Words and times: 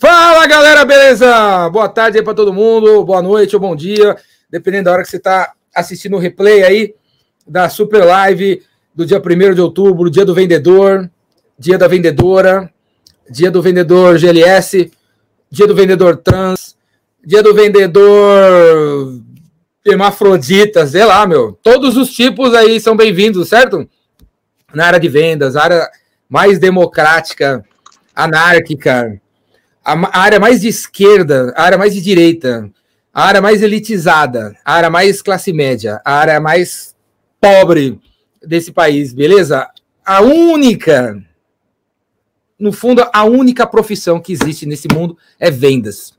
Fala 0.00 0.46
galera, 0.46 0.82
beleza? 0.82 1.68
Boa 1.68 1.86
tarde 1.86 2.16
aí 2.16 2.24
para 2.24 2.32
todo 2.32 2.54
mundo, 2.54 3.04
boa 3.04 3.20
noite 3.20 3.54
ou 3.54 3.60
bom 3.60 3.76
dia, 3.76 4.16
dependendo 4.48 4.84
da 4.84 4.92
hora 4.92 5.02
que 5.02 5.10
você 5.10 5.18
está 5.18 5.52
assistindo 5.74 6.16
o 6.16 6.18
replay 6.18 6.62
aí 6.62 6.94
da 7.46 7.68
Super 7.68 8.06
Live 8.06 8.62
do 8.94 9.04
dia 9.04 9.18
1 9.20 9.54
de 9.54 9.60
outubro, 9.60 10.08
dia 10.08 10.24
do 10.24 10.32
vendedor, 10.32 11.10
dia 11.58 11.76
da 11.76 11.86
vendedora, 11.86 12.72
dia 13.30 13.50
do 13.50 13.60
vendedor 13.60 14.16
GLS, 14.16 14.90
dia 15.50 15.66
do 15.66 15.74
vendedor 15.74 16.16
trans, 16.16 16.78
dia 17.22 17.42
do 17.42 17.52
vendedor 17.52 19.20
hermafrodita, 19.84 20.86
sei 20.86 21.04
lá, 21.04 21.26
meu. 21.26 21.52
Todos 21.62 21.98
os 21.98 22.10
tipos 22.10 22.54
aí 22.54 22.80
são 22.80 22.96
bem-vindos, 22.96 23.50
certo? 23.50 23.86
Na 24.72 24.86
área 24.86 24.98
de 24.98 25.10
vendas, 25.10 25.56
área 25.56 25.86
mais 26.26 26.58
democrática, 26.58 27.62
anárquica, 28.16 29.20
a, 29.84 30.20
área 30.20 30.38
mais 30.38 30.60
de 30.60 30.68
esquerda, 30.68 31.52
a 31.56 31.62
área 31.62 31.78
mais 31.78 31.94
de 31.94 32.00
direita, 32.00 32.70
a 33.12 33.24
área 33.24 33.40
mais 33.40 33.62
elitizada, 33.62 34.56
a 34.64 34.74
área 34.74 34.90
mais 34.90 35.20
classe 35.22 35.52
média, 35.52 36.00
a 36.04 36.12
área 36.14 36.40
mais 36.40 36.94
pobre 37.40 37.98
desse 38.42 38.72
país, 38.72 39.12
beleza? 39.12 39.68
A 40.04 40.22
única, 40.22 41.20
no 42.58 42.72
fundo, 42.72 43.06
a 43.12 43.24
única 43.24 43.66
profissão 43.66 44.20
que 44.20 44.32
existe 44.32 44.66
nesse 44.66 44.88
mundo 44.92 45.16
é 45.38 45.50
vendas. 45.50 46.12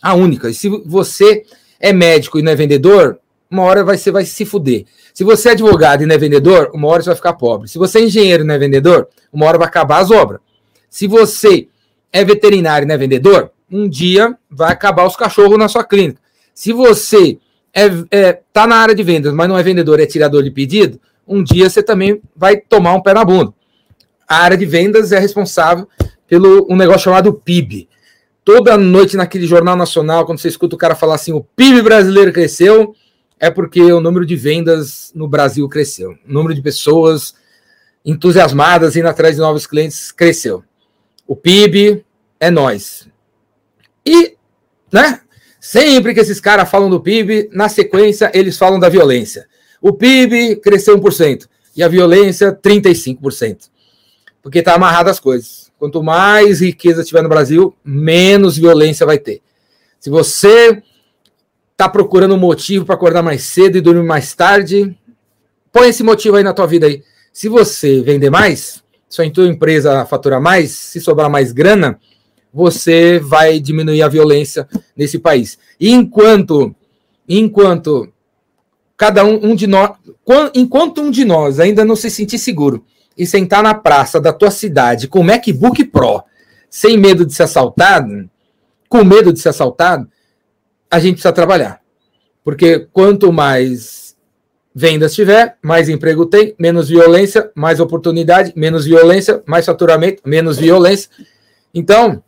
A 0.00 0.14
única. 0.14 0.48
E 0.48 0.54
se 0.54 0.68
você 0.68 1.44
é 1.80 1.92
médico 1.92 2.38
e 2.38 2.42
não 2.42 2.52
é 2.52 2.56
vendedor, 2.56 3.18
uma 3.50 3.62
hora 3.62 3.84
você 3.84 4.10
vai 4.10 4.24
se 4.24 4.44
fuder. 4.44 4.84
Se 5.12 5.24
você 5.24 5.48
é 5.48 5.52
advogado 5.52 6.02
e 6.02 6.06
não 6.06 6.14
é 6.14 6.18
vendedor, 6.18 6.70
uma 6.72 6.86
hora 6.88 7.02
você 7.02 7.08
vai 7.08 7.16
ficar 7.16 7.32
pobre. 7.34 7.68
Se 7.68 7.78
você 7.78 7.98
é 7.98 8.04
engenheiro 8.04 8.44
e 8.44 8.46
não 8.46 8.54
é 8.54 8.58
vendedor, 8.58 9.08
uma 9.32 9.46
hora 9.46 9.58
vai 9.58 9.66
acabar 9.66 9.98
as 9.98 10.10
obras. 10.10 10.40
Se 10.88 11.06
você 11.06 11.68
é 12.12 12.24
veterinário 12.24 12.86
não 12.86 12.94
é 12.94 12.98
vendedor, 12.98 13.50
um 13.70 13.88
dia 13.88 14.36
vai 14.50 14.72
acabar 14.72 15.06
os 15.06 15.16
cachorros 15.16 15.58
na 15.58 15.68
sua 15.68 15.84
clínica. 15.84 16.20
Se 16.54 16.72
você 16.72 17.38
é, 17.74 17.86
é, 18.10 18.40
tá 18.52 18.66
na 18.66 18.76
área 18.76 18.94
de 18.94 19.02
vendas, 19.02 19.32
mas 19.32 19.48
não 19.48 19.58
é 19.58 19.62
vendedor, 19.62 20.00
é 20.00 20.06
tirador 20.06 20.42
de 20.42 20.50
pedido, 20.50 21.00
um 21.26 21.42
dia 21.42 21.68
você 21.68 21.82
também 21.82 22.20
vai 22.34 22.56
tomar 22.56 22.94
um 22.94 23.02
pé 23.02 23.12
na 23.12 23.24
bunda. 23.24 23.52
A 24.26 24.38
área 24.38 24.56
de 24.56 24.66
vendas 24.66 25.12
é 25.12 25.18
responsável 25.18 25.88
pelo 26.26 26.66
um 26.70 26.76
negócio 26.76 27.02
chamado 27.02 27.32
PIB. 27.32 27.88
Toda 28.44 28.78
noite 28.78 29.16
naquele 29.16 29.46
jornal 29.46 29.76
nacional, 29.76 30.24
quando 30.24 30.38
você 30.38 30.48
escuta 30.48 30.74
o 30.74 30.78
cara 30.78 30.94
falar 30.94 31.16
assim, 31.16 31.32
o 31.32 31.44
PIB 31.44 31.82
brasileiro 31.82 32.32
cresceu, 32.32 32.94
é 33.38 33.50
porque 33.50 33.80
o 33.92 34.00
número 34.00 34.26
de 34.26 34.34
vendas 34.34 35.12
no 35.14 35.28
Brasil 35.28 35.68
cresceu. 35.68 36.12
O 36.26 36.32
número 36.32 36.54
de 36.54 36.62
pessoas 36.62 37.34
entusiasmadas 38.04 38.96
indo 38.96 39.06
atrás 39.06 39.36
de 39.36 39.40
novos 39.40 39.66
clientes 39.66 40.10
cresceu. 40.10 40.64
O 41.26 41.36
PIB 41.36 42.04
é 42.40 42.50
nós. 42.50 43.08
E, 44.04 44.36
né? 44.92 45.20
Sempre 45.60 46.14
que 46.14 46.20
esses 46.20 46.40
caras 46.40 46.70
falam 46.70 46.88
do 46.88 47.00
PIB, 47.00 47.50
na 47.52 47.68
sequência 47.68 48.30
eles 48.32 48.56
falam 48.56 48.78
da 48.78 48.88
violência. 48.88 49.46
O 49.80 49.92
PIB 49.92 50.56
cresceu 50.56 50.98
1% 50.98 51.46
e 51.76 51.82
a 51.82 51.88
violência 51.88 52.52
35%. 52.52 53.68
Porque 54.42 54.60
está 54.60 54.74
amarrado 54.74 55.10
as 55.10 55.20
coisas. 55.20 55.70
Quanto 55.78 56.02
mais 56.02 56.60
riqueza 56.60 57.04
tiver 57.04 57.22
no 57.22 57.28
Brasil, 57.28 57.74
menos 57.84 58.56
violência 58.56 59.04
vai 59.04 59.18
ter. 59.18 59.42
Se 60.00 60.10
você 60.10 60.82
está 61.72 61.88
procurando 61.88 62.34
um 62.34 62.38
motivo 62.38 62.84
para 62.84 62.94
acordar 62.94 63.22
mais 63.22 63.42
cedo 63.42 63.78
e 63.78 63.80
dormir 63.80 64.04
mais 64.04 64.34
tarde, 64.34 64.96
põe 65.72 65.88
esse 65.88 66.02
motivo 66.02 66.36
aí 66.36 66.42
na 66.42 66.52
tua 66.52 66.66
vida 66.66 66.86
aí. 66.86 67.02
Se 67.32 67.48
você 67.48 68.02
vender 68.02 68.30
mais, 68.30 68.82
se 69.08 69.22
a 69.22 69.30
tua 69.30 69.46
empresa 69.46 70.04
faturar 70.04 70.40
mais, 70.40 70.72
se 70.72 71.00
sobrar 71.00 71.30
mais 71.30 71.52
grana, 71.52 71.98
você 72.52 73.18
vai 73.18 73.60
diminuir 73.60 74.02
a 74.02 74.08
violência 74.08 74.68
nesse 74.96 75.18
país. 75.18 75.58
E 75.78 75.90
enquanto, 75.90 76.74
enquanto 77.28 78.12
cada 78.96 79.24
um, 79.24 79.50
um 79.50 79.54
de 79.54 79.66
nós, 79.66 79.92
enquanto 80.54 81.00
um 81.00 81.10
de 81.10 81.24
nós 81.24 81.60
ainda 81.60 81.84
não 81.84 81.94
se 81.94 82.10
sentir 82.10 82.38
seguro 82.38 82.84
e 83.16 83.26
sentar 83.26 83.62
na 83.62 83.74
praça 83.74 84.20
da 84.20 84.32
tua 84.32 84.50
cidade 84.50 85.08
com 85.08 85.22
MacBook 85.22 85.84
Pro, 85.84 86.22
sem 86.70 86.96
medo 86.96 87.24
de 87.24 87.32
ser 87.32 87.44
assaltado, 87.44 88.28
com 88.88 89.04
medo 89.04 89.32
de 89.32 89.40
ser 89.40 89.50
assaltado, 89.50 90.08
a 90.90 90.98
gente 90.98 91.14
precisa 91.14 91.32
trabalhar. 91.32 91.80
Porque 92.42 92.88
quanto 92.92 93.32
mais 93.32 94.16
vendas 94.74 95.14
tiver, 95.14 95.56
mais 95.62 95.88
emprego 95.88 96.24
tem, 96.24 96.54
menos 96.58 96.88
violência, 96.88 97.50
mais 97.54 97.80
oportunidade, 97.80 98.52
menos 98.56 98.84
violência, 98.84 99.42
mais 99.44 99.66
faturamento, 99.66 100.22
menos 100.24 100.56
violência. 100.56 101.10
Então, 101.74 102.22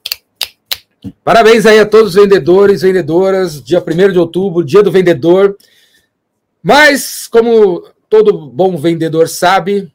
parabéns 1.24 1.66
aí 1.66 1.78
a 1.78 1.86
todos 1.86 2.10
os 2.10 2.14
vendedores, 2.14 2.82
vendedoras, 2.82 3.62
dia 3.62 3.82
1 3.82 4.12
de 4.12 4.18
outubro, 4.18 4.64
dia 4.64 4.82
do 4.82 4.90
vendedor. 4.90 5.56
Mas, 6.62 7.26
como 7.26 7.84
todo 8.08 8.48
bom 8.50 8.76
vendedor 8.76 9.28
sabe, 9.28 9.92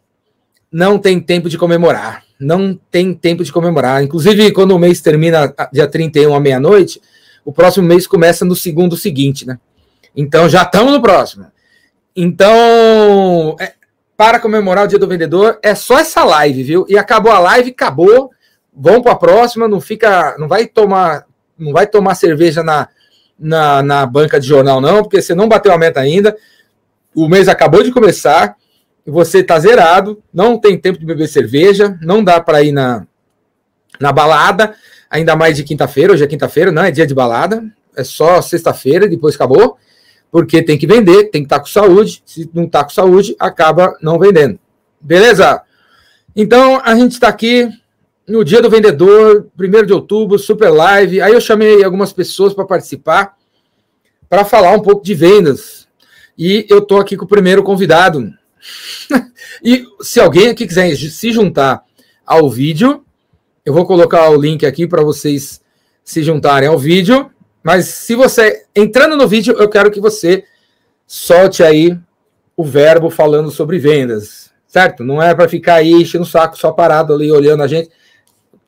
não 0.71 0.97
tem 0.97 1.19
tempo 1.19 1.49
de 1.49 1.57
comemorar. 1.57 2.23
Não 2.39 2.77
tem 2.91 3.13
tempo 3.13 3.43
de 3.43 3.51
comemorar. 3.51 4.03
Inclusive, 4.03 4.51
quando 4.51 4.71
o 4.71 4.79
mês 4.79 4.99
termina 5.01 5.53
dia 5.71 5.87
31 5.87 6.33
à 6.33 6.39
meia-noite, 6.39 7.01
o 7.45 7.51
próximo 7.53 7.87
mês 7.87 8.07
começa 8.07 8.43
no 8.43 8.55
segundo 8.55 8.97
seguinte, 8.97 9.45
né? 9.45 9.59
Então 10.15 10.49
já 10.49 10.63
estamos 10.63 10.91
no 10.91 11.01
próximo. 11.01 11.45
Então, 12.15 13.55
é, 13.59 13.73
para 14.17 14.39
comemorar 14.39 14.85
o 14.85 14.87
Dia 14.87 14.97
do 14.97 15.07
Vendedor, 15.07 15.59
é 15.61 15.75
só 15.75 15.99
essa 15.99 16.23
live, 16.23 16.63
viu? 16.63 16.85
E 16.87 16.97
acabou 16.97 17.31
a 17.31 17.39
live, 17.39 17.71
acabou. 17.71 18.31
Vamos 18.75 19.03
para 19.03 19.13
a 19.13 19.17
próxima, 19.17 19.67
não 19.67 19.79
fica, 19.79 20.35
não 20.37 20.47
vai 20.47 20.67
tomar, 20.67 21.25
não 21.57 21.71
vai 21.71 21.87
tomar 21.87 22.15
cerveja 22.15 22.61
na, 22.61 22.89
na, 23.39 23.81
na 23.81 24.05
banca 24.05 24.39
de 24.39 24.47
jornal 24.47 24.81
não, 24.81 25.03
porque 25.03 25.21
você 25.21 25.33
não 25.33 25.47
bateu 25.47 25.71
a 25.71 25.77
meta 25.77 25.99
ainda. 25.99 26.35
O 27.15 27.29
mês 27.29 27.47
acabou 27.47 27.81
de 27.81 27.91
começar, 27.91 28.55
você 29.05 29.39
está 29.39 29.57
zerado, 29.59 30.21
não 30.33 30.57
tem 30.59 30.77
tempo 30.77 30.99
de 30.99 31.05
beber 31.05 31.27
cerveja, 31.27 31.97
não 32.01 32.23
dá 32.23 32.41
para 32.41 32.61
ir 32.61 32.71
na, 32.71 33.07
na 33.99 34.11
balada, 34.11 34.75
ainda 35.09 35.35
mais 35.35 35.55
de 35.55 35.63
quinta-feira, 35.63 36.11
hoje 36.11 36.23
é 36.23 36.27
quinta-feira, 36.27 36.71
não 36.71 36.83
é 36.83 36.91
dia 36.91 37.07
de 37.07 37.13
balada, 37.13 37.63
é 37.95 38.03
só 38.03 38.41
sexta-feira, 38.41 39.07
depois 39.07 39.35
acabou 39.35 39.77
porque 40.35 40.61
tem 40.61 40.77
que 40.77 40.85
vender, 40.85 41.29
tem 41.29 41.43
que 41.43 41.45
estar 41.45 41.61
com 41.61 41.65
saúde. 41.65 42.21
Se 42.25 42.49
não 42.53 42.65
está 42.65 42.83
com 42.83 42.89
saúde, 42.89 43.33
acaba 43.39 43.97
não 44.01 44.19
vendendo. 44.19 44.59
Beleza? 44.99 45.61
Então, 46.35 46.81
a 46.83 46.93
gente 46.93 47.13
está 47.13 47.29
aqui 47.29 47.69
no 48.27 48.43
dia 48.43 48.61
do 48.61 48.69
vendedor, 48.69 49.47
1 49.59 49.85
de 49.85 49.93
outubro, 49.93 50.39
super 50.39 50.69
live. 50.69 51.21
Aí 51.21 51.33
eu 51.33 51.41
chamei 51.41 51.83
algumas 51.83 52.11
pessoas 52.11 52.53
para 52.53 52.65
participar, 52.65 53.35
para 54.27 54.43
falar 54.43 54.71
um 54.71 54.81
pouco 54.81 55.03
de 55.03 55.13
vendas. 55.13 55.87
E 56.37 56.65
eu 56.69 56.79
estou 56.79 56.99
aqui 56.99 57.15
com 57.15 57.25
o 57.25 57.27
primeiro 57.27 57.63
convidado. 57.63 58.33
e 59.63 59.85
se 60.01 60.19
alguém 60.19 60.49
aqui 60.49 60.67
quiser 60.67 60.95
se 60.95 61.31
juntar 61.31 61.83
ao 62.25 62.49
vídeo, 62.49 63.05
eu 63.63 63.73
vou 63.73 63.85
colocar 63.85 64.29
o 64.29 64.39
link 64.39 64.65
aqui 64.65 64.87
para 64.87 65.03
vocês 65.03 65.61
se 66.03 66.23
juntarem 66.23 66.67
ao 66.67 66.77
vídeo. 66.77 67.31
Mas 67.63 67.85
se 67.85 68.15
você, 68.15 68.65
entrando 68.75 69.15
no 69.15 69.27
vídeo, 69.27 69.55
eu 69.57 69.69
quero 69.69 69.89
que 69.89 69.99
você 69.99 70.43
solte 71.07 71.63
aí 71.63 71.97
o 72.57 72.63
verbo 72.63 73.09
falando 73.09 73.51
sobre 73.51 73.77
vendas, 73.77 74.51
certo? 74.67 75.03
Não 75.03 75.21
é 75.21 75.33
para 75.33 75.49
ficar 75.49 75.75
aí 75.75 75.91
enchendo 75.93 76.23
o 76.23 76.27
saco 76.27 76.57
só 76.57 76.71
parado 76.71 77.13
ali 77.13 77.31
olhando 77.31 77.63
a 77.63 77.67
gente. 77.67 77.89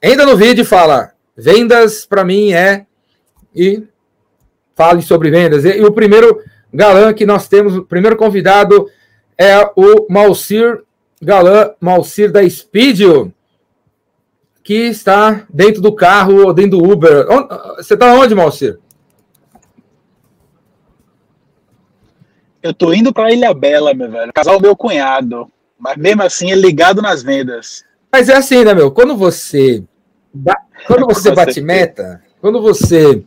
Entra 0.02 0.26
no 0.26 0.38
vídeo 0.38 0.66
fala: 0.66 1.12
vendas 1.36 2.06
para 2.06 2.24
mim 2.24 2.54
é. 2.54 2.86
E 3.56 3.84
fale 4.76 5.02
sobre 5.02 5.32
vendas. 5.32 5.66
E, 5.66 5.78
e, 5.78 5.84
o 5.84 5.92
primeiro 5.92 6.40
galã 6.72 7.14
que 7.14 7.26
nós 7.26 7.48
temos, 7.48 7.76
o 7.76 7.84
primeiro 7.84 8.16
convidado 8.16 8.88
é 9.38 9.58
o 9.76 10.06
Malcir 10.10 10.84
Galã, 11.22 11.72
Malcir 11.82 12.32
da 12.32 12.48
Speedio 12.48 13.34
que 14.68 14.74
está 14.74 15.46
dentro 15.50 15.82
do 15.82 15.96
carro 15.96 16.46
ou 16.46 16.54
dentro 16.54 16.78
do 16.78 16.92
Uber. 16.92 17.26
Você 17.78 17.94
está 17.94 18.14
onde, 18.14 18.36
Malcir? 18.36 18.78
Eu 22.62 22.74
tô 22.74 22.92
indo 22.92 23.14
pra 23.14 23.32
Ilha 23.32 23.54
Bela, 23.54 23.94
meu 23.94 24.12
velho. 24.12 24.34
Casar 24.34 24.58
o 24.58 24.60
meu 24.60 24.76
cunhado. 24.76 25.50
Mas 25.80 25.96
mesmo 25.96 26.22
assim, 26.22 26.52
é 26.52 26.56
ligado 26.56 27.02
nas 27.02 27.24
vendas. 27.24 27.86
Mas 28.12 28.28
é 28.28 28.36
assim, 28.36 28.66
né, 28.66 28.74
meu? 28.74 28.92
Quando 28.92 29.16
você. 29.16 29.86
Quando 30.86 31.06
você 31.14 31.32
bate 31.32 31.62
meta, 31.62 32.22
quando 32.42 32.62
você. 32.62 33.24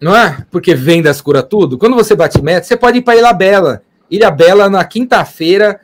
Não 0.00 0.16
é? 0.16 0.44
Porque 0.50 0.74
vendas 0.74 1.20
cura 1.20 1.42
tudo. 1.42 1.76
Quando 1.76 1.94
você 1.94 2.14
bate 2.14 2.40
meta, 2.42 2.66
você 2.66 2.76
pode 2.76 2.98
ir 2.98 3.02
para 3.02 3.16
Ilha 3.16 3.32
Bela. 3.32 3.82
Ilha 4.10 4.30
Bela 4.30 4.68
na 4.68 4.84
quinta-feira, 4.84 5.80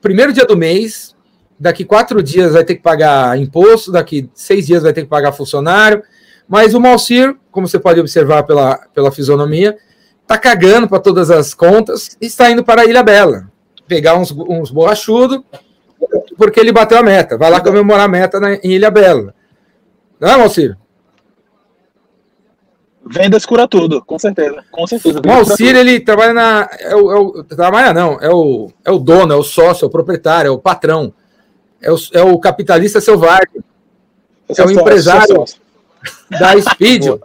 primeiro 0.00 0.32
dia 0.32 0.44
do 0.44 0.56
mês. 0.56 1.14
Daqui 1.58 1.84
quatro 1.84 2.22
dias 2.22 2.52
vai 2.52 2.64
ter 2.64 2.74
que 2.74 2.82
pagar 2.82 3.38
imposto, 3.38 3.90
daqui 3.90 4.28
seis 4.34 4.66
dias 4.66 4.82
vai 4.82 4.92
ter 4.92 5.02
que 5.02 5.08
pagar 5.08 5.32
funcionário. 5.32 6.02
Mas 6.48 6.74
o 6.74 6.80
Malcir, 6.80 7.34
como 7.50 7.66
você 7.66 7.78
pode 7.78 7.98
observar 7.98 8.42
pela, 8.42 8.76
pela 8.94 9.10
fisionomia, 9.10 9.76
tá 10.26 10.36
cagando 10.36 10.88
para 10.88 11.00
todas 11.00 11.30
as 11.30 11.54
contas 11.54 12.16
e 12.20 12.26
está 12.26 12.50
indo 12.50 12.62
para 12.64 12.82
a 12.82 12.84
Ilha 12.84 13.02
Bela. 13.02 13.50
Pegar 13.88 14.16
uns, 14.16 14.32
uns 14.32 14.70
borrachudos, 14.70 15.40
porque 16.36 16.60
ele 16.60 16.72
bateu 16.72 16.98
a 16.98 17.02
meta. 17.02 17.38
Vai 17.38 17.50
lá 17.50 17.60
comemorar 17.60 18.04
a 18.04 18.08
meta 18.08 18.38
na, 18.38 18.54
em 18.54 18.72
Ilha 18.72 18.90
Bela. 18.90 19.34
Não 20.20 20.28
é, 20.28 20.36
Malcir? 20.36 20.76
Vendas 23.08 23.46
cura 23.46 23.68
tudo, 23.68 24.04
com 24.04 24.18
certeza. 24.18 24.64
Com 24.70 24.86
certeza. 24.86 25.20
O 25.24 25.30
Alcir, 25.30 25.76
ele 25.76 26.00
trabalha 26.00 26.32
na. 26.32 26.68
É 26.80 26.96
o, 26.96 27.12
é 27.12 27.18
o, 27.18 27.44
trabalha 27.44 27.94
não, 27.94 28.18
é 28.20 28.28
o, 28.28 28.68
é 28.84 28.90
o 28.90 28.98
dono, 28.98 29.32
é 29.32 29.36
o 29.36 29.44
sócio, 29.44 29.84
é 29.84 29.86
o 29.86 29.90
proprietário, 29.90 30.48
é 30.48 30.50
o 30.50 30.58
patrão. 30.58 31.14
É 31.80 31.92
o, 31.92 31.96
é 32.12 32.22
o 32.22 32.36
capitalista 32.38 33.00
selvagem. 33.00 33.62
É 34.56 34.64
o 34.64 34.70
empresário 34.70 35.44
da 36.30 36.60
Speed. 36.60 37.06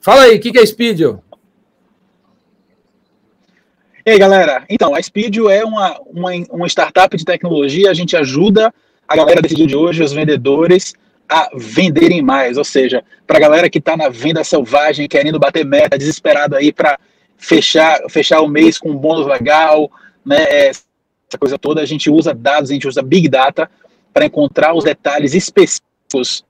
Fala 0.00 0.22
aí, 0.22 0.36
o 0.36 0.40
que, 0.40 0.52
que 0.52 0.58
é 0.58 0.66
Speed? 0.66 1.00
E 4.06 4.10
aí, 4.10 4.18
galera? 4.18 4.64
Então, 4.68 4.94
a 4.94 5.02
Speedio 5.02 5.48
é 5.48 5.64
uma, 5.64 5.98
uma, 6.06 6.30
uma 6.50 6.66
startup 6.66 7.16
de 7.16 7.24
tecnologia. 7.24 7.90
A 7.90 7.94
gente 7.94 8.14
ajuda 8.14 8.72
a 9.08 9.16
galera 9.16 9.40
desse 9.40 9.54
dia 9.54 9.66
de 9.66 9.74
hoje, 9.74 10.02
os 10.02 10.12
vendedores, 10.12 10.94
a 11.28 11.50
venderem 11.54 12.22
mais. 12.22 12.56
Ou 12.56 12.64
seja, 12.64 13.04
para 13.26 13.38
a 13.38 13.40
galera 13.40 13.70
que 13.70 13.78
está 13.78 13.96
na 13.96 14.08
venda 14.08 14.44
selvagem, 14.44 15.08
querendo 15.08 15.38
bater 15.38 15.64
meta, 15.64 15.98
desesperado 15.98 16.56
aí 16.56 16.72
para 16.72 16.98
fechar, 17.36 18.00
fechar 18.08 18.40
o 18.40 18.48
mês 18.48 18.78
com 18.78 18.90
um 18.90 18.96
bônus 18.96 19.26
legal, 19.26 19.90
né? 20.24 20.42
É, 20.42 20.68
essa 20.68 21.38
coisa 21.38 21.58
toda, 21.58 21.80
a 21.80 21.86
gente 21.86 22.10
usa 22.10 22.32
dados, 22.32 22.70
a 22.70 22.74
gente 22.74 22.86
usa 22.86 23.02
Big 23.02 23.28
Data 23.28 23.70
para 24.12 24.26
encontrar 24.26 24.74
os 24.74 24.84
detalhes 24.84 25.34
específicos 25.34 26.44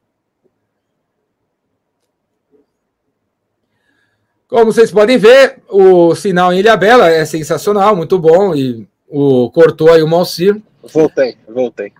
Como 4.55 4.67
vocês 4.67 4.93
podem 4.93 5.19
ver, 5.19 5.63
o 5.69 6.15
sinal 6.15 6.53
em 6.53 6.61
Ilha 6.61 6.77
Bela 6.77 7.11
é 7.11 7.25
sensacional, 7.25 7.97
muito 7.97 8.17
bom, 8.21 8.55
e 8.55 8.87
o 9.09 9.51
cortou 9.51 9.91
aí 9.91 10.01
o 10.01 10.07
Malcir. 10.07 10.63
Voltei, 10.93 11.37
voltei. 11.49 11.93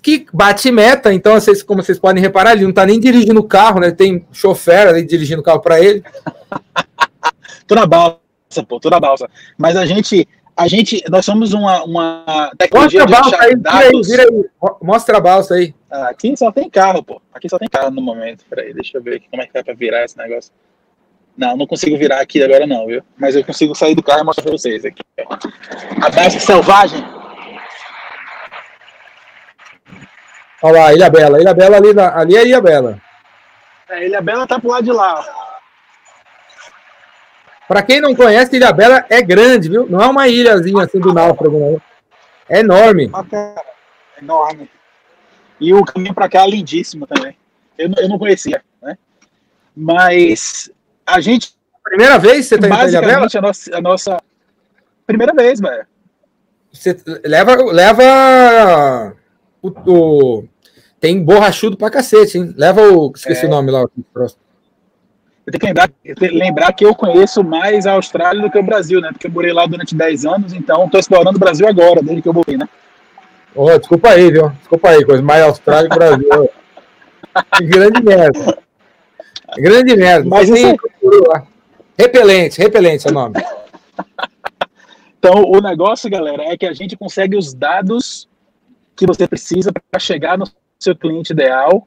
Que 0.00 0.26
bate 0.32 0.70
meta, 0.70 1.12
então, 1.12 1.34
vocês, 1.34 1.62
como 1.62 1.82
vocês 1.82 1.98
podem 1.98 2.22
reparar, 2.22 2.52
ele 2.52 2.62
não 2.62 2.70
está 2.70 2.86
nem 2.86 3.00
dirigindo 3.00 3.40
o 3.40 3.44
carro, 3.44 3.80
né? 3.80 3.90
Tem 3.90 4.24
chofer 4.32 4.88
ali 4.88 5.04
dirigindo 5.04 5.40
o 5.40 5.44
carro 5.44 5.60
para 5.60 5.80
ele. 5.80 6.02
tô 7.66 7.74
na 7.74 7.84
balsa, 7.84 8.20
pô, 8.66 8.78
tô 8.78 8.88
na 8.88 9.00
balsa. 9.00 9.28
Mas 9.56 9.76
a 9.76 9.84
gente, 9.84 10.26
a 10.56 10.68
gente, 10.68 11.02
nós 11.10 11.24
somos 11.24 11.52
uma, 11.52 11.82
uma 11.84 12.50
tecnologia 12.56 13.00
Mostra 13.00 13.18
a 13.18 13.22
balsa 13.22 13.44
aí, 13.44 13.56
dados... 13.56 14.08
vira 14.08 14.22
aí, 14.22 14.28
vira 14.28 14.46
aí, 14.62 14.74
Mostra 14.82 15.16
a 15.18 15.20
balsa 15.20 15.54
aí. 15.54 15.74
Ah, 15.90 16.08
aqui 16.08 16.36
só 16.36 16.52
tem 16.52 16.70
carro, 16.70 17.02
pô. 17.02 17.20
Aqui 17.32 17.48
só 17.48 17.58
tem 17.58 17.68
carro 17.68 17.90
no 17.90 18.00
momento. 18.00 18.44
Peraí, 18.48 18.72
deixa 18.72 18.98
eu 18.98 19.02
ver 19.02 19.16
aqui 19.16 19.26
como 19.30 19.42
é 19.42 19.46
que 19.46 19.52
dá 19.52 19.64
para 19.64 19.74
virar 19.74 20.04
esse 20.04 20.16
negócio. 20.16 20.52
Não, 21.36 21.56
não 21.56 21.66
consigo 21.66 21.96
virar 21.96 22.20
aqui 22.20 22.42
agora 22.42 22.66
não, 22.66 22.86
viu? 22.86 23.02
Mas 23.16 23.36
eu 23.36 23.44
consigo 23.44 23.74
sair 23.74 23.94
do 23.94 24.02
carro 24.02 24.22
e 24.22 24.24
mostrar 24.24 24.42
pra 24.42 24.52
vocês 24.52 24.84
aqui. 24.84 25.02
A 26.02 26.10
base 26.10 26.40
selvagem. 26.40 27.17
Olha 30.62 30.80
lá, 30.80 30.92
Ilha 30.92 31.10
Bela. 31.10 31.40
Ilha 31.40 31.54
Bela 31.54 31.76
ali, 31.76 31.94
na, 31.94 32.18
ali 32.18 32.36
é 32.36 32.46
Ilha 32.46 32.60
Bela. 32.60 33.00
É, 33.88 34.06
Ilha 34.06 34.20
Bela 34.20 34.46
tá 34.46 34.58
pro 34.58 34.70
lado 34.70 34.84
de 34.84 34.92
lá. 34.92 35.24
Para 37.66 37.82
quem 37.82 38.00
não 38.00 38.14
conhece, 38.14 38.56
Ilha 38.56 38.72
Bela 38.72 39.04
é 39.08 39.22
grande, 39.22 39.68
viu? 39.68 39.86
Não 39.88 40.00
é 40.00 40.06
uma 40.06 40.26
ilhazinha 40.26 40.84
assim 40.84 40.98
do 40.98 41.12
náufrago, 41.12 41.58
não. 41.58 41.82
É 42.48 42.60
enorme. 42.60 43.10
É 43.32 44.22
enorme. 44.22 44.70
E 45.60 45.74
o 45.74 45.84
caminho 45.84 46.14
para 46.14 46.28
cá 46.28 46.44
é 46.44 46.50
lindíssimo 46.50 47.06
também. 47.06 47.36
Eu, 47.76 47.90
eu 47.96 48.08
não 48.08 48.18
conhecia, 48.18 48.62
né? 48.82 48.96
Mas 49.76 50.70
a 51.06 51.20
gente. 51.20 51.56
Primeira 51.84 52.18
vez 52.18 52.46
você 52.46 52.58
tá 52.58 52.68
Basicamente, 52.68 53.38
a 53.38 53.40
nossa, 53.40 53.76
a 53.76 53.80
nossa. 53.80 54.22
Primeira 55.06 55.32
vez, 55.32 55.60
velho. 55.60 55.86
Você 56.72 56.96
leva. 57.24 57.54
leva 57.72 59.16
o, 59.62 59.70
o, 59.86 60.44
Tem 61.00 61.22
borrachudo 61.22 61.76
pra 61.76 61.90
cacete, 61.90 62.38
hein? 62.38 62.54
Leva 62.56 62.82
o. 62.82 63.12
Esqueci 63.14 63.44
é. 63.44 63.48
o 63.48 63.50
nome 63.50 63.70
lá. 63.70 63.84
Próximo. 64.12 64.40
Eu 65.46 65.52
tenho 65.52 65.60
que 65.60 65.66
lembrar, 65.66 65.88
tenho 66.02 66.16
que 66.16 66.28
lembrar 66.28 66.72
que 66.74 66.84
eu 66.84 66.94
conheço 66.94 67.42
mais 67.42 67.86
a 67.86 67.92
Austrália 67.92 68.42
do 68.42 68.50
que 68.50 68.58
o 68.58 68.62
Brasil, 68.62 69.00
né? 69.00 69.08
Porque 69.10 69.28
eu 69.28 69.30
morei 69.30 69.50
lá 69.50 69.64
durante 69.64 69.94
10 69.94 70.26
anos, 70.26 70.52
então 70.52 70.84
estou 70.84 71.00
explorando 71.00 71.36
o 71.36 71.40
Brasil 71.40 71.66
agora, 71.66 72.02
desde 72.02 72.20
que 72.20 72.28
eu 72.28 72.34
voltei, 72.34 72.58
né? 72.58 72.68
Oh, 73.54 73.78
desculpa 73.78 74.10
aí, 74.10 74.30
viu? 74.30 74.50
Desculpa 74.50 74.90
aí, 74.90 75.02
coisa 75.04 75.22
mais 75.22 75.42
Austrália 75.42 75.88
que 75.88 75.96
Brasil. 75.96 76.50
que 77.56 77.64
grande 77.64 78.02
merda. 78.02 78.58
Grande 79.56 79.96
merda. 79.96 80.28
Mas 80.28 80.50
assim, 80.50 80.76
repelente, 81.96 82.58
repelente 82.58 83.08
é 83.08 83.10
o 83.10 83.14
nome. 83.14 83.34
Então, 85.18 85.44
o 85.44 85.60
negócio, 85.60 86.10
galera, 86.10 86.44
é 86.44 86.56
que 86.56 86.66
a 86.66 86.72
gente 86.72 86.96
consegue 86.96 87.36
os 87.36 87.52
dados 87.54 88.28
que 88.98 89.06
você 89.06 89.28
precisa 89.28 89.72
para 89.72 90.00
chegar 90.00 90.36
no 90.36 90.44
seu 90.78 90.94
cliente 90.94 91.32
ideal 91.32 91.86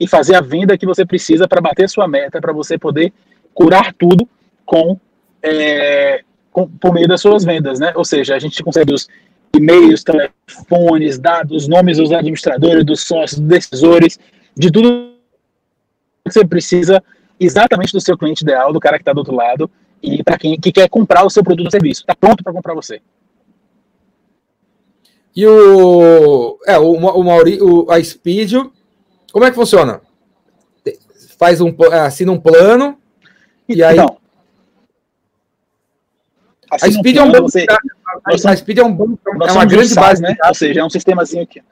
e 0.00 0.08
fazer 0.08 0.34
a 0.34 0.40
venda 0.40 0.76
que 0.76 0.86
você 0.86 1.04
precisa 1.04 1.46
para 1.46 1.60
bater 1.60 1.88
sua 1.88 2.08
meta, 2.08 2.40
para 2.40 2.52
você 2.52 2.78
poder 2.78 3.12
curar 3.52 3.92
tudo 3.94 4.26
com, 4.64 4.98
é, 5.42 6.22
com, 6.50 6.66
por 6.68 6.94
meio 6.94 7.06
das 7.06 7.20
suas 7.20 7.44
vendas, 7.44 7.78
né? 7.78 7.92
Ou 7.94 8.04
seja, 8.04 8.34
a 8.34 8.38
gente 8.38 8.62
consegue 8.62 8.92
os 8.92 9.06
e-mails, 9.54 10.02
telefones, 10.02 11.18
dados, 11.18 11.68
nomes 11.68 11.98
dos 11.98 12.10
administradores, 12.10 12.84
dos 12.84 13.02
sócios, 13.02 13.38
dos 13.38 13.48
decisores, 13.48 14.18
de 14.56 14.70
tudo 14.70 15.14
você 16.24 16.44
precisa 16.44 17.02
exatamente 17.38 17.92
do 17.92 18.00
seu 18.00 18.16
cliente 18.16 18.42
ideal, 18.42 18.72
do 18.72 18.80
cara 18.80 18.96
que 18.96 19.02
está 19.02 19.12
do 19.12 19.18
outro 19.18 19.34
lado, 19.34 19.70
e 20.02 20.22
para 20.22 20.38
quem 20.38 20.58
que 20.58 20.72
quer 20.72 20.88
comprar 20.88 21.24
o 21.24 21.30
seu 21.30 21.44
produto 21.44 21.66
ou 21.66 21.70
serviço. 21.70 22.00
Está 22.00 22.14
pronto 22.14 22.42
para 22.42 22.52
comprar 22.52 22.74
você. 22.74 23.00
E 25.36 25.46
o. 25.46 26.58
É, 26.66 26.78
o, 26.78 26.92
o 26.92 27.22
Mauri, 27.22 27.60
o, 27.60 27.90
a 27.90 28.02
Speed, 28.02 28.54
como 29.30 29.44
é 29.44 29.50
que 29.50 29.54
funciona? 29.54 30.00
Faz 31.38 31.60
um, 31.60 31.76
assina 31.92 32.32
um 32.32 32.40
plano 32.40 32.98
e 33.68 33.82
aí. 33.82 33.94
Então, 33.94 34.16
a 36.70 36.78
Speed 36.90 37.16
é 37.16 37.22
um 37.22 37.30
banco. 37.30 37.50
Você, 37.50 37.66
a, 37.68 38.50
a 38.50 38.56
Speed 38.56 38.78
é 38.78 38.84
um 38.84 38.92
banco, 38.92 39.18
é 39.46 39.52
uma 39.52 39.66
grande 39.66 39.94
base, 39.94 40.22
né? 40.22 40.34
Ou 40.48 40.54
seja, 40.54 40.80
é 40.80 40.84
um 40.84 40.90
sistemazinho 40.90 41.42
aqui. 41.42 41.62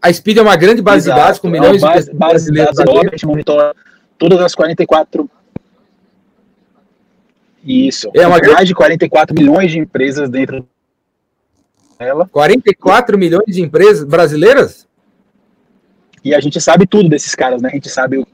A 0.00 0.12
Speed 0.12 0.38
é 0.38 0.42
uma 0.42 0.56
grande 0.56 0.80
base 0.80 1.08
Exato. 1.08 1.20
de 1.20 1.26
dados 1.26 1.40
com 1.40 1.48
milhões 1.48 1.82
é 1.82 1.86
base, 1.86 2.10
de 2.10 2.16
base 2.16 2.50
de 2.50 2.58
dados 2.58 2.78
enorme, 2.78 3.08
a 3.08 3.10
gente 3.10 3.26
monitora 3.26 3.74
todas 4.18 4.40
as 4.40 4.54
44 4.54 5.30
isso. 7.66 8.10
É 8.14 8.26
uma 8.26 8.38
mais 8.38 8.68
de 8.68 8.74
44 8.74 9.34
milhões 9.34 9.72
de 9.72 9.78
empresas 9.78 10.28
dentro 10.28 10.68
dela. 11.98 12.28
44 12.30 13.18
milhões 13.18 13.46
de 13.46 13.62
empresas 13.62 14.04
brasileiras? 14.04 14.86
E 16.24 16.34
a 16.34 16.40
gente 16.40 16.60
sabe 16.60 16.86
tudo 16.86 17.08
desses 17.08 17.34
caras, 17.34 17.60
né? 17.60 17.68
A 17.70 17.74
gente 17.74 17.88
sabe 17.88 18.24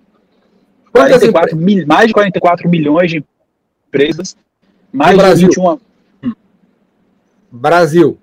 44 0.93 1.57
mil, 1.57 1.87
mais 1.87 2.09
de 2.09 2.13
44 2.13 2.69
milhões 2.69 3.11
de 3.11 3.25
empresas, 3.89 4.37
mais 4.93 5.17
de 5.17 5.47
21 5.47 5.79
Brasil. 7.51 8.19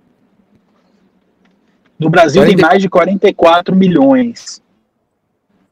No 1.99 2.09
Brasil 2.09 2.41
40... 2.41 2.55
tem 2.55 2.65
mais 2.65 2.81
de 2.81 2.89
44 2.89 3.75
milhões. 3.75 4.61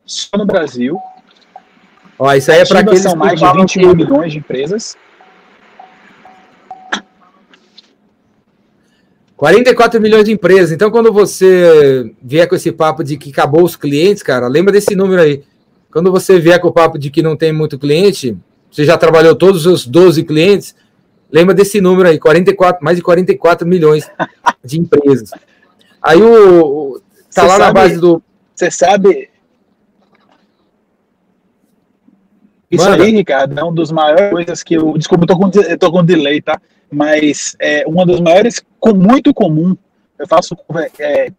Só 0.06 0.38
no 0.38 0.46
Brasil. 0.46 1.00
Ó, 2.18 2.34
isso 2.34 2.52
aí 2.52 2.60
é 2.60 2.66
para 2.66 2.80
aqueles 2.80 3.02
são 3.02 3.16
mais 3.16 3.40
de 3.40 3.46
21 3.46 3.68
que... 3.68 3.96
milhões 3.96 4.34
de 4.34 4.40
empresas. 4.40 4.98
44 9.38 10.00
milhões 10.00 10.26
de 10.26 10.32
empresas. 10.32 10.72
Então, 10.72 10.90
quando 10.90 11.12
você 11.12 12.12
vier 12.22 12.48
com 12.48 12.56
esse 12.56 12.72
papo 12.72 13.04
de 13.04 13.18
que 13.18 13.32
acabou 13.32 13.64
os 13.64 13.76
clientes, 13.76 14.24
cara, 14.24 14.48
lembra 14.48 14.72
desse 14.72 14.96
número 14.96 15.22
aí. 15.22 15.44
Quando 15.92 16.12
você 16.12 16.40
vier 16.40 16.60
com 16.60 16.70
o 16.70 16.74
papo 16.74 16.98
de 16.98 17.10
que 17.10 17.22
não 17.22 17.36
tem 17.36 17.52
muito 17.52 17.78
cliente, 17.78 18.38
você 18.72 18.86
já 18.86 18.98
trabalhou 18.98 19.36
todos 19.36 19.66
os 19.66 19.86
12 19.86 20.24
clientes, 20.24 20.76
lembra 21.32 21.54
desse 21.54 21.82
número 21.82 22.10
aí, 22.10 22.20
44, 22.20 22.84
mais 22.84 22.98
de 22.98 23.04
44 23.04 23.68
milhões 23.68 24.10
de 24.64 24.80
empresas. 24.80 25.32
Aí 26.02 26.22
o. 26.22 27.02
Tá 27.34 27.44
lá 27.44 27.58
sabe, 27.58 27.64
na 27.64 27.74
base 27.74 27.98
do. 27.98 28.22
Você 28.54 28.72
sabe. 28.72 29.30
Isso 32.72 32.90
Manda. 32.90 33.04
aí, 33.04 33.12
Ricardo, 33.12 33.58
é 33.58 33.64
uma 33.64 33.74
das 33.74 33.92
maiores 33.92 34.30
coisas 34.32 34.64
que 34.64 34.76
eu. 34.76 34.98
Desculpa, 34.98 35.24
eu 35.24 35.28
tô 35.28 35.38
com, 35.38 35.52
eu 35.60 35.78
tô 35.78 35.92
com 35.92 36.04
delay, 36.04 36.42
tá? 36.42 36.60
Mas 36.96 37.58
é 37.60 37.84
uma 37.86 38.06
das 38.06 38.22
maiores, 38.22 38.64
muito 38.96 39.34
comum. 39.34 39.76
Eu 40.18 40.26
faço 40.28 40.56
é, 40.98 41.30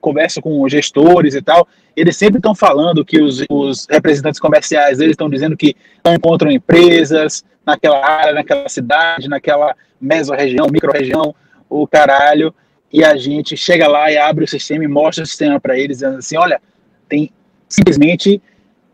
conversa, 0.00 0.40
com 0.40 0.66
gestores 0.66 1.34
e 1.34 1.42
tal. 1.42 1.68
Eles 1.94 2.16
sempre 2.16 2.38
estão 2.38 2.54
falando 2.54 3.04
que 3.04 3.20
os, 3.20 3.44
os 3.50 3.86
representantes 3.90 4.40
comerciais 4.40 4.98
eles 4.98 5.12
estão 5.12 5.28
dizendo 5.28 5.56
que 5.56 5.76
não 6.02 6.14
encontram 6.14 6.50
empresas 6.50 7.44
naquela 7.66 8.02
área, 8.02 8.32
naquela 8.32 8.68
cidade, 8.68 9.28
naquela 9.28 9.76
mesorregião, 10.00 10.68
micro-região, 10.70 11.34
o 11.68 11.86
caralho 11.86 12.54
e 12.90 13.04
a 13.04 13.14
gente 13.14 13.58
chega 13.58 13.86
lá 13.86 14.10
e 14.10 14.16
abre 14.16 14.44
o 14.44 14.48
sistema 14.48 14.84
e 14.84 14.88
mostra 14.88 15.22
o 15.22 15.26
sistema 15.26 15.60
para 15.60 15.78
eles, 15.78 15.98
dizendo 15.98 16.16
assim: 16.16 16.38
olha, 16.38 16.58
tem 17.06 17.30
simplesmente 17.68 18.40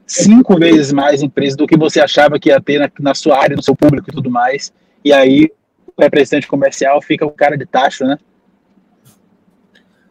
cinco 0.04 0.58
vezes 0.58 0.92
mais 0.92 1.22
empresas 1.22 1.56
do 1.56 1.68
que 1.68 1.76
você 1.76 2.00
achava 2.00 2.38
que 2.38 2.48
ia 2.48 2.60
ter 2.60 2.80
na, 2.80 2.90
na 2.98 3.14
sua 3.14 3.40
área, 3.40 3.54
no 3.54 3.62
seu 3.62 3.76
público 3.76 4.10
e 4.10 4.12
tudo 4.12 4.28
mais. 4.28 4.72
E 5.04 5.12
aí 5.12 5.50
o 5.96 6.02
representante 6.02 6.46
comercial 6.46 7.00
fica 7.02 7.26
o 7.26 7.30
cara 7.30 7.56
de 7.56 7.66
taxa, 7.66 8.04
né? 8.04 8.18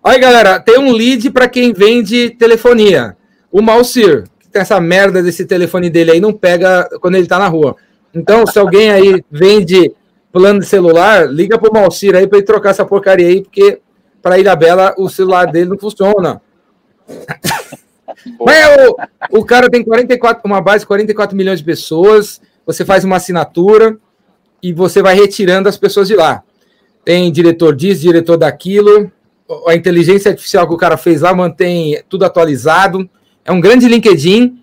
Olha, 0.03 0.17
galera, 0.17 0.59
tem 0.59 0.79
um 0.79 0.91
lead 0.91 1.29
para 1.29 1.47
quem 1.47 1.73
vende 1.73 2.31
telefonia. 2.31 3.15
O 3.51 3.61
Malcir, 3.61 4.23
essa 4.53 4.79
merda 4.79 5.21
desse 5.21 5.45
telefone 5.45 5.89
dele 5.89 6.11
aí 6.11 6.19
não 6.19 6.33
pega 6.33 6.89
quando 6.99 7.15
ele 7.15 7.27
tá 7.27 7.37
na 7.37 7.47
rua. 7.47 7.75
Então, 8.13 8.45
se 8.47 8.57
alguém 8.57 8.91
aí 8.91 9.23
vende 9.29 9.93
plano 10.31 10.59
de 10.59 10.65
celular, 10.65 11.29
liga 11.31 11.57
pro 11.59 11.73
Malcir 11.73 12.15
aí 12.15 12.27
para 12.27 12.39
ele 12.39 12.47
trocar 12.47 12.71
essa 12.71 12.85
porcaria 12.85 13.27
aí, 13.27 13.41
porque 13.41 13.79
para 14.21 14.39
Ilha 14.39 14.55
Bela 14.55 14.95
o 14.97 15.07
celular 15.09 15.45
dele 15.45 15.69
não 15.69 15.77
funciona. 15.77 16.41
Mas 18.39 18.57
é, 18.57 18.87
o, 18.87 19.39
o 19.39 19.45
cara 19.45 19.69
tem 19.69 19.83
44, 19.83 20.41
uma 20.45 20.61
base 20.61 20.79
de 20.79 20.87
44 20.87 21.35
milhões 21.35 21.59
de 21.59 21.65
pessoas, 21.65 22.41
você 22.65 22.83
faz 22.85 23.03
uma 23.03 23.17
assinatura 23.17 23.97
e 24.61 24.73
você 24.73 25.01
vai 25.01 25.15
retirando 25.15 25.67
as 25.67 25.77
pessoas 25.77 26.07
de 26.07 26.15
lá. 26.15 26.43
Tem 27.03 27.31
diretor 27.31 27.75
disso, 27.75 28.01
diretor 28.01 28.37
daquilo, 28.37 29.11
a 29.67 29.75
inteligência 29.75 30.31
artificial 30.31 30.67
que 30.67 30.73
o 30.73 30.77
cara 30.77 30.97
fez 30.97 31.21
lá 31.21 31.33
mantém 31.33 32.01
tudo 32.07 32.25
atualizado. 32.25 33.09
É 33.43 33.51
um 33.51 33.59
grande 33.59 33.87
LinkedIn 33.87 34.59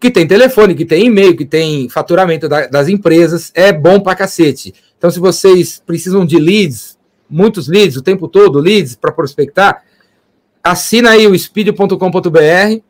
que 0.00 0.10
tem 0.10 0.26
telefone, 0.26 0.74
que 0.74 0.84
tem 0.84 1.06
e-mail, 1.06 1.36
que 1.36 1.44
tem 1.44 1.88
faturamento 1.88 2.48
da, 2.48 2.66
das 2.66 2.88
empresas. 2.88 3.52
É 3.54 3.72
bom 3.72 4.00
pra 4.00 4.14
cacete. 4.14 4.74
Então, 4.98 5.10
se 5.10 5.20
vocês 5.20 5.82
precisam 5.84 6.24
de 6.24 6.38
leads, 6.38 6.98
muitos 7.28 7.68
leads, 7.68 7.96
o 7.96 8.02
tempo 8.02 8.28
todo, 8.28 8.58
leads 8.58 8.96
para 8.96 9.12
prospectar, 9.12 9.82
assina 10.62 11.10
aí 11.10 11.26
o 11.26 11.38
speed.com.br, 11.38 12.80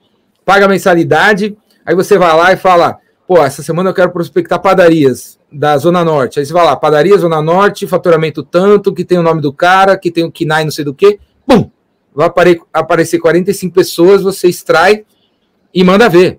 paga 0.44 0.68
mensalidade, 0.68 1.56
aí 1.84 1.94
você 1.94 2.16
vai 2.16 2.36
lá 2.36 2.52
e 2.52 2.56
fala, 2.56 2.98
pô, 3.26 3.38
essa 3.42 3.62
semana 3.62 3.90
eu 3.90 3.94
quero 3.94 4.10
prospectar 4.10 4.60
padarias 4.60 5.38
da 5.50 5.76
Zona 5.78 6.04
Norte. 6.04 6.38
Aí 6.38 6.46
você 6.46 6.52
vai 6.52 6.64
lá, 6.64 6.76
padaria 6.76 7.16
Zona 7.16 7.40
Norte, 7.40 7.86
faturamento 7.86 8.42
tanto, 8.42 8.92
que 8.92 9.04
tem 9.04 9.18
o 9.18 9.22
nome 9.22 9.40
do 9.40 9.52
cara, 9.52 9.96
que 9.96 10.10
tem 10.10 10.24
o 10.24 10.30
KINAI 10.30 10.64
não 10.64 10.70
sei 10.70 10.84
do 10.84 10.94
que, 10.94 11.18
pum, 11.46 11.70
vai 12.14 12.30
aparecer 12.72 13.18
45 13.18 13.74
pessoas, 13.74 14.22
você 14.22 14.48
extrai 14.48 15.04
e 15.72 15.82
manda 15.82 16.08
ver. 16.08 16.38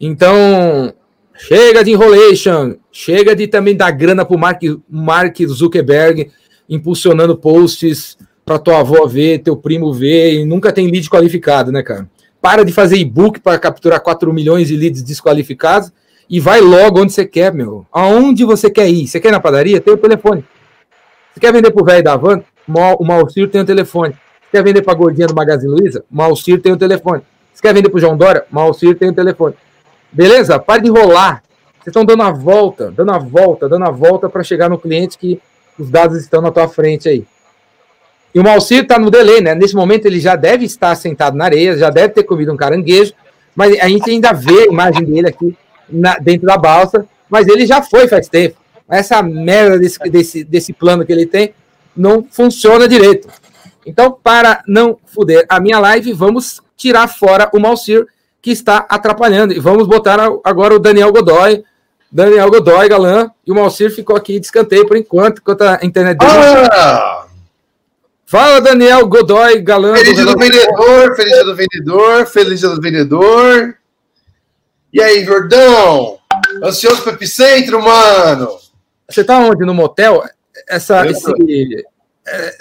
Então, 0.00 0.92
chega 1.34 1.82
de 1.82 1.90
enrolation, 1.90 2.74
chega 2.92 3.34
de 3.34 3.46
também 3.46 3.76
dar 3.76 3.90
grana 3.90 4.24
pro 4.24 4.38
Mark, 4.38 4.62
Mark 4.88 5.36
Zuckerberg, 5.46 6.30
impulsionando 6.68 7.36
posts 7.36 8.16
para 8.44 8.58
tua 8.58 8.80
avó 8.80 9.06
ver, 9.06 9.38
teu 9.38 9.56
primo 9.56 9.92
ver, 9.92 10.34
e 10.34 10.44
nunca 10.44 10.72
tem 10.72 10.90
lead 10.90 11.08
qualificado, 11.08 11.72
né, 11.72 11.82
cara? 11.82 12.08
Para 12.40 12.62
de 12.62 12.72
fazer 12.72 12.96
e-book 12.96 13.40
para 13.40 13.58
capturar 13.58 14.00
4 14.00 14.30
milhões 14.32 14.68
de 14.68 14.76
leads 14.76 15.02
desqualificados 15.02 15.90
e 16.34 16.40
vai 16.40 16.60
logo 16.60 17.00
onde 17.00 17.12
você 17.12 17.24
quer, 17.24 17.54
meu. 17.54 17.86
Aonde 17.92 18.44
você 18.44 18.68
quer 18.68 18.88
ir? 18.88 19.06
Você 19.06 19.20
quer 19.20 19.28
ir 19.28 19.30
na 19.30 19.38
padaria? 19.38 19.80
Tem 19.80 19.94
o 19.94 19.96
telefone. 19.96 20.44
Você 21.32 21.38
quer 21.38 21.52
vender 21.52 21.70
pro 21.70 21.84
velho 21.84 22.02
da 22.02 22.16
van? 22.16 22.42
O 22.98 23.04
Malcir 23.04 23.48
tem 23.48 23.60
o 23.60 23.64
telefone. 23.64 24.14
Você 24.14 24.50
quer 24.50 24.64
vender 24.64 24.82
pra 24.82 24.94
gordinha 24.94 25.28
do 25.28 25.34
Magazine 25.34 25.72
Luiza? 25.72 26.04
O 26.10 26.16
Malcir 26.16 26.60
tem 26.60 26.72
o 26.72 26.76
telefone. 26.76 27.22
Você 27.52 27.62
quer 27.62 27.72
vender 27.72 27.88
pro 27.88 28.00
João 28.00 28.16
Dória? 28.16 28.44
O 28.50 28.54
Malcir 28.56 28.98
tem 28.98 29.10
o 29.10 29.12
telefone. 29.12 29.54
Beleza? 30.10 30.58
Pare 30.58 30.82
de 30.82 30.88
enrolar. 30.88 31.40
Vocês 31.74 31.86
estão 31.86 32.04
dando 32.04 32.24
a 32.24 32.32
volta, 32.32 32.90
dando 32.90 33.12
a 33.12 33.18
volta, 33.18 33.68
dando 33.68 33.84
a 33.84 33.90
volta 33.92 34.28
para 34.28 34.42
chegar 34.42 34.68
no 34.68 34.76
cliente 34.76 35.16
que 35.16 35.40
os 35.78 35.88
dados 35.88 36.18
estão 36.18 36.42
na 36.42 36.50
tua 36.50 36.66
frente 36.66 37.08
aí. 37.08 37.24
E 38.34 38.40
o 38.40 38.42
Malcir 38.42 38.82
está 38.82 38.98
no 38.98 39.08
delay, 39.08 39.40
né? 39.40 39.54
Nesse 39.54 39.76
momento 39.76 40.06
ele 40.06 40.18
já 40.18 40.34
deve 40.34 40.64
estar 40.64 40.96
sentado 40.96 41.36
na 41.36 41.44
areia, 41.44 41.78
já 41.78 41.90
deve 41.90 42.08
ter 42.12 42.24
comido 42.24 42.52
um 42.52 42.56
caranguejo, 42.56 43.12
mas 43.54 43.78
a 43.78 43.88
gente 43.88 44.10
ainda 44.10 44.32
vê 44.32 44.62
a 44.62 44.66
imagem 44.66 45.04
dele 45.04 45.28
aqui 45.28 45.56
na, 45.88 46.16
dentro 46.16 46.46
da 46.46 46.56
balsa, 46.56 47.06
mas 47.28 47.48
ele 47.48 47.66
já 47.66 47.82
foi 47.82 48.08
faz 48.08 48.28
tempo. 48.28 48.56
Essa 48.88 49.22
merda 49.22 49.78
desse, 49.78 49.98
desse, 50.10 50.44
desse 50.44 50.72
plano 50.72 51.04
que 51.04 51.12
ele 51.12 51.26
tem 51.26 51.54
não 51.96 52.26
funciona 52.30 52.88
direito. 52.88 53.28
Então, 53.86 54.10
para 54.10 54.62
não 54.66 54.98
fuder 55.06 55.44
a 55.48 55.60
minha 55.60 55.78
live, 55.78 56.12
vamos 56.12 56.60
tirar 56.76 57.08
fora 57.08 57.50
o 57.52 57.60
Malcir, 57.60 58.06
que 58.40 58.50
está 58.50 58.86
atrapalhando. 58.88 59.52
E 59.52 59.60
vamos 59.60 59.86
botar 59.86 60.18
agora 60.42 60.74
o 60.74 60.78
Daniel 60.78 61.12
Godoy. 61.12 61.64
Daniel 62.10 62.48
Godoy, 62.48 62.88
galã, 62.88 63.30
e 63.44 63.50
o 63.50 63.54
Malcir 63.54 63.90
ficou 63.90 64.14
aqui 64.14 64.38
de 64.38 64.46
escanteio 64.46 64.86
por 64.86 64.96
enquanto, 64.96 65.38
enquanto 65.38 65.62
a 65.62 65.80
internet 65.82 66.16
dele. 66.18 66.32
Ah! 66.72 67.26
Fala, 68.24 68.60
Daniel 68.60 69.06
Godoy, 69.06 69.60
galã. 69.60 69.96
Feliz 69.96 70.14
dia 70.14 70.24
do 70.24 70.38
vendedor, 70.38 71.16
feliz 71.16 71.44
do 71.44 71.56
vendedor, 71.56 72.26
feliz 72.26 72.60
do 72.60 72.80
vendedor. 72.80 73.76
E 74.94 75.02
aí, 75.02 75.24
Jordão? 75.24 76.20
Ansioso 76.62 77.02
para 77.02 77.14
Epicentro, 77.14 77.82
mano? 77.82 78.48
Você 79.10 79.24
tá 79.24 79.40
onde? 79.40 79.64
No 79.64 79.74
motel? 79.74 80.22
Essa. 80.68 81.04
esse, 81.08 81.84
é, 82.24 82.54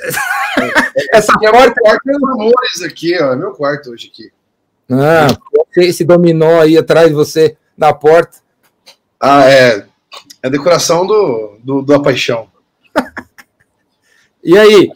essa 1.14 1.32
é 1.40 1.52
porta. 1.52 1.80
É 1.86 1.96
meu 2.04 2.28
amores 2.28 2.82
aqui, 2.84 3.16
ó. 3.22 3.34
É 3.34 3.36
meu 3.36 3.52
quarto 3.52 3.92
hoje 3.92 4.10
aqui. 4.12 4.32
Ah, 4.90 5.28
esse 5.78 6.04
dominó 6.04 6.60
aí 6.60 6.76
atrás 6.76 7.10
de 7.10 7.14
você 7.14 7.56
na 7.78 7.94
porta. 7.94 8.40
Ah, 9.20 9.48
é. 9.48 9.86
É 10.42 10.48
a 10.48 10.50
decoração 10.50 11.06
do, 11.06 11.60
do, 11.64 11.82
da 11.84 12.00
paixão. 12.00 12.48
e 14.44 14.58
aí? 14.58 14.90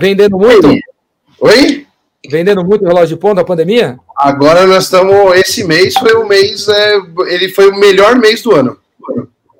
Vendendo 0.00 0.36
muito? 0.36 0.68
Oi? 1.38 1.86
Vendendo 2.28 2.64
muito 2.64 2.84
relógio 2.84 3.14
de 3.14 3.20
ponto 3.20 3.36
na 3.36 3.44
pandemia? 3.44 4.00
Agora 4.16 4.66
nós 4.66 4.84
estamos. 4.84 5.36
Esse 5.36 5.64
mês 5.64 5.94
foi 5.94 6.14
o 6.14 6.26
mês. 6.26 6.66
É, 6.68 6.96
ele 7.26 7.50
foi 7.50 7.68
o 7.68 7.76
melhor 7.76 8.16
mês 8.16 8.42
do 8.42 8.54
ano. 8.54 8.78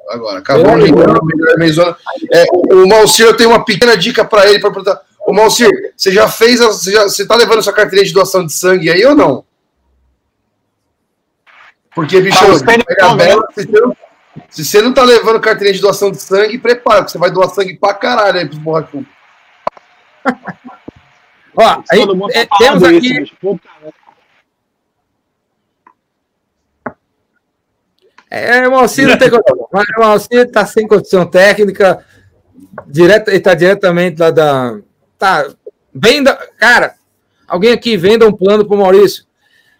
Agora, 0.08 0.38
acabou 0.38 0.72
o 0.72 0.76
melhor, 0.76 1.20
melhor 1.22 1.58
mês 1.58 1.76
do 1.76 1.82
ano. 1.82 1.96
É, 2.32 2.44
o 2.72 2.86
Malcir, 2.86 3.26
eu 3.26 3.36
tenho 3.36 3.50
uma 3.50 3.64
pequena 3.64 3.96
dica 3.96 4.24
para 4.24 4.48
ele 4.48 4.58
para 4.58 4.70
perguntar. 4.70 5.02
Ô 5.26 5.32
Malcir, 5.32 5.68
você 5.96 6.10
já 6.10 6.26
fez. 6.28 6.60
A, 6.60 6.68
você, 6.68 6.92
já, 6.92 7.02
você 7.04 7.26
tá 7.26 7.36
levando 7.36 7.62
sua 7.62 7.72
carteirinha 7.72 8.06
de 8.06 8.14
doação 8.14 8.46
de 8.46 8.52
sangue 8.52 8.90
aí 8.90 9.04
ou 9.04 9.14
não? 9.14 9.44
Porque, 11.94 12.20
bicho, 12.20 12.38
ah, 13.00 13.14
bela, 13.14 13.48
se, 13.54 13.64
você 13.66 13.80
não, 13.80 13.96
se 14.50 14.64
você 14.64 14.82
não 14.82 14.92
tá 14.92 15.02
levando 15.02 15.40
carteirinha 15.40 15.74
de 15.74 15.80
doação 15.80 16.10
de 16.10 16.18
sangue, 16.18 16.58
prepara, 16.58 16.98
porque 16.98 17.12
você 17.12 17.18
vai 17.18 17.30
doar 17.30 17.48
sangue 17.48 17.76
pra 17.76 17.94
caralho 17.94 18.38
aí 18.38 18.46
pros 18.46 18.58
borrachudos. 18.58 19.08
Ó, 21.56 21.82
aí, 21.90 22.00
é, 22.34 22.46
temos 22.58 22.82
aqui. 22.82 23.22
Isso, 23.22 23.34
É, 28.44 28.68
o 28.68 28.72
Malcir 28.72 29.06
não 29.06 29.18
tem 29.18 29.30
condição. 29.30 29.68
O 29.72 30.42
está 30.42 30.66
sem 30.66 30.86
condição 30.86 31.26
técnica. 31.26 32.04
Direto, 32.86 33.28
ele 33.28 33.38
está 33.38 33.54
diretamente 33.54 34.20
lá 34.20 34.30
da. 34.30 34.78
Tá. 35.18 35.46
Venda. 35.94 36.38
Cara, 36.58 36.94
alguém 37.48 37.72
aqui 37.72 37.96
venda 37.96 38.26
um 38.26 38.32
plano 38.32 38.64
para 38.64 38.76
o 38.76 38.80
Maurício. 38.80 39.24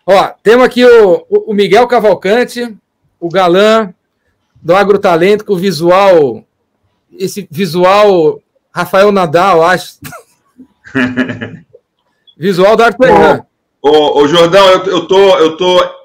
Ó, 0.07 0.31
temos 0.43 0.65
aqui 0.65 0.85
o, 0.85 1.27
o 1.29 1.53
Miguel 1.53 1.87
Cavalcante, 1.87 2.77
o 3.19 3.29
galã 3.29 3.93
do 4.63 4.75
Agrotalento, 4.75 5.45
com 5.45 5.55
o 5.55 5.59
visual. 5.59 6.45
Esse 7.19 7.47
visual 7.51 8.41
Rafael 8.73 9.11
Nadal, 9.11 9.63
acho. 9.63 9.95
visual 12.37 12.77
do 12.77 12.83
Arthur 12.83 13.09
Hernan. 13.09 13.47
Ô, 13.81 14.21
ô, 14.21 14.29
Jordão, 14.29 14.69
eu, 14.69 14.85
eu, 14.85 15.07
tô, 15.07 15.39
eu 15.39 15.57
tô 15.57 15.96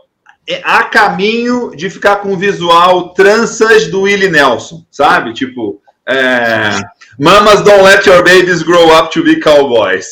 é, 0.51 0.61
a 0.63 0.83
caminho 0.83 1.71
de 1.75 1.89
ficar 1.89 2.17
com 2.17 2.33
o 2.33 2.37
visual 2.37 3.13
tranças 3.13 3.87
do 3.87 4.01
Willie 4.01 4.29
Nelson, 4.29 4.85
sabe? 4.91 5.33
Tipo, 5.33 5.81
é, 6.07 6.79
Mamas 7.17 7.63
don't 7.63 7.83
let 7.83 8.05
your 8.05 8.23
babies 8.23 8.63
grow 8.63 8.93
up 8.97 9.11
to 9.13 9.23
be 9.23 9.39
cowboys. 9.39 10.09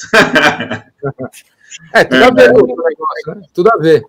é, 1.93 2.03
tudo 2.03 2.23
a 2.23 2.31
ver, 2.31 2.49
é, 2.49 2.53
né? 2.53 3.41
tudo 3.53 3.69
a 3.71 3.77
ver. 3.77 4.03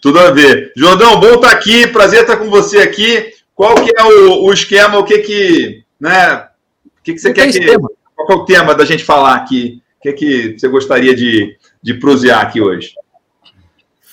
Tudo 0.00 0.18
a 0.18 0.30
ver. 0.30 0.72
Jordão, 0.76 1.20
bom 1.20 1.34
estar 1.34 1.52
aqui, 1.52 1.86
prazer 1.86 2.22
estar 2.22 2.36
com 2.36 2.50
você 2.50 2.78
aqui. 2.78 3.32
Qual 3.54 3.74
que 3.76 3.92
é 3.96 4.02
o, 4.02 4.44
o 4.44 4.52
esquema, 4.52 4.98
o 4.98 5.04
que 5.04 5.18
que, 5.18 5.84
né, 6.00 6.48
o 6.86 7.02
que 7.04 7.12
que 7.12 7.18
você 7.18 7.28
Não 7.28 7.34
quer 7.34 7.52
que... 7.52 7.58
Esquema. 7.58 7.88
Qual 8.16 8.38
é 8.38 8.42
o 8.42 8.44
tema 8.44 8.74
da 8.74 8.84
gente 8.84 9.04
falar 9.04 9.34
aqui? 9.36 9.80
O 9.98 10.02
que 10.02 10.12
que 10.12 10.58
você 10.58 10.66
gostaria 10.68 11.14
de, 11.14 11.56
de 11.82 11.94
prosear 11.94 12.40
aqui 12.40 12.60
hoje? 12.60 12.94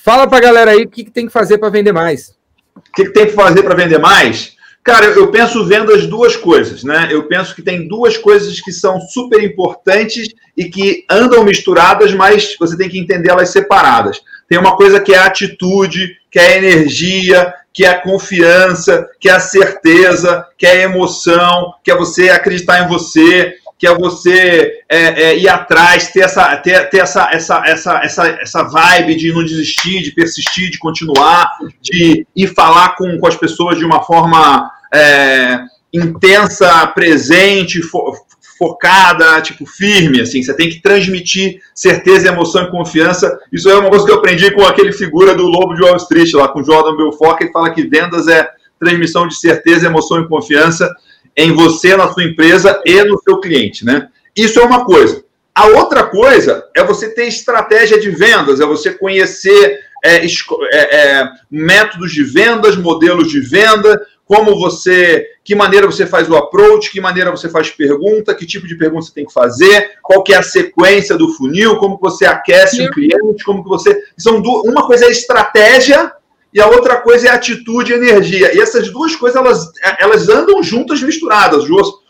Fala 0.09 0.25
para 0.25 0.39
a 0.39 0.41
galera 0.41 0.71
aí 0.71 0.85
o 0.85 0.89
que, 0.89 1.03
que 1.03 1.11
tem 1.11 1.27
que 1.27 1.31
fazer 1.31 1.59
para 1.59 1.69
vender 1.69 1.91
mais. 1.91 2.35
O 2.75 2.81
que, 2.95 3.03
que 3.03 3.11
tem 3.11 3.27
que 3.27 3.33
fazer 3.33 3.61
para 3.61 3.75
vender 3.75 3.99
mais? 3.99 4.53
Cara, 4.83 5.05
eu 5.05 5.29
penso 5.29 5.63
vendo 5.67 5.93
as 5.93 6.07
duas 6.07 6.35
coisas, 6.35 6.83
né? 6.83 7.09
Eu 7.11 7.27
penso 7.27 7.53
que 7.53 7.61
tem 7.61 7.87
duas 7.87 8.17
coisas 8.17 8.59
que 8.59 8.71
são 8.71 8.99
super 8.99 9.43
importantes 9.43 10.29
e 10.57 10.65
que 10.65 11.05
andam 11.07 11.43
misturadas, 11.43 12.11
mas 12.11 12.55
você 12.59 12.75
tem 12.75 12.89
que 12.89 12.97
entender 12.97 13.29
elas 13.29 13.49
separadas. 13.49 14.19
Tem 14.47 14.57
uma 14.57 14.75
coisa 14.75 14.99
que 14.99 15.13
é 15.13 15.17
a 15.19 15.27
atitude, 15.27 16.17
que 16.31 16.39
é 16.39 16.53
a 16.53 16.57
energia, 16.57 17.53
que 17.71 17.85
é 17.85 17.89
a 17.89 18.01
confiança, 18.01 19.07
que 19.19 19.29
é 19.29 19.33
a 19.33 19.39
certeza, 19.39 20.43
que 20.57 20.65
é 20.65 20.71
a 20.71 20.83
emoção, 20.85 21.75
que 21.83 21.91
é 21.91 21.95
você 21.95 22.31
acreditar 22.31 22.83
em 22.83 22.87
você, 22.87 23.53
que 23.79 23.87
é 23.87 23.95
você 23.95 24.83
é, 24.89 25.23
é, 25.23 25.37
ir 25.37 25.47
atrás, 25.47 26.09
ter, 26.09 26.19
essa, 26.19 26.57
ter, 26.57 26.89
ter 26.89 26.99
essa, 26.99 27.29
essa, 27.31 27.63
essa, 27.65 28.01
essa, 28.03 28.27
essa 28.27 28.63
vibe 28.63 29.15
de 29.15 29.31
não 29.31 29.41
desistir, 29.41 30.03
de 30.03 30.11
persistir, 30.11 30.69
de 30.69 30.77
continuar, 30.77 31.49
de 31.81 32.27
ir 32.35 32.47
falar 32.47 32.97
com, 32.97 33.17
com 33.17 33.25
as 33.25 33.37
pessoas 33.37 33.77
de 33.77 33.85
uma 33.85 34.03
forma 34.03 34.69
é, 34.93 35.59
intensa, 35.93 36.85
presente, 36.87 37.81
fo 37.81 38.13
focada, 38.57 39.39
tipo, 39.41 39.65
firme, 39.65 40.19
assim. 40.19 40.43
Você 40.43 40.53
tem 40.53 40.69
que 40.69 40.81
transmitir 40.81 41.61
certeza, 41.73 42.27
emoção 42.27 42.63
e 42.63 42.69
confiança. 42.69 43.39
Isso 43.53 43.69
é 43.69 43.75
uma 43.77 43.89
coisa 43.89 44.03
que 44.03 44.11
eu 44.11 44.17
aprendi 44.17 44.51
com 44.51 44.65
aquele 44.65 44.91
figura 44.91 45.33
do 45.33 45.47
Lobo 45.47 45.75
de 45.75 45.81
Wall 45.81 45.95
Street, 45.95 46.33
lá 46.33 46.49
com 46.49 46.61
Jordan 46.61 46.97
Belfort, 46.97 47.37
que 47.37 47.53
fala 47.53 47.73
que 47.73 47.87
vendas 47.87 48.27
é 48.27 48.45
transmissão 48.77 49.25
de 49.29 49.35
certeza, 49.35 49.85
emoção 49.87 50.19
e 50.19 50.27
confiança 50.27 50.93
em 51.39 51.53
você, 51.53 51.95
na 51.95 52.11
sua 52.11 52.23
empresa 52.23 52.81
e 52.85 53.01
no 53.03 53.17
seu 53.21 53.39
cliente, 53.39 53.85
né? 53.85 54.09
Isso 54.35 54.59
é 54.59 54.63
uma 54.63 54.83
coisa. 54.83 55.23
A 55.55 55.67
outra 55.67 56.03
coisa 56.03 56.65
é 56.75 56.83
você 56.83 57.09
ter 57.09 57.27
estratégia 57.27 57.99
de 57.99 58.09
vendas, 58.09 58.59
é 58.59 58.65
você 58.65 58.91
conhecer 58.91 59.79
é, 60.03 60.25
é, 60.25 60.27
é, 60.71 61.29
métodos 61.49 62.11
de 62.11 62.23
vendas, 62.23 62.77
modelos 62.77 63.29
de 63.29 63.39
venda, 63.39 64.05
como 64.25 64.59
você, 64.59 65.25
que 65.43 65.55
maneira 65.55 65.87
você 65.87 66.05
faz 66.05 66.29
o 66.29 66.35
approach, 66.35 66.91
que 66.91 67.01
maneira 67.01 67.31
você 67.31 67.49
faz 67.49 67.69
pergunta, 67.69 68.35
que 68.35 68.45
tipo 68.45 68.67
de 68.67 68.75
pergunta 68.75 69.07
você 69.07 69.13
tem 69.13 69.25
que 69.25 69.33
fazer, 69.33 69.93
qual 70.03 70.21
que 70.21 70.33
é 70.33 70.37
a 70.37 70.43
sequência 70.43 71.17
do 71.17 71.33
funil, 71.33 71.77
como 71.77 71.97
você 71.99 72.25
aquece 72.25 72.81
um 72.81 72.91
cliente, 72.91 73.43
como 73.43 73.63
que 73.63 73.69
você. 73.69 73.97
São 74.17 74.37
uma 74.41 74.85
coisa 74.85 75.05
é 75.05 75.09
estratégia 75.09 76.11
e 76.53 76.59
a 76.59 76.67
outra 76.67 76.97
coisa 76.97 77.27
é 77.27 77.31
atitude 77.31 77.91
e 77.91 77.95
energia. 77.95 78.55
E 78.55 78.59
essas 78.59 78.89
duas 78.89 79.15
coisas 79.15 79.39
elas, 79.39 79.71
elas 79.99 80.29
andam 80.29 80.61
juntas 80.63 81.01
misturadas. 81.01 81.65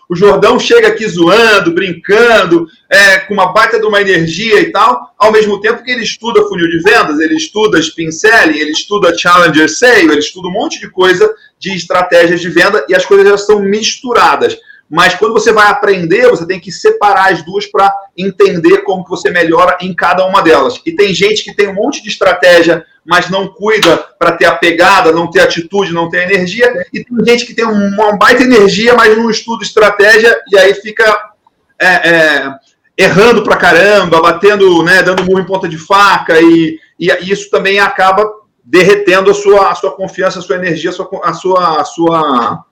O 0.10 0.15
Jordão 0.15 0.60
chega 0.60 0.88
aqui 0.88 1.08
zoando, 1.08 1.72
brincando, 1.72 2.65
é, 2.89 3.19
com 3.19 3.34
uma 3.34 3.53
baita 3.53 3.79
de 3.79 3.86
uma 3.86 4.01
energia 4.01 4.60
e 4.60 4.72
tal, 4.72 5.13
ao 5.17 5.31
mesmo 5.31 5.62
tempo 5.62 5.84
que 5.84 5.91
ele 5.91 6.03
estuda 6.03 6.48
funil 6.48 6.67
de 6.67 6.79
vendas, 6.79 7.19
ele 7.19 7.36
estuda 7.36 7.79
spin 7.79 8.12
selling, 8.12 8.58
ele 8.58 8.72
estuda 8.72 9.15
challenger 9.15 9.69
sale, 9.69 10.12
ele 10.12 10.17
estuda 10.17 10.48
um 10.48 10.51
monte 10.51 10.79
de 10.79 10.89
coisa 10.89 11.31
de 11.60 11.75
estratégias 11.75 12.41
de 12.41 12.50
venda 12.50 12.84
e 12.89 12.96
as 12.96 13.05
coisas 13.05 13.27
já 13.27 13.38
são 13.38 13.60
misturadas. 13.62 14.58
Mas 14.89 15.13
quando 15.13 15.34
você 15.34 15.53
vai 15.53 15.67
aprender, 15.67 16.27
você 16.29 16.48
tem 16.48 16.60
que 16.60 16.72
separar 16.72 17.31
as 17.31 17.43
duas 17.43 17.67
para 17.67 17.93
entender 18.17 18.79
como 18.79 19.03
que 19.03 19.10
você 19.10 19.29
melhora 19.29 19.77
em 19.79 19.93
cada 19.93 20.25
uma 20.25 20.41
delas. 20.41 20.81
E 20.84 20.91
tem 20.91 21.13
gente 21.13 21.43
que 21.43 21.53
tem 21.53 21.67
um 21.67 21.75
monte 21.75 22.01
de 22.01 22.10
estratégia, 22.10 22.84
mas 23.05 23.29
não 23.29 23.48
cuida 23.48 23.98
para 24.17 24.31
ter 24.31 24.46
a 24.46 24.55
pegada, 24.55 25.12
não 25.12 25.29
ter 25.29 25.41
atitude, 25.41 25.93
não 25.93 26.10
ter 26.10 26.24
energia. 26.24 26.74
E 26.91 27.03
tem 27.03 27.25
gente 27.25 27.46
que 27.46 27.53
tem 27.53 27.65
uma 27.65 28.17
baita 28.17 28.41
energia, 28.41 28.96
mas 28.96 29.15
não 29.15 29.29
estuda 29.29 29.63
estratégia 29.63 30.36
e 30.51 30.58
aí 30.58 30.74
fica 30.74 31.34
é, 31.79 31.88
é, 31.88 32.53
errando 32.98 33.43
para 33.43 33.58
caramba, 33.58 34.19
batendo, 34.19 34.81
né, 34.81 35.03
dando 35.03 35.24
murro 35.24 35.39
em 35.39 35.46
ponta 35.46 35.69
de 35.69 35.77
faca 35.77 36.41
e, 36.41 36.79
e 37.00 37.31
isso 37.31 37.51
também 37.51 37.79
acaba 37.79 38.27
derretendo 38.63 39.29
a 39.29 39.34
sua, 39.36 39.72
a 39.72 39.75
sua 39.75 39.91
confiança, 39.91 40.39
a 40.39 40.41
sua 40.41 40.55
energia, 40.55 40.89
a 40.89 40.93
sua, 40.93 41.10
a 41.24 41.34
sua, 41.34 41.81
a 41.81 41.86
sua 41.86 42.65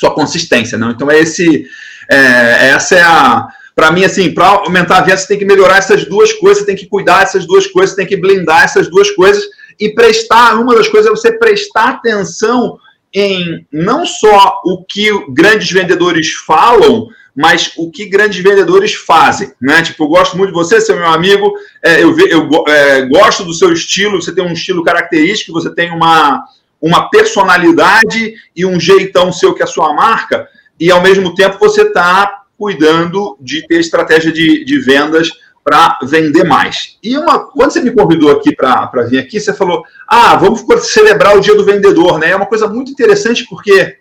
sua 0.00 0.14
consistência, 0.14 0.78
não? 0.78 0.90
Então 0.90 1.10
é 1.10 1.20
esse, 1.20 1.66
é, 2.10 2.68
essa 2.70 2.94
é 2.96 3.02
a, 3.02 3.46
para 3.76 3.92
mim 3.92 4.04
assim, 4.04 4.32
para 4.32 4.46
aumentar 4.46 4.98
a 4.98 5.00
venda 5.02 5.18
você 5.18 5.28
tem 5.28 5.38
que 5.38 5.44
melhorar 5.44 5.76
essas 5.76 6.06
duas 6.06 6.32
coisas, 6.32 6.60
você 6.60 6.66
tem 6.66 6.76
que 6.76 6.86
cuidar 6.86 7.20
dessas 7.20 7.46
duas 7.46 7.66
coisas, 7.66 7.90
você 7.90 7.96
tem 7.96 8.06
que 8.06 8.16
blindar 8.16 8.64
essas 8.64 8.88
duas 8.88 9.10
coisas 9.10 9.44
e 9.78 9.90
prestar, 9.90 10.58
uma 10.58 10.74
das 10.74 10.88
coisas 10.88 11.10
é 11.10 11.14
você 11.14 11.32
prestar 11.32 11.90
atenção 11.90 12.78
em 13.12 13.66
não 13.70 14.06
só 14.06 14.60
o 14.64 14.84
que 14.84 15.10
grandes 15.32 15.70
vendedores 15.70 16.32
falam, 16.32 17.08
mas 17.36 17.72
o 17.76 17.90
que 17.90 18.06
grandes 18.06 18.42
vendedores 18.42 18.94
fazem, 18.94 19.52
né? 19.60 19.82
Tipo, 19.82 20.04
eu 20.04 20.08
gosto 20.08 20.36
muito 20.36 20.50
de 20.50 20.54
você, 20.54 20.80
seu 20.80 20.96
meu 20.96 21.06
amigo, 21.06 21.52
é, 21.82 22.02
eu, 22.02 22.18
eu 22.18 22.48
é, 22.68 23.06
gosto 23.06 23.44
do 23.44 23.54
seu 23.54 23.72
estilo, 23.72 24.20
você 24.20 24.34
tem 24.34 24.44
um 24.44 24.52
estilo 24.52 24.82
característico, 24.82 25.52
você 25.52 25.74
tem 25.74 25.90
uma, 25.90 26.44
uma 26.80 27.10
personalidade 27.10 28.34
e 28.56 28.64
um 28.64 28.80
jeitão 28.80 29.32
seu 29.32 29.54
que 29.54 29.62
é 29.62 29.64
a 29.64 29.68
sua 29.68 29.92
marca, 29.92 30.48
e 30.78 30.90
ao 30.90 31.02
mesmo 31.02 31.34
tempo 31.34 31.58
você 31.58 31.82
está 31.82 32.42
cuidando 32.58 33.36
de 33.40 33.66
ter 33.66 33.80
estratégia 33.80 34.32
de, 34.32 34.64
de 34.64 34.78
vendas 34.78 35.30
para 35.62 35.98
vender 36.02 36.44
mais. 36.44 36.98
E 37.02 37.16
uma, 37.16 37.38
quando 37.38 37.70
você 37.70 37.80
me 37.80 37.90
convidou 37.90 38.30
aqui 38.30 38.54
para 38.54 39.02
vir 39.08 39.18
aqui, 39.18 39.38
você 39.38 39.52
falou: 39.52 39.82
ah, 40.08 40.36
vamos 40.36 40.64
celebrar 40.86 41.36
o 41.36 41.40
dia 41.40 41.54
do 41.54 41.64
vendedor, 41.64 42.18
né? 42.18 42.30
É 42.30 42.36
uma 42.36 42.46
coisa 42.46 42.66
muito 42.66 42.90
interessante 42.90 43.46
porque 43.48 43.98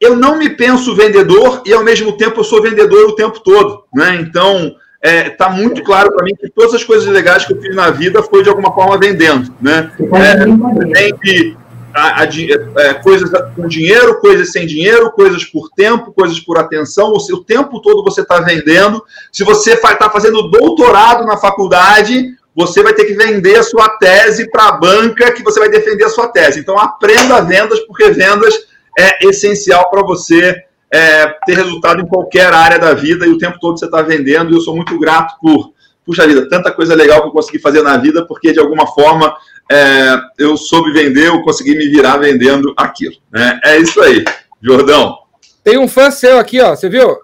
eu 0.00 0.16
não 0.16 0.38
me 0.38 0.50
penso 0.50 0.94
vendedor 0.94 1.62
e 1.64 1.72
ao 1.72 1.82
mesmo 1.82 2.16
tempo 2.16 2.40
eu 2.40 2.44
sou 2.44 2.62
vendedor 2.62 3.08
o 3.08 3.14
tempo 3.14 3.40
todo, 3.40 3.84
né? 3.94 4.16
Então 4.20 4.76
está 5.02 5.10
é, 5.10 5.30
tá 5.30 5.50
muito 5.50 5.82
claro 5.82 6.12
para 6.12 6.24
mim 6.24 6.34
que 6.34 6.50
todas 6.50 6.74
as 6.74 6.84
coisas 6.84 7.06
legais 7.06 7.44
que 7.44 7.52
eu 7.52 7.60
fiz 7.60 7.74
na 7.74 7.90
vida 7.90 8.22
foi 8.22 8.42
de 8.42 8.48
alguma 8.48 8.72
forma 8.74 8.98
vendendo, 8.98 9.54
né? 9.60 9.90
É, 10.94 11.16
a, 11.96 12.22
a, 12.22 12.24
é, 12.24 12.94
coisas 12.94 13.30
com 13.54 13.66
dinheiro, 13.66 14.20
coisas 14.20 14.52
sem 14.52 14.66
dinheiro, 14.66 15.10
coisas 15.12 15.44
por 15.44 15.70
tempo, 15.70 16.12
coisas 16.12 16.38
por 16.38 16.58
atenção. 16.58 17.12
O, 17.12 17.18
seu, 17.18 17.36
o 17.36 17.44
tempo 17.44 17.80
todo 17.80 18.04
você 18.04 18.20
está 18.20 18.38
vendendo. 18.40 19.02
Se 19.32 19.42
você 19.42 19.72
está 19.72 20.10
fazendo 20.10 20.50
doutorado 20.50 21.24
na 21.24 21.38
faculdade, 21.38 22.36
você 22.54 22.82
vai 22.82 22.92
ter 22.92 23.06
que 23.06 23.14
vender 23.14 23.56
a 23.56 23.62
sua 23.62 23.88
tese 23.88 24.50
para 24.50 24.68
a 24.68 24.72
banca 24.72 25.32
que 25.32 25.42
você 25.42 25.58
vai 25.58 25.70
defender 25.70 26.04
a 26.04 26.10
sua 26.10 26.28
tese. 26.28 26.60
Então 26.60 26.78
aprenda 26.78 27.40
vendas, 27.40 27.80
porque 27.80 28.10
vendas 28.10 28.54
é 28.98 29.26
essencial 29.26 29.88
para 29.88 30.02
você 30.02 30.54
é, 30.92 31.26
ter 31.46 31.54
resultado 31.54 32.02
em 32.02 32.06
qualquer 32.06 32.52
área 32.52 32.78
da 32.78 32.92
vida 32.92 33.26
e 33.26 33.30
o 33.30 33.38
tempo 33.38 33.58
todo 33.58 33.78
você 33.78 33.86
está 33.86 34.02
vendendo. 34.02 34.52
E 34.52 34.54
eu 34.54 34.60
sou 34.60 34.76
muito 34.76 34.98
grato 34.98 35.34
por, 35.40 35.72
puxa 36.04 36.26
vida, 36.26 36.46
tanta 36.48 36.70
coisa 36.70 36.94
legal 36.94 37.22
que 37.22 37.28
eu 37.28 37.32
consegui 37.32 37.58
fazer 37.58 37.82
na 37.82 37.96
vida, 37.96 38.26
porque 38.26 38.52
de 38.52 38.60
alguma 38.60 38.86
forma 38.86 39.34
é, 39.70 40.20
eu 40.38 40.56
soube 40.56 40.92
vender, 40.92 41.28
eu 41.28 41.42
consegui 41.42 41.76
me 41.76 41.88
virar 41.88 42.18
vendendo 42.18 42.72
aquilo. 42.76 43.16
Né? 43.32 43.60
É 43.64 43.78
isso 43.78 44.00
aí, 44.00 44.24
Jordão. 44.62 45.18
Tem 45.64 45.78
um 45.78 45.88
fã 45.88 46.10
seu 46.10 46.38
aqui, 46.38 46.60
ó. 46.60 46.76
Você 46.76 46.88
viu? 46.88 47.18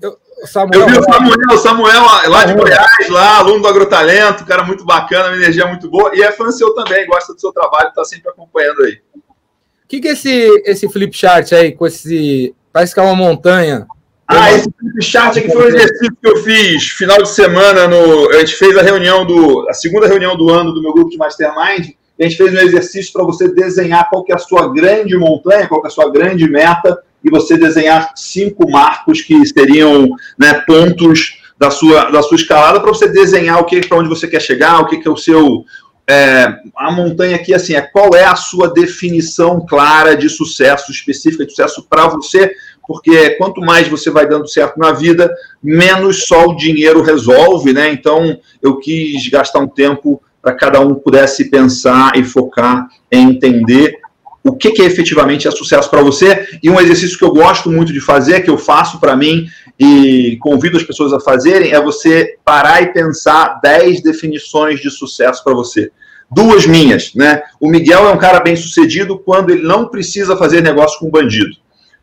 Eu, 0.00 0.18
Samuel, 0.46 0.80
eu 0.80 0.86
vi 0.86 0.98
o 0.98 1.02
Samuel, 1.02 1.58
Samuel 1.58 2.02
lá 2.28 2.44
de 2.44 2.54
Goiás, 2.54 3.08
lá, 3.08 3.38
aluno 3.38 3.62
do 3.62 3.68
Agrotalento, 3.68 4.44
cara 4.44 4.62
muito 4.62 4.84
bacana, 4.84 5.28
uma 5.28 5.36
energia 5.36 5.66
muito 5.66 5.90
boa. 5.90 6.14
E 6.14 6.22
é 6.22 6.30
fã 6.30 6.50
seu 6.52 6.74
também, 6.74 7.06
gosta 7.06 7.34
do 7.34 7.40
seu 7.40 7.52
trabalho, 7.52 7.88
está 7.88 8.04
sempre 8.04 8.30
acompanhando 8.30 8.84
aí. 8.84 9.00
O 9.16 9.88
que, 9.88 10.00
que 10.00 10.08
é 10.08 10.12
esse, 10.12 10.62
esse 10.64 10.88
flip 10.88 11.16
chart 11.16 11.52
aí, 11.52 11.72
com 11.72 11.86
esse. 11.86 12.54
Parece 12.72 12.94
que 12.94 13.00
é 13.00 13.02
uma 13.02 13.16
montanha. 13.16 13.86
Ah, 14.28 14.52
esse 14.52 14.70
flip 14.70 15.02
chart 15.02 15.38
aqui 15.38 15.50
foi 15.50 15.64
um 15.64 15.68
exercício 15.68 16.16
que 16.22 16.28
eu 16.28 16.36
fiz 16.42 16.88
final 16.90 17.16
de 17.22 17.30
semana. 17.30 17.88
No, 17.88 18.30
a 18.30 18.40
gente 18.40 18.56
fez 18.56 18.76
a 18.76 18.82
reunião 18.82 19.24
do. 19.24 19.66
a 19.68 19.72
segunda 19.72 20.06
reunião 20.06 20.36
do 20.36 20.50
ano 20.50 20.72
do 20.72 20.82
meu 20.82 20.92
grupo 20.92 21.10
de 21.10 21.16
Mastermind. 21.16 21.94
A 22.20 22.24
gente 22.24 22.36
fez 22.36 22.52
um 22.52 22.58
exercício 22.58 23.12
para 23.12 23.24
você 23.24 23.48
desenhar 23.48 24.10
qual 24.10 24.24
que 24.24 24.32
é 24.32 24.34
a 24.34 24.38
sua 24.38 24.70
grande 24.72 25.16
montanha, 25.16 25.66
qual 25.66 25.80
que 25.80 25.86
é 25.86 25.90
a 25.90 25.92
sua 25.92 26.10
grande 26.10 26.50
meta, 26.50 26.98
e 27.24 27.30
você 27.30 27.56
desenhar 27.56 28.12
cinco 28.16 28.70
marcos 28.70 29.22
que 29.22 29.46
seriam 29.46 30.10
né, 30.36 30.54
pontos 30.66 31.38
da 31.56 31.70
sua, 31.70 32.10
da 32.10 32.20
sua 32.22 32.36
escalada 32.36 32.80
para 32.80 32.90
você 32.90 33.08
desenhar 33.08 33.58
o 33.60 33.64
que 33.64 33.80
para 33.86 33.98
onde 33.98 34.08
você 34.08 34.28
quer 34.28 34.42
chegar, 34.42 34.80
o 34.80 34.86
que, 34.86 34.98
que 34.98 35.08
é 35.08 35.10
o 35.10 35.16
seu. 35.16 35.64
É, 36.10 36.54
a 36.76 36.90
montanha 36.90 37.36
aqui, 37.36 37.52
assim, 37.52 37.74
é 37.74 37.82
qual 37.82 38.14
é 38.14 38.24
a 38.24 38.34
sua 38.34 38.72
definição 38.72 39.64
clara 39.66 40.16
de 40.16 40.28
sucesso, 40.28 40.90
específica 40.90 41.44
de 41.44 41.50
sucesso 41.50 41.86
para 41.88 42.08
você, 42.08 42.52
porque 42.88 43.32
quanto 43.32 43.60
mais 43.60 43.86
você 43.86 44.10
vai 44.10 44.26
dando 44.26 44.48
certo 44.48 44.78
na 44.80 44.92
vida, 44.92 45.30
menos 45.62 46.26
só 46.26 46.46
o 46.46 46.56
dinheiro 46.56 47.02
resolve, 47.02 47.74
né? 47.74 47.92
Então, 47.92 48.40
eu 48.62 48.78
quis 48.78 49.28
gastar 49.28 49.58
um 49.58 49.68
tempo 49.68 50.22
para 50.40 50.54
cada 50.54 50.80
um 50.80 50.94
pudesse 50.94 51.50
pensar 51.50 52.12
e 52.16 52.24
focar 52.24 52.88
em 53.12 53.28
entender 53.28 53.98
o 54.42 54.56
que, 54.56 54.70
que 54.70 54.80
efetivamente 54.80 55.46
é 55.46 55.50
sucesso 55.50 55.90
para 55.90 56.00
você. 56.00 56.48
E 56.62 56.70
um 56.70 56.80
exercício 56.80 57.18
que 57.18 57.24
eu 57.24 57.32
gosto 57.32 57.70
muito 57.70 57.92
de 57.92 58.00
fazer, 58.00 58.40
que 58.40 58.48
eu 58.48 58.56
faço 58.56 58.98
para 58.98 59.14
mim 59.14 59.46
e 59.78 60.38
convido 60.40 60.78
as 60.78 60.82
pessoas 60.82 61.12
a 61.12 61.20
fazerem, 61.20 61.72
é 61.72 61.80
você 61.82 62.36
parar 62.42 62.82
e 62.82 62.92
pensar 62.94 63.60
10 63.62 64.02
definições 64.02 64.80
de 64.80 64.90
sucesso 64.90 65.44
para 65.44 65.52
você. 65.52 65.90
Duas 66.30 66.66
minhas, 66.66 67.14
né? 67.14 67.42
O 67.60 67.68
Miguel 67.68 68.08
é 68.08 68.12
um 68.12 68.18
cara 68.18 68.40
bem 68.40 68.56
sucedido 68.56 69.18
quando 69.18 69.50
ele 69.50 69.62
não 69.62 69.88
precisa 69.88 70.38
fazer 70.38 70.62
negócio 70.62 70.98
com 70.98 71.10
bandido. 71.10 71.54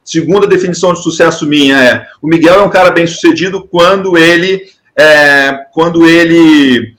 Segunda 0.05 0.45
definição 0.45 0.93
de 0.93 1.01
sucesso 1.01 1.47
minha 1.47 1.83
é: 1.83 2.07
o 2.21 2.27
Miguel 2.27 2.59
é 2.59 2.61
um 2.61 2.69
cara 2.69 2.91
bem 2.91 3.07
sucedido 3.07 3.67
quando 3.67 4.15
ele, 4.15 4.61
é, 4.95 5.65
quando 5.73 6.07
ele, 6.07 6.93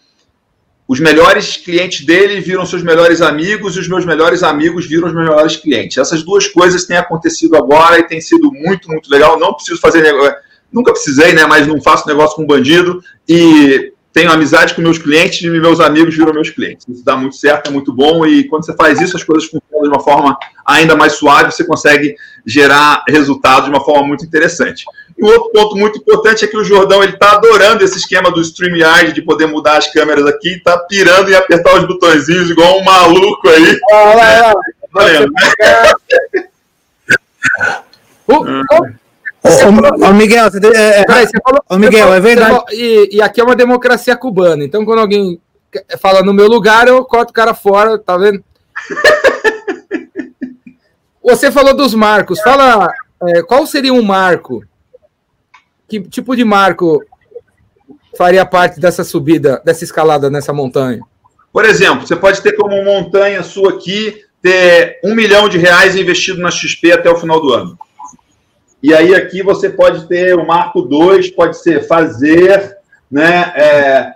os 0.89 0.99
melhores 0.99 1.57
clientes 1.57 2.05
dele 2.05 2.41
viram 2.41 2.67
seus 2.67 2.83
melhores 2.83 3.23
amigos 3.23 3.77
e 3.77 3.81
os 3.81 3.87
meus 3.87 4.05
melhores 4.05 4.43
amigos 4.43 4.87
viram 4.87 5.07
os 5.07 5.15
melhores 5.15 5.55
clientes. 5.55 5.97
Essas 5.97 6.25
duas 6.25 6.49
coisas 6.49 6.85
têm 6.85 6.97
acontecido 6.97 7.57
agora 7.57 8.01
e 8.01 8.09
tem 8.09 8.21
sido 8.21 8.51
muito, 8.53 8.89
muito 8.89 9.09
legal. 9.09 9.39
Não 9.39 9.55
preciso 9.55 9.81
fazer 9.81 10.03
negócio, 10.03 10.35
nunca 10.73 10.91
precisei, 10.91 11.33
né? 11.33 11.47
Mas 11.47 11.65
não 11.65 11.81
faço 11.81 12.09
negócio 12.09 12.35
com 12.35 12.45
bandido 12.45 13.01
e 13.29 13.93
tenho 14.13 14.33
amizade 14.33 14.75
com 14.75 14.83
meus 14.83 14.99
clientes 14.99 15.43
e 15.43 15.49
meus 15.49 15.79
amigos 15.79 16.17
viram 16.17 16.33
meus 16.33 16.51
clientes. 16.51 16.85
Isso 16.89 17.05
dá 17.05 17.17
muito 17.17 17.37
certo, 17.37 17.69
é 17.69 17.71
muito 17.71 17.93
bom 17.93 18.27
e 18.27 18.45
quando 18.49 18.67
você 18.67 18.75
faz 18.75 19.01
isso, 19.01 19.17
as 19.17 19.23
coisas 19.23 19.45
funcionam 19.45 19.66
de 19.83 19.89
uma 19.89 20.01
forma 20.01 20.37
ainda 20.65 20.97
mais 20.97 21.15
suave, 21.15 21.53
você 21.53 21.65
consegue 21.65 22.17
gerar 22.45 23.05
resultados 23.09 23.65
de 23.65 23.71
uma 23.71 23.85
forma 23.85 24.07
muito 24.07 24.25
interessante. 24.25 24.85
E 25.17 25.25
um 25.25 25.29
outro 25.29 25.51
ponto 25.51 25.77
muito 25.77 25.99
importante 25.99 26.45
é 26.45 26.49
que 26.49 26.57
o 26.57 26.65
Jordão 26.65 27.03
ele 27.03 27.15
está 27.15 27.33
adorando 27.33 27.83
esse 27.83 27.99
esquema 27.99 28.31
do 28.31 28.41
StreamYard 28.41 29.13
de 29.13 29.23
poder 29.23 29.47
mudar 29.47 29.79
as 29.79 29.91
câmeras 29.91 30.27
aqui, 30.27 30.51
está 30.51 30.79
pirando 30.79 31.31
em 31.31 31.35
apertar 31.35 31.75
os 31.77 31.87
botõezinhos 31.87 32.51
igual 32.51 32.79
um 32.79 32.85
maluco 32.85 33.49
aí. 33.49 33.79
Ah, 33.93 34.55
valendo, 34.93 35.31
né? 35.33 36.45
Ô, 38.29 40.13
Miguel, 40.13 40.51
você, 40.51 40.59
é, 40.75 41.01
é, 41.01 41.05
Peraí, 41.05 41.27
você 41.27 41.39
falou, 41.43 41.63
ô, 41.69 41.77
Miguel, 41.77 42.13
é 42.13 42.21
verdade. 42.21 42.65
E, 42.73 43.17
e, 43.17 43.23
aqui 43.23 43.41
é 43.41 43.45
uma 43.45 43.55
democracia 43.55 44.17
cubana. 44.17 44.65
Então, 44.65 44.85
quando 44.85 45.01
alguém 45.01 45.41
fala 46.01 46.23
no 46.23 46.33
meu 46.33 46.49
lugar, 46.49 46.89
eu 46.89 47.05
corto 47.05 47.31
o 47.31 47.35
cara 47.35 47.55
fora, 47.55 47.99
tá 47.99 48.17
vendo? 48.17 48.43
você 51.35 51.51
falou 51.51 51.75
dos 51.75 51.93
marcos. 51.93 52.41
Fala, 52.41 52.89
é, 53.23 53.43
qual 53.43 53.67
seria 53.67 53.93
um 53.93 54.03
marco? 54.03 54.65
Que 55.89 56.01
tipo 56.01 56.37
de 56.37 56.45
marco 56.45 57.03
faria 58.17 58.47
parte 58.47 58.81
dessa 58.81 59.03
subida, 59.03 59.61
dessa 59.65 59.83
escalada 59.85 60.31
nessa 60.31 60.53
montanha? 60.53 61.01
Por 61.53 61.65
exemplo, 61.65 62.07
você 62.07 62.15
pode 62.15 62.41
ter 62.43 62.53
como 62.53 62.83
montanha 62.85 63.43
sua 63.43 63.71
aqui 63.71 64.25
ter 64.41 65.01
um 65.03 65.15
milhão 65.15 65.49
de 65.49 65.59
reais 65.59 65.97
investido 65.97 66.41
na 66.41 66.51
XP 66.51 66.93
até 66.93 67.11
o 67.11 67.17
final 67.17 67.41
do 67.41 67.53
ano. 67.53 67.79
E 68.83 68.95
aí 68.95 69.15
aqui 69.15 69.43
você 69.43 69.69
pode 69.69 70.07
ter 70.07 70.37
o 70.37 70.47
marco 70.47 70.83
2, 70.83 71.31
pode 71.31 71.61
ser 71.61 71.89
fazer 71.89 72.77
né, 73.11 73.53
é, 73.57 74.13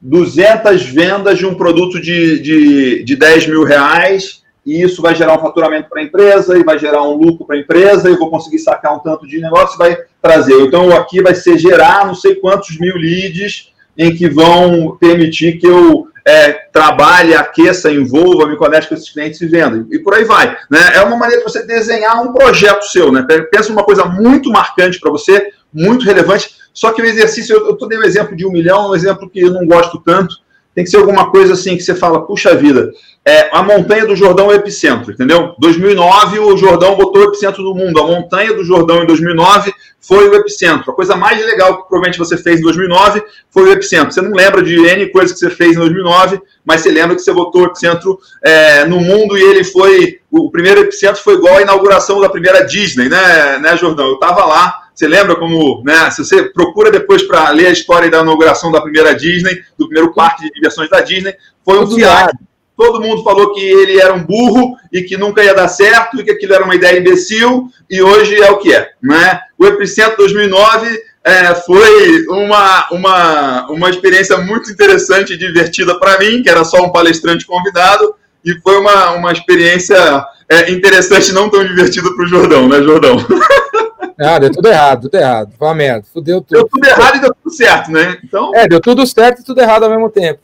200 0.00 0.82
vendas 0.84 1.38
de 1.38 1.46
um 1.46 1.54
produto 1.54 2.00
de, 2.00 2.40
de, 2.40 3.04
de 3.04 3.16
10 3.16 3.46
mil 3.46 3.64
reais 3.64 4.41
e 4.64 4.82
isso 4.82 5.02
vai 5.02 5.14
gerar 5.14 5.36
um 5.36 5.40
faturamento 5.40 5.88
para 5.88 6.00
a 6.00 6.04
empresa 6.04 6.56
e 6.56 6.62
vai 6.62 6.78
gerar 6.78 7.02
um 7.02 7.16
lucro 7.16 7.44
para 7.44 7.56
a 7.56 7.58
empresa 7.58 8.08
e 8.08 8.12
eu 8.12 8.18
vou 8.18 8.30
conseguir 8.30 8.60
sacar 8.60 8.94
um 8.94 9.00
tanto 9.00 9.26
de 9.26 9.40
negócio 9.40 9.76
vai 9.76 9.98
trazer. 10.20 10.60
Então 10.60 10.94
aqui 10.96 11.20
vai 11.20 11.34
ser 11.34 11.58
gerar 11.58 12.06
não 12.06 12.14
sei 12.14 12.36
quantos 12.36 12.78
mil 12.78 12.96
leads 12.96 13.72
em 13.98 14.14
que 14.14 14.28
vão 14.28 14.96
permitir 15.00 15.58
que 15.58 15.66
eu 15.66 16.06
é, 16.24 16.52
trabalhe, 16.72 17.34
aqueça, 17.34 17.90
envolva, 17.90 18.46
me 18.46 18.56
conecte 18.56 18.88
com 18.88 18.94
esses 18.94 19.10
clientes 19.10 19.40
e 19.40 19.46
venda. 19.46 19.84
E 19.90 19.98
por 19.98 20.14
aí 20.14 20.24
vai. 20.24 20.56
Né? 20.70 20.92
É 20.94 21.02
uma 21.02 21.16
maneira 21.16 21.42
de 21.42 21.50
você 21.50 21.66
desenhar 21.66 22.22
um 22.22 22.32
projeto 22.32 22.84
seu. 22.84 23.10
Né? 23.10 23.26
Pensa 23.50 23.72
uma 23.72 23.84
coisa 23.84 24.04
muito 24.04 24.50
marcante 24.50 25.00
para 25.00 25.10
você, 25.10 25.50
muito 25.72 26.04
relevante. 26.04 26.54
Só 26.72 26.92
que 26.92 27.02
o 27.02 27.04
exercício, 27.04 27.56
eu 27.56 27.72
estou 27.72 27.88
dando 27.88 28.02
um 28.02 28.06
exemplo 28.06 28.36
de 28.36 28.46
um 28.46 28.52
milhão, 28.52 28.90
um 28.90 28.94
exemplo 28.94 29.28
que 29.28 29.40
eu 29.40 29.50
não 29.50 29.66
gosto 29.66 30.00
tanto. 30.00 30.36
Tem 30.74 30.84
que 30.84 30.90
ser 30.90 30.96
alguma 30.98 31.30
coisa 31.30 31.52
assim 31.52 31.76
que 31.76 31.82
você 31.82 31.94
fala, 31.94 32.24
puxa 32.24 32.54
vida, 32.54 32.90
é, 33.24 33.48
a 33.52 33.62
montanha 33.62 34.04
do 34.04 34.16
Jordão 34.16 34.50
é 34.50 34.54
o 34.54 34.56
epicentro, 34.56 35.12
entendeu? 35.12 35.54
2009 35.58 36.40
o 36.40 36.56
Jordão 36.56 36.96
botou 36.96 37.22
o 37.22 37.24
epicentro 37.26 37.62
do 37.62 37.72
mundo. 37.72 38.00
A 38.00 38.06
montanha 38.06 38.52
do 38.52 38.64
Jordão 38.64 39.04
em 39.04 39.06
2009 39.06 39.72
foi 40.00 40.28
o 40.28 40.34
epicentro. 40.34 40.90
A 40.90 40.94
coisa 40.94 41.14
mais 41.14 41.38
legal 41.44 41.76
que 41.76 41.88
provavelmente 41.88 42.18
você 42.18 42.36
fez 42.36 42.58
em 42.58 42.62
2009 42.64 43.22
foi 43.48 43.62
o 43.62 43.72
epicentro. 43.72 44.12
Você 44.12 44.20
não 44.20 44.32
lembra 44.32 44.60
de 44.60 44.74
N 44.74 45.06
coisas 45.10 45.32
que 45.32 45.38
você 45.38 45.50
fez 45.50 45.76
em 45.76 45.78
2009, 45.78 46.40
mas 46.64 46.80
você 46.80 46.90
lembra 46.90 47.14
que 47.14 47.22
você 47.22 47.32
botou 47.32 47.62
o 47.62 47.66
epicentro 47.66 48.18
é, 48.42 48.84
no 48.86 48.98
mundo 48.98 49.38
e 49.38 49.42
ele 49.42 49.62
foi. 49.62 50.18
O 50.28 50.50
primeiro 50.50 50.80
epicentro 50.80 51.22
foi 51.22 51.34
igual 51.34 51.58
à 51.58 51.62
inauguração 51.62 52.20
da 52.20 52.28
primeira 52.28 52.64
Disney, 52.64 53.08
né, 53.08 53.58
né 53.58 53.76
Jordão? 53.76 54.08
Eu 54.08 54.14
estava 54.14 54.44
lá. 54.44 54.80
Você 54.92 55.06
lembra 55.06 55.36
como, 55.36 55.80
né? 55.84 56.10
Se 56.10 56.24
você 56.24 56.42
procura 56.42 56.90
depois 56.90 57.22
para 57.22 57.50
ler 57.50 57.68
a 57.68 57.72
história 57.72 58.10
da 58.10 58.20
inauguração 58.20 58.72
da 58.72 58.80
primeira 58.80 59.14
Disney, 59.14 59.62
do 59.78 59.86
primeiro 59.86 60.12
parque 60.12 60.42
de 60.42 60.50
diversões 60.50 60.90
da 60.90 61.00
Disney, 61.00 61.34
foi 61.64 61.78
um 61.78 61.88
fiasco 61.88 62.36
todo 62.82 63.00
mundo 63.00 63.22
falou 63.22 63.52
que 63.52 63.60
ele 63.60 64.00
era 64.00 64.12
um 64.12 64.24
burro 64.24 64.76
e 64.92 65.02
que 65.02 65.16
nunca 65.16 65.44
ia 65.44 65.54
dar 65.54 65.68
certo 65.68 66.20
e 66.20 66.24
que 66.24 66.32
aquilo 66.32 66.52
era 66.52 66.64
uma 66.64 66.74
ideia 66.74 66.98
imbecil 66.98 67.68
e 67.88 68.02
hoje 68.02 68.34
é 68.42 68.50
o 68.50 68.58
que 68.58 68.74
é, 68.74 68.90
né? 69.00 69.40
O 69.56 69.64
Epicentro 69.64 70.16
2009 70.16 70.88
é, 71.22 71.54
foi 71.54 72.26
uma, 72.26 72.88
uma, 72.90 73.70
uma 73.70 73.88
experiência 73.88 74.36
muito 74.38 74.68
interessante 74.68 75.34
e 75.34 75.38
divertida 75.38 75.96
para 76.00 76.18
mim, 76.18 76.42
que 76.42 76.50
era 76.50 76.64
só 76.64 76.82
um 76.82 76.90
palestrante 76.90 77.46
convidado, 77.46 78.16
e 78.44 78.52
foi 78.60 78.76
uma, 78.78 79.12
uma 79.12 79.30
experiência 79.30 80.26
é, 80.48 80.72
interessante, 80.72 81.32
não 81.32 81.48
tão 81.48 81.64
divertida 81.64 82.12
para 82.12 82.24
o 82.24 82.28
Jordão, 82.28 82.68
né, 82.68 82.82
Jordão? 82.82 83.16
Ah, 84.20 84.38
deu 84.38 84.52
tudo 84.52 84.68
errado, 84.68 85.02
tudo 85.02 85.16
errado. 85.16 85.52
Foi 85.58 85.66
uma 85.66 85.74
merda. 85.74 86.06
Fudeu 86.12 86.40
tudo. 86.40 86.58
Deu 86.58 86.68
tudo 86.68 86.86
errado 86.86 87.16
e 87.16 87.20
deu 87.20 87.34
tudo 87.34 87.52
certo, 87.52 87.90
né? 87.90 88.18
Então... 88.22 88.54
É, 88.54 88.68
deu 88.68 88.80
tudo 88.80 89.04
certo 89.04 89.40
e 89.40 89.44
tudo 89.44 89.60
errado 89.60 89.82
ao 89.82 89.90
mesmo 89.90 90.08
tempo. 90.10 90.40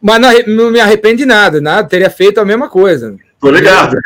Mas 0.00 0.20
não, 0.20 0.28
não, 0.54 0.70
me 0.70 0.80
arrependo 0.80 1.16
de 1.16 1.26
nada, 1.26 1.60
nada, 1.60 1.88
teria 1.88 2.10
feito 2.10 2.40
a 2.40 2.44
mesma 2.44 2.68
coisa. 2.68 3.16
Tô 3.40 3.50
ligado. 3.50 3.96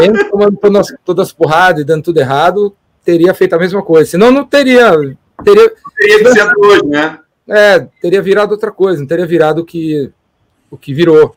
Mesmo 0.00 0.30
tomando 0.30 0.56
todas, 0.56 0.86
todas 1.04 1.26
as 1.28 1.32
porradas 1.32 1.82
e 1.82 1.84
dando 1.84 2.04
tudo 2.04 2.18
errado, 2.18 2.74
teria 3.04 3.34
feito 3.34 3.54
a 3.54 3.58
mesma 3.58 3.82
coisa. 3.82 4.10
Senão 4.10 4.30
não 4.30 4.44
teria. 4.44 4.92
Teria, 5.44 5.72
teria 5.96 6.32
sido 6.32 6.60
hoje, 6.60 6.86
né? 6.86 7.18
É, 7.48 7.86
teria 8.00 8.20
virado 8.20 8.52
outra 8.52 8.70
coisa, 8.70 9.00
não 9.00 9.06
teria 9.06 9.26
virado 9.26 9.62
o 9.62 9.64
que, 9.64 10.10
o 10.70 10.76
que 10.76 10.92
virou. 10.92 11.34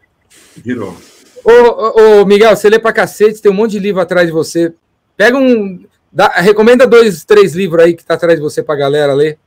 Virou. 0.58 0.96
Ô, 1.44 1.52
ô, 1.52 2.22
ô, 2.22 2.26
Miguel, 2.26 2.56
você 2.56 2.70
lê 2.70 2.78
pra 2.78 2.94
cacete, 2.94 3.42
tem 3.42 3.52
um 3.52 3.56
monte 3.56 3.72
de 3.72 3.80
livro 3.80 4.02
atrás 4.02 4.28
de 4.28 4.34
você. 4.34 4.74
Pega 5.16 5.38
um. 5.38 5.86
Dá, 6.12 6.28
recomenda 6.28 6.86
dois, 6.86 7.24
três 7.24 7.56
livros 7.56 7.84
aí 7.84 7.94
que 7.94 8.04
tá 8.04 8.16
atrás 8.16 8.38
de 8.38 8.44
você 8.44 8.62
pra 8.62 8.76
galera 8.76 9.14
ler. 9.14 9.38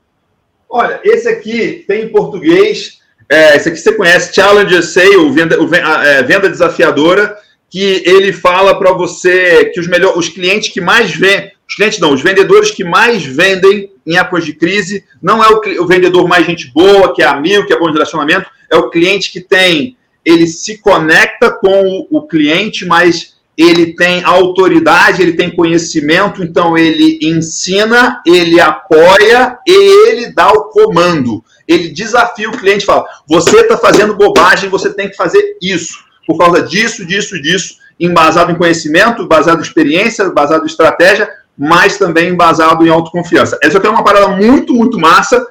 Olha, 0.68 1.00
esse 1.04 1.28
aqui 1.28 1.84
tem 1.86 2.04
em 2.04 2.08
português 2.08 3.00
é, 3.34 3.56
esse 3.56 3.68
aqui 3.68 3.78
você 3.78 3.92
conhece, 3.92 4.32
Challenger 4.32 4.82
Sale, 4.82 5.30
venda, 5.32 5.58
é, 6.04 6.22
venda 6.22 6.48
desafiadora, 6.48 7.36
que 7.68 8.02
ele 8.06 8.32
fala 8.32 8.78
para 8.78 8.92
você 8.92 9.64
que 9.74 9.80
os, 9.80 9.88
melhor, 9.88 10.16
os 10.16 10.28
clientes 10.28 10.68
que 10.68 10.80
mais 10.80 11.10
vendem, 11.10 11.50
os 11.68 11.74
clientes 11.74 11.98
não, 11.98 12.12
os 12.12 12.22
vendedores 12.22 12.70
que 12.70 12.84
mais 12.84 13.24
vendem 13.24 13.90
em 14.06 14.16
épocas 14.16 14.44
de 14.44 14.52
crise, 14.52 15.04
não 15.20 15.42
é 15.42 15.48
o, 15.48 15.82
o 15.82 15.86
vendedor 15.86 16.28
mais 16.28 16.46
gente 16.46 16.70
boa, 16.72 17.12
que 17.12 17.22
é 17.22 17.26
amigo, 17.26 17.66
que 17.66 17.72
é 17.72 17.78
bom 17.78 17.86
de 17.86 17.94
relacionamento, 17.94 18.48
é 18.70 18.76
o 18.76 18.88
cliente 18.88 19.32
que 19.32 19.40
tem, 19.40 19.96
ele 20.24 20.46
se 20.46 20.78
conecta 20.78 21.50
com 21.50 22.06
o, 22.10 22.18
o 22.18 22.22
cliente, 22.28 22.86
mas 22.86 23.34
ele 23.58 23.94
tem 23.94 24.22
autoridade, 24.22 25.22
ele 25.22 25.32
tem 25.32 25.50
conhecimento, 25.50 26.42
então 26.42 26.78
ele 26.78 27.18
ensina, 27.22 28.22
ele 28.24 28.60
apoia 28.60 29.58
e 29.66 30.08
ele 30.08 30.32
dá 30.32 30.52
o 30.52 30.64
comando 30.64 31.42
ele 31.66 31.88
desafia 31.88 32.48
o 32.48 32.56
cliente, 32.56 32.84
fala: 32.84 33.04
você 33.26 33.60
está 33.60 33.76
fazendo 33.76 34.16
bobagem, 34.16 34.70
você 34.70 34.92
tem 34.92 35.08
que 35.08 35.16
fazer 35.16 35.56
isso, 35.60 35.98
por 36.26 36.38
causa 36.38 36.62
disso, 36.62 37.04
disso, 37.04 37.40
disso, 37.40 37.76
embasado 37.98 38.50
em 38.50 38.56
conhecimento, 38.56 39.26
baseado 39.26 39.58
em 39.58 39.62
experiência, 39.62 40.28
baseado 40.30 40.62
em 40.62 40.66
estratégia, 40.66 41.28
mas 41.56 41.98
também 41.98 42.28
embasado 42.28 42.86
em 42.86 42.90
autoconfiança. 42.90 43.58
Essa 43.62 43.78
aqui 43.78 43.86
é 43.86 43.90
uma 43.90 44.04
parada 44.04 44.28
muito, 44.28 44.74
muito 44.74 44.98
massa. 44.98 45.46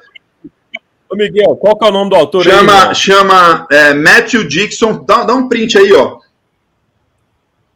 Ô 1.08 1.16
Miguel, 1.16 1.56
qual 1.56 1.76
que 1.76 1.84
é 1.84 1.88
o 1.88 1.92
nome 1.92 2.10
do 2.10 2.16
autor? 2.16 2.44
Chama, 2.44 2.88
aí, 2.88 2.94
chama 2.94 3.66
é, 3.70 3.94
Matthew 3.94 4.48
Dixon. 4.48 5.04
Dá, 5.06 5.24
dá 5.24 5.34
um 5.34 5.48
print 5.48 5.78
aí, 5.78 5.92
ó 5.92 6.24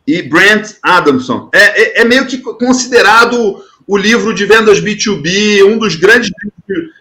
e 0.09 0.23
Brent 0.23 0.71
Adamson. 0.83 1.51
É, 1.53 1.83
é, 1.83 2.01
é, 2.01 2.05
meio 2.07 2.27
que 2.27 2.39
considerado 2.39 3.63
o 3.89 3.97
livro 3.97 4.35
de 4.35 4.45
vendas 4.45 4.83
B2B, 4.83 5.65
um 5.65 5.79
dos 5.79 5.97
grandes 5.97 6.31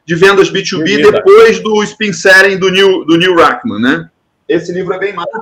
de 0.06 0.16
vendas 0.16 0.50
B2B 0.50 1.12
depois 1.12 1.60
do 1.60 1.84
spin 1.84 2.14
setting 2.14 2.58
do 2.58 2.72
Neil, 2.72 3.04
do 3.04 3.18
Neil 3.18 3.36
Rackman, 3.36 3.82
né? 3.82 4.10
Esse 4.48 4.72
livro 4.72 4.94
é 4.94 4.98
bem 4.98 5.14
massa. 5.14 5.42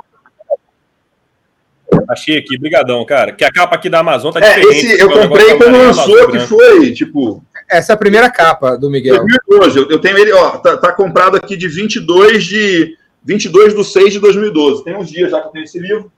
Achei 2.10 2.40
aqui, 2.40 2.58
brigadão, 2.58 3.06
cara. 3.06 3.32
Que 3.32 3.46
a 3.46 3.52
capa 3.52 3.76
aqui 3.76 3.90
da 3.90 4.00
Amazon 4.00 4.34
tá 4.34 4.40
é, 4.40 4.56
diferente. 4.56 4.88
Esse 4.88 5.02
eu 5.02 5.10
comprei 5.10 5.56
quando 5.56 5.78
lançou, 5.78 6.32
que 6.32 6.40
foi, 6.40 6.92
tipo... 6.92 7.44
Essa 7.70 7.94
é 7.94 7.96
a 7.96 7.98
primeira 7.98 8.30
capa 8.32 8.76
do 8.76 8.90
Miguel. 8.90 9.24
2012, 9.48 9.78
eu, 9.78 9.90
eu 9.90 10.00
tenho 10.00 10.18
ele, 10.18 10.32
ó, 10.32 10.58
tá, 10.58 10.78
tá, 10.78 10.92
comprado 10.92 11.38
aqui 11.38 11.56
de 11.56 11.68
22 11.68 12.44
de 12.44 12.98
22 13.24 13.76
de 13.76 13.84
6 13.84 14.14
de 14.14 14.20
2012. 14.20 14.84
Tem 14.84 14.96
uns 14.96 15.10
dias 15.10 15.30
já 15.30 15.42
que 15.42 15.48
eu 15.48 15.52
tenho 15.52 15.64
esse 15.64 15.80
livro. 15.80 16.12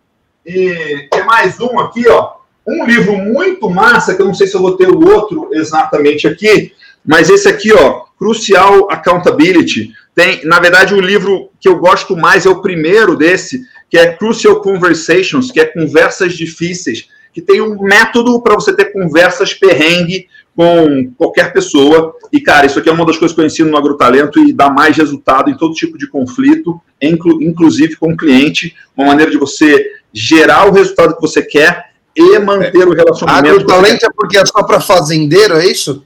E 0.45 1.07
tem 1.11 1.25
mais 1.25 1.59
um 1.59 1.79
aqui, 1.79 2.07
ó. 2.07 2.36
Um 2.67 2.85
livro 2.85 3.17
muito 3.17 3.69
massa, 3.69 4.13
que 4.13 4.21
eu 4.21 4.25
não 4.25 4.33
sei 4.33 4.45
se 4.45 4.55
eu 4.55 4.61
vou 4.61 4.75
ter 4.75 4.89
o 4.89 5.07
outro 5.07 5.49
exatamente 5.53 6.27
aqui, 6.27 6.73
mas 7.05 7.29
esse 7.29 7.47
aqui, 7.47 7.71
ó, 7.71 8.01
Crucial 8.17 8.91
Accountability, 8.91 9.93
tem, 10.13 10.43
na 10.45 10.59
verdade, 10.59 10.93
o 10.93 10.99
livro 10.99 11.49
que 11.59 11.69
eu 11.69 11.77
gosto 11.77 12.17
mais 12.17 12.45
é 12.45 12.49
o 12.49 12.61
primeiro 12.61 13.15
desse, 13.15 13.61
que 13.89 13.97
é 13.97 14.11
Crucial 14.11 14.61
Conversations, 14.61 15.51
que 15.51 15.59
é 15.59 15.65
conversas 15.65 16.33
difíceis, 16.33 17.07
que 17.31 17.41
tem 17.41 17.61
um 17.61 17.79
método 17.81 18.41
para 18.41 18.55
você 18.55 18.75
ter 18.75 18.91
conversas 18.91 19.53
perrengue 19.53 20.27
com 20.55 21.11
qualquer 21.15 21.53
pessoa. 21.53 22.15
E, 22.33 22.41
cara, 22.41 22.65
isso 22.65 22.79
aqui 22.79 22.89
é 22.89 22.91
uma 22.91 23.05
das 23.05 23.15
coisas 23.15 23.35
que 23.35 23.39
eu 23.39 23.45
ensino 23.45 23.69
no 23.69 23.77
Agrotalento 23.77 24.39
e 24.39 24.51
dá 24.51 24.71
mais 24.71 24.97
resultado 24.97 25.49
em 25.49 25.55
todo 25.55 25.75
tipo 25.75 25.97
de 25.97 26.07
conflito, 26.07 26.81
inclu 26.99 27.41
inclusive 27.41 27.95
com 27.95 28.11
o 28.11 28.17
cliente, 28.17 28.75
uma 28.97 29.07
maneira 29.07 29.31
de 29.31 29.37
você 29.37 29.91
gerar 30.11 30.67
o 30.67 30.71
resultado 30.71 31.15
que 31.15 31.21
você 31.21 31.43
quer 31.43 31.86
e 32.17 32.39
manter 32.39 32.87
o 32.87 32.93
relacionamento. 32.95 33.55
Agrotalento 33.55 34.05
é 34.05 34.09
porque 34.15 34.37
é 34.39 34.45
só 34.45 34.63
para 34.63 34.81
fazendeiro, 34.81 35.55
é 35.55 35.67
isso? 35.67 36.03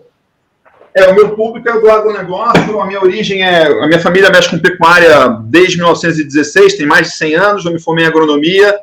É, 0.94 1.08
o 1.10 1.16
meu 1.16 1.30
público 1.30 1.70
é 1.70 1.80
do 1.80 1.90
agronegócio, 1.90 2.82
a 2.82 2.86
minha 2.86 3.02
origem 3.02 3.42
é. 3.42 3.66
A 3.82 3.88
minha 3.88 4.00
família 4.00 4.30
mexe 4.30 4.50
com 4.50 4.60
pecuária 4.60 5.40
desde 5.46 5.78
1916, 5.78 6.76
tem 6.76 6.86
mais 6.86 7.08
de 7.08 7.16
100 7.16 7.36
anos, 7.36 7.66
eu 7.66 7.72
me 7.72 7.80
formei 7.80 8.04
em 8.04 8.08
agronomia 8.10 8.76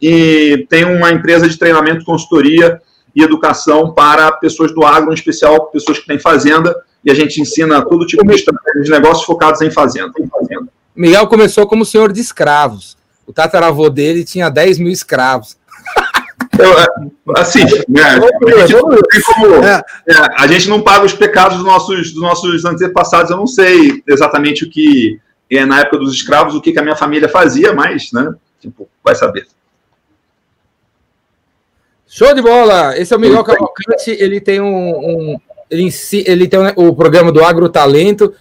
e 0.00 0.64
tenho 0.70 0.94
uma 0.94 1.10
empresa 1.10 1.48
de 1.48 1.58
treinamento, 1.58 2.04
consultoria 2.04 2.80
e 3.14 3.22
educação 3.22 3.92
para 3.92 4.30
pessoas 4.30 4.72
do 4.72 4.84
agro, 4.84 5.10
em 5.10 5.14
especial 5.14 5.66
pessoas 5.66 5.98
que 5.98 6.06
têm 6.06 6.20
fazenda, 6.20 6.72
e 7.04 7.10
a 7.10 7.14
gente 7.14 7.40
ensina 7.40 7.82
todo 7.82 8.06
tipo 8.06 8.24
de 8.24 8.34
estratégias 8.34 8.84
de 8.84 8.90
negócios 8.90 9.24
focados 9.24 9.60
em 9.60 9.70
fazenda, 9.70 10.12
em 10.20 10.28
fazenda. 10.28 10.68
Miguel 10.94 11.26
começou 11.26 11.66
como 11.66 11.84
senhor 11.84 12.12
de 12.12 12.20
escravos. 12.20 12.96
O 13.26 13.32
tataravô 13.32 13.90
dele 13.90 14.24
tinha 14.24 14.48
10 14.48 14.78
mil 14.78 14.92
escravos. 14.92 15.56
Eu, 16.58 17.34
assim, 17.36 17.64
né, 17.88 18.02
a, 18.02 18.66
gente 18.66 18.72
não 18.72 18.88
como, 19.24 19.64
é, 19.64 19.82
a 20.38 20.46
gente 20.46 20.68
não 20.68 20.80
paga 20.80 21.04
os 21.04 21.12
pecados 21.12 21.56
dos 21.56 21.66
nossos, 21.66 22.12
dos 22.12 22.22
nossos 22.22 22.64
antepassados. 22.64 23.30
Eu 23.30 23.36
não 23.36 23.46
sei 23.46 24.02
exatamente 24.06 24.64
o 24.64 24.70
que, 24.70 25.20
na 25.66 25.80
época 25.80 25.98
dos 25.98 26.14
escravos, 26.14 26.54
o 26.54 26.60
que, 26.60 26.72
que 26.72 26.78
a 26.78 26.82
minha 26.82 26.96
família 26.96 27.28
fazia, 27.28 27.72
mas, 27.72 28.12
né, 28.12 28.34
tipo, 28.60 28.88
vai 29.04 29.14
saber. 29.14 29.46
Show 32.06 32.34
de 32.34 32.40
bola! 32.40 32.96
Esse 32.96 33.12
é 33.12 33.16
o 33.16 33.20
Miguel 33.20 33.44
Cavalcante, 33.44 34.10
ele 34.10 34.40
tem 34.40 34.60
um, 34.60 34.64
um 34.64 35.40
ele, 35.70 35.88
ele 36.26 36.48
tem 36.48 36.60
o 36.76 36.94
programa 36.94 37.32
do 37.32 37.44
Agrotalento, 37.44 38.32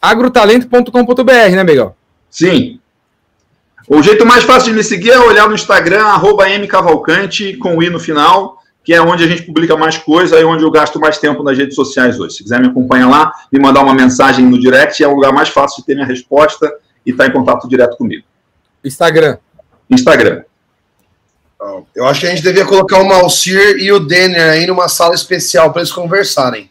agrotalento.com.br, 0.00 1.32
né, 1.54 1.64
Miguel? 1.64 1.96
Sim. 2.30 2.80
O 3.92 4.00
jeito 4.04 4.24
mais 4.24 4.44
fácil 4.44 4.70
de 4.70 4.76
me 4.76 4.84
seguir 4.84 5.10
é 5.10 5.18
olhar 5.18 5.48
no 5.48 5.54
Instagram, 5.56 6.04
arroba 6.04 6.48
mcavalcante, 6.60 7.56
com 7.56 7.76
o 7.76 7.82
i 7.82 7.90
no 7.90 7.98
final, 7.98 8.58
que 8.84 8.94
é 8.94 9.02
onde 9.02 9.24
a 9.24 9.26
gente 9.26 9.42
publica 9.42 9.76
mais 9.76 9.98
coisa 9.98 10.38
e 10.38 10.44
onde 10.44 10.62
eu 10.62 10.70
gasto 10.70 11.00
mais 11.00 11.18
tempo 11.18 11.42
nas 11.42 11.58
redes 11.58 11.74
sociais 11.74 12.20
hoje. 12.20 12.36
Se 12.36 12.42
quiser 12.44 12.60
me 12.60 12.68
acompanhar 12.68 13.08
lá, 13.08 13.32
me 13.52 13.58
mandar 13.58 13.82
uma 13.82 13.92
mensagem 13.92 14.46
no 14.46 14.60
direct, 14.60 15.02
é 15.02 15.08
o 15.08 15.14
lugar 15.16 15.32
mais 15.32 15.48
fácil 15.48 15.78
de 15.82 15.86
ter 15.86 15.96
minha 15.96 16.06
resposta 16.06 16.72
e 17.04 17.10
estar 17.10 17.24
tá 17.24 17.30
em 17.30 17.32
contato 17.32 17.68
direto 17.68 17.96
comigo. 17.96 18.24
Instagram. 18.84 19.38
Instagram. 19.90 20.44
Eu 21.92 22.06
acho 22.06 22.20
que 22.20 22.26
a 22.28 22.30
gente 22.30 22.44
devia 22.44 22.64
colocar 22.64 23.00
o 23.00 23.08
Malcir 23.08 23.76
e 23.76 23.90
o 23.90 23.98
Denner 23.98 24.52
aí 24.52 24.68
numa 24.68 24.88
sala 24.88 25.16
especial 25.16 25.72
para 25.72 25.82
eles 25.82 25.90
conversarem. 25.92 26.70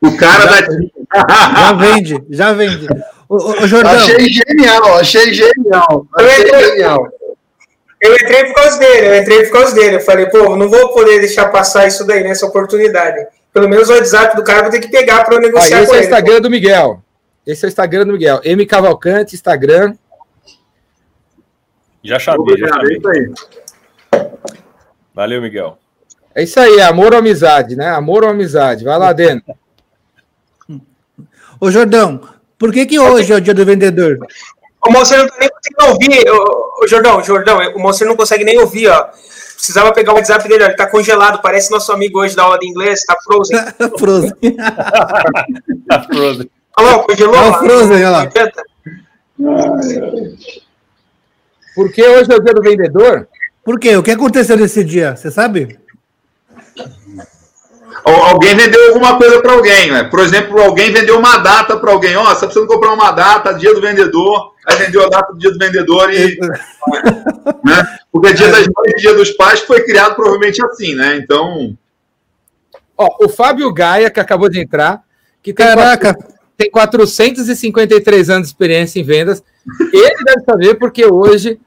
O 0.00 0.16
cara 0.16 0.44
já, 0.44 0.60
da. 0.60 0.68
Já 1.60 1.72
vende, 1.72 2.24
já 2.30 2.52
vende. 2.52 2.86
O, 3.30 3.64
Jordão. 3.64 3.92
Achei 3.92 4.28
genial, 4.28 4.94
achei 4.96 5.32
genial. 5.32 6.04
Achei 6.16 6.42
eu 6.42 6.46
entrei, 6.46 6.64
genial. 6.64 7.08
Eu 8.00 8.14
entrei 8.14 8.44
por 8.46 8.54
causa 8.54 8.78
dele, 8.80 9.06
eu 9.06 9.22
entrei 9.22 9.44
por 9.44 9.52
causa 9.52 9.74
dele. 9.74 9.96
Eu 9.96 10.00
falei, 10.00 10.26
pô, 10.26 10.56
não 10.56 10.68
vou 10.68 10.92
poder 10.92 11.20
deixar 11.20 11.48
passar 11.48 11.86
isso 11.86 12.04
daí, 12.04 12.24
nessa 12.24 12.44
oportunidade. 12.44 13.24
Pelo 13.52 13.68
menos 13.68 13.88
o 13.88 13.92
WhatsApp 13.92 14.34
do 14.34 14.42
cara 14.42 14.62
vou 14.62 14.72
ter 14.72 14.80
que 14.80 14.88
pegar 14.88 15.24
para 15.24 15.38
negociar 15.38 15.78
ah, 15.78 15.82
esse 15.82 15.90
com 15.90 15.96
é 15.96 16.00
o 16.00 16.02
Instagram 16.02 16.40
do 16.40 16.50
Miguel. 16.50 17.04
Esse 17.46 17.64
é 17.64 17.68
o 17.68 17.70
Instagram 17.70 18.04
do 18.04 18.12
Miguel. 18.14 18.40
M 18.42 18.66
Cavalcante, 18.66 19.36
Instagram. 19.36 19.94
Já 22.02 22.18
chamei, 22.18 22.56
já 22.58 22.66
chamei. 22.66 23.32
Valeu, 25.14 25.40
Miguel. 25.40 25.78
É 26.34 26.42
isso 26.42 26.58
aí, 26.58 26.80
amor 26.80 27.12
ou 27.12 27.20
amizade, 27.20 27.76
né? 27.76 27.90
Amor 27.90 28.24
ou 28.24 28.30
amizade. 28.30 28.84
Vai 28.84 28.98
lá 28.98 29.12
dentro. 29.12 29.54
Ô, 31.60 31.70
Jordão, 31.70 32.39
por 32.60 32.70
que, 32.70 32.84
que 32.84 32.98
hoje 32.98 33.32
é 33.32 33.36
o 33.36 33.40
dia 33.40 33.54
do 33.54 33.64
vendedor? 33.64 34.18
O 34.86 34.92
Moacir 34.92 35.16
não 35.16 35.26
tá 35.26 35.36
nem 35.40 35.48
conseguindo 35.48 35.92
ouvir. 35.92 36.30
Ô, 36.30 36.86
Jordão, 36.86 37.24
Jordão, 37.24 37.58
o 37.74 37.78
Moacir 37.80 38.06
não 38.06 38.14
consegue 38.14 38.44
nem 38.44 38.58
ouvir, 38.58 38.88
ó. 38.88 39.08
Precisava 39.54 39.92
pegar 39.92 40.12
o 40.12 40.16
WhatsApp 40.16 40.46
dele, 40.46 40.64
ó. 40.64 40.66
Ele 40.66 40.76
tá 40.76 40.86
congelado, 40.86 41.40
parece 41.40 41.70
nosso 41.70 41.90
amigo 41.90 42.20
hoje 42.20 42.36
da 42.36 42.42
aula 42.42 42.58
de 42.58 42.68
inglês, 42.68 43.02
tá 43.06 43.16
frozen. 43.24 43.58
frozen. 43.98 44.34
tá 45.88 46.02
frozen. 46.02 46.50
Alô, 46.76 47.02
congelou? 47.04 47.34
Tá 47.34 47.58
frozen, 47.60 47.96
olha 47.96 48.10
lá. 48.10 48.28
Por 51.74 51.90
que 51.90 52.06
hoje 52.06 52.30
é 52.30 52.36
o 52.36 52.44
dia 52.44 52.52
do 52.52 52.60
vendedor? 52.60 53.26
Por 53.64 53.80
quê? 53.80 53.96
O 53.96 54.02
que 54.02 54.10
aconteceu 54.10 54.58
nesse 54.58 54.84
dia? 54.84 55.16
Você 55.16 55.30
sabe? 55.30 55.79
Alguém 58.04 58.54
vendeu 58.54 58.88
alguma 58.88 59.16
coisa 59.18 59.40
para 59.40 59.52
alguém, 59.52 59.90
né? 59.90 60.04
Por 60.04 60.20
exemplo, 60.20 60.60
alguém 60.60 60.92
vendeu 60.92 61.18
uma 61.18 61.38
data 61.38 61.76
para 61.76 61.92
alguém. 61.92 62.16
Ó, 62.16 62.22
oh, 62.22 62.26
você 62.26 62.46
precisa 62.46 62.66
comprar 62.66 62.92
uma 62.92 63.10
data, 63.10 63.52
dia 63.52 63.74
do 63.74 63.80
vendedor. 63.80 64.54
Aí 64.66 64.76
vendeu 64.76 65.04
a 65.04 65.08
data 65.08 65.32
do 65.32 65.38
dia 65.38 65.50
do 65.50 65.58
vendedor 65.58 66.12
e. 66.12 66.38
né? 67.64 67.98
Porque 68.12 68.32
dia 68.32 68.48
das 68.48 68.66
mães 68.66 68.92
e 68.92 69.00
dia 69.00 69.14
dos 69.14 69.30
pais 69.32 69.60
foi 69.60 69.82
criado 69.82 70.14
provavelmente 70.14 70.64
assim, 70.64 70.94
né? 70.94 71.16
Então. 71.16 71.76
Ó, 72.96 73.24
o 73.24 73.28
Fábio 73.28 73.72
Gaia, 73.72 74.10
que 74.10 74.20
acabou 74.20 74.48
de 74.48 74.60
entrar, 74.60 75.02
que 75.42 75.52
tem, 75.52 75.66
Caraca. 75.66 76.14
Quatro, 76.14 76.34
tem 76.56 76.70
453 76.70 78.30
anos 78.30 78.48
de 78.48 78.52
experiência 78.52 79.00
em 79.00 79.04
vendas. 79.04 79.42
Ele 79.92 80.24
deve 80.24 80.44
saber 80.44 80.74
porque 80.74 81.06
hoje 81.06 81.58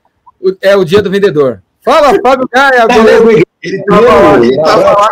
é 0.62 0.76
o 0.76 0.84
dia 0.84 1.02
do 1.02 1.10
vendedor. 1.10 1.62
Fala, 1.82 2.14
Fábio 2.22 2.48
Gaia, 2.52 2.88
tá 2.88 2.96
beleza? 2.96 3.44
Ele 3.64 3.78
estava 3.78 4.02
lá, 4.02 4.36
ele 4.38 4.56
estava 4.56 4.92
lá 4.92 5.10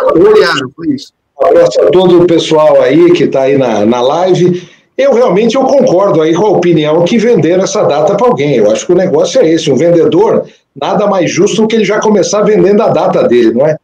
foi 0.76 0.88
isso. 0.88 1.12
Um 1.40 1.46
abraço 1.46 1.80
a 1.80 1.90
todo 1.90 2.22
o 2.22 2.26
pessoal 2.26 2.82
aí 2.82 3.10
que 3.12 3.24
está 3.24 3.42
aí 3.42 3.56
na, 3.56 3.86
na 3.86 4.00
live. 4.00 4.68
Eu 4.96 5.14
realmente 5.14 5.56
eu 5.56 5.64
concordo 5.64 6.20
aí 6.20 6.34
com 6.34 6.46
a 6.46 6.50
opinião 6.50 7.02
que 7.04 7.16
venderam 7.16 7.64
essa 7.64 7.82
data 7.82 8.14
para 8.14 8.26
alguém. 8.26 8.56
Eu 8.56 8.70
acho 8.70 8.86
que 8.86 8.92
o 8.92 8.96
negócio 8.96 9.40
é 9.40 9.48
esse. 9.48 9.72
Um 9.72 9.76
vendedor, 9.76 10.46
nada 10.76 11.06
mais 11.06 11.30
justo 11.30 11.62
do 11.62 11.68
que 11.68 11.76
ele 11.76 11.84
já 11.84 11.98
começar 11.98 12.42
vendendo 12.42 12.82
a 12.82 12.88
data 12.88 13.26
dele, 13.26 13.52
não 13.52 13.66
é? 13.66 13.76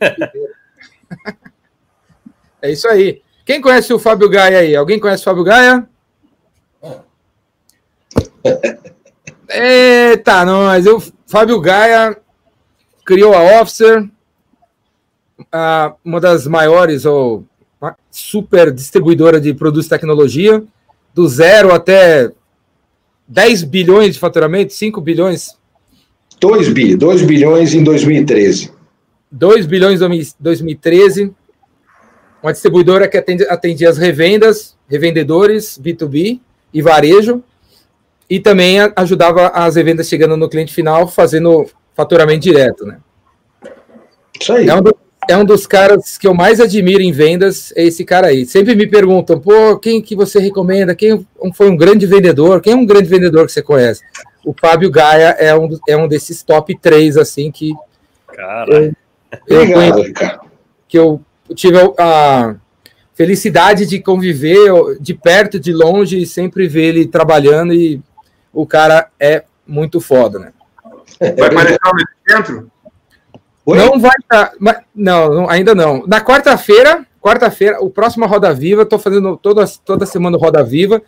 É 2.62 2.72
isso 2.72 2.88
aí. 2.88 3.22
Quem 3.44 3.60
conhece 3.60 3.92
o 3.92 3.98
Fábio 3.98 4.28
Gaia 4.28 4.58
aí? 4.58 4.74
Alguém 4.74 4.98
conhece 4.98 5.22
o 5.22 5.24
Fábio 5.26 5.44
Gaia? 5.44 5.86
Eita, 9.48 10.44
nós. 10.44 10.84
Eu, 10.84 11.00
Fábio 11.26 11.60
Gaia 11.60 12.16
criou 13.06 13.32
a 13.32 13.62
Officer, 13.62 14.06
uma 16.04 16.20
das 16.20 16.46
maiores 16.46 17.06
ou 17.06 17.44
super 18.10 18.72
distribuidora 18.72 19.40
de 19.40 19.54
produtos 19.54 19.84
de 19.84 19.90
tecnologia, 19.90 20.62
do 21.14 21.28
zero 21.28 21.72
até 21.72 22.32
10 23.28 23.62
bilhões 23.62 24.14
de 24.14 24.20
faturamento, 24.20 24.72
5 24.72 25.00
bilhões. 25.00 25.56
2 26.40 26.68
bi, 26.70 26.96
2 26.96 27.22
bilhões 27.22 27.74
em 27.74 27.82
2013. 27.82 28.72
2 29.30 29.66
bilhões 29.66 30.02
em 30.02 30.34
2013. 30.38 31.32
Uma 32.42 32.52
distribuidora 32.52 33.08
que 33.08 33.16
atende, 33.16 33.44
atendia 33.44 33.88
as 33.88 33.96
revendas, 33.96 34.76
revendedores, 34.88 35.78
B2B 35.78 36.40
e 36.74 36.82
varejo 36.82 37.42
e 38.28 38.40
também 38.40 38.78
ajudava 38.96 39.48
as 39.48 39.76
revendas 39.76 40.08
chegando 40.08 40.36
no 40.36 40.48
cliente 40.48 40.74
final, 40.74 41.06
fazendo 41.08 41.66
faturamento 41.96 42.40
direto, 42.40 42.84
né? 42.84 42.98
Isso 44.38 44.52
aí. 44.52 44.68
É 44.68 44.74
um, 44.74 44.82
do, 44.82 44.96
é 45.28 45.36
um 45.36 45.44
dos 45.44 45.66
caras 45.66 46.18
que 46.18 46.28
eu 46.28 46.34
mais 46.34 46.60
admiro 46.60 47.00
em 47.00 47.10
vendas, 47.10 47.72
é 47.74 47.84
esse 47.84 48.04
cara 48.04 48.28
aí. 48.28 48.44
Sempre 48.44 48.74
me 48.74 48.86
perguntam, 48.86 49.40
pô, 49.40 49.78
quem 49.78 50.02
que 50.02 50.14
você 50.14 50.38
recomenda? 50.38 50.94
Quem 50.94 51.26
foi 51.54 51.70
um 51.70 51.76
grande 51.76 52.06
vendedor? 52.06 52.60
Quem 52.60 52.74
é 52.74 52.76
um 52.76 52.86
grande 52.86 53.08
vendedor 53.08 53.46
que 53.46 53.52
você 53.52 53.62
conhece? 53.62 54.02
O 54.44 54.54
Fábio 54.58 54.90
Gaia 54.90 55.30
é 55.38 55.56
um, 55.56 55.68
é 55.88 55.96
um 55.96 56.06
desses 56.06 56.42
top 56.42 56.78
3, 56.78 57.16
assim, 57.16 57.50
que... 57.50 57.72
Cara... 58.28 58.94
Eu, 59.48 59.64
eu 59.64 59.72
conheço, 59.72 60.12
que 60.88 60.98
eu 60.98 61.20
tive 61.54 61.76
a 61.98 62.54
felicidade 63.14 63.86
de 63.86 63.98
conviver 63.98 64.70
de 65.00 65.14
perto, 65.14 65.58
de 65.58 65.72
longe, 65.72 66.18
e 66.18 66.26
sempre 66.26 66.68
ver 66.68 66.84
ele 66.84 67.06
trabalhando 67.06 67.72
e 67.72 68.00
o 68.52 68.66
cara 68.66 69.08
é 69.18 69.44
muito 69.66 70.00
foda, 70.00 70.38
né? 70.38 70.52
Vai 71.20 71.48
aparecer 71.48 71.78
no 71.82 72.34
centro? 72.34 72.70
Não 73.66 73.98
vai 73.98 74.16
estar. 74.20 74.50
Tá, 74.50 74.82
não, 74.94 75.34
não, 75.34 75.50
ainda 75.50 75.74
não. 75.74 76.04
Na 76.06 76.20
quarta-feira, 76.20 77.04
quarta-feira, 77.20 77.82
o 77.82 77.90
próximo 77.90 78.26
Roda 78.26 78.52
Viva, 78.54 78.82
estou 78.82 78.98
fazendo 78.98 79.36
toda, 79.36 79.64
toda 79.84 80.06
semana 80.06 80.38
Roda 80.38 80.62
Viva, 80.62 81.02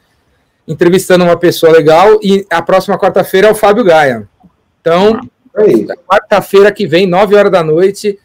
entrevistando 0.67 1.25
uma 1.25 1.37
pessoa 1.37 1.73
legal, 1.73 2.19
e 2.23 2.47
a 2.51 2.61
próxima 2.61 2.99
quarta-feira 2.99 3.49
é 3.49 3.51
o 3.51 3.55
Fábio 3.55 3.85
Gaia. 3.85 4.29
Então, 4.81 5.21
quarta-feira 6.07 6.73
que 6.73 6.87
vem, 6.87 7.07
9 7.07 7.37
horas 7.37 7.53
da 7.53 7.63
noite, 7.63 8.19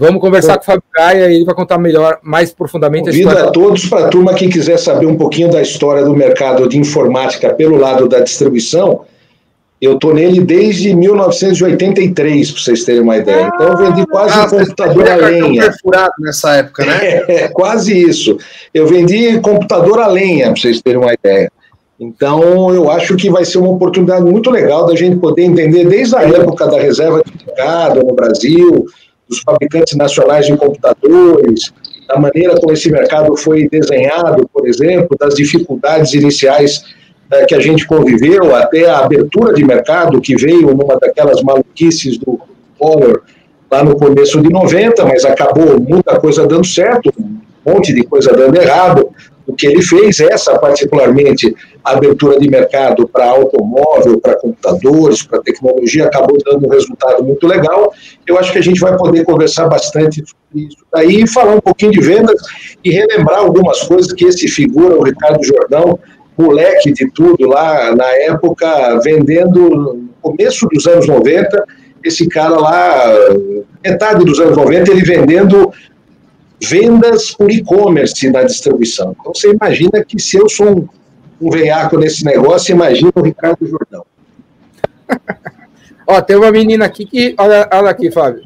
Vamos 0.00 0.22
conversar 0.22 0.56
com 0.56 0.62
o 0.62 0.64
Fábio 0.64 0.82
Gaia 0.96 1.30
e 1.30 1.34
ele 1.34 1.44
vai 1.44 1.54
contar 1.54 1.76
melhor, 1.76 2.20
mais 2.22 2.54
profundamente 2.54 3.10
Convido 3.10 3.28
a 3.28 3.32
história. 3.32 3.50
a 3.50 3.52
todos 3.52 3.86
para 3.86 4.06
a 4.06 4.08
turma 4.08 4.32
que 4.32 4.48
quiser 4.48 4.78
saber 4.78 5.04
um 5.04 5.14
pouquinho 5.14 5.50
da 5.50 5.60
história 5.60 6.02
do 6.02 6.16
mercado 6.16 6.66
de 6.66 6.78
informática 6.78 7.52
pelo 7.52 7.76
lado 7.76 8.08
da 8.08 8.20
distribuição. 8.20 9.04
Eu 9.80 9.94
estou 9.94 10.12
nele 10.12 10.42
desde 10.42 10.94
1983, 10.94 12.50
para 12.50 12.60
vocês 12.60 12.84
terem 12.84 13.00
uma 13.00 13.16
ideia. 13.16 13.50
Então, 13.54 13.68
eu 13.68 13.76
vendi 13.78 14.06
quase 14.06 14.38
ah, 14.38 14.44
um 14.44 14.48
computador 14.50 15.08
a 15.08 15.16
lenha. 15.16 15.62
perfurado 15.62 16.12
nessa 16.20 16.56
época, 16.56 16.84
né? 16.84 17.24
É, 17.28 17.48
quase 17.48 17.98
isso. 17.98 18.36
Eu 18.74 18.86
vendi 18.86 19.40
computador 19.40 20.00
a 20.00 20.06
lenha, 20.06 20.52
para 20.52 20.60
vocês 20.60 20.82
terem 20.82 21.00
uma 21.00 21.14
ideia. 21.14 21.50
Então, 21.98 22.74
eu 22.74 22.90
acho 22.90 23.16
que 23.16 23.30
vai 23.30 23.44
ser 23.44 23.58
uma 23.58 23.70
oportunidade 23.70 24.24
muito 24.24 24.50
legal 24.50 24.86
da 24.86 24.94
gente 24.94 25.16
poder 25.16 25.44
entender 25.44 25.86
desde 25.86 26.14
a 26.14 26.22
época 26.22 26.66
da 26.66 26.78
reserva 26.78 27.22
de 27.24 27.46
mercado 27.46 28.06
no 28.06 28.14
Brasil, 28.14 28.86
dos 29.28 29.40
fabricantes 29.40 29.96
nacionais 29.96 30.46
de 30.46 30.56
computadores, 30.56 31.72
da 32.06 32.18
maneira 32.18 32.58
como 32.58 32.72
esse 32.72 32.90
mercado 32.90 33.36
foi 33.36 33.68
desenhado, 33.68 34.48
por 34.52 34.66
exemplo, 34.66 35.16
das 35.18 35.34
dificuldades 35.34 36.12
iniciais 36.12 36.82
eh, 37.32 37.44
que 37.46 37.54
a 37.54 37.60
gente 37.60 37.86
conviveu, 37.86 38.54
até 38.54 38.88
a 38.88 38.98
abertura 38.98 39.54
de 39.54 39.64
mercado 39.64 40.20
que 40.20 40.34
veio 40.36 40.74
numa 40.74 40.98
daquelas 40.98 41.42
maluquices 41.42 42.18
do 42.18 42.40
Collor 42.78 43.22
lá 43.70 43.84
no 43.84 43.94
começo 43.96 44.40
de 44.40 44.48
90, 44.48 45.04
mas 45.04 45.24
acabou 45.24 45.80
muita 45.80 46.18
coisa 46.18 46.46
dando 46.46 46.66
certo, 46.66 47.12
um 47.18 47.72
monte 47.72 47.94
de 47.94 48.02
coisa 48.02 48.32
dando 48.32 48.56
errado. 48.56 49.08
o 49.46 49.54
que 49.54 49.66
ele 49.66 49.82
fez, 49.82 50.20
essa 50.20 50.56
particularmente 50.58 51.54
abertura 51.84 52.38
de 52.38 52.48
mercado 52.48 53.08
para 53.08 53.26
automóvel, 53.30 54.20
para 54.20 54.36
computadores, 54.36 55.24
para 55.24 55.40
tecnologia, 55.40 56.06
acabou 56.06 56.38
dando 56.44 56.66
um 56.66 56.70
resultado 56.70 57.24
muito 57.24 57.48
legal. 57.48 57.92
Eu 58.26 58.38
acho 58.38 58.52
que 58.52 58.58
a 58.58 58.62
gente 58.62 58.78
vai 58.80 58.96
poder 58.96 59.24
conversar 59.24 59.68
bastante 59.68 60.22
sobre 60.24 60.68
isso 60.68 60.84
daí, 60.92 61.26
falar 61.26 61.56
um 61.56 61.60
pouquinho 61.60 61.90
de 61.90 62.00
vendas 62.00 62.40
e 62.84 62.90
relembrar 62.90 63.40
algumas 63.40 63.82
coisas 63.82 64.12
que 64.12 64.24
esse 64.24 64.46
figura, 64.46 64.96
o 64.96 65.02
Ricardo 65.02 65.42
Jordão, 65.42 65.98
moleque 66.40 66.92
de 66.92 67.10
tudo 67.10 67.46
lá 67.48 67.94
na 67.94 68.06
época, 68.06 69.00
vendendo 69.02 69.70
no 69.70 70.08
começo 70.20 70.66
dos 70.68 70.86
anos 70.86 71.06
90, 71.06 71.64
esse 72.04 72.28
cara 72.28 72.56
lá, 72.56 73.04
metade 73.84 74.24
dos 74.24 74.38
anos 74.40 74.56
90, 74.56 74.90
ele 74.90 75.02
vendendo 75.02 75.72
vendas 76.62 77.30
por 77.30 77.50
e-commerce 77.50 78.28
na 78.30 78.42
distribuição. 78.42 79.16
Então 79.18 79.32
você 79.34 79.50
imagina 79.50 80.04
que 80.04 80.18
se 80.20 80.36
eu 80.36 80.48
sou 80.48 80.68
um, 80.70 80.88
um 81.40 81.50
veiaco 81.50 81.96
nesse 81.98 82.24
negócio, 82.24 82.72
imagina 82.72 83.10
o 83.14 83.22
Ricardo 83.22 83.66
Jordão. 83.66 84.04
Ó, 86.06 86.20
tem 86.20 86.36
uma 86.36 86.50
menina 86.50 86.84
aqui 86.84 87.06
que. 87.06 87.34
Olha, 87.38 87.68
olha 87.72 87.90
aqui, 87.90 88.10
Fábio. 88.10 88.42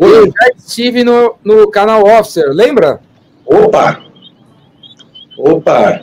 Eu 0.00 0.26
já 0.26 0.48
estive 0.56 1.04
no, 1.04 1.36
no 1.44 1.70
canal 1.70 2.02
Officer, 2.02 2.48
lembra? 2.48 3.00
Opa! 3.46 4.02
Opa! 5.38 6.00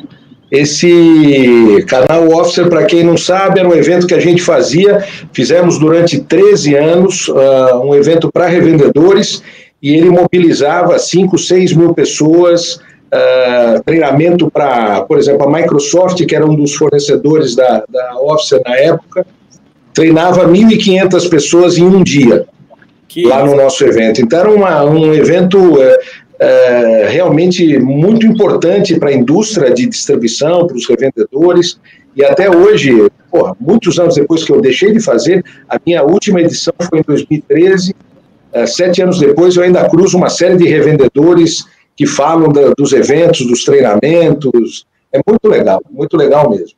Esse 0.51 1.85
canal 1.87 2.27
Officer, 2.27 2.67
para 2.67 2.83
quem 2.83 3.05
não 3.05 3.15
sabe, 3.15 3.61
era 3.61 3.69
um 3.69 3.73
evento 3.73 4.05
que 4.05 4.13
a 4.13 4.19
gente 4.19 4.41
fazia, 4.41 5.01
fizemos 5.31 5.79
durante 5.79 6.19
13 6.19 6.75
anos, 6.75 7.29
uh, 7.29 7.81
um 7.81 7.95
evento 7.95 8.29
para 8.29 8.47
revendedores, 8.47 9.41
e 9.81 9.95
ele 9.95 10.09
mobilizava 10.09 10.99
5, 10.99 11.37
6 11.37 11.71
mil 11.73 11.93
pessoas, 11.93 12.75
uh, 12.75 13.81
treinamento 13.85 14.51
para, 14.51 15.01
por 15.03 15.17
exemplo, 15.17 15.47
a 15.47 15.49
Microsoft, 15.49 16.21
que 16.25 16.35
era 16.35 16.45
um 16.45 16.55
dos 16.55 16.75
fornecedores 16.75 17.55
da, 17.55 17.85
da 17.89 18.19
Officer 18.19 18.61
na 18.65 18.75
época, 18.75 19.25
treinava 19.93 20.45
1.500 20.45 21.29
pessoas 21.29 21.77
em 21.77 21.85
um 21.85 22.03
dia. 22.03 22.45
Que 23.07 23.25
lá 23.25 23.45
no 23.45 23.55
nosso 23.55 23.83
evento. 23.83 24.21
Então, 24.21 24.39
era 24.39 24.49
uma, 24.49 24.85
um 24.85 25.13
evento 25.13 25.77
é, 26.41 27.07
realmente 27.07 27.77
muito 27.77 28.25
importante 28.25 28.99
para 28.99 29.09
a 29.09 29.13
indústria 29.13 29.71
de 29.71 29.85
distribuição, 29.85 30.65
para 30.65 30.75
os 30.75 30.89
revendedores, 30.89 31.79
e 32.15 32.25
até 32.25 32.49
hoje, 32.49 33.07
porra, 33.29 33.55
muitos 33.59 33.99
anos 33.99 34.15
depois 34.15 34.43
que 34.43 34.51
eu 34.51 34.59
deixei 34.59 34.91
de 34.91 34.99
fazer, 34.99 35.45
a 35.69 35.79
minha 35.85 36.03
última 36.03 36.41
edição 36.41 36.73
foi 36.89 36.99
em 36.99 37.03
2013, 37.03 37.95
é, 38.53 38.65
sete 38.65 39.03
anos 39.03 39.19
depois 39.19 39.55
eu 39.55 39.61
ainda 39.61 39.87
cruzo 39.87 40.17
uma 40.17 40.29
série 40.29 40.57
de 40.57 40.67
revendedores 40.67 41.63
que 41.95 42.07
falam 42.07 42.51
da, 42.51 42.73
dos 42.75 42.91
eventos, 42.91 43.45
dos 43.45 43.63
treinamentos, 43.63 44.87
é 45.13 45.21
muito 45.25 45.47
legal, 45.47 45.79
muito 45.91 46.17
legal 46.17 46.49
mesmo. 46.49 46.75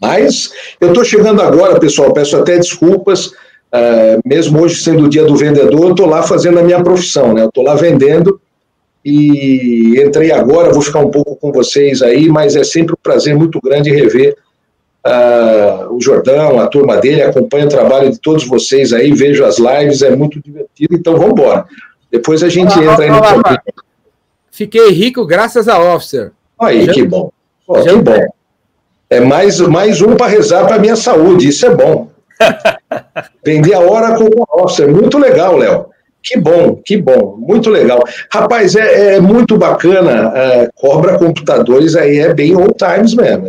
Mas 0.00 0.52
eu 0.80 0.88
estou 0.88 1.04
chegando 1.04 1.42
agora, 1.42 1.78
pessoal, 1.80 2.12
peço 2.12 2.36
até 2.36 2.56
desculpas, 2.56 3.26
uh, 3.26 4.20
mesmo 4.24 4.60
hoje 4.60 4.76
sendo 4.76 5.04
o 5.04 5.08
dia 5.08 5.24
do 5.24 5.36
vendedor, 5.36 5.86
eu 5.86 5.90
estou 5.90 6.06
lá 6.06 6.22
fazendo 6.22 6.60
a 6.60 6.62
minha 6.62 6.82
profissão, 6.82 7.34
né? 7.34 7.42
Eu 7.42 7.48
estou 7.48 7.64
lá 7.64 7.74
vendendo, 7.74 8.40
e 9.04 10.00
entrei 10.00 10.30
agora, 10.30 10.72
vou 10.72 10.82
ficar 10.82 11.00
um 11.00 11.10
pouco 11.10 11.36
com 11.36 11.50
vocês 11.50 12.02
aí, 12.02 12.28
mas 12.28 12.54
é 12.56 12.62
sempre 12.62 12.94
um 12.94 13.02
prazer 13.02 13.34
muito 13.34 13.60
grande 13.60 13.90
rever 13.90 14.36
uh, 15.06 15.94
o 15.94 16.00
Jordão, 16.00 16.60
a 16.60 16.66
turma 16.66 16.96
dele, 16.96 17.22
acompanho 17.22 17.66
o 17.66 17.70
trabalho 17.70 18.10
de 18.10 18.18
todos 18.18 18.46
vocês 18.46 18.92
aí, 18.92 19.12
vejo 19.12 19.44
as 19.44 19.58
lives, 19.58 20.02
é 20.02 20.14
muito 20.14 20.40
divertido, 20.40 20.94
então 20.94 21.16
vamos 21.16 21.32
embora. 21.32 21.66
Depois 22.10 22.42
a 22.42 22.48
gente 22.48 22.78
olá, 22.78 22.92
entra 22.92 22.94
olá, 22.94 23.04
aí 23.04 23.10
no 23.10 23.38
olá, 23.38 23.62
Fiquei 24.50 24.90
rico 24.90 25.26
graças 25.26 25.66
a 25.66 25.78
Officer. 25.78 26.32
Aí, 26.60 26.84
Já... 26.84 26.92
que 26.92 27.02
bom. 27.04 27.32
Oh, 27.66 27.82
que 27.82 27.96
bom. 27.96 28.26
É 29.08 29.20
mais, 29.20 29.60
mais 29.60 30.00
um 30.00 30.14
para 30.14 30.26
rezar 30.26 30.66
para 30.66 30.76
a 30.76 30.78
minha 30.78 30.96
saúde, 30.96 31.48
isso 31.48 31.66
é 31.66 31.74
bom. 31.74 32.10
Vender 33.44 33.74
a 33.74 33.80
hora 33.80 34.16
com 34.16 34.24
o 34.24 34.62
Officer, 34.62 34.88
muito 34.88 35.18
legal, 35.18 35.56
Léo. 35.56 35.91
Que 36.22 36.38
bom, 36.38 36.80
que 36.84 36.96
bom, 36.96 37.36
muito 37.38 37.68
legal. 37.68 38.02
Rapaz, 38.32 38.76
é, 38.76 39.16
é 39.16 39.20
muito 39.20 39.56
bacana, 39.56 40.32
é, 40.34 40.70
cobra 40.74 41.18
computadores 41.18 41.96
aí, 41.96 42.18
é 42.18 42.32
bem 42.32 42.54
old 42.54 42.74
times 42.74 43.14
mesmo. 43.14 43.48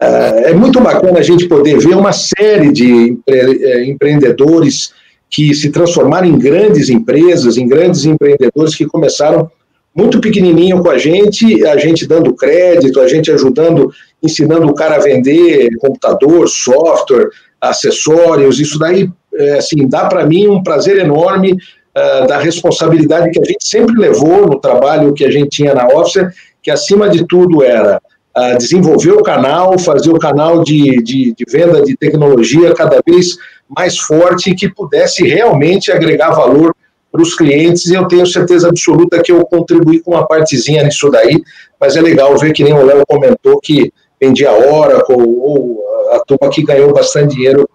É, 0.00 0.50
é, 0.50 0.54
muito 0.54 0.80
bacana 0.80 1.18
a 1.18 1.22
gente 1.22 1.48
poder 1.48 1.76
ver 1.78 1.96
uma 1.96 2.12
série 2.12 2.70
de 2.72 2.86
empre, 2.86 3.64
é, 3.64 3.84
empreendedores 3.84 4.92
que 5.28 5.52
se 5.54 5.70
transformaram 5.70 6.28
em 6.28 6.38
grandes 6.38 6.88
empresas, 6.88 7.56
em 7.56 7.66
grandes 7.66 8.04
empreendedores 8.04 8.76
que 8.76 8.86
começaram 8.86 9.50
muito 9.94 10.20
pequenininho 10.20 10.80
com 10.80 10.90
a 10.90 10.96
gente, 10.96 11.66
a 11.66 11.76
gente 11.76 12.06
dando 12.06 12.32
crédito, 12.32 13.00
a 13.00 13.08
gente 13.08 13.32
ajudando, 13.32 13.90
ensinando 14.22 14.68
o 14.68 14.74
cara 14.74 14.94
a 14.94 15.00
vender 15.00 15.68
computador, 15.78 16.48
software, 16.48 17.30
acessórios, 17.60 18.60
isso 18.60 18.78
daí, 18.78 19.10
é, 19.34 19.58
assim, 19.58 19.88
dá 19.88 20.06
para 20.06 20.24
mim 20.24 20.46
um 20.46 20.62
prazer 20.62 20.98
enorme 20.98 21.56
uh, 21.98 22.26
da 22.26 22.38
responsabilidade 22.38 23.30
que 23.30 23.40
a 23.40 23.44
gente 23.44 23.66
sempre 23.66 23.96
levou 23.98 24.46
no 24.46 24.60
trabalho 24.60 25.12
que 25.12 25.24
a 25.24 25.30
gente 25.30 25.50
tinha 25.50 25.74
na 25.74 25.86
Officer, 25.88 26.32
que 26.62 26.70
acima 26.70 27.08
de 27.08 27.26
tudo 27.26 27.62
era 27.62 28.00
uh, 28.36 28.58
desenvolver 28.58 29.12
o 29.12 29.22
canal, 29.22 29.78
fazer 29.78 30.10
o 30.10 30.18
canal 30.18 30.62
de, 30.62 31.02
de, 31.02 31.34
de 31.34 31.44
venda 31.48 31.82
de 31.82 31.96
tecnologia 31.96 32.74
cada 32.74 33.00
vez 33.06 33.36
mais 33.68 33.98
forte 33.98 34.50
e 34.50 34.54
que 34.54 34.68
pudesse 34.68 35.26
realmente 35.26 35.90
agregar 35.92 36.30
valor 36.30 36.74
para 37.10 37.22
os 37.22 37.34
clientes, 37.34 37.86
e 37.86 37.94
eu 37.94 38.06
tenho 38.06 38.26
certeza 38.26 38.68
absoluta 38.68 39.22
que 39.22 39.32
eu 39.32 39.44
contribuí 39.46 39.98
com 40.00 40.10
uma 40.10 40.26
partezinha 40.26 40.84
nisso 40.84 41.10
daí, 41.10 41.42
mas 41.80 41.96
é 41.96 42.02
legal 42.02 42.36
ver 42.36 42.52
que 42.52 42.62
nem 42.62 42.74
o 42.74 42.84
Léo 42.84 43.02
comentou 43.08 43.58
que 43.60 43.90
vendia 44.20 44.52
Oracle, 44.52 45.16
ou 45.16 45.82
a 46.12 46.20
turma 46.20 46.50
que 46.50 46.62
ganhou 46.62 46.92
bastante 46.92 47.34
dinheiro 47.34 47.68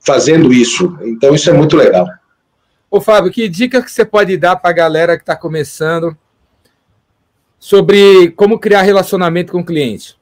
fazendo 0.00 0.52
isso. 0.52 0.96
Então 1.04 1.32
isso 1.32 1.48
é 1.48 1.52
muito 1.52 1.76
legal. 1.76 2.06
Ô, 2.90 3.00
Fábio, 3.00 3.30
que 3.30 3.48
dica 3.48 3.80
que 3.80 3.90
você 3.90 4.04
pode 4.04 4.36
dar 4.36 4.56
para 4.56 4.70
a 4.70 4.74
galera 4.74 5.16
que 5.16 5.22
está 5.22 5.36
começando 5.36 6.16
sobre 7.58 8.32
como 8.32 8.58
criar 8.58 8.82
relacionamento 8.82 9.52
com 9.52 9.60
o 9.60 9.64
cliente? 9.64 10.18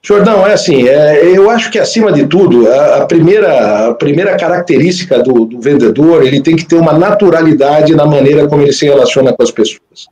Jordão, 0.00 0.46
é 0.46 0.52
assim, 0.52 0.88
é, 0.88 1.36
eu 1.36 1.48
acho 1.48 1.70
que 1.70 1.78
acima 1.78 2.12
de 2.12 2.26
tudo, 2.26 2.68
a, 2.68 2.96
a 2.98 3.06
primeira, 3.06 3.88
a 3.88 3.94
primeira 3.94 4.36
característica 4.36 5.20
do, 5.22 5.44
do, 5.44 5.60
vendedor, 5.60 6.24
ele 6.24 6.40
tem 6.40 6.56
que 6.56 6.64
ter 6.64 6.76
uma 6.76 6.92
naturalidade 6.92 7.94
na 7.94 8.04
maneira 8.04 8.48
como 8.48 8.62
ele 8.62 8.72
se 8.72 8.84
relaciona 8.84 9.32
com 9.32 9.42
as 9.42 9.50
pessoas. 9.50 10.08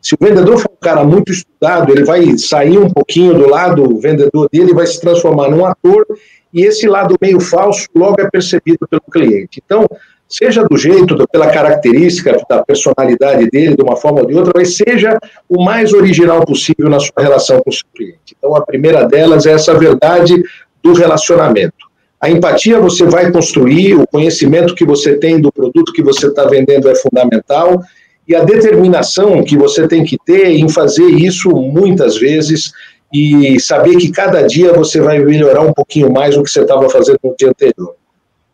Se 0.00 0.14
o 0.14 0.18
vendedor 0.20 0.58
for 0.58 0.70
um 0.70 0.80
cara 0.80 1.04
muito 1.04 1.30
estudado, 1.30 1.92
ele 1.92 2.04
vai 2.04 2.38
sair 2.38 2.78
um 2.78 2.88
pouquinho 2.88 3.34
do 3.34 3.48
lado 3.48 3.98
vendedor 4.00 4.48
dele, 4.50 4.72
vai 4.72 4.86
se 4.86 5.00
transformar 5.00 5.50
num 5.50 5.64
ator 5.64 6.06
e 6.52 6.62
esse 6.62 6.88
lado 6.88 7.16
meio 7.20 7.38
falso 7.38 7.86
logo 7.94 8.20
é 8.20 8.28
percebido 8.30 8.88
pelo 8.88 9.02
cliente. 9.10 9.62
Então, 9.64 9.86
seja 10.28 10.64
do 10.64 10.76
jeito, 10.76 11.16
pela 11.30 11.50
característica 11.50 12.40
da 12.48 12.64
personalidade 12.64 13.48
dele, 13.50 13.76
de 13.76 13.82
uma 13.82 13.96
forma 13.96 14.20
ou 14.20 14.26
de 14.26 14.34
outra, 14.34 14.52
mas 14.56 14.76
seja 14.76 15.18
o 15.48 15.62
mais 15.62 15.92
original 15.92 16.44
possível 16.44 16.88
na 16.88 16.98
sua 16.98 17.20
relação 17.22 17.60
com 17.60 17.70
o 17.70 17.72
seu 17.72 17.84
cliente. 17.94 18.36
Então, 18.38 18.56
a 18.56 18.64
primeira 18.64 19.04
delas 19.04 19.44
é 19.44 19.52
essa 19.52 19.74
verdade 19.74 20.42
do 20.82 20.92
relacionamento. 20.94 21.90
A 22.20 22.30
empatia 22.30 22.78
você 22.78 23.04
vai 23.04 23.32
construir, 23.32 23.94
o 23.94 24.06
conhecimento 24.06 24.74
que 24.74 24.84
você 24.84 25.16
tem 25.16 25.40
do 25.40 25.50
produto 25.50 25.92
que 25.92 26.02
você 26.02 26.26
está 26.26 26.44
vendendo 26.44 26.88
é 26.88 26.94
fundamental, 26.94 27.82
e 28.30 28.36
a 28.36 28.44
determinação 28.44 29.42
que 29.42 29.56
você 29.56 29.88
tem 29.88 30.04
que 30.04 30.16
ter 30.24 30.50
em 30.50 30.68
fazer 30.68 31.04
isso 31.04 31.50
muitas 31.50 32.16
vezes 32.16 32.70
e 33.12 33.58
saber 33.58 33.96
que 33.96 34.08
cada 34.12 34.42
dia 34.42 34.72
você 34.72 35.00
vai 35.00 35.18
melhorar 35.18 35.62
um 35.62 35.72
pouquinho 35.72 36.12
mais 36.12 36.36
do 36.36 36.44
que 36.44 36.48
você 36.48 36.60
estava 36.60 36.88
fazendo 36.88 37.18
no 37.24 37.34
dia 37.36 37.48
anterior. 37.48 37.96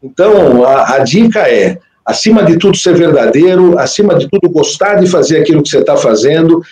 Então, 0.02 0.64
a, 0.64 0.94
a, 0.94 0.98
dica 1.00 1.40
é, 1.40 1.76
acima 2.06 2.42
de 2.42 2.56
tudo, 2.56 2.74
ser 2.74 2.94
verdadeiro, 2.94 3.78
acima 3.78 4.14
de 4.14 4.26
tudo, 4.30 4.48
gostar 4.48 4.94
de 4.94 5.06
fazer 5.06 5.40
aquilo 5.40 5.62
que 5.62 5.68
você 5.68 5.80
está 5.80 5.94
fazendo, 5.94 6.62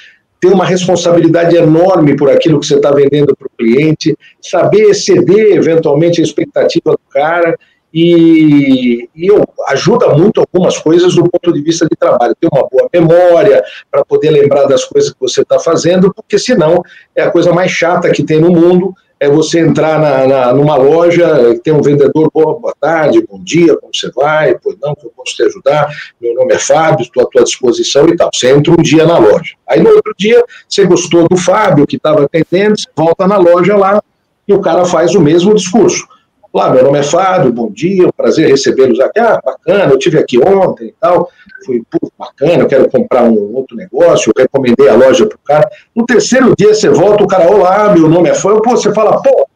ter 0.41 0.49
uma 0.49 0.65
responsabilidade 0.65 1.55
enorme 1.57 2.17
por 2.17 2.31
aquilo 2.31 2.59
que 2.59 2.65
você 2.65 2.77
está 2.77 2.91
vendendo 2.91 3.37
para 3.37 3.47
o 3.47 3.51
cliente, 3.59 4.17
saber 4.41 4.85
exceder 4.85 5.55
eventualmente 5.55 6.23
a 6.23 6.25
expectativa 6.25 6.93
do 6.93 7.01
cara 7.11 7.55
e, 7.95 9.09
e 9.15 9.29
ajuda 9.69 10.09
muito 10.09 10.41
algumas 10.41 10.77
coisas 10.77 11.15
do 11.15 11.31
ponto 11.31 11.53
de 11.53 11.63
vista 11.63 11.87
de 11.89 11.97
trabalho. 11.97 12.35
Ter 12.35 12.49
uma 12.53 12.67
boa 12.69 12.89
memória 12.93 13.63
para 13.89 14.05
poder 14.05 14.31
lembrar 14.31 14.65
das 14.65 14.85
coisas 14.85 15.13
que 15.13 15.21
você 15.21 15.43
está 15.43 15.61
fazendo, 15.61 16.13
porque 16.13 16.37
senão 16.37 16.83
é 17.15 17.23
a 17.23 17.31
coisa 17.31 17.53
mais 17.53 17.71
chata 17.71 18.11
que 18.11 18.25
tem 18.25 18.41
no 18.41 18.51
mundo. 18.51 18.93
É 19.21 19.29
você 19.29 19.61
entrar 19.61 20.01
na, 20.01 20.27
na, 20.27 20.53
numa 20.53 20.77
loja, 20.77 21.57
tem 21.63 21.73
um 21.73 21.81
vendedor, 21.81 22.29
boa, 22.35 22.59
boa 22.59 22.75
tarde, 22.79 23.25
bom 23.27 23.41
dia, 23.43 23.77
como 23.77 23.95
você 23.95 24.11
vai? 24.11 24.59
Pois 24.61 24.77
não, 24.83 24.93
eu 25.03 25.13
posso 25.17 25.37
te 25.37 25.45
ajudar. 25.45 25.89
Meu 26.21 26.35
nome 26.35 26.53
é 26.53 26.59
Fábio, 26.59 27.05
estou 27.05 27.23
à 27.23 27.27
tua 27.27 27.45
disposição 27.45 28.09
e 28.09 28.17
tal. 28.17 28.29
Você 28.35 28.51
entra 28.51 28.73
um 28.73 28.83
dia 28.83 29.07
na 29.07 29.17
loja. 29.17 29.55
Aí 29.69 29.81
no 29.81 29.91
outro 29.91 30.13
dia, 30.19 30.45
você 30.69 30.85
gostou 30.85 31.29
do 31.29 31.37
Fábio, 31.37 31.87
que 31.87 31.97
estava 31.97 32.25
atendendo, 32.25 32.77
você 32.77 32.89
volta 32.95 33.27
na 33.29 33.39
loja 33.39 33.77
lá 33.77 34.03
e 34.49 34.53
o 34.53 34.61
cara 34.61 34.85
faz 34.85 35.15
o 35.15 35.21
mesmo 35.21 35.55
discurso 35.55 36.07
Olá, 36.55 36.71
meu 36.71 36.85
nome 36.85 37.01
é 37.01 37.03
Fábio, 37.03 37.53
bom 37.53 37.69
dia, 37.69 38.07
um 38.07 38.13
prazer 38.13 38.49
recebê-los 38.49 39.01
aqui. 39.01 39.19
Ah, 39.19 39.41
bacana, 39.45 39.93
eu 39.93 39.99
tive 39.99 40.21
aqui 40.21 40.39
ontem 40.39 40.87
e 40.87 40.95
tal. 41.01 41.29
Foi 41.67 41.83
pô, 41.91 42.13
bacana, 42.17 42.63
eu 42.63 42.69
quero 42.69 42.89
comprar 42.89 43.25
um 43.25 43.57
outro 43.57 43.77
negócio, 43.77 44.31
eu 44.31 44.41
recomendei 44.41 44.89
a 44.89 44.95
loja 44.95 45.27
para 45.27 45.35
o 45.35 45.41
cara. 45.45 45.69
No 45.93 46.07
terceiro 46.07 46.55
dia 46.57 46.73
você 46.73 46.89
volta, 46.89 47.25
o 47.25 47.27
cara, 47.27 47.51
olá, 47.51 47.93
meu 47.93 48.09
nome 48.09 48.29
é 48.29 48.35
Fábio. 48.35 48.63
Pô, 48.63 48.71
você 48.71 48.95
fala, 48.95 49.21
pô, 49.21 49.49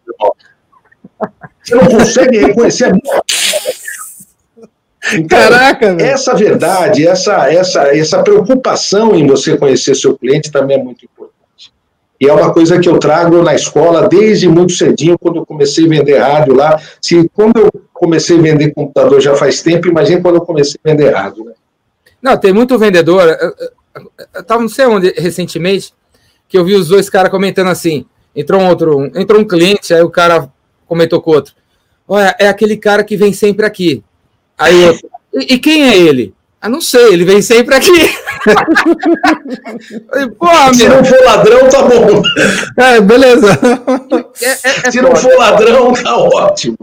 você 1.62 1.76
não 1.76 1.86
consegue 1.86 2.36
reconhecer 2.36 2.86
a 2.86 2.90
minha. 2.90 3.22
Então, 5.14 5.38
Caraca, 5.38 5.94
velho. 5.94 6.10
essa 6.10 6.34
verdade, 6.34 7.06
essa, 7.06 7.48
essa, 7.48 7.96
essa 7.96 8.22
preocupação 8.24 9.14
em 9.14 9.24
você 9.24 9.56
conhecer 9.56 9.94
seu 9.94 10.18
cliente 10.18 10.50
também 10.50 10.80
é 10.80 10.82
muito 10.82 11.04
importante. 11.04 11.17
E 12.20 12.26
é 12.28 12.32
uma 12.32 12.52
coisa 12.52 12.78
que 12.80 12.88
eu 12.88 12.98
trago 12.98 13.42
na 13.42 13.54
escola 13.54 14.08
desde 14.08 14.48
muito 14.48 14.72
cedinho, 14.72 15.16
quando 15.18 15.36
eu 15.36 15.46
comecei 15.46 15.86
a 15.86 15.88
vender 15.88 16.18
rádio 16.18 16.54
lá. 16.54 16.80
Se 17.00 17.28
quando 17.32 17.58
eu 17.58 17.70
comecei 17.92 18.36
a 18.38 18.42
vender 18.42 18.72
computador 18.74 19.20
já 19.20 19.34
faz 19.36 19.62
tempo, 19.62 19.86
imagina 19.88 20.20
quando 20.20 20.34
eu 20.36 20.40
comecei 20.40 20.80
a 20.84 20.90
vender 20.90 21.10
rádio, 21.10 21.44
né? 21.44 21.52
Não, 22.20 22.36
tem 22.36 22.52
muito 22.52 22.76
vendedor. 22.78 23.22
eu- 23.22 23.54
eu- 23.58 23.78
Eu 24.34 24.44
tava 24.44 24.62
não 24.62 24.68
sei 24.68 24.86
onde 24.86 25.12
recentemente 25.16 25.92
que 26.48 26.56
eu 26.56 26.64
vi 26.64 26.74
os 26.74 26.86
dois 26.88 27.10
caras 27.10 27.30
comentando 27.32 27.66
assim. 27.68 28.04
Entrou 28.34 28.60
um 28.60 28.68
outro, 28.68 28.96
um- 28.96 29.10
entrou 29.14 29.40
um 29.40 29.44
cliente, 29.44 29.92
aí 29.92 30.02
o 30.02 30.10
cara 30.10 30.48
comentou 30.86 31.20
com 31.20 31.32
o 31.32 31.34
outro. 31.34 31.52
Olha, 32.06 32.34
é 32.38 32.46
aquele 32.48 32.76
cara 32.76 33.02
que 33.02 33.16
vem 33.16 33.32
sempre 33.32 33.66
aqui. 33.66 34.02
Aí 34.56 34.88
outro, 34.88 35.08
e, 35.34 35.54
e 35.54 35.58
quem 35.58 35.88
é 35.88 35.96
ele? 35.96 36.32
Ah, 36.60 36.68
não 36.68 36.80
sei, 36.80 37.12
ele 37.12 37.24
vem 37.24 37.42
sempre 37.42 37.74
aqui. 37.74 37.90
Porra, 40.38 40.74
Se 40.74 40.88
não 40.88 41.04
for 41.04 41.24
ladrão, 41.24 41.68
tá 41.68 41.82
bom. 41.82 42.22
É, 42.78 43.00
beleza. 43.00 43.58
é- 44.42 44.46
é- 44.46 44.80
é 44.86 44.90
Se 44.90 45.00
não 45.00 45.14
for 45.14 45.36
ladrão, 45.36 45.92
tá 45.92 46.16
ótimo. 46.16 46.76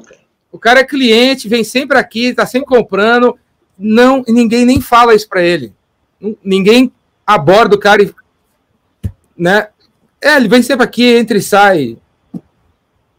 O 0.52 0.58
cara 0.60 0.80
é 0.80 0.84
cliente, 0.84 1.50
vem 1.50 1.64
sempre 1.64 1.98
aqui, 1.98 2.34
tá 2.34 2.46
sempre 2.46 2.68
comprando. 2.68 3.38
Não, 3.78 4.24
e 4.28 4.32
ninguém 4.32 4.66
nem 4.66 4.80
fala 4.80 5.14
isso 5.14 5.28
para 5.28 5.42
ele. 5.42 5.74
Ninguém 6.44 6.92
aborda 7.28 7.76
o 7.76 7.80
cara 7.80 8.02
e. 8.04 8.14
Né? 9.38 9.68
É, 10.22 10.38
ele 10.38 10.48
vem 10.48 10.62
sempre 10.62 10.86
aqui, 10.86 11.04
entra 11.16 11.38
e 11.38 11.42
sai. 11.42 11.98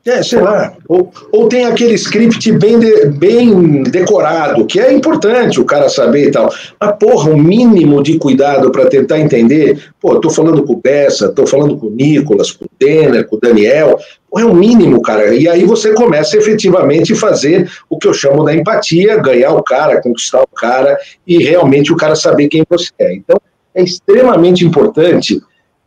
É, 0.06 0.22
sei 0.22 0.40
lá. 0.40 0.72
Ou, 0.88 1.10
ou 1.32 1.48
tem 1.48 1.66
aquele 1.66 1.94
script 1.94 2.52
bem, 2.52 2.78
de- 2.78 3.06
bem 3.06 3.82
decorado, 3.82 4.64
que 4.64 4.78
é 4.78 4.92
importante 4.92 5.60
o 5.60 5.64
cara 5.64 5.88
saber 5.88 6.28
e 6.28 6.30
tal. 6.30 6.48
Mas, 6.80 6.94
porra, 7.00 7.30
um 7.30 7.36
mínimo 7.36 8.00
de 8.02 8.16
cuidado 8.16 8.70
para 8.70 8.86
tentar 8.86 9.18
entender. 9.18 9.82
Pô, 10.00 10.12
eu 10.12 10.20
tô 10.20 10.30
falando 10.30 10.62
com 10.62 10.74
o 10.74 10.80
Bessa, 10.80 11.30
tô 11.30 11.44
falando 11.44 11.76
com 11.76 11.88
o 11.88 11.90
Nicolas, 11.90 12.52
com 12.52 12.66
o 12.66 12.68
Denner, 12.78 13.26
com 13.26 13.34
o 13.34 13.40
Daniel. 13.40 13.98
É 14.36 14.44
um 14.44 14.54
mínimo, 14.54 15.02
cara. 15.02 15.34
E 15.34 15.48
aí 15.48 15.64
você 15.64 15.92
começa 15.92 16.36
efetivamente 16.36 17.12
a 17.12 17.16
fazer 17.16 17.68
o 17.90 17.98
que 17.98 18.06
eu 18.06 18.14
chamo 18.14 18.44
da 18.44 18.54
empatia, 18.54 19.16
ganhar 19.16 19.54
o 19.54 19.62
cara, 19.62 20.00
conquistar 20.00 20.42
o 20.42 20.46
cara 20.46 20.96
e 21.26 21.42
realmente 21.42 21.92
o 21.92 21.96
cara 21.96 22.14
saber 22.14 22.46
quem 22.46 22.62
você 22.68 22.90
é. 23.00 23.14
Então, 23.14 23.40
é 23.74 23.82
extremamente 23.82 24.64
importante 24.64 25.40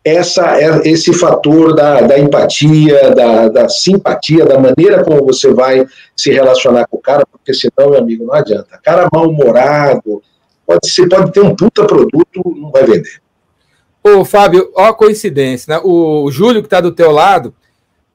essa, 0.03 0.59
é- 0.59 0.87
esse 0.87 1.13
fator 1.13 1.75
da, 1.75 2.01
da 2.01 2.17
empatia, 2.19 3.13
da, 3.13 3.47
da 3.49 3.69
simpatia, 3.69 4.45
da 4.45 4.57
maneira 4.59 5.03
como 5.03 5.25
você 5.25 5.53
vai 5.53 5.85
se 6.15 6.31
relacionar 6.31 6.87
com 6.87 6.97
o 6.97 7.01
cara, 7.01 7.25
porque 7.31 7.53
senão, 7.53 7.91
meu 7.91 7.99
amigo, 7.99 8.25
não 8.25 8.33
adianta. 8.33 8.79
Cara 8.83 9.09
mal-humorado, 9.11 10.21
pode, 10.65 10.89
você 10.89 11.07
pode 11.07 11.31
ter 11.31 11.41
um 11.41 11.55
puta 11.55 11.85
produto, 11.85 12.55
não 12.55 12.71
vai 12.71 12.83
vender. 12.85 13.19
Ô, 14.03 14.23
Fábio, 14.23 14.71
ó 14.75 14.85
a 14.85 14.93
coincidência, 14.93 15.75
né? 15.75 15.81
O, 15.83 16.23
o 16.23 16.31
Júlio, 16.31 16.63
que 16.63 16.69
tá 16.69 16.79
do 16.79 16.91
teu 16.91 17.11
lado, 17.11 17.53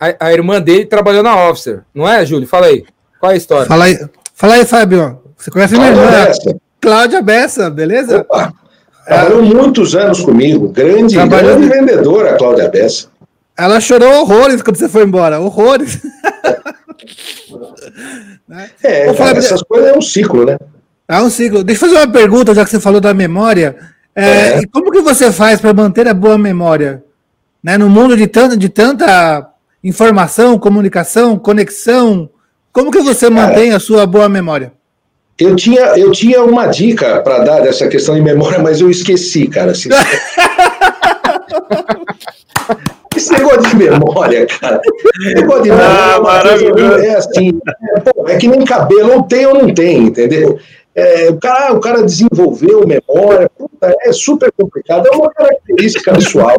a, 0.01 0.27
a 0.29 0.33
irmã 0.33 0.61
dele 0.61 0.87
trabalhou 0.87 1.23
na 1.23 1.49
Officer, 1.49 1.83
não 1.95 2.09
é, 2.09 2.25
Júlio? 2.25 2.49
Fala 2.49 2.67
aí. 2.67 2.85
Qual 3.21 3.31
é 3.31 3.35
a 3.35 3.39
história? 3.39 3.67
Fala 3.67 3.85
aí, 3.85 3.99
fala 4.35 4.55
aí 4.55 4.65
Fábio. 4.65 5.21
Você 5.37 5.51
conhece 5.51 5.75
minha 5.77 5.95
Fala 5.95 6.07
irmã, 6.07 6.25
dessa. 6.25 6.57
Cláudia 6.81 7.23
Bessa, 7.23 7.71
beleza? 7.71 8.21
Opa, 8.21 8.53
trabalhou 9.07 9.43
muitos 9.43 9.95
anos 9.95 10.21
comigo, 10.21 10.69
grande, 10.69 11.15
Trabalhou 11.15 11.57
grande 11.59 11.69
de- 11.69 11.79
vendedora, 11.79 12.31
a 12.35 12.37
Cláudia 12.37 12.69
Bessa. 12.69 13.07
Ela 13.57 13.81
chorou 13.81 14.13
horrores 14.23 14.63
quando 14.63 14.77
você 14.77 14.89
foi 14.89 15.05
embora. 15.05 15.41
Horrores. 15.41 16.01
É, 18.83 19.11
Ô, 19.11 19.15
Fábio, 19.15 19.39
essas 19.39 19.63
coisas 19.63 19.89
é 19.91 19.97
um 19.99 20.03
ciclo, 20.03 20.45
né? 20.45 20.57
É 21.09 21.21
um 21.21 21.31
ciclo. 21.31 21.65
Deixa 21.65 21.85
eu 21.85 21.91
fazer 21.91 22.01
uma 22.05 22.13
pergunta, 22.13 22.55
já 22.55 22.65
que 22.65 22.71
você 22.71 22.81
falou 22.81 23.01
da 23.01 23.13
memória. 23.15 23.77
É, 24.15 24.25
É. 24.27 24.59
e 24.61 24.67
Como 24.67 24.91
que 24.91 25.01
você 25.01 25.33
faz 25.33 25.61
para 25.61 25.73
manter 25.73 26.07
a 26.09 26.15
boa 26.15 26.39
memória? 26.39 27.03
Né, 27.63 27.79
no 27.79 27.89
mundo 27.89 28.17
de, 28.17 28.27
tanto, 28.27 28.57
de 28.57 28.69
tanta 28.69 29.49
informação, 29.83 30.59
comunicação, 30.59 31.39
conexão, 31.39 32.29
como 32.73 32.91
que 32.91 33.01
você 33.01 33.31
mantém 33.31 33.73
a 33.73 33.81
sua 33.81 34.07
boa 34.07 34.29
memória? 34.29 34.73
Eu 35.39 35.57
tinha, 35.57 35.81
eu 35.99 36.13
tinha 36.13 36.43
uma 36.45 36.67
dica 36.67 37.21
para 37.21 37.41
dar 37.41 37.61
dessa 37.61 37.89
questão 37.89 38.15
de 38.15 38.21
memória, 38.23 38.59
mas 38.61 38.81
eu 38.81 38.89
esqueci, 38.91 39.47
cara. 39.49 39.73
assim. 39.73 39.89
Esse 43.17 43.33
negócio 43.33 43.63
de 43.63 43.77
memória, 43.77 44.47
cara. 44.47 44.81
Esse 45.21 45.35
negócio 45.35 45.63
de 45.63 45.71
memória 45.71 45.89
Ah, 45.91 46.15
é 46.15 46.19
uma 46.19 46.31
coisa- 46.31 46.45
maravilhoso. 46.45 47.05
é 47.05 47.15
assim, 47.15 47.61
é, 47.97 48.01
pô, 48.01 48.29
é 48.29 48.37
que 48.37 48.49
nem 48.49 48.65
cabelo, 48.65 49.13
ou 49.15 49.23
tem 49.23 49.47
ou 49.47 49.55
não 49.55 49.73
tem, 49.73 49.99
entendeu? 49.99 50.59
É, 50.97 51.29
o, 51.31 51.37
cara, 51.39 51.73
o 51.75 51.81
cara 51.81 52.03
desenvolveu 52.03 52.85
memória, 52.87 53.49
puta, 53.57 53.95
é 54.03 54.13
super 54.13 54.51
complicado, 54.57 55.07
é 55.13 55.17
uma 55.17 55.31
característica 55.31 56.13
pessoal. 56.13 56.57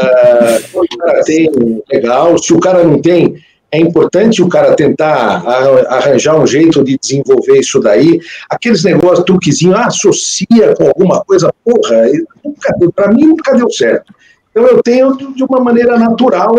Ah, 0.00 0.58
o 0.74 0.98
cara 0.98 1.22
tem, 1.24 1.48
legal. 1.92 2.36
Se 2.38 2.52
o 2.52 2.60
cara 2.60 2.82
não 2.84 3.00
tem, 3.00 3.34
é 3.70 3.78
importante 3.78 4.42
o 4.42 4.48
cara 4.48 4.74
tentar 4.74 5.42
arranjar 5.88 6.38
um 6.38 6.46
jeito 6.46 6.82
de 6.82 6.98
desenvolver 6.98 7.58
isso 7.58 7.78
daí. 7.80 8.18
Aqueles 8.48 8.82
negócios, 8.82 9.24
truquezinho, 9.24 9.76
ah, 9.76 9.86
associa 9.86 10.74
com 10.74 10.86
alguma 10.86 11.22
coisa, 11.24 11.52
porra, 11.64 12.04
nunca 12.44 12.72
deu, 12.78 12.90
pra 12.92 13.08
mim 13.12 13.26
nunca 13.26 13.54
deu 13.54 13.70
certo. 13.70 14.12
Então 14.50 14.66
eu 14.66 14.82
tenho 14.82 15.14
de 15.34 15.44
uma 15.44 15.60
maneira 15.60 15.98
natural, 15.98 16.54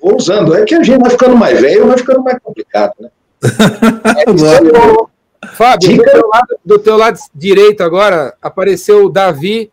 vou 0.00 0.16
usando. 0.16 0.54
É 0.54 0.64
que 0.64 0.74
a 0.74 0.82
gente 0.82 1.00
vai 1.00 1.10
ficando 1.10 1.36
mais 1.36 1.60
velho, 1.60 1.86
vai 1.88 1.98
ficando 1.98 2.22
mais 2.22 2.38
complicado, 2.42 2.94
né? 3.00 3.08
É 4.26 4.30
isso 4.30 4.46
aí. 4.46 5.50
Fábio, 5.54 5.96
do 5.96 6.02
teu, 6.04 6.28
lado, 6.28 6.46
do 6.64 6.78
teu 6.78 6.96
lado 6.96 7.18
direito 7.34 7.82
agora 7.82 8.34
apareceu 8.42 9.06
o 9.06 9.08
Davi 9.10 9.70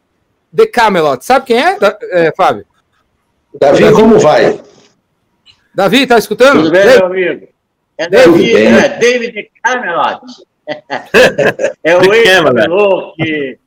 de 0.52 0.66
Camelot. 0.66 1.24
Sabe 1.24 1.46
quem 1.46 1.58
é, 1.60 1.78
Da- 1.78 1.98
é, 2.12 2.34
Fábio? 2.36 2.66
Davi, 3.60 3.92
como 3.92 4.18
vai? 4.18 4.60
Davi, 5.78 6.08
tá 6.08 6.18
escutando? 6.18 6.64
Tudo 6.64 6.72
bem, 6.72 6.88
meu 6.88 7.06
amigo? 7.06 7.48
É 8.00 8.10
bem. 8.10 8.56
é 8.66 8.98
David 8.98 9.52
Camelot. 9.62 10.22
é 11.84 11.96
o 11.96 12.14
ex-piloto 12.16 13.14
que 13.16 13.60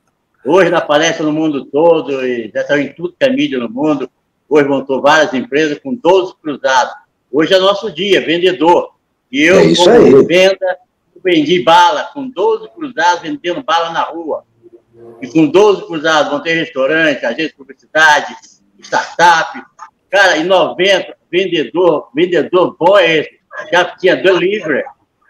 hoje 0.43 0.75
aparece 0.75 1.23
no 1.23 1.31
mundo 1.31 1.63
todo 1.63 2.21
e 2.27 2.51
já 2.53 2.65
saiu 2.65 2.83
em 2.83 2.91
tudo 2.91 3.15
que 3.17 3.23
é 3.23 3.29
mídia 3.29 3.57
no 3.57 3.69
mundo. 3.69 4.11
Hoje 4.49 4.67
montou 4.67 5.01
várias 5.01 5.33
empresas 5.33 5.79
com 5.79 5.95
12 5.95 6.33
cruzados. 6.41 6.93
Hoje 7.31 7.53
é 7.53 7.59
nosso 7.59 7.89
dia, 7.89 8.19
vendedor. 8.19 8.93
E 9.31 9.43
eu, 9.43 9.59
É 9.59 9.63
isso 9.67 9.85
como 9.85 10.17
aí. 10.17 10.25
venda, 10.25 10.77
vendi 11.23 11.63
bala 11.63 12.09
com 12.13 12.27
12 12.27 12.67
cruzados, 12.75 13.21
vendendo 13.21 13.63
bala 13.63 13.89
na 13.91 14.01
rua. 14.01 14.43
E 15.21 15.27
com 15.29 15.47
12 15.47 15.85
cruzados, 15.85 16.29
montei 16.29 16.55
restaurante, 16.55 17.25
agência 17.25 17.47
de 17.47 17.55
publicidade, 17.55 18.35
startup. 18.81 19.63
Cara, 20.11 20.37
em 20.37 20.43
90, 20.43 21.15
vendedor, 21.31 22.09
vendedor 22.13 22.75
bom 22.77 22.97
é 22.97 23.19
esse. 23.19 23.39
Já 23.71 23.85
tinha 23.95 24.17
delivery, 24.17 24.83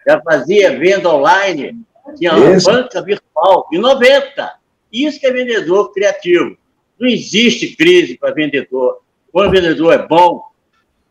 já 0.07 0.19
fazia 0.21 0.77
venda 0.77 1.09
online, 1.09 1.79
tinha 2.17 2.33
Isso. 2.55 2.69
banca 2.69 3.01
virtual. 3.01 3.67
Em 3.71 3.77
90. 3.77 4.53
Isso 4.91 5.19
que 5.19 5.27
é 5.27 5.31
vendedor 5.31 5.93
criativo. 5.93 6.57
Não 6.99 7.07
existe 7.07 7.75
crise 7.75 8.17
para 8.17 8.33
vendedor. 8.33 9.01
Quando 9.31 9.49
o 9.49 9.51
vendedor 9.51 9.93
é 9.93 10.07
bom, 10.07 10.43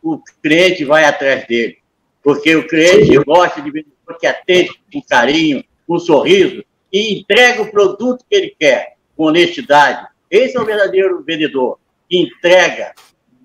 o 0.03 0.19
cliente 0.43 0.83
vai 0.83 1.05
atrás 1.05 1.47
dele. 1.47 1.77
Porque 2.21 2.55
o 2.55 2.67
cliente 2.67 3.17
gosta 3.23 3.61
de 3.61 3.71
vendedor 3.71 4.17
que 4.19 4.27
atende 4.27 4.71
com 4.91 5.01
carinho, 5.01 5.63
com 5.87 5.97
sorriso 5.97 6.63
e 6.91 7.19
entrega 7.19 7.61
o 7.61 7.71
produto 7.71 8.25
que 8.29 8.35
ele 8.35 8.55
quer, 8.59 8.97
com 9.15 9.25
honestidade. 9.25 10.07
Esse 10.29 10.57
é 10.57 10.61
o 10.61 10.65
verdadeiro 10.65 11.23
vendedor, 11.23 11.79
que 12.09 12.17
entrega 12.17 12.93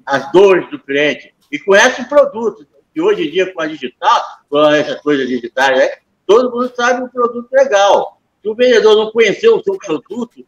as 0.06 0.30
dores 0.30 0.70
do 0.70 0.78
cliente 0.78 1.34
e 1.50 1.58
conhece 1.58 2.02
o 2.02 2.08
produto. 2.08 2.66
E 2.94 3.00
hoje 3.00 3.26
em 3.26 3.30
dia, 3.30 3.52
com 3.52 3.60
a 3.60 3.66
digital, 3.66 4.22
com 4.48 4.64
essas 4.70 5.00
coisas 5.02 5.28
digitais, 5.28 5.76
né, 5.76 5.90
todo 6.24 6.50
mundo 6.50 6.72
sabe 6.74 7.02
um 7.02 7.08
produto 7.08 7.50
legal. 7.52 8.20
Se 8.40 8.48
o 8.48 8.54
vendedor 8.54 8.96
não 8.96 9.10
conhecer 9.10 9.48
o 9.48 9.62
seu 9.62 9.76
produto 9.76 10.46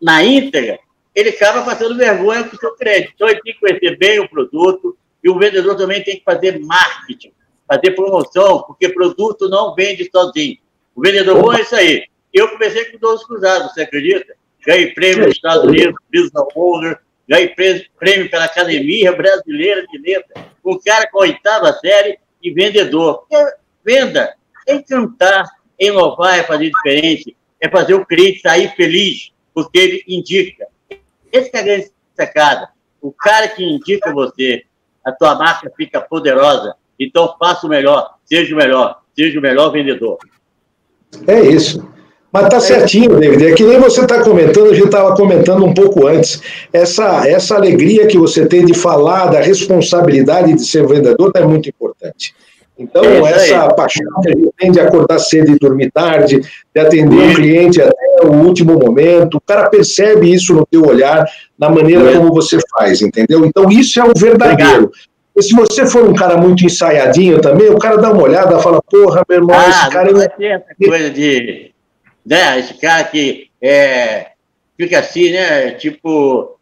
na 0.00 0.22
íntegra, 0.22 0.78
ele 1.14 1.30
acaba 1.30 1.62
passando 1.62 1.96
vergonha 1.96 2.44
com 2.44 2.56
o 2.56 2.58
seu 2.58 2.74
cliente. 2.74 3.12
Então, 3.14 3.28
ele 3.28 3.40
tem 3.40 3.54
que 3.54 3.60
conhecer 3.60 3.96
bem 3.96 4.18
o 4.18 4.28
produto 4.28 4.96
e 5.22 5.30
o 5.30 5.38
vendedor 5.38 5.76
também 5.76 6.02
tem 6.02 6.16
que 6.16 6.24
fazer 6.24 6.58
marketing, 6.58 7.32
fazer 7.66 7.92
promoção, 7.92 8.62
porque 8.62 8.88
produto 8.88 9.48
não 9.48 9.74
vende 9.74 10.10
sozinho. 10.10 10.58
O 10.94 11.00
vendedor 11.00 11.40
bom 11.40 11.52
é 11.52 11.60
isso 11.60 11.74
aí. 11.74 12.04
Eu 12.32 12.48
comecei 12.50 12.86
com 12.86 12.98
12 12.98 13.26
cruzados, 13.26 13.72
você 13.72 13.82
acredita? 13.82 14.34
Ganhei 14.66 14.92
prêmio 14.92 15.26
nos 15.26 15.36
Estados 15.36 15.64
Unidos, 15.64 15.94
Business 16.12 16.34
Award, 16.34 16.98
ganhei 17.28 17.48
pre- 17.48 17.88
prêmio 17.98 18.30
pela 18.30 18.44
Academia 18.44 19.12
Brasileira 19.12 19.86
de 19.86 19.98
Letras, 19.98 20.44
um 20.64 20.78
cara 20.78 21.08
com 21.10 21.20
oitava 21.20 21.72
série 21.74 22.18
e 22.42 22.50
vendedor. 22.50 23.26
É 23.32 23.56
Venda 23.84 24.34
é 24.66 24.74
encantar, 24.74 25.44
é 25.78 25.86
inovar, 25.86 26.38
é 26.38 26.44
fazer 26.44 26.70
diferente, 26.70 27.36
é 27.60 27.68
fazer 27.68 27.94
o 27.94 28.06
cliente 28.06 28.40
sair 28.40 28.72
feliz, 28.76 29.32
porque 29.52 29.78
ele 29.78 30.04
indica. 30.06 30.66
Esse 31.32 31.50
é 31.52 31.58
a 31.58 31.62
grande 31.62 31.90
sacada. 32.14 32.68
O 33.00 33.12
cara 33.12 33.48
que 33.48 33.64
indica 33.64 34.12
você, 34.12 34.64
a 35.04 35.10
tua 35.10 35.34
marca 35.34 35.70
fica 35.76 36.00
poderosa. 36.00 36.76
Então 36.98 37.34
faça 37.38 37.66
o 37.66 37.70
melhor, 37.70 38.18
seja 38.24 38.54
o 38.54 38.58
melhor, 38.58 39.02
seja 39.16 39.38
o 39.38 39.42
melhor 39.42 39.70
vendedor. 39.70 40.18
É 41.26 41.40
isso. 41.40 41.92
Mas 42.32 42.48
tá 42.48 42.58
certinho, 42.58 43.20
David. 43.20 43.46
É 43.46 43.52
que 43.52 43.62
nem 43.62 43.78
você 43.78 44.00
está 44.00 44.22
comentando, 44.22 44.70
a 44.70 44.74
gente 44.74 44.86
estava 44.86 45.14
comentando 45.14 45.64
um 45.64 45.74
pouco 45.74 46.06
antes. 46.06 46.40
Essa, 46.72 47.28
essa 47.28 47.54
alegria 47.54 48.06
que 48.06 48.16
você 48.16 48.46
tem 48.46 48.64
de 48.64 48.72
falar 48.72 49.26
da 49.26 49.40
responsabilidade 49.40 50.54
de 50.54 50.64
ser 50.64 50.86
vendedor 50.86 51.30
é 51.34 51.44
muito 51.44 51.68
importante. 51.68 52.34
Então, 52.78 53.04
é 53.04 53.32
essa 53.32 53.68
paixão 53.74 54.06
que 54.22 54.30
a 54.30 54.32
gente 54.32 54.50
tem 54.58 54.72
de 54.72 54.80
acordar 54.80 55.18
cedo 55.18 55.52
e 55.52 55.58
dormir 55.58 55.90
tarde, 55.90 56.40
de 56.74 56.80
atender 56.80 57.30
o 57.30 57.34
cliente 57.34 57.82
até 57.82 57.92
o 58.24 58.32
último 58.32 58.78
momento, 58.78 59.36
o 59.36 59.40
cara 59.40 59.68
percebe 59.68 60.32
isso 60.32 60.54
no 60.54 60.66
teu 60.66 60.86
olhar, 60.86 61.26
na 61.58 61.68
maneira 61.68 62.16
como 62.16 62.32
você 62.32 62.58
faz, 62.70 63.02
entendeu? 63.02 63.44
Então, 63.44 63.70
isso 63.70 64.00
é 64.00 64.04
o 64.04 64.12
verdadeiro. 64.16 64.90
E 65.36 65.42
se 65.42 65.54
você 65.54 65.86
for 65.86 66.08
um 66.08 66.14
cara 66.14 66.38
muito 66.38 66.64
ensaiadinho 66.64 67.40
também, 67.40 67.68
o 67.68 67.78
cara 67.78 67.98
dá 67.98 68.10
uma 68.10 68.22
olhada 68.22 68.56
e 68.56 68.62
fala, 68.62 68.80
porra, 68.82 69.22
meu 69.28 69.38
irmão, 69.38 69.56
ah, 69.56 69.68
esse 69.68 69.90
cara... 69.90 70.10
Não 70.10 70.18
vai 70.18 70.28
ter 70.30 70.44
essa 70.46 70.74
coisa 70.78 71.10
de 71.10 71.71
né? 72.24 72.58
Esse 72.58 72.74
cara 72.74 73.04
que 73.04 73.50
é, 73.60 74.32
fica 74.76 74.98
assim, 74.98 75.30
né? 75.32 75.72
Tipo, 75.72 76.58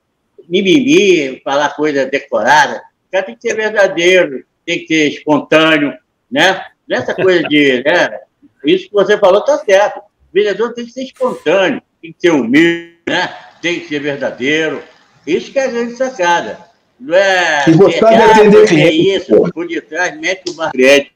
mimimi, 0.48 1.40
falar 1.44 1.76
coisa 1.76 2.06
decorada. 2.06 2.82
O 3.08 3.12
cara 3.12 3.24
tem 3.24 3.36
que 3.36 3.42
ser 3.42 3.54
verdadeiro, 3.54 4.44
tem 4.66 4.80
que 4.80 4.86
ser 4.86 5.08
espontâneo, 5.08 5.96
né? 6.30 6.64
Nessa 6.88 7.14
coisa 7.14 7.42
de, 7.44 7.82
né? 7.86 8.20
Isso 8.64 8.88
que 8.88 8.92
você 8.94 9.16
falou 9.16 9.44
tá 9.44 9.58
certo. 9.58 9.98
O 9.98 10.02
vendedor 10.32 10.74
tem 10.74 10.84
que 10.84 10.92
ser 10.92 11.04
espontâneo, 11.04 11.82
tem 12.00 12.12
que 12.12 12.20
ser 12.20 12.30
humilde, 12.30 12.96
né? 13.08 13.34
Tem 13.62 13.80
que 13.80 13.88
ser 13.88 14.00
verdadeiro. 14.00 14.82
Isso 15.26 15.52
que 15.52 15.58
é 15.58 15.64
a 15.64 15.68
grande 15.68 15.96
sacada. 15.96 16.58
Não 16.98 17.14
é. 17.14 17.64
E 17.68 17.72
gostar 17.72 18.10
de 18.10 18.22
atender 18.22 18.68
cliente. 18.68 19.10
É 19.10 19.16
isso, 19.16 19.52
por 19.52 19.66
detrás 19.66 20.18
mete 20.18 20.50
o 20.50 20.54
marketing. 20.54 21.10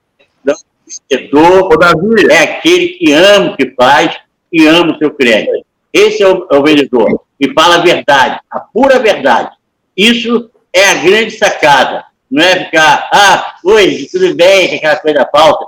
O 0.46 1.10
vendedor 1.10 2.30
é 2.30 2.38
aquele 2.38 2.88
que 2.88 3.12
ama 3.12 3.52
o 3.52 3.56
que 3.56 3.70
faz, 3.74 4.16
e 4.54 4.68
ama 4.68 4.94
o 4.94 4.98
seu 4.98 5.10
cliente. 5.10 5.66
Esse 5.92 6.22
é 6.22 6.28
o, 6.28 6.46
é 6.50 6.56
o 6.56 6.62
vendedor, 6.62 7.22
que 7.40 7.52
fala 7.52 7.76
a 7.76 7.82
verdade, 7.82 8.38
a 8.48 8.60
pura 8.60 9.00
verdade. 9.00 9.50
Isso 9.96 10.48
é 10.72 10.90
a 10.90 10.94
grande 10.94 11.32
sacada. 11.32 12.04
Não 12.30 12.42
é 12.42 12.64
ficar, 12.64 13.10
ah, 13.12 13.56
oi, 13.64 14.06
tudo 14.10 14.32
bem, 14.34 14.76
aquela 14.76 14.96
coisa 14.96 15.28
falsa. 15.30 15.66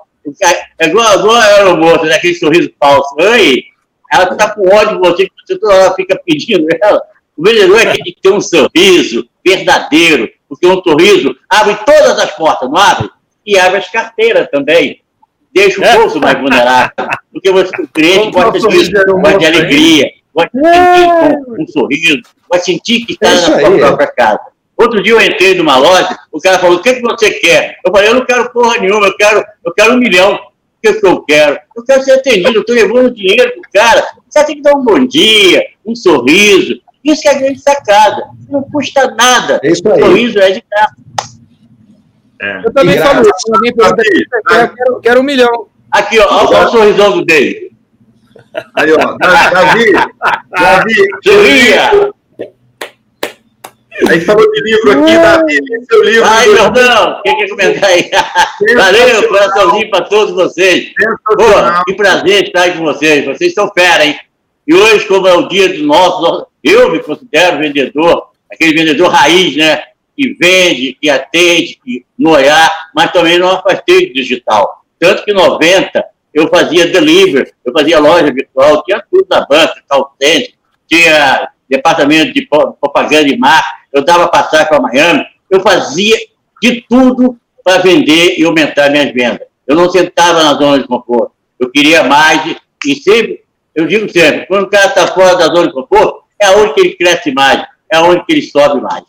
É 0.79 0.87
igual, 0.87 1.19
igual 1.19 1.37
a 1.37 1.45
aeromoça, 1.45 2.05
né? 2.05 2.15
aquele 2.15 2.35
sorriso 2.35 2.73
falso. 2.79 3.15
Oi, 3.19 3.65
ela 4.13 4.31
está 4.31 4.55
com 4.55 4.69
ódio 4.69 4.95
de 4.95 5.09
você, 5.09 5.31
você 5.47 5.59
toda 5.59 5.75
hora 5.75 5.95
fica 5.95 6.21
pedindo 6.25 6.67
ela. 6.81 7.03
O 7.37 7.43
vendedor 7.43 7.81
é 7.81 7.93
que 7.93 8.17
tem 8.21 8.33
um 8.33 8.41
sorriso 8.41 9.29
verdadeiro, 9.45 10.31
porque 10.49 10.67
um 10.67 10.81
sorriso 10.81 11.37
abre 11.49 11.77
todas 11.85 12.19
as 12.21 12.31
portas, 12.37 12.69
não 12.69 12.77
abre? 12.77 13.11
E 13.45 13.59
abre 13.59 13.79
as 13.79 13.91
carteiras 13.91 14.49
também 14.51 15.01
deixa 15.57 15.81
o 15.81 15.85
é. 15.85 15.97
bolso 15.97 16.21
mais 16.21 16.39
vulnerável. 16.39 16.91
Porque 17.33 17.51
o 17.51 17.89
cliente 17.89 18.31
gosta 18.31 18.69
disso, 18.69 18.93
gosta 18.93 19.39
de 19.39 19.47
alegria, 19.47 20.11
gosta 20.35 20.51
de 20.53 20.65
sentir 20.69 21.45
com 21.45 21.63
um 21.63 21.67
sorriso, 21.67 22.23
gosta 22.49 22.65
de 22.65 22.73
sentir 22.73 23.07
que 23.07 23.13
está 23.15 23.31
na 23.31 23.37
sua 23.37 23.79
própria 23.79 24.07
casa. 24.09 24.41
Outro 24.77 25.03
dia 25.03 25.15
eu 25.15 25.21
entrei 25.23 25.55
numa 25.55 25.79
loja, 25.79 26.19
o 26.31 26.39
cara 26.39 26.59
falou, 26.59 26.77
o 26.77 26.83
que, 26.83 26.91
é 26.91 26.95
que 26.95 27.01
você 27.01 27.31
quer? 27.31 27.79
Eu 27.85 27.91
falei, 27.91 28.11
eu 28.11 28.15
não 28.15 28.27
quero 28.27 28.53
porra 28.53 28.79
nenhuma, 28.79 29.07
eu 29.07 29.17
quero, 29.17 29.43
eu 29.65 29.73
quero 29.73 29.95
um 29.95 29.99
milhão. 29.99 30.35
O 30.35 30.83
que, 30.83 30.89
é 30.89 30.93
que 30.93 31.07
eu 31.07 31.23
quero? 31.23 31.59
Eu 31.75 31.83
quero 31.83 32.03
ser 32.03 32.13
atendido, 32.13 32.57
eu 32.57 32.61
estou 32.61 32.77
levando 32.77 33.11
dinheiro 33.11 33.51
pro 33.53 33.63
cara. 33.73 34.07
Você 34.29 34.45
tem 34.45 34.57
que 34.57 34.63
dar 34.63 34.77
um 34.77 34.85
bom 34.85 35.05
dia, 35.07 35.65
um 35.85 35.97
sorriso. 35.97 36.79
Isso 37.03 37.27
é 37.27 37.31
a 37.31 37.39
grande 37.39 37.59
sacada. 37.59 38.29
Não 38.51 38.63
custa 38.63 39.15
nada. 39.15 39.59
É 39.63 39.71
isso 39.71 39.89
aí. 39.89 40.03
O 40.03 40.05
sorriso 40.05 40.39
é 40.39 40.51
de 40.51 40.63
graça. 40.71 40.97
É. 42.41 42.67
Eu 42.67 42.73
também 42.73 42.99
falo 42.99 43.23
isso. 43.23 43.55
Alguém 43.55 43.75
pergunta 43.75 44.03
eu 44.03 44.43
quero, 44.75 45.01
quero 45.01 45.21
um 45.21 45.25
milhão. 45.25 45.69
Aqui, 45.91 46.19
ó, 46.19 46.47
olha 46.47 46.67
o 46.67 46.71
sorrisão 46.71 47.13
do 47.13 47.25
David. 47.25 47.71
Aí, 48.75 48.93
ó, 48.93 49.17
Davi, 49.19 49.93
Davi, 50.51 50.95
sorria. 51.25 52.13
A 54.09 54.13
gente 54.13 54.27
falou 54.27 54.53
de 54.53 54.61
livro 54.63 54.91
aqui, 54.93 55.15
Davi, 55.15 55.55
esse 55.55 55.95
é 55.95 55.97
o 55.97 56.03
livro. 56.03 56.25
Ai, 56.29 56.51
Jordão, 56.55 57.21
quem 57.25 57.39
quer 57.39 57.49
comentar 57.49 57.91
aí? 57.91 58.11
Valeu, 58.75 59.29
coraçãozinho 59.29 59.91
para 59.91 60.05
todos 60.05 60.35
vocês. 60.35 60.93
Pô, 61.25 61.45
que 61.87 61.95
prazer 61.95 62.45
estar 62.45 62.63
aí 62.63 62.73
com 62.77 62.85
vocês. 62.85 63.25
Vocês 63.25 63.55
são 63.55 63.71
fera, 63.73 64.05
hein? 64.05 64.19
E 64.67 64.75
hoje, 64.75 65.07
como 65.07 65.27
é 65.27 65.35
o 65.35 65.49
dia 65.49 65.69
do 65.69 65.85
nosso, 65.85 66.47
eu 66.63 66.91
me 66.91 66.99
considero 66.99 67.59
vendedor, 67.59 68.31
aquele 68.53 68.75
vendedor 68.75 69.09
raiz, 69.09 69.57
né? 69.57 69.83
Que 70.17 70.35
vende, 70.35 70.97
que 71.01 71.11
atende, 71.11 71.79
que 71.85 72.07
no 72.19 72.31
olhar, 72.31 72.71
mas 72.95 73.13
também 73.13 73.39
não 73.39 73.51
afastei 73.51 74.09
do 74.09 74.15
digital. 74.15 74.85
Tanto 74.99 75.25
que 75.25 75.31
em 75.31 75.35
90 75.35 76.05
eu 76.33 76.49
fazia 76.49 76.87
delivery, 76.87 77.53
eu 77.65 77.73
fazia 77.73 77.99
loja 77.99 78.33
virtual, 78.33 78.83
tinha 78.85 79.03
tudo 79.11 79.27
na 79.31 79.47
banca, 79.47 79.83
call 79.89 80.15
tinha 80.87 81.49
departamento 81.69 82.33
de 82.33 82.47
propaganda 82.47 83.29
e 83.29 83.37
marca, 83.37 83.69
eu 83.93 84.05
dava 84.05 84.29
passagem 84.29 84.67
para 84.67 84.81
Miami, 84.81 85.25
eu 85.51 85.61
fazia 85.61 86.17
de 86.63 86.85
tudo 86.89 87.37
para 87.65 87.83
vender 87.83 88.39
e 88.39 88.45
aumentar 88.45 88.91
minhas 88.91 89.13
vendas. 89.13 89.47
Eu 89.67 89.75
não 89.75 89.91
sentava 89.91 90.45
na 90.45 90.55
zona 90.55 90.79
de 90.79 90.87
conforto. 90.87 91.33
Eu 91.59 91.71
queria 91.71 92.05
mais 92.05 92.57
e 92.87 92.95
sempre, 92.95 93.43
eu 93.75 93.87
digo 93.87 94.09
sempre, 94.09 94.47
quando 94.47 94.65
o 94.65 94.71
cara 94.71 94.87
está 94.87 95.07
fora 95.09 95.37
da 95.37 95.47
zona 95.47 95.67
de 95.67 95.73
conforto, 95.73 96.23
é 96.41 96.51
onde 96.51 96.75
que 96.75 96.81
ele 96.81 96.95
cresce 96.97 97.33
mais, 97.33 97.67
é 97.91 97.99
onde 97.99 98.25
que 98.25 98.33
ele 98.33 98.43
sobe 98.43 98.81
mais. 98.81 99.05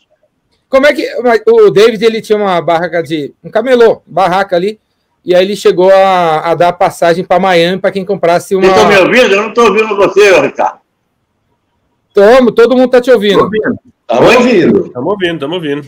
Como 0.70 0.86
é 0.86 0.94
que. 0.94 1.08
O 1.48 1.70
David 1.70 2.04
ele 2.04 2.22
tinha 2.22 2.38
uma 2.38 2.62
barraca 2.62 3.02
de. 3.02 3.34
um 3.44 3.50
camelô, 3.50 4.02
barraca 4.06 4.56
ali. 4.56 4.80
E 5.24 5.36
aí 5.36 5.44
ele 5.44 5.56
chegou 5.56 5.92
a, 5.92 6.52
a 6.52 6.56
dar 6.56 6.72
passagem 6.74 7.24
para 7.24 7.40
Miami 7.40 7.80
para 7.80 7.92
quem 7.92 8.06
comprasse 8.06 8.56
uma. 8.56 8.64
Vocês 8.64 8.76
estão 8.76 8.90
me 8.90 8.98
ouvindo? 8.98 9.34
Eu 9.34 9.42
não 9.42 9.50
estou 9.50 9.66
ouvindo 9.66 9.96
você, 9.96 10.40
Ricardo. 10.40 10.80
Tomo, 12.14 12.52
todo 12.52 12.76
mundo 12.76 12.86
está 12.86 13.02
te 13.02 13.12
ouvindo. 13.12 13.50
Estamos 14.10 14.36
ouvindo. 14.36 14.86
Estamos 14.88 15.12
ouvindo, 15.12 15.34
estamos 15.34 15.56
ouvindo. 15.56 15.88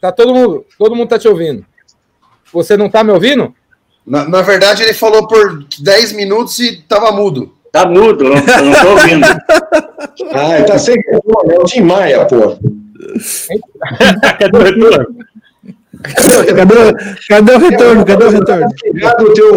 Tá 0.00 0.12
todo 0.12 0.34
mundo, 0.34 0.66
todo 0.78 0.96
mundo 0.96 1.08
tá 1.08 1.18
te 1.18 1.28
ouvindo. 1.28 1.64
Você 2.52 2.76
não 2.76 2.88
tá 2.88 3.04
me 3.04 3.12
ouvindo? 3.12 3.54
Na, 4.06 4.28
na 4.28 4.42
verdade, 4.42 4.82
ele 4.82 4.94
falou 4.94 5.26
por 5.26 5.64
10 5.80 6.12
minutos 6.12 6.58
e 6.58 6.82
tava 6.82 7.12
mudo. 7.12 7.54
Tá 7.70 7.86
mudo, 7.86 8.24
eu 8.24 8.30
não, 8.30 8.36
eu 8.36 8.64
não 8.64 8.82
tô 8.82 8.90
ouvindo. 8.90 9.26
ah, 10.32 10.56
ele 10.56 10.64
tá 10.64 10.78
sem 10.78 10.94
retorno, 10.94 11.52
é 11.52 11.58
o 11.58 11.64
Tim 11.64 11.80
Maia, 11.82 12.24
pô. 12.26 12.58
Cadê 14.38 14.58
o 14.58 14.62
retorno? 14.62 15.24
Cadê, 16.02 16.52
cadê 17.28 17.52
o 17.52 17.58
retorno? 17.58 18.04
Cadê 18.04 18.24
o 18.24 18.30
retorno? 18.30 18.66
Obrigado, 18.88 19.32
teu 19.32 19.54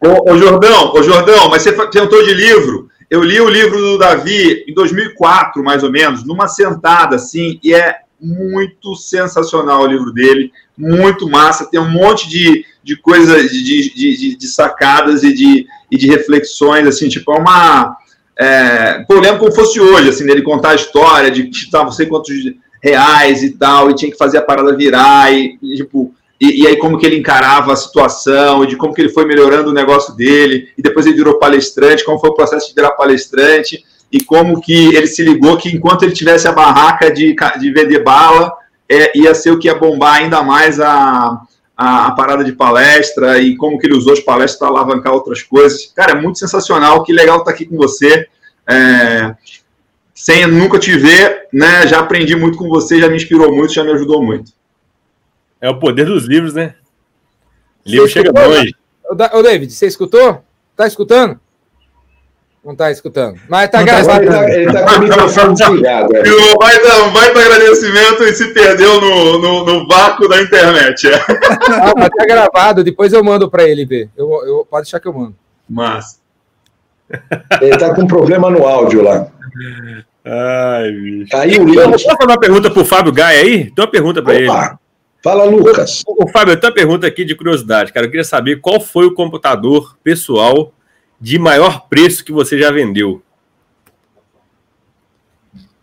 ô, 0.00 0.32
ô, 0.32 0.38
Jordão, 0.38 0.92
ô, 0.94 1.02
Jordão, 1.02 1.48
mas 1.48 1.62
você 1.62 1.72
tentou 1.88 2.24
de 2.24 2.34
livro. 2.34 2.88
Eu 3.10 3.22
li 3.22 3.40
o 3.40 3.48
livro 3.48 3.78
do 3.78 3.98
Davi 3.98 4.64
em 4.68 4.74
2004, 4.74 5.64
mais 5.64 5.82
ou 5.82 5.90
menos, 5.90 6.24
numa 6.26 6.46
sentada, 6.46 7.16
assim, 7.16 7.58
e 7.62 7.74
é 7.74 8.00
muito 8.20 8.94
sensacional 8.94 9.82
o 9.82 9.86
livro 9.86 10.12
dele, 10.12 10.52
muito 10.76 11.28
massa, 11.28 11.70
tem 11.70 11.80
um 11.80 11.90
monte 11.90 12.28
de, 12.28 12.64
de 12.82 12.96
coisas, 12.96 13.50
de, 13.50 13.62
de, 13.62 14.16
de, 14.16 14.36
de 14.36 14.48
sacadas 14.48 15.22
e 15.22 15.32
de, 15.32 15.66
e 15.90 15.96
de 15.96 16.06
reflexões, 16.06 16.86
assim, 16.86 17.08
tipo, 17.08 17.32
é 17.32 17.38
uma 17.38 17.96
é, 18.40 19.04
eu 19.08 19.20
lembro 19.20 19.40
como 19.40 19.54
fosse 19.54 19.80
hoje, 19.80 20.10
assim, 20.10 20.24
dele 20.24 20.42
contar 20.42 20.70
a 20.70 20.74
história 20.76 21.30
de 21.30 21.44
que 21.44 21.56
estava 21.56 21.84
não 21.84 21.92
sei 21.92 22.06
quantos 22.06 22.34
reais 22.80 23.42
e 23.42 23.50
tal, 23.50 23.90
e 23.90 23.94
tinha 23.94 24.10
que 24.10 24.16
fazer 24.16 24.38
a 24.38 24.42
parada 24.42 24.76
virar, 24.76 25.32
e, 25.32 25.58
tipo, 25.76 26.14
e, 26.40 26.62
e, 26.62 26.66
aí 26.66 26.76
como 26.76 26.96
que 26.96 27.04
ele 27.04 27.18
encarava 27.18 27.72
a 27.72 27.76
situação, 27.76 28.62
e 28.62 28.68
de 28.68 28.76
como 28.76 28.94
que 28.94 29.00
ele 29.00 29.08
foi 29.08 29.24
melhorando 29.24 29.70
o 29.70 29.74
negócio 29.74 30.14
dele, 30.14 30.68
e 30.78 30.82
depois 30.82 31.04
ele 31.04 31.16
virou 31.16 31.40
palestrante, 31.40 32.04
como 32.04 32.20
foi 32.20 32.30
o 32.30 32.34
processo 32.34 32.68
de 32.68 32.74
virar 32.74 32.92
palestrante, 32.92 33.84
e 34.10 34.22
como 34.22 34.60
que 34.60 34.94
ele 34.94 35.08
se 35.08 35.22
ligou 35.22 35.56
que 35.56 35.68
enquanto 35.68 36.04
ele 36.04 36.12
tivesse 36.12 36.46
a 36.46 36.52
barraca 36.52 37.10
de, 37.10 37.34
de 37.58 37.72
vender 37.72 38.04
bala, 38.04 38.52
é, 38.88 39.18
ia 39.18 39.34
ser 39.34 39.50
o 39.50 39.58
que 39.58 39.66
ia 39.66 39.74
bombar 39.74 40.14
ainda 40.14 40.42
mais 40.42 40.80
a, 40.80 41.40
a, 41.78 42.08
a, 42.08 42.10
parada 42.10 42.42
de 42.42 42.52
palestra 42.52 43.38
e 43.38 43.56
como 43.56 43.78
que 43.78 43.86
ele 43.86 43.96
usou 43.96 44.12
as 44.12 44.18
palestras 44.18 44.58
para 44.58 44.66
alavancar 44.66 45.12
outras 45.12 45.44
coisas. 45.44 45.86
Cara, 45.94 46.10
é 46.10 46.20
muito 46.20 46.40
sensacional, 46.40 47.04
que 47.04 47.12
legal 47.12 47.38
estar 47.38 47.52
aqui 47.52 47.64
com 47.64 47.76
você. 47.76 48.26
É, 48.68 49.36
sem 50.12 50.44
nunca 50.48 50.80
te 50.80 50.98
ver, 50.98 51.46
né? 51.52 51.86
Já 51.86 52.00
aprendi 52.00 52.34
muito 52.34 52.58
com 52.58 52.68
você, 52.68 53.00
já 53.00 53.08
me 53.08 53.14
inspirou 53.14 53.54
muito, 53.54 53.72
já 53.72 53.84
me 53.84 53.92
ajudou 53.92 54.20
muito. 54.20 54.52
É 55.60 55.70
o 55.70 55.78
poder 55.78 56.06
dos 56.06 56.24
livros, 56.24 56.54
né? 56.54 56.74
Livro 57.86 58.08
chega 58.08 58.32
longe. 58.32 58.74
Ô, 59.08 59.42
David, 59.42 59.72
você 59.72 59.86
escutou? 59.86 60.44
Tá 60.76 60.86
escutando? 60.86 61.40
Não 62.68 62.76
tá 62.76 62.90
escutando. 62.90 63.40
Mas 63.48 63.70
tá 63.70 63.78
tá- 63.78 63.82
gravado. 63.82 64.22
ele, 64.24 64.30
tá, 64.30 64.50
ele 64.50 64.72
tá 64.74 64.84
com 64.84 64.90
o 64.90 65.02
microfone 65.02 65.54
desligado. 65.54 66.14
é. 66.14 66.22
Baita, 66.58 67.02
um 67.04 67.12
baita 67.14 67.40
agradecimento 67.40 68.22
e 68.24 68.34
se 68.34 68.52
perdeu 68.52 69.00
no, 69.00 69.38
no, 69.38 69.64
no 69.64 69.88
vácuo 69.88 70.28
da 70.28 70.42
internet. 70.42 71.08
É. 71.08 71.14
Ah, 71.14 71.94
mas 71.96 72.10
tá 72.10 72.26
gravado. 72.26 72.84
Depois 72.84 73.14
eu 73.14 73.24
mando 73.24 73.50
pra 73.50 73.64
ele 73.64 73.86
ver. 73.86 74.10
Eu, 74.14 74.28
eu, 74.44 74.66
pode 74.70 74.82
deixar 74.82 75.00
que 75.00 75.08
eu 75.08 75.14
mando. 75.14 75.34
Mas. 75.66 76.20
Ele 77.62 77.78
tá 77.78 77.94
com 77.94 78.06
problema 78.06 78.50
no 78.50 78.66
áudio 78.66 79.00
lá. 79.00 79.28
Ai, 80.22 80.92
bicho. 80.92 81.30
Caiu 81.30 81.62
o 81.62 81.64
link. 81.64 81.90
posso 81.90 82.04
fazer 82.04 82.24
uma 82.24 82.38
pergunta 82.38 82.70
pro 82.70 82.84
Fábio 82.84 83.14
Gaia 83.14 83.40
aí? 83.40 83.70
Tem 83.70 83.82
uma 83.82 83.90
pergunta 83.90 84.22
pra 84.22 84.34
ele. 84.34 84.50
Fala, 85.24 85.44
Lucas. 85.44 86.02
Ô, 86.06 86.28
Fábio, 86.28 86.52
eu 86.52 86.60
tenho 86.60 86.70
uma 86.70 86.76
pergunta 86.76 87.06
aqui 87.06 87.24
de 87.24 87.34
curiosidade, 87.34 87.94
cara. 87.94 88.04
Eu 88.04 88.10
queria 88.10 88.24
saber 88.24 88.60
qual 88.60 88.78
foi 88.78 89.06
o 89.06 89.14
computador 89.14 89.96
pessoal 90.04 90.70
de 91.20 91.38
maior 91.38 91.88
preço 91.88 92.24
que 92.24 92.32
você 92.32 92.58
já 92.58 92.70
vendeu. 92.70 93.20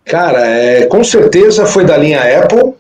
Cara, 0.06 0.46
é, 0.48 0.86
com 0.86 1.04
certeza 1.04 1.66
foi 1.66 1.84
da 1.84 1.98
linha 1.98 2.22
Apple. 2.42 2.74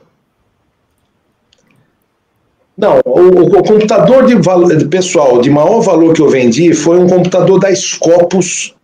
Não, 2.77 2.99
o, 3.05 3.57
o 3.57 3.63
computador 3.63 4.25
de 4.25 4.35
valo- 4.35 4.75
de 4.75 4.85
pessoal 4.85 5.41
de 5.41 5.49
maior 5.49 5.79
valor 5.81 6.13
que 6.13 6.21
eu 6.21 6.29
vendi 6.29 6.73
foi 6.73 6.99
um 6.99 7.07
computador 7.07 7.59
da 7.59 7.73
Scopus 7.73 8.75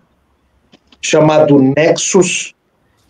chamado 1.01 1.59
Nexus, 1.59 2.53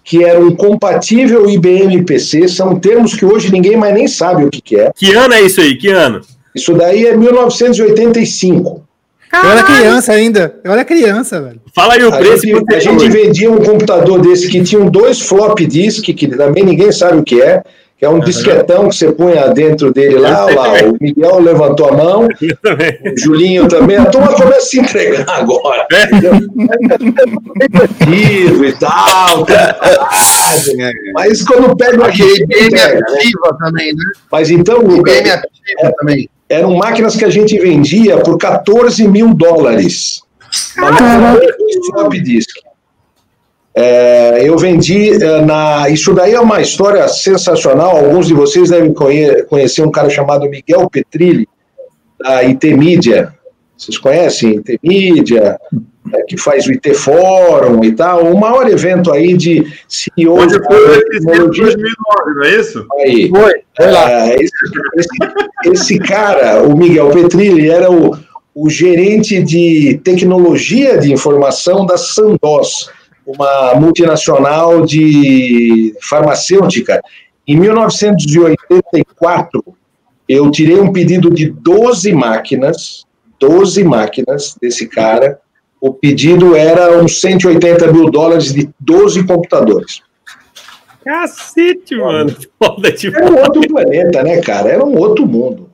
que 0.04 0.24
era 0.24 0.40
um 0.40 0.56
compatível 0.56 1.48
IBM 1.50 2.04
PC. 2.04 2.48
São 2.48 2.80
termos 2.80 3.14
que 3.14 3.24
hoje 3.26 3.52
ninguém 3.52 3.78
mais 3.78 3.94
nem 3.94 4.08
sabe 4.08 4.44
o 4.46 4.50
que, 4.50 4.60
que 4.60 4.76
é. 4.76 4.92
Que 4.96 5.14
ano 5.14 5.34
é 5.36 5.42
isso 5.42 5.62
aí? 5.62 5.78
Que 5.78 5.90
ano? 5.90 6.22
Isso 6.56 6.74
daí 6.74 7.06
é 7.06 7.16
1985. 7.16 8.81
Eu 9.34 9.50
era 9.50 9.64
criança 9.64 10.12
ainda. 10.12 10.56
Eu 10.64 10.72
era 10.74 10.84
criança, 10.84 11.42
velho. 11.42 11.62
Fala 11.74 11.94
aí 11.94 12.04
o 12.04 12.14
A 12.14 12.18
preço 12.18 12.46
gente, 12.46 12.66
que 12.66 12.76
a 12.76 12.80
gente 12.80 13.10
vendia 13.10 13.52
um 13.52 13.64
computador 13.64 14.20
desse 14.22 14.50
que 14.50 14.62
tinha 14.62 14.84
dois 14.90 15.22
flop 15.22 15.60
disk, 15.60 16.04
que 16.04 16.28
também 16.28 16.64
ninguém 16.64 16.92
sabe 16.92 17.18
o 17.18 17.24
que 17.24 17.42
é, 17.42 17.64
que 18.02 18.06
é 18.06 18.10
um 18.10 18.20
disquetão 18.20 18.90
que 18.90 18.96
você 18.96 19.12
punha 19.12 19.48
dentro 19.50 19.94
dele 19.94 20.18
lá, 20.18 20.46
lá. 20.46 20.74
O 20.86 20.98
Miguel 21.00 21.40
levantou 21.40 21.90
a 21.90 21.92
mão, 21.92 22.28
o 22.34 23.20
Julinho 23.20 23.68
também. 23.68 23.98
A 23.98 24.06
turma 24.06 24.34
começa 24.34 24.58
a 24.58 24.62
se 24.62 24.80
entregar 24.80 25.30
agora. 25.30 25.86
É. 25.92 26.10
e 28.10 28.74
tal. 28.80 29.46
Mas 31.14 31.44
quando 31.44 31.78
pega 31.78 32.08
aqui, 32.08 32.24
IBM 32.24 32.72
né? 32.72 32.86
ativa 32.86 33.58
também, 33.60 33.94
né? 33.94 34.04
Mas 34.32 34.50
então, 34.50 34.82
IBM 34.82 35.30
ativa 35.30 35.94
também. 36.00 36.28
Eram 36.52 36.76
máquinas 36.76 37.16
que 37.16 37.26
a 37.26 37.30
gente 37.30 37.58
vendia 37.60 38.18
por 38.20 38.38
14 38.38 39.08
mil 39.08 39.34
dólares. 39.34 40.22
Disk. 42.22 42.58
É, 43.74 44.42
eu 44.48 44.58
vendi 44.58 45.12
é, 45.24 45.42
na. 45.46 45.88
Isso 45.90 46.14
daí 46.14 46.34
é 46.34 46.40
uma 46.40 46.60
história 46.62 47.08
sensacional. 47.08 47.96
Alguns 47.98 48.28
de 48.28 48.34
vocês 48.34 48.70
devem 48.70 48.94
conhe- 48.94 49.44
conhecer 49.44 49.82
um 49.82 49.92
cara 49.92 50.10
chamado 50.10 50.50
Miguel 50.50 50.90
Petrilli, 50.90 51.48
da 52.20 52.40
IT 52.44 52.74
Mídia. 52.74 53.34
Vocês 53.78 53.98
conhecem 53.98 54.58
IT 54.60 54.80
Mídia, 54.84 55.58
é, 56.14 56.22
que 56.24 56.36
faz 56.38 56.66
o 56.68 56.72
IT 56.72 56.94
Fórum 56.96 57.84
e 57.84 57.92
tal. 57.94 58.26
O 58.26 58.40
maior 58.40 58.68
evento 58.70 59.12
aí 59.12 59.36
de 59.38 59.64
CEOs 59.88 60.44
Onde 60.44 60.64
foi 60.66 60.98
o 60.98 61.02
tecnologia. 61.10 61.64
2009, 61.64 61.94
não 62.36 62.44
é 62.44 62.56
isso? 62.60 62.86
Aí. 63.00 63.30
Foi, 63.30 63.54
foi 63.78 63.92
lá. 63.92 64.12
É, 64.12 64.36
esse, 64.36 64.52
esse- 64.96 65.08
esse 65.66 66.00
cara, 66.00 66.64
o 66.64 66.76
Miguel 66.76 67.12
Petrilli, 67.12 67.70
era 67.70 67.92
o, 67.92 68.18
o 68.56 68.68
gerente 68.70 69.42
de 69.44 70.00
tecnologia 70.04 70.98
de 70.98 71.14
informação 71.14 71.86
da 71.86 71.98
Sandoz, 71.98 72.90
uma 73.26 73.76
multinacional 73.76 74.84
de 74.86 75.94
farmacêutica. 76.02 77.00
Em 77.48 77.58
1984, 77.60 79.64
eu 80.28 80.50
tirei 80.50 80.80
um 80.80 80.92
pedido 80.92 81.30
de 81.30 81.48
12 81.50 82.12
máquinas, 82.14 83.06
12 83.40 83.84
máquinas 83.84 84.56
desse 84.62 84.88
cara. 84.88 85.40
O 85.82 85.92
pedido 85.94 86.56
era 86.56 86.96
uns 87.04 87.20
180 87.20 87.92
mil 87.92 88.10
dólares 88.12 88.54
de 88.54 88.70
12 88.80 89.24
computadores. 89.26 90.02
Cacete, 91.04 91.96
mano. 91.96 92.36
Foda 92.64 92.92
de 92.92 93.08
Era 93.08 93.32
um 93.32 93.40
outro 93.42 93.62
planeta, 93.68 94.22
né, 94.24 94.40
cara? 94.42 94.70
Era 94.70 94.86
um 94.86 94.96
outro 94.96 95.26
mundo. 95.26 95.70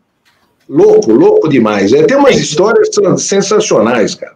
Louco, 0.70 1.12
louco 1.12 1.49
demais. 1.49 1.91
É, 1.93 2.03
tem 2.03 2.16
umas 2.18 2.38
histórias 2.38 2.89
sensacionais, 3.22 4.16
cara. 4.16 4.36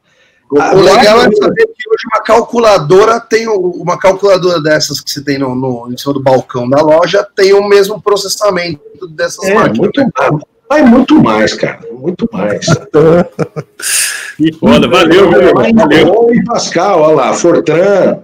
Ah, 0.59 0.75
O 0.75 0.81
legal 0.81 1.17
lá- 1.19 1.27
é 1.27 1.31
saber 1.31 1.65
que 1.65 1.89
hoje 1.89 2.03
uma 2.13 2.21
calculadora 2.23 3.21
tem 3.21 3.47
uma 3.47 3.97
calculadora 3.97 4.61
dessas 4.61 4.99
que 4.99 5.09
você 5.09 5.23
tem 5.23 5.37
no, 5.39 5.55
no- 5.55 5.89
em 5.89 5.97
cima 5.97 6.13
do 6.13 6.21
balcão 6.21 6.67
da 6.69 6.81
loja 6.81 7.25
tem 7.33 7.53
o 7.53 7.65
mesmo 7.65 8.01
processamento 8.01 9.07
dessas 9.09 9.47
É, 9.47 9.53
máquinas. 9.53 9.77
muito 9.79 10.01
mais. 10.17 10.41
Vai 10.67 10.81
muito 10.83 11.21
mais, 11.23 11.53
cara. 11.53 11.79
Muito 11.93 12.27
mais. 12.33 12.65
Que 14.41 14.51
foda. 14.53 14.87
Valeu. 14.87 15.29
Valeu. 15.29 16.05
Bom 16.05 16.33
e 16.33 16.43
Pascal, 16.43 17.01
olha 17.01 17.15
lá, 17.15 17.33
Fortran. 17.33 18.19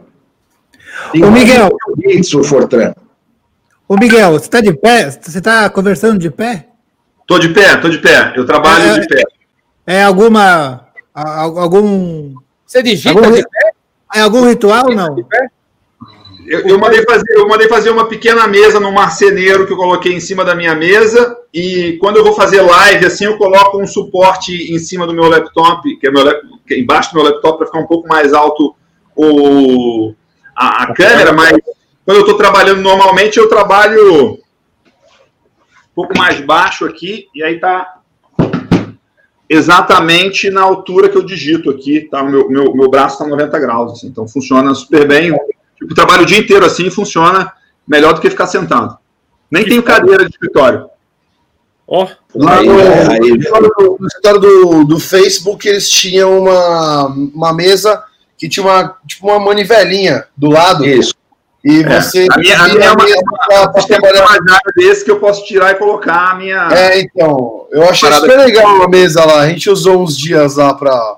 Tem 1.12 1.24
Ô, 1.24 1.32
Miguel. 1.32 1.70
O 2.36 2.44
Fortran. 2.44 2.94
Ô, 3.88 3.96
Miguel, 3.96 4.32
você 4.34 4.50
tá 4.50 4.60
de 4.62 4.74
pé? 4.74 5.10
Você 5.12 5.40
tá 5.40 5.70
conversando 5.70 6.18
de 6.18 6.30
pé? 6.32 6.68
Tô 7.28 7.38
de 7.38 7.50
pé, 7.50 7.76
tô 7.78 7.90
de 7.90 8.00
pé. 8.00 8.34
Eu 8.36 8.46
trabalho 8.46 8.84
É, 8.84 9.00
de 9.00 9.08
pé. 9.08 9.24
É 9.86 10.04
alguma. 10.04 10.88
algum. 11.14 12.34
Você 12.66 12.82
digita 12.84 13.18
Algum, 13.18 13.32
de 13.32 13.44
é 14.14 14.20
algum 14.22 14.46
ritual 14.48 14.88
ou 14.88 14.96
não? 14.96 15.16
Eu, 16.48 16.62
eu 16.62 16.80
mandei 16.80 17.04
fazer, 17.04 17.26
eu 17.36 17.46
mandei 17.46 17.68
fazer 17.68 17.90
uma 17.90 18.08
pequena 18.08 18.48
mesa 18.48 18.80
num 18.80 18.94
marceneiro 18.94 19.68
que 19.68 19.74
eu 19.74 19.78
coloquei 19.78 20.14
em 20.14 20.20
cima 20.22 20.46
da 20.46 20.56
minha 20.56 20.74
mesa. 20.74 21.38
E 21.54 21.98
quando 22.00 22.16
eu 22.16 22.24
vou 22.24 22.32
fazer 22.32 22.62
live, 22.62 23.06
assim, 23.06 23.26
eu 23.26 23.38
coloco 23.38 23.78
um 23.78 23.86
suporte 23.86 24.74
em 24.74 24.80
cima 24.80 25.06
do 25.06 25.14
meu 25.14 25.28
laptop, 25.28 25.98
que 25.98 26.08
é 26.08 26.12
meu, 26.12 26.24
que 26.66 26.74
é 26.74 26.80
embaixo 26.80 27.12
do 27.12 27.16
meu 27.22 27.26
laptop, 27.30 27.58
para 27.58 27.68
ficar 27.68 27.80
um 27.80 27.86
pouco 27.86 28.08
mais 28.08 28.32
alto 28.34 28.74
o, 29.14 30.14
a, 30.56 30.84
a 30.84 30.94
câmera. 30.94 31.34
Mas 31.34 31.52
quando 32.06 32.18
eu 32.18 32.22
estou 32.22 32.38
trabalhando 32.38 32.82
normalmente, 32.82 33.38
eu 33.38 33.50
trabalho 33.50 34.36
um 34.36 34.40
pouco 35.94 36.18
mais 36.18 36.40
baixo 36.40 36.86
aqui. 36.86 37.28
E 37.36 37.44
aí 37.44 37.60
tá 37.60 37.98
exatamente 39.50 40.50
na 40.50 40.62
altura 40.62 41.10
que 41.10 41.18
eu 41.18 41.26
digito 41.26 41.70
aqui. 41.70 42.08
Tá? 42.10 42.24
O 42.24 42.30
meu, 42.30 42.50
meu, 42.50 42.74
meu 42.74 42.90
braço 42.90 43.16
está 43.16 43.28
90 43.28 43.60
graus. 43.60 43.92
assim, 43.92 44.08
então 44.08 44.26
funciona 44.26 44.74
super 44.74 45.06
bem. 45.06 45.38
Tipo, 45.78 45.94
trabalho 45.96 46.24
o 46.24 46.26
dia 46.26 46.40
inteiro 46.40 46.66
assim 46.66 46.90
funciona 46.90 47.52
melhor 47.88 48.14
do 48.14 48.22
que 48.22 48.30
ficar 48.30 48.48
sentado. 48.48 48.98
Nem 49.50 49.64
tenho 49.66 49.84
cadeira 49.84 50.24
de 50.26 50.32
escritório. 50.32 50.90
Ó, 51.88 52.08
Lá 52.36 52.58
Aí, 52.60 52.68
no, 52.68 52.80
aí, 52.80 53.20
no 53.20 53.26
escritório 53.38 53.70
do- 53.78 53.98
no 54.00 54.08
escritório 54.08 54.40
do, 54.42 54.84
do 54.84 55.00
Facebook, 55.00 55.68
eles 55.68 55.90
tinham 55.90 56.38
uma, 56.40 57.06
uma 57.34 57.54
mesa 57.54 58.04
que 58.38 58.50
tinha 58.50 58.64
uma, 58.66 58.96
tipo 59.08 59.26
uma 59.28 59.40
manivelinha 59.40 60.26
do 60.36 60.50
lado. 60.50 60.86
Isso. 60.86 61.14
E 61.64 61.82
É. 61.82 62.02
você. 62.02 62.28
A 62.30 62.38
minha, 62.38 62.60
a 62.62 62.68
minha 62.68 62.86
é 62.86 62.92
uma, 62.92 63.04
mesa 63.06 63.22
pra- 63.48 63.68
pra 63.70 63.84
trabalhar. 63.84 64.14
trabalhar 64.26 64.60
desse 64.76 65.04
que 65.06 65.12
eu 65.12 65.20
posso 65.20 65.46
tirar 65.46 65.72
e 65.72 65.76
colocar 65.76 66.32
a 66.32 66.36
minha. 66.36 66.68
É, 66.74 67.00
então. 67.00 67.66
Eu 67.72 67.90
achei 67.90 68.10
Parada 68.10 68.28
super 68.28 68.46
legal 68.46 68.84
a 68.84 68.88
mesa 68.90 69.24
lá. 69.26 69.40
A 69.42 69.50
gente 69.50 69.70
usou 69.70 70.04
uns 70.04 70.16
dias 70.18 70.58
lá 70.58 70.74
pra. 70.74 71.18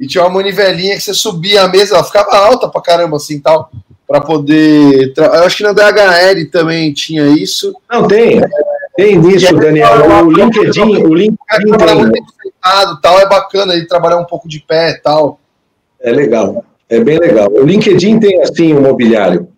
E 0.00 0.06
tinha 0.06 0.24
uma 0.24 0.30
manivelinha 0.30 0.94
que 0.96 1.00
você 1.02 1.14
subia 1.14 1.62
a 1.62 1.68
mesa, 1.68 1.94
ela 1.94 2.04
ficava 2.04 2.36
alta 2.36 2.68
pra 2.68 2.80
caramba, 2.82 3.16
assim 3.16 3.38
tal. 3.38 3.70
Pra 4.06 4.20
poder. 4.20 5.12
Eu 5.16 5.44
acho 5.44 5.56
que 5.56 5.62
na 5.62 5.72
DHL 5.72 6.50
também 6.50 6.92
tinha 6.92 7.26
isso. 7.26 7.74
Não, 7.90 8.06
tem. 8.06 8.40
Tem 8.96 9.18
nisso, 9.18 9.54
Daniel. 9.54 10.24
O 10.24 10.30
LinkedIn, 10.30 11.02
o 11.02 11.14
LinkedIn 11.14 11.72
tem. 11.76 12.12
tempo 12.12 12.32
sentado 12.42 13.00
tal, 13.00 13.20
é 13.20 13.28
bacana 13.28 13.74
ele 13.74 13.86
trabalhar 13.86 14.18
um 14.18 14.24
pouco 14.24 14.48
de 14.48 14.60
pé 14.60 14.92
e 14.92 15.00
tal. 15.00 15.38
É 16.00 16.10
legal, 16.10 16.64
é 16.88 16.98
bem 17.00 17.18
legal. 17.18 17.48
O 17.50 17.62
LinkedIn 17.62 18.18
tem 18.18 18.40
assim 18.42 18.72
um 18.74 18.80
mobiliário. 18.80 19.48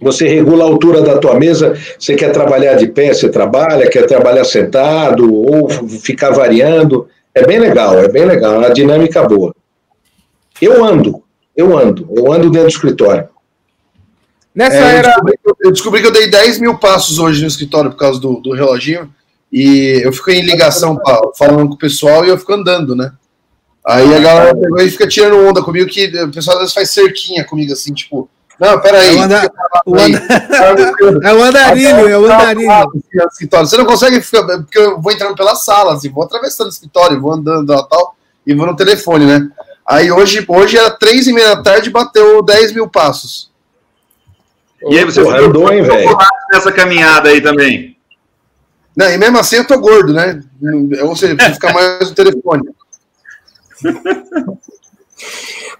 Você 0.00 0.26
regula 0.26 0.64
a 0.64 0.66
altura 0.66 1.00
da 1.00 1.18
tua 1.18 1.38
mesa, 1.38 1.78
você 1.96 2.16
quer 2.16 2.32
trabalhar 2.32 2.74
de 2.74 2.88
pé, 2.88 3.14
você 3.14 3.28
trabalha, 3.28 3.88
quer 3.88 4.04
trabalhar 4.04 4.44
sentado, 4.44 5.32
ou 5.32 5.68
ficar 5.68 6.30
variando. 6.30 7.06
É 7.32 7.46
bem 7.46 7.60
legal, 7.60 7.96
é 7.98 8.08
bem 8.08 8.24
legal, 8.24 8.54
é 8.54 8.58
uma 8.58 8.70
dinâmica 8.70 9.22
boa. 9.22 9.54
Eu 10.60 10.84
ando, 10.84 11.22
eu 11.56 11.78
ando, 11.78 12.08
eu 12.16 12.32
ando 12.32 12.50
dentro 12.50 12.68
do 12.68 12.72
escritório. 12.72 13.28
Nessa 14.54 14.76
É, 14.76 14.80
eu, 14.80 14.86
era. 14.86 15.08
descobri, 15.08 15.38
eu 15.64 15.72
descobri 15.72 16.00
que 16.02 16.06
eu 16.08 16.12
dei 16.12 16.30
10 16.30 16.58
mil 16.58 16.76
passos 16.78 17.18
hoje 17.18 17.40
no 17.40 17.48
escritório 17.48 17.90
por 17.90 17.96
causa 17.96 18.20
do, 18.20 18.40
do 18.40 18.52
reloginho. 18.52 19.12
E 19.52 20.00
eu 20.04 20.12
fico 20.12 20.30
em 20.30 20.42
ligação 20.42 20.98
falando 21.36 21.68
com 21.68 21.74
o 21.74 21.78
pessoal 21.78 22.24
e 22.24 22.28
eu 22.28 22.38
fico 22.38 22.52
andando, 22.54 22.96
né? 22.96 23.12
Aí 23.86 24.14
a 24.14 24.18
galera 24.20 24.54
pegou 24.56 24.80
e 24.80 24.90
fica 24.90 25.06
tirando 25.08 25.36
onda 25.46 25.62
comigo, 25.62 25.88
que 25.90 26.06
o 26.22 26.30
pessoal 26.30 26.56
às 26.56 26.60
vezes 26.62 26.74
faz 26.74 26.90
cerquinha 26.90 27.44
comigo, 27.44 27.72
assim, 27.72 27.92
tipo, 27.92 28.30
não, 28.60 28.78
peraí. 28.80 29.08
É 29.16 29.18
o, 29.18 29.22
anda- 29.22 29.52
o 29.86 29.96
aí. 29.98 30.14
anda- 30.14 30.92
é 31.28 31.34
o 31.34 31.42
andarilho, 31.42 32.08
é 32.08 32.18
o 32.18 32.24
andarilho. 32.24 32.70
escritório. 33.30 33.66
Você 33.66 33.76
não 33.76 33.84
consegue 33.84 34.20
ficar, 34.20 34.44
porque 34.44 34.78
eu 34.78 35.00
vou 35.00 35.10
entrando 35.12 35.34
pelas 35.34 35.64
salas 35.64 36.04
e 36.04 36.08
vou 36.08 36.24
atravessando 36.24 36.68
o 36.68 36.70
escritório, 36.70 37.20
vou 37.20 37.32
andando 37.32 37.72
e 37.72 37.88
tal, 37.88 38.16
e 38.46 38.54
vou 38.54 38.66
no 38.66 38.76
telefone, 38.76 39.26
né? 39.26 39.48
Aí 39.86 40.12
hoje, 40.12 40.44
hoje 40.46 40.78
era 40.78 40.90
três 40.90 41.26
e 41.26 41.32
meia 41.32 41.56
da 41.56 41.62
tarde 41.62 41.90
bateu 41.90 42.40
10 42.42 42.72
mil 42.72 42.88
passos. 42.88 43.50
E 44.88 44.98
aí 44.98 45.04
você 45.04 45.22
Porra, 45.22 45.38
andou, 45.38 45.72
hein, 45.72 45.82
velho? 45.82 46.16
nessa 46.52 46.72
caminhada 46.72 47.28
aí 47.28 47.40
também. 47.40 47.96
Não, 48.96 49.10
e 49.10 49.16
mesmo 49.16 49.38
assim 49.38 49.56
eu 49.56 49.66
tô 49.66 49.78
gordo, 49.78 50.12
né? 50.12 50.40
Ou 51.02 51.16
seja, 51.16 51.34
preciso 51.34 51.54
ficar 51.54 51.72
mais 51.74 52.10
no 52.10 52.14
telefone. 52.14 52.62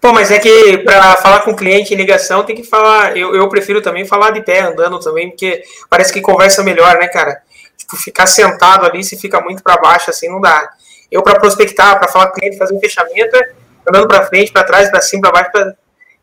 Pô, 0.00 0.12
mas 0.12 0.30
é 0.30 0.38
que 0.38 0.78
para 0.78 1.16
falar 1.16 1.40
com 1.40 1.52
o 1.52 1.56
cliente 1.56 1.94
em 1.94 1.96
ligação 1.96 2.42
tem 2.42 2.56
que 2.56 2.64
falar. 2.64 3.16
Eu, 3.16 3.34
eu 3.34 3.48
prefiro 3.48 3.80
também 3.80 4.04
falar 4.04 4.30
de 4.30 4.42
pé, 4.42 4.60
andando 4.60 4.98
também, 4.98 5.30
porque 5.30 5.62
parece 5.88 6.12
que 6.12 6.20
conversa 6.20 6.62
melhor, 6.62 6.98
né, 6.98 7.08
cara? 7.08 7.42
Tipo, 7.76 7.96
ficar 7.96 8.26
sentado 8.26 8.86
ali, 8.86 9.04
se 9.04 9.16
fica 9.16 9.40
muito 9.40 9.62
para 9.62 9.76
baixo, 9.76 10.10
assim, 10.10 10.28
não 10.28 10.40
dá. 10.40 10.70
Eu, 11.10 11.22
para 11.22 11.38
prospectar, 11.38 11.98
para 11.98 12.08
falar 12.08 12.26
com 12.26 12.32
o 12.32 12.34
cliente, 12.34 12.56
fazer 12.56 12.74
um 12.74 12.80
fechamento, 12.80 13.36
é 13.36 13.52
andando 13.88 14.08
para 14.08 14.26
frente, 14.26 14.50
para 14.50 14.64
trás, 14.64 14.90
para 14.90 15.00
cima, 15.00 15.22
para 15.22 15.32
baixo, 15.32 15.52
pra... 15.52 15.74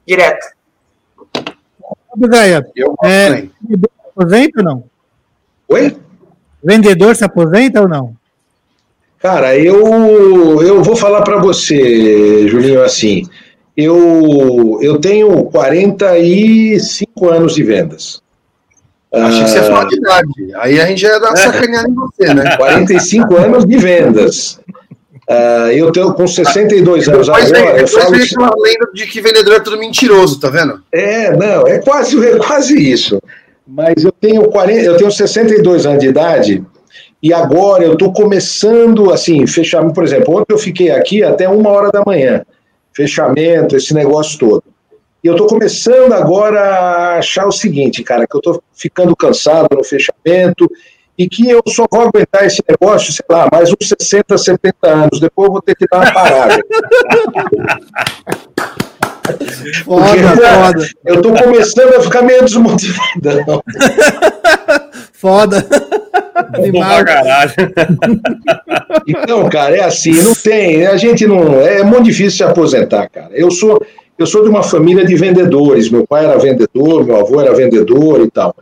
direto. 0.06 0.46
Gaia, 2.18 2.66
Eu 2.76 2.96
é, 3.04 3.44
vendedor 3.62 3.90
se 3.92 4.10
aposenta 4.10 4.60
ou 4.60 4.64
não? 4.64 4.84
Oi? 5.70 5.98
Vendedor 6.64 7.16
se 7.16 7.24
aposenta 7.24 7.82
ou 7.82 7.88
não? 7.88 8.14
Cara, 9.20 9.58
eu, 9.58 10.62
eu 10.62 10.82
vou 10.82 10.96
falar 10.96 11.22
para 11.24 11.40
você, 11.40 12.48
Julinho, 12.48 12.84
assim. 12.84 13.24
Eu, 13.76 14.80
eu 14.82 14.98
tenho 15.00 15.44
45 15.46 17.30
anos 17.30 17.56
de 17.56 17.64
vendas. 17.64 18.22
Achei 19.12 19.44
que 19.44 19.50
você 19.50 19.58
ia 19.58 19.62
Ah, 19.62 19.66
falar 19.66 19.86
de 19.86 19.96
idade. 19.98 20.56
Aí 20.58 20.82
a 20.82 20.86
gente 20.86 21.02
já 21.02 21.10
ia 21.10 21.20
dar 21.22 21.36
sacaneada 21.36 21.90
em 21.90 21.94
você, 21.94 22.34
né? 22.34 22.58
45 22.58 23.36
anos 23.38 23.66
de 23.66 23.78
vendas. 23.78 24.60
Ah, 25.30 25.70
eu 25.72 25.92
tenho 25.92 26.12
com 26.14 26.28
62 26.28 27.08
anos 27.08 27.28
Depois 27.28 27.52
vem, 27.52 27.62
agora. 27.62 27.80
Eu 27.82 27.88
falo 27.88 28.12
vem 28.12 28.20
que- 28.22 28.34
aquela 28.34 28.52
lenda 28.58 28.92
de 28.94 29.06
que 29.06 29.22
vendedor 29.22 29.54
é 29.56 29.60
tudo 29.60 29.78
mentiroso, 29.78 30.40
tá 30.40 30.50
vendo? 30.50 30.82
É, 30.92 31.36
não, 31.38 31.68
é 31.68 31.78
quase, 31.80 32.18
é 32.28 32.36
quase 32.38 32.76
isso. 32.76 33.22
Mas 33.68 34.04
eu 34.04 34.12
tenho 34.12 34.44
40, 34.50 34.82
eu 34.84 34.98
tenho 34.98 35.12
62 35.12 35.86
anos 35.86 36.00
de 36.00 36.08
idade 36.08 36.64
e 37.22 37.32
agora 37.32 37.84
eu 37.84 37.94
estou 37.94 38.12
começando 38.12 39.14
assim, 39.14 39.46
fechamento, 39.46 39.94
por 39.94 40.04
exemplo, 40.04 40.36
ontem 40.36 40.52
eu 40.54 40.58
fiquei 40.58 40.90
aqui 40.90 41.22
até 41.24 41.48
uma 41.48 41.70
hora 41.70 41.92
da 41.92 42.02
manhã, 42.04 42.44
fechamento, 42.92 43.76
esse 43.76 43.94
negócio 43.94 44.40
todo. 44.40 44.64
E 45.24 45.28
eu 45.28 45.34
estou 45.34 45.46
começando 45.46 46.14
agora 46.14 46.60
a 46.60 47.18
achar 47.20 47.46
o 47.46 47.52
seguinte, 47.52 48.02
cara, 48.04 48.26
que 48.26 48.36
eu 48.36 48.40
estou 48.40 48.64
ficando 48.74 49.16
cansado 49.16 49.68
no 49.76 49.84
fechamento 49.84 50.68
e 51.20 51.28
que 51.28 51.50
eu 51.50 51.62
só 51.68 51.86
vou 51.92 52.04
aguentar 52.04 52.46
esse 52.46 52.64
negócio, 52.68 53.12
sei 53.12 53.26
lá, 53.30 53.50
mais 53.52 53.70
uns 53.70 53.90
60, 54.00 54.38
70 54.38 54.76
anos. 54.88 55.20
Depois 55.20 55.48
eu 55.48 55.52
vou 55.52 55.62
ter 55.62 55.76
que 55.76 55.86
dar 55.92 55.98
uma 55.98 56.14
parada. 56.14 56.64
Foda, 59.84 60.06
Porque, 60.16 60.24
foda, 60.24 60.90
Eu 61.06 61.16
estou 61.16 61.34
começando 61.34 61.96
a 61.96 62.02
ficar 62.02 62.22
meio 62.22 62.46
desmotivado. 62.46 63.62
foda. 65.12 65.68
Animal. 66.54 67.04
pra 67.04 67.06
caralho. 67.06 67.54
Então, 69.06 69.50
cara, 69.50 69.76
é 69.76 69.84
assim, 69.84 70.14
não 70.24 70.34
tem, 70.34 70.86
a 70.86 70.96
gente 70.98 71.26
não, 71.26 71.60
é 71.62 71.84
muito 71.84 72.04
difícil 72.04 72.32
se 72.32 72.44
aposentar, 72.44 73.08
cara. 73.10 73.30
Eu 73.32 73.52
sou, 73.52 73.84
eu 74.18 74.26
sou 74.26 74.44
de 74.44 74.50
uma 74.50 74.64
família 74.64 75.06
de 75.06 75.16
vendedores, 75.16 75.90
meu 75.90 76.06
pai 76.08 76.26
era 76.26 76.38
vendedor, 76.38 77.06
meu 77.06 77.18
avô 77.18 77.42
era 77.42 77.54
vendedor 77.54 78.22
e 78.22 78.30
tal. 78.30 78.56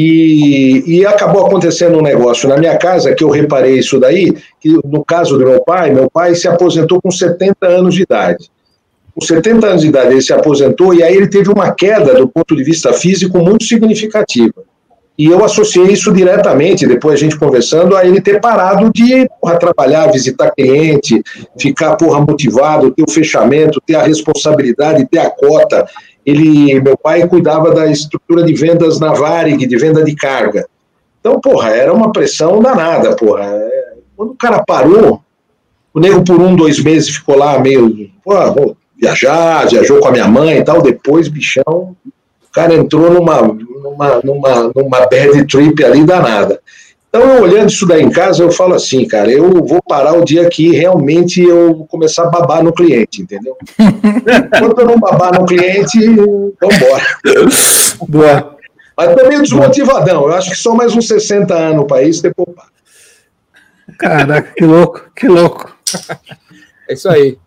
E, 0.00 0.84
e 0.86 1.04
acabou 1.04 1.44
acontecendo 1.44 1.98
um 1.98 2.02
negócio 2.02 2.48
na 2.48 2.56
minha 2.56 2.78
casa 2.78 3.12
que 3.16 3.24
eu 3.24 3.30
reparei 3.30 3.80
isso 3.80 3.98
daí, 3.98 4.32
que 4.60 4.78
no 4.84 5.04
caso 5.04 5.36
do 5.36 5.44
meu 5.44 5.60
pai, 5.64 5.90
meu 5.90 6.08
pai 6.08 6.36
se 6.36 6.46
aposentou 6.46 7.02
com 7.02 7.10
70 7.10 7.66
anos 7.66 7.96
de 7.96 8.02
idade. 8.02 8.48
Com 9.12 9.26
70 9.26 9.66
anos 9.66 9.82
de 9.82 9.88
idade 9.88 10.12
ele 10.12 10.22
se 10.22 10.32
aposentou 10.32 10.94
e 10.94 11.02
aí 11.02 11.16
ele 11.16 11.26
teve 11.26 11.50
uma 11.50 11.72
queda 11.72 12.14
do 12.14 12.28
ponto 12.28 12.54
de 12.54 12.62
vista 12.62 12.92
físico 12.92 13.38
muito 13.38 13.64
significativa. 13.64 14.54
E 15.18 15.26
eu 15.26 15.44
associei 15.44 15.86
isso 15.86 16.12
diretamente, 16.12 16.86
depois 16.86 17.14
a 17.14 17.16
gente 17.16 17.36
conversando, 17.36 17.96
a 17.96 18.06
ele 18.06 18.20
ter 18.20 18.40
parado 18.40 18.88
de 18.94 19.28
porra, 19.40 19.58
trabalhar, 19.58 20.12
visitar 20.12 20.52
cliente, 20.52 21.20
ficar 21.58 21.96
porra, 21.96 22.20
motivado, 22.20 22.92
ter 22.92 23.02
o 23.02 23.10
fechamento, 23.10 23.82
ter 23.84 23.96
a 23.96 24.04
responsabilidade, 24.04 25.08
ter 25.10 25.18
a 25.18 25.28
cota. 25.28 25.84
Ele, 26.28 26.78
meu 26.82 26.94
pai 26.94 27.26
cuidava 27.26 27.74
da 27.74 27.90
estrutura 27.90 28.42
de 28.42 28.52
vendas 28.52 29.00
na 29.00 29.14
Varig, 29.14 29.66
de 29.66 29.76
venda 29.78 30.04
de 30.04 30.14
carga. 30.14 30.68
Então, 31.18 31.40
porra, 31.40 31.70
era 31.70 31.90
uma 31.90 32.12
pressão 32.12 32.60
danada, 32.60 33.16
porra. 33.16 33.50
Quando 34.14 34.32
o 34.32 34.36
cara 34.36 34.62
parou, 34.62 35.22
o 35.94 35.98
nego 35.98 36.22
por 36.22 36.38
um, 36.38 36.54
dois 36.54 36.82
meses 36.82 37.16
ficou 37.16 37.38
lá 37.38 37.58
meio, 37.58 38.10
porra, 38.22 38.50
vou 38.50 38.76
viajar, 39.00 39.66
viajou 39.68 40.00
com 40.00 40.08
a 40.08 40.12
minha 40.12 40.28
mãe 40.28 40.58
e 40.58 40.62
tal, 40.62 40.82
depois, 40.82 41.28
bichão, 41.28 41.96
o 42.06 42.52
cara 42.52 42.74
entrou 42.74 43.10
numa, 43.10 43.40
numa, 43.40 44.20
numa, 44.22 44.72
numa 44.76 45.06
bad 45.06 45.46
trip 45.46 45.82
ali 45.82 46.04
danada. 46.04 46.60
Então, 47.08 47.22
eu 47.22 47.42
olhando 47.42 47.70
isso 47.70 47.86
daí 47.86 48.02
em 48.02 48.10
casa, 48.10 48.42
eu 48.42 48.52
falo 48.52 48.74
assim, 48.74 49.06
cara, 49.06 49.30
eu 49.30 49.64
vou 49.64 49.82
parar 49.82 50.12
o 50.12 50.24
dia 50.24 50.48
que 50.48 50.70
realmente 50.70 51.40
eu 51.40 51.86
começar 51.88 52.24
a 52.24 52.30
babar 52.30 52.62
no 52.62 52.72
cliente, 52.72 53.22
entendeu? 53.22 53.56
Enquanto 53.78 54.80
eu 54.80 54.86
não 54.86 55.00
babar 55.00 55.32
no 55.40 55.46
cliente, 55.46 55.98
vambora. 56.60 57.06
Boa. 58.06 58.56
Mas 58.94 59.14
tô 59.14 59.28
meio 59.28 59.40
desmotivadão, 59.40 60.24
eu 60.24 60.34
acho 60.34 60.50
que 60.50 60.56
só 60.56 60.74
mais 60.74 60.94
uns 60.94 61.08
60 61.08 61.54
anos 61.54 61.86
para 61.86 62.02
isso, 62.02 62.22
depois 62.22 62.54
pá. 62.54 62.66
Caraca, 63.96 64.52
que 64.54 64.64
louco, 64.64 65.10
que 65.16 65.28
louco. 65.28 65.74
É 66.88 66.94
isso 66.94 67.08
aí. 67.08 67.32
O 67.32 67.38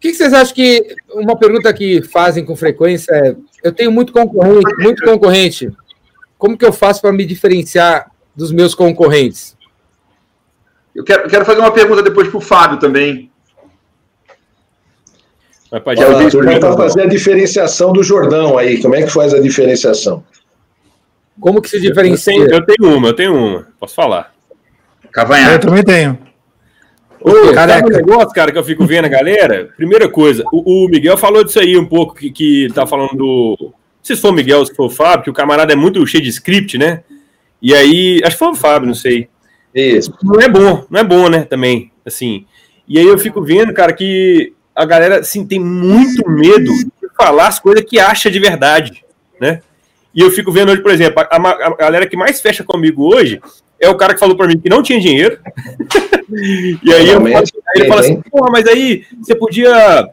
que 0.00 0.10
que 0.10 0.14
vocês 0.14 0.32
acham 0.32 0.54
que. 0.54 0.96
Uma 1.12 1.36
pergunta 1.36 1.72
que 1.72 2.02
fazem 2.02 2.44
com 2.44 2.56
frequência 2.56 3.12
é: 3.12 3.36
eu 3.62 3.72
tenho 3.72 3.90
muito 3.90 4.12
concorrente, 4.12 4.76
muito 4.78 5.04
concorrente. 5.04 5.70
Como 6.44 6.58
que 6.58 6.64
eu 6.66 6.74
faço 6.74 7.00
para 7.00 7.10
me 7.10 7.24
diferenciar 7.24 8.10
dos 8.36 8.52
meus 8.52 8.74
concorrentes? 8.74 9.56
Eu 10.94 11.02
quero, 11.02 11.26
quero 11.26 11.42
fazer 11.42 11.58
uma 11.58 11.72
pergunta 11.72 12.02
depois 12.02 12.28
pro 12.28 12.38
Fábio 12.38 12.78
também. 12.78 13.32
Turma 16.30 16.60
para 16.60 16.76
fazer 16.76 17.00
a 17.00 17.06
diferenciação 17.06 17.94
do 17.94 18.02
Jordão 18.02 18.58
aí, 18.58 18.78
como 18.82 18.94
é 18.94 19.02
que 19.04 19.08
faz 19.10 19.32
a 19.32 19.40
diferenciação? 19.40 20.22
Como 21.40 21.62
que 21.62 21.70
se 21.70 21.76
Eu 21.76 21.80
tenho, 21.80 22.14
diferencia? 22.14 22.34
eu 22.34 22.66
tenho 22.66 22.94
uma, 22.94 23.08
eu 23.08 23.16
tenho 23.16 23.34
uma. 23.34 23.66
Posso 23.80 23.94
falar? 23.94 24.34
Eu 25.02 25.10
Cavanhaque. 25.10 25.66
também 25.66 25.82
tenho. 25.82 26.18
Ô, 27.22 27.54
Careca. 27.54 27.86
um 27.86 27.90
negócio, 27.90 28.34
cara, 28.34 28.52
que 28.52 28.58
eu 28.58 28.64
fico 28.64 28.84
vendo 28.84 29.06
a 29.06 29.08
galera. 29.08 29.72
Primeira 29.78 30.10
coisa, 30.10 30.44
o, 30.52 30.84
o 30.84 30.88
Miguel 30.90 31.16
falou 31.16 31.42
disso 31.42 31.58
aí 31.58 31.74
um 31.78 31.86
pouco, 31.86 32.14
que, 32.14 32.30
que 32.30 32.68
tá 32.74 32.86
falando 32.86 33.16
do. 33.16 33.74
Se 34.04 34.14
foi 34.16 34.30
o 34.30 34.34
Miguel 34.34 34.64
se 34.66 34.74
foi 34.74 34.86
o 34.86 34.90
Fábio, 34.90 35.24
que 35.24 35.30
o 35.30 35.34
camarada 35.34 35.72
é 35.72 35.76
muito 35.76 36.06
cheio 36.06 36.22
de 36.22 36.28
script, 36.28 36.76
né? 36.78 37.02
E 37.60 37.74
aí, 37.74 38.20
acho 38.22 38.36
que 38.36 38.38
foi 38.38 38.48
o 38.48 38.54
Fábio, 38.54 38.86
não 38.86 38.94
sei. 38.94 39.28
Isso. 39.74 40.14
Não 40.22 40.38
é 40.40 40.48
bom, 40.48 40.84
não 40.90 41.00
é 41.00 41.04
bom, 41.04 41.28
né? 41.28 41.42
Também, 41.42 41.90
assim. 42.04 42.44
E 42.86 42.98
aí 42.98 43.06
eu 43.06 43.16
fico 43.18 43.42
vendo, 43.42 43.72
cara, 43.72 43.92
que 43.94 44.52
a 44.76 44.84
galera, 44.84 45.20
assim, 45.20 45.46
tem 45.46 45.58
muito 45.58 46.28
medo 46.30 46.64
de 46.70 46.86
falar 47.16 47.48
as 47.48 47.58
coisas 47.58 47.82
que 47.84 47.98
acha 47.98 48.30
de 48.30 48.38
verdade, 48.38 49.02
né? 49.40 49.62
E 50.14 50.20
eu 50.20 50.30
fico 50.30 50.52
vendo 50.52 50.70
hoje, 50.70 50.82
por 50.82 50.90
exemplo, 50.92 51.20
a, 51.20 51.24
a- 51.36 51.66
a 51.68 51.76
galera 51.76 52.06
que 52.06 52.16
mais 52.16 52.40
fecha 52.40 52.62
comigo 52.62 53.02
hoje 53.12 53.40
é 53.80 53.88
o 53.88 53.96
cara 53.96 54.12
que 54.14 54.20
falou 54.20 54.36
pra 54.36 54.46
mim 54.46 54.58
que 54.60 54.68
não 54.68 54.82
tinha 54.82 55.00
dinheiro. 55.00 55.38
e 56.84 56.92
aí, 56.92 57.08
eu 57.08 57.24
aí 57.24 57.42
ele 57.76 57.88
fala 57.88 58.00
assim, 58.00 58.20
porra, 58.30 58.50
mas 58.52 58.66
aí 58.66 59.04
você 59.20 59.34
podia. 59.34 60.08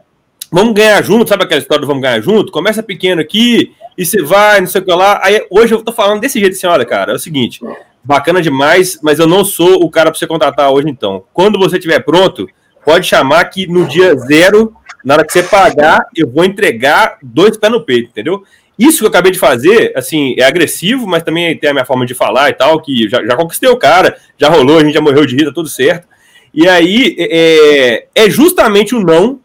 Vamos 0.50 0.74
ganhar 0.74 1.02
junto, 1.02 1.28
sabe 1.28 1.44
aquela 1.44 1.60
história 1.60 1.80
do 1.80 1.86
vamos 1.86 2.02
ganhar 2.02 2.20
junto? 2.20 2.52
Começa 2.52 2.82
pequeno 2.82 3.20
aqui 3.20 3.72
e 3.96 4.04
você 4.04 4.22
vai, 4.22 4.60
não 4.60 4.66
sei 4.66 4.80
o 4.80 4.84
que 4.84 4.92
lá. 4.92 5.20
Aí 5.22 5.44
hoje 5.50 5.74
eu 5.74 5.82
tô 5.82 5.92
falando 5.92 6.20
desse 6.20 6.40
jeito 6.40 6.54
assim, 6.54 6.66
olha, 6.66 6.84
cara, 6.84 7.12
é 7.12 7.14
o 7.14 7.18
seguinte, 7.18 7.60
bacana 8.02 8.40
demais, 8.40 8.98
mas 9.02 9.18
eu 9.18 9.26
não 9.26 9.44
sou 9.44 9.82
o 9.82 9.90
cara 9.90 10.10
pra 10.10 10.18
você 10.18 10.26
contratar 10.26 10.70
hoje, 10.70 10.88
então. 10.88 11.24
Quando 11.32 11.58
você 11.58 11.76
estiver 11.76 12.00
pronto, 12.00 12.48
pode 12.84 13.06
chamar 13.06 13.44
que 13.44 13.66
no 13.66 13.86
dia 13.86 14.14
zero, 14.16 14.74
na 15.04 15.14
hora 15.14 15.24
que 15.24 15.32
você 15.32 15.42
pagar, 15.42 16.06
eu 16.16 16.28
vou 16.28 16.44
entregar 16.44 17.18
dois 17.22 17.56
pés 17.56 17.72
no 17.72 17.84
peito, 17.84 18.10
entendeu? 18.10 18.42
Isso 18.78 18.98
que 18.98 19.04
eu 19.04 19.08
acabei 19.08 19.30
de 19.30 19.38
fazer, 19.38 19.92
assim, 19.94 20.34
é 20.38 20.44
agressivo, 20.44 21.06
mas 21.06 21.22
também 21.22 21.56
tem 21.56 21.70
a 21.70 21.72
minha 21.72 21.84
forma 21.84 22.06
de 22.06 22.14
falar 22.14 22.50
e 22.50 22.54
tal, 22.54 22.80
que 22.80 23.08
já, 23.08 23.24
já 23.24 23.36
conquistei 23.36 23.68
o 23.68 23.76
cara, 23.76 24.16
já 24.38 24.48
rolou, 24.48 24.78
a 24.78 24.84
gente 24.84 24.94
já 24.94 25.00
morreu 25.00 25.26
de 25.26 25.36
rir, 25.36 25.44
tá 25.44 25.52
tudo 25.52 25.68
certo. 25.68 26.08
E 26.54 26.68
aí, 26.68 27.14
é, 27.18 28.06
é 28.14 28.30
justamente 28.30 28.94
o 28.94 29.00
não, 29.00 29.40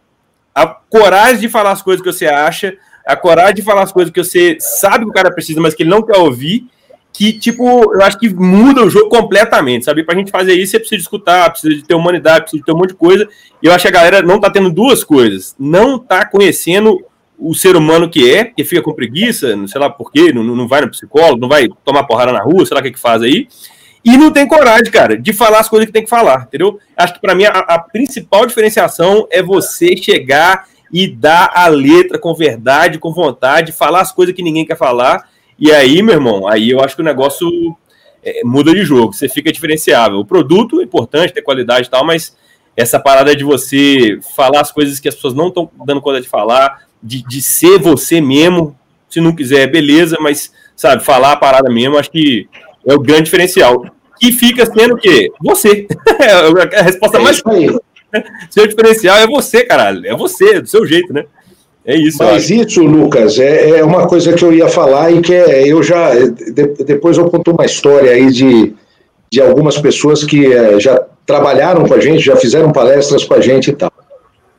a 0.55 0.65
coragem 0.65 1.41
de 1.41 1.49
falar 1.49 1.71
as 1.71 1.81
coisas 1.81 2.03
que 2.03 2.11
você 2.11 2.25
acha, 2.25 2.75
a 3.07 3.15
coragem 3.15 3.55
de 3.55 3.61
falar 3.61 3.83
as 3.83 3.91
coisas 3.91 4.11
que 4.11 4.23
você 4.23 4.57
sabe 4.59 5.05
que 5.05 5.11
o 5.11 5.13
cara 5.13 5.33
precisa, 5.33 5.61
mas 5.61 5.73
que 5.73 5.83
ele 5.83 5.89
não 5.89 6.03
quer 6.03 6.17
ouvir, 6.17 6.67
que, 7.13 7.33
tipo, 7.33 7.93
eu 7.95 8.01
acho 8.03 8.19
que 8.19 8.29
muda 8.29 8.83
o 8.83 8.89
jogo 8.89 9.09
completamente, 9.09 9.85
sabe? 9.85 10.03
Pra 10.03 10.15
gente 10.15 10.29
fazer 10.29 10.53
isso, 10.53 10.73
você 10.73 10.79
precisa 10.79 11.01
escutar, 11.01 11.49
precisa 11.49 11.73
de 11.73 11.83
ter 11.83 11.95
humanidade, 11.95 12.41
precisa 12.41 12.61
de 12.61 12.65
ter 12.65 12.71
um 12.71 12.77
monte 12.77 12.89
de 12.89 12.95
coisa. 12.95 13.27
E 13.63 13.65
eu 13.65 13.73
acho 13.73 13.81
que 13.81 13.87
a 13.87 13.91
galera 13.91 14.21
não 14.21 14.39
tá 14.39 14.51
tendo 14.51 14.69
duas 14.69 15.03
coisas. 15.03 15.55
Não 15.57 15.97
tá 15.97 16.25
conhecendo 16.25 17.03
o 17.39 17.53
ser 17.55 17.75
humano 17.75 18.09
que 18.09 18.31
é, 18.31 18.45
que 18.45 18.63
fica 18.63 18.81
com 18.81 18.93
preguiça, 18.93 19.55
não 19.55 19.67
sei 19.67 19.79
lá 19.79 19.89
por 19.89 20.11
quê, 20.11 20.33
não, 20.33 20.43
não 20.43 20.67
vai 20.67 20.81
no 20.81 20.89
psicólogo, 20.89 21.39
não 21.39 21.47
vai 21.47 21.67
tomar 21.83 22.03
porrada 22.03 22.31
na 22.31 22.41
rua, 22.41 22.65
sei 22.65 22.75
lá 22.75 22.81
o 22.81 22.83
que 22.83 22.91
que 22.91 22.99
faz 22.99 23.21
aí. 23.21 23.47
e 24.03 24.17
não 24.17 24.31
tem 24.31 24.47
coragem, 24.47 24.91
cara, 24.91 25.17
de 25.17 25.33
falar 25.33 25.59
as 25.59 25.69
coisas 25.69 25.85
que 25.85 25.93
tem 25.93 26.03
que 26.03 26.09
falar, 26.09 26.43
entendeu? 26.47 26.79
Acho 26.95 27.13
que 27.13 27.21
para 27.21 27.35
mim 27.35 27.45
a, 27.45 27.49
a, 27.49 27.79
principal 27.79 28.45
diferenciação 28.45 29.27
é 29.31 29.43
você 29.43 29.95
chegar 29.97 30.65
e 30.91 31.07
dar 31.07 31.51
a 31.53 31.67
letra 31.67 32.17
com 32.17 32.33
verdade, 32.33 32.99
com 32.99 33.11
vontade, 33.11 33.71
falar 33.71 34.01
as 34.01 34.11
coisas 34.11 34.35
que 34.35 34.43
ninguém 34.43 34.65
quer 34.65 34.77
falar. 34.77 35.29
E 35.59 35.71
aí, 35.71 36.01
meu 36.01 36.15
irmão, 36.15 36.47
aí 36.47 36.69
eu 36.69 36.79
acho 36.81 36.95
que 36.95 37.01
o 37.01 37.05
negócio 37.05 37.49
é, 38.23 38.41
muda 38.43 38.73
de 38.73 38.83
jogo, 38.83 39.13
você 39.13 39.27
fica 39.27 39.51
diferenciável. 39.51 40.19
O 40.19 40.25
produto 40.25 40.79
é 40.81 40.83
importante, 40.83 41.33
ter 41.33 41.41
qualidade 41.41 41.87
e 41.87 41.91
tal, 41.91 42.05
mas 42.05 42.35
essa 42.75 42.99
parada 42.99 43.35
de 43.35 43.43
você 43.43 44.19
falar 44.35 44.61
as 44.61 44.71
coisas 44.71 44.99
que 44.99 45.07
as 45.07 45.15
pessoas 45.15 45.33
não 45.33 45.47
estão 45.47 45.69
dando 45.85 46.01
conta 46.01 46.21
de 46.21 46.27
falar, 46.27 46.83
de, 47.01 47.23
de 47.23 47.41
ser 47.41 47.79
você 47.79 48.21
mesmo, 48.21 48.77
se 49.09 49.19
não 49.19 49.35
quiser, 49.35 49.67
beleza, 49.67 50.17
mas, 50.19 50.51
sabe, 50.75 51.03
falar 51.03 51.33
a 51.33 51.37
parada 51.37 51.69
mesmo, 51.71 51.97
acho 51.97 52.11
que 52.11 52.47
é 52.85 52.93
o 52.93 52.99
grande 52.99 53.23
diferencial 53.23 53.83
que 54.19 54.31
fica 54.31 54.65
sendo 54.65 54.95
o 54.95 54.97
quê? 54.97 55.31
Você. 55.41 55.87
É 56.19 56.79
a 56.79 56.81
resposta 56.81 57.17
é 57.17 57.21
mais. 57.21 57.41
Seu 58.49 58.67
diferencial 58.67 59.17
é 59.17 59.27
você, 59.27 59.63
caralho. 59.63 60.05
É 60.05 60.15
você, 60.15 60.61
do 60.61 60.67
seu 60.67 60.85
jeito, 60.85 61.13
né? 61.13 61.25
É 61.85 61.95
isso. 61.95 62.17
Mas 62.19 62.49
isso, 62.49 62.83
Lucas, 62.83 63.39
é, 63.39 63.79
é, 63.79 63.83
uma 63.83 64.07
coisa 64.07 64.33
que 64.33 64.43
eu 64.43 64.53
ia 64.53 64.67
falar 64.67 65.09
e 65.11 65.21
que 65.21 65.33
é, 65.33 65.65
eu 65.65 65.81
já. 65.81 66.13
De, 66.13 66.67
depois 66.83 67.17
eu 67.17 67.29
conto 67.29 67.51
uma 67.51 67.65
história 67.65 68.11
aí 68.11 68.29
de, 68.29 68.73
de 69.31 69.41
algumas 69.41 69.77
pessoas 69.77 70.23
que 70.23 70.53
é, 70.53 70.77
já 70.79 71.01
trabalharam 71.25 71.85
com 71.85 71.93
a 71.93 71.99
gente, 71.99 72.19
já 72.23 72.35
fizeram 72.35 72.73
palestras 72.73 73.23
com 73.23 73.33
a 73.35 73.39
gente 73.39 73.69
e 73.69 73.73
tal. 73.73 73.91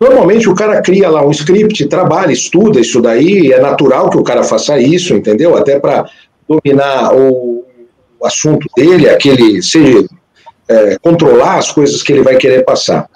Normalmente 0.01 0.49
o 0.49 0.55
cara 0.55 0.81
cria 0.81 1.11
lá 1.11 1.27
um 1.27 1.31
script, 1.31 1.85
trabalha, 1.87 2.33
estuda 2.33 2.81
isso 2.81 3.03
daí, 3.03 3.53
é 3.53 3.61
natural 3.61 4.09
que 4.09 4.17
o 4.17 4.23
cara 4.23 4.45
faça 4.45 4.79
isso, 4.79 5.13
entendeu? 5.13 5.57
Até 5.57 5.79
para 5.79 6.09
dominar 6.49 7.15
o, 7.15 7.67
o 8.19 8.27
assunto 8.27 8.67
dele, 8.77 9.09
aquele, 9.09 9.63
seja, 9.63 10.07
é, 10.69 10.97
controlar 11.03 11.57
as 11.57 11.73
coisas 11.73 12.03
que 12.03 12.13
ele 12.13 12.23
vai 12.23 12.37
querer 12.37 12.65
passar. 12.65 13.09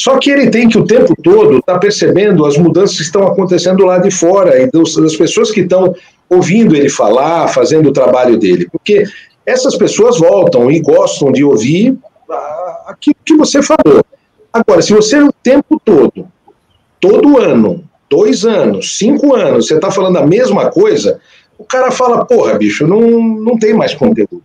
Só 0.00 0.16
que 0.18 0.30
ele 0.30 0.48
tem 0.48 0.68
que 0.68 0.78
o 0.78 0.84
tempo 0.84 1.14
todo 1.22 1.58
estar 1.58 1.74
tá 1.74 1.78
percebendo 1.78 2.46
as 2.46 2.56
mudanças 2.56 2.96
que 2.96 3.02
estão 3.02 3.26
acontecendo 3.26 3.84
lá 3.84 3.98
de 3.98 4.10
fora 4.10 4.62
e 4.62 4.70
dos, 4.70 4.94
das 4.96 5.16
pessoas 5.16 5.50
que 5.50 5.60
estão 5.60 5.94
ouvindo 6.30 6.76
ele 6.76 6.88
falar, 6.88 7.48
fazendo 7.48 7.88
o 7.88 7.92
trabalho 7.92 8.38
dele. 8.38 8.68
Porque 8.70 9.02
essas 9.44 9.76
pessoas 9.76 10.18
voltam 10.18 10.70
e 10.70 10.78
gostam 10.80 11.32
de 11.32 11.42
ouvir 11.42 11.98
aquilo 12.86 13.16
que 13.24 13.36
você 13.36 13.60
falou. 13.62 14.04
Agora, 14.52 14.80
se 14.82 14.92
você 14.92 15.20
o 15.20 15.32
tempo 15.42 15.80
todo, 15.84 16.28
todo 17.00 17.38
ano, 17.38 17.84
dois 18.08 18.44
anos, 18.44 18.96
cinco 18.96 19.34
anos, 19.34 19.66
você 19.66 19.74
está 19.74 19.90
falando 19.90 20.18
a 20.18 20.26
mesma 20.26 20.70
coisa, 20.70 21.20
o 21.58 21.64
cara 21.64 21.90
fala, 21.90 22.24
porra, 22.24 22.54
bicho, 22.54 22.86
não, 22.86 23.00
não 23.00 23.58
tem 23.58 23.74
mais 23.74 23.94
conteúdo. 23.94 24.42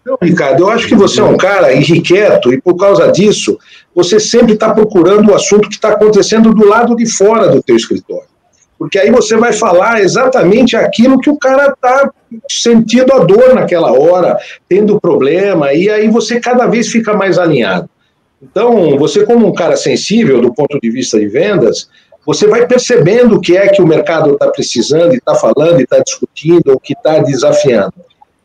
Então, 0.00 0.16
Ricardo, 0.22 0.62
eu 0.62 0.70
acho 0.70 0.88
que 0.88 0.94
você 0.94 1.20
é 1.20 1.24
um 1.24 1.36
cara 1.36 1.72
irrequieto 1.72 2.52
e 2.52 2.60
por 2.60 2.76
causa 2.76 3.10
disso, 3.12 3.58
você 3.94 4.18
sempre 4.18 4.54
está 4.54 4.72
procurando 4.72 5.30
o 5.30 5.34
assunto 5.34 5.68
que 5.68 5.74
está 5.74 5.90
acontecendo 5.90 6.54
do 6.54 6.66
lado 6.66 6.96
de 6.96 7.06
fora 7.06 7.48
do 7.48 7.62
teu 7.62 7.76
escritório. 7.76 8.32
Porque 8.78 8.98
aí 8.98 9.10
você 9.10 9.36
vai 9.36 9.52
falar 9.52 10.00
exatamente 10.00 10.74
aquilo 10.74 11.20
que 11.20 11.30
o 11.30 11.38
cara 11.38 11.72
está 11.72 12.10
sentindo 12.50 13.12
a 13.12 13.18
dor 13.18 13.54
naquela 13.54 13.92
hora, 13.92 14.36
tendo 14.68 15.00
problema, 15.00 15.72
e 15.72 15.88
aí 15.88 16.08
você 16.08 16.40
cada 16.40 16.66
vez 16.66 16.88
fica 16.88 17.14
mais 17.14 17.38
alinhado. 17.38 17.88
Então, 18.42 18.98
você 18.98 19.24
como 19.24 19.46
um 19.46 19.54
cara 19.54 19.76
sensível 19.76 20.40
do 20.40 20.52
ponto 20.52 20.80
de 20.80 20.90
vista 20.90 21.18
de 21.18 21.28
vendas, 21.28 21.88
você 22.26 22.48
vai 22.48 22.66
percebendo 22.66 23.36
o 23.36 23.40
que 23.40 23.56
é 23.56 23.68
que 23.68 23.80
o 23.80 23.86
mercado 23.86 24.32
está 24.32 24.48
precisando, 24.48 25.12
e 25.12 25.18
está 25.18 25.34
falando, 25.34 25.78
e 25.78 25.84
está 25.84 26.00
discutindo, 26.00 26.72
o 26.72 26.80
que 26.80 26.94
está 26.94 27.18
desafiando. 27.18 27.94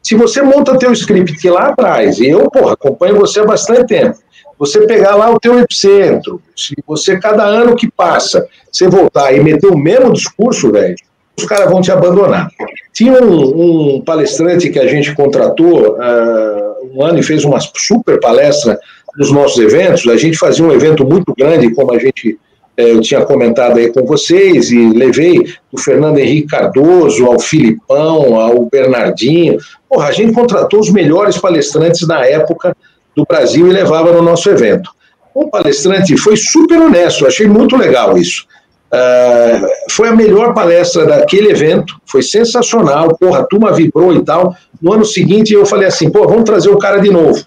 Se 0.08 0.16
você 0.16 0.42
monta 0.42 0.80
teu 0.80 0.94
script 0.94 1.50
lá 1.50 1.68
atrás, 1.68 2.18
e 2.20 2.30
eu, 2.30 2.50
porra, 2.50 2.76
acompanho 2.76 3.18
você 3.18 3.42
há 3.42 3.46
bastante 3.46 3.88
tempo, 3.88 4.18
você 4.58 4.88
pegar 4.88 5.16
lá 5.16 5.30
o 5.30 5.38
teu 5.38 5.60
epicentro, 5.60 6.42
se 6.56 6.74
você, 6.88 7.20
cada 7.20 7.44
ano 7.44 7.76
que 7.76 7.92
passa, 7.92 8.48
você 8.72 8.88
voltar 8.88 9.34
e 9.34 9.42
meter 9.42 9.68
o 9.68 9.78
mesmo 9.78 10.14
discurso, 10.14 10.72
velho, 10.72 10.96
os 11.38 11.44
caras 11.44 11.70
vão 11.70 11.82
te 11.82 11.92
abandonar. 11.92 12.50
Tinha 12.94 13.22
um, 13.22 13.96
um 13.98 14.02
palestrante 14.02 14.70
que 14.70 14.80
a 14.80 14.88
gente 14.88 15.14
contratou 15.14 15.98
uh, 15.98 16.96
um 16.96 17.04
ano 17.04 17.20
e 17.20 17.24
fez 17.24 17.44
uma 17.44 17.60
super 17.60 18.18
palestra 18.22 18.80
nos 19.18 19.30
nossos 19.30 19.60
eventos. 19.62 20.08
A 20.08 20.16
gente 20.16 20.38
fazia 20.38 20.64
um 20.64 20.72
evento 20.72 21.06
muito 21.06 21.34
grande, 21.38 21.76
como 21.76 21.94
a 21.94 22.00
gente 22.00 22.40
eu 22.78 23.02
tinha 23.02 23.26
comentado 23.26 23.80
aí 23.80 23.92
com 23.92 24.06
vocês 24.06 24.70
e 24.70 24.90
levei 24.90 25.52
do 25.74 25.82
Fernando 25.82 26.20
Henrique 26.20 26.50
Cardoso 26.50 27.26
ao 27.26 27.40
Filipão, 27.40 28.40
ao 28.40 28.66
Bernardinho. 28.66 29.58
Porra, 29.90 30.10
a 30.10 30.12
gente 30.12 30.32
contratou 30.32 30.80
os 30.80 30.92
melhores 30.92 31.40
palestrantes 31.40 32.08
na 32.08 32.24
época 32.24 32.78
do 33.16 33.26
Brasil 33.26 33.68
e 33.68 33.74
levava 33.74 34.14
no 34.14 34.22
nosso 34.22 34.48
evento. 34.52 34.92
Um 35.36 35.50
palestrante 35.50 36.16
foi 36.18 36.38
super 36.38 36.80
honesto, 36.80 37.26
achei 37.26 37.48
muito 37.48 37.76
legal 37.76 38.16
isso. 38.16 38.46
Uh, 38.94 39.68
foi 39.90 40.08
a 40.08 40.16
melhor 40.16 40.54
palestra 40.54 41.06
daquele 41.06 41.50
evento, 41.50 42.00
foi 42.06 42.22
sensacional, 42.22 43.18
porra, 43.18 43.40
a 43.40 43.44
turma 43.44 43.74
vibrou 43.74 44.14
e 44.14 44.24
tal. 44.24 44.56
No 44.80 44.94
ano 44.94 45.04
seguinte 45.04 45.52
eu 45.52 45.66
falei 45.66 45.88
assim, 45.88 46.12
pô, 46.12 46.28
vamos 46.28 46.44
trazer 46.44 46.70
o 46.70 46.78
cara 46.78 47.00
de 47.00 47.10
novo. 47.10 47.44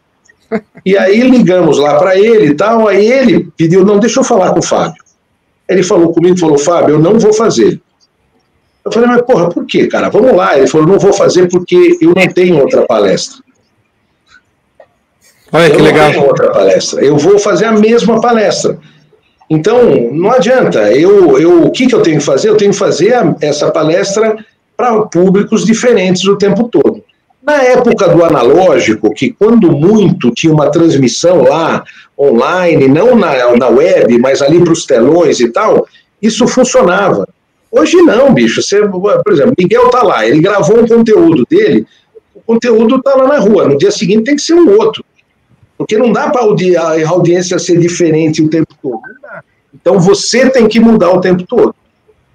E 0.85 0.99
aí 0.99 1.21
ligamos 1.21 1.79
lá 1.79 1.97
para 1.97 2.19
ele 2.19 2.47
e 2.47 2.55
tal, 2.55 2.89
aí 2.89 3.07
ele 3.07 3.49
pediu, 3.57 3.85
não, 3.85 4.01
deixa 4.01 4.19
eu 4.19 4.25
falar 4.25 4.53
com 4.53 4.59
o 4.59 4.63
Fábio. 4.63 5.01
Ele 5.71 5.85
falou 5.85 6.13
comigo, 6.13 6.37
falou, 6.37 6.59
Fábio, 6.59 6.97
eu 6.97 6.99
não 6.99 7.17
vou 7.17 7.33
fazer. 7.33 7.81
Eu 8.85 8.91
falei, 8.91 9.09
mas 9.09 9.23
porra, 9.23 9.49
por 9.49 9.65
quê, 9.65 9.87
cara? 9.87 10.09
Vamos 10.09 10.35
lá. 10.35 10.59
Ele 10.59 10.67
falou, 10.67 10.87
não 10.87 10.99
vou 10.99 11.13
fazer 11.13 11.49
porque 11.49 11.97
eu 12.01 12.13
não 12.15 12.27
tenho 12.27 12.59
outra 12.59 12.85
palestra. 12.87 13.39
Olha 15.53 15.69
eu 15.69 15.77
que 15.77 15.83
legal. 15.83 16.07
Não 16.07 16.13
tenho 16.13 16.27
outra 16.27 16.51
palestra. 16.51 17.05
Eu 17.05 17.17
vou 17.17 17.39
fazer 17.39 17.67
a 17.67 17.73
mesma 17.73 18.21
palestra. 18.21 18.79
Então, 19.49 20.11
não 20.13 20.33
adianta. 20.33 20.93
Eu, 20.93 21.39
eu, 21.39 21.65
o 21.65 21.71
que, 21.71 21.87
que 21.87 21.95
eu 21.95 22.03
tenho 22.03 22.19
que 22.19 22.25
fazer? 22.25 22.49
Eu 22.49 22.57
tenho 22.57 22.73
que 22.73 22.79
fazer 22.79 23.15
a, 23.15 23.37
essa 23.41 23.71
palestra 23.71 24.37
para 24.77 25.03
públicos 25.03 25.65
diferentes 25.65 26.25
o 26.25 26.37
tempo 26.37 26.69
todo. 26.69 27.05
Na 27.51 27.65
época 27.65 28.07
do 28.07 28.25
analógico, 28.25 29.13
que 29.13 29.33
quando 29.33 29.73
muito 29.73 30.31
tinha 30.31 30.53
uma 30.53 30.71
transmissão 30.71 31.43
lá 31.43 31.83
online, 32.17 32.87
não 32.87 33.17
na, 33.17 33.57
na 33.57 33.67
web, 33.67 34.17
mas 34.21 34.41
ali 34.41 34.63
para 34.63 34.73
os 34.73 34.87
telões 34.87 35.41
e 35.41 35.49
tal, 35.49 35.85
isso 36.23 36.47
funcionava. 36.47 37.29
Hoje 37.69 37.97
não, 38.03 38.33
bicho. 38.33 38.63
Você, 38.63 38.87
por 38.87 39.33
exemplo, 39.33 39.53
Miguel 39.59 39.89
tá 39.89 40.01
lá, 40.01 40.25
ele 40.25 40.41
gravou 40.41 40.79
um 40.79 40.87
conteúdo 40.87 41.45
dele, 41.51 41.85
o 42.33 42.41
conteúdo 42.41 43.03
tá 43.03 43.17
lá 43.17 43.27
na 43.27 43.39
rua. 43.41 43.67
No 43.67 43.77
dia 43.77 43.91
seguinte 43.91 44.23
tem 44.23 44.37
que 44.37 44.43
ser 44.43 44.55
um 44.55 44.71
outro. 44.79 45.05
Porque 45.77 45.99
não 45.99 46.13
dá 46.13 46.31
para 46.31 46.43
a 46.43 47.09
audiência 47.09 47.59
ser 47.59 47.81
diferente 47.81 48.45
o 48.45 48.49
tempo 48.49 48.73
todo. 48.81 49.01
Então 49.75 49.99
você 49.99 50.49
tem 50.49 50.69
que 50.69 50.79
mudar 50.79 51.11
o 51.11 51.21
tempo 51.21 51.45
todo. 51.45 51.75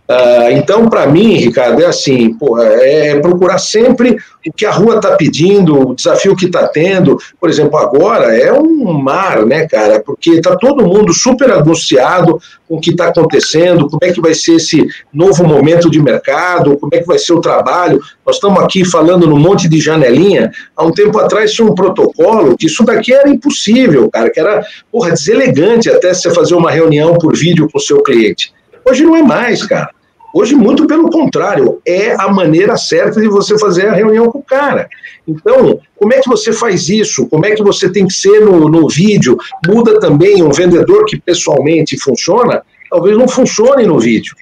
Uh, 0.08 0.52
então, 0.52 0.88
para 0.88 1.08
mim, 1.08 1.34
Ricardo, 1.34 1.82
é 1.82 1.88
assim, 1.88 2.32
porra, 2.36 2.64
é 2.64 3.20
procurar 3.20 3.58
sempre 3.58 4.16
o 4.46 4.54
que 4.54 4.64
a 4.64 4.72
rua 4.72 4.98
está 4.98 5.16
pedindo, 5.16 5.90
o 5.90 5.96
desafio 5.96 6.36
que 6.36 6.46
está 6.46 6.68
tendo. 6.68 7.18
Por 7.40 7.50
exemplo, 7.50 7.76
agora 7.78 8.38
é 8.38 8.54
um 8.54 8.94
mar, 8.94 9.44
né, 9.48 9.68
cara? 9.68 10.00
Porque 10.00 10.32
está 10.32 10.56
todo 10.56 10.86
mundo 10.86 11.12
super 11.12 11.50
angustiado 11.52 12.40
com 12.68 12.76
o 12.76 12.80
que 12.80 12.92
está 12.92 13.08
acontecendo, 13.08 13.90
como 13.90 14.00
é 14.04 14.12
que 14.12 14.22
vai 14.22 14.36
ser 14.36 14.58
esse 14.58 14.88
novo 15.12 15.44
momento 15.44 15.90
de 15.90 16.00
mercado, 16.00 16.78
como 16.78 16.94
é 16.94 17.00
que 17.00 17.08
vai 17.08 17.18
ser 17.18 17.34
o 17.34 17.42
trabalho. 17.42 18.00
Nós 18.24 18.36
estamos 18.36 18.62
aqui 18.62 18.86
falando 18.86 19.26
num 19.26 19.40
monte 19.40 19.68
de 19.68 19.82
janelinha. 19.82 20.52
Há 20.78 20.86
um 20.86 20.92
tempo 20.92 21.18
atrás 21.18 21.52
tinha 21.52 21.68
um 21.68 21.74
protocolo 21.74 22.56
que 22.56 22.68
isso 22.68 22.84
daqui 22.86 23.12
era 23.12 23.28
impossível, 23.28 24.08
cara, 24.12 24.30
que 24.30 24.40
era, 24.40 24.64
porra, 24.92 25.10
deselegante 25.10 25.90
até 25.90 26.14
você 26.14 26.30
fazer 26.30 26.54
uma 26.54 26.70
reunião 26.70 27.16
por 27.16 27.36
vídeo 27.36 27.68
com 27.72 27.80
o 27.80 27.82
seu 27.82 28.04
cliente. 28.04 28.54
Hoje 28.88 29.04
não 29.04 29.16
é 29.16 29.24
mais, 29.24 29.66
cara. 29.66 29.95
Hoje, 30.38 30.54
muito 30.54 30.86
pelo 30.86 31.10
contrário, 31.10 31.80
é 31.88 32.14
a 32.20 32.28
maneira 32.28 32.76
certa 32.76 33.22
de 33.22 33.28
você 33.30 33.58
fazer 33.58 33.88
a 33.88 33.94
reunião 33.94 34.30
com 34.30 34.40
o 34.40 34.44
cara. 34.44 34.90
Então, 35.26 35.80
como 35.96 36.14
é 36.14 36.20
que 36.20 36.28
você 36.28 36.52
faz 36.52 36.90
isso? 36.90 37.26
Como 37.28 37.46
é 37.46 37.52
que 37.52 37.64
você 37.64 37.90
tem 37.90 38.06
que 38.06 38.12
ser 38.12 38.42
no, 38.42 38.68
no 38.68 38.90
vídeo? 38.90 39.38
Muda 39.66 39.98
também 39.98 40.44
um 40.44 40.52
vendedor 40.52 41.06
que 41.06 41.18
pessoalmente 41.18 41.98
funciona, 41.98 42.64
talvez 42.90 43.18
não 43.18 43.30
funcione 43.30 43.86
no 43.86 43.98
vídeo. 43.98 44.36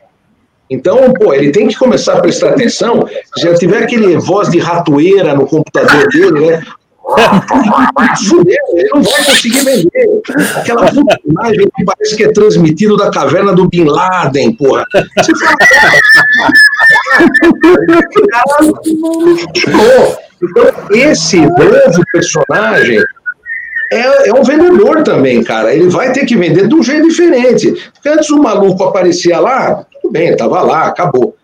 Então, 0.67 1.13
pô, 1.13 1.31
ele 1.31 1.51
tem 1.51 1.67
que 1.67 1.77
começar 1.77 2.17
a 2.17 2.21
prestar 2.21 2.49
atenção. 2.49 3.07
Se 3.35 3.43
já 3.43 3.53
tiver 3.53 3.83
aquele 3.83 4.17
voz 4.17 4.49
de 4.49 4.57
ratoeira 4.57 5.35
no 5.35 5.45
computador 5.45 6.07
dele, 6.07 6.47
né? 6.47 6.63
Fudeu, 8.27 8.55
ele 8.73 8.89
não 8.91 9.03
vai 9.03 9.23
conseguir 9.25 9.63
vender. 9.63 10.21
Aquela 10.55 10.89
imagem 11.25 11.67
que 11.75 11.85
parece 11.85 12.15
que 12.15 12.23
é 12.23 12.31
transmitido 12.31 12.97
da 12.97 13.09
caverna 13.09 13.53
do 13.53 13.67
Bin 13.67 13.85
Laden, 13.85 14.55
porra. 14.55 14.83
Então, 20.41 20.65
esse 20.91 21.39
novo 21.39 22.03
personagem 22.11 23.01
é, 23.91 24.29
é, 24.29 24.33
um 24.33 24.43
vendedor 24.43 25.03
também, 25.03 25.43
cara. 25.43 25.73
Ele 25.73 25.89
vai 25.89 26.11
ter 26.11 26.25
que 26.25 26.35
vender 26.35 26.67
de 26.67 26.75
um 26.75 26.83
jeito 26.83 27.07
diferente. 27.07 27.71
Porque 27.93 28.09
antes 28.09 28.29
o 28.29 28.41
maluco 28.41 28.83
aparecia 28.83 29.39
lá, 29.39 29.85
tudo 30.01 30.11
bem, 30.11 30.29
estava 30.29 30.61
lá, 30.61 30.87
acabou. 30.87 31.35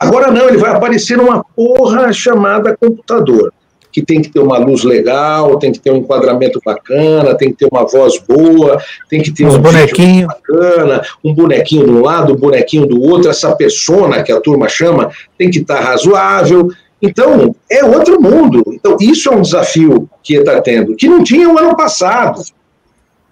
Agora 0.00 0.30
não, 0.32 0.48
ele 0.48 0.56
vai 0.56 0.72
aparecer 0.72 1.16
numa 1.16 1.44
porra 1.54 2.12
chamada 2.12 2.76
computador 2.76 3.52
que 3.98 4.04
tem 4.04 4.22
que 4.22 4.28
ter 4.28 4.38
uma 4.38 4.58
luz 4.58 4.84
legal, 4.84 5.58
tem 5.58 5.72
que 5.72 5.80
ter 5.80 5.90
um 5.90 5.96
enquadramento 5.96 6.60
bacana, 6.64 7.34
tem 7.34 7.50
que 7.50 7.56
ter 7.56 7.68
uma 7.70 7.84
voz 7.84 8.18
boa, 8.18 8.80
tem 9.08 9.20
que 9.20 9.32
ter 9.32 9.44
Uns 9.44 9.56
um 9.56 9.60
bonequinhos. 9.60 10.26
bacana, 10.26 11.02
um 11.24 11.34
bonequinho 11.34 11.84
de 11.84 11.90
um 11.90 12.02
lado, 12.02 12.32
um 12.32 12.36
bonequinho 12.36 12.86
do 12.86 13.02
outro, 13.02 13.28
essa 13.28 13.54
persona 13.56 14.22
que 14.22 14.30
a 14.30 14.40
turma 14.40 14.68
chama 14.68 15.10
tem 15.36 15.50
que 15.50 15.58
estar 15.58 15.80
razoável. 15.80 16.68
Então, 17.02 17.54
é 17.70 17.84
outro 17.84 18.20
mundo. 18.20 18.62
Então, 18.68 18.96
isso 19.00 19.28
é 19.28 19.36
um 19.36 19.42
desafio 19.42 20.08
que 20.22 20.36
está 20.36 20.60
tendo, 20.60 20.94
que 20.94 21.08
não 21.08 21.24
tinha 21.24 21.48
o 21.48 21.58
ano 21.58 21.76
passado. 21.76 22.42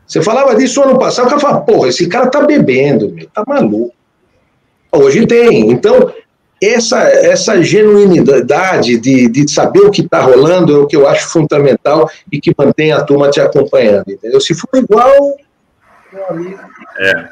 Você 0.06 0.22
falava 0.22 0.54
disso 0.54 0.82
ano 0.82 0.98
passado, 0.98 1.26
o 1.26 1.28
cara 1.28 1.40
falava, 1.40 1.60
porra, 1.62 1.88
esse 1.88 2.08
cara 2.08 2.28
tá 2.28 2.42
bebendo, 2.42 3.12
meu, 3.12 3.26
tá 3.32 3.44
maluco. 3.46 3.92
Hoje 4.92 5.26
tem. 5.26 5.70
Então, 5.70 6.12
essa, 6.62 7.00
essa 7.02 7.62
genuinidade 7.62 8.98
de, 8.98 9.28
de 9.28 9.50
saber 9.50 9.80
o 9.80 9.90
que 9.90 10.02
está 10.02 10.20
rolando 10.20 10.74
é 10.74 10.78
o 10.78 10.86
que 10.86 10.96
eu 10.96 11.06
acho 11.06 11.28
fundamental 11.28 12.10
e 12.32 12.40
que 12.40 12.54
mantém 12.56 12.92
a 12.92 13.02
turma 13.02 13.30
te 13.30 13.40
acompanhando, 13.40 14.04
entendeu? 14.08 14.40
Se 14.40 14.54
for 14.54 14.68
igual, 14.74 15.36
meu 16.12 16.26
amigo. 16.30 16.58
É, 16.98 17.28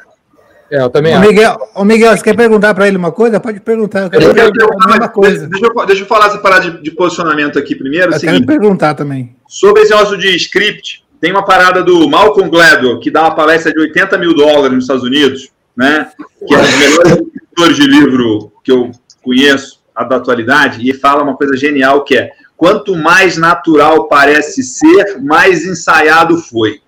eu 0.69 0.89
também 0.89 1.13
Ô, 1.13 1.17
acho. 1.19 1.27
Miguel, 1.27 1.57
ô 1.75 1.85
Miguel, 1.85 2.15
você 2.17 2.23
quer 2.23 2.35
perguntar 2.35 2.73
para 2.73 2.87
ele 2.87 2.97
uma 2.97 3.11
coisa? 3.11 3.39
Pode 3.39 3.59
perguntar. 3.59 4.03
Eu 4.03 4.09
quero 4.09 4.23
Eu 4.23 4.33
quero 4.33 4.51
perguntar 4.53 4.85
a 4.85 4.87
mesma 4.87 5.09
coisa. 5.09 5.47
Deixa 5.47 5.65
eu, 5.65 5.85
deixa 5.85 6.03
eu 6.03 6.07
falar 6.07 6.27
essa 6.27 6.37
parada 6.39 6.71
de, 6.71 6.81
de 6.81 6.91
posicionamento 6.91 7.59
aqui 7.59 7.75
primeiro. 7.75 8.07
É 8.07 8.09
o 8.09 8.15
Eu 8.15 8.19
quero 8.19 8.33
seguinte, 8.33 8.47
perguntar 8.47 8.93
também. 8.95 9.35
sobre 9.47 9.83
esse 9.83 9.91
negócio 9.91 10.17
de 10.17 10.35
script, 10.35 11.03
tem 11.21 11.31
uma 11.31 11.45
parada 11.45 11.83
do 11.83 12.09
Malcolm 12.09 12.49
Gladwell, 12.49 12.99
que 12.99 13.11
dá 13.11 13.21
uma 13.21 13.35
palestra 13.35 13.71
de 13.71 13.79
80 13.79 14.17
mil 14.17 14.35
dólares 14.35 14.73
nos 14.73 14.83
Estados 14.83 15.03
Unidos, 15.03 15.49
né? 15.75 16.09
Que 16.47 16.53
é 16.53 16.57
um 16.57 16.61
dos 16.61 16.77
melhores 16.77 17.11
escritores 17.35 17.75
de 17.77 17.87
livro 17.87 18.51
que 18.63 18.71
eu 18.71 18.91
conheço, 19.25 19.81
a 19.95 20.03
da 20.03 20.17
atualidade, 20.17 20.87
e 20.87 20.93
fala 20.93 21.23
uma 21.23 21.35
coisa 21.35 21.57
genial 21.57 22.03
que 22.03 22.15
é 22.15 22.29
quanto 22.55 22.95
mais 22.95 23.37
natural 23.37 24.07
parece 24.07 24.63
ser, 24.63 25.19
mais 25.21 25.65
ensaiado 25.65 26.37
foi. 26.37 26.79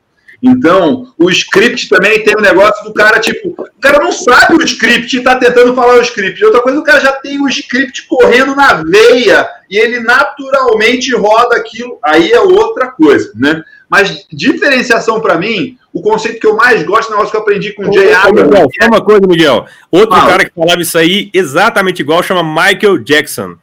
Então, 0.41 1.13
o 1.17 1.29
script 1.31 1.89
também 1.89 2.23
tem 2.23 2.35
um 2.37 2.41
negócio 2.41 2.83
do 2.83 2.93
cara, 2.93 3.19
tipo, 3.19 3.49
o 3.59 3.81
cara 3.81 3.99
não 3.99 4.11
sabe 4.11 4.53
o 4.53 4.63
script 4.63 5.17
e 5.17 5.23
tá 5.23 5.35
tentando 5.35 5.73
falar 5.73 5.95
o 5.95 6.01
script. 6.01 6.43
Outra 6.45 6.61
coisa, 6.61 6.79
o 6.79 6.83
cara 6.83 6.99
já 6.99 7.11
tem 7.13 7.41
o 7.41 7.47
script 7.47 8.05
correndo 8.07 8.55
na 8.55 8.83
veia 8.83 9.49
e 9.69 9.77
ele 9.77 9.99
naturalmente 9.99 11.13
roda 11.15 11.55
aquilo. 11.55 11.97
Aí 12.03 12.31
é 12.31 12.39
outra 12.39 12.91
coisa, 12.91 13.31
né? 13.35 13.63
Mas 13.89 14.25
diferenciação 14.31 15.21
para 15.21 15.37
mim, 15.37 15.77
o 15.93 16.01
conceito 16.01 16.39
que 16.41 16.47
eu 16.47 16.55
mais 16.55 16.83
gosto 16.83 17.07
é 17.07 17.11
negócio 17.11 17.31
que 17.31 17.37
eu 17.37 17.41
aprendi 17.41 17.71
com 17.73 17.87
o 17.87 17.93
Jay 17.93 18.13
Abrams. 18.13 18.43
Miguel, 18.43 18.67
uma 18.89 19.01
coisa, 19.03 19.21
Miguel. 19.27 19.65
Outro 19.89 20.15
Fala. 20.17 20.29
cara 20.29 20.45
que 20.45 20.51
falava 20.53 20.81
isso 20.81 20.97
aí 20.97 21.29
exatamente 21.33 22.01
igual 22.01 22.21
chama 22.21 22.43
Michael 22.43 22.97
Jackson. 22.99 23.55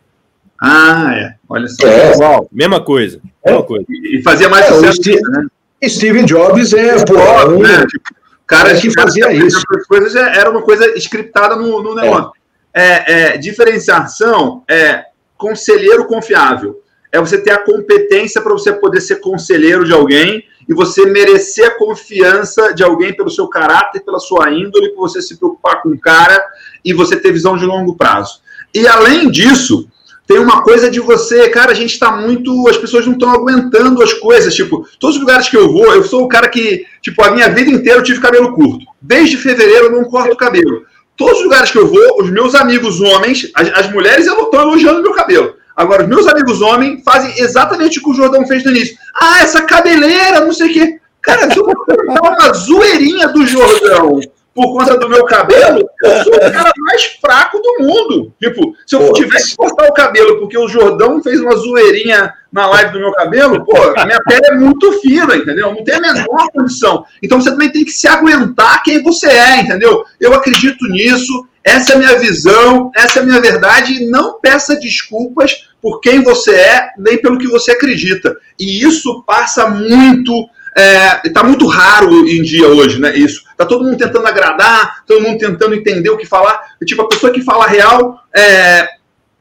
Ah, 0.60 1.12
é. 1.14 1.34
Olha 1.48 1.68
só. 1.68 1.86
É. 1.86 2.12
Igual, 2.14 2.48
mesma 2.50 2.80
coisa. 2.82 3.20
Mesma 3.44 3.62
coisa. 3.64 3.84
E 3.90 4.22
fazia 4.22 4.48
mais 4.48 4.64
É, 4.64 4.68
sucesso, 4.70 4.94
Steve- 4.96 5.20
né? 5.30 5.46
Steve 5.86 6.22
Jobs 6.24 6.72
é, 6.72 7.04
pô, 7.04 7.18
Óbvio, 7.18 7.58
um- 7.58 7.62
né? 7.62 7.84
Tipo, 7.86 8.14
cara 8.46 8.70
é 8.70 8.80
que 8.80 8.90
fazia 8.92 9.30
isso. 9.32 9.60
As 9.76 9.86
coisas 9.86 10.12
já 10.14 10.30
era 10.34 10.48
uma 10.50 10.62
coisa 10.62 10.96
scriptada 10.98 11.54
no, 11.56 11.82
no 11.82 11.94
negócio. 11.94 12.32
É. 12.72 13.32
é, 13.34 13.36
diferenciação 13.36 14.62
é 14.68 15.04
conselheiro 15.36 16.06
confiável. 16.06 16.80
É 17.14 17.20
você 17.20 17.38
ter 17.38 17.52
a 17.52 17.58
competência 17.58 18.42
para 18.42 18.52
você 18.52 18.72
poder 18.72 19.00
ser 19.00 19.20
conselheiro 19.20 19.84
de 19.84 19.92
alguém 19.92 20.42
e 20.68 20.74
você 20.74 21.06
merecer 21.06 21.64
a 21.64 21.78
confiança 21.78 22.74
de 22.74 22.82
alguém 22.82 23.14
pelo 23.14 23.30
seu 23.30 23.46
caráter, 23.46 24.00
pela 24.00 24.18
sua 24.18 24.50
índole, 24.50 24.88
por 24.88 25.08
você 25.08 25.22
se 25.22 25.38
preocupar 25.38 25.80
com 25.80 25.90
o 25.90 26.00
cara 26.00 26.44
e 26.84 26.92
você 26.92 27.14
ter 27.14 27.30
visão 27.30 27.56
de 27.56 27.64
longo 27.64 27.94
prazo. 27.94 28.40
E 28.74 28.88
além 28.88 29.30
disso, 29.30 29.88
tem 30.26 30.40
uma 30.40 30.62
coisa 30.62 30.90
de 30.90 30.98
você, 30.98 31.48
cara, 31.50 31.70
a 31.70 31.74
gente 31.74 31.96
tá 32.00 32.10
muito. 32.10 32.68
As 32.68 32.78
pessoas 32.78 33.06
não 33.06 33.12
estão 33.12 33.30
aguentando 33.30 34.02
as 34.02 34.12
coisas. 34.14 34.52
Tipo, 34.52 34.84
todos 34.98 35.14
os 35.14 35.22
lugares 35.22 35.48
que 35.48 35.56
eu 35.56 35.70
vou, 35.70 35.94
eu 35.94 36.02
sou 36.02 36.24
o 36.24 36.28
cara 36.28 36.48
que, 36.48 36.84
tipo, 37.00 37.22
a 37.22 37.30
minha 37.30 37.48
vida 37.48 37.70
inteira 37.70 38.00
eu 38.00 38.02
tive 38.02 38.18
cabelo 38.18 38.56
curto. 38.56 38.84
Desde 39.00 39.36
fevereiro 39.36 39.84
eu 39.84 39.92
não 39.92 40.02
corto 40.02 40.34
o 40.34 40.36
cabelo. 40.36 40.82
Todos 41.16 41.38
os 41.38 41.44
lugares 41.44 41.70
que 41.70 41.78
eu 41.78 41.86
vou, 41.86 42.22
os 42.22 42.28
meus 42.28 42.56
amigos 42.56 43.00
homens, 43.00 43.52
as, 43.54 43.68
as 43.72 43.92
mulheres 43.92 44.26
eu 44.26 44.34
não 44.34 44.46
estão 44.46 44.62
elogiando 44.62 45.00
meu 45.00 45.12
cabelo. 45.12 45.54
Agora, 45.76 46.02
os 46.02 46.08
meus 46.08 46.26
amigos 46.26 46.60
homens 46.60 47.02
fazem 47.04 47.38
exatamente 47.38 47.98
o 47.98 48.02
que 48.02 48.10
o 48.10 48.14
Jordão 48.14 48.46
fez 48.46 48.64
no 48.64 48.70
início. 48.70 48.96
Ah, 49.20 49.40
essa 49.40 49.62
cabeleira, 49.62 50.40
não 50.40 50.52
sei 50.52 50.70
o 50.70 50.72
quê. 50.72 51.00
Cara, 51.20 51.50
se 51.50 51.58
eu 51.58 51.66
dar 51.66 52.20
uma 52.22 52.52
zoeirinha 52.52 53.28
do 53.28 53.46
Jordão 53.46 54.20
por 54.54 54.72
conta 54.72 54.96
do 54.96 55.08
meu 55.08 55.24
cabelo, 55.24 55.84
eu 56.04 56.22
sou 56.22 56.34
o 56.34 56.52
cara 56.52 56.70
mais 56.76 57.04
fraco 57.20 57.60
do 57.60 57.84
mundo. 57.84 58.32
Tipo, 58.40 58.74
se 58.86 58.94
eu 58.94 59.06
Pô, 59.06 59.12
tivesse 59.12 59.50
que 59.50 59.56
cortar 59.56 59.88
o 59.88 59.92
cabelo 59.92 60.38
porque 60.38 60.56
o 60.56 60.68
Jordão 60.68 61.20
fez 61.22 61.40
uma 61.40 61.56
zoeirinha 61.56 62.32
na 62.52 62.68
live 62.68 62.92
do 62.92 63.00
meu 63.00 63.12
cabelo, 63.12 63.64
pô, 63.64 63.76
a 63.96 64.06
minha 64.06 64.20
pele 64.22 64.46
é 64.46 64.54
muito 64.54 64.92
fina, 65.00 65.34
entendeu? 65.34 65.74
Não 65.74 65.82
tem 65.82 65.96
a 65.96 66.00
menor 66.00 66.48
condição. 66.52 67.04
Então 67.20 67.40
você 67.40 67.50
também 67.50 67.72
tem 67.72 67.84
que 67.84 67.90
se 67.90 68.06
aguentar 68.06 68.80
quem 68.84 69.02
você 69.02 69.26
é, 69.26 69.60
entendeu? 69.60 70.04
Eu 70.20 70.32
acredito 70.34 70.86
nisso, 70.86 71.48
essa 71.64 71.92
é 71.92 71.96
a 71.96 71.98
minha 71.98 72.18
visão, 72.18 72.92
essa 72.94 73.18
é 73.18 73.22
a 73.22 73.24
minha 73.24 73.40
verdade, 73.40 73.94
e 73.94 74.06
não 74.06 74.38
peça 74.38 74.78
desculpas 74.78 75.68
por 75.80 76.00
quem 76.00 76.22
você 76.22 76.54
é, 76.54 76.90
nem 76.98 77.16
pelo 77.16 77.38
que 77.38 77.48
você 77.48 77.72
acredita. 77.72 78.36
E 78.60 78.84
isso 78.84 79.24
passa 79.26 79.68
muito 79.68 80.48
é, 80.76 81.28
tá 81.30 81.44
muito 81.44 81.66
raro 81.66 82.28
em 82.28 82.42
dia 82.42 82.66
hoje, 82.68 83.00
né? 83.00 83.16
Isso. 83.16 83.44
Tá 83.56 83.64
todo 83.64 83.84
mundo 83.84 83.96
tentando 83.96 84.26
agradar, 84.26 85.04
todo 85.06 85.22
mundo 85.22 85.38
tentando 85.38 85.74
entender 85.74 86.10
o 86.10 86.16
que 86.16 86.26
falar. 86.26 86.60
Tipo, 86.84 87.02
a 87.02 87.08
pessoa 87.08 87.32
que 87.32 87.42
fala 87.42 87.66
real 87.66 88.18
é, 88.34 88.88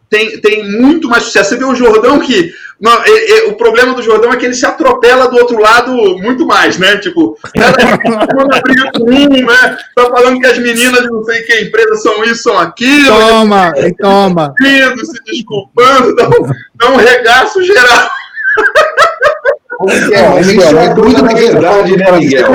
tem, 0.10 0.40
tem 0.40 0.70
muito 0.80 1.10
mais 1.10 1.24
sucesso. 1.24 1.50
Você 1.50 1.58
vê 1.58 1.66
o 1.66 1.76
Jordão 1.76 2.20
que. 2.20 2.54
Não, 2.82 2.92
é- 3.04 3.32
é- 3.32 3.48
o 3.48 3.56
problema 3.56 3.94
do 3.94 4.02
Jordão 4.02 4.32
é 4.34 4.36
que 4.38 4.46
ele 4.46 4.54
se 4.54 4.66
atropela 4.66 5.28
do 5.30 5.38
outro 5.38 5.58
lado 5.60 5.92
muito 6.18 6.46
mais, 6.46 6.78
né? 6.78 6.98
Tipo, 6.98 7.38
cada 7.56 8.36
uma 8.44 8.62
briga 8.62 8.92
com 8.92 9.04
um, 9.06 9.28
né? 9.46 9.78
Tá 9.96 10.06
falando 10.10 10.40
que 10.40 10.46
as 10.48 10.58
meninas 10.58 11.02
de 11.02 11.08
não 11.10 11.24
sei 11.24 11.42
que 11.44 11.62
empresa 11.62 11.96
são 11.98 12.24
isso, 12.26 12.44
são 12.44 12.58
aquilo, 12.58 13.16
Toma, 13.18 13.72
e 13.78 13.94
toma. 13.96 14.54
rindo, 14.62 15.06
se 15.06 15.24
desculpando, 15.26 16.16
dá 16.16 16.28
um, 16.28 16.50
dá 16.76 16.90
um 16.92 16.96
regaço 16.98 17.64
geral. 17.64 18.10
É, 20.12 20.30
mas 20.30 20.48
isso 20.48 20.78
é 20.78 20.94
coisa 20.96 21.22
da 21.22 21.34
verdade, 21.34 21.98
né, 21.98 22.12
Miguel? 22.12 22.52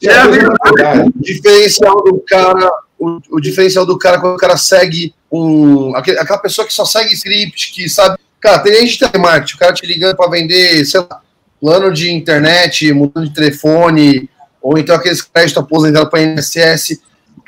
Isso 0.00 0.10
É 0.10 0.16
a 0.18 0.26
verdade. 0.26 1.08
O 1.16 1.22
diferencial 1.22 2.02
do 2.02 2.22
cara, 2.26 2.70
o, 2.98 3.18
o 3.30 3.40
diferencial 3.40 3.86
do 3.86 3.98
cara 3.98 4.18
quando 4.20 4.34
o 4.34 4.38
cara 4.38 4.56
segue 4.56 5.14
um. 5.30 5.94
aquele- 5.94 6.18
aquela 6.18 6.38
pessoa 6.38 6.66
que 6.66 6.72
só 6.74 6.84
segue 6.84 7.12
script, 7.14 7.72
que 7.72 7.88
sabe. 7.88 8.16
Cara, 8.42 8.58
tem 8.58 8.74
gente 8.80 8.98
de 8.98 8.98
telemarketing, 9.10 9.54
o 9.54 9.58
cara 9.58 9.72
te 9.72 9.86
ligando 9.86 10.16
para 10.16 10.28
vender, 10.28 10.84
sei 10.84 11.00
lá, 11.00 11.20
plano 11.60 11.92
de 11.92 12.10
internet, 12.12 12.92
mudando 12.92 13.28
de 13.28 13.34
telefone, 13.34 14.28
ou 14.60 14.76
então 14.76 14.96
aqueles 14.96 15.22
créditos 15.22 15.62
aposentados 15.62 16.10
para 16.10 16.20
INSS. 16.22 17.00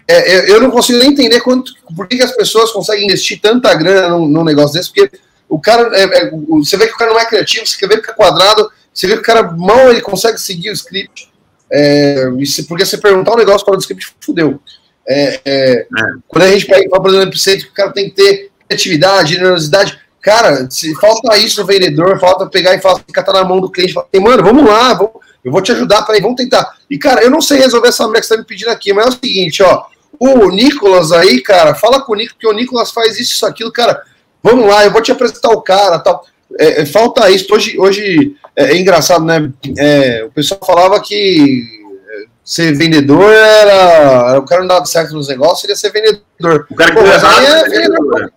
É, 0.07 0.37
eu, 0.37 0.45
eu 0.55 0.61
não 0.61 0.71
consigo 0.71 0.99
nem 1.01 1.11
entender 1.11 1.41
quanto, 1.41 1.73
por 1.97 2.07
que, 2.07 2.17
que 2.17 2.23
as 2.23 2.31
pessoas 2.37 2.71
conseguem 2.71 3.07
investir 3.07 3.41
tanta 3.41 3.75
grana 3.75 4.09
num, 4.11 4.29
num 4.29 4.45
negócio 4.45 4.73
desse, 4.75 4.93
porque 4.93 5.19
o 5.49 5.59
cara, 5.59 5.91
é, 5.99 6.03
é, 6.05 6.31
o- 6.33 6.65
você 6.65 6.77
vê 6.77 6.87
que 6.87 6.95
o 6.95 6.97
cara 6.97 7.13
não 7.13 7.19
é 7.19 7.25
criativo, 7.27 7.67
você 7.67 7.87
vê 7.89 8.01
que 8.01 8.11
é 8.11 8.15
quadrado, 8.15 8.71
você 8.93 9.09
vê 9.09 9.15
que 9.15 9.21
o 9.21 9.25
cara 9.25 9.43
mal 9.51 9.91
ele 9.91 10.01
consegue 10.01 10.39
seguir 10.41 10.71
o 10.71 10.75
script. 10.75 11.29
É, 11.73 12.27
se- 12.45 12.65
porque 12.65 12.85
você 12.85 12.99
perguntar 12.99 13.33
um 13.33 13.39
negócio 13.39 13.65
fora 13.65 13.77
do 13.77 13.81
script, 13.81 14.13
fudeu. 14.21 14.61
É, 15.09 15.41
é, 15.45 15.87
Quando 16.29 16.45
a 16.45 16.49
gente 16.51 16.67
pega 16.67 16.89
fala, 16.89 17.03
por 17.03 17.11
exemplo, 17.13 17.37
o 17.69 17.75
cara 17.75 17.93
tem 17.93 18.09
que 18.11 18.15
ter 18.17 18.51
criatividade, 18.69 19.35
generosidade. 19.35 19.99
Cara, 20.25 20.67
se 20.71 20.95
falta 20.95 21.37
isso 21.37 21.61
no 21.61 21.67
vendedor, 21.67 22.19
falta 22.19 22.47
pegar 22.47 22.75
e 22.75 22.81
falar, 22.81 23.01
ficar 23.07 23.23
tá 23.23 23.31
na 23.31 23.45
mão 23.45 23.61
do 23.61 23.71
cliente, 23.71 23.93
falar, 23.93 24.07
mano, 24.23 24.43
vamos 24.43 24.65
lá, 24.65 24.95
vamos, 24.95 25.13
eu 25.45 25.53
vou 25.53 25.61
te 25.61 25.71
ajudar, 25.71 26.01
peraí, 26.01 26.23
vamos 26.23 26.37
tentar. 26.37 26.67
E, 26.89 26.97
cara, 26.97 27.23
eu 27.23 27.31
não 27.31 27.43
sei 27.43 27.59
resolver 27.59 27.89
essa 27.89 28.05
merda 28.05 28.21
que 28.21 28.27
você 28.29 28.35
tá 28.35 28.41
me 28.41 28.47
pedindo 28.47 28.71
aqui, 28.71 28.91
mas 28.95 29.05
é 29.05 29.09
o 29.11 29.13
seguinte, 29.13 29.63
ó, 29.63 29.85
o 30.19 30.49
Nicolas 30.49 31.13
aí, 31.13 31.43
cara, 31.43 31.75
fala 31.75 32.01
com 32.01 32.15
o 32.15 32.17
Nicolas, 32.17 32.33
porque 32.33 32.47
o 32.47 32.55
Nicolas 32.55 32.91
faz 32.91 33.21
isso, 33.21 33.35
isso, 33.35 33.45
aquilo, 33.45 33.71
cara, 33.71 34.01
vamos 34.43 34.67
lá, 34.67 34.83
eu 34.87 34.91
vou 34.91 35.03
te 35.03 35.13
apresentar 35.13 35.51
o 35.51 35.61
cara, 35.61 35.99
tal. 35.99 36.25
É, 36.59 36.81
é, 36.81 36.87
falta 36.87 37.29
isso. 37.31 37.53
Hoje, 37.53 37.79
hoje 37.79 38.35
é, 38.57 38.73
é 38.73 38.79
engraçado, 38.79 39.27
né? 39.27 39.51
É, 39.77 40.25
o 40.25 40.31
pessoal 40.31 40.61
falava 40.65 41.01
que 41.01 41.65
é, 42.09 42.25
ser 42.43 42.73
vendedor 42.75 43.31
era. 43.31 44.39
O 44.39 44.45
cara 44.45 44.61
não 44.61 44.69
dava 44.69 44.87
certo 44.87 45.15
nos 45.15 45.29
negócios, 45.29 45.65
ele 45.65 45.73
ia 45.73 45.77
ser 45.77 45.91
vendedor. 45.91 46.67
O 46.71 46.75
cara 46.75 46.93
que 46.93 47.01
Pô, 47.01 47.07
é 47.07 47.19
né? 47.19 47.65
vendedor. 47.69 48.33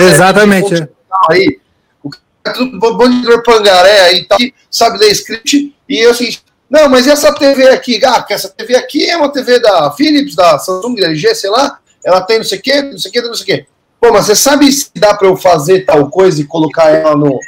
Exatamente. 0.00 0.88
Aí, 1.30 1.58
o 2.02 2.10
cara 2.42 2.58
é 2.58 3.08
vendedor 3.08 3.42
pangaré 3.42 4.00
aí, 4.00 4.24
tal, 4.24 4.38
que 4.38 4.54
sabe 4.70 4.98
ler 4.98 5.12
script, 5.12 5.74
e 5.88 5.98
eu 5.98 6.10
assim, 6.10 6.36
não, 6.72 6.88
mas 6.88 7.06
e 7.06 7.10
essa 7.10 7.34
TV 7.34 7.68
aqui? 7.68 8.02
Ah, 8.04 8.22
que 8.22 8.32
essa 8.32 8.48
TV 8.48 8.74
aqui 8.76 9.04
é 9.08 9.16
uma 9.16 9.30
TV 9.30 9.60
da 9.60 9.90
Philips, 9.92 10.34
da 10.34 10.58
Samsung, 10.58 10.94
da 10.94 11.06
LG, 11.06 11.34
sei 11.34 11.50
lá, 11.50 11.78
ela 12.02 12.22
tem 12.22 12.38
não 12.38 12.44
sei 12.44 12.58
o 12.58 12.62
quê, 12.62 12.82
não 12.82 12.98
sei 12.98 13.10
o 13.10 13.12
quê, 13.12 13.20
não 13.20 13.34
sei 13.34 13.42
o 13.42 13.46
quê. 13.46 13.66
Pô, 14.00 14.10
mas 14.12 14.26
você 14.26 14.34
sabe 14.34 14.72
se 14.72 14.90
dá 14.96 15.14
pra 15.14 15.28
eu 15.28 15.36
fazer 15.36 15.84
tal 15.84 16.08
coisa 16.08 16.40
e 16.40 16.44
colocar 16.44 16.88
ela 16.88 17.14
no. 17.14 17.38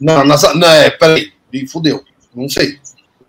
Não, 0.00 0.24
na, 0.24 0.36
não 0.54 0.68
é, 0.68 0.90
peraí, 0.90 1.32
me 1.52 1.66
fudeu. 1.66 2.02
Não 2.34 2.48
sei. 2.48 2.78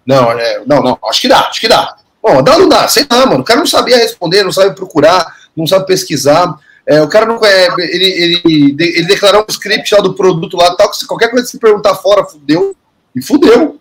Não, 0.05 0.31
é, 0.31 0.63
não, 0.65 0.81
não, 0.81 0.99
acho 1.05 1.21
que 1.21 1.27
dá, 1.27 1.47
acho 1.47 1.61
que 1.61 1.67
dá. 1.67 1.95
Bom, 2.21 2.41
dá 2.41 2.53
ou 2.53 2.59
não 2.59 2.69
dá, 2.69 2.87
sei 2.87 3.05
lá, 3.09 3.25
mano. 3.25 3.41
O 3.41 3.43
cara 3.43 3.59
não 3.59 3.67
sabia 3.67 3.97
responder, 3.97 4.43
não 4.43 4.51
sabe 4.51 4.75
procurar, 4.75 5.33
não 5.55 5.67
sabe 5.67 5.85
pesquisar. 5.85 6.57
É, 6.85 7.01
o 7.01 7.07
cara 7.07 7.25
não 7.25 7.39
é, 7.43 7.67
ele, 7.77 8.41
ele, 8.45 8.75
ele 8.77 9.07
declarou 9.07 9.41
um 9.41 9.51
script 9.51 9.93
lá 9.95 10.01
do 10.01 10.13
produto 10.13 10.57
lá, 10.57 10.75
tal, 10.75 10.89
que 10.91 10.97
se 10.97 11.07
qualquer 11.07 11.29
coisa 11.29 11.45
que 11.45 11.51
você 11.51 11.57
perguntar 11.57 11.95
fora, 11.95 12.25
fudeu. 12.25 12.75
E 13.15 13.21
fudeu. 13.21 13.79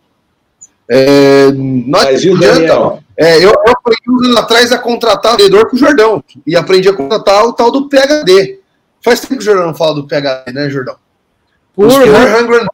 É, 0.89 1.51
não 1.53 1.85
Mas 1.89 2.23
viu, 2.23 2.37
adianta. 2.37 2.55
Daniel? 2.55 3.03
É, 3.17 3.37
eu, 3.39 3.51
eu 3.51 3.73
aprendi 3.73 4.03
uns 4.09 4.27
anos 4.27 4.37
atrás 4.37 4.73
a 4.73 4.79
contratar 4.79 5.37
vendedor 5.37 5.69
com 5.69 5.77
o 5.77 5.79
Jordão. 5.79 6.23
E 6.47 6.55
aprendi 6.55 6.89
a 6.89 6.93
contratar 6.93 7.45
o 7.45 7.53
tal 7.53 7.71
do 7.71 7.89
PHD. 7.89 8.61
Faz 9.01 9.21
tempo 9.21 9.35
que 9.35 9.41
o 9.41 9.43
Jordão 9.43 9.67
não 9.67 9.75
fala 9.75 9.95
do 9.95 10.07
PHD, 10.07 10.53
né, 10.53 10.71
Jordão? 10.71 10.97
Por, 11.75 11.91
and 11.91 12.69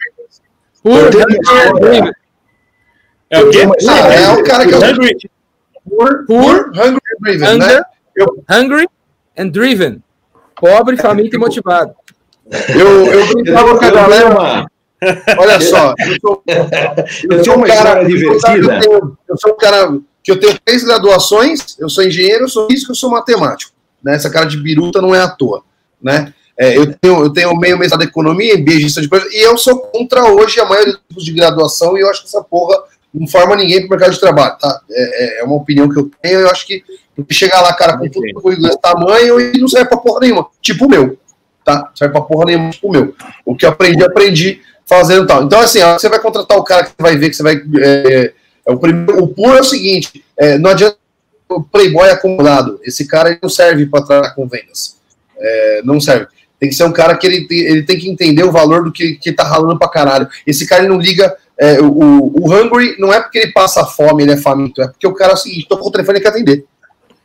por, 0.83 1.11
Driven. 1.11 2.13
É 3.31 3.41
o 3.41 3.51
quê? 3.51 3.59
Ah, 3.89 4.15
é 4.15 4.33
o 4.33 4.45
cara 4.45 4.67
que 4.67 4.75
é 4.75 4.77
o 4.77 4.81
Hungry. 4.81 5.31
Pure, 5.89 6.27
Pure 6.27 6.61
Hungry 6.71 7.01
and 7.13 7.21
Driven, 7.21 7.59
né? 7.59 7.67
Hunger, 7.67 7.85
Eu- 8.17 8.45
hungry 8.51 8.89
and 9.37 9.49
driven. 9.49 10.03
Pobre, 10.61 10.97
faminto 10.97 11.37
e 11.37 11.39
motivado. 11.39 11.93
Eu, 12.69 13.07
eu 13.13 13.27
brincava 13.35 13.79
com 13.79 13.85
a 13.85 13.91
galera. 13.91 14.67
Olha 15.39 15.61
só, 15.61 15.95
eu 15.99 16.17
sou, 16.21 16.43
eu 16.47 17.41
história 17.41 18.03
Eu, 18.03 18.09
divertida. 18.09 18.81
tenho- 18.81 19.19
eu 19.29 19.37
sou 19.37 19.53
um 19.53 19.57
cara 19.57 19.97
que 20.23 20.33
eu 20.33 20.41
tenho 20.41 20.59
três 20.65 20.83
graduações, 20.83 21.77
eu 21.79 21.89
sou 21.89 22.03
engenheiro, 22.05 22.45
eu 22.45 22.49
sou 22.49 22.67
físico, 22.67 22.91
eu 22.93 22.97
sou 22.97 23.11
matemático. 23.11 23.73
Né? 24.03 24.17
Essa 24.17 24.29
cara 24.31 24.47
de 24.47 24.57
biruta 24.57 25.01
não 25.01 25.15
é 25.15 25.21
à 25.21 25.29
toa. 25.29 25.63
Né? 26.03 26.33
É, 26.59 26.77
eu, 26.77 26.93
tenho, 26.93 27.23
eu 27.25 27.31
tenho 27.33 27.55
meio 27.57 27.79
mestrado 27.79 28.01
de 28.01 28.07
economia, 28.09 28.57
MBA, 28.59 28.73
gestão 28.81 29.03
de 29.03 29.09
coisas, 29.09 29.33
e 29.33 29.39
eu 29.41 29.57
sou 29.57 29.79
contra 29.79 30.25
hoje 30.25 30.59
a 30.59 30.65
maioria 30.65 30.95
dos 30.95 31.03
tipos 31.09 31.25
de 31.25 31.33
graduação, 31.33 31.97
e 31.97 32.01
eu 32.01 32.11
acho 32.11 32.23
que 32.23 32.27
essa 32.27 32.43
porra 32.43 32.77
não 33.13 33.27
forma 33.27 33.57
ninguém 33.57 33.81
para 33.81 33.87
o 33.87 33.91
mercado 33.91 34.13
de 34.15 34.21
trabalho. 34.21 34.57
Tá? 34.59 34.81
É, 34.91 35.39
é- 35.39 35.41
é 35.41 35.45
uma 35.45 35.57
opinião 35.57 35.89
que 35.89 35.99
eu 35.99 36.11
tenho, 36.23 36.41
eu 36.41 36.51
acho 36.51 36.67
que 36.67 36.83
chegar 37.31 37.61
lá, 37.61 37.73
cara, 37.73 37.97
com 37.99 38.09
tudo 38.09 38.57
desse 38.61 38.79
tamanho 38.81 39.41
e 39.41 39.59
não 39.59 39.69
serve 39.69 39.89
pra 39.89 39.99
porra 39.99 40.21
nenhuma. 40.21 40.47
Tipo 40.63 40.87
o 40.87 40.89
meu. 40.89 41.19
Tá? 41.65 41.77
Não 41.89 41.97
serve 41.97 42.13
pra 42.13 42.23
porra 42.23 42.45
nenhuma, 42.47 42.71
tipo 42.71 42.89
o 42.89 42.93
meu. 42.93 43.15
O 43.45 43.57
que 43.57 43.65
eu 43.65 43.71
aprendi, 43.71 44.05
aprendi 44.05 44.61
fazendo 44.87 45.27
tal. 45.27 45.43
Então, 45.43 45.61
assim, 45.61 45.81
você 45.81 46.09
vai 46.09 46.21
contratar 46.21 46.57
o 46.57 46.65
cara 46.65 46.85
que 46.85 46.91
você 46.91 47.03
vai 47.03 47.17
ver 47.17 47.31
que 47.31 47.37
você 47.37 47.43
vai. 47.43 47.61
É, 47.81 48.33
é 48.67 48.73
o, 48.73 48.79
primeiro, 48.79 49.23
o 49.23 49.29
puro 49.29 49.57
é 49.57 49.61
o 49.61 49.65
seguinte: 49.65 50.25
é, 50.39 50.57
não 50.59 50.71
adianta 50.71 50.97
o 51.49 51.63
playboy 51.63 52.09
acomodado. 52.11 52.79
Esse 52.85 53.07
cara 53.07 53.39
não 53.43 53.49
serve 53.49 53.87
para 53.87 54.05
trabalhar 54.05 54.35
com 54.35 54.47
vendas. 54.47 54.97
É, 55.39 55.81
não 55.85 56.01
serve. 56.01 56.27
Tem 56.61 56.69
que 56.69 56.75
ser 56.75 56.85
um 56.85 56.93
cara 56.93 57.17
que 57.17 57.27
ele, 57.27 57.47
tem- 57.47 57.59
ele 57.67 57.83
tem 57.85 57.99
que 57.99 58.09
entender 58.11 58.43
o 58.45 58.51
valor 58.53 58.85
do 58.85 58.91
que, 58.93 59.15
que 59.15 59.33
tá 59.33 59.45
ralando 59.45 59.79
pra 59.79 59.89
caralho. 59.89 60.29
Esse 60.47 60.67
cara 60.67 60.83
não 60.89 60.99
liga. 60.99 61.37
É, 61.61 61.81
o, 61.81 62.33
o 62.41 62.53
Hungry 62.55 62.97
não 62.99 63.13
é 63.13 63.21
porque 63.21 63.39
ele 63.39 63.53
passa 63.53 63.85
fome, 63.85 64.23
ele 64.23 64.33
é 64.33 64.37
faminto, 64.37 64.81
é 64.83 64.89
porque 64.89 65.07
o 65.07 65.15
cara 65.15 65.33
é 65.33 65.35
o 65.35 65.39
seguinte: 65.39 65.67
tocou 65.69 65.89
o 65.89 65.93
telefone 65.93 66.19
e 66.19 66.23
quer 66.23 66.29
atender. 66.29 66.65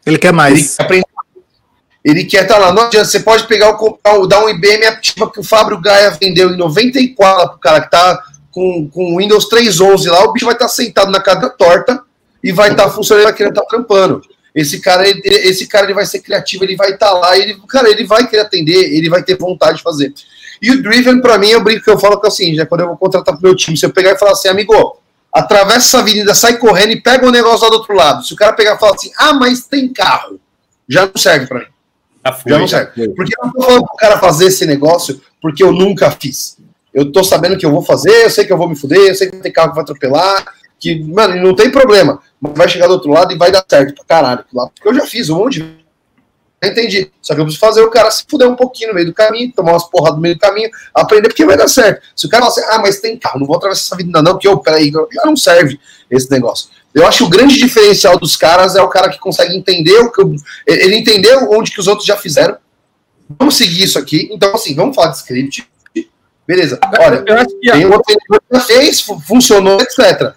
Ele 0.05 0.17
quer 0.17 0.29
Ele 0.29 0.37
mais. 0.37 0.75
quer 0.75 0.83
aprender. 0.83 1.05
Ele 2.03 2.25
quer 2.25 2.43
estar 2.43 2.57
lá. 2.57 2.73
Não 2.73 2.83
adianta, 2.83 3.05
você 3.07 3.21
pode 3.21 3.47
pegar 3.47 3.77
o, 3.81 4.27
dar 4.27 4.43
um 4.43 4.49
IBM 4.49 4.85
ativa 4.87 5.31
que 5.31 5.39
o 5.39 5.43
Fábio 5.43 5.79
Gaia 5.79 6.11
vendeu 6.11 6.49
em 6.51 6.57
94 6.57 7.49
pro 7.51 7.59
cara 7.59 7.81
que 7.81 7.89
tá 7.91 8.21
com, 8.51 8.89
com 8.89 9.13
o 9.13 9.17
Windows 9.19 9.47
3.11 9.49 10.11
lá, 10.11 10.23
o 10.25 10.33
bicho 10.33 10.45
vai 10.45 10.53
estar 10.55 10.67
sentado 10.67 11.09
na 11.11 11.21
cadeira 11.21 11.49
torta 11.49 12.01
e 12.43 12.51
vai 12.51 12.71
estar 12.71 12.89
funcionando, 12.89 13.23
vai 13.23 13.33
querer 13.33 13.49
estar 13.49 13.63
trampando. 13.63 14.21
Esse 14.53 14.79
cara, 14.81 15.07
ele- 15.07 15.21
esse 15.25 15.65
cara 15.65 15.85
ele 15.85 15.93
vai 15.93 16.05
ser 16.05 16.19
criativo, 16.19 16.63
ele 16.63 16.75
vai 16.75 16.91
estar 16.91 17.11
lá, 17.13 17.37
ele, 17.37 17.57
cara, 17.67 17.89
ele 17.89 18.03
vai 18.05 18.27
querer 18.27 18.41
atender, 18.43 18.93
ele 18.93 19.09
vai 19.09 19.23
ter 19.23 19.37
vontade 19.37 19.77
de 19.77 19.83
fazer. 19.83 20.13
E 20.63 20.71
o 20.71 20.81
Driven, 20.81 21.19
pra 21.19 21.37
mim, 21.37 21.49
eu 21.49 21.61
brinco 21.61 21.83
que 21.83 21.91
eu 21.91 21.99
falo 21.99 22.17
que 22.17 22.25
é 22.25 22.29
o 22.29 22.31
seguinte, 22.31 22.55
né, 22.55 22.65
quando 22.65 22.81
eu 22.81 22.87
vou 22.87 22.95
contratar 22.95 23.35
pro 23.35 23.43
meu 23.43 23.53
time, 23.53 23.75
se 23.77 23.85
eu 23.85 23.91
pegar 23.91 24.11
e 24.11 24.17
falar 24.17 24.31
assim, 24.31 24.47
amigo, 24.47 24.97
atravessa 25.29 25.79
essa 25.79 25.99
avenida, 25.99 26.33
sai 26.33 26.57
correndo 26.57 26.91
e 26.91 27.01
pega 27.01 27.27
o 27.27 27.31
negócio 27.31 27.65
lá 27.65 27.69
do 27.69 27.75
outro 27.79 27.93
lado. 27.93 28.23
Se 28.25 28.33
o 28.33 28.37
cara 28.37 28.53
pegar 28.53 28.75
e 28.75 28.79
falar 28.79 28.93
assim, 28.93 29.11
ah, 29.17 29.33
mas 29.33 29.67
tem 29.67 29.91
carro, 29.91 30.39
já 30.87 31.05
não 31.05 31.17
serve 31.17 31.47
pra 31.47 31.59
mim. 31.59 31.65
Já 32.25 32.31
foi, 32.31 32.51
Já 32.53 32.59
não 32.59 32.67
já 32.67 32.77
serve. 32.77 32.91
foi. 32.95 33.09
Porque 33.09 33.33
eu 33.37 33.45
não 33.45 33.51
tô 33.51 33.61
falando 33.61 33.85
pro 33.85 33.97
cara 33.97 34.17
fazer 34.19 34.45
esse 34.45 34.65
negócio 34.65 35.21
porque 35.41 35.61
eu 35.61 35.73
nunca 35.73 36.09
fiz. 36.09 36.57
Eu 36.93 37.11
tô 37.11 37.25
sabendo 37.25 37.57
que 37.57 37.65
eu 37.65 37.71
vou 37.71 37.83
fazer, 37.83 38.23
eu 38.23 38.29
sei 38.29 38.45
que 38.45 38.53
eu 38.53 38.57
vou 38.57 38.69
me 38.69 38.75
fuder, 38.77 39.09
eu 39.09 39.15
sei 39.15 39.29
que 39.29 39.35
ter 39.37 39.51
carro 39.51 39.71
que 39.71 39.75
vai 39.75 39.83
atropelar, 39.83 40.45
que, 40.79 41.03
mano, 41.03 41.35
não 41.43 41.53
tem 41.53 41.69
problema. 41.69 42.21
Mas 42.39 42.53
vai 42.55 42.69
chegar 42.69 42.87
do 42.87 42.93
outro 42.93 43.11
lado 43.11 43.33
e 43.33 43.37
vai 43.37 43.51
dar 43.51 43.65
certo 43.67 43.95
pra 43.95 44.05
caralho. 44.05 44.45
Porque 44.49 44.87
eu 44.87 44.93
já 44.93 45.05
fiz 45.05 45.29
um 45.29 45.39
monte 45.39 45.59
de 45.59 45.82
Entendi. 46.63 47.11
Só 47.21 47.33
que 47.35 47.41
eu 47.41 47.45
preciso 47.45 47.59
fazer 47.65 47.81
o 47.81 47.89
cara 47.89 48.09
se 48.11 48.23
fuder 48.29 48.47
um 48.47 48.55
pouquinho 48.55 48.89
no 48.89 48.95
meio 48.95 49.07
do 49.07 49.13
caminho, 49.13 49.51
tomar 49.53 49.73
umas 49.73 49.83
porradas 49.89 50.15
no 50.15 50.21
meio 50.21 50.35
do 50.35 50.39
caminho, 50.39 50.69
aprender 50.93 51.27
porque 51.27 51.45
vai 51.45 51.57
dar 51.57 51.67
certo. 51.67 52.01
Se 52.15 52.25
o 52.25 52.29
cara 52.29 52.45
falar 52.45 52.53
assim, 52.53 52.73
ah, 52.75 52.79
mas 52.79 52.99
tem 52.99 53.17
carro, 53.17 53.39
não 53.39 53.47
vou 53.47 53.57
atravessar 53.57 53.81
essa 53.87 53.95
vida 53.95 54.21
não, 54.21 54.31
porque 54.33 54.47
eu, 54.47 54.57
peraí, 54.59 54.91
já 54.91 55.25
não 55.25 55.35
serve 55.35 55.79
esse 56.09 56.29
negócio. 56.31 56.69
Eu 56.93 57.05
acho 57.07 57.19
que 57.19 57.23
o 57.23 57.29
grande 57.29 57.57
diferencial 57.57 58.17
dos 58.19 58.35
caras 58.37 58.75
é 58.75 58.81
o 58.81 58.87
cara 58.87 59.09
que 59.09 59.19
consegue 59.19 59.55
entender 59.55 59.97
o 59.99 60.11
que 60.11 60.21
eu- 60.21 60.35
ele 60.67 60.95
entendeu 60.95 61.49
onde 61.51 61.71
que 61.71 61.79
os 61.79 61.87
outros 61.87 62.05
já 62.05 62.15
fizeram. 62.15 62.55
Vamos 63.39 63.57
seguir 63.57 63.83
isso 63.83 63.97
aqui. 63.97 64.29
Então, 64.31 64.53
assim, 64.53 64.75
vamos 64.75 64.95
falar 64.95 65.07
de 65.09 65.17
script. 65.17 65.67
Beleza. 66.45 66.77
Olha, 66.99 67.23
eu 67.25 67.35
acho 67.37 67.47
que 67.59 67.71
tem 67.71 67.85
um 67.87 67.91
outro 67.93 68.03
que 68.15 68.37
já 68.53 68.59
fez, 68.59 69.01
fu- 69.01 69.19
funcionou, 69.21 69.79
etc. 69.81 70.33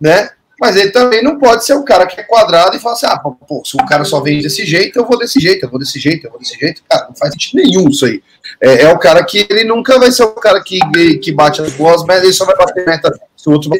Né? 0.00 0.30
Mas 0.60 0.74
ele 0.76 0.90
também 0.90 1.22
não 1.22 1.38
pode 1.38 1.64
ser 1.64 1.74
o 1.74 1.84
cara 1.84 2.04
que 2.06 2.20
é 2.20 2.24
quadrado 2.24 2.76
e 2.76 2.80
fala 2.80 2.94
assim: 2.94 3.06
ah, 3.06 3.18
pô, 3.18 3.62
se 3.64 3.76
o 3.76 3.86
cara 3.86 4.04
só 4.04 4.20
vem 4.20 4.42
desse 4.42 4.64
jeito, 4.66 4.98
eu 4.98 5.06
vou 5.06 5.16
desse 5.18 5.38
jeito, 5.38 5.64
eu 5.64 5.70
vou 5.70 5.78
desse 5.78 6.00
jeito, 6.00 6.26
eu 6.26 6.30
vou 6.30 6.40
desse 6.40 6.58
jeito. 6.58 6.82
Cara, 6.88 7.06
não 7.08 7.14
faz 7.14 7.32
sentido 7.32 7.62
nenhum 7.62 7.88
isso 7.88 8.04
aí. 8.04 8.22
É, 8.60 8.82
é 8.82 8.92
o 8.92 8.98
cara 8.98 9.22
que 9.24 9.46
ele 9.48 9.64
nunca 9.64 9.98
vai 9.98 10.10
ser 10.10 10.24
o 10.24 10.32
cara 10.32 10.60
que, 10.60 10.80
que 11.18 11.30
bate 11.32 11.62
as 11.62 11.72
boas, 11.74 12.02
mas 12.04 12.24
ele 12.24 12.32
só 12.32 12.44
vai 12.44 12.56
bater 12.56 12.84
meta 12.84 13.16
se 13.36 13.48
o 13.48 13.52
outro 13.52 13.70
vai. 13.70 13.78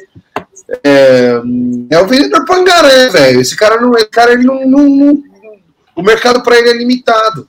É, 0.84 1.40
é 1.90 1.98
o 2.00 2.06
vendedor 2.06 2.44
pangaré, 2.44 3.08
velho. 3.08 3.40
Esse 3.40 3.56
cara 3.56 3.80
não. 3.80 3.94
Esse 3.96 4.06
cara 4.10 4.32
ele 4.32 4.44
não, 4.44 4.64
não- 4.66 4.88
não- 4.88 5.22
o 5.96 6.02
mercado 6.02 6.42
para 6.44 6.58
ele 6.58 6.70
é 6.70 6.74
limitado. 6.74 7.48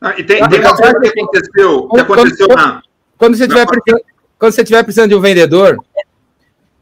Ah, 0.00 0.14
e 0.18 0.22
tem, 0.24 0.46
tem 0.46 0.60
uma 0.60 0.76
coisa 0.76 1.00
que 1.00 1.08
aconteceu, 1.08 1.88
que 1.88 2.00
aconteceu 2.00 2.48
na. 2.48 2.82
Quando 3.16 3.36
você 3.36 3.48
tiver 3.48 3.66
precisando, 3.66 4.02
quando 4.38 4.52
você 4.52 4.64
tiver 4.64 4.82
precisando 4.82 5.08
de 5.08 5.14
um 5.14 5.20
vendedor, 5.20 5.78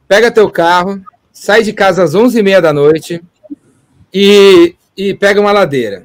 pega 0.08 0.30
teu 0.30 0.50
carro, 0.50 1.00
sai 1.38 1.62
de 1.62 1.72
casa 1.72 2.02
às 2.02 2.14
11h30 2.14 2.60
da 2.62 2.72
noite 2.72 3.22
e, 4.12 4.74
e 4.96 5.12
pega 5.14 5.38
uma 5.40 5.52
ladeira. 5.52 6.04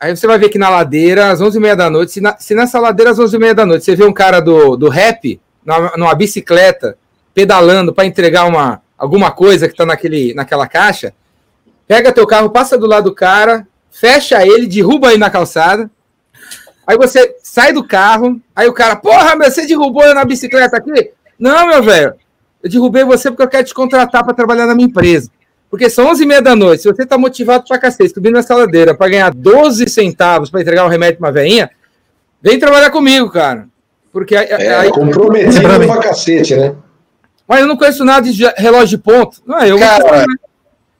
Aí 0.00 0.16
você 0.16 0.26
vai 0.26 0.38
ver 0.38 0.48
que 0.48 0.58
na 0.58 0.68
ladeira, 0.70 1.30
às 1.30 1.40
11h30 1.40 1.76
da 1.76 1.90
noite, 1.90 2.12
se, 2.12 2.20
na- 2.20 2.36
se 2.38 2.54
nessa 2.54 2.80
ladeira 2.80 3.10
às 3.10 3.18
11h30 3.18 3.54
da 3.54 3.66
noite 3.66 3.84
você 3.84 3.94
vê 3.94 4.04
um 4.04 4.12
cara 4.12 4.40
do, 4.40 4.76
do 4.76 4.88
rap 4.88 5.40
numa, 5.64 5.92
numa 5.96 6.14
bicicleta 6.14 6.96
pedalando 7.34 7.92
para 7.92 8.06
entregar 8.06 8.44
uma, 8.46 8.80
alguma 8.96 9.30
coisa 9.30 9.66
que 9.68 9.74
está 9.74 9.84
naquela 9.84 10.66
caixa, 10.66 11.12
pega 11.86 12.12
teu 12.12 12.26
carro, 12.26 12.50
passa 12.50 12.78
do 12.78 12.86
lado 12.86 13.10
do 13.10 13.14
cara, 13.14 13.66
fecha 13.90 14.46
ele, 14.46 14.66
derruba 14.66 15.08
ele 15.08 15.18
na 15.18 15.30
calçada, 15.30 15.90
Aí 16.86 16.98
você 16.98 17.36
sai 17.42 17.72
do 17.72 17.82
carro, 17.82 18.38
aí 18.54 18.68
o 18.68 18.72
cara, 18.74 18.94
porra, 18.94 19.34
meu, 19.34 19.50
você 19.50 19.66
derrubou 19.66 20.04
eu 20.04 20.14
na 20.14 20.22
bicicleta 20.22 20.76
aqui? 20.76 21.12
Não, 21.38 21.66
meu 21.66 21.82
velho, 21.82 22.12
eu 22.64 22.70
derrubei 22.70 23.04
você 23.04 23.30
porque 23.30 23.42
eu 23.44 23.48
quero 23.48 23.64
te 23.64 23.74
contratar 23.74 24.24
para 24.24 24.34
trabalhar 24.34 24.66
na 24.66 24.74
minha 24.74 24.88
empresa. 24.88 25.30
Porque 25.70 25.88
são 25.90 26.10
11h30 26.12 26.40
da 26.40 26.56
noite, 26.56 26.82
se 26.82 26.88
você 26.92 27.04
tá 27.06 27.16
motivado 27.18 27.64
pra 27.68 27.78
cacete, 27.78 28.12
subindo 28.14 28.34
nessa 28.34 28.54
ladeira 28.56 28.94
para 28.94 29.08
ganhar 29.10 29.32
12 29.34 29.88
centavos 29.88 30.48
para 30.50 30.60
entregar 30.60 30.84
um 30.84 30.88
remédio 30.88 31.18
pra 31.18 31.28
uma 31.28 31.32
veinha, 31.32 31.70
vem 32.40 32.58
trabalhar 32.58 32.90
comigo, 32.90 33.28
cara. 33.30 33.66
Porque 34.12 34.36
aí, 34.36 34.46
É, 34.48 34.74
aí- 34.76 34.90
comprometido 34.90 35.62
pra 35.86 35.98
cacete, 35.98 36.54
né? 36.56 36.74
mas 37.46 37.60
eu 37.60 37.66
não 37.66 37.76
conheço 37.76 38.04
nada 38.04 38.30
de 38.30 38.44
relógio 38.56 38.96
de 38.96 39.02
ponto. 39.02 39.42
Não, 39.44 39.58
eu 39.64 39.78
Cara, 39.78 40.24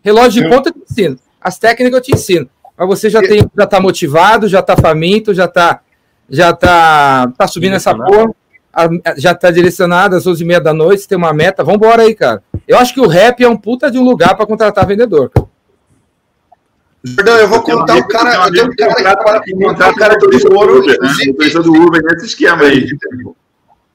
relógio 0.02 0.42
de 0.42 0.48
ponto 0.48 0.68
eu 0.68 0.72
te 0.72 0.80
ensino. 0.90 1.18
As 1.40 1.58
técnicas 1.58 1.96
eu 1.98 2.02
te 2.02 2.12
ensino. 2.14 2.48
Mas 2.76 2.88
você 2.88 3.08
já 3.08 3.20
tem, 3.20 3.48
já 3.56 3.66
tá 3.66 3.80
motivado, 3.80 4.48
já 4.48 4.60
tá 4.60 4.76
faminto, 4.76 5.32
já 5.32 5.46
tá, 5.46 5.80
já 6.28 6.52
tá, 6.52 7.32
tá 7.38 7.46
subindo 7.46 7.76
essa 7.76 7.94
porra, 7.94 8.24
a- 8.24 8.34
já 9.16 9.34
tá 9.34 9.50
direcionado 9.50 10.16
às 10.16 10.24
11h30 10.26 10.60
da 10.60 10.74
noite, 10.74 11.06
tem 11.08 11.16
uma 11.18 11.32
meta, 11.32 11.62
vambora 11.64 12.02
aí, 12.02 12.14
cara. 12.14 12.42
Eu 12.66 12.78
acho 12.78 12.92
que 12.94 13.00
o 13.00 13.06
rap 13.06 13.42
é 13.42 13.48
um 13.48 13.56
puta 13.56 13.90
de 13.90 13.98
um 13.98 14.02
lugar 14.04 14.36
para 14.36 14.46
contratar 14.46 14.86
vendedor, 14.86 15.30
cara. 15.30 15.46
Jordão, 17.04 17.36
eu 17.36 17.48
vou 17.48 17.58
um 17.58 17.62
contar 17.62 17.92
o 17.92 17.96
amigo- 17.98 18.08
cara. 18.08 18.40
um 18.40 18.46
Eu 18.46 18.52
tenho 18.52 18.66
um 18.66 18.70
que 18.70 18.76
cara 18.76 18.94
que 18.94 19.02
contrata- 19.04 19.40
que 19.44 19.54
um 19.54 19.74
cara 19.74 20.14
de 20.14 20.24
motorista 20.24 20.48
do 20.48 20.56
ouro, 20.56 20.78
Uber, 20.78 20.98
né? 21.00 21.08
Motorista 21.26 21.62
do 21.62 21.72
Uber 21.74 22.02
nesse 22.02 22.26
esquema 22.26 22.62
aí. 22.64 22.86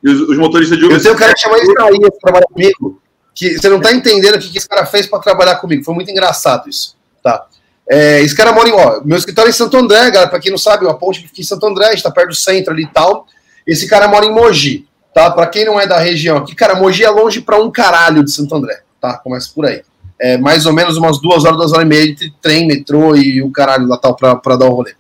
E 0.04 0.10
os, 0.10 0.22
os 0.30 0.38
motoristas 0.38 0.78
de 0.78 0.86
Uber. 0.86 0.98
Eu 0.98 1.02
tenho 1.02 1.16
um 1.16 1.18
cara 1.18 1.34
que 1.34 1.40
chama 1.42 1.58
Isaías 1.58 2.10
que 2.12 2.20
trabalha 2.22 2.46
comigo, 2.46 3.02
que 3.34 3.58
você 3.58 3.68
não 3.68 3.82
tá 3.82 3.92
entendendo 3.92 4.36
o 4.36 4.40
que 4.40 4.50
que 4.52 4.58
esse 4.60 4.70
cara 4.70 4.86
fez 4.86 5.08
para 5.08 5.20
trabalhar 5.20 5.56
comigo. 5.56 5.84
Foi 5.84 5.96
muito 5.96 6.12
engraçado 6.12 6.70
isso, 6.70 6.96
tá? 7.24 7.48
É, 7.90 8.22
esse 8.22 8.36
cara 8.36 8.52
mora 8.52 8.70
em, 8.70 8.74
ó, 8.74 9.02
meu 9.04 9.18
escritório 9.18 9.50
é 9.50 9.50
em 9.50 9.54
Santo 9.54 9.76
André, 9.76 10.12
galera, 10.12 10.28
para 10.30 10.40
quem 10.40 10.52
não 10.52 10.60
sabe, 10.60 10.88
a 10.88 10.94
ponte 10.94 11.22
fica 11.28 11.42
em 11.42 11.44
Santo 11.44 11.66
André, 11.66 11.88
a 11.88 11.92
gente 11.92 12.04
tá 12.04 12.12
perto 12.12 12.28
do 12.30 12.36
centro 12.36 12.72
ali 12.72 12.84
e 12.84 12.88
tal. 12.88 13.26
Esse 13.66 13.88
cara 13.88 14.08
mora 14.08 14.26
em 14.26 14.34
Mogi, 14.34 14.88
tá? 15.14 15.30
Para 15.32 15.48
quem 15.48 15.66
não 15.66 15.80
é 15.80 15.88
da 15.88 16.00
região 16.00 16.38
aqui, 16.38 16.56
cara, 16.56 16.76
Mogi 16.76 17.04
é 17.04 17.10
longe 17.10 17.42
para 17.42 17.58
um 17.58 17.70
caralho 17.70 18.24
de 18.24 18.32
Santo 18.32 18.56
André, 18.56 18.82
tá? 19.00 19.18
Começa 19.18 19.50
por 19.54 19.66
aí. 19.66 19.82
É 20.20 20.38
mais 20.38 20.66
ou 20.66 20.74
menos 20.74 20.98
umas 20.98 21.22
duas 21.22 21.46
horas, 21.46 21.58
duas 21.58 21.72
horas 21.72 21.86
e 21.86 21.88
meia 21.88 22.04
entre 22.04 22.34
trem, 22.42 22.68
metrô 22.68 23.16
e 23.16 23.42
o 23.42 23.52
caralho 23.52 23.88
lá 23.88 23.98
tal 23.98 24.16
para 24.16 24.58
dar 24.58 24.66
o 24.66 24.74
rolê. 24.74 24.94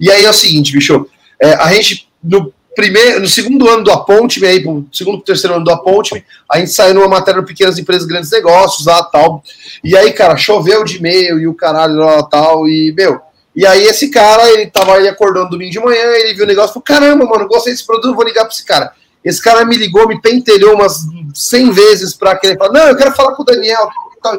E 0.00 0.10
aí 0.10 0.24
é 0.24 0.30
o 0.30 0.34
seguinte, 0.34 0.72
bicho, 0.72 1.06
é, 1.40 1.54
a 1.54 1.72
gente 1.72 2.08
no 2.22 2.52
primeiro, 2.74 3.20
no 3.20 3.28
segundo 3.28 3.68
ano 3.68 3.84
do 3.84 3.92
Aponte, 3.92 4.44
aí 4.44 4.60
pro 4.60 4.84
segundo 4.92 5.22
terceiro 5.22 5.56
ano 5.56 5.64
do 5.64 5.70
Aponte, 5.70 6.24
a 6.50 6.58
gente 6.58 6.72
saiu 6.72 6.94
numa 6.94 7.08
matéria 7.08 7.40
no 7.40 7.46
Pequenas 7.46 7.78
Empresas 7.78 8.06
Grandes 8.06 8.30
Negócios 8.30 8.86
lá 8.86 9.02
tal. 9.04 9.42
E 9.82 9.96
aí, 9.96 10.12
cara, 10.12 10.36
choveu 10.36 10.84
de 10.84 10.96
e-mail 10.96 11.38
e 11.38 11.46
o 11.46 11.54
caralho 11.54 11.96
lá 11.96 12.22
tal 12.24 12.68
e 12.68 12.92
meu. 12.92 13.20
E 13.54 13.66
aí 13.66 13.84
esse 13.84 14.10
cara, 14.10 14.48
ele 14.50 14.66
tava 14.66 14.96
aí 14.96 15.08
acordando 15.08 15.50
domingo 15.50 15.70
de 15.70 15.80
manhã, 15.80 16.02
ele 16.02 16.34
viu 16.34 16.44
o 16.44 16.48
negócio, 16.48 16.72
falou: 16.72 16.82
"Caramba, 16.82 17.24
mano, 17.24 17.48
gostei 17.48 17.72
desse 17.72 17.86
produto, 17.86 18.14
vou 18.14 18.24
ligar 18.24 18.44
para 18.44 18.52
esse 18.52 18.64
cara". 18.64 18.92
Esse 19.24 19.42
cara 19.42 19.64
me 19.64 19.76
ligou, 19.76 20.06
me 20.06 20.20
pentelhou 20.20 20.74
umas 20.74 21.06
100 21.34 21.70
vezes 21.70 22.14
para 22.14 22.36
querer 22.36 22.58
falar, 22.58 22.72
não, 22.72 22.88
eu 22.88 22.96
quero 22.96 23.12
falar 23.12 23.34
com 23.34 23.42
o 23.42 23.46
Daniel. 23.46 23.88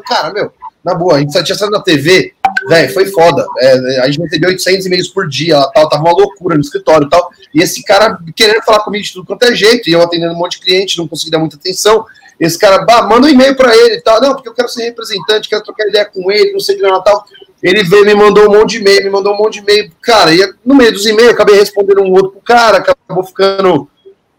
Cara, 0.07 0.31
meu, 0.31 0.51
na 0.83 0.93
boa, 0.93 1.15
a 1.15 1.19
gente 1.19 1.33
só 1.33 1.43
tinha 1.43 1.55
saído 1.55 1.75
na 1.75 1.81
TV, 1.81 2.33
velho, 2.67 2.93
foi 2.93 3.07
foda. 3.07 3.45
É, 3.57 4.01
a 4.01 4.05
gente 4.05 4.21
recebeu 4.21 4.49
800 4.49 4.85
e-mails 4.85 5.07
por 5.09 5.27
dia, 5.27 5.59
tal, 5.73 5.89
tava 5.89 6.03
uma 6.03 6.11
loucura 6.11 6.55
no 6.55 6.61
escritório 6.61 7.07
e 7.07 7.09
tal. 7.09 7.31
E 7.53 7.61
esse 7.61 7.83
cara 7.83 8.19
querendo 8.35 8.61
falar 8.63 8.81
comigo 8.81 9.03
de 9.03 9.11
tudo 9.11 9.25
quanto 9.25 9.43
é 9.43 9.55
jeito, 9.55 9.89
e 9.89 9.93
eu 9.93 10.01
atendendo 10.01 10.33
um 10.33 10.37
monte 10.37 10.59
de 10.59 10.65
cliente, 10.65 10.97
não 10.99 11.07
consegui 11.07 11.31
dar 11.31 11.39
muita 11.39 11.55
atenção. 11.55 12.05
Esse 12.39 12.59
cara, 12.59 12.83
bah, 12.85 13.01
manda 13.03 13.25
um 13.25 13.29
e-mail 13.29 13.55
para 13.55 13.75
ele 13.75 13.95
e 13.95 14.01
tal. 14.01 14.21
Não, 14.21 14.35
porque 14.35 14.49
eu 14.49 14.53
quero 14.53 14.69
ser 14.69 14.83
representante, 14.83 15.49
quero 15.49 15.63
trocar 15.63 15.87
ideia 15.87 16.05
com 16.05 16.31
ele, 16.31 16.51
não 16.51 16.59
sei 16.59 16.75
o 16.75 16.77
que, 16.79 16.83
Natal. 16.83 17.25
Ele 17.65 17.83
veio, 17.83 18.05
me 18.05 18.13
mandou 18.13 18.47
um 18.47 18.59
monte 18.59 18.73
de 18.73 18.77
e-mail, 18.77 19.05
me 19.05 19.09
mandou 19.09 19.33
um 19.33 19.37
monte 19.37 19.53
de 19.53 19.59
e-mail. 19.61 19.91
Cara, 19.99 20.31
e 20.31 20.53
no 20.63 20.75
meio 20.75 20.91
dos 20.91 21.03
e-mails, 21.07 21.31
acabei 21.31 21.55
respondendo 21.55 22.03
um 22.03 22.11
outro 22.11 22.33
pro 22.33 22.41
cara, 22.41 22.77
acabou 22.77 23.23
ficando. 23.23 23.89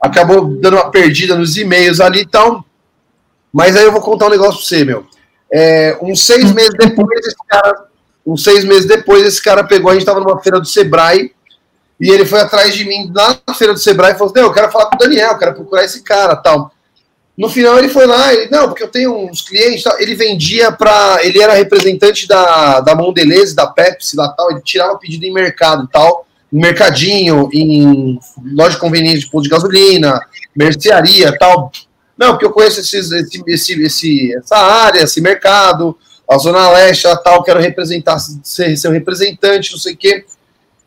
Acabou 0.01 0.45
dando 0.45 0.75
uma 0.75 0.93
perdida 0.93 1.35
nos 1.35 1.57
e-mails 1.57 1.99
ali 1.99 2.21
e 2.21 2.27
tal. 2.27 2.65
Mas 3.53 3.75
aí 3.75 3.83
eu 3.83 3.91
vou 3.91 4.01
contar 4.01 4.27
um 4.27 4.31
negócio 4.31 4.61
pra 4.61 4.69
você, 4.69 4.85
meu. 4.85 5.05
É, 5.53 5.99
uns 6.01 6.25
seis 6.25 6.53
meses 6.53 6.71
depois, 6.79 7.27
esse 7.27 7.37
cara. 7.49 7.87
Uns 8.25 8.45
seis 8.45 8.65
meses 8.65 8.87
depois, 8.87 9.27
esse 9.27 9.43
cara 9.43 9.65
pegou, 9.65 9.91
a 9.91 9.95
gente 9.95 10.07
tava 10.07 10.21
numa 10.21 10.41
feira 10.41 10.61
do 10.61 10.67
Sebrae, 10.67 11.33
e 11.99 12.11
ele 12.11 12.25
foi 12.25 12.41
atrás 12.41 12.75
de 12.77 12.85
mim 12.85 13.11
na 13.13 13.55
feira 13.55 13.73
do 13.73 13.81
Sebrae 13.81 14.13
e 14.13 14.19
falou: 14.19 14.33
Não, 14.37 14.43
eu 14.43 14.53
quero 14.53 14.71
falar 14.71 14.87
com 14.87 14.95
o 14.95 14.99
Daniel, 14.99 15.33
eu 15.33 15.39
quero 15.39 15.55
procurar 15.55 15.85
esse 15.85 16.03
cara 16.03 16.37
tal. 16.37 16.71
No 17.37 17.51
final 17.51 17.79
ele 17.79 17.91
foi 17.91 18.07
lá, 18.07 18.33
ele, 18.33 18.51
não, 18.51 18.69
porque 18.69 18.83
eu 18.83 18.89
tenho 18.89 19.15
uns 19.15 19.43
clientes, 19.43 19.85
ele 19.99 20.15
vendia 20.15 20.73
para, 20.73 21.19
ele 21.23 21.41
era 21.41 21.53
representante 21.53 22.27
da, 22.27 22.81
da 22.81 22.95
Mondelez, 22.95 23.55
da 23.55 23.67
Pepsi, 23.67 24.17
lá 24.17 24.29
tal, 24.29 24.51
ele 24.51 24.63
tirava 24.63 24.97
pedido 24.97 25.25
em 25.25 25.33
mercado 25.33 25.87
tal, 25.93 26.27
em 26.51 26.59
mercadinho, 26.59 27.51
em 27.53 28.19
loja 28.55 28.77
de 28.77 28.81
conveniência 28.81 29.21
de 29.21 29.31
posto 29.31 29.45
de 29.45 29.51
gasolina, 29.51 30.19
mercearia 30.55 31.37
tal. 31.39 31.71
Não, 32.17 32.31
porque 32.31 32.47
eu 32.47 32.53
conheço 32.53 32.81
esses, 32.81 33.13
esse, 33.13 33.43
esse, 33.47 33.83
esse, 33.83 34.37
essa 34.37 34.57
área, 34.57 35.03
esse 35.03 35.21
mercado, 35.21 35.95
a 36.29 36.39
Zona 36.39 36.71
Leste, 36.71 37.07
tal, 37.23 37.43
quero 37.43 37.61
representar, 37.61 38.19
ser 38.19 38.75
seu 38.79 38.91
representante, 38.91 39.73
não 39.73 39.79
sei 39.79 39.93
o 39.93 39.97
quê. 39.97 40.25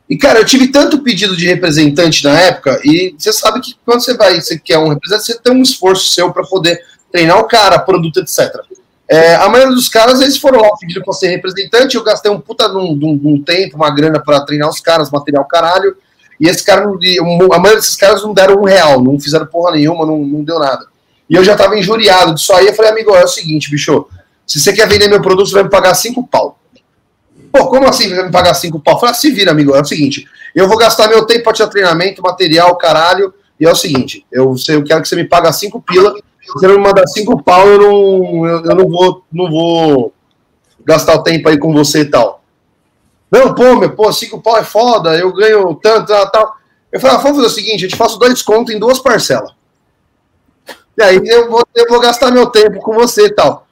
E, 0.09 0.17
cara, 0.17 0.39
eu 0.39 0.45
tive 0.45 0.69
tanto 0.69 1.03
pedido 1.03 1.37
de 1.37 1.45
representante 1.45 2.23
na 2.23 2.39
época, 2.39 2.81
e 2.83 3.13
você 3.15 3.31
sabe 3.31 3.61
que 3.61 3.75
quando 3.85 4.03
você 4.03 4.15
vai, 4.17 4.41
você 4.41 4.57
quer 4.57 4.79
um 4.79 4.89
representante, 4.89 5.27
você 5.27 5.39
tem 5.39 5.53
um 5.53 5.61
esforço 5.61 6.09
seu 6.09 6.33
para 6.33 6.43
poder 6.43 6.81
treinar 7.11 7.37
o 7.37 7.43
cara, 7.43 7.77
produto, 7.77 8.19
etc. 8.19 8.49
É, 9.07 9.35
a 9.35 9.47
maioria 9.47 9.73
dos 9.73 9.87
caras, 9.87 10.19
eles 10.21 10.37
foram 10.37 10.61
lá 10.61 10.69
pedindo 10.79 11.03
para 11.03 11.13
ser 11.13 11.27
representante, 11.27 11.95
eu 11.95 12.03
gastei 12.03 12.31
um 12.31 12.39
puta 12.39 12.67
num, 12.67 12.95
num, 12.95 13.15
num 13.15 13.43
tempo, 13.43 13.75
uma 13.75 13.91
grana 13.91 14.19
para 14.19 14.41
treinar 14.41 14.67
os 14.69 14.79
caras, 14.79 15.11
material 15.11 15.45
caralho, 15.45 15.95
e 16.39 16.47
esse 16.47 16.63
cara, 16.63 16.85
a 16.85 17.59
maioria 17.59 17.75
desses 17.75 17.95
caras 17.95 18.23
não 18.23 18.33
deram 18.33 18.61
um 18.61 18.65
real, 18.65 19.03
não 19.03 19.19
fizeram 19.19 19.45
porra 19.45 19.73
nenhuma, 19.73 20.05
não, 20.05 20.19
não 20.19 20.43
deu 20.43 20.57
nada. 20.57 20.87
E 21.29 21.35
eu 21.35 21.43
já 21.43 21.55
tava 21.55 21.77
injuriado 21.77 22.33
disso 22.33 22.51
aí, 22.53 22.65
eu 22.65 22.73
falei, 22.73 22.91
amigo, 22.91 23.11
é 23.15 23.23
o 23.23 23.27
seguinte, 23.27 23.69
bicho, 23.69 24.07
se 24.47 24.59
você 24.59 24.73
quer 24.73 24.87
vender 24.87 25.07
meu 25.07 25.21
produto, 25.21 25.49
você 25.49 25.53
vai 25.53 25.63
me 25.63 25.69
pagar 25.69 25.93
cinco 25.93 26.25
pau. 26.25 26.59
Pô, 27.51 27.67
como 27.67 27.87
assim 27.87 28.13
vai 28.13 28.25
me 28.25 28.31
pagar 28.31 28.53
cinco 28.53 28.79
pau? 28.79 28.99
Falei, 28.99 29.11
ah, 29.11 29.15
se 29.15 29.31
vira, 29.31 29.51
amigo. 29.51 29.75
É 29.75 29.81
o 29.81 29.85
seguinte, 29.85 30.27
eu 30.55 30.67
vou 30.67 30.77
gastar 30.77 31.07
meu 31.07 31.25
tempo 31.25 31.43
para 31.43 31.53
tirar 31.53 31.69
treinamento, 31.69 32.21
material, 32.21 32.75
caralho. 32.77 33.33
E 33.59 33.65
é 33.65 33.71
o 33.71 33.75
seguinte, 33.75 34.25
eu, 34.31 34.55
eu 34.69 34.83
quero 34.83 35.01
que 35.01 35.07
você 35.07 35.15
me 35.15 35.25
pague 35.25 35.51
cinco 35.53 35.81
pila. 35.81 36.15
Se 36.41 36.53
você 36.53 36.67
me 36.67 36.77
mandar 36.77 37.05
cinco 37.07 37.41
pau, 37.43 37.67
eu 37.67 37.77
não, 37.77 38.47
eu, 38.47 38.65
eu, 38.65 38.75
não, 38.75 38.87
vou, 38.87 39.23
não 39.31 39.49
vou 39.49 40.13
gastar 40.85 41.15
o 41.15 41.23
tempo 41.23 41.49
aí 41.49 41.57
com 41.57 41.73
você 41.73 42.01
e 42.01 42.05
tal. 42.05 42.41
Não, 43.29 43.53
pô, 43.53 43.75
meu, 43.75 43.95
pô, 43.95 44.11
cinco 44.11 44.41
pau 44.41 44.57
é 44.57 44.63
foda, 44.63 45.15
eu 45.15 45.31
ganho 45.33 45.75
tanto, 45.75 46.07
tal, 46.07 46.31
tal. 46.31 46.55
Eu 46.91 46.99
falei, 46.99 47.17
ah, 47.17 47.19
vamos 47.19 47.37
fazer 47.37 47.47
o 47.47 47.55
seguinte, 47.55 47.83
eu 47.83 47.89
te 47.89 47.95
faço 47.95 48.17
dois 48.17 48.33
descontos 48.33 48.73
em 48.73 48.79
duas 48.79 48.99
parcelas. 48.99 49.51
E 50.97 51.03
aí 51.03 51.21
eu 51.23 51.49
vou, 51.49 51.63
eu 51.75 51.87
vou 51.87 51.99
gastar 51.99 52.31
meu 52.31 52.47
tempo 52.47 52.79
com 52.79 52.93
você 52.93 53.27
e 53.27 53.33
tal. 53.33 53.67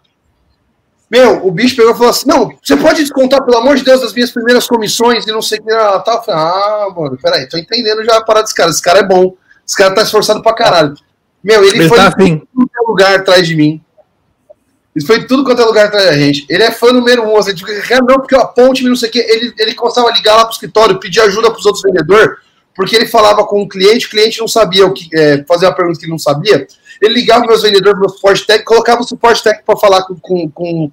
Meu, 1.09 1.47
o 1.47 1.51
bicho 1.51 1.75
pegou 1.75 1.93
e 1.93 1.95
falou 1.95 2.09
assim: 2.09 2.27
não, 2.27 2.51
você 2.61 2.75
pode 2.75 3.01
descontar, 3.01 3.43
pelo 3.43 3.57
amor 3.57 3.75
de 3.75 3.83
Deus, 3.83 4.01
das 4.01 4.13
minhas 4.13 4.31
primeiras 4.31 4.67
comissões 4.67 5.25
e 5.25 5.31
não 5.31 5.41
sei 5.41 5.59
o 5.59 5.63
que. 5.63 5.71
Ah, 5.71 5.99
tá. 5.99 6.21
Falei, 6.21 6.41
ah, 6.41 6.87
mano, 6.95 7.17
peraí, 7.21 7.47
tô 7.47 7.57
entendendo 7.57 8.03
já 8.03 8.17
a 8.17 8.23
parada 8.23 8.43
desse 8.43 8.55
cara. 8.55 8.69
Esse 8.69 8.81
cara 8.81 8.99
é 8.99 9.03
bom. 9.03 9.35
Esse 9.65 9.75
cara 9.75 9.95
tá 9.95 10.01
esforçado 10.01 10.41
pra 10.41 10.53
caralho. 10.53 10.93
Meu, 11.43 11.63
ele, 11.63 11.77
ele 11.77 11.87
foi 11.87 11.97
tá 11.97 12.13
em 12.19 12.39
tudo 12.39 12.69
é 12.75 12.89
lugar 12.89 13.15
atrás 13.15 13.47
de 13.47 13.55
mim. 13.55 13.81
Ele 14.95 15.05
foi 15.05 15.25
tudo 15.25 15.43
quanto 15.43 15.61
é 15.61 15.65
lugar 15.65 15.85
atrás 15.85 16.07
da 16.07 16.17
gente. 16.17 16.45
Ele 16.49 16.63
é 16.63 16.71
fã 16.71 16.91
número 16.91 17.23
um. 17.23 17.37
Assim, 17.37 17.53
tipo, 17.53 17.69
não, 18.07 18.15
porque 18.15 18.35
a 18.35 18.45
ponte, 18.45 18.83
não 18.83 18.95
sei 18.95 19.09
o 19.09 19.11
que. 19.11 19.19
Ele, 19.19 19.53
ele 19.57 19.73
começava 19.75 20.09
a 20.09 20.11
ligar 20.11 20.35
lá 20.35 20.43
pro 20.43 20.53
escritório, 20.53 20.99
pedir 20.99 21.21
ajuda 21.21 21.51
pros 21.51 21.65
outros 21.65 21.83
vendedores, 21.83 22.35
porque 22.75 22.95
ele 22.95 23.05
falava 23.05 23.45
com 23.45 23.61
o 23.61 23.69
cliente, 23.69 24.07
o 24.07 24.09
cliente 24.09 24.39
não 24.39 24.47
sabia 24.47 24.85
o 24.85 24.93
que. 24.93 25.07
É, 25.13 25.43
fazer 25.47 25.67
uma 25.67 25.75
pergunta 25.75 25.99
que 25.99 26.05
ele 26.05 26.11
não 26.11 26.19
sabia. 26.19 26.67
Ele 27.01 27.13
ligava 27.13 27.45
meus 27.45 27.61
vendedores, 27.61 27.99
meu 27.99 28.09
suporte 28.09 28.45
técnico, 28.45 28.71
colocava 28.71 29.01
o 29.01 29.07
suporte 29.07 29.43
técnico 29.43 29.65
para 29.65 29.77
falar 29.77 30.03
com, 30.03 30.15
com, 30.15 30.49
com, 30.49 30.91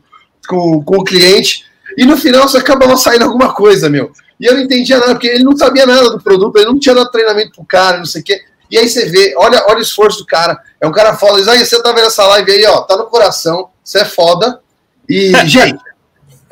com, 0.48 0.82
com 0.82 0.96
o 0.98 1.04
cliente, 1.04 1.64
e 1.96 2.04
no 2.04 2.16
final 2.16 2.48
você 2.48 2.58
acabava 2.58 2.96
saindo 2.96 3.24
alguma 3.24 3.52
coisa, 3.52 3.88
meu. 3.88 4.12
E 4.40 4.46
eu 4.46 4.54
não 4.54 4.60
entendia 4.62 4.98
nada, 4.98 5.12
porque 5.12 5.28
ele 5.28 5.44
não 5.44 5.56
sabia 5.56 5.86
nada 5.86 6.10
do 6.10 6.20
produto, 6.20 6.56
ele 6.56 6.66
não 6.66 6.78
tinha 6.78 6.94
dado 6.94 7.10
treinamento 7.10 7.52
pro 7.52 7.64
cara, 7.64 7.98
não 7.98 8.04
sei 8.04 8.20
o 8.20 8.24
quê. 8.24 8.42
E 8.70 8.78
aí 8.78 8.88
você 8.88 9.06
vê, 9.06 9.34
olha, 9.36 9.64
olha 9.68 9.78
o 9.78 9.82
esforço 9.82 10.18
do 10.18 10.26
cara. 10.26 10.58
É 10.80 10.86
um 10.86 10.92
cara 10.92 11.14
foda. 11.14 11.38
Diz, 11.38 11.48
aí 11.48 11.64
você 11.64 11.80
tá 11.82 11.92
vendo 11.92 12.06
essa 12.06 12.26
live 12.26 12.50
aí, 12.50 12.66
ó, 12.66 12.80
tá 12.80 12.96
no 12.96 13.06
coração, 13.06 13.68
você 13.82 13.98
é 13.98 14.04
foda. 14.04 14.60
E, 15.08 15.32
gente, 15.46 15.78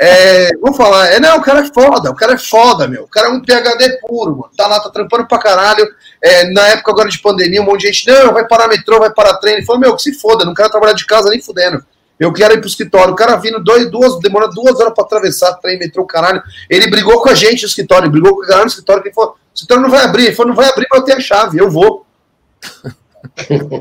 é, 0.05 0.51
vamos 0.61 0.77
falar, 0.77 1.13
é, 1.13 1.21
não, 1.21 1.39
o 1.39 1.43
cara 1.43 1.61
é 1.61 1.73
foda, 1.73 2.11
o 2.11 2.15
cara 2.17 2.33
é 2.33 2.39
foda, 2.39 2.89
meu. 2.89 3.05
O 3.05 3.09
cara 3.09 3.29
é 3.29 3.31
um 3.31 3.41
PHD 3.41 4.01
puro, 4.01 4.33
mano. 4.33 4.51
Tá 4.57 4.67
lá, 4.67 4.81
tá 4.81 4.91
trampando 4.91 5.29
pra 5.29 5.39
caralho. 5.39 5.87
É, 6.21 6.51
na 6.51 6.69
época 6.69 6.91
agora 6.91 7.09
de 7.09 7.21
pandemia, 7.21 7.63
um 7.63 7.65
monte 7.65 7.83
de 7.83 7.93
gente, 7.93 8.09
não, 8.09 8.33
vai 8.33 8.47
parar 8.47 8.67
metrô, 8.67 8.99
vai 8.99 9.13
parar 9.13 9.37
trem. 9.37 9.55
Ele 9.55 9.65
falou, 9.65 9.81
meu, 9.81 9.95
que 9.95 10.03
se 10.03 10.15
foda, 10.15 10.45
não 10.45 10.55
quero 10.55 10.71
trabalhar 10.71 10.95
de 10.95 11.07
casa 11.07 11.31
nem 11.31 11.41
fudendo. 11.41 11.85
Eu 12.19 12.33
quero 12.33 12.55
ir 12.55 12.59
pro 12.59 12.69
escritório. 12.69 13.13
O 13.13 13.17
cara 13.17 13.37
vindo 13.37 13.63
dois, 13.63 13.91
duas, 13.91 14.19
demora 14.21 14.49
duas 14.49 14.79
horas 14.81 14.93
para 14.93 15.05
atravessar, 15.05 15.55
trem, 15.55 15.79
metrô, 15.79 16.05
caralho. 16.05 16.43
Ele 16.69 16.91
brigou 16.91 17.21
com 17.21 17.29
a 17.29 17.35
gente 17.35 17.63
no 17.63 17.69
escritório, 17.69 18.11
brigou 18.11 18.37
com 18.37 18.43
o 18.43 18.47
cara 18.47 18.63
no 18.63 18.67
escritório, 18.67 19.03
que 19.03 19.09
ele 19.09 19.15
falou: 19.15 19.33
o 19.33 19.55
escritório 19.55 19.83
não 19.83 19.91
vai 19.91 20.05
abrir. 20.05 20.27
Ele 20.27 20.35
falou: 20.35 20.49
não 20.51 20.57
vai 20.57 20.69
abrir 20.69 20.89
para 20.89 20.99
eu 20.99 21.05
ter 21.05 21.13
a 21.13 21.21
chave, 21.21 21.59
eu 21.59 21.71
vou. 21.71 22.05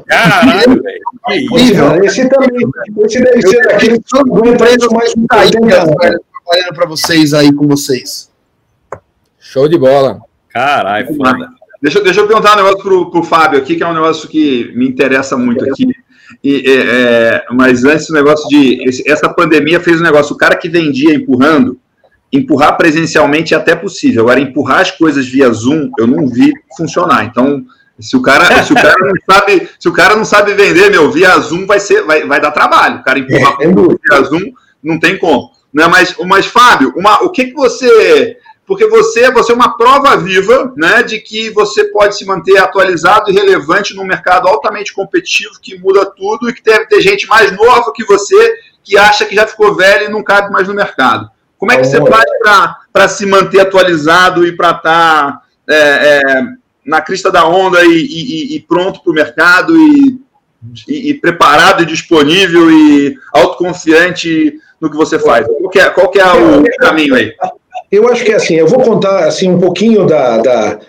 Caralho, 0.08 0.82
velho. 0.82 2.06
Esse 2.06 2.30
também. 2.30 2.70
Esse 3.06 3.22
deve 3.22 3.42
ser 3.42 3.72
aquele 3.72 4.00
que 4.00 4.50
empresa 4.50 4.88
mais 4.92 5.14
trabalhando 5.14 6.76
para 6.76 6.86
vocês 6.86 7.34
aí 7.34 7.52
com 7.54 7.68
vocês. 7.68 8.30
Show 9.40 9.68
de 9.68 9.78
bola. 9.78 10.20
Caralho, 10.50 11.16
foda. 11.16 11.50
Deixa, 11.82 12.00
deixa 12.02 12.20
eu 12.20 12.28
perguntar 12.28 12.54
um 12.54 12.58
negócio 12.58 12.78
pro, 12.80 13.10
pro 13.10 13.24
Fábio 13.24 13.60
aqui, 13.60 13.76
que 13.76 13.84
é 13.84 13.88
um 13.88 13.94
negócio 13.94 14.30
que 14.30 14.72
me 14.76 14.88
interessa 14.88 15.36
muito 15.36 15.66
aqui. 15.66 15.88
E, 16.44 16.64
é, 16.70 16.74
é, 16.74 17.46
mas 17.52 17.84
antes 17.84 18.10
o 18.10 18.14
negócio 18.14 18.48
de. 18.48 18.88
Esse, 18.88 19.10
essa 19.10 19.28
pandemia 19.28 19.80
fez 19.80 20.00
um 20.00 20.04
negócio. 20.04 20.36
O 20.36 20.38
cara 20.38 20.56
que 20.56 20.70
vendia 20.70 21.14
empurrando, 21.14 21.80
empurrar 22.32 22.78
presencialmente 22.78 23.54
é 23.54 23.58
até 23.58 23.76
possível. 23.76 24.24
Agora, 24.24 24.40
empurrar 24.40 24.82
as 24.82 24.92
coisas 24.92 25.28
via 25.28 25.52
Zoom, 25.52 25.90
eu 25.98 26.06
não 26.06 26.28
vi 26.28 26.54
funcionar. 26.78 27.26
Então, 27.26 27.66
se 28.02 28.18
o 28.18 28.22
cara, 28.22 28.46
se 28.64 28.74
o 28.74 28.76
cara 28.76 28.98
não 29.00 29.14
sabe, 29.30 29.70
se 29.80 29.90
o 29.90 29.94
cara 29.94 30.16
não 30.16 30.26
sabe 30.26 30.54
vender, 30.54 30.90
meu, 30.90 31.12
via 31.12 31.38
Zoom 31.40 31.66
vai 31.66 31.80
ser, 31.80 32.04
vai, 32.04 32.26
vai 32.26 32.42
dar 32.42 32.52
trabalho. 32.52 33.00
O 33.00 33.04
cara 33.04 33.20
empurrar 33.20 33.58
é, 33.62 33.68
via 33.68 34.24
Zoom 34.24 34.52
não 34.84 35.00
tem 35.00 35.18
como. 35.18 35.52
Né? 35.74 35.88
Mas, 35.88 36.16
mas 36.26 36.46
Fábio, 36.46 36.94
uma, 36.96 37.24
o 37.24 37.30
que, 37.30 37.46
que 37.46 37.54
você 37.54 38.38
porque 38.72 38.88
você, 38.88 39.30
você 39.32 39.52
é 39.52 39.56
uma 39.56 39.76
prova 39.76 40.16
viva 40.16 40.74
né, 40.78 41.04
de 41.04 41.20
que 41.20 41.50
você 41.50 41.86
pode 41.86 42.16
se 42.16 42.24
manter 42.24 42.58
atualizado 42.58 43.30
e 43.30 43.34
relevante 43.34 43.94
num 43.94 44.06
mercado 44.06 44.48
altamente 44.48 44.94
competitivo 44.94 45.60
que 45.62 45.78
muda 45.78 46.06
tudo 46.06 46.50
e 46.50 46.54
que 46.54 46.64
deve 46.64 46.86
ter 46.86 47.02
gente 47.02 47.28
mais 47.28 47.52
nova 47.52 47.92
que 47.94 48.06
você 48.06 48.56
que 48.82 48.98
acha 48.98 49.26
que 49.26 49.36
já 49.36 49.46
ficou 49.46 49.76
velho 49.76 50.06
e 50.06 50.12
não 50.12 50.24
cabe 50.24 50.52
mais 50.52 50.70
no 50.70 50.74
mercado. 50.74 51.30
Como 51.58 51.72
é 51.72 51.78
que 51.78 51.84
você 51.84 51.98
faz 51.98 52.78
para 52.94 53.08
se 53.10 53.26
manter 53.26 53.60
atualizado 53.60 54.48
e 54.48 54.56
para 54.56 54.72
estar 54.72 54.82
tá, 54.82 55.42
é, 55.70 55.76
é, 55.76 56.44
na 56.86 57.02
crista 57.02 57.32
da 57.32 57.48
onda 57.48 57.84
e, 57.86 58.06
e, 58.06 58.56
e 58.56 58.60
pronto 58.62 59.02
para 59.02 59.12
o 59.12 59.16
mercado 59.16 59.76
e, 59.78 60.20
e, 60.88 61.14
preparado 61.16 61.84
e 61.84 61.86
disponível 61.86 62.72
e 62.72 63.16
autoconfiante 63.34 64.54
no 64.80 64.90
que 64.90 64.98
você 64.98 65.20
faz? 65.20 65.46
Qual 65.46 65.70
que 65.70 65.80
é, 65.80 65.90
qual 65.90 66.10
que 66.10 66.20
é 66.20 66.26
o 66.26 66.64
caminho 66.80 67.16
aí? 67.16 67.34
Eu 67.92 68.08
acho 68.10 68.24
que 68.24 68.32
é 68.32 68.36
assim, 68.36 68.56
eu 68.56 68.68
vou 68.68 68.80
contar 68.80 69.26
assim 69.26 69.50
um 69.50 69.60
pouquinho 69.60 70.06
da, 70.06 70.38
da, 70.38 70.80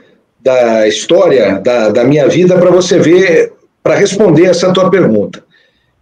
da 0.41 0.89
história 0.89 1.59
da, 1.59 1.89
da 1.91 2.05
minha 2.05 2.29
vida 2.29 2.57
para 2.57 2.71
você 2.71 2.99
ver, 2.99 3.53
para 3.83 3.97
responder 3.97 4.45
essa 4.45 4.73
tua 4.73 4.89
pergunta. 4.91 5.45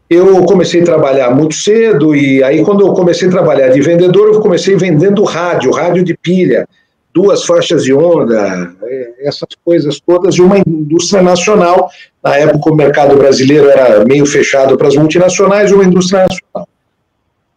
Eu 0.08 0.44
comecei 0.44 0.82
a 0.82 0.84
trabalhar 0.84 1.30
muito 1.30 1.54
cedo 1.54 2.14
e 2.14 2.42
aí 2.42 2.64
quando 2.64 2.84
eu 2.84 2.92
comecei 2.92 3.28
a 3.28 3.30
trabalhar 3.30 3.68
de 3.68 3.80
vendedor, 3.80 4.28
eu 4.28 4.40
comecei 4.40 4.76
vendendo 4.76 5.22
rádio, 5.24 5.70
rádio 5.70 6.04
de 6.04 6.16
pilha, 6.16 6.68
duas 7.14 7.44
faixas 7.44 7.84
de 7.84 7.94
onda, 7.94 8.74
essas 9.20 9.48
coisas 9.64 10.00
todas 10.00 10.34
de 10.34 10.42
uma 10.42 10.58
indústria 10.58 11.22
nacional. 11.22 11.90
Na 12.22 12.36
época 12.36 12.70
o 12.70 12.76
mercado 12.76 13.16
brasileiro 13.16 13.68
era 13.68 14.04
meio 14.04 14.26
fechado 14.26 14.76
para 14.76 14.88
as 14.88 14.96
multinacionais, 14.96 15.72
uma 15.72 15.84
indústria 15.84 16.26
nacional. 16.26 16.68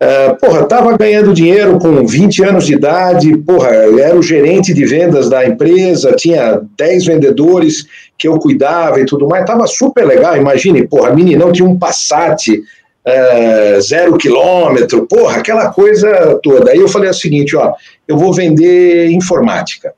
Uh, 0.04 0.36
porra, 0.38 0.62
estava 0.64 0.98
ganhando 0.98 1.34
dinheiro 1.34 1.80
com 1.80 2.06
20 2.06 2.44
anos 2.44 2.66
de 2.66 2.74
idade, 2.74 3.38
porra, 3.38 3.70
era 3.70 4.16
o 4.18 4.22
gerente 4.22 4.74
de 4.74 4.84
vendas 4.84 5.30
da 5.30 5.46
empresa, 5.46 6.12
tinha 6.14 6.62
10 6.78 7.06
vendedores 7.06 7.86
que 8.18 8.28
eu 8.28 8.38
cuidava 8.38 9.00
e 9.00 9.06
tudo 9.06 9.30
mais, 9.30 9.44
estava 9.44 9.66
super 9.66 10.06
legal, 10.06 10.36
imagine, 10.36 10.86
porra, 10.86 11.14
meninão 11.14 11.54
tinha 11.54 11.68
um 11.68 11.80
Passat 11.80 12.50
uh, 12.50 13.82
zero 13.82 14.18
quilômetro, 14.18 15.08
porra, 15.08 15.38
aquela 15.38 15.72
coisa 15.72 16.38
toda. 16.44 16.72
Aí 16.72 16.80
eu 16.80 16.90
falei 16.90 17.10
o 17.10 17.14
seguinte, 17.14 17.56
ó, 17.56 17.74
eu 18.06 18.18
vou 18.18 18.34
vender 18.34 19.10
informática 19.10 19.94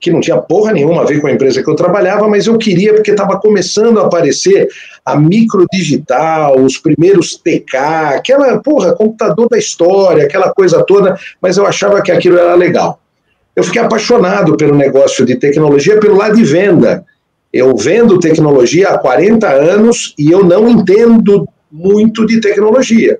que 0.00 0.10
não 0.10 0.20
tinha 0.20 0.38
porra 0.38 0.72
nenhuma 0.72 1.02
a 1.02 1.04
ver 1.04 1.20
com 1.20 1.26
a 1.26 1.32
empresa 1.32 1.62
que 1.62 1.70
eu 1.70 1.76
trabalhava, 1.76 2.26
mas 2.26 2.46
eu 2.46 2.56
queria 2.56 2.94
porque 2.94 3.10
estava 3.10 3.38
começando 3.38 4.00
a 4.00 4.06
aparecer 4.06 4.68
a 5.04 5.14
microdigital, 5.14 6.58
os 6.58 6.78
primeiros 6.78 7.36
TK, 7.36 7.76
aquela 8.16 8.58
porra, 8.58 8.94
computador 8.94 9.48
da 9.48 9.58
história, 9.58 10.24
aquela 10.24 10.52
coisa 10.52 10.82
toda, 10.84 11.18
mas 11.40 11.58
eu 11.58 11.66
achava 11.66 12.00
que 12.00 12.10
aquilo 12.10 12.38
era 12.38 12.54
legal. 12.54 12.98
Eu 13.54 13.62
fiquei 13.62 13.82
apaixonado 13.82 14.56
pelo 14.56 14.74
negócio 14.74 15.26
de 15.26 15.36
tecnologia, 15.36 16.00
pelo 16.00 16.16
lado 16.16 16.36
de 16.36 16.44
venda. 16.44 17.04
Eu 17.52 17.76
vendo 17.76 18.18
tecnologia 18.18 18.90
há 18.90 18.98
40 18.98 19.46
anos 19.48 20.14
e 20.18 20.30
eu 20.30 20.42
não 20.42 20.68
entendo 20.68 21.46
muito 21.70 22.24
de 22.24 22.40
tecnologia. 22.40 23.18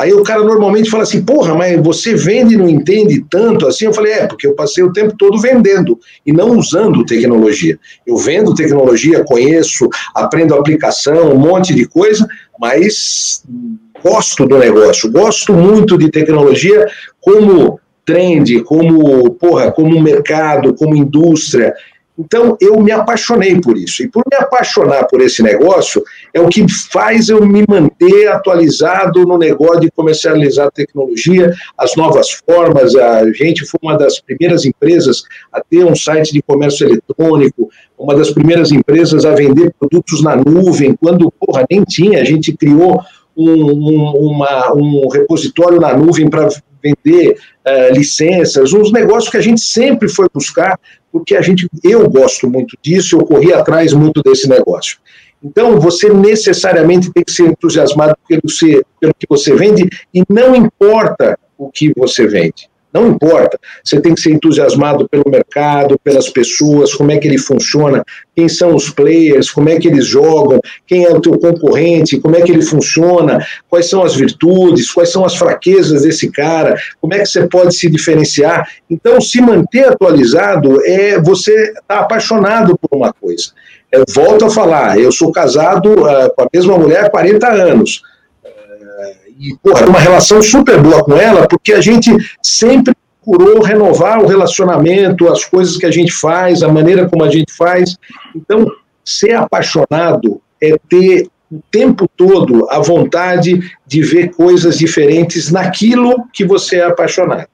Aí 0.00 0.14
o 0.14 0.22
cara 0.22 0.42
normalmente 0.42 0.88
fala 0.88 1.02
assim, 1.02 1.22
porra, 1.22 1.54
mas 1.54 1.78
você 1.82 2.14
vende 2.14 2.54
e 2.54 2.56
não 2.56 2.66
entende 2.66 3.22
tanto 3.28 3.66
assim? 3.66 3.84
Eu 3.84 3.92
falei, 3.92 4.14
é, 4.14 4.26
porque 4.26 4.46
eu 4.46 4.54
passei 4.54 4.82
o 4.82 4.94
tempo 4.94 5.14
todo 5.18 5.38
vendendo 5.38 5.98
e 6.24 6.32
não 6.32 6.56
usando 6.56 7.04
tecnologia. 7.04 7.78
Eu 8.06 8.16
vendo 8.16 8.54
tecnologia, 8.54 9.22
conheço, 9.22 9.90
aprendo 10.14 10.54
aplicação, 10.54 11.34
um 11.34 11.38
monte 11.38 11.74
de 11.74 11.84
coisa, 11.84 12.26
mas 12.58 13.44
gosto 14.02 14.46
do 14.46 14.56
negócio, 14.56 15.12
gosto 15.12 15.52
muito 15.52 15.98
de 15.98 16.10
tecnologia 16.10 16.86
como 17.20 17.78
trend, 18.06 18.62
como, 18.62 19.30
porra, 19.34 19.70
como 19.70 20.00
mercado, 20.00 20.74
como 20.74 20.96
indústria. 20.96 21.74
Então, 22.20 22.54
eu 22.60 22.78
me 22.80 22.92
apaixonei 22.92 23.58
por 23.58 23.78
isso. 23.78 24.02
E 24.02 24.08
por 24.08 24.22
me 24.30 24.36
apaixonar 24.36 25.06
por 25.06 25.22
esse 25.22 25.42
negócio, 25.42 26.02
é 26.34 26.40
o 26.40 26.48
que 26.48 26.66
faz 26.68 27.30
eu 27.30 27.46
me 27.46 27.64
manter 27.66 28.28
atualizado 28.28 29.24
no 29.24 29.38
negócio 29.38 29.80
de 29.80 29.90
comercializar 29.90 30.70
tecnologia, 30.70 31.50
as 31.78 31.96
novas 31.96 32.30
formas. 32.30 32.94
A 32.94 33.32
gente 33.32 33.64
foi 33.64 33.80
uma 33.82 33.96
das 33.96 34.20
primeiras 34.20 34.66
empresas 34.66 35.22
a 35.50 35.62
ter 35.62 35.82
um 35.84 35.96
site 35.96 36.32
de 36.32 36.42
comércio 36.42 36.86
eletrônico, 36.86 37.70
uma 37.98 38.14
das 38.14 38.30
primeiras 38.30 38.70
empresas 38.70 39.24
a 39.24 39.34
vender 39.34 39.72
produtos 39.78 40.22
na 40.22 40.36
nuvem, 40.36 40.94
quando, 40.94 41.32
porra, 41.40 41.64
nem 41.70 41.82
tinha. 41.84 42.20
A 42.20 42.24
gente 42.24 42.54
criou 42.54 43.00
um, 43.34 43.50
um, 43.50 44.10
uma, 44.28 44.74
um 44.74 45.08
repositório 45.08 45.80
na 45.80 45.96
nuvem 45.96 46.28
para 46.28 46.48
vender 46.82 47.38
uh, 47.66 47.92
licenças, 47.92 48.72
uns 48.72 48.90
negócios 48.90 49.30
que 49.30 49.36
a 49.36 49.42
gente 49.42 49.60
sempre 49.60 50.08
foi 50.08 50.26
buscar, 50.32 50.78
porque 51.12 51.36
a 51.36 51.42
gente, 51.42 51.68
eu 51.82 52.08
gosto 52.08 52.48
muito 52.48 52.76
disso, 52.80 53.16
eu 53.16 53.26
corri 53.26 53.52
atrás 53.52 53.92
muito 53.92 54.22
desse 54.22 54.48
negócio. 54.48 54.98
Então, 55.42 55.80
você 55.80 56.12
necessariamente 56.12 57.10
tem 57.12 57.24
que 57.24 57.32
ser 57.32 57.48
entusiasmado 57.48 58.16
pelo, 58.28 58.42
pelo 59.00 59.14
que 59.18 59.26
você 59.28 59.54
vende, 59.54 59.88
e 60.14 60.22
não 60.28 60.54
importa 60.54 61.38
o 61.58 61.70
que 61.70 61.92
você 61.96 62.26
vende. 62.26 62.69
Não 62.92 63.06
importa. 63.06 63.58
Você 63.84 64.00
tem 64.00 64.14
que 64.14 64.20
ser 64.20 64.32
entusiasmado 64.32 65.08
pelo 65.08 65.24
mercado, 65.28 65.98
pelas 66.02 66.28
pessoas, 66.28 66.92
como 66.92 67.12
é 67.12 67.18
que 67.18 67.28
ele 67.28 67.38
funciona, 67.38 68.04
quem 68.34 68.48
são 68.48 68.74
os 68.74 68.90
players, 68.90 69.50
como 69.50 69.68
é 69.68 69.78
que 69.78 69.86
eles 69.86 70.06
jogam, 70.06 70.60
quem 70.86 71.04
é 71.04 71.10
o 71.10 71.20
teu 71.20 71.38
concorrente, 71.38 72.18
como 72.18 72.36
é 72.36 72.42
que 72.42 72.50
ele 72.50 72.62
funciona, 72.62 73.44
quais 73.68 73.88
são 73.88 74.02
as 74.02 74.16
virtudes, 74.16 74.90
quais 74.90 75.10
são 75.10 75.24
as 75.24 75.36
fraquezas 75.36 76.02
desse 76.02 76.30
cara, 76.30 76.76
como 77.00 77.14
é 77.14 77.20
que 77.20 77.26
você 77.26 77.46
pode 77.46 77.74
se 77.74 77.88
diferenciar. 77.88 78.68
Então, 78.90 79.20
se 79.20 79.40
manter 79.40 79.88
atualizado 79.88 80.84
é 80.84 81.20
você 81.20 81.52
estar 81.52 81.82
tá 81.86 82.00
apaixonado 82.00 82.76
por 82.76 82.96
uma 82.96 83.12
coisa. 83.12 83.52
Eu 83.92 84.04
volto 84.08 84.44
a 84.44 84.50
falar, 84.50 84.98
eu 84.98 85.10
sou 85.10 85.32
casado 85.32 85.92
uh, 85.92 86.32
com 86.34 86.42
a 86.42 86.48
mesma 86.52 86.78
mulher 86.78 87.04
há 87.04 87.10
40 87.10 87.48
anos 87.48 88.02
e 89.40 89.56
uma 89.64 89.98
relação 89.98 90.42
super 90.42 90.78
boa 90.82 91.02
com 91.02 91.16
ela, 91.16 91.48
porque 91.48 91.72
a 91.72 91.80
gente 91.80 92.14
sempre 92.42 92.94
procurou 93.22 93.62
renovar 93.62 94.22
o 94.22 94.26
relacionamento, 94.26 95.28
as 95.28 95.46
coisas 95.46 95.78
que 95.78 95.86
a 95.86 95.90
gente 95.90 96.12
faz, 96.12 96.62
a 96.62 96.68
maneira 96.68 97.08
como 97.08 97.24
a 97.24 97.30
gente 97.30 97.50
faz. 97.50 97.96
Então, 98.36 98.70
ser 99.02 99.32
apaixonado 99.32 100.42
é 100.62 100.76
ter 100.88 101.28
o 101.50 101.60
tempo 101.70 102.08
todo 102.14 102.68
a 102.70 102.78
vontade 102.80 103.60
de 103.86 104.02
ver 104.02 104.30
coisas 104.30 104.78
diferentes 104.78 105.50
naquilo 105.50 106.26
que 106.32 106.44
você 106.44 106.76
é 106.76 106.84
apaixonado. 106.84 107.48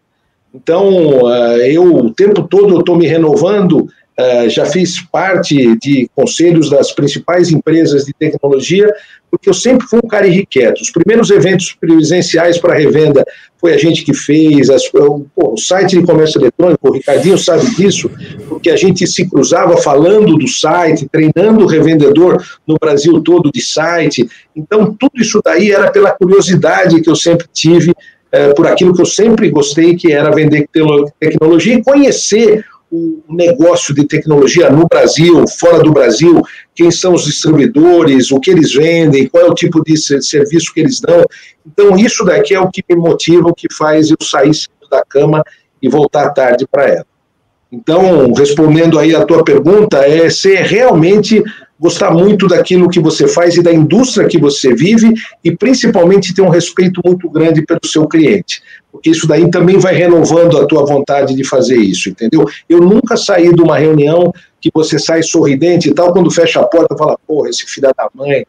Então, 0.52 1.26
ah, 1.26 1.58
eu 1.58 1.94
o 1.94 2.12
tempo 2.12 2.42
todo 2.42 2.80
estou 2.80 2.96
me 2.96 3.06
renovando 3.06 3.88
Uh, 4.18 4.48
já 4.48 4.64
fiz 4.64 4.98
parte 5.12 5.76
de 5.76 6.08
conselhos 6.14 6.70
das 6.70 6.90
principais 6.90 7.50
empresas 7.50 8.06
de 8.06 8.14
tecnologia, 8.14 8.90
porque 9.30 9.50
eu 9.50 9.54
sempre 9.54 9.86
fui 9.86 10.00
um 10.02 10.08
cara 10.08 10.26
irrequieto. 10.26 10.80
Os 10.80 10.90
primeiros 10.90 11.30
eventos 11.30 11.76
presenciais 11.78 12.56
para 12.58 12.74
revenda 12.74 13.22
foi 13.60 13.74
a 13.74 13.76
gente 13.76 14.04
que 14.04 14.14
fez, 14.14 14.70
as, 14.70 14.86
o, 14.94 15.26
pô, 15.34 15.52
o, 15.52 15.56
site 15.58 15.98
de 15.98 16.06
comércio 16.06 16.40
eletrônico, 16.40 16.88
o 16.88 16.92
Ricardinho 16.92 17.36
sabe 17.36 17.68
disso, 17.74 18.10
porque 18.48 18.70
a 18.70 18.76
gente 18.76 19.06
se 19.06 19.28
cruzava 19.28 19.76
falando 19.76 20.38
do 20.38 20.48
site, 20.48 21.06
treinando 21.12 21.64
o 21.64 21.66
revendedor 21.66 22.42
no 22.66 22.76
Brasil 22.80 23.20
todo 23.20 23.50
de 23.52 23.60
site. 23.60 24.26
Então, 24.54 24.96
tudo 24.98 25.12
isso 25.16 25.42
daí 25.44 25.72
era 25.72 25.90
pela 25.90 26.12
curiosidade 26.12 27.02
que 27.02 27.10
eu 27.10 27.16
sempre 27.16 27.46
tive, 27.52 27.90
uh, 27.90 28.54
por 28.54 28.66
aquilo 28.66 28.94
que 28.94 29.02
eu 29.02 29.06
sempre 29.06 29.50
gostei, 29.50 29.94
que 29.94 30.10
era 30.12 30.30
vender 30.30 30.66
tecnologia 31.20 31.74
e 31.74 31.82
conhecer 31.82 32.64
o 32.90 33.22
negócio 33.28 33.94
de 33.94 34.06
tecnologia 34.06 34.70
no 34.70 34.86
Brasil, 34.86 35.44
fora 35.58 35.82
do 35.82 35.92
Brasil, 35.92 36.42
quem 36.74 36.90
são 36.90 37.14
os 37.14 37.24
distribuidores, 37.24 38.30
o 38.30 38.38
que 38.38 38.50
eles 38.50 38.72
vendem, 38.72 39.26
qual 39.26 39.46
é 39.46 39.50
o 39.50 39.54
tipo 39.54 39.82
de 39.82 39.96
serviço 39.96 40.72
que 40.72 40.80
eles 40.80 41.00
dão. 41.00 41.24
Então, 41.66 41.96
isso 41.96 42.24
daqui 42.24 42.54
é 42.54 42.60
o 42.60 42.70
que 42.70 42.84
me 42.88 42.96
motiva, 42.96 43.48
o 43.48 43.54
que 43.54 43.66
faz 43.72 44.10
eu 44.10 44.16
sair 44.20 44.52
da 44.90 45.02
cama 45.04 45.42
e 45.82 45.88
voltar 45.88 46.30
tarde 46.30 46.66
para 46.70 46.86
ela. 46.88 47.06
Então, 47.70 48.32
respondendo 48.32 48.98
aí 48.98 49.14
a 49.14 49.24
tua 49.24 49.42
pergunta, 49.42 49.98
é 49.98 50.30
ser 50.30 50.62
realmente 50.62 51.42
gostar 51.78 52.10
muito 52.10 52.46
daquilo 52.46 52.88
que 52.88 52.98
você 52.98 53.28
faz 53.28 53.54
e 53.56 53.62
da 53.62 53.72
indústria 53.72 54.26
que 54.26 54.38
você 54.38 54.74
vive 54.74 55.12
e 55.44 55.54
principalmente 55.54 56.34
ter 56.34 56.42
um 56.42 56.48
respeito 56.48 57.00
muito 57.04 57.28
grande 57.28 57.64
pelo 57.64 57.80
seu 57.84 58.06
cliente, 58.08 58.62
porque 58.90 59.10
isso 59.10 59.26
daí 59.26 59.50
também 59.50 59.78
vai 59.78 59.94
renovando 59.94 60.58
a 60.58 60.66
tua 60.66 60.86
vontade 60.86 61.34
de 61.34 61.44
fazer 61.44 61.76
isso, 61.76 62.08
entendeu? 62.08 62.46
Eu 62.68 62.80
nunca 62.80 63.16
saí 63.16 63.54
de 63.54 63.60
uma 63.60 63.78
reunião 63.78 64.32
que 64.60 64.70
você 64.74 64.98
sai 64.98 65.22
sorridente 65.22 65.90
e 65.90 65.94
tal, 65.94 66.12
quando 66.12 66.30
fecha 66.30 66.60
a 66.60 66.66
porta 66.66 66.96
fala, 66.96 67.18
porra, 67.26 67.50
esse 67.50 67.66
filho 67.66 67.90
da 67.96 68.08
mãe 68.14 68.46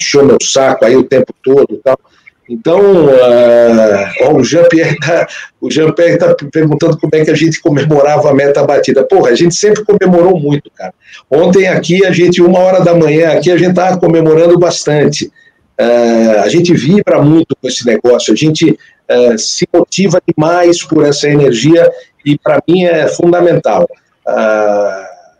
encheu 0.00 0.24
meu 0.24 0.38
saco 0.40 0.84
aí 0.84 0.96
o 0.96 1.02
tempo 1.02 1.34
todo 1.42 1.66
e 1.72 1.78
tal. 1.78 1.98
Então, 2.48 3.06
uh, 3.06 4.34
o 4.34 4.42
Jean-Pierre 4.42 4.94
está 4.94 5.26
Jean 5.68 5.92
tá 5.92 6.34
perguntando 6.50 6.98
como 6.98 7.10
é 7.12 7.24
que 7.24 7.30
a 7.30 7.34
gente 7.34 7.60
comemorava 7.60 8.30
a 8.30 8.34
meta 8.34 8.64
batida. 8.64 9.04
Porra, 9.04 9.30
a 9.30 9.34
gente 9.34 9.54
sempre 9.54 9.84
comemorou 9.84 10.40
muito, 10.40 10.70
cara. 10.70 10.94
Ontem 11.30 11.68
aqui, 11.68 12.06
a 12.06 12.10
gente, 12.10 12.40
uma 12.40 12.60
hora 12.60 12.82
da 12.82 12.94
manhã, 12.94 13.32
aqui 13.32 13.50
a 13.50 13.58
gente 13.58 13.70
estava 13.70 13.98
comemorando 13.98 14.58
bastante. 14.58 15.30
Uh, 15.78 16.40
a 16.42 16.48
gente 16.48 16.72
vibra 16.72 17.22
muito 17.22 17.54
com 17.60 17.68
esse 17.68 17.86
negócio, 17.86 18.32
a 18.32 18.36
gente 18.36 18.70
uh, 18.70 19.38
se 19.38 19.68
motiva 19.72 20.20
demais 20.26 20.82
por 20.82 21.04
essa 21.04 21.28
energia 21.28 21.88
e 22.24 22.36
para 22.38 22.60
mim 22.66 22.84
é 22.84 23.06
fundamental. 23.08 23.86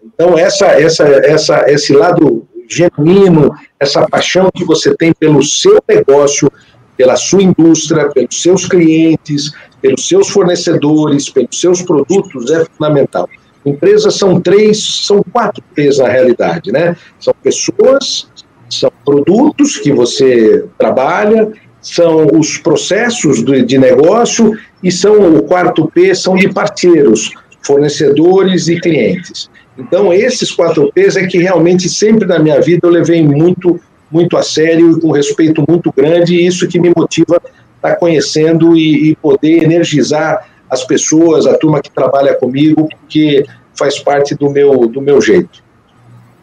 então, 0.04 0.38
essa, 0.38 0.66
essa, 0.66 1.04
essa, 1.04 1.64
esse 1.68 1.92
lado 1.92 2.46
genuíno, 2.68 3.50
essa 3.80 4.06
paixão 4.06 4.50
que 4.54 4.64
você 4.64 4.94
tem 4.94 5.12
pelo 5.12 5.42
seu 5.42 5.82
negócio, 5.88 6.50
pela 6.98 7.14
sua 7.14 7.44
indústria, 7.44 8.10
pelos 8.10 8.42
seus 8.42 8.66
clientes, 8.66 9.52
pelos 9.80 10.06
seus 10.06 10.28
fornecedores, 10.28 11.30
pelos 11.30 11.58
seus 11.58 11.80
produtos 11.80 12.50
é 12.50 12.64
fundamental. 12.64 13.28
Empresas 13.64 14.16
são 14.16 14.40
três, 14.40 15.06
são 15.06 15.22
quatro 15.32 15.62
P's 15.74 15.98
na 15.98 16.08
realidade, 16.08 16.72
né? 16.72 16.96
São 17.20 17.32
pessoas, 17.40 18.28
são 18.68 18.90
produtos 19.04 19.76
que 19.76 19.92
você 19.92 20.64
trabalha, 20.76 21.52
são 21.80 22.26
os 22.34 22.58
processos 22.58 23.44
de 23.44 23.78
negócio 23.78 24.52
e 24.82 24.90
são 24.90 25.36
o 25.36 25.42
quarto 25.44 25.88
P 25.94 26.14
são 26.14 26.34
de 26.34 26.52
parceiros, 26.52 27.32
fornecedores 27.62 28.66
e 28.68 28.80
clientes. 28.80 29.48
Então 29.78 30.12
esses 30.12 30.50
quatro 30.50 30.90
P's 30.92 31.16
é 31.16 31.26
que 31.26 31.38
realmente 31.38 31.88
sempre 31.88 32.26
na 32.26 32.40
minha 32.40 32.60
vida 32.60 32.80
eu 32.82 32.90
levei 32.90 33.22
muito 33.22 33.80
muito 34.10 34.36
a 34.36 34.42
sério 34.42 34.92
e 34.92 35.00
com 35.00 35.10
respeito 35.10 35.64
muito 35.68 35.92
grande, 35.94 36.34
e 36.34 36.46
isso 36.46 36.66
que 36.66 36.80
me 36.80 36.92
motiva 36.96 37.36
a 37.36 37.76
estar 37.76 37.96
conhecendo 37.96 38.76
e, 38.76 39.10
e 39.10 39.16
poder 39.16 39.62
energizar 39.62 40.48
as 40.70 40.84
pessoas, 40.84 41.46
a 41.46 41.56
turma 41.56 41.80
que 41.80 41.90
trabalha 41.90 42.34
comigo, 42.34 42.88
porque 42.88 43.44
faz 43.78 43.98
parte 43.98 44.34
do 44.34 44.50
meu, 44.50 44.86
do 44.86 45.00
meu 45.00 45.20
jeito. 45.20 45.62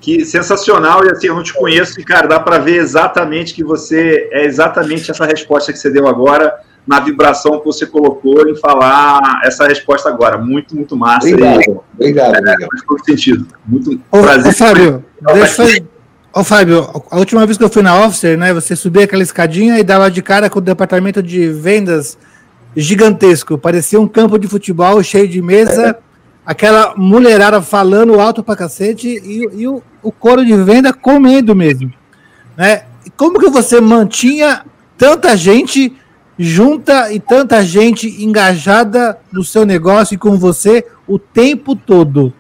que 0.06 0.24
sensacional, 0.24 1.04
e 1.04 1.10
assim, 1.10 1.28
eu 1.28 1.36
não 1.36 1.44
te 1.44 1.54
conheço, 1.54 2.00
e 2.00 2.04
cara, 2.04 2.28
dá 2.28 2.40
para 2.40 2.60
ver 2.60 2.78
exatamente 2.78 3.54
que 3.54 3.64
você 3.64 4.30
é 4.32 4.46
exatamente 4.46 5.10
essa 5.10 5.26
resposta 5.26 5.74
que 5.74 5.80
você 5.80 5.90
deu 5.90 6.08
agora, 6.08 6.54
na 6.86 7.00
vibração 7.00 7.58
que 7.58 7.66
você 7.66 7.88
colocou 7.88 8.48
em 8.48 8.56
falar 8.56 9.42
essa 9.44 9.68
resposta 9.68 10.08
agora. 10.08 10.38
Muito, 10.38 10.76
muito 10.76 10.96
massa. 10.96 11.28
Obrigado, 11.28 11.62
e, 11.62 11.80
obrigado. 11.96 12.36
É, 12.36 12.68
faz 12.68 12.82
todo 12.88 13.04
sentido. 13.04 13.48
Muito 13.66 14.00
ô, 14.12 14.22
prazer. 14.22 14.52
Ô, 14.52 14.56
Fábio, 14.56 15.04
deixa 15.34 15.64
eu... 15.64 15.95
Ô, 16.38 16.44
Fábio, 16.44 16.86
a 17.10 17.18
última 17.18 17.46
vez 17.46 17.58
que 17.58 17.64
eu 17.64 17.70
fui 17.70 17.82
na 17.82 18.06
Officer, 18.06 18.38
né, 18.38 18.54
você 18.54 18.76
subia 18.76 19.06
aquela 19.06 19.24
escadinha 19.24 19.80
e 19.80 19.84
dava 19.84 20.12
de 20.12 20.22
cara 20.22 20.50
com 20.50 20.60
o 20.60 20.62
departamento 20.62 21.24
de 21.24 21.48
vendas 21.48 22.18
gigantesco. 22.76 23.58
Parecia 23.58 24.02
um 24.02 24.06
campo 24.06 24.38
de 24.38 24.46
futebol 24.46 25.02
cheio 25.02 25.30
de 25.30 25.42
mesa 25.42 25.98
aquela 26.46 26.94
mulherada 26.98 27.62
falando 27.62 28.20
alto 28.20 28.44
pra 28.44 28.54
cacete 28.54 29.08
e, 29.08 29.62
e 29.62 29.66
o, 29.66 29.82
o 30.04 30.12
coro 30.12 30.46
de 30.46 30.54
venda 30.58 30.92
comendo 30.92 31.56
mesmo. 31.56 31.94
Né? 32.58 32.84
Como 33.16 33.40
que 33.40 33.50
você 33.50 33.80
mantinha 33.80 34.66
tanta 34.98 35.38
gente 35.38 35.96
junta 36.38 37.14
e 37.14 37.20
tanta 37.22 37.64
gente 37.64 38.22
engajada 38.22 39.18
no 39.32 39.42
seu 39.42 39.66
negócio 39.66 40.16
e 40.16 40.18
com 40.18 40.38
você 40.38 40.86
o 41.08 41.18
tempo 41.18 41.78
todo? 41.78 42.34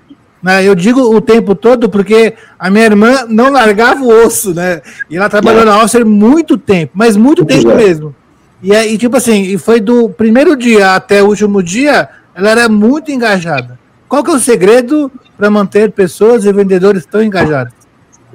Né? 0.45 0.63
Eu 0.63 0.75
digo 0.75 1.01
o 1.01 1.19
tempo 1.19 1.55
todo 1.55 1.89
porque 1.89 2.35
a 2.59 2.69
minha 2.69 2.85
irmã 2.85 3.25
não 3.27 3.51
largava 3.51 4.03
o 4.03 4.25
osso, 4.27 4.53
né? 4.53 4.79
E 5.09 5.17
ela 5.17 5.27
trabalhou 5.27 5.65
na 5.65 5.81
Oster 5.81 6.05
muito 6.05 6.55
tempo, 6.55 6.91
mas 6.93 7.17
muito 7.17 7.43
tempo 7.43 7.73
mesmo. 7.75 8.13
E, 8.61 8.71
e 8.71 8.95
tipo 8.95 9.17
assim, 9.17 9.41
e 9.41 9.57
foi 9.57 9.79
do 9.79 10.07
primeiro 10.07 10.55
dia 10.55 10.93
até 10.93 11.23
o 11.23 11.29
último 11.29 11.63
dia, 11.63 12.07
ela 12.35 12.51
era 12.51 12.69
muito 12.69 13.11
engajada. 13.11 13.79
Qual 14.07 14.23
que 14.23 14.29
é 14.29 14.35
o 14.35 14.39
segredo 14.39 15.11
para 15.35 15.49
manter 15.49 15.91
pessoas 15.91 16.45
e 16.45 16.53
vendedores 16.53 17.07
tão 17.07 17.23
engajados? 17.23 17.73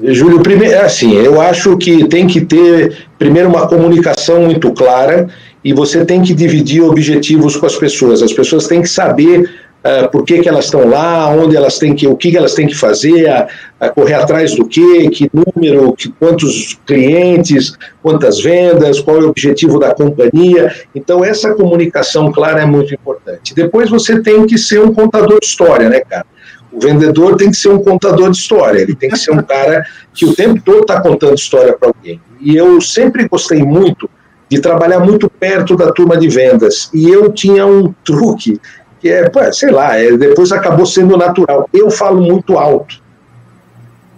Júlio, 0.03 0.41
primeiro, 0.41 0.74
é 0.74 0.85
assim, 0.85 1.15
eu 1.15 1.41
acho 1.41 1.77
que 1.77 2.09
tem 2.09 2.27
que 2.27 2.41
ter, 2.41 3.07
primeiro, 3.20 3.49
uma 3.49 3.69
comunicação 3.69 4.43
muito 4.43 4.73
clara 4.73 5.28
e 5.62 5.73
você 5.73 6.05
tem 6.05 6.23
que 6.23 6.35
dividir 6.35 6.82
objetivos 6.82 7.55
com 7.55 7.66
as 7.66 7.77
pessoas. 7.77 8.20
As 8.20 8.32
pessoas 8.32 8.66
têm 8.66 8.82
que 8.82 8.89
saber 8.89 9.49
uh, 9.85 10.11
por 10.11 10.24
que, 10.24 10.40
que 10.40 10.48
elas 10.48 10.66
estão 10.66 10.89
lá, 10.89 11.28
onde 11.28 11.57
elas 11.57 11.78
têm 11.78 11.94
que, 11.94 12.07
o 12.07 12.16
que, 12.16 12.31
que 12.31 12.36
elas 12.36 12.55
têm 12.55 12.66
que 12.66 12.74
fazer, 12.74 13.28
a, 13.28 13.48
a 13.78 13.89
correr 13.89 14.15
atrás 14.15 14.55
do 14.55 14.66
quê, 14.66 15.09
que 15.11 15.31
número, 15.32 15.93
que, 15.94 16.11
quantos 16.12 16.78
clientes, 16.86 17.77
quantas 18.02 18.40
vendas, 18.40 19.01
qual 19.01 19.19
é 19.19 19.20
o 19.20 19.28
objetivo 19.28 19.78
da 19.78 19.94
companhia. 19.94 20.73
Então, 20.94 21.24
essa 21.24 21.55
comunicação 21.55 22.31
clara 22.31 22.62
é 22.62 22.66
muito 22.66 22.94
importante. 22.94 23.55
Depois 23.55 23.90
você 23.90 24.23
tem 24.23 24.47
que 24.47 24.59
ser 24.59 24.81
um 24.81 24.93
contador 24.93 25.39
de 25.40 25.47
história, 25.47 25.89
né, 25.89 26.01
cara? 26.01 26.27
O 26.73 26.78
vendedor 26.78 27.36
tem 27.36 27.51
que 27.51 27.57
ser 27.57 27.69
um 27.69 27.82
contador 27.82 28.31
de 28.31 28.36
história, 28.36 28.81
ele 28.81 28.94
tem 28.94 29.11
que 29.11 29.19
ser 29.19 29.32
um 29.32 29.43
cara 29.43 29.85
que 30.15 30.24
o 30.24 30.35
tempo 30.35 30.62
todo 30.65 30.82
está 30.82 31.01
contando 31.01 31.35
história 31.35 31.77
para 31.77 31.89
alguém. 31.89 32.20
E 32.40 32.57
eu 32.57 32.81
sempre 32.81 33.27
gostei 33.28 33.61
muito 33.61 34.09
de 34.48 34.61
trabalhar 34.61 35.01
muito 35.01 35.28
perto 35.28 35.77
da 35.77 35.93
turma 35.93 36.16
de 36.16 36.28
vendas. 36.28 36.90
E 36.93 37.09
eu 37.09 37.32
tinha 37.32 37.66
um 37.66 37.93
truque 38.05 38.61
que 39.01 39.09
é, 39.09 39.31
sei 39.52 39.70
lá, 39.70 39.97
é, 39.97 40.16
depois 40.16 40.52
acabou 40.52 40.85
sendo 40.85 41.16
natural. 41.16 41.68
Eu 41.72 41.90
falo 41.90 42.20
muito 42.20 42.59
alto. 42.59 43.01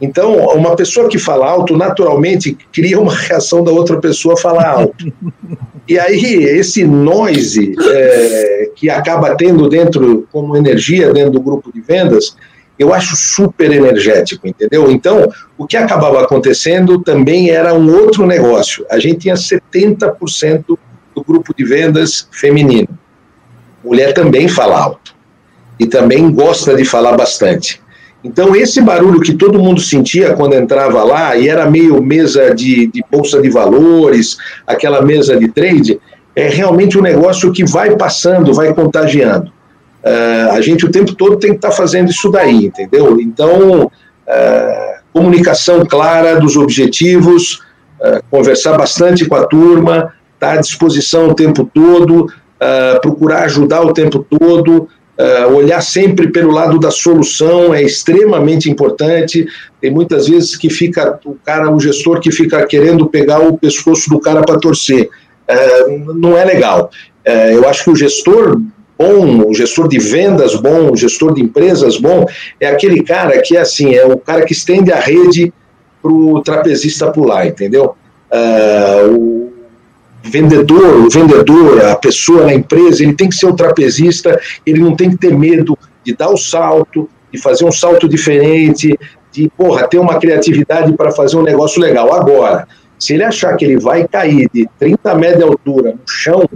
Então, 0.00 0.34
uma 0.56 0.74
pessoa 0.74 1.08
que 1.08 1.16
fala 1.16 1.48
alto, 1.48 1.76
naturalmente, 1.76 2.58
cria 2.72 2.98
uma 2.98 3.14
reação 3.14 3.62
da 3.62 3.70
outra 3.70 4.00
pessoa 4.00 4.36
falar 4.36 4.68
alto. 4.68 5.12
E 5.86 5.98
aí, 5.98 6.42
esse 6.44 6.84
noise 6.84 7.74
é, 7.80 8.70
que 8.74 8.90
acaba 8.90 9.36
tendo 9.36 9.68
dentro, 9.68 10.26
como 10.32 10.56
energia 10.56 11.12
dentro 11.12 11.32
do 11.32 11.40
grupo 11.40 11.72
de 11.72 11.80
vendas, 11.80 12.36
eu 12.76 12.92
acho 12.92 13.14
super 13.14 13.70
energético, 13.70 14.48
entendeu? 14.48 14.90
Então, 14.90 15.28
o 15.56 15.66
que 15.66 15.76
acabava 15.76 16.20
acontecendo 16.22 17.00
também 17.00 17.50
era 17.50 17.72
um 17.72 17.92
outro 17.94 18.26
negócio. 18.26 18.84
A 18.90 18.98
gente 18.98 19.18
tinha 19.18 19.34
70% 19.34 20.64
do 21.14 21.24
grupo 21.24 21.54
de 21.56 21.64
vendas 21.64 22.26
feminino 22.32 22.98
mulher 23.84 24.12
também 24.12 24.48
fala 24.48 24.78
alto 24.78 25.14
e 25.78 25.86
também 25.86 26.30
gosta 26.30 26.74
de 26.74 26.84
falar 26.84 27.16
bastante. 27.16 27.80
Então, 28.24 28.54
esse 28.54 28.80
barulho 28.80 29.20
que 29.20 29.34
todo 29.34 29.58
mundo 29.58 29.80
sentia 29.80 30.34
quando 30.34 30.54
entrava 30.54 31.02
lá, 31.02 31.36
e 31.36 31.48
era 31.48 31.68
meio 31.68 32.00
mesa 32.00 32.54
de, 32.54 32.86
de 32.86 33.04
bolsa 33.10 33.42
de 33.42 33.50
valores, 33.50 34.36
aquela 34.64 35.02
mesa 35.02 35.36
de 35.36 35.48
trade, 35.48 36.00
é 36.34 36.48
realmente 36.48 36.96
um 36.96 37.02
negócio 37.02 37.52
que 37.52 37.64
vai 37.64 37.96
passando, 37.96 38.54
vai 38.54 38.72
contagiando. 38.72 39.50
Uh, 40.04 40.52
a 40.52 40.60
gente 40.60 40.84
o 40.84 40.90
tempo 40.90 41.14
todo 41.14 41.36
tem 41.36 41.50
que 41.50 41.56
estar 41.56 41.70
tá 41.70 41.74
fazendo 41.74 42.10
isso 42.10 42.30
daí, 42.30 42.66
entendeu? 42.66 43.20
Então, 43.20 43.84
uh, 43.84 44.92
comunicação 45.12 45.84
clara 45.84 46.40
dos 46.40 46.56
objetivos, 46.56 47.60
uh, 48.00 48.22
conversar 48.30 48.76
bastante 48.76 49.24
com 49.24 49.34
a 49.34 49.46
turma, 49.46 50.12
estar 50.34 50.48
tá 50.48 50.52
à 50.52 50.60
disposição 50.60 51.28
o 51.28 51.34
tempo 51.34 51.68
todo, 51.72 52.32
uh, 52.62 53.00
procurar 53.00 53.44
ajudar 53.44 53.82
o 53.82 53.92
tempo 53.92 54.24
todo, 54.30 54.88
uh, 55.18 55.54
olhar 55.54 55.80
sempre 55.80 56.30
pelo 56.30 56.52
lado 56.52 56.78
da 56.78 56.90
solução 56.90 57.74
é 57.74 57.82
extremamente 57.82 58.70
importante. 58.70 59.46
Tem 59.80 59.90
muitas 59.90 60.28
vezes 60.28 60.56
que 60.56 60.70
fica 60.70 61.18
o 61.24 61.34
cara, 61.44 61.70
o 61.70 61.80
gestor 61.80 62.20
que 62.20 62.30
fica 62.30 62.64
querendo 62.66 63.06
pegar 63.06 63.40
o 63.40 63.58
pescoço 63.58 64.08
do 64.08 64.20
cara 64.20 64.42
para 64.42 64.58
torcer. 64.58 65.10
Uh, 65.50 66.14
não 66.14 66.38
é 66.38 66.44
legal. 66.44 66.90
eu 67.52 67.68
acho 67.68 67.84
que 67.84 67.90
o 67.90 67.96
gestor 67.96 68.60
bom, 68.98 69.48
o 69.48 69.54
gestor 69.54 69.88
de 69.88 69.98
vendas 69.98 70.54
bom, 70.54 70.92
o 70.92 70.96
gestor 70.96 71.34
de 71.34 71.42
empresas 71.42 71.96
bom, 71.96 72.24
é 72.60 72.68
aquele 72.68 73.02
cara 73.02 73.40
que 73.42 73.56
é 73.56 73.60
assim, 73.60 73.94
é 73.94 74.06
o 74.06 74.16
cara 74.16 74.44
que 74.44 74.52
estende 74.52 74.92
a 74.92 75.00
rede 75.00 75.52
para 76.00 76.12
o 76.12 76.40
trapezista 76.40 77.10
pular, 77.10 77.46
entendeu? 77.46 77.96
Uh, 78.30 79.16
o, 79.16 79.51
vendedor, 80.22 81.06
o 81.06 81.10
vendedor, 81.10 81.84
a 81.84 81.96
pessoa 81.96 82.46
na 82.46 82.54
empresa, 82.54 83.02
ele 83.02 83.14
tem 83.14 83.28
que 83.28 83.34
ser 83.34 83.46
o 83.46 83.54
trapezista, 83.54 84.40
ele 84.64 84.80
não 84.80 84.94
tem 84.94 85.10
que 85.10 85.16
ter 85.16 85.36
medo 85.36 85.76
de 86.04 86.14
dar 86.14 86.30
o 86.30 86.36
salto, 86.36 87.08
de 87.32 87.40
fazer 87.40 87.64
um 87.64 87.72
salto 87.72 88.08
diferente, 88.08 88.98
de, 89.32 89.50
porra, 89.56 89.88
ter 89.88 89.98
uma 89.98 90.18
criatividade 90.18 90.92
para 90.96 91.10
fazer 91.10 91.36
um 91.36 91.42
negócio 91.42 91.80
legal. 91.80 92.12
Agora, 92.12 92.68
se 92.98 93.14
ele 93.14 93.24
achar 93.24 93.56
que 93.56 93.64
ele 93.64 93.78
vai 93.78 94.06
cair 94.06 94.48
de 94.52 94.68
30 94.78 95.14
metros 95.14 95.38
de 95.38 95.44
altura 95.44 95.92
no 95.92 96.00
chão 96.06 96.48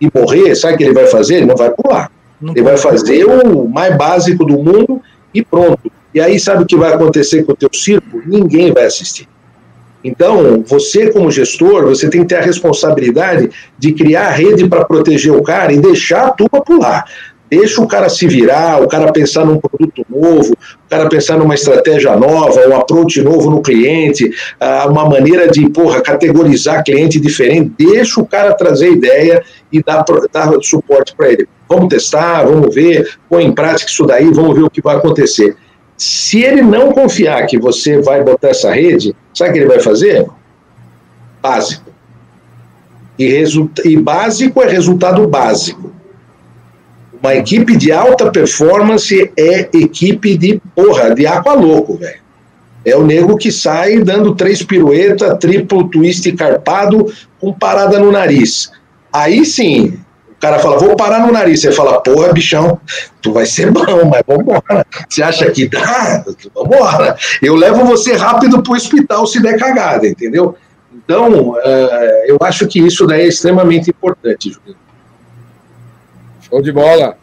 e 0.00 0.08
morrer, 0.12 0.54
sabe 0.54 0.74
o 0.74 0.76
que 0.76 0.84
ele 0.84 0.92
vai 0.92 1.06
fazer? 1.06 1.36
Ele 1.36 1.46
não 1.46 1.56
vai 1.56 1.70
pular. 1.70 2.10
Não 2.40 2.52
ele 2.52 2.62
vai 2.62 2.76
fazer 2.76 3.24
o 3.24 3.68
mais 3.68 3.96
básico 3.96 4.44
do 4.44 4.58
mundo 4.58 5.00
e 5.32 5.42
pronto. 5.42 5.90
E 6.12 6.20
aí, 6.20 6.38
sabe 6.38 6.62
o 6.62 6.66
que 6.66 6.76
vai 6.76 6.92
acontecer 6.92 7.42
com 7.44 7.52
o 7.52 7.56
teu 7.56 7.70
circo? 7.72 8.22
Ninguém 8.26 8.72
vai 8.72 8.84
assistir. 8.84 9.26
Então, 10.04 10.62
você 10.66 11.10
como 11.10 11.30
gestor, 11.30 11.86
você 11.86 12.10
tem 12.10 12.20
que 12.20 12.28
ter 12.28 12.36
a 12.36 12.42
responsabilidade 12.42 13.50
de 13.78 13.92
criar 13.92 14.26
a 14.26 14.30
rede 14.30 14.68
para 14.68 14.84
proteger 14.84 15.32
o 15.32 15.42
cara 15.42 15.72
e 15.72 15.78
deixar 15.78 16.26
a 16.26 16.30
turma 16.30 16.62
pular. 16.62 17.04
Deixa 17.50 17.80
o 17.80 17.86
cara 17.86 18.08
se 18.08 18.26
virar, 18.26 18.82
o 18.82 18.88
cara 18.88 19.12
pensar 19.12 19.44
num 19.44 19.58
produto 19.58 20.04
novo, 20.10 20.54
o 20.54 20.90
cara 20.90 21.08
pensar 21.08 21.38
numa 21.38 21.54
estratégia 21.54 22.16
nova, 22.16 22.66
um 22.68 22.76
approach 22.76 23.22
novo 23.22 23.48
no 23.48 23.62
cliente, 23.62 24.28
uma 24.88 25.08
maneira 25.08 25.48
de, 25.48 25.68
porra, 25.70 26.00
categorizar 26.00 26.82
cliente 26.82 27.20
diferente. 27.20 27.72
Deixa 27.78 28.20
o 28.20 28.26
cara 28.26 28.54
trazer 28.54 28.90
ideia 28.90 29.42
e 29.70 29.80
dar, 29.82 30.04
dar 30.32 30.52
suporte 30.62 31.14
para 31.16 31.30
ele. 31.30 31.46
Vamos 31.68 31.88
testar, 31.88 32.42
vamos 32.42 32.74
ver, 32.74 33.08
põe 33.28 33.44
em 33.44 33.52
prática 33.52 33.90
isso 33.90 34.04
daí, 34.04 34.30
vamos 34.32 34.54
ver 34.56 34.64
o 34.64 34.70
que 34.70 34.82
vai 34.82 34.96
acontecer. 34.96 35.56
Se 35.96 36.42
ele 36.42 36.62
não 36.62 36.92
confiar 36.92 37.46
que 37.46 37.58
você 37.58 38.00
vai 38.00 38.22
botar 38.22 38.48
essa 38.48 38.72
rede, 38.72 39.14
sabe 39.32 39.50
o 39.50 39.52
que 39.52 39.58
ele 39.60 39.68
vai 39.68 39.80
fazer? 39.80 40.26
Básico. 41.40 41.92
E, 43.18 43.44
e 43.84 43.96
básico 43.96 44.60
é 44.62 44.68
resultado 44.68 45.26
básico. 45.28 45.92
Uma 47.22 47.34
equipe 47.36 47.76
de 47.76 47.92
alta 47.92 48.30
performance 48.30 49.32
é 49.36 49.60
equipe 49.72 50.36
de 50.36 50.60
porra, 50.74 51.14
de 51.14 51.26
água 51.26 51.54
louco, 51.54 51.96
velho. 51.96 52.24
É 52.84 52.94
o 52.94 53.06
nego 53.06 53.38
que 53.38 53.50
sai 53.50 54.00
dando 54.00 54.34
três 54.34 54.62
piruetas, 54.62 55.38
triplo 55.38 55.88
twist 55.88 56.30
carpado 56.32 57.10
com 57.40 57.52
parada 57.52 57.98
no 57.98 58.12
nariz. 58.12 58.70
Aí 59.10 59.44
sim, 59.46 59.93
cara 60.44 60.58
fala, 60.58 60.78
vou 60.78 60.94
parar 60.94 61.20
no 61.20 61.32
nariz. 61.32 61.62
Você 61.62 61.72
fala, 61.72 62.00
porra, 62.00 62.32
bichão, 62.32 62.78
tu 63.22 63.32
vai 63.32 63.46
ser 63.46 63.70
bom, 63.70 64.04
mas 64.04 64.22
vambora. 64.26 64.86
Você 65.08 65.22
acha 65.22 65.50
que 65.50 65.66
dá? 65.66 66.22
Vambora. 66.54 67.16
Eu 67.42 67.54
levo 67.54 67.84
você 67.86 68.14
rápido 68.14 68.62
pro 68.62 68.74
hospital 68.74 69.26
se 69.26 69.40
der 69.40 69.58
cagada, 69.58 70.06
entendeu? 70.06 70.54
Então, 70.92 71.50
uh, 71.50 71.56
eu 72.26 72.36
acho 72.42 72.66
que 72.66 72.78
isso 72.78 73.06
daí 73.06 73.22
é 73.22 73.28
extremamente 73.28 73.88
importante, 73.88 74.52
Juliano. 74.52 74.78
Show 76.42 76.60
de 76.60 76.72
bola. 76.72 77.16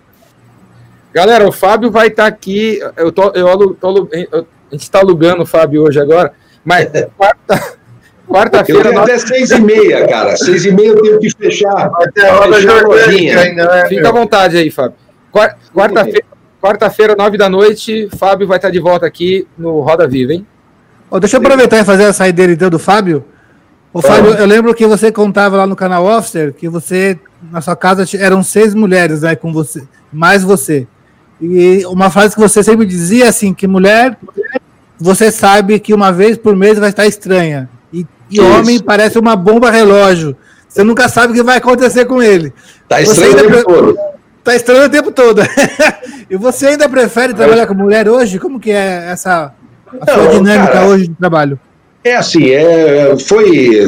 Galera, 1.14 1.48
o 1.48 1.52
Fábio 1.52 1.91
vai 1.91 2.07
estar 2.07 2.23
tá 2.23 2.30
aqui. 2.30 2.80
Eu 2.98 3.11
tô, 3.11 3.31
eu, 3.35 3.76
tô, 3.76 4.10
eu, 4.11 4.27
a 4.34 4.73
gente 4.73 4.81
está 4.81 4.99
alugando 4.99 5.43
o 5.43 5.45
Fábio 5.45 5.84
hoje 5.84 5.99
agora, 5.99 6.34
mas 6.65 6.89
quarta, 7.15 7.77
Quarta-feira. 8.31 8.79
Eu 8.79 8.89
tenho 8.89 9.01
até 9.01 9.17
seis 9.17 9.51
e 9.51 9.59
meia, 9.59 10.07
cara. 10.07 10.37
Seis 10.37 10.65
e 10.65 10.71
meia 10.71 10.89
eu 10.89 11.01
tenho 11.01 11.19
que 11.19 11.29
fechar. 11.31 11.91
Até 11.95 12.29
a 12.29 12.35
roda 12.35 12.55
ainda, 12.55 13.65
né, 13.65 13.85
Fica 13.87 14.09
à 14.09 14.11
vontade 14.11 14.57
aí, 14.57 14.71
Fábio. 14.71 14.95
Quarta-feira, 15.73 16.25
quarta-feira, 16.61 17.15
nove 17.15 17.37
da 17.37 17.49
noite, 17.49 18.09
Fábio 18.17 18.47
vai 18.47 18.57
estar 18.57 18.69
de 18.69 18.79
volta 18.79 19.05
aqui 19.05 19.47
no 19.57 19.81
Roda 19.81 20.07
Viva, 20.07 20.33
hein? 20.33 20.45
Oh, 21.09 21.19
deixa 21.19 21.35
eu 21.35 21.41
aproveitar 21.41 21.79
e 21.79 21.85
fazer 21.85 22.05
a 22.05 22.13
saideira 22.13 22.53
então 22.53 22.69
do 22.69 22.79
Fábio. 22.79 23.25
Ô, 23.93 24.01
Fábio, 24.01 24.33
eu 24.33 24.45
lembro 24.45 24.73
que 24.73 24.87
você 24.87 25.11
contava 25.11 25.57
lá 25.57 25.67
no 25.67 25.75
canal 25.75 26.05
Officer 26.05 26.53
que 26.53 26.69
você, 26.69 27.19
na 27.51 27.59
sua 27.59 27.75
casa, 27.75 28.05
eram 28.17 28.41
seis 28.41 28.73
mulheres, 28.73 29.21
né, 29.21 29.35
com 29.35 29.51
você, 29.51 29.83
mais 30.11 30.43
você. 30.43 30.87
E 31.41 31.85
uma 31.85 32.09
frase 32.09 32.35
que 32.35 32.41
você 32.41 32.63
sempre 32.63 32.85
dizia 32.85 33.27
assim, 33.27 33.53
que 33.53 33.67
mulher, 33.67 34.17
você 34.97 35.31
sabe 35.31 35.79
que 35.79 35.93
uma 35.93 36.11
vez 36.11 36.37
por 36.37 36.55
mês 36.55 36.79
vai 36.79 36.89
estar 36.89 37.05
estranha. 37.05 37.69
E, 38.31 38.37
e 38.37 38.39
homem 38.39 38.79
parece 38.79 39.19
uma 39.19 39.35
bomba 39.35 39.69
relógio. 39.69 40.35
Você 40.67 40.83
nunca 40.83 41.09
sabe 41.09 41.33
o 41.33 41.35
que 41.35 41.43
vai 41.43 41.57
acontecer 41.57 42.05
com 42.05 42.23
ele. 42.23 42.53
Tá 42.87 43.01
estranho 43.01 43.33
o 43.33 43.35
tempo 43.35 43.49
pre... 43.49 43.63
todo. 43.63 43.97
Tá 44.43 44.55
estranho 44.55 44.85
o 44.85 44.89
tempo 44.89 45.11
todo. 45.11 45.41
e 46.29 46.37
você 46.37 46.67
ainda 46.67 46.87
prefere 46.87 47.33
trabalhar 47.33 47.67
com 47.67 47.73
mulher 47.73 48.07
hoje? 48.07 48.39
Como 48.39 48.59
que 48.59 48.71
é 48.71 49.07
essa 49.11 49.53
a 49.99 50.11
sua 50.13 50.27
dinâmica 50.27 50.71
cara, 50.71 50.87
hoje 50.87 51.07
de 51.07 51.15
trabalho? 51.15 51.59
É 52.03 52.15
assim, 52.15 52.49
é, 52.49 53.15
foi 53.17 53.81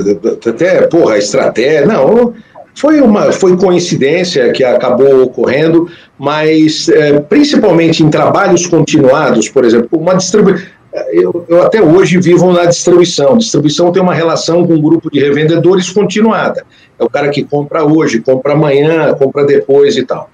até, 0.48 0.82
porra, 0.84 1.18
estratégia, 1.18 1.88
não, 1.88 2.34
foi 2.76 3.02
uma 3.02 3.32
foi 3.32 3.56
coincidência 3.58 4.52
que 4.52 4.64
acabou 4.64 5.24
ocorrendo, 5.24 5.90
mas 6.18 6.90
é, 6.90 7.20
principalmente 7.20 8.04
em 8.04 8.10
trabalhos 8.10 8.68
continuados, 8.68 9.50
por 9.50 9.64
exemplo, 9.66 9.90
uma 10.00 10.16
distribuição. 10.16 10.66
Eu, 11.12 11.46
eu, 11.48 11.64
até 11.64 11.82
hoje 11.82 12.20
vivo 12.20 12.52
na 12.52 12.66
distribuição. 12.66 13.38
Distribuição 13.38 13.92
tem 13.92 14.02
uma 14.02 14.14
relação 14.14 14.66
com 14.66 14.74
um 14.74 14.82
grupo 14.82 15.10
de 15.10 15.20
revendedores 15.20 15.90
continuada. 15.90 16.64
É 17.00 17.04
o 17.04 17.10
cara 17.10 17.30
que 17.30 17.44
compra 17.44 17.84
hoje, 17.84 18.22
compra 18.22 18.54
amanhã, 18.54 19.14
compra 19.14 19.44
depois 19.44 19.98
e 19.98 20.04
tal. 20.04 20.30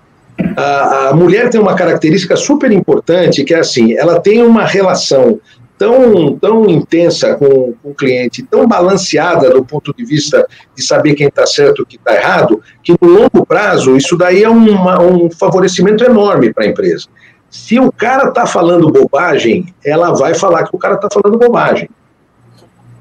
A, 0.58 1.10
a 1.10 1.16
mulher 1.16 1.50
tem 1.50 1.60
uma 1.60 1.76
característica 1.76 2.36
super 2.36 2.72
importante 2.72 3.44
que 3.44 3.54
é 3.54 3.60
assim: 3.60 3.94
ela 3.94 4.20
tem 4.20 4.42
uma 4.42 4.66
relação 4.66 5.40
tão, 5.78 6.36
tão 6.36 6.70
intensa 6.70 7.36
com, 7.36 7.74
com 7.82 7.92
o 7.92 7.96
cliente, 7.96 8.44
tão 8.44 8.68
balanceada 8.68 9.50
do 9.50 9.64
ponto 9.64 9.94
de 9.98 10.04
vista 10.04 10.46
de 10.76 10.84
saber 10.84 11.16
quem 11.16 11.28
está 11.28 11.46
certo 11.46 11.84
e 11.84 11.86
quem 11.86 11.98
está 11.98 12.14
errado, 12.16 12.62
que 12.84 12.94
no 13.02 13.08
longo 13.08 13.46
prazo 13.46 13.96
isso 13.96 14.18
daí 14.18 14.44
é 14.44 14.50
uma, 14.50 15.02
um 15.02 15.32
favorecimento 15.32 16.04
enorme 16.04 16.54
para 16.54 16.66
a 16.66 16.68
empresa. 16.68 17.08
Se 17.50 17.80
o 17.80 17.92
cara 17.92 18.30
está 18.30 18.46
falando 18.46 18.92
bobagem, 18.92 19.74
ela 19.84 20.14
vai 20.14 20.34
falar 20.34 20.64
que 20.64 20.76
o 20.76 20.80
cara 20.80 20.96
está 20.96 21.08
falando 21.12 21.40
bobagem. 21.40 21.90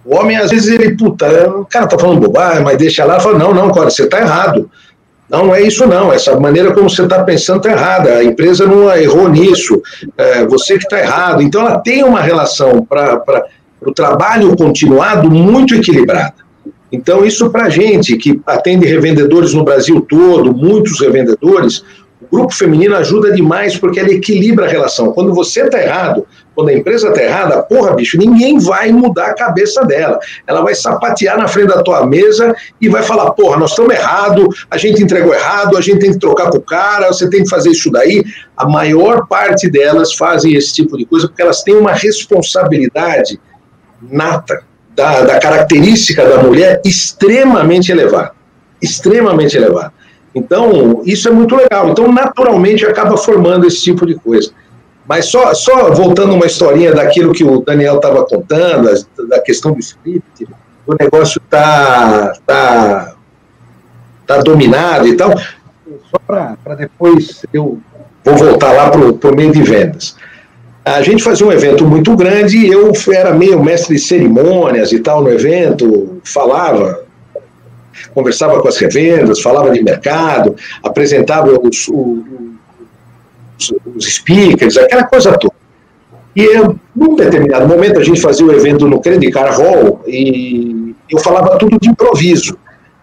O 0.05 0.16
homem, 0.16 0.37
às 0.37 0.51
vezes, 0.51 0.69
ele, 0.73 0.97
puta, 0.97 1.27
o 1.51 1.66
cara 1.66 1.85
está 1.85 1.99
falando 1.99 2.20
bobagem, 2.20 2.65
mas 2.65 2.79
deixa 2.79 3.05
lá 3.05 3.20
fala: 3.20 3.39
não, 3.39 3.53
não, 3.53 3.70
cara, 3.70 3.91
você 3.91 4.05
está 4.05 4.20
errado. 4.20 4.70
Não, 5.29 5.47
não 5.47 5.55
é 5.55 5.61
isso 5.61 5.87
não. 5.87 6.11
Essa 6.11 6.39
maneira 6.41 6.73
como 6.73 6.89
você 6.89 7.03
está 7.03 7.23
pensando 7.23 7.59
está 7.59 7.70
errada. 7.70 8.16
A 8.16 8.25
empresa 8.25 8.66
não 8.66 8.91
errou 8.97 9.29
nisso. 9.29 9.83
É, 10.16 10.47
você 10.47 10.79
que 10.79 10.85
está 10.85 10.99
errado. 10.99 11.43
Então, 11.43 11.61
ela 11.61 11.79
tem 11.79 12.03
uma 12.03 12.23
relação 12.23 12.83
para 12.83 13.45
o 13.83 13.93
trabalho 13.93 14.57
continuado 14.57 15.31
muito 15.31 15.75
equilibrada. 15.75 16.35
Então, 16.91 17.25
isso 17.25 17.51
para 17.51 17.65
a 17.65 17.69
gente, 17.69 18.16
que 18.16 18.41
atende 18.47 18.87
revendedores 18.87 19.53
no 19.53 19.62
Brasil 19.62 20.01
todo, 20.01 20.55
muitos 20.55 21.01
revendedores, 21.01 21.85
grupo 22.30 22.55
feminino 22.55 22.94
ajuda 22.96 23.32
demais 23.32 23.76
porque 23.76 23.98
ele 23.98 24.14
equilibra 24.14 24.66
a 24.66 24.68
relação. 24.68 25.12
Quando 25.12 25.34
você 25.34 25.62
está 25.62 25.80
errado, 25.80 26.26
quando 26.55 26.70
a 26.70 26.74
empresa 26.74 27.09
está 27.09 27.22
errada, 27.22 27.62
porra, 27.62 27.94
bicho, 27.94 28.18
ninguém 28.18 28.59
vai 28.59 28.90
mudar 28.90 29.26
a 29.26 29.34
cabeça 29.34 29.84
dela. 29.84 30.18
Ela 30.46 30.60
vai 30.60 30.74
sapatear 30.74 31.38
na 31.38 31.46
frente 31.46 31.68
da 31.68 31.82
tua 31.82 32.05
mesa 32.06 32.55
e 32.80 32.88
vai 32.88 33.02
falar, 33.02 33.30
porra, 33.30 33.56
nós 33.56 33.70
estamos 33.70 33.94
errados, 33.94 34.66
a 34.70 34.76
gente 34.76 35.02
entregou 35.02 35.32
errado, 35.32 35.76
a 35.76 35.80
gente 35.80 36.00
tem 36.00 36.12
que 36.12 36.18
trocar 36.18 36.50
com 36.50 36.59
o 36.59 36.62
cara, 36.62 37.06
você 37.09 37.30
tem 37.30 37.44
que 37.44 37.48
fazer 37.48 37.70
isso 37.70 37.90
daí. 37.90 38.24
A 38.56 38.68
maior 38.68 39.26
parte 39.28 39.70
delas 39.70 40.14
fazem 40.14 40.55
esse 40.55 40.74
tipo 40.74 40.98
de 40.98 41.05
coisa 41.05 41.28
porque 41.28 41.42
elas 41.42 41.62
têm 41.62 41.76
uma 41.76 41.92
responsabilidade 41.92 43.40
nata 44.02 44.62
da, 44.96 45.22
da 45.22 45.38
característica 45.38 46.24
da 46.24 46.42
mulher 46.42 46.82
extremamente 46.84 47.92
elevada. 47.92 48.32
Extremamente 48.82 49.56
elevada. 49.56 49.92
Então, 50.39 51.02
isso 51.05 51.28
é 51.28 51.32
muito 51.32 51.55
legal. 51.55 51.90
Então, 51.90 52.10
naturalmente, 52.10 52.86
acaba 52.86 53.16
formando 53.16 53.66
esse 53.66 53.82
tipo 53.82 54.06
de 54.06 54.15
coisa. 54.15 54.51
Mas 55.09 55.27
só, 55.27 55.55
só 55.55 55.90
voltando 55.93 56.35
uma 56.35 56.47
historinha 56.47 56.93
daquilo 56.93 57.32
que 57.32 57.43
o 57.43 57.60
Daniel 57.60 57.97
estava 57.97 58.24
contando, 58.24 58.90
da 59.28 59.40
questão 59.40 59.73
do 59.73 59.81
script, 59.81 60.47
o 60.86 60.94
negócio 60.98 61.40
está 61.43 62.32
tá, 62.47 63.15
tá 64.27 64.39
dominado 64.39 65.09
e 65.09 65.16
tal. 65.16 65.36
Só 66.10 66.19
para 66.27 66.74
depois 66.74 67.44
eu 67.52 67.78
vou 68.24 68.36
voltar 68.36 68.73
lá 68.73 68.90
para 68.90 69.31
o 69.31 69.36
meio 69.36 69.52
de 69.52 69.62
vendas. 69.62 70.15
A 70.85 71.02
gente 71.02 71.23
fazia 71.23 71.47
um 71.47 71.52
evento 71.52 71.86
muito 71.86 72.15
grande 72.16 72.59
e 72.59 72.69
eu 72.70 72.93
era 73.12 73.32
meio 73.32 73.62
mestre 73.62 73.97
de 73.97 74.02
cerimônias 74.02 74.93
e 74.93 75.01
tal 75.01 75.23
no 75.23 75.31
evento, 75.31 76.20
falava, 76.24 77.05
conversava 78.15 78.61
com 78.61 78.69
as 78.69 78.77
revendas, 78.77 79.41
falava 79.41 79.70
de 79.70 79.83
mercado, 79.83 80.55
apresentava 80.83 81.51
os, 81.61 81.89
os, 81.89 83.75
os 83.97 84.15
speakers, 84.15 84.77
aquela 84.77 85.05
coisa 85.05 85.37
toda. 85.39 85.55
E 86.37 86.45
eu, 86.45 86.79
num 86.95 87.16
determinado 87.16 87.66
momento 87.66 87.99
a 87.99 88.05
gente 88.05 88.20
fazia 88.20 88.47
o 88.47 88.53
evento 88.53 88.87
no 88.87 89.01
Credit 89.01 89.33
Car 89.33 89.57
Hall 89.59 90.01
e 90.07 90.95
eu 91.11 91.19
falava 91.19 91.59
tudo 91.59 91.79
de 91.81 91.89
improviso. 91.89 92.57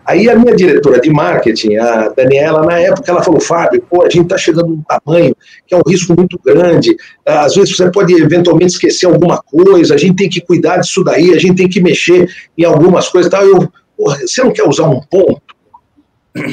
Aí 0.05 0.29
a 0.29 0.35
minha 0.37 0.55
diretora 0.55 1.01
de 1.01 1.09
marketing, 1.09 1.77
a 1.77 2.09
Daniela, 2.09 2.63
na 2.63 2.79
época, 2.79 3.11
ela 3.11 3.23
falou, 3.23 3.41
Fábio, 3.41 3.83
pô, 3.89 4.03
a 4.03 4.09
gente 4.09 4.25
está 4.25 4.37
chegando 4.37 4.67
num 4.67 4.83
tamanho 4.83 5.35
que 5.65 5.73
é 5.73 5.77
um 5.77 5.81
risco 5.85 6.13
muito 6.15 6.39
grande, 6.45 6.95
às 7.25 7.55
vezes 7.55 7.75
você 7.75 7.89
pode 7.89 8.13
eventualmente 8.13 8.73
esquecer 8.73 9.07
alguma 9.07 9.41
coisa, 9.41 9.95
a 9.95 9.97
gente 9.97 10.15
tem 10.15 10.29
que 10.29 10.41
cuidar 10.41 10.77
disso 10.77 11.03
daí, 11.03 11.33
a 11.33 11.39
gente 11.39 11.55
tem 11.55 11.67
que 11.67 11.81
mexer 11.81 12.29
em 12.55 12.63
algumas 12.63 13.09
coisas 13.09 13.31
tal. 13.31 13.43
Eu, 13.43 13.67
porra, 13.97 14.19
você 14.19 14.43
não 14.43 14.51
quer 14.51 14.67
usar 14.67 14.87
um 14.87 15.01
ponto? 15.01 15.55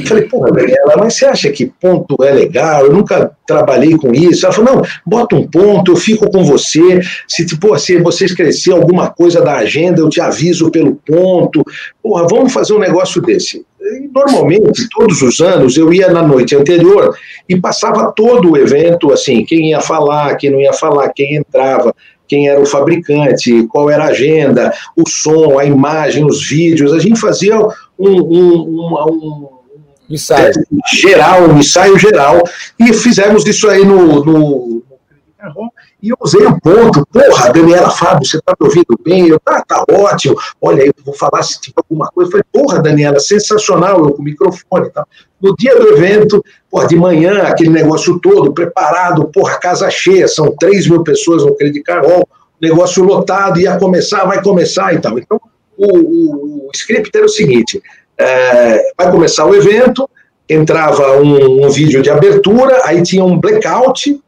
Falei, 0.06 0.28
pô, 0.28 0.48
Daniela, 0.48 0.96
mas 0.96 1.14
você 1.14 1.26
acha 1.26 1.50
que 1.50 1.66
ponto 1.66 2.22
é 2.22 2.30
legal? 2.30 2.86
Eu 2.86 2.92
nunca 2.92 3.32
trabalhei 3.44 3.96
com 3.96 4.14
isso. 4.14 4.46
Ela 4.46 4.54
falou, 4.54 4.76
não, 4.76 4.82
bota 5.04 5.34
um 5.34 5.44
ponto, 5.44 5.90
eu 5.90 5.96
fico 5.96 6.30
com 6.30 6.44
você. 6.44 7.00
Se, 7.26 7.44
tipo, 7.44 7.76
se 7.76 7.98
você 7.98 8.26
esquecer 8.26 8.72
alguma 8.72 9.10
coisa 9.10 9.40
da 9.40 9.56
agenda, 9.56 10.00
eu 10.00 10.08
te 10.08 10.20
aviso 10.20 10.70
pelo 10.70 10.94
ponto. 10.94 11.64
Porra, 12.00 12.28
vamos 12.28 12.52
fazer 12.52 12.74
um 12.74 12.78
negócio 12.78 13.20
desse. 13.20 13.66
E, 13.80 14.08
normalmente, 14.14 14.88
todos 14.88 15.20
os 15.20 15.40
anos, 15.40 15.76
eu 15.76 15.92
ia 15.92 16.12
na 16.12 16.22
noite 16.22 16.54
anterior 16.54 17.16
e 17.48 17.60
passava 17.60 18.12
todo 18.14 18.52
o 18.52 18.56
evento, 18.56 19.12
assim, 19.12 19.44
quem 19.44 19.70
ia 19.70 19.80
falar, 19.80 20.36
quem 20.36 20.50
não 20.50 20.60
ia 20.60 20.72
falar, 20.72 21.08
quem 21.08 21.34
entrava, 21.34 21.92
quem 22.32 22.48
era 22.48 22.58
o 22.58 22.64
fabricante, 22.64 23.66
qual 23.66 23.90
era 23.90 24.04
a 24.04 24.08
agenda, 24.08 24.72
o 24.96 25.06
som, 25.06 25.58
a 25.58 25.66
imagem, 25.66 26.24
os 26.24 26.48
vídeos. 26.48 26.94
A 26.94 26.98
gente 26.98 27.20
fazia 27.20 27.58
um, 27.98 28.08
um, 28.08 28.96
um, 29.10 29.48
ensaio. 30.08 30.50
geral, 30.94 31.42
um 31.42 31.58
ensaio 31.58 31.98
geral, 31.98 32.42
e 32.80 32.90
fizemos 32.94 33.46
isso 33.46 33.68
aí 33.68 33.84
no, 33.84 34.24
no, 34.24 34.82
e 36.02 36.10
eu 36.10 36.16
usei 36.20 36.44
o 36.46 36.60
ponto, 36.60 37.06
porra, 37.06 37.52
Daniela 37.52 37.90
Fábio, 37.90 38.26
você 38.26 38.40
tá 38.40 38.54
me 38.58 38.66
ouvindo 38.66 38.98
bem? 39.02 39.28
Eu, 39.28 39.40
tá, 39.40 39.62
tá 39.66 39.84
ótimo, 39.90 40.36
olha, 40.60 40.82
eu 40.84 40.94
vou 41.04 41.14
falar 41.14 41.42
se 41.42 41.60
tipo 41.60 41.80
alguma 41.80 42.08
coisa. 42.08 42.28
Eu 42.28 42.32
falei, 42.32 42.44
porra, 42.52 42.82
Daniela, 42.82 43.18
sensacional, 43.18 44.04
eu 44.04 44.12
com 44.12 44.22
o 44.22 44.24
microfone 44.24 44.90
tal. 44.90 45.06
No 45.40 45.54
dia 45.56 45.78
do 45.78 45.88
evento, 45.88 46.44
porra, 46.70 46.86
de 46.86 46.96
manhã, 46.96 47.42
aquele 47.42 47.70
negócio 47.70 48.18
todo, 48.20 48.52
preparado, 48.52 49.24
porra, 49.26 49.58
casa 49.58 49.90
cheia, 49.90 50.28
são 50.28 50.54
3 50.58 50.88
mil 50.88 51.02
pessoas 51.02 51.44
no 51.44 51.54
Credit 51.56 51.82
Carol, 51.82 52.28
negócio 52.60 53.02
lotado, 53.02 53.58
ia 53.58 53.76
começar, 53.78 54.24
vai 54.24 54.40
começar 54.42 54.94
e 54.94 55.00
tal. 55.00 55.18
Então, 55.18 55.40
o, 55.76 55.98
o, 55.98 56.68
o 56.68 56.70
script 56.72 57.10
era 57.14 57.26
o 57.26 57.28
seguinte, 57.28 57.82
é, 58.16 58.92
vai 58.96 59.10
começar 59.10 59.44
o 59.46 59.54
evento, 59.54 60.08
entrava 60.48 61.18
um, 61.20 61.66
um, 61.66 61.70
vídeo 61.70 62.02
de 62.02 62.10
abertura, 62.10 62.82
aí 62.84 63.02
tinha 63.02 63.24
um 63.24 63.38
blackout 63.38 64.20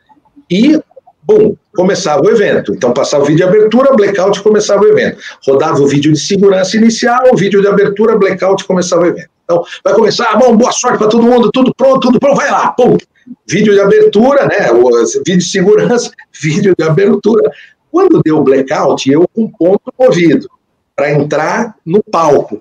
e, 0.51 0.81
bum, 1.27 1.57
começava 1.75 2.23
o 2.23 2.31
evento. 2.31 2.73
Então 2.75 2.93
passava 2.93 3.25
o 3.25 3.27
vídeo 3.27 3.39
de 3.39 3.43
abertura, 3.45 3.95
blackout 3.95 4.43
começava 4.43 4.83
o 4.83 4.89
evento. 4.89 5.19
Rodava 5.47 5.81
o 5.81 5.87
vídeo 5.87 6.13
de 6.13 6.19
segurança 6.19 6.77
inicial, 6.77 7.21
o 7.33 7.37
vídeo 7.37 7.61
de 7.61 7.67
abertura, 7.67 8.17
blackout 8.17 8.65
começava 8.65 9.03
o 9.03 9.07
evento. 9.07 9.29
Então 9.45 9.63
vai 9.83 9.95
começar, 9.95 10.31
ah, 10.33 10.37
bom, 10.37 10.57
boa 10.57 10.73
sorte 10.73 10.99
para 10.99 11.09
todo 11.09 11.23
mundo, 11.23 11.51
tudo 11.53 11.75
pronto, 11.75 12.01
tudo 12.01 12.19
pronto, 12.19 12.37
vai 12.37 12.51
lá, 12.51 12.69
pum. 12.69 12.97
Vídeo 13.49 13.73
de 13.73 13.81
abertura, 13.81 14.47
né? 14.47 14.71
O, 14.71 14.91
vídeo 15.25 15.39
de 15.39 15.45
segurança, 15.45 16.11
vídeo 16.41 16.75
de 16.77 16.85
abertura. 16.85 17.51
Quando 17.91 18.21
deu 18.23 18.43
blackout, 18.43 19.11
eu 19.11 19.27
com 19.35 19.51
ponto 19.51 19.93
movido 19.99 20.49
para 20.97 21.13
entrar 21.13 21.75
no 21.85 22.03
palco 22.03 22.61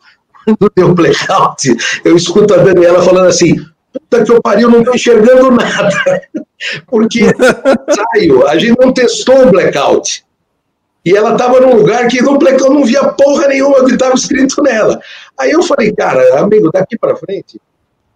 do 0.59 0.69
teu 0.69 0.93
blackout, 0.93 1.75
eu 2.03 2.15
escuto 2.15 2.53
a 2.53 2.57
Daniela 2.57 3.01
falando 3.01 3.27
assim, 3.27 3.55
puta 3.93 4.23
que 4.23 4.31
eu 4.31 4.41
pariu, 4.41 4.69
não 4.69 4.79
estou 4.79 4.95
enxergando 4.95 5.51
nada. 5.51 5.89
Porque 6.87 7.25
saio, 7.89 8.47
a 8.47 8.57
gente 8.57 8.79
não 8.79 8.93
testou 8.93 9.47
o 9.47 9.51
blackout. 9.51 10.23
E 11.05 11.15
ela 11.15 11.33
estava 11.33 11.59
num 11.59 11.75
lugar 11.75 12.07
que 12.07 12.21
no 12.21 12.37
blackout 12.37 12.73
não 12.73 12.85
via 12.85 13.03
porra 13.09 13.47
nenhuma 13.47 13.83
que 13.85 13.93
estava 13.93 14.13
escrito 14.13 14.61
nela. 14.61 14.99
Aí 15.37 15.51
eu 15.51 15.61
falei, 15.63 15.91
cara, 15.91 16.39
amigo, 16.39 16.71
daqui 16.71 16.97
para 16.97 17.15
frente, 17.15 17.59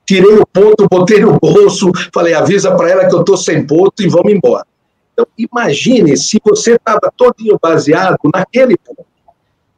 tirei 0.06 0.36
o 0.36 0.46
ponto, 0.46 0.88
botei 0.90 1.20
no 1.20 1.38
bolso, 1.38 1.92
falei, 2.14 2.34
avisa 2.34 2.74
para 2.76 2.90
ela 2.90 3.06
que 3.06 3.14
eu 3.14 3.20
estou 3.20 3.36
sem 3.36 3.68
ponto 3.68 4.02
e 4.02 4.08
vamos 4.08 4.32
embora. 4.32 4.66
Então, 5.12 5.26
imagine 5.38 6.16
se 6.16 6.40
você 6.44 6.76
estava 6.76 7.12
todinho 7.16 7.58
baseado 7.62 8.18
naquele 8.34 8.78
ponto. 8.78 9.06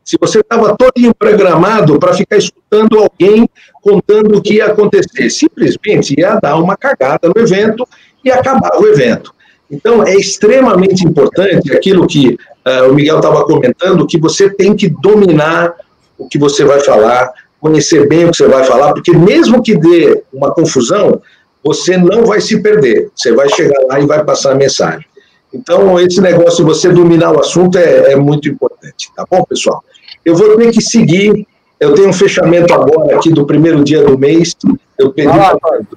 se 0.03 0.17
você 0.19 0.39
estava 0.39 0.75
todinho 0.75 1.13
programado 1.13 1.97
para 1.99 2.13
ficar 2.13 2.37
escutando 2.37 2.99
alguém 2.99 3.47
contando 3.81 4.37
o 4.37 4.41
que 4.41 4.55
ia 4.55 4.65
acontecer. 4.65 5.29
Simplesmente 5.29 6.19
ia 6.19 6.39
dar 6.41 6.57
uma 6.57 6.75
cagada 6.75 7.31
no 7.33 7.41
evento 7.41 7.87
e 8.23 8.31
acabar 8.31 8.77
o 8.79 8.87
evento. 8.87 9.33
Então, 9.71 10.03
é 10.03 10.15
extremamente 10.15 11.05
importante 11.05 11.71
aquilo 11.71 12.07
que 12.07 12.37
uh, 12.67 12.89
o 12.89 12.93
Miguel 12.93 13.17
estava 13.17 13.43
comentando, 13.45 14.07
que 14.07 14.19
você 14.19 14.49
tem 14.49 14.75
que 14.75 14.89
dominar 14.89 15.75
o 16.17 16.27
que 16.27 16.39
você 16.39 16.65
vai 16.65 16.79
falar, 16.79 17.31
conhecer 17.61 18.07
bem 18.07 18.25
o 18.25 18.31
que 18.31 18.37
você 18.37 18.47
vai 18.47 18.63
falar, 18.63 18.93
porque 18.93 19.15
mesmo 19.15 19.61
que 19.61 19.75
dê 19.75 20.23
uma 20.33 20.51
confusão, 20.51 21.21
você 21.63 21.97
não 21.97 22.25
vai 22.25 22.41
se 22.41 22.61
perder. 22.61 23.11
Você 23.15 23.31
vai 23.31 23.47
chegar 23.49 23.79
lá 23.87 23.99
e 23.99 24.05
vai 24.05 24.23
passar 24.23 24.53
a 24.53 24.55
mensagem. 24.55 25.05
Então, 25.53 25.99
esse 25.99 26.21
negócio 26.21 26.63
de 26.63 26.71
você 26.71 26.89
dominar 26.89 27.31
o 27.31 27.39
assunto 27.39 27.77
é, 27.77 28.13
é 28.13 28.15
muito 28.15 28.47
importante, 28.47 29.11
tá 29.15 29.25
bom, 29.29 29.43
pessoal? 29.43 29.83
Eu 30.23 30.35
vou 30.35 30.57
ter 30.57 30.71
que 30.71 30.81
seguir. 30.81 31.47
Eu 31.79 31.93
tenho 31.93 32.09
um 32.09 32.13
fechamento 32.13 32.73
agora 32.73 33.15
aqui 33.15 33.31
do 33.31 33.45
primeiro 33.45 33.83
dia 33.83 34.03
do 34.03 34.17
mês. 34.17 34.55
Eu 34.97 35.11
pedi 35.13 35.29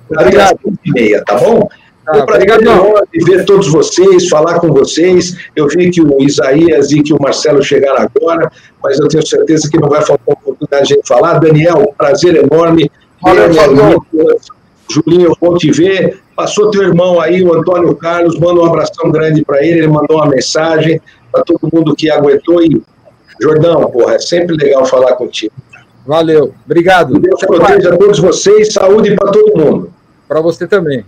para 0.09 0.51
as 0.51 0.55
e 0.85 0.93
meia, 0.93 1.23
tá 1.27 1.36
bom? 1.36 1.69
Tá, 2.05 2.19
um 2.19 2.27
prazer 2.27 2.61
ver 3.24 3.45
todos 3.45 3.69
vocês, 3.69 4.29
falar 4.29 4.59
com 4.59 4.73
vocês. 4.73 5.37
Eu 5.55 5.69
vi 5.69 5.91
que 5.91 6.03
o 6.03 6.20
Isaías 6.20 6.91
e 6.91 7.03
que 7.03 7.15
o 7.15 7.20
Marcelo 7.20 7.62
chegaram 7.62 8.09
agora, 8.16 8.51
mas 8.83 8.99
eu 8.99 9.07
tenho 9.09 9.24
certeza 9.24 9.70
que 9.70 9.79
não 9.79 9.89
vai 9.89 10.03
faltar 10.03 10.35
oportunidade 10.35 10.89
de 10.89 11.01
falar. 11.07 11.39
Daniel, 11.39 11.95
prazer 11.97 12.37
enorme. 12.37 12.91
Valeu, 13.23 14.03
Julinho, 14.91 15.33
bom 15.41 15.55
te 15.55 15.70
ver. 15.70 16.20
Passou 16.35 16.70
teu 16.70 16.83
irmão 16.83 17.20
aí, 17.20 17.43
o 17.43 17.55
Antônio 17.55 17.95
Carlos, 17.95 18.39
manda 18.39 18.61
um 18.61 18.65
abração 18.65 19.11
grande 19.11 19.45
para 19.45 19.65
ele. 19.65 19.79
Ele 19.79 19.89
mandou 19.89 20.16
uma 20.16 20.27
mensagem 20.27 21.01
para 21.31 21.45
todo 21.45 21.70
mundo 21.73 21.95
que 21.95 22.11
aguentou. 22.11 22.62
E, 22.62 22.83
Jordão, 23.41 23.89
porra, 23.91 24.15
é 24.15 24.19
sempre 24.19 24.57
legal 24.57 24.85
falar 24.85 25.15
contigo. 25.15 25.55
Valeu, 26.05 26.53
obrigado. 26.66 27.19
Deus 27.19 27.41
proteja 27.41 27.97
todos 27.97 28.19
vocês, 28.19 28.73
saúde 28.73 29.15
para 29.15 29.31
todo 29.31 29.57
mundo. 29.57 29.93
Para 30.27 30.41
você 30.41 30.66
também. 30.66 31.05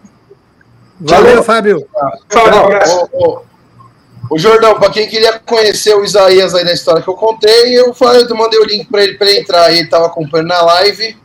Valeu, 1.01 1.43
Fábio. 1.43 1.87
o, 3.13 3.41
o, 4.31 4.39
Jordão, 4.39 4.79
para 4.79 4.91
quem 4.91 5.09
queria 5.09 5.39
conhecer 5.41 5.95
o 5.95 6.05
Isaías 6.05 6.55
aí 6.55 6.65
da 6.65 6.73
história 6.73 7.03
que 7.03 7.09
eu 7.09 7.15
contei, 7.15 7.79
eu, 7.79 7.93
falei, 7.93 8.25
eu 8.29 8.37
mandei 8.37 8.61
o 8.61 8.65
link 8.65 8.89
para 8.89 9.03
ele 9.03 9.15
para 9.15 9.29
ele 9.29 9.41
entrar. 9.41 9.73
Ele 9.73 9.83
estava 9.83 10.07
acompanhando 10.07 10.49
na 10.49 10.63
live. 10.63 11.17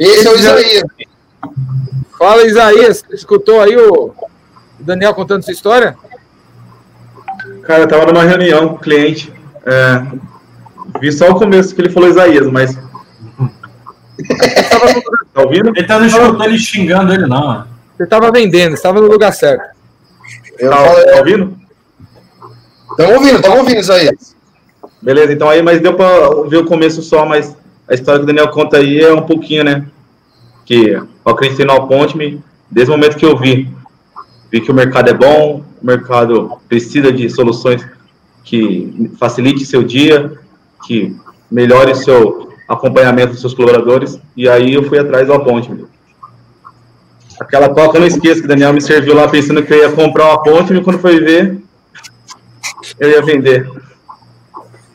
Esse 0.00 0.26
é 0.26 0.30
o 0.30 0.36
Isaías. 0.36 0.84
Fala, 2.18 2.46
Isaías. 2.46 3.04
Escutou 3.10 3.60
aí 3.60 3.76
o 3.76 4.14
Daniel 4.80 5.14
contando 5.14 5.44
sua 5.44 5.52
história? 5.52 5.96
Cara, 7.62 7.82
eu 7.82 7.88
tava 7.88 8.06
numa 8.06 8.24
reunião 8.24 8.68
com 8.68 8.74
o 8.76 8.80
cliente. 8.80 9.32
É, 9.64 10.02
vi 11.00 11.12
só 11.12 11.30
o 11.30 11.38
começo 11.38 11.74
que 11.74 11.80
ele 11.80 11.90
falou 11.90 12.08
Isaías, 12.08 12.46
mas. 12.46 12.74
tá 15.32 15.42
ouvindo? 15.42 15.68
Ele 15.68 15.86
tá 15.86 15.98
não 15.98 16.06
escutando 16.06 16.44
ele 16.44 16.58
xingando 16.58 17.12
ele, 17.12 17.26
não. 17.26 17.71
Você 18.02 18.06
estava 18.06 18.32
vendendo, 18.32 18.74
estava 18.74 19.00
no 19.00 19.06
lugar 19.06 19.32
certo. 19.32 19.62
Eu 20.58 20.70
tá, 20.70 20.76
tá 20.76 21.18
ouvindo? 21.18 21.56
Estamos 22.90 23.14
ouvindo, 23.14 23.36
estamos 23.36 23.58
ouvindo 23.60 23.78
isso 23.78 23.92
aí. 23.92 24.10
Beleza, 25.00 25.32
então 25.32 25.48
aí, 25.48 25.62
mas 25.62 25.80
deu 25.80 25.94
para 25.94 26.42
ver 26.48 26.56
o 26.56 26.64
começo 26.64 27.00
só, 27.00 27.24
mas 27.24 27.56
a 27.88 27.94
história 27.94 28.18
que 28.18 28.24
o 28.24 28.26
Daniel 28.26 28.48
conta 28.48 28.78
aí 28.78 29.00
é 29.00 29.12
um 29.12 29.22
pouquinho, 29.22 29.62
né? 29.62 29.86
Que 30.66 30.88
eu 30.88 31.06
acreditei 31.24 31.64
no 31.64 31.86
Ponte, 31.86 32.42
desde 32.68 32.92
o 32.92 32.96
momento 32.96 33.16
que 33.16 33.24
eu 33.24 33.38
vi. 33.38 33.72
Vi 34.50 34.60
que 34.60 34.72
o 34.72 34.74
mercado 34.74 35.08
é 35.08 35.14
bom, 35.14 35.62
o 35.80 35.86
mercado 35.86 36.58
precisa 36.68 37.12
de 37.12 37.30
soluções 37.30 37.86
que 38.42 39.12
facilite 39.16 39.64
seu 39.64 39.84
dia, 39.84 40.32
que 40.84 41.16
melhore 41.48 41.94
seu 41.94 42.52
acompanhamento 42.68 43.30
dos 43.30 43.40
seus 43.40 43.54
colaboradores, 43.54 44.18
e 44.36 44.48
aí 44.48 44.74
eu 44.74 44.82
fui 44.82 44.98
atrás 44.98 45.28
do 45.28 45.38
Ponte. 45.38 45.70
Aquela 47.42 47.68
coca 47.68 47.96
eu 47.96 48.02
não 48.02 48.06
esqueço 48.06 48.40
que 48.40 48.46
o 48.46 48.48
Daniel 48.48 48.72
me 48.72 48.80
serviu 48.80 49.14
lá 49.14 49.28
pensando 49.28 49.62
que 49.62 49.72
eu 49.72 49.78
ia 49.78 49.92
comprar 49.92 50.26
uma 50.26 50.42
ponte, 50.42 50.72
e 50.72 50.80
quando 50.80 51.00
foi 51.00 51.18
ver, 51.18 51.58
eu 53.00 53.10
ia 53.10 53.22
vender. 53.22 53.68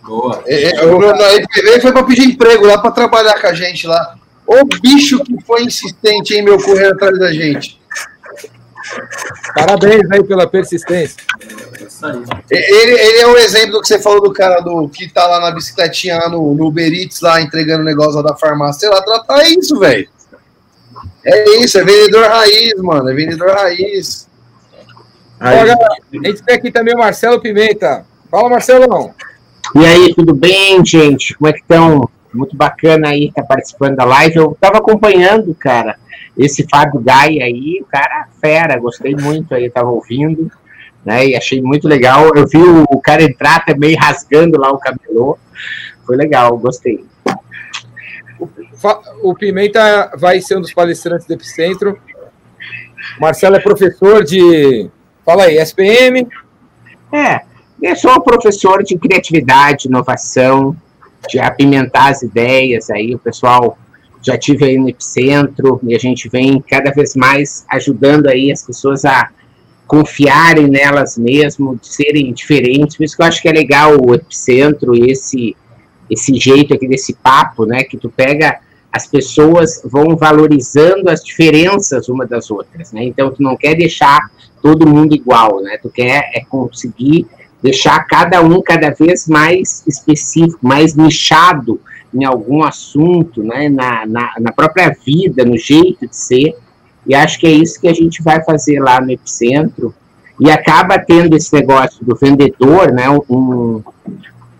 Boa. 0.01 0.41
É, 0.45 0.77
é, 0.77 1.45
ele 1.57 1.81
foi 1.81 1.91
para 1.91 2.03
pedir 2.03 2.23
emprego 2.23 2.65
lá 2.65 2.77
para 2.77 2.91
trabalhar 2.91 3.39
com 3.41 3.47
a 3.47 3.53
gente 3.53 3.85
lá. 3.85 4.15
O 4.45 4.63
bicho 4.63 5.21
que 5.25 5.35
foi 5.45 5.63
insistente, 5.63 6.33
hein, 6.33 6.41
meu, 6.41 6.57
correr 6.57 6.87
atrás 6.87 7.19
da 7.19 7.33
gente. 7.33 7.77
Parabéns 9.53 10.09
aí 10.09 10.23
pela 10.23 10.47
persistência. 10.47 11.17
Ele, 12.49 12.91
ele 12.91 13.17
é 13.19 13.27
um 13.27 13.35
exemplo 13.35 13.73
do 13.73 13.81
que 13.81 13.89
você 13.89 13.99
falou 13.99 14.21
do 14.21 14.31
cara 14.31 14.61
do 14.61 14.87
que 14.87 15.09
tá 15.09 15.27
lá 15.27 15.41
na 15.41 15.51
bicicletinha 15.51 16.17
lá 16.17 16.29
no, 16.29 16.53
no 16.53 16.67
Uber 16.67 16.93
Eats, 16.93 17.19
lá 17.19 17.41
entregando 17.41 17.83
negócio 17.83 18.15
lá 18.15 18.21
da 18.21 18.37
farmácia. 18.37 18.79
Sei 18.79 18.89
lá, 18.89 19.01
tratar 19.01 19.43
isso, 19.49 19.77
velho. 19.77 20.07
É 21.29 21.59
isso, 21.59 21.77
é 21.77 21.83
vendedor 21.83 22.25
raiz, 22.25 22.73
mano. 22.77 23.09
É 23.09 23.13
vendedor 23.13 23.49
raiz. 23.49 24.29
Aí. 25.37 25.57
Ó, 25.57 26.23
a 26.23 26.27
gente 26.27 26.41
tem 26.41 26.55
aqui 26.55 26.71
também 26.71 26.95
o 26.95 26.99
Marcelo 26.99 27.41
Pimenta. 27.41 28.05
Fala, 28.31 28.49
Marcelão. 28.49 29.13
E 29.75 29.85
aí, 29.85 30.15
tudo 30.15 30.33
bem, 30.33 30.83
gente? 30.85 31.35
Como 31.35 31.49
é 31.49 31.53
que 31.53 31.59
estão? 31.59 32.09
Muito 32.33 32.55
bacana 32.55 33.09
aí 33.09 33.25
estar 33.25 33.41
tá 33.41 33.47
participando 33.47 33.97
da 33.97 34.05
live. 34.05 34.37
Eu 34.37 34.51
estava 34.53 34.77
acompanhando, 34.77 35.53
cara, 35.55 35.97
esse 36.37 36.65
Fábio 36.69 37.01
Gaia 37.01 37.43
aí, 37.43 37.79
o 37.81 37.85
cara 37.85 38.27
fera, 38.39 38.79
gostei 38.79 39.13
muito 39.13 39.53
aí, 39.53 39.65
estava 39.65 39.89
ouvindo, 39.89 40.49
né? 41.03 41.25
E 41.25 41.35
achei 41.35 41.61
muito 41.61 41.89
legal. 41.89 42.31
Eu 42.35 42.47
vi 42.47 42.57
o, 42.57 42.85
o 42.89 43.01
cara 43.01 43.23
entrar 43.23 43.65
também 43.65 43.95
rasgando 43.95 44.57
lá 44.57 44.71
o 44.71 44.77
cabelo. 44.77 45.37
Foi 46.05 46.15
legal, 46.15 46.57
gostei 46.57 47.03
o 49.21 49.33
Pimenta 49.33 50.11
vai 50.17 50.41
ser 50.41 50.57
um 50.57 50.61
dos 50.61 50.73
palestrantes 50.73 51.25
do 51.27 51.33
Epicentro. 51.33 51.99
Marcelo 53.19 53.55
é 53.55 53.59
professor 53.59 54.23
de. 54.23 54.89
Fala 55.25 55.43
aí, 55.43 55.57
SPM? 55.57 56.27
É, 57.11 57.41
eu 57.81 57.95
sou 57.95 58.21
professor 58.21 58.83
de 58.83 58.97
criatividade, 58.97 59.87
inovação, 59.87 60.75
de 61.29 61.39
apimentar 61.39 62.11
as 62.11 62.21
ideias 62.21 62.89
aí. 62.89 63.15
O 63.15 63.19
pessoal 63.19 63.77
já 64.21 64.37
tive 64.37 64.65
aí 64.65 64.77
no 64.77 64.89
Epicentro 64.89 65.79
e 65.83 65.95
a 65.95 65.99
gente 65.99 66.29
vem 66.29 66.61
cada 66.61 66.91
vez 66.91 67.15
mais 67.15 67.65
ajudando 67.69 68.27
aí 68.27 68.51
as 68.51 68.63
pessoas 68.63 69.05
a 69.05 69.29
confiarem 69.85 70.67
nelas 70.67 71.17
mesmo, 71.17 71.77
de 71.77 71.87
serem 71.87 72.33
diferentes. 72.33 72.97
Por 72.97 73.03
isso 73.05 73.15
que 73.15 73.21
eu 73.21 73.27
acho 73.27 73.41
que 73.41 73.47
é 73.47 73.53
legal 73.53 73.97
o 73.99 74.13
Epicentro 74.13 74.93
e 74.95 75.11
esse, 75.11 75.55
esse 76.09 76.35
jeito 76.35 76.73
aqui 76.73 76.87
desse 76.87 77.13
papo, 77.13 77.65
né? 77.65 77.83
Que 77.83 77.97
tu 77.97 78.09
pega 78.09 78.59
as 78.91 79.05
pessoas 79.05 79.81
vão 79.85 80.15
valorizando 80.15 81.09
as 81.09 81.23
diferenças 81.23 82.09
uma 82.09 82.25
das 82.25 82.49
outras, 82.49 82.91
né? 82.91 83.03
Então 83.03 83.31
tu 83.31 83.43
não 83.43 83.55
quer 83.55 83.75
deixar 83.75 84.29
todo 84.61 84.87
mundo 84.87 85.13
igual, 85.13 85.61
né? 85.61 85.77
Tu 85.81 85.89
quer 85.89 86.31
é 86.33 86.41
conseguir 86.41 87.27
deixar 87.61 87.99
cada 88.05 88.41
um 88.41 88.61
cada 88.61 88.91
vez 88.91 89.27
mais 89.27 89.83
específico, 89.87 90.59
mais 90.61 90.95
nichado 90.95 91.79
em 92.13 92.23
algum 92.23 92.63
assunto, 92.63 93.43
né? 93.43 93.69
Na, 93.69 94.05
na, 94.05 94.33
na 94.39 94.51
própria 94.51 94.95
vida, 95.05 95.43
no 95.45 95.57
jeito 95.57 96.07
de 96.07 96.15
ser. 96.15 96.55
E 97.05 97.13
acho 97.13 97.39
que 97.39 97.47
é 97.47 97.51
isso 97.51 97.79
que 97.79 97.87
a 97.87 97.93
gente 97.93 98.21
vai 98.21 98.43
fazer 98.43 98.79
lá 98.79 98.99
no 98.99 99.11
Epicentro. 99.11 99.93
E 100.39 100.51
acaba 100.51 100.99
tendo 100.99 101.35
esse 101.35 101.53
negócio 101.53 102.05
do 102.05 102.15
vendedor, 102.15 102.91
né? 102.91 103.09
Um, 103.29 103.81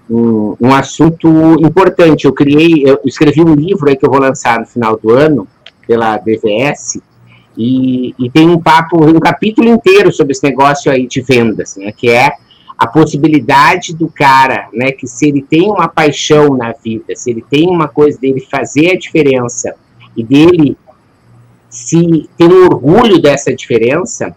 um, 0.10 0.56
um, 0.60 0.74
assunto 0.74 1.28
importante. 1.60 2.26
Eu 2.26 2.34
criei, 2.34 2.84
eu 2.86 3.00
escrevi 3.06 3.42
um 3.42 3.54
livro 3.54 3.90
aí 3.90 3.96
que 3.96 4.06
eu 4.06 4.10
vou 4.10 4.20
lançar 4.20 4.60
no 4.60 4.66
final 4.66 4.98
do 4.98 5.12
ano 5.12 5.48
pela 5.86 6.18
DVS 6.18 7.00
e, 7.58 8.14
e 8.20 8.30
tem 8.30 8.48
um 8.50 8.60
papo, 8.60 9.04
um 9.04 9.20
capítulo 9.20 9.68
inteiro 9.68 10.12
sobre 10.12 10.34
esse 10.34 10.44
negócio 10.44 10.92
aí 10.92 11.08
de 11.08 11.22
vendas, 11.22 11.76
né? 11.76 11.92
Que 11.92 12.10
é 12.10 12.32
a 12.78 12.86
possibilidade 12.86 13.96
do 13.96 14.08
cara, 14.08 14.68
né? 14.74 14.92
Que 14.92 15.08
se 15.08 15.28
ele 15.28 15.42
tem 15.42 15.70
uma 15.70 15.88
paixão 15.88 16.56
na 16.56 16.72
vida, 16.72 17.16
se 17.16 17.32
ele 17.32 17.44
tem 17.50 17.68
uma 17.68 17.88
coisa 17.88 18.20
dele 18.20 18.40
fazer 18.40 18.92
a 18.92 18.98
diferença 18.98 19.74
e 20.16 20.24
dele 20.24 20.78
se 21.70 22.30
ter 22.38 22.48
um 22.48 22.66
orgulho 22.66 23.22
dessa 23.22 23.54
diferença, 23.54 24.36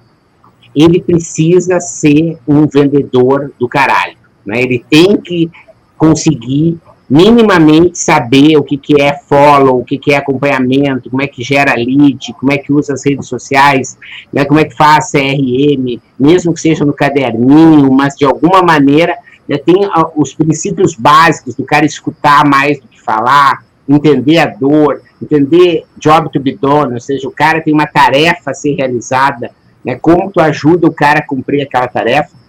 ele 0.74 1.02
precisa 1.02 1.80
ser 1.80 2.38
um 2.46 2.66
vendedor 2.66 3.52
do 3.58 3.68
caralho. 3.68 4.19
Né? 4.50 4.62
Ele 4.62 4.84
tem 4.90 5.16
que 5.16 5.50
conseguir 5.96 6.78
minimamente 7.10 7.98
saber 7.98 8.56
o 8.56 8.62
que, 8.62 8.76
que 8.76 9.02
é 9.02 9.12
follow, 9.28 9.80
o 9.80 9.84
que, 9.84 9.98
que 9.98 10.12
é 10.12 10.16
acompanhamento, 10.16 11.10
como 11.10 11.20
é 11.20 11.26
que 11.26 11.42
gera 11.42 11.74
lead, 11.74 12.32
como 12.38 12.52
é 12.52 12.58
que 12.58 12.72
usa 12.72 12.92
as 12.92 13.04
redes 13.04 13.26
sociais, 13.26 13.98
né, 14.32 14.44
como 14.44 14.60
é 14.60 14.64
que 14.64 14.76
faz 14.76 15.10
CRM, 15.10 16.00
mesmo 16.18 16.54
que 16.54 16.60
seja 16.60 16.84
no 16.84 16.92
caderninho, 16.92 17.90
mas 17.90 18.14
de 18.14 18.24
alguma 18.24 18.62
maneira 18.62 19.16
né, 19.48 19.58
tem 19.58 19.76
os 20.16 20.32
princípios 20.34 20.94
básicos 20.94 21.56
do 21.56 21.64
cara 21.64 21.84
escutar 21.84 22.46
mais 22.46 22.78
do 22.78 22.86
que 22.86 23.00
falar, 23.00 23.64
entender 23.88 24.38
a 24.38 24.46
dor, 24.46 25.02
entender 25.20 25.84
job 25.98 26.30
to 26.30 26.38
be 26.38 26.56
done, 26.56 26.94
ou 26.94 27.00
seja, 27.00 27.26
o 27.26 27.32
cara 27.32 27.60
tem 27.60 27.74
uma 27.74 27.88
tarefa 27.88 28.52
a 28.52 28.54
ser 28.54 28.76
realizada, 28.76 29.50
né, 29.84 29.96
como 29.96 30.30
tu 30.30 30.40
ajuda 30.40 30.86
o 30.86 30.92
cara 30.92 31.18
a 31.18 31.26
cumprir 31.26 31.62
aquela 31.62 31.88
tarefa, 31.88 32.39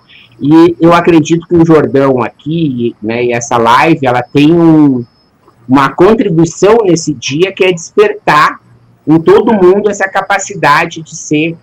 E 0.42 0.76
eu 0.80 0.92
acredito 0.94 1.48
que 1.48 1.56
o 1.56 1.66
Jordão 1.66 2.22
aqui, 2.24 2.96
né, 3.02 3.26
e 3.26 3.32
essa 3.32 3.58
live, 3.58 4.08
ela 4.08 4.24
tem 4.24 4.52
um, 4.52 5.06
uma 5.70 5.90
contribuição 5.94 6.78
nesse 6.84 7.14
dia 7.14 7.52
que 7.52 7.64
é 7.64 7.72
despertar 7.72 8.60
em 9.08 9.20
todo 9.20 9.54
mundo 9.54 9.90
essa 9.90 10.08
capacidade 10.08 11.02
de 11.02 11.16
ser 11.16 11.56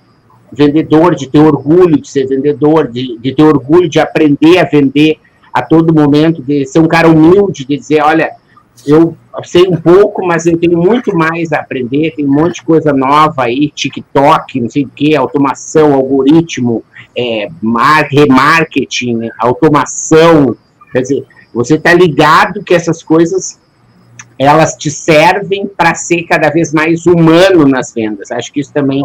vendedor, 0.53 1.15
de 1.15 1.29
ter 1.29 1.41
orgulho 1.41 2.01
de 2.01 2.09
ser 2.09 2.27
vendedor, 2.27 2.89
de, 2.89 3.19
de 3.19 3.35
ter 3.35 3.43
orgulho 3.43 3.89
de 3.89 3.99
aprender 3.99 4.59
a 4.59 4.65
vender 4.65 5.19
a 5.53 5.61
todo 5.61 5.93
momento, 5.93 6.41
de 6.41 6.65
ser 6.65 6.79
um 6.79 6.87
cara 6.87 7.09
humilde, 7.09 7.67
de 7.67 7.77
dizer, 7.77 8.03
olha, 8.03 8.31
eu 8.87 9.17
sei 9.45 9.69
um 9.69 9.77
pouco, 9.77 10.27
mas 10.27 10.47
eu 10.47 10.57
tenho 10.59 10.79
muito 10.79 11.15
mais 11.17 11.53
a 11.53 11.59
aprender, 11.59 12.15
tem 12.15 12.27
um 12.27 12.33
monte 12.33 12.57
de 12.57 12.63
coisa 12.65 12.93
nova 12.93 13.45
aí, 13.45 13.71
TikTok, 13.71 14.61
não 14.61 14.71
sei 14.71 14.85
o 14.85 14.89
que, 14.89 15.15
automação, 15.17 15.95
algoritmo, 15.95 16.83
é, 17.17 17.49
remarketing, 18.11 19.31
automação, 19.39 20.57
quer 20.93 21.03
dizer, 21.03 21.27
você 21.53 21.75
está 21.75 21.93
ligado 21.93 22.63
que 22.63 22.75
essas 22.75 23.03
coisas 23.03 23.59
elas 24.39 24.77
te 24.77 24.91
servem 24.91 25.67
para 25.67 25.95
ser 25.95 26.23
cada 26.23 26.49
vez 26.49 26.73
mais 26.73 27.07
humano 27.07 27.67
nas 27.67 27.93
vendas. 27.93 28.31
Acho 28.31 28.53
que 28.53 28.61
isso 28.61 28.73
também 28.73 29.03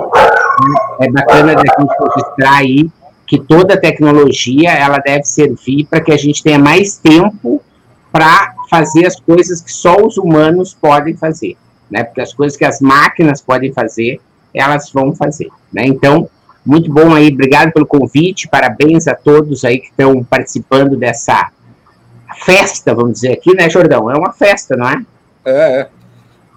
é 1.02 1.10
bacana 1.10 1.56
da 1.56 1.62
gente 1.62 1.96
registrar 2.00 2.58
aí 2.58 2.90
que 3.26 3.40
toda 3.40 3.80
tecnologia 3.80 4.72
ela 4.72 5.00
deve 5.00 5.24
servir 5.24 5.88
para 5.90 6.02
que 6.02 6.12
a 6.12 6.18
gente 6.18 6.44
tenha 6.44 6.60
mais 6.60 6.98
tempo 6.98 7.64
para 8.14 8.54
fazer 8.70 9.08
as 9.08 9.20
coisas 9.20 9.60
que 9.60 9.74
só 9.74 9.98
os 9.98 10.18
humanos 10.18 10.78
podem 10.80 11.18
fazer, 11.18 11.58
né? 11.90 12.04
Porque 12.04 12.22
as 12.22 12.32
coisas 12.32 12.56
que 12.56 12.64
as 12.64 12.80
máquinas 12.80 13.42
podem 13.42 13.74
fazer, 13.74 14.22
elas 14.54 14.92
vão 14.92 15.16
fazer, 15.16 15.50
né? 15.74 15.84
Então, 15.88 16.30
muito 16.64 16.94
bom 16.94 17.12
aí, 17.12 17.30
obrigado 17.30 17.74
pelo 17.74 17.88
convite, 17.88 18.48
parabéns 18.48 19.08
a 19.08 19.16
todos 19.16 19.66
aí 19.66 19.80
que 19.80 19.88
estão 19.88 20.24
participando 20.24 20.96
dessa 20.96 21.50
festa, 22.46 22.94
vamos 22.94 23.14
dizer 23.14 23.34
aqui, 23.34 23.56
né, 23.56 23.68
Jordão? 23.68 24.12
É 24.12 24.16
uma 24.16 24.32
festa, 24.32 24.78
não 24.78 24.88
é? 24.88 25.06
É, 25.44 25.80
é. 25.82 25.90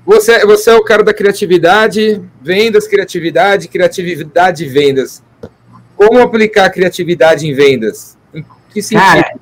Você, 0.04 0.44
você 0.44 0.70
é 0.70 0.74
o 0.74 0.84
cara 0.84 1.02
da 1.02 1.14
criatividade, 1.14 2.22
vendas, 2.42 2.86
criatividade, 2.86 3.66
criatividade 3.66 4.64
e 4.64 4.68
vendas. 4.68 5.22
Como 5.96 6.20
aplicar 6.20 6.68
criatividade 6.68 7.48
em 7.48 7.54
vendas? 7.54 8.16
Em 8.34 8.44
que 8.70 8.82
sentido? 8.82 9.00
Cara, 9.00 9.32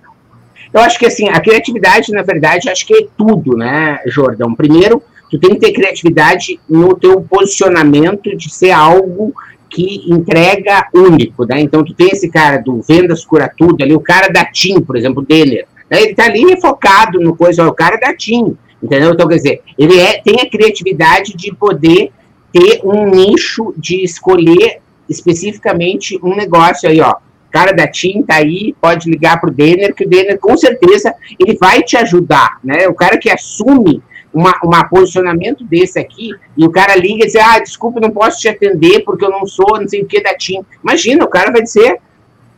eu 0.75 0.81
acho 0.81 0.99
que 0.99 1.07
assim, 1.07 1.29
a 1.29 1.41
criatividade, 1.41 2.13
na 2.13 2.23
verdade, 2.23 2.69
acho 2.69 2.87
que 2.87 2.95
é 2.95 3.07
tudo, 3.17 3.57
né, 3.57 4.01
Jordão? 4.07 4.55
Primeiro, 4.55 5.03
tu 5.31 5.39
tem 5.39 5.51
que 5.51 5.61
ter 5.61 5.73
criatividade 5.73 6.61
no 6.69 6.95
teu 6.95 7.21
posicionamento 7.23 8.37
de 8.37 8.53
ser 8.53 8.73
algo 8.73 9.33
que 9.71 10.05
entrega 10.07 10.89
único, 10.93 11.47
né? 11.47 11.61
Então 11.61 11.83
tu 11.83 11.95
tem 11.95 12.09
esse 12.09 12.29
cara 12.29 12.59
do 12.59 12.83
vendas 12.83 13.25
cura 13.25 13.51
tudo 13.57 13.83
ali, 13.83 13.95
o 13.95 14.01
cara 14.01 14.29
da 14.29 14.45
TIM, 14.45 14.83
por 14.83 14.97
exemplo, 14.97 15.23
o 15.23 15.27
Denner, 15.27 15.67
né? 15.91 16.03
ele 16.03 16.15
tá 16.15 16.25
ali 16.25 16.61
focado 16.61 17.19
no 17.19 17.35
coisa, 17.35 17.67
o 17.67 17.73
cara 17.73 17.97
da 17.97 18.15
TIM, 18.15 18.57
Entendeu? 18.85 19.15
Então, 19.15 19.27
quer 19.27 19.37
dizer, 19.37 19.63
ele 19.79 19.99
é, 19.99 20.21
tem 20.21 20.43
a 20.43 20.51
criatividade 20.51 21.35
de 21.35 21.55
poder 21.55 22.13
ter 22.53 22.83
um 22.85 23.07
nicho, 23.07 23.73
de 23.79 24.05
escolher 24.05 24.83
especificamente 25.09 26.21
um 26.23 26.37
negócio 26.37 26.87
aí, 26.87 27.01
ó. 27.01 27.15
O 27.55 27.57
cara 27.57 27.71
da 27.71 27.87
TIM 27.87 28.25
tá 28.25 28.35
aí, 28.35 28.75
pode 28.81 29.09
ligar 29.09 29.41
pro 29.41 29.49
Denner, 29.49 29.95
que 29.95 30.05
o 30.05 30.09
Denner, 30.09 30.41
com 30.41 30.57
certeza, 30.57 31.15
ele 31.39 31.57
vai 31.57 31.85
te 31.85 31.97
ajudar, 31.97 32.59
né? 32.65 32.89
O 32.89 32.95
cara 32.95 33.17
que 33.17 33.31
assume 33.31 34.03
uma, 34.33 34.59
uma 34.65 34.89
posicionamento 34.89 35.63
desse 35.63 35.97
aqui, 36.01 36.33
e 36.57 36.67
o 36.67 36.71
cara 36.73 36.97
liga 36.97 37.23
e 37.23 37.27
diz, 37.27 37.37
ah, 37.37 37.61
desculpa, 37.61 38.01
não 38.01 38.11
posso 38.11 38.41
te 38.41 38.49
atender 38.49 39.05
porque 39.05 39.25
eu 39.25 39.31
não 39.31 39.47
sou, 39.47 39.79
não 39.81 39.87
sei 39.87 40.03
o 40.03 40.05
que 40.05 40.21
da 40.21 40.37
TIM. 40.37 40.65
Imagina, 40.83 41.25
o 41.25 41.29
cara 41.29 41.53
vai 41.53 41.63
dizer, 41.63 42.01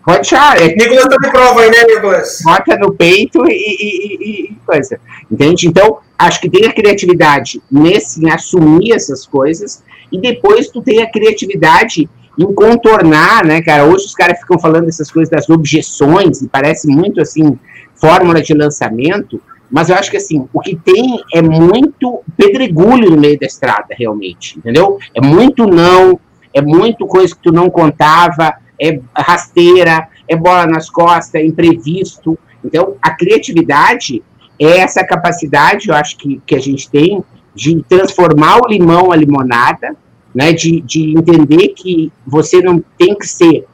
Pode 0.02 0.20
deixar. 0.20 0.56
É, 0.56 0.68
Nicolas 0.68 1.04
tá 1.08 1.16
de 1.20 1.30
prova 1.30 1.60
aí, 1.60 1.70
né, 1.70 1.82
Nicolas? 1.82 2.40
Bota 2.42 2.78
no 2.78 2.94
peito 2.94 3.44
e, 3.46 3.52
e, 3.52 4.50
e, 4.52 4.56
coisa. 4.64 5.00
Entende? 5.30 5.66
Então, 5.66 5.98
acho 6.16 6.40
que 6.40 6.48
tem 6.48 6.64
a 6.64 6.72
criatividade 6.72 7.60
nesse, 7.70 8.24
em 8.24 8.30
assumir 8.30 8.92
essas 8.92 9.26
coisas, 9.26 9.82
e 10.10 10.18
depois 10.18 10.68
tu 10.68 10.80
tem 10.80 11.02
a 11.02 11.10
criatividade 11.10 12.08
em 12.38 12.54
contornar, 12.54 13.44
né, 13.44 13.62
cara? 13.62 13.84
Hoje 13.84 14.06
os 14.06 14.14
caras 14.14 14.38
ficam 14.38 14.58
falando 14.58 14.88
essas 14.88 15.10
coisas 15.10 15.30
das 15.30 15.48
objeções, 15.48 16.42
e 16.42 16.48
parece 16.48 16.88
muito 16.88 17.20
assim, 17.20 17.58
fórmula 17.94 18.42
de 18.42 18.52
lançamento, 18.52 19.40
mas 19.70 19.88
eu 19.88 19.96
acho 19.96 20.10
que 20.10 20.16
assim, 20.16 20.46
o 20.52 20.60
que 20.60 20.76
tem 20.76 21.20
é 21.34 21.42
muito 21.42 22.20
pedregulho 22.36 23.10
no 23.10 23.16
meio 23.16 23.38
da 23.38 23.46
estrada, 23.46 23.88
realmente, 23.90 24.58
entendeu? 24.58 24.98
É 25.14 25.20
muito 25.20 25.66
não, 25.66 26.20
é 26.54 26.60
muito 26.60 27.06
coisa 27.06 27.34
que 27.34 27.42
tu 27.42 27.52
não 27.52 27.68
contava, 27.68 28.54
é 28.80 29.00
rasteira, 29.16 30.08
é 30.28 30.36
bola 30.36 30.66
nas 30.66 30.88
costas, 30.88 31.34
é 31.34 31.44
imprevisto. 31.44 32.38
Então, 32.64 32.96
a 33.02 33.10
criatividade 33.10 34.22
é 34.58 34.78
essa 34.78 35.04
capacidade, 35.04 35.88
eu 35.88 35.94
acho 35.94 36.16
que, 36.16 36.40
que 36.46 36.54
a 36.54 36.60
gente 36.60 36.88
tem, 36.90 37.22
de 37.54 37.82
transformar 37.88 38.58
o 38.58 38.68
limão 38.68 39.10
a 39.10 39.16
limonada, 39.16 39.96
né, 40.36 40.52
de, 40.52 40.82
de 40.82 41.16
entender 41.16 41.68
que 41.68 42.12
você 42.26 42.60
não 42.60 42.84
tem 42.98 43.14
que 43.14 43.26
ser 43.26 43.64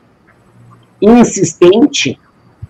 insistente, 1.01 2.17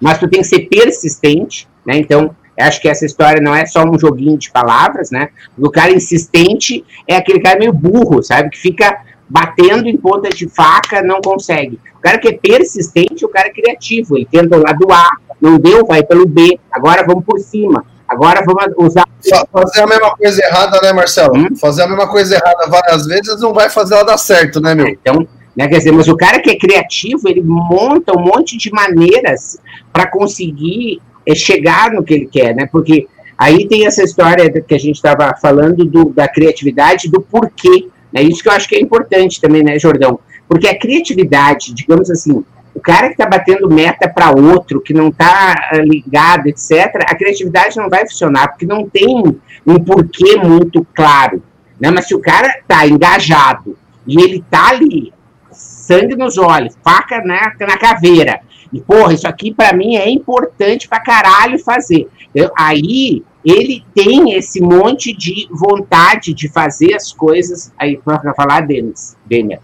mas 0.00 0.18
tu 0.18 0.26
tem 0.26 0.40
que 0.40 0.46
ser 0.46 0.60
persistente, 0.60 1.68
né, 1.84 1.98
então 1.98 2.34
acho 2.58 2.80
que 2.80 2.88
essa 2.88 3.04
história 3.04 3.42
não 3.42 3.54
é 3.54 3.66
só 3.66 3.84
um 3.84 3.98
joguinho 3.98 4.38
de 4.38 4.50
palavras, 4.50 5.10
né, 5.10 5.28
o 5.58 5.70
cara 5.70 5.92
insistente 5.92 6.82
é 7.06 7.16
aquele 7.16 7.40
cara 7.40 7.58
meio 7.58 7.72
burro, 7.74 8.22
sabe, 8.22 8.48
que 8.48 8.58
fica 8.58 9.02
batendo 9.28 9.86
em 9.86 9.96
ponta 9.98 10.30
de 10.30 10.48
faca, 10.48 11.02
não 11.02 11.20
consegue. 11.20 11.78
O 11.98 12.00
cara 12.00 12.18
que 12.18 12.28
é 12.28 12.32
persistente, 12.32 13.26
o 13.26 13.28
cara 13.28 13.48
é 13.48 13.52
criativo, 13.52 14.16
ele 14.16 14.26
tenta 14.30 14.56
o 14.56 14.62
lado 14.62 14.90
A, 14.90 15.10
não 15.38 15.58
deu, 15.58 15.84
vai 15.84 16.02
pelo 16.02 16.26
B, 16.26 16.58
agora 16.70 17.04
vamos 17.06 17.24
por 17.26 17.38
cima, 17.38 17.84
agora 18.12 18.42
vamos 18.44 18.64
usar... 18.78 19.04
Fazer 19.52 19.82
a 19.82 19.86
mesma 19.86 20.16
coisa 20.16 20.44
errada, 20.44 20.80
né, 20.80 20.92
Marcelo? 20.92 21.36
Hum? 21.36 21.56
Fazer 21.56 21.82
a 21.82 21.88
mesma 21.88 22.08
coisa 22.08 22.34
errada 22.34 22.68
várias 22.68 23.06
vezes 23.06 23.40
não 23.40 23.52
vai 23.52 23.70
fazer 23.70 23.94
ela 23.94 24.04
dar 24.04 24.18
certo, 24.18 24.60
né, 24.60 24.74
meu? 24.74 24.88
Então, 24.88 25.26
né, 25.56 25.68
quer 25.68 25.78
dizer, 25.78 25.92
mas 25.92 26.08
o 26.08 26.16
cara 26.16 26.40
que 26.40 26.50
é 26.50 26.58
criativo, 26.58 27.28
ele 27.28 27.42
monta 27.42 28.16
um 28.16 28.22
monte 28.22 28.56
de 28.56 28.70
maneiras 28.72 29.58
para 29.92 30.06
conseguir 30.06 31.00
é, 31.26 31.34
chegar 31.34 31.92
no 31.92 32.02
que 32.02 32.14
ele 32.14 32.26
quer, 32.26 32.54
né? 32.54 32.66
Porque 32.70 33.06
aí 33.36 33.68
tem 33.68 33.86
essa 33.86 34.02
história 34.02 34.50
que 34.50 34.74
a 34.74 34.78
gente 34.78 34.96
estava 34.96 35.34
falando 35.40 35.84
do, 35.84 36.10
da 36.10 36.26
criatividade, 36.26 37.10
do 37.10 37.20
porquê. 37.20 37.88
É 38.14 38.22
isso 38.22 38.42
que 38.42 38.48
eu 38.48 38.52
acho 38.52 38.68
que 38.68 38.76
é 38.76 38.80
importante 38.80 39.40
também, 39.40 39.62
né, 39.62 39.78
Jordão? 39.78 40.18
Porque 40.48 40.68
a 40.68 40.78
criatividade, 40.78 41.72
digamos 41.72 42.10
assim, 42.10 42.44
o 42.74 42.80
cara 42.80 43.08
que 43.08 43.14
está 43.14 43.26
batendo 43.26 43.68
meta 43.68 44.08
para 44.08 44.30
outro, 44.30 44.80
que 44.80 44.94
não 44.94 45.08
está 45.08 45.54
ah, 45.70 45.76
ligado, 45.78 46.46
etc., 46.46 47.04
a 47.06 47.14
criatividade 47.14 47.76
não 47.76 47.88
vai 47.88 48.06
funcionar, 48.06 48.48
porque 48.48 48.66
não 48.66 48.88
tem 48.88 49.22
um 49.66 49.78
porquê 49.78 50.36
muito 50.36 50.86
claro. 50.94 51.42
Né? 51.78 51.90
Mas 51.90 52.08
se 52.08 52.14
o 52.14 52.20
cara 52.20 52.48
está 52.48 52.86
engajado 52.86 53.76
e 54.06 54.20
ele 54.20 54.38
está 54.38 54.70
ali, 54.70 55.12
sangue 55.50 56.16
nos 56.16 56.38
olhos, 56.38 56.76
faca 56.82 57.22
na, 57.22 57.52
na 57.60 57.76
caveira, 57.76 58.40
e 58.72 58.80
porra, 58.80 59.12
isso 59.12 59.28
aqui 59.28 59.52
para 59.52 59.76
mim 59.76 59.96
é 59.96 60.08
importante 60.08 60.88
para 60.88 61.00
caralho 61.00 61.58
fazer. 61.58 62.08
Eu, 62.34 62.50
aí 62.56 63.22
ele 63.44 63.84
tem 63.94 64.34
esse 64.34 64.60
monte 64.62 65.12
de 65.14 65.46
vontade 65.50 66.32
de 66.32 66.48
fazer 66.48 66.94
as 66.94 67.12
coisas. 67.12 67.72
Aí, 67.78 67.98
para 67.98 68.32
falar, 68.34 68.60
Denis, 68.62 69.16
Daniel. 69.26 69.60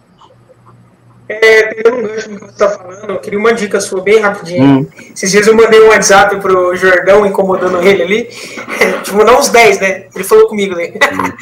É, 1.28 1.74
pegando 1.74 1.98
um 1.98 2.02
gancho 2.02 2.28
que 2.28 2.38
você 2.38 2.44
está 2.46 2.70
falando, 2.70 3.10
eu 3.10 3.18
queria 3.18 3.38
uma 3.38 3.52
dica 3.52 3.80
sua 3.80 4.00
bem 4.00 4.18
rapidinho. 4.18 4.64
Hum. 4.64 4.86
Esses 5.14 5.30
dias 5.30 5.46
eu 5.46 5.54
mandei 5.54 5.78
um 5.80 5.88
WhatsApp 5.88 6.36
pro 6.40 6.74
Jordão, 6.74 7.26
incomodando 7.26 7.82
ele 7.82 8.02
ali. 8.02 8.24
tipo, 9.04 9.22
não 9.22 9.38
uns 9.38 9.50
10, 9.50 9.78
né? 9.78 10.06
Ele 10.14 10.24
falou 10.24 10.48
comigo, 10.48 10.74
né? 10.74 10.90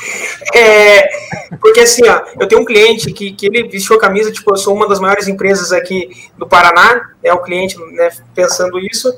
é, 0.53 1.09
porque 1.61 1.81
assim, 1.81 2.03
ó, 2.09 2.23
eu 2.41 2.49
tenho 2.49 2.63
um 2.63 2.65
cliente 2.65 3.13
que, 3.13 3.33
que 3.33 3.47
ele 3.47 3.69
vestiu 3.69 3.95
a 3.95 4.01
camisa, 4.01 4.33
tipo, 4.33 4.51
eu 4.53 4.57
sou 4.57 4.75
uma 4.75 4.89
das 4.89 4.99
maiores 4.99 5.29
empresas 5.29 5.73
aqui 5.73 6.11
do 6.37 6.49
Paraná, 6.49 7.11
é 7.23 7.33
o 7.33 7.39
cliente, 7.39 7.79
né, 7.93 8.11
pensando 8.35 8.81
isso. 8.81 9.15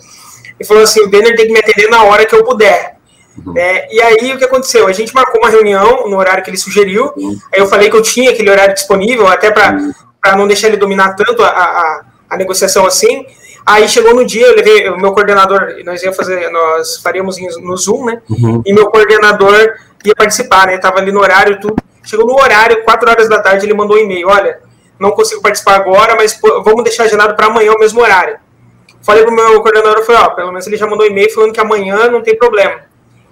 E 0.61 0.65
falou 0.65 0.83
assim: 0.83 1.01
o 1.01 1.09
Denner 1.09 1.35
tem 1.35 1.47
que 1.47 1.53
me 1.53 1.59
atender 1.59 1.89
na 1.89 2.03
hora 2.03 2.27
que 2.27 2.35
eu 2.35 2.45
puder. 2.45 2.99
Uhum. 3.47 3.57
É, 3.57 3.95
e 3.95 4.03
aí 4.03 4.35
o 4.35 4.39
que 4.39 4.45
aconteceu? 4.45 4.87
A 4.87 4.93
gente 4.93 5.15
marcou 5.15 5.41
uma 5.41 5.49
reunião 5.49 6.09
no 6.09 6.19
horário 6.19 6.43
que 6.43 6.51
ele 6.51 6.57
sugeriu. 6.57 7.13
Uhum. 7.17 7.39
Aí 7.55 7.61
eu 7.61 7.67
falei 7.67 7.89
que 7.89 7.97
eu 7.97 8.03
tinha 8.03 8.31
aquele 8.31 8.51
horário 8.51 8.75
disponível, 8.75 9.27
até 9.29 9.51
para 9.51 9.79
uhum. 10.27 10.39
não 10.39 10.47
deixar 10.47 10.69
ele 10.69 10.77
dominar 10.77 11.15
tanto 11.15 11.43
a, 11.43 11.49
a, 11.49 12.05
a, 12.31 12.37
negociação 12.37 12.87
assim. 12.87 13.27
Aí 13.65 13.89
chegou 13.89 14.15
no 14.15 14.25
dia, 14.25 14.47
eu 14.47 14.57
levei 14.57 14.89
o 14.89 14.99
meu 14.99 15.13
coordenador, 15.13 15.75
nós 15.85 16.03
ia 16.03 16.13
fazer, 16.13 16.51
nós 16.51 16.97
faríamos 17.03 17.37
no 17.61 17.77
Zoom, 17.77 18.07
né? 18.07 18.23
Uhum. 18.31 18.63
E 18.65 18.73
meu 18.73 18.91
coordenador 18.91 19.75
ia 20.05 20.15
participar, 20.15 20.67
né? 20.67 20.79
Tava 20.79 20.99
ali 20.99 21.13
no 21.13 21.21
horário 21.21 21.61
tudo. 21.61 21.77
Chegou 22.03 22.27
no 22.27 22.35
horário, 22.35 22.83
4 22.85 23.11
horas 23.11 23.29
da 23.29 23.41
tarde, 23.41 23.67
ele 23.67 23.75
mandou 23.75 23.97
um 23.97 24.01
e-mail: 24.01 24.29
olha, 24.29 24.61
não 24.99 25.11
consigo 25.11 25.43
participar 25.43 25.77
agora, 25.77 26.17
mas 26.17 26.35
pô, 26.35 26.63
vamos 26.63 26.83
deixar 26.83 27.05
agendado 27.05 27.37
para 27.37 27.47
amanhã 27.47 27.73
o 27.73 27.79
mesmo 27.79 28.01
horário. 28.01 28.39
Falei 29.03 29.25
pro 29.25 29.35
meu 29.35 29.61
coordenador, 29.63 30.05
falei, 30.05 30.23
ó, 30.23 30.31
pelo 30.31 30.49
menos 30.49 30.67
ele 30.67 30.77
já 30.77 30.87
mandou 30.87 31.07
um 31.07 31.11
e-mail 31.11 31.33
falando 31.33 31.53
que 31.53 31.61
amanhã 31.61 32.11
não 32.11 32.23
tem 32.23 32.37
problema. 32.37 32.81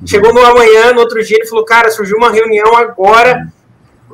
Chegou 0.05 0.33
no 0.33 0.45
amanhã, 0.45 0.93
no 0.93 1.01
outro 1.01 1.23
dia, 1.25 1.39
ele 1.39 1.47
falou, 1.47 1.65
cara, 1.65 1.91
surgiu 1.91 2.19
uma 2.19 2.31
reunião 2.31 2.77
agora. 2.77 3.47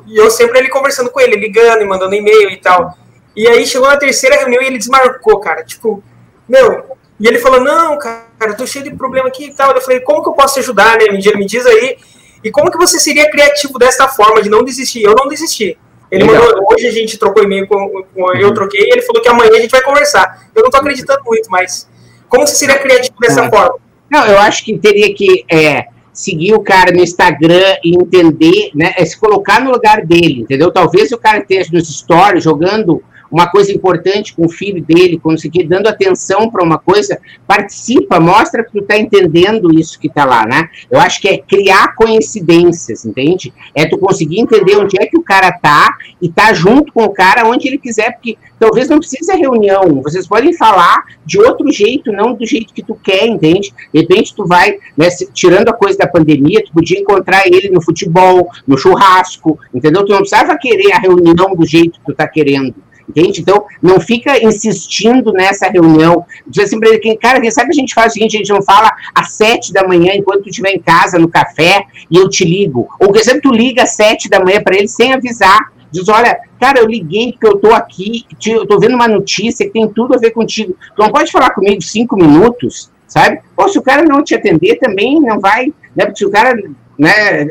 E 0.07 0.17
eu 0.17 0.29
sempre 0.29 0.59
ele 0.59 0.69
conversando 0.69 1.09
com 1.09 1.19
ele, 1.19 1.35
ligando 1.35 1.81
e 1.81 1.85
mandando 1.85 2.15
e-mail 2.15 2.49
e 2.49 2.57
tal. 2.57 2.97
E 3.35 3.47
aí 3.47 3.65
chegou 3.65 3.87
na 3.87 3.97
terceira 3.97 4.35
reunião 4.37 4.61
e 4.61 4.65
ele 4.67 4.77
desmarcou, 4.77 5.39
cara. 5.39 5.63
Tipo, 5.63 6.03
meu, 6.47 6.97
E 7.19 7.27
ele 7.27 7.39
falou, 7.39 7.61
não, 7.61 7.97
cara, 7.97 8.25
eu 8.41 8.57
tô 8.57 8.67
cheio 8.67 8.83
de 8.83 8.95
problema 8.95 9.27
aqui 9.27 9.45
e 9.45 9.53
tal. 9.53 9.71
Eu 9.71 9.81
falei, 9.81 10.01
como 10.01 10.21
que 10.21 10.29
eu 10.29 10.33
posso 10.33 10.55
te 10.55 10.59
ajudar, 10.59 10.97
né? 10.97 11.05
Me, 11.05 11.19
me 11.35 11.45
diz 11.45 11.65
aí. 11.65 11.97
E 12.43 12.51
como 12.51 12.69
que 12.69 12.77
você 12.77 12.99
seria 12.99 13.29
criativo 13.31 13.79
dessa 13.79 14.07
forma, 14.07 14.41
de 14.41 14.49
não 14.49 14.63
desistir? 14.63 15.03
Eu 15.03 15.15
não 15.15 15.27
desisti. 15.27 15.77
Ele 16.11 16.25
Legal. 16.25 16.43
mandou, 16.43 16.67
hoje 16.71 16.85
a 16.85 16.91
gente 16.91 17.17
trocou 17.17 17.43
e-mail 17.43 17.67
com, 17.67 18.03
com 18.13 18.21
uhum. 18.21 18.35
eu 18.35 18.53
troquei, 18.53 18.81
e 18.81 18.91
ele 18.91 19.01
falou 19.01 19.21
que 19.21 19.29
amanhã 19.29 19.51
a 19.51 19.61
gente 19.61 19.71
vai 19.71 19.81
conversar. 19.81 20.47
Eu 20.53 20.63
não 20.63 20.69
tô 20.69 20.77
acreditando 20.77 21.23
muito, 21.25 21.49
mas 21.49 21.89
como 22.27 22.45
você 22.45 22.55
seria 22.55 22.77
criativo 22.77 23.15
dessa 23.19 23.49
forma? 23.49 23.79
Não, 24.11 24.25
eu 24.27 24.37
acho 24.39 24.63
que 24.65 24.77
teria 24.77 25.13
que 25.15 25.45
é, 25.49 25.85
seguir 26.13 26.53
o 26.53 26.61
cara 26.61 26.91
no 26.91 27.01
Instagram 27.01 27.77
e 27.83 27.95
entender, 27.95 28.69
né? 28.75 28.93
É 28.95 29.03
se 29.03 29.19
colocar 29.19 29.61
no 29.63 29.71
lugar 29.71 30.05
dele, 30.05 30.41
entendeu? 30.41 30.71
Talvez 30.71 31.11
o 31.11 31.17
cara 31.17 31.39
esteja 31.39 31.69
nos 31.73 31.89
stories 31.89 32.43
jogando 32.43 33.01
uma 33.33 33.47
coisa 33.47 33.71
importante 33.71 34.35
com 34.35 34.45
o 34.45 34.49
filho 34.49 34.79
dele, 34.83 35.19
aqui, 35.47 35.63
dando 35.63 35.87
atenção 35.87 36.51
para 36.51 36.63
uma 36.63 36.77
coisa, 36.77 37.19
participa, 37.47 38.19
mostra 38.19 38.63
que 38.63 38.71
tu 38.71 38.79
está 38.79 38.95
entendendo 38.95 39.73
isso 39.73 39.99
que 39.99 40.05
está 40.05 40.23
lá, 40.23 40.45
né? 40.45 40.69
Eu 40.89 40.99
acho 40.99 41.19
que 41.19 41.27
é 41.27 41.39
criar 41.39 41.95
coincidências, 41.95 43.03
entende? 43.03 43.51
É 43.73 43.87
tu 43.87 43.97
conseguir 43.97 44.39
entender 44.39 44.77
onde 44.77 45.01
é 45.01 45.07
que 45.07 45.17
o 45.17 45.23
cara 45.23 45.51
tá 45.51 45.97
e 46.21 46.29
tá 46.29 46.53
junto 46.53 46.93
com 46.93 47.05
o 47.05 47.09
cara 47.09 47.47
onde 47.47 47.67
ele 47.67 47.79
quiser, 47.79 48.13
porque 48.13 48.37
talvez 48.59 48.87
não 48.87 48.99
precise 48.99 49.35
reunião, 49.35 49.99
vocês 50.03 50.27
podem 50.27 50.53
falar 50.53 51.03
de 51.25 51.39
outro 51.39 51.71
jeito, 51.71 52.11
não 52.11 52.35
do 52.35 52.45
jeito 52.45 52.71
que 52.71 52.83
tu 52.83 52.93
quer, 52.93 53.25
entende? 53.25 53.73
De 53.91 54.01
repente 54.01 54.35
tu 54.35 54.45
vai, 54.45 54.77
né, 54.95 55.07
tirando 55.33 55.69
a 55.69 55.73
coisa 55.73 55.97
da 55.97 56.07
pandemia, 56.07 56.63
tu 56.63 56.71
podia 56.71 56.99
encontrar 56.99 57.47
ele 57.47 57.71
no 57.71 57.81
futebol, 57.81 58.47
no 58.67 58.77
churrasco, 58.77 59.57
entendeu? 59.73 60.05
Tu 60.05 60.11
não 60.11 60.19
precisava 60.19 60.55
querer 60.55 60.93
a 60.93 60.99
reunião 60.99 61.55
do 61.55 61.65
jeito 61.65 61.99
que 61.99 62.05
tu 62.05 62.13
tá 62.13 62.27
querendo. 62.27 62.75
Entende? 63.07 63.41
Então, 63.41 63.65
não 63.81 63.99
fica 63.99 64.43
insistindo 64.43 65.33
nessa 65.33 65.67
reunião. 65.67 66.25
Diz 66.47 66.65
assim 66.65 66.79
para 66.79 66.89
ele, 66.89 67.17
cara, 67.17 67.41
quem 67.41 67.51
sabe 67.51 67.69
a 67.71 67.73
gente 67.73 67.93
faz 67.93 68.11
o 68.11 68.13
seguinte, 68.13 68.37
a 68.37 68.39
gente 68.39 68.53
não 68.53 68.61
fala 68.61 68.91
às 69.13 69.33
sete 69.33 69.73
da 69.73 69.87
manhã, 69.87 70.13
enquanto 70.15 70.43
tu 70.43 70.49
estiver 70.49 70.71
em 70.71 70.79
casa, 70.79 71.19
no 71.19 71.27
café, 71.27 71.83
e 72.09 72.17
eu 72.17 72.29
te 72.29 72.45
ligo. 72.45 72.87
Ou, 72.99 73.07
por 73.07 73.17
exemplo, 73.17 73.41
tu 73.43 73.51
liga 73.51 73.83
às 73.83 73.95
sete 73.95 74.29
da 74.29 74.39
manhã 74.39 74.61
para 74.61 74.77
ele 74.77 74.87
sem 74.87 75.13
avisar. 75.13 75.71
Diz, 75.91 76.07
olha, 76.09 76.39
cara, 76.59 76.79
eu 76.79 76.87
liguei 76.87 77.33
porque 77.33 77.47
eu 77.47 77.57
tô 77.57 77.71
aqui, 77.71 78.25
eu 78.47 78.65
tô 78.65 78.79
vendo 78.79 78.95
uma 78.95 79.07
notícia 79.07 79.65
que 79.65 79.73
tem 79.73 79.87
tudo 79.87 80.15
a 80.15 80.17
ver 80.17 80.31
contigo. 80.31 80.75
Tu 80.95 81.01
não 81.01 81.11
pode 81.11 81.31
falar 81.31 81.51
comigo 81.51 81.81
cinco 81.83 82.15
minutos, 82.15 82.91
sabe? 83.07 83.39
Ou 83.55 83.69
se 83.69 83.77
o 83.77 83.81
cara 83.81 84.01
não 84.01 84.23
te 84.23 84.33
atender, 84.33 84.79
também 84.79 85.19
não 85.21 85.39
vai, 85.39 85.67
né? 85.95 86.05
Porque 86.05 86.17
se 86.17 86.25
o 86.25 86.31
cara 86.31 86.55
né, 86.97 87.47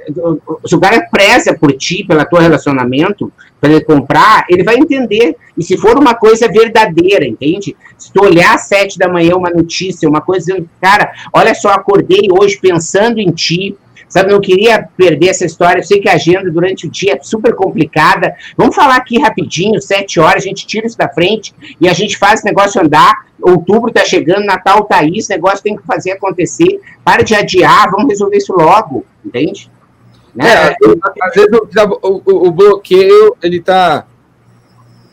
se 0.67 0.75
o 0.75 0.81
cara 0.81 1.07
preza 1.11 1.55
por 1.55 1.73
ti, 1.73 2.05
pelo 2.05 2.25
teu 2.25 2.39
relacionamento, 2.39 3.33
para 3.61 3.71
ele 3.73 3.85
comprar, 3.85 4.45
ele 4.49 4.63
vai 4.63 4.77
entender. 4.77 5.37
E 5.57 5.63
se 5.63 5.77
for 5.77 5.99
uma 5.99 6.15
coisa 6.15 6.49
verdadeira, 6.49 7.27
entende? 7.27 7.77
Se 7.99 8.13
tu 8.13 8.25
olhar 8.25 8.55
às 8.55 8.63
sete 8.63 8.99
da 8.99 9.09
manhã 9.09 9.37
uma 9.37 9.51
notícia, 9.51 10.09
uma 10.09 10.21
coisa, 10.21 10.65
cara, 10.81 11.13
olha 11.33 11.55
só, 11.55 11.71
acordei 11.71 12.29
hoje 12.31 12.59
pensando 12.61 13.19
em 13.19 13.31
ti, 13.31 13.77
sabe? 14.13 14.31
Não 14.31 14.41
queria 14.43 14.87
perder 14.95 15.29
essa 15.29 15.47
história. 15.47 15.81
Eu 15.81 15.85
sei 15.85 15.99
que 15.99 16.09
a 16.09 16.13
agenda 16.13 16.51
durante 16.51 16.87
o 16.87 16.91
dia 16.91 17.15
é 17.15 17.23
super 17.23 17.55
complicada. 17.55 18.35
Vamos 18.59 18.77
falar 18.77 18.97
aqui 18.97 19.19
rapidinho, 19.19 19.81
sete 19.81 20.21
horas, 20.21 20.45
a 20.45 20.47
gente 20.47 20.67
tira 20.67 20.87
isso 20.87 20.99
da 20.99 21.09
frente 21.09 21.55
e 21.81 21.89
a 21.89 21.95
gente 21.95 22.19
faz 22.19 22.41
esse 22.41 22.45
negócio 22.45 22.81
andar. 22.81 23.27
Outubro 23.41 23.89
está 23.89 24.05
chegando, 24.05 24.45
Natal 24.45 24.85
tá 24.85 24.99
aí, 24.99 25.17
esse 25.17 25.31
negócio 25.31 25.63
tem 25.63 25.75
que 25.75 25.83
fazer 25.87 26.13
acontecer. 26.13 26.79
Para 27.03 27.23
de 27.23 27.35
adiar, 27.35 27.91
vamos 27.91 28.09
resolver 28.09 28.37
isso 28.37 28.53
logo, 28.53 29.07
entende? 29.25 29.71
Né? 30.35 30.47
É, 30.47 30.77
às 31.23 31.35
vezes 31.35 31.51
o, 32.03 32.23
o, 32.27 32.49
o, 32.49 32.51
bloqueio, 32.51 33.35
ele 33.43 33.61
tá. 33.61 34.07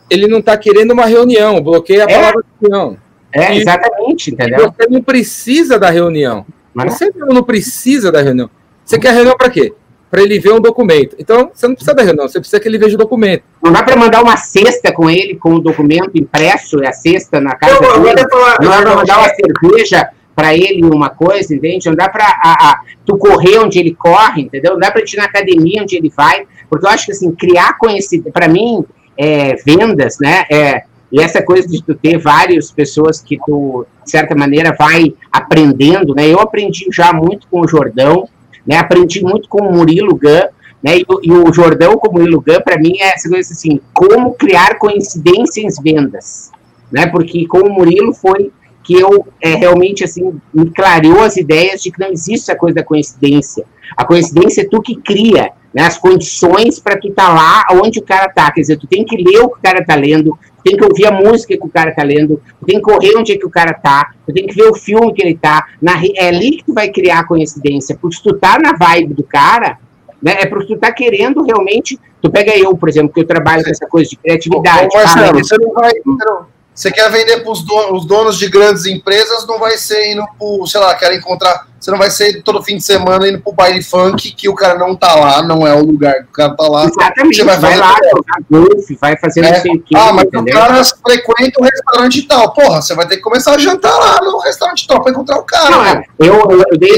Ele 0.10 0.28
não 0.28 0.40
está 0.40 0.58
querendo 0.58 0.92
uma 0.92 1.06
reunião, 1.06 1.56
o 1.56 1.62
bloqueio 1.62 2.02
é 2.02 2.04
a 2.04 2.10
é. 2.10 2.16
palavra 2.16 2.44
reunião. 2.62 2.98
É, 3.32 3.56
exatamente, 3.56 4.32
entendeu? 4.32 4.74
Você 4.74 4.90
não 4.90 5.02
precisa 5.02 5.80
da 5.80 5.90
reunião. 5.90 6.46
Mas 6.74 6.96
você 6.96 7.12
não 7.16 7.44
precisa 7.44 8.12
da 8.12 8.22
reunião. 8.22 8.50
Você 8.90 8.98
quer 8.98 9.14
reunião 9.14 9.38
para 9.38 9.52
quê? 9.52 9.72
Para 10.10 10.24
ele 10.24 10.40
ver 10.40 10.52
um 10.52 10.60
documento. 10.60 11.16
Então, 11.20 11.52
você 11.54 11.68
não 11.68 11.76
precisa 11.76 11.94
da 11.94 12.02
reunião, 12.02 12.28
você 12.28 12.40
precisa 12.40 12.60
que 12.60 12.68
ele 12.68 12.80
veja 12.80 12.96
o 12.96 12.98
documento. 12.98 13.44
Não 13.64 13.72
dá 13.72 13.84
para 13.84 13.96
mandar 13.96 14.24
uma 14.24 14.36
cesta 14.36 14.92
com 14.92 15.08
ele, 15.08 15.36
com 15.36 15.54
o 15.54 15.60
documento 15.60 16.10
impresso, 16.16 16.84
a 16.84 16.92
cesta 16.92 17.40
na 17.40 17.54
casa 17.54 17.76
eu, 17.76 17.82
dele. 17.82 18.16
não 18.60 18.68
dá 18.72 18.82
para 18.82 18.96
mandar 18.96 19.20
uma 19.20 19.30
cerveja 19.30 20.10
para 20.36 20.56
ele, 20.56 20.84
uma 20.84 21.12
coisa, 21.12 21.54
entende? 21.54 21.88
Não 21.88 21.96
dá 21.96 22.10
para 22.10 22.82
tu 23.06 23.16
correr 23.16 23.60
onde 23.60 23.78
ele 23.78 23.94
corre, 23.94 24.42
entendeu? 24.42 24.72
Não 24.72 24.80
dá 24.80 24.90
para 24.90 25.04
ir 25.04 25.18
na 25.18 25.26
academia 25.26 25.84
onde 25.84 25.96
ele 25.96 26.10
vai. 26.10 26.48
Porque 26.68 26.84
eu 26.84 26.90
acho 26.90 27.06
que, 27.06 27.12
assim, 27.12 27.32
criar 27.32 27.78
conhecimento, 27.78 28.32
para 28.32 28.48
mim, 28.48 28.84
é, 29.16 29.54
vendas, 29.58 30.18
né? 30.20 30.46
É, 30.52 30.82
e 31.12 31.22
essa 31.22 31.44
coisa 31.44 31.68
de 31.68 31.84
tu 31.84 31.94
ter 31.94 32.18
várias 32.18 32.72
pessoas 32.72 33.22
que 33.22 33.38
tu, 33.46 33.86
de 34.04 34.10
certa 34.10 34.36
maneira, 34.36 34.76
vai 34.76 35.14
aprendendo, 35.32 36.16
né? 36.16 36.28
Eu 36.28 36.40
aprendi 36.40 36.88
já 36.92 37.14
muito 37.14 37.46
com 37.52 37.62
o 37.62 37.68
Jordão, 37.68 38.28
né? 38.66 38.78
Aprendi 38.78 39.24
muito 39.24 39.48
com 39.50 39.62
o 39.62 39.72
Murilo 39.72 40.16
Gun, 40.16 40.48
né? 40.84 40.98
E, 40.98 41.06
e 41.24 41.32
o 41.32 41.52
Jordão 41.54 41.98
com 41.98 42.10
o 42.10 42.14
Murilo 42.14 42.42
Gun, 42.42 42.62
para 42.64 42.78
mim, 42.78 42.94
é 43.00 43.14
assim, 43.14 43.80
como 43.94 44.34
criar 44.34 44.78
coincidências 44.78 45.78
em 45.78 45.84
vendas, 45.84 46.52
né? 46.92 47.08
Porque 47.08 47.46
com 47.48 47.60
o 47.60 47.74
Murilo 47.74 48.14
foi 48.14 48.52
que 48.84 48.94
eu 48.94 49.28
é, 49.42 49.54
realmente 49.56 50.04
assim 50.04 50.40
me 50.54 50.72
clareou 50.72 51.22
as 51.22 51.38
ideias 51.38 51.82
de 51.82 51.92
que 51.92 52.00
não 52.00 52.08
existe 52.08 52.50
essa 52.50 52.56
coisa 52.56 52.76
da 52.76 52.84
coincidência. 52.84 53.66
A 53.96 54.04
coincidência 54.04 54.62
é 54.62 54.68
tu 54.68 54.82
que 54.82 54.96
cria 54.96 55.52
né, 55.74 55.84
as 55.84 55.98
condições 55.98 56.80
para 56.80 56.98
tu 56.98 57.10
estar 57.10 57.28
tá 57.28 57.34
lá 57.34 57.66
onde 57.82 58.00
o 58.00 58.04
cara 58.04 58.30
tá. 58.30 58.52
Quer 58.52 58.62
dizer, 58.62 58.78
tu 58.78 58.88
tem 58.88 59.06
que 59.06 59.16
ler 59.16 59.40
o 59.40 59.50
que 59.50 59.60
o 59.60 59.62
cara 59.62 59.84
tá 59.84 59.96
lendo, 59.96 60.38
tu 60.58 60.64
tem 60.64 60.76
que 60.76 60.84
ouvir 60.84 61.06
a 61.08 61.12
música 61.12 61.58
que 61.58 61.66
o 61.66 61.70
cara 61.70 61.94
tá 61.94 62.04
lendo, 62.04 62.42
tu 62.60 62.66
tem 62.66 62.78
que 62.78 62.82
correr 62.82 63.16
onde 63.18 63.34
é 63.34 63.38
que 63.38 63.46
o 63.46 63.50
cara 63.50 63.74
tá, 63.74 64.12
tu 64.26 64.34
tem 64.34 64.48
que 64.48 64.56
ver 64.56 64.70
o 64.70 64.76
filme 64.76 65.14
que 65.14 65.22
ele 65.22 65.38
tá. 65.38 65.68
Na, 65.82 65.94
é 66.16 66.28
ali 66.28 66.58
que 66.58 66.66
tu 66.66 66.74
vai 66.74 66.90
criar 66.90 67.20
a 67.20 67.28
coincidência, 67.28 67.98
porque 68.00 68.18
se 68.18 68.24
tu 68.24 68.34
tá 68.34 68.58
na 68.60 68.74
vibe 68.74 69.14
do 69.14 69.24
cara, 69.24 69.78
né, 70.22 70.36
é 70.40 70.46
porque 70.46 70.76
tu 70.76 70.80
tá 70.80 70.92
querendo 70.92 71.44
realmente. 71.44 72.00
Tu 72.22 72.30
pega 72.30 72.58
eu, 72.58 72.76
por 72.76 72.90
exemplo, 72.90 73.14
que 73.14 73.22
eu 73.22 73.26
trabalho 73.26 73.64
com 73.64 73.70
essa 73.70 73.88
coisa 73.88 74.10
de 74.10 74.18
criatividade. 74.18 74.90
Ô, 74.94 74.98
Marcelo, 74.98 75.40
você 75.40 75.58
não 75.58 75.74
vai. 75.74 75.94
Não 76.06 76.59
você 76.80 76.94
quer 76.94 77.12
vender 77.12 77.44
para 77.44 77.52
os 77.52 78.06
donos, 78.06 78.38
de 78.38 78.48
grandes 78.48 78.86
empresas, 78.86 79.46
não 79.46 79.60
vai 79.60 79.78
ser 79.78 80.14
indo 80.14 80.24
para, 80.26 80.66
sei 80.66 80.80
lá, 80.80 80.96
quer 80.96 81.14
encontrar. 81.14 81.68
Você 81.78 81.92
não 81.92 81.98
vai 81.98 82.10
ser 82.10 82.42
todo 82.42 82.64
fim 82.64 82.78
de 82.78 82.84
semana 82.84 83.28
indo 83.28 83.42
para 83.42 83.52
o 83.52 83.54
baile 83.54 83.84
funk, 83.84 84.32
que 84.32 84.48
o 84.48 84.56
cara 84.56 84.80
não 84.80 84.96
tá 84.96 85.14
lá, 85.14 85.42
não 85.42 85.68
é 85.68 85.74
o 85.74 85.84
lugar 85.84 86.14
que 86.24 86.30
o 86.30 86.32
cara 86.32 86.56
tá 86.56 86.68
lá. 86.70 86.86
Exatamente, 86.86 87.36
você 87.36 87.44
vai, 87.44 87.58
vai 87.58 87.78
lá, 87.78 87.98
jogar 88.10 88.40
golfe, 88.50 88.96
vai 88.96 89.18
fazer 89.18 89.44
é. 89.44 89.52
não 89.52 89.62
sei 89.62 89.72
o 89.74 89.82
que. 89.82 89.98
Ah, 89.98 90.14
mas 90.14 90.24
entendeu? 90.24 90.56
o 90.56 90.58
cara 90.58 90.82
frequenta 91.06 91.60
o 91.60 91.64
restaurante 91.66 92.22
tal. 92.22 92.54
Porra, 92.54 92.82
você 92.82 92.96
vai 92.96 93.06
ter 93.10 93.18
que 93.18 93.24
começar 93.24 93.56
a 93.56 93.58
jantar 93.58 93.98
lá 93.98 94.22
no 94.22 94.40
restaurante 94.40 94.88
tal 94.88 95.02
para 95.02 95.12
encontrar 95.12 95.38
o 95.38 95.44
cara. 95.44 95.70
Não, 95.70 95.86
é. 95.86 96.06
eu, 96.18 96.34
eu, 96.34 96.64
eu 96.72 96.78
dei 96.78 96.98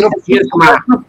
uma, 0.54 1.06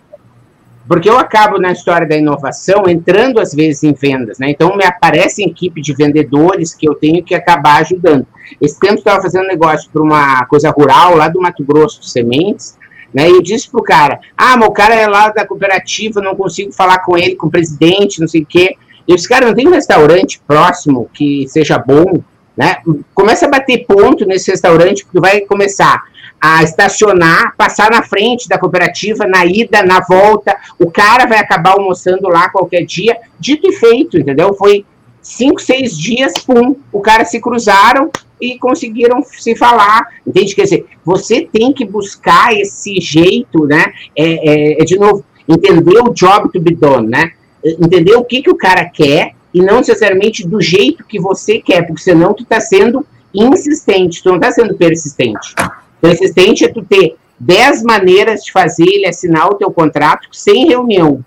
porque 0.88 1.08
eu 1.08 1.18
acabo 1.18 1.58
na 1.58 1.72
história 1.72 2.06
da 2.06 2.16
inovação 2.16 2.84
entrando 2.88 3.40
às 3.40 3.54
vezes 3.54 3.82
em 3.82 3.92
vendas, 3.92 4.38
né? 4.38 4.50
Então 4.50 4.76
me 4.76 4.84
aparece 4.84 5.42
equipe 5.42 5.80
de 5.80 5.94
vendedores 5.94 6.74
que 6.74 6.88
eu 6.88 6.94
tenho 6.94 7.22
que 7.22 7.34
acabar 7.34 7.80
ajudando. 7.80 8.26
Esse 8.60 8.78
tempo 8.78 8.96
estava 8.96 9.22
fazendo 9.22 9.46
negócio 9.46 9.88
para 9.90 10.02
uma 10.02 10.44
coisa 10.46 10.70
rural 10.70 11.16
lá 11.16 11.28
do 11.28 11.40
Mato 11.40 11.64
Grosso, 11.64 12.02
sementes, 12.02 12.76
né? 13.14 13.28
E 13.28 13.32
eu 13.32 13.42
disse 13.42 13.70
pro 13.70 13.82
cara: 13.82 14.20
"Ah, 14.36 14.56
mas 14.56 14.68
o 14.68 14.72
cara 14.72 14.94
é 14.94 15.06
lá 15.06 15.30
da 15.30 15.46
cooperativa, 15.46 16.20
não 16.20 16.34
consigo 16.34 16.72
falar 16.72 16.98
com 16.98 17.16
ele, 17.16 17.36
com 17.36 17.46
o 17.46 17.50
presidente, 17.50 18.20
não 18.20 18.28
sei 18.28 18.42
o 18.42 18.46
quê". 18.46 18.76
E 19.06 19.14
esse 19.14 19.28
cara 19.28 19.46
não 19.46 19.54
tem 19.54 19.66
um 19.66 19.72
restaurante 19.72 20.40
próximo 20.46 21.08
que 21.12 21.46
seja 21.48 21.78
bom, 21.78 22.22
né? 22.56 22.76
Começa 23.14 23.46
a 23.46 23.50
bater 23.50 23.86
ponto 23.86 24.26
nesse 24.26 24.50
restaurante 24.50 25.04
porque 25.04 25.20
vai 25.20 25.40
começar 25.40 26.02
a 26.40 26.62
estacionar, 26.62 27.54
passar 27.56 27.90
na 27.90 28.02
frente 28.02 28.48
da 28.48 28.58
cooperativa, 28.58 29.26
na 29.26 29.46
ida, 29.46 29.82
na 29.82 30.00
volta. 30.00 30.56
O 30.78 30.90
cara 30.90 31.24
vai 31.24 31.38
acabar 31.38 31.72
almoçando 31.72 32.28
lá 32.28 32.48
qualquer 32.48 32.84
dia. 32.84 33.16
Dito 33.38 33.68
e 33.70 33.72
feito, 33.72 34.18
entendeu? 34.18 34.52
Foi 34.54 34.84
cinco, 35.22 35.62
seis 35.62 35.96
dias, 35.96 36.32
pum, 36.44 36.74
o 36.90 37.00
cara 37.00 37.24
se 37.24 37.40
cruzaram 37.40 38.10
e 38.40 38.58
conseguiram 38.58 39.22
se 39.22 39.54
falar. 39.54 40.04
Entende? 40.26 40.54
Quer 40.54 40.64
dizer, 40.64 40.86
você 41.04 41.42
tem 41.42 41.72
que 41.72 41.84
buscar 41.84 42.52
esse 42.52 43.00
jeito, 43.00 43.64
né? 43.64 43.92
É, 44.16 44.24
é, 44.24 44.82
é 44.82 44.84
de 44.84 44.98
novo, 44.98 45.24
entender 45.48 46.00
o 46.00 46.12
job 46.12 46.50
to 46.52 46.60
be 46.60 46.74
done, 46.74 47.08
né? 47.08 47.32
Entender 47.64 48.16
o 48.16 48.24
que, 48.24 48.42
que 48.42 48.50
o 48.50 48.56
cara 48.56 48.84
quer 48.84 49.36
e 49.52 49.60
não 49.60 49.78
necessariamente 49.78 50.46
do 50.46 50.60
jeito 50.60 51.04
que 51.04 51.20
você 51.20 51.58
quer, 51.60 51.86
porque 51.86 52.02
senão 52.02 52.34
tu 52.34 52.42
está 52.42 52.60
sendo 52.60 53.06
insistente, 53.34 54.22
tu 54.22 54.28
não 54.28 54.36
está 54.36 54.50
sendo 54.50 54.74
persistente. 54.76 55.54
Persistente 56.00 56.64
é 56.64 56.68
tu 56.68 56.82
ter 56.82 57.16
10 57.38 57.82
maneiras 57.82 58.44
de 58.44 58.52
fazer 58.52 58.86
ele 58.86 59.06
assinar 59.06 59.48
o 59.48 59.54
teu 59.54 59.70
contrato 59.70 60.28
sem 60.32 60.66
reunião. 60.66 61.24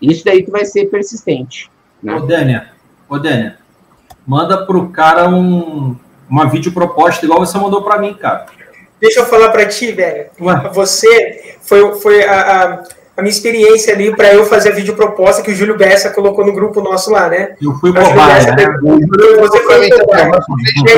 Isso 0.00 0.24
daí 0.24 0.44
tu 0.44 0.50
vai 0.50 0.64
ser 0.64 0.86
persistente. 0.86 1.70
Né? 2.02 2.14
Ô, 2.14 2.20
Dânia, 2.20 2.70
ô, 3.08 3.18
Dânia, 3.18 3.58
manda 4.26 4.66
pro 4.66 4.88
cara 4.88 5.28
um, 5.28 5.96
uma 6.28 6.48
videoproposta 6.48 7.24
igual 7.24 7.40
você 7.40 7.56
mandou 7.56 7.82
para 7.82 7.98
mim, 7.98 8.14
cara. 8.14 8.46
Deixa 9.00 9.20
eu 9.20 9.26
falar 9.26 9.50
para 9.50 9.66
ti, 9.66 9.92
velho. 9.92 10.30
Ué? 10.40 10.70
Você 10.72 11.56
foi, 11.60 11.94
foi 12.00 12.24
a, 12.24 12.64
a, 12.64 12.84
a 13.16 13.22
minha 13.22 13.32
experiência 13.32 13.94
ali 13.94 14.14
para 14.14 14.34
eu 14.34 14.44
fazer 14.44 14.70
a 14.70 14.74
videoproposta 14.74 15.42
que 15.42 15.50
o 15.50 15.54
Júlio 15.54 15.76
Bessa 15.76 16.10
colocou 16.10 16.44
no 16.44 16.52
grupo 16.52 16.80
nosso 16.80 17.10
lá, 17.10 17.28
né? 17.28 17.54
Eu 17.62 17.72
fui 17.74 17.92
cobaia, 17.92 18.54
né? 18.56 18.66
Você 19.38 19.60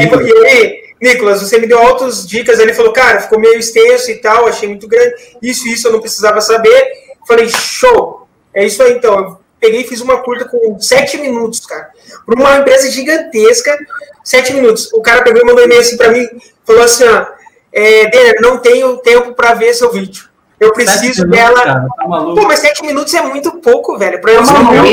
foi. 0.09 0.29
E 0.29 0.47
aí, 0.47 0.83
Nicolas, 1.01 1.43
você 1.43 1.59
me 1.59 1.67
deu 1.67 1.79
altas 1.79 2.27
dicas. 2.27 2.59
Ele 2.59 2.73
falou, 2.73 2.93
cara, 2.93 3.21
ficou 3.21 3.39
meio 3.39 3.59
extenso 3.59 4.11
e 4.11 4.17
tal, 4.17 4.47
achei 4.47 4.69
muito 4.69 4.89
grande. 4.89 5.15
Isso, 5.43 5.69
isso 5.69 5.89
eu 5.89 5.93
não 5.93 6.01
precisava 6.01 6.41
saber. 6.41 6.91
Falei, 7.29 7.49
show. 7.49 8.27
É 8.55 8.65
isso 8.65 8.83
aí, 8.83 8.95
então. 8.95 9.19
Eu 9.19 9.39
peguei 9.61 9.83
e 9.83 9.87
fiz 9.87 10.01
uma 10.01 10.23
curta 10.23 10.47
com 10.47 10.81
sete 10.81 11.19
minutos, 11.19 11.67
cara. 11.67 11.91
Para 12.25 12.35
uma 12.35 12.57
empresa 12.57 12.91
gigantesca, 12.91 13.77
sete 14.25 14.55
minutos. 14.55 14.91
O 14.95 15.03
cara 15.03 15.23
pegou 15.23 15.43
e 15.43 15.45
mandou 15.45 15.63
um 15.63 15.67
e-mail 15.67 15.81
assim 15.81 15.97
para 15.97 16.11
mim, 16.11 16.27
falou 16.65 16.83
assim, 16.83 17.05
ó, 17.05 17.27
é, 17.73 18.09
Denner, 18.09 18.37
não 18.41 18.59
tenho 18.59 18.97
tempo 18.99 19.35
para 19.35 19.55
ver 19.55 19.75
seu 19.75 19.93
vídeo. 19.93 20.25
Eu 20.59 20.73
preciso 20.73 21.23
minutos, 21.23 21.31
dela. 21.31 21.63
Cara, 21.63 21.87
tá 21.97 22.05
Pô, 22.05 22.43
mas 22.47 22.61
sete 22.61 22.85
minutos 22.85 23.13
é 23.13 23.23
muito 23.23 23.53
pouco, 23.61 23.99
velho. 23.99 24.21
Pra 24.21 24.33
eu 24.33 24.43
não, 24.43 24.53
não, 24.53 24.73
não, 24.73 24.85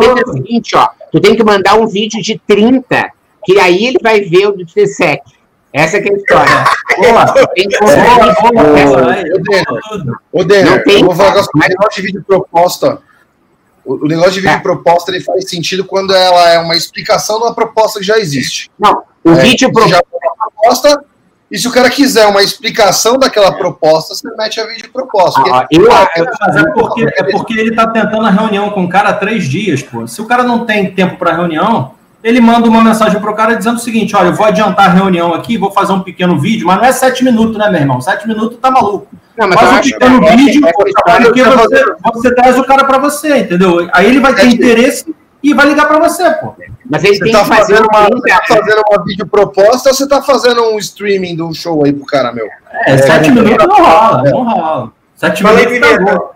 não, 0.00 0.18
é 0.18 0.22
o 0.22 0.32
seguinte, 0.32 0.74
ó. 0.76 0.88
Tu 1.10 1.20
tem 1.20 1.36
que 1.36 1.44
mandar 1.44 1.74
um 1.74 1.86
vídeo 1.86 2.22
de 2.22 2.40
30, 2.46 3.10
que 3.44 3.60
aí 3.60 3.86
ele 3.86 3.98
vai 4.02 4.22
ver 4.22 4.48
o 4.48 4.56
de 4.56 4.64
17. 4.64 5.22
Essa 5.72 6.00
que 6.00 6.08
é 6.08 6.12
a 6.12 6.16
história. 6.16 6.64
Boa, 6.98 7.46
tem 7.54 7.68
que 7.68 7.76
Ô, 10.32 10.44
Denner, 10.44 10.82
eu 10.86 11.04
vou 11.04 11.14
falar 11.14 11.34
com 11.34 11.58
o 11.58 11.60
negócio 11.60 11.96
de 11.96 12.02
vídeo 12.02 12.24
proposta. 12.26 12.98
O, 13.84 14.06
negócio 14.06 14.32
de 14.32 14.40
vídeo 14.40 14.54
é. 14.54 14.60
proposta 14.60 15.10
ele 15.10 15.22
faz 15.22 15.48
sentido 15.48 15.84
quando 15.84 16.14
ela 16.14 16.50
é 16.50 16.58
uma 16.58 16.76
explicação 16.76 17.38
de 17.38 17.44
uma 17.44 17.54
proposta 17.54 17.98
que 17.98 18.06
já 18.06 18.18
existe. 18.18 18.70
Não, 18.78 19.02
o 19.24 19.30
é, 19.30 19.34
vídeo 19.36 19.70
proposta 19.72 21.04
e 21.52 21.58
se 21.58 21.68
o 21.68 21.70
cara 21.70 21.90
quiser 21.90 22.26
uma 22.26 22.42
explicação 22.42 23.18
daquela 23.18 23.52
proposta, 23.52 24.14
você 24.14 24.26
mete 24.38 24.58
a 24.58 24.66
vídeo 24.66 24.90
proposta. 24.90 25.38
Ah, 25.52 25.66
eu, 25.70 25.92
ah, 25.92 26.08
é, 26.16 26.20
é, 26.20 26.72
porque, 26.72 27.02
é 27.04 27.24
porque 27.24 27.52
ele 27.52 27.68
está 27.68 27.86
tentando 27.88 28.24
a 28.26 28.30
reunião 28.30 28.70
com 28.70 28.84
o 28.84 28.88
cara 28.88 29.10
há 29.10 29.12
três 29.12 29.44
dias, 29.44 29.82
pô. 29.82 30.06
Se 30.06 30.22
o 30.22 30.24
cara 30.24 30.44
não 30.44 30.64
tem 30.64 30.90
tempo 30.94 31.18
para 31.18 31.36
reunião, 31.36 31.92
ele 32.24 32.40
manda 32.40 32.66
uma 32.66 32.82
mensagem 32.82 33.20
para 33.20 33.30
o 33.30 33.34
cara 33.34 33.54
dizendo 33.54 33.76
o 33.76 33.80
seguinte: 33.80 34.16
olha, 34.16 34.28
eu 34.28 34.34
vou 34.34 34.46
adiantar 34.46 34.86
a 34.86 34.92
reunião 34.94 35.34
aqui, 35.34 35.58
vou 35.58 35.70
fazer 35.70 35.92
um 35.92 36.00
pequeno 36.00 36.40
vídeo, 36.40 36.66
mas 36.66 36.78
não 36.78 36.84
é 36.86 36.92
sete 36.92 37.22
minutos, 37.22 37.58
né, 37.58 37.68
meu 37.68 37.80
irmão? 37.80 38.00
Sete 38.00 38.26
minutos 38.26 38.56
tá 38.58 38.70
maluco. 38.70 39.08
Não, 39.36 39.46
mas 39.46 39.60
Faz 39.60 39.86
um 39.86 39.90
pequeno 39.90 40.24
é, 40.24 40.36
vídeo, 40.36 40.66
é, 40.66 40.72
porque 40.72 41.42
você, 41.42 41.84
você 42.14 42.34
traz 42.34 42.58
o 42.58 42.64
cara 42.64 42.84
para 42.84 42.96
você, 42.96 43.40
entendeu? 43.40 43.90
Aí 43.92 44.06
ele 44.06 44.20
vai 44.20 44.34
ter 44.34 44.46
interesse 44.46 45.14
e 45.42 45.52
vai 45.52 45.66
ligar 45.66 45.86
para 45.86 45.98
você, 45.98 46.30
pô. 46.32 46.54
Mas 46.88 47.04
ele 47.04 47.16
você 47.16 47.24
tem 47.24 47.32
tá 47.32 47.42
que 47.42 47.48
fazer 47.48 47.80
uma, 47.80 48.08
você 48.08 48.28
tá 48.28 48.42
fazendo 48.46 48.82
uma 48.88 49.04
vídeo 49.04 49.26
proposta 49.26 49.88
ou 49.88 49.94
você 49.94 50.08
tá 50.08 50.22
fazendo 50.22 50.62
um 50.70 50.78
streaming 50.78 51.36
do 51.36 51.52
show 51.52 51.84
aí 51.84 51.92
pro 51.92 52.06
cara, 52.06 52.32
meu? 52.32 52.48
É, 52.86 52.96
sete 52.98 53.28
é, 53.28 53.32
minutos 53.32 53.66
não 53.66 53.76
rola, 53.76 54.28
é. 54.28 54.30
não 54.30 54.44
rola. 54.44 54.92
Sete 55.16 55.44
minutos 55.44 55.80
tá 55.80 55.98
bom. 55.98 56.30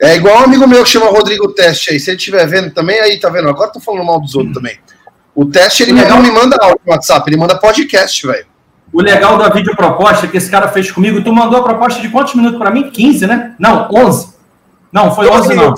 É 0.00 0.16
igual 0.16 0.40
um 0.40 0.44
amigo 0.44 0.66
meu 0.66 0.82
que 0.82 0.90
chama 0.90 1.06
Rodrigo 1.06 1.52
Teste 1.52 1.92
aí. 1.92 2.00
Se 2.00 2.10
ele 2.10 2.16
estiver 2.16 2.46
vendo 2.46 2.72
também, 2.72 3.00
aí 3.00 3.18
tá 3.18 3.30
vendo? 3.30 3.48
Agora 3.48 3.70
tô 3.70 3.80
falando 3.80 4.04
mal 4.04 4.20
dos 4.20 4.34
outros 4.34 4.54
também. 4.54 4.78
O 5.34 5.44
teste 5.44 5.82
ele 5.82 5.92
não 5.92 6.22
me 6.22 6.30
manda 6.30 6.56
áudio 6.60 6.80
no 6.86 6.92
WhatsApp, 6.92 7.28
ele 7.28 7.36
manda 7.36 7.58
podcast, 7.58 8.24
velho. 8.26 8.46
O 8.92 9.02
legal 9.02 9.36
da 9.36 9.48
vídeo 9.48 9.74
proposta 9.74 10.28
que 10.28 10.36
esse 10.36 10.48
cara 10.48 10.68
fez 10.68 10.90
comigo, 10.92 11.22
tu 11.24 11.32
mandou 11.32 11.58
a 11.58 11.64
proposta 11.64 12.00
de 12.00 12.08
quantos 12.08 12.34
minutos 12.36 12.58
para 12.58 12.70
mim? 12.70 12.90
15, 12.90 13.26
né? 13.26 13.54
Não, 13.58 13.88
11. 13.92 14.34
Não, 14.92 15.12
foi 15.12 15.28
11 15.28 15.54
não. 15.54 15.74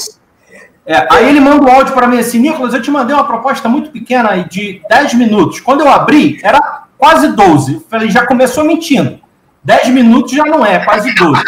É, 0.87 1.07
aí 1.11 1.29
ele 1.29 1.41
manda 1.41 1.65
o 1.65 1.71
áudio 1.71 1.95
para 1.95 2.07
mim 2.07 2.19
assim, 2.19 2.39
Nicolas, 2.39 2.73
eu 2.73 2.81
te 2.81 2.93
mandei 2.93 3.15
uma 3.15 3.27
proposta 3.27 3.69
muito 3.69 3.91
pequena 3.91 4.37
de 4.45 4.81
10 4.89 5.15
minutos. 5.15 5.61
Quando 5.61 5.81
eu 5.81 5.91
abri, 5.91 6.39
era 6.45 6.85
quase 6.97 7.29
12. 7.29 7.75
Eu 7.75 7.85
falei, 7.91 8.09
já 8.09 8.25
começou 8.25 8.65
mentindo. 8.65 9.19
10 9.65 9.89
minutos 9.89 10.31
já 10.33 10.45
não 10.45 10.65
é, 10.65 10.79
quase 10.85 11.13
12. 11.13 11.43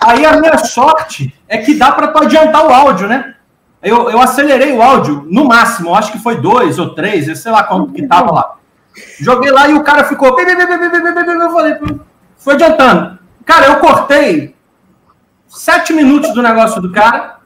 Aí 0.00 0.26
a 0.26 0.36
minha 0.36 0.58
sorte 0.58 1.32
é 1.48 1.58
que 1.58 1.74
dá 1.74 1.92
para 1.92 2.08
tu 2.08 2.18
adiantar 2.18 2.66
o 2.66 2.72
áudio, 2.72 3.06
né? 3.06 3.34
Eu, 3.80 4.10
eu 4.10 4.20
acelerei 4.20 4.72
o 4.72 4.82
áudio 4.82 5.26
no 5.30 5.44
máximo, 5.44 5.94
acho 5.94 6.10
que 6.10 6.18
foi 6.18 6.40
dois 6.40 6.78
ou 6.78 6.94
três, 6.94 7.28
eu 7.28 7.36
sei 7.36 7.52
lá 7.52 7.62
quanto 7.62 7.92
que 7.92 8.06
tava 8.06 8.32
lá. 8.32 8.54
Joguei 9.20 9.52
lá 9.52 9.68
e 9.68 9.74
o 9.74 9.84
cara 9.84 10.04
ficou. 10.04 10.28
Eu 10.28 11.50
falei, 11.52 11.76
foi 12.36 12.54
adiantando. 12.54 13.18
Cara, 13.44 13.66
eu 13.66 13.76
cortei 13.76 14.56
sete 15.48 15.92
minutos 15.92 16.32
do 16.34 16.42
negócio 16.42 16.80
do 16.80 16.90
cara, 16.90 17.36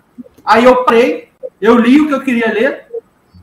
aí 0.49 0.65
eu 0.65 0.85
parei, 0.85 1.29
eu 1.61 1.77
li 1.77 2.01
o 2.01 2.09
que 2.09 2.15
eu 2.15 2.23
queria 2.23 2.53
ler 2.53 2.87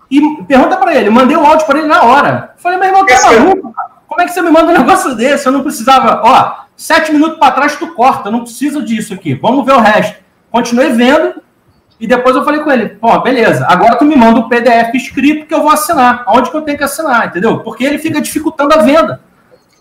e 0.10 0.44
pergunta 0.44 0.78
para 0.78 0.96
ele, 0.96 1.10
mandei 1.10 1.38
o 1.38 1.46
áudio 1.46 1.66
para 1.66 1.80
ele 1.80 1.88
na 1.88 2.04
hora. 2.04 2.54
Falei, 2.58 2.78
meu 2.78 2.88
irmão, 2.88 3.06
tá 3.06 3.22
maluco? 3.22 3.74
Como 4.08 4.22
é 4.22 4.26
que 4.26 4.32
você 4.32 4.42
me 4.42 4.50
manda 4.50 4.72
um 4.72 4.78
negócio 4.78 5.16
desse? 5.16 5.46
Eu 5.46 5.52
não 5.52 5.64
precisava. 5.64 6.22
Ó, 6.24 6.66
sete 6.76 7.12
minutos 7.12 7.38
para 7.38 7.52
trás 7.52 7.76
tu 7.76 7.94
corta, 7.94 8.30
eu 8.30 8.32
não 8.32 8.42
preciso 8.42 8.84
disso 8.84 9.14
aqui. 9.14 9.34
Vamos 9.36 9.66
ver 9.66 9.74
o 9.74 9.80
resto. 9.80 10.24
Continuei 10.52 10.90
vendo, 10.92 11.42
e 12.00 12.06
depois 12.08 12.36
eu 12.36 12.44
falei 12.44 12.62
com 12.62 12.72
ele, 12.72 12.90
pô, 12.90 13.20
beleza, 13.20 13.66
agora 13.70 13.96
tu 13.96 14.06
me 14.06 14.16
manda 14.16 14.40
o 14.40 14.44
um 14.44 14.50
PDF 14.50 14.94
escrito 14.96 15.46
que 15.46 15.54
eu 15.54 15.62
vou 15.62 15.72
assinar. 15.72 16.24
Aonde 16.26 16.52
que 16.52 16.58
eu 16.58 16.62
tenho 16.62 16.78
que 16.78 16.84
assinar, 16.84 17.28
entendeu? 17.28 17.60
Porque 17.60 17.84
ele 17.84 17.98
fica 17.98 18.22
dificultando 18.22 18.74
a 18.74 18.80
venda. 18.80 19.22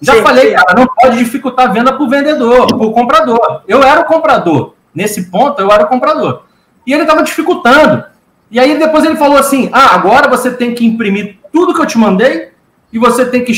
Já 0.00 0.14
sim, 0.14 0.22
falei, 0.22 0.52
cara, 0.52 0.74
não 0.78 0.86
pode 0.86 1.18
dificultar 1.18 1.68
a 1.68 1.72
venda 1.72 1.92
para 1.92 2.02
o 2.02 2.08
vendedor, 2.08 2.66
para 2.66 2.86
o 2.86 2.92
comprador. 2.92 3.62
Eu 3.66 3.82
era 3.82 4.00
o 4.00 4.04
comprador. 4.04 4.74
Nesse 4.94 5.30
ponto, 5.30 5.60
eu 5.60 5.70
era 5.72 5.84
o 5.84 5.88
comprador. 5.88 6.43
E 6.86 6.92
ele 6.92 7.02
estava 7.02 7.22
dificultando. 7.22 8.04
E 8.50 8.60
aí 8.60 8.78
depois 8.78 9.04
ele 9.04 9.16
falou 9.16 9.38
assim: 9.38 9.70
ah, 9.72 9.94
agora 9.94 10.28
você 10.28 10.50
tem 10.50 10.74
que 10.74 10.86
imprimir 10.86 11.38
tudo 11.52 11.74
que 11.74 11.80
eu 11.80 11.86
te 11.86 11.98
mandei 11.98 12.50
e 12.92 12.98
você 12.98 13.24
tem 13.24 13.44
que 13.44 13.52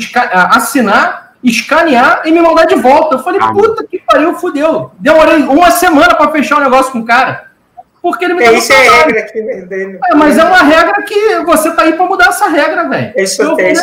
assinar, 0.51 1.35
escanear 1.43 2.23
e 2.25 2.33
me 2.33 2.41
mandar 2.41 2.67
de 2.67 2.77
volta. 2.77 3.17
Eu 3.17 3.23
falei, 3.23 3.41
ah, 3.43 3.53
puta 3.53 3.85
que 3.85 3.99
pariu, 3.99 4.35
fudeu. 4.35 4.93
Demorei 4.99 5.43
uma 5.43 5.71
semana 5.71 6.15
para 6.15 6.31
fechar 6.31 6.59
o 6.59 6.63
negócio 6.63 6.93
com 6.93 7.01
o 7.01 7.05
cara 7.05 7.47
porque 8.07 8.25
ele 8.25 8.35
me 8.35 8.45
é, 8.45 8.53
Isso 8.53 8.73
é 8.73 8.89
regra 8.89 9.21
aqui 9.21 9.43
dele. 9.43 9.99
É, 10.09 10.15
mas 10.15 10.39
é 10.39 10.45
uma 10.45 10.63
regra 10.63 11.03
que 11.03 11.41
você 11.45 11.73
tá 11.73 11.83
aí 11.83 11.95
para 11.95 12.07
mudar 12.07 12.29
essa 12.29 12.47
regra, 12.47 12.89
velho. 12.89 13.13
Isso 13.17 13.43
é 13.59 13.73
isso 13.73 13.83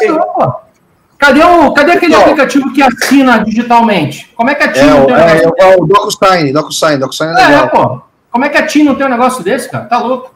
Cadê, 1.17 1.43
o, 1.43 1.73
cadê 1.73 1.91
aquele 1.93 2.15
aplicativo 2.15 2.73
que 2.73 2.81
assina 2.81 3.43
digitalmente? 3.43 4.31
Como 4.35 4.49
é 4.49 4.55
que 4.55 4.63
a 4.63 4.71
TIM 4.71 4.79
é, 4.79 4.85
não 4.85 5.05
tem 5.05 5.15
um 5.15 5.19
é, 5.19 5.43
é, 5.57 5.75
o 5.77 5.85
DocuSign, 5.85 6.51
DocuSign, 6.51 6.97
DocuSign 6.97 7.31
é, 7.31 7.33
é 7.33 7.47
legal. 7.47 7.65
É, 7.65 7.67
pô. 7.67 8.01
Como 8.33 8.45
é 8.45 8.49
que 8.49 8.57
a 8.57 8.65
TIM 8.65 8.83
não 8.83 8.95
tem 8.95 9.05
um 9.05 9.11
negócio 9.11 9.43
desse, 9.43 9.69
cara? 9.69 9.85
Tá 9.85 9.99
louco. 9.99 10.33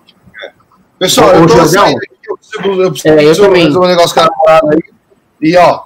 Pessoal, 1.00 1.34
eu 1.34 1.48
tô 1.48 1.66
saindo 1.66 1.98
aqui, 1.98 2.30
eu 2.30 2.38
preciso, 2.38 2.82
eu 2.84 2.92
preciso, 2.92 3.14
é, 3.16 3.24
eu 3.24 3.28
resolver 3.28 3.80
um 3.80 3.88
negócio 3.88 4.14
com 4.14 4.22
a 4.22 4.60
aí. 4.72 4.84
E, 5.42 5.58
ó, 5.58 5.82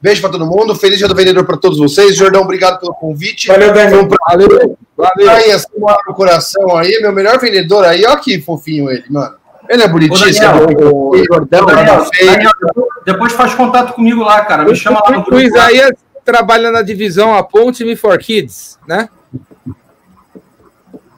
beijo 0.00 0.20
pra 0.20 0.30
todo 0.30 0.46
mundo, 0.46 0.76
feliz 0.76 0.98
dia 0.98 1.08
do 1.08 1.14
vendedor 1.14 1.44
pra 1.44 1.56
todos 1.56 1.76
vocês. 1.76 2.14
Jordão, 2.14 2.42
obrigado 2.42 2.78
pelo 2.78 2.94
convite. 2.94 3.48
Valeu, 3.48 3.72
Daniel. 3.72 4.08
Valeu. 4.28 4.78
Valeu. 4.96 5.30
Aí, 5.30 5.50
assim, 5.50 5.66
no 5.76 6.14
coração 6.14 6.76
aí, 6.76 7.00
meu 7.02 7.12
melhor 7.12 7.40
vendedor 7.40 7.84
aí, 7.84 8.06
ó 8.06 8.14
que 8.14 8.40
fofinho 8.40 8.88
ele, 8.88 9.04
mano. 9.10 9.34
Ele 9.68 9.82
é 9.82 9.88
bonitinho, 9.88 10.20
Ô, 10.20 11.10
Daniel, 11.10 11.24
Jordão, 11.26 11.66
Daniel, 11.66 12.06
Daniel, 12.24 12.52
depois 13.04 13.32
faz 13.32 13.54
contato 13.54 13.92
comigo 13.94 14.22
lá, 14.22 14.44
cara. 14.44 14.64
Me 14.64 14.76
chama 14.76 15.00
lá 15.04 15.10
no 15.10 15.22
grupo. 15.22 15.34
O 15.34 15.40
Isaías 15.40 15.90
trabalha 16.24 16.70
na 16.70 16.82
divisão 16.82 17.34
A 17.34 17.42
Ponte 17.42 17.84
Me 17.84 17.96
for 17.96 18.16
Kids, 18.18 18.78
né? 18.86 19.08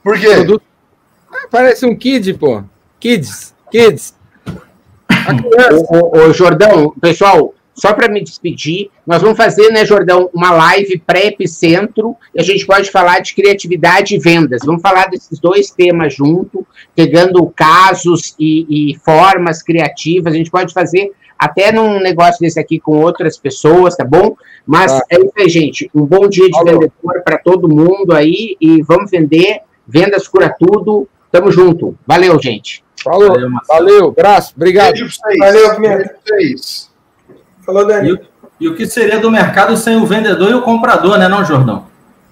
Por 0.09 0.19
quê? 0.19 0.29
Produto... 0.37 0.63
Ah, 1.31 1.47
parece 1.51 1.85
um 1.85 1.95
kid, 1.95 2.33
pô. 2.33 2.65
Kids, 2.99 3.55
kids. 3.71 4.15
Ô, 5.91 6.19
ô, 6.19 6.33
Jordão, 6.33 6.95
pessoal, 6.99 7.55
só 7.75 7.93
para 7.93 8.11
me 8.11 8.25
despedir, 8.25 8.91
nós 9.07 9.21
vamos 9.21 9.37
fazer, 9.37 9.71
né, 9.71 9.85
Jordão, 9.85 10.31
uma 10.33 10.51
live 10.51 10.99
pré-epicentro 11.07 12.17
e 12.35 12.41
a 12.41 12.43
gente 12.43 12.65
pode 12.65 12.91
falar 12.91 13.19
de 13.21 13.35
criatividade 13.35 14.15
e 14.15 14.19
vendas. 14.19 14.63
Vamos 14.65 14.81
falar 14.81 15.11
desses 15.11 15.39
dois 15.39 15.71
temas 15.71 16.15
junto, 16.15 16.67
pegando 16.97 17.47
casos 17.55 18.35
e, 18.41 18.93
e 18.93 18.99
formas 19.01 19.63
criativas. 19.63 20.33
A 20.33 20.37
gente 20.37 20.51
pode 20.51 20.73
fazer 20.73 21.13
até 21.39 21.71
num 21.71 22.01
negócio 22.01 22.41
desse 22.41 22.59
aqui 22.59 22.81
com 22.81 22.99
outras 22.99 23.37
pessoas, 23.37 23.95
tá 23.95 24.07
bom? 24.07 24.35
Mas 24.67 24.91
ah. 24.91 25.03
é 25.11 25.17
isso 25.17 25.33
aí, 25.37 25.49
gente. 25.51 25.91
Um 25.95 26.07
bom 26.07 26.27
dia 26.27 26.47
de 26.47 26.53
Falou. 26.53 26.67
vendedor 26.73 27.23
para 27.23 27.37
todo 27.37 27.69
mundo 27.69 28.15
aí 28.15 28.57
e 28.59 28.83
vamos 28.83 29.11
vender. 29.11 29.68
Vendas 29.89 30.29
cura 30.29 30.55
tudo. 30.59 31.09
Tamo 31.33 31.51
junto. 31.51 31.97
Valeu, 32.07 32.39
gente. 32.41 32.85
Falou. 33.03 33.29
Valeu, 33.29 33.51
Valeu 33.67 34.13
braço. 34.13 34.53
Obrigado. 34.55 34.99
Valeu, 35.39 35.77
vocês. 36.27 36.91
Falou, 37.65 37.87
Dani. 37.87 38.13
E, 38.61 38.65
e, 38.65 38.69
o 38.69 38.75
que 38.75 38.87
seria 38.87 39.19
do 39.19 39.31
mercado 39.31 39.77
sem 39.77 39.97
o 39.97 40.05
vendedor 40.05 40.51
e 40.51 40.55
o 40.55 40.63
comprador, 40.63 41.17
né, 41.17 41.27
não, 41.27 41.45
Jordão? 41.45 41.87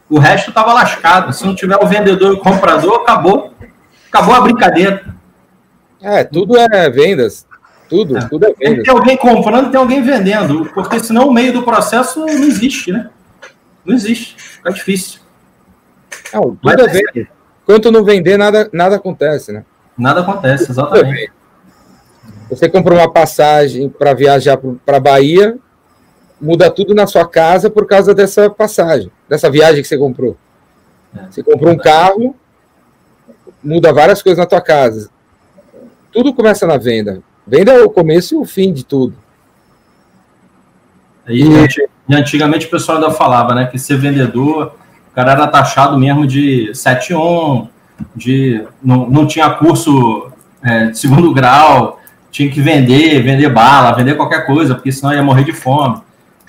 O 0.09 0.19
resto 0.19 0.51
estava 0.51 0.75
lascado. 0.75 1.33
Se 1.33 1.47
não 1.47 1.55
tiver 1.55 1.79
o 1.83 1.87
vendedor 1.87 2.35
e 2.35 2.37
o 2.37 2.41
comprador, 2.41 3.01
acabou. 3.01 3.55
Acabou 4.09 4.35
a 4.35 4.41
brincadeira. 4.43 5.15
É, 6.03 6.25
tudo 6.25 6.57
é 6.59 6.91
vendas. 6.91 7.47
Tudo, 7.89 8.19
é. 8.19 8.29
tudo 8.29 8.47
é 8.47 8.53
vendas. 8.53 8.85
Tem 8.85 8.95
alguém 8.95 9.17
comprando, 9.17 9.71
tem 9.71 9.81
alguém 9.81 10.03
vendendo. 10.03 10.67
Porque 10.75 11.01
senão 11.01 11.29
o 11.29 11.33
meio 11.33 11.53
do 11.53 11.63
processo 11.63 12.21
não 12.21 12.29
existe, 12.29 12.93
né? 12.93 13.09
Não 13.85 13.95
existe. 13.95 14.37
Fica 14.37 14.73
difícil. 14.73 15.21
Não, 16.33 16.43
tudo 16.43 16.59
Mas, 16.63 16.79
é 16.79 16.89
venda. 16.89 17.36
Enquanto 17.67 17.91
não 17.91 18.05
vender, 18.05 18.39
nada, 18.39 18.71
nada 18.73 18.95
acontece, 18.95 19.51
né? 19.51 19.65
Nada 19.99 20.21
acontece, 20.21 20.71
exatamente. 20.71 21.33
Você 22.49 22.69
comprou 22.69 22.97
uma 22.97 23.11
passagem 23.11 23.89
para 23.89 24.15
viajar 24.15 24.57
para 24.85 25.01
Bahia, 25.01 25.59
muda 26.41 26.71
tudo 26.71 26.95
na 26.95 27.09
sua 27.09 27.27
casa 27.27 27.69
por 27.69 27.85
causa 27.85 28.15
dessa 28.15 28.49
passagem, 28.49 29.11
dessa 29.29 29.51
viagem 29.51 29.83
que 29.83 29.89
você 29.89 29.99
comprou. 29.99 30.37
É. 31.17 31.25
Você 31.29 31.43
comprou 31.43 31.73
um 31.73 31.77
carro, 31.77 32.37
muda 33.61 33.93
várias 33.93 34.23
coisas 34.23 34.39
na 34.39 34.47
tua 34.47 34.61
casa. 34.61 35.11
Tudo 36.13 36.33
começa 36.33 36.69
na 36.69 36.77
venda. 36.77 37.21
Venda 37.45 37.73
é 37.73 37.83
o 37.83 37.91
começo 37.91 38.37
e 38.37 38.39
o 38.39 38.45
fim 38.45 38.73
de 38.73 38.85
tudo. 38.85 39.17
E, 41.29 41.43
e 42.09 42.15
antigamente 42.15 42.67
o 42.67 42.71
pessoal 42.71 42.99
ainda 42.99 43.11
falava, 43.11 43.57
né, 43.57 43.67
que 43.67 43.77
ser 43.77 43.97
vendedor, 43.99 44.77
cara 45.17 45.33
era 45.33 45.47
taxado 45.49 45.99
mesmo 45.99 46.27
de 46.27 46.71
7-1, 46.73 47.69
de 48.15 48.63
não, 48.83 49.09
não 49.09 49.27
tinha 49.27 49.49
curso 49.49 50.31
é, 50.63 50.89
de 50.89 50.99
segundo 50.99 51.33
grau, 51.33 51.99
tinha 52.31 52.51
que 52.51 52.61
vender, 52.61 53.23
vender 53.23 53.49
bala, 53.49 53.97
vender 53.97 54.15
qualquer 54.15 54.45
coisa, 54.45 54.75
porque 54.75 54.93
senão 54.93 55.15
ia 55.15 55.23
morrer 55.23 55.45
de 55.45 55.55
fome. 55.55 56.03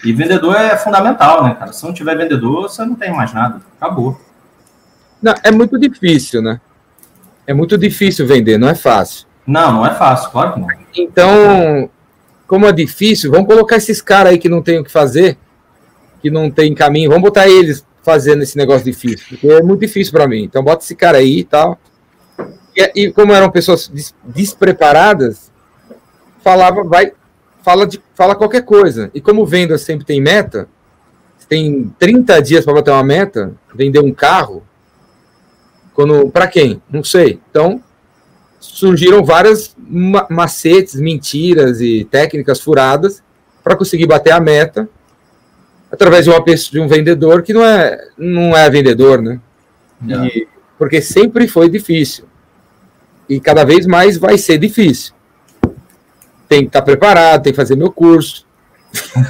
E 0.03 0.11
vendedor 0.11 0.53
é 0.57 0.75
fundamental, 0.75 1.45
né, 1.45 1.55
cara? 1.57 1.71
Se 1.71 1.83
não 1.85 1.93
tiver 1.93 2.17
vendedor, 2.17 2.63
você 2.63 2.83
não 2.83 2.93
tem 2.93 3.11
mais 3.15 3.33
nada. 3.33 3.61
Acabou. 3.79 4.19
Não, 5.21 5.33
é 5.43 5.49
muito 5.49 5.79
difícil, 5.79 6.41
né? 6.41 6.59
É 7.47 7.53
muito 7.53 7.77
difícil 7.77 8.27
vender, 8.27 8.57
não 8.57 8.67
é 8.67 8.75
fácil. 8.75 9.25
Não, 9.47 9.71
não 9.71 9.85
é 9.85 9.95
fácil, 9.95 10.29
claro 10.29 10.53
que 10.53 10.59
não. 10.59 10.67
Então, 10.93 11.89
como 12.45 12.65
é 12.65 12.71
difícil, 12.73 13.31
vamos 13.31 13.47
colocar 13.47 13.77
esses 13.77 14.01
caras 14.01 14.33
aí 14.33 14.37
que 14.37 14.49
não 14.49 14.61
tem 14.61 14.77
o 14.77 14.83
que 14.83 14.91
fazer, 14.91 15.37
que 16.21 16.29
não 16.29 16.51
tem 16.51 16.75
caminho, 16.75 17.09
vamos 17.09 17.23
botar 17.23 17.47
eles 17.47 17.86
fazendo 18.07 18.41
esse 18.41 18.55
negócio 18.55 18.85
difícil, 18.85 19.37
é 19.43 19.61
muito 19.61 19.81
difícil 19.81 20.13
para 20.13 20.25
mim. 20.25 20.43
Então, 20.43 20.63
bota 20.63 20.81
esse 20.81 20.95
cara 20.95 21.17
aí 21.17 21.39
e 21.39 21.43
tal. 21.43 21.77
E, 22.73 23.03
e 23.03 23.11
como 23.11 23.33
eram 23.33 23.51
pessoas 23.51 23.89
des, 23.89 24.15
despreparadas, 24.23 25.51
falava, 26.41 26.85
vai, 26.85 27.11
fala, 27.61 27.85
de, 27.85 28.01
fala 28.15 28.33
qualquer 28.33 28.61
coisa. 28.63 29.11
E 29.13 29.19
como 29.19 29.45
venda 29.45 29.77
sempre 29.77 30.05
tem 30.05 30.21
meta, 30.21 30.69
tem 31.49 31.93
30 31.99 32.41
dias 32.41 32.63
para 32.63 32.75
bater 32.75 32.91
uma 32.91 33.03
meta, 33.03 33.53
vender 33.75 33.99
um 33.99 34.13
carro, 34.13 34.63
quando 35.93 36.29
para 36.29 36.47
quem? 36.47 36.81
Não 36.89 37.03
sei. 37.03 37.41
Então, 37.51 37.83
surgiram 38.57 39.21
várias 39.21 39.75
macetes, 40.29 40.95
mentiras 40.95 41.81
e 41.81 42.05
técnicas 42.05 42.61
furadas 42.61 43.21
para 43.61 43.75
conseguir 43.75 44.05
bater 44.05 44.31
a 44.31 44.39
meta 44.39 44.87
através 45.91 46.25
de 46.25 46.31
uma 46.31 46.43
pessoa, 46.43 46.71
de 46.71 46.79
um 46.79 46.87
vendedor 46.87 47.41
que 47.41 47.53
não 47.53 47.63
é 47.63 47.97
não 48.17 48.55
é 48.55 48.69
vendedor, 48.69 49.21
né? 49.21 49.39
E, 50.07 50.47
porque 50.77 51.01
sempre 51.01 51.47
foi 51.47 51.69
difícil 51.69 52.25
e 53.27 53.39
cada 53.39 53.63
vez 53.65 53.85
mais 53.85 54.17
vai 54.17 54.37
ser 54.37 54.57
difícil. 54.57 55.13
Tem 56.47 56.61
que 56.61 56.67
estar 56.67 56.79
tá 56.79 56.85
preparado, 56.85 57.43
tem 57.43 57.51
que 57.51 57.57
fazer 57.57 57.75
meu 57.75 57.91
curso. 57.91 58.45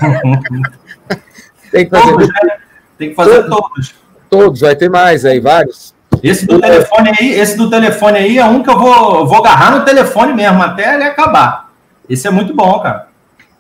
tem 1.72 1.86
que 1.86 1.90
fazer 1.90 2.12
todos, 2.12 2.28
né? 2.28 2.58
Tem 2.98 3.10
que 3.10 3.16
fazer 3.16 3.44
todos. 3.44 3.58
todos. 3.58 3.96
Todos, 4.30 4.60
vai 4.62 4.76
ter 4.76 4.90
mais 4.90 5.26
aí, 5.26 5.40
vários. 5.40 5.96
Esse 6.22 6.46
do 6.46 6.60
telefone 6.60 7.12
aí, 7.20 7.32
esse 7.32 7.58
do 7.58 7.70
telefone 7.70 8.18
aí 8.18 8.38
é 8.38 8.46
um 8.46 8.62
que 8.62 8.70
eu 8.70 8.78
vou, 8.78 9.26
vou 9.26 9.38
agarrar 9.38 9.72
no 9.78 9.86
telefone 9.86 10.34
mesmo 10.34 10.62
até 10.62 10.96
ele 10.96 11.04
acabar. 11.04 11.72
Esse 12.10 12.28
é 12.28 12.32
muito 12.32 12.54
bom, 12.54 12.80
cara. 12.80 13.08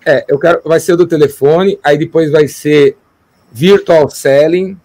É, 0.08 0.24
eu 0.26 0.40
quero, 0.40 0.62
vai 0.64 0.80
ser 0.80 0.94
o 0.94 0.98
do 0.98 1.06
telefone, 1.06 1.78
aí 1.84 1.98
depois 1.98 2.32
vai 2.32 2.48
ser 2.48 2.96
virtual 3.52 4.10
selling, 4.10 4.78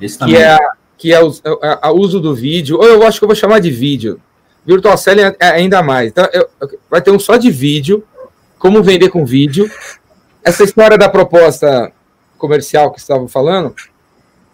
esse 0.00 0.18
que 0.18 0.36
é, 0.36 0.58
que 0.98 1.12
é 1.12 1.22
o 1.22 1.32
a, 1.62 1.86
a 1.86 1.92
uso 1.92 2.18
do 2.18 2.34
vídeo, 2.34 2.76
ou 2.76 2.84
eu 2.84 3.06
acho 3.06 3.20
que 3.20 3.24
eu 3.24 3.28
vou 3.28 3.36
chamar 3.36 3.60
de 3.60 3.70
vídeo. 3.70 4.20
Virtual 4.66 4.98
selling 4.98 5.22
é, 5.22 5.36
é 5.38 5.46
ainda 5.50 5.84
mais. 5.84 6.08
Então, 6.08 6.28
eu, 6.32 6.48
vai 6.90 7.00
ter 7.00 7.12
um 7.12 7.18
só 7.20 7.36
de 7.36 7.48
vídeo, 7.48 8.02
como 8.58 8.82
vender 8.82 9.08
com 9.08 9.24
vídeo. 9.24 9.70
Essa 10.42 10.64
história 10.64 10.98
da 10.98 11.08
proposta 11.08 11.92
comercial 12.36 12.90
que 12.90 12.98
estavam 12.98 13.28
falando, 13.28 13.72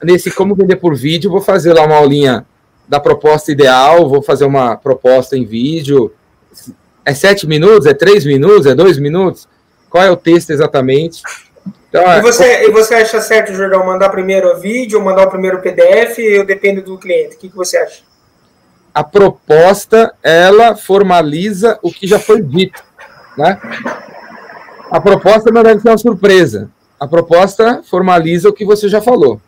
nesse 0.03 0.31
como 0.31 0.55
vender 0.55 0.77
por 0.77 0.95
vídeo, 0.95 1.31
vou 1.31 1.41
fazer 1.41 1.73
lá 1.73 1.87
uma 1.87 1.97
aulinha 1.97 2.45
da 2.87 3.01
proposta 3.01 3.51
ideal, 3.51 4.07
vou 4.11 4.21
fazer 4.21 4.45
uma 4.45 4.77
proposta 4.77 5.39
em 5.39 5.47
vídeo. 5.47 6.13
É 7.03 7.15
sete 7.15 7.47
minutos? 7.47 7.87
É 7.87 7.95
três 7.95 8.27
minutos? 8.27 8.67
É 8.67 8.75
dois 8.75 8.99
minutos? 8.99 9.49
Qual 9.93 10.03
é 10.03 10.11
o 10.11 10.17
texto 10.17 10.49
exatamente? 10.49 11.23
Então, 11.91 12.01
e, 12.01 12.17
é, 12.17 12.21
você, 12.23 12.67
e 12.67 12.71
você 12.71 12.95
acha 12.95 13.21
certo, 13.21 13.53
Jordão, 13.53 13.85
mandar 13.85 14.09
primeiro 14.09 14.51
o 14.51 14.59
vídeo, 14.59 14.99
mandar 15.03 15.27
o 15.27 15.31
primeiro 15.31 15.61
PDF, 15.61 16.17
ou 16.39 16.47
depende 16.47 16.81
do 16.81 16.97
cliente? 16.97 17.37
O 17.37 17.39
que, 17.39 17.51
que 17.51 17.55
você 17.55 17.77
acha? 17.77 18.03
A 18.95 19.05
proposta, 19.05 20.15
ela 20.23 20.75
formaliza 20.75 21.79
o 21.83 21.93
que 21.93 22.07
já 22.07 22.19
foi 22.19 22.41
dito, 22.41 22.83
né? 23.37 23.61
A 24.91 24.99
proposta 24.99 25.51
não 25.51 25.63
deve 25.63 25.83
ser 25.83 25.91
uma 25.91 25.99
surpresa. 25.99 26.71
A 26.99 27.07
proposta 27.07 27.83
formaliza 27.83 28.49
o 28.49 28.53
que 28.55 28.65
você 28.65 28.89
já 28.89 29.03
falou. 29.03 29.43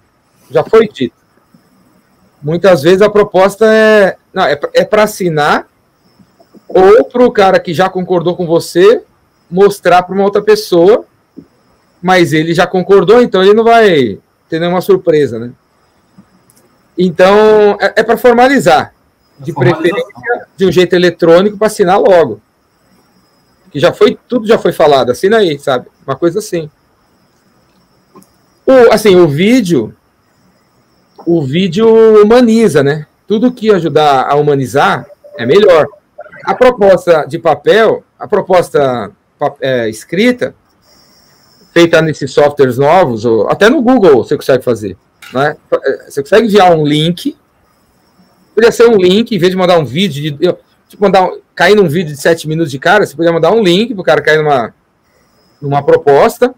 Já 0.51 0.63
foi 0.63 0.87
dito. 0.87 1.17
Muitas 2.43 2.83
vezes 2.83 3.01
a 3.01 3.09
proposta 3.09 3.65
é, 3.65 4.17
não, 4.31 4.45
é, 4.45 4.61
é 4.75 4.85
para 4.85 5.05
assinar 5.05 5.67
ou 6.69 7.03
para 7.05 7.25
o 7.25 7.33
cara 7.33 7.59
que 7.59 7.73
já 7.73 7.89
concordou 7.89 8.37
com 8.37 8.47
você 8.47 9.03
mostrar 9.55 10.03
para 10.03 10.13
uma 10.13 10.25
outra 10.25 10.43
pessoa, 10.43 11.05
mas 12.03 12.33
ele 12.33 12.53
já 12.53 12.67
concordou, 12.67 13.23
então 13.23 13.41
ele 13.41 13.55
não 13.55 13.63
vai 13.63 14.19
ter 14.49 14.59
nenhuma 14.59 14.81
surpresa, 14.81 15.39
né? 15.39 15.53
Então 16.99 17.79
é, 17.81 17.95
é 17.97 18.03
para 18.03 18.17
formalizar, 18.17 18.93
de 19.39 19.53
preferência 19.53 20.05
de 20.57 20.67
um 20.67 20.73
jeito 20.73 20.95
eletrônico 20.95 21.57
para 21.57 21.69
assinar 21.69 22.01
logo. 22.01 22.41
Que 23.71 23.79
já 23.79 23.93
foi 23.93 24.19
tudo 24.29 24.45
já 24.45 24.59
foi 24.59 24.73
falado, 24.73 25.13
assina 25.13 25.37
aí, 25.37 25.57
sabe? 25.57 25.87
Uma 26.05 26.17
coisa 26.17 26.41
assim. 26.41 26.69
O, 28.67 28.93
assim, 28.93 29.15
o 29.15 29.29
vídeo 29.29 29.95
o 31.25 31.43
vídeo 31.43 32.23
humaniza, 32.23 32.83
né? 32.83 33.07
Tudo 33.27 33.53
que 33.53 33.71
ajudar 33.71 34.27
a 34.29 34.35
humanizar 34.35 35.07
é 35.39 35.47
melhor. 35.47 35.87
A 36.45 36.55
proposta 36.55 37.25
de 37.25 37.39
papel, 37.39 38.03
a 38.19 38.27
proposta 38.27 39.13
é, 39.61 39.89
escrita, 39.89 40.55
feita 41.73 42.01
nesses 42.01 42.33
softwares 42.33 42.79
novos, 42.79 43.25
ou 43.25 43.49
até 43.49 43.69
no 43.69 43.83
Google 43.83 44.25
você 44.25 44.37
consegue 44.37 44.63
fazer. 44.63 44.97
Né? 45.33 45.57
Você 46.09 46.23
consegue 46.23 46.47
enviar 46.47 46.73
um 46.73 46.87
link, 46.87 47.37
podia 48.55 48.71
ser 48.71 48.89
um 48.89 48.97
link, 48.97 49.35
em 49.35 49.39
vez 49.39 49.51
de 49.51 49.57
mandar 49.57 49.79
um 49.79 49.85
vídeo, 49.85 50.37
de, 50.37 50.55
tipo, 50.89 51.03
mandar, 51.03 51.31
cair 51.55 51.75
num 51.75 51.89
vídeo 51.89 52.15
de 52.15 52.21
sete 52.21 52.49
minutos 52.49 52.71
de 52.71 52.79
cara, 52.79 53.05
você 53.05 53.17
podia 53.17 53.33
mandar 53.33 53.53
um 53.53 53.63
link 53.63 53.93
para 53.95 54.01
o 54.01 54.05
cara 54.05 54.23
cair 54.23 54.39
numa, 54.39 54.75
numa 55.61 55.83
proposta, 55.83 56.55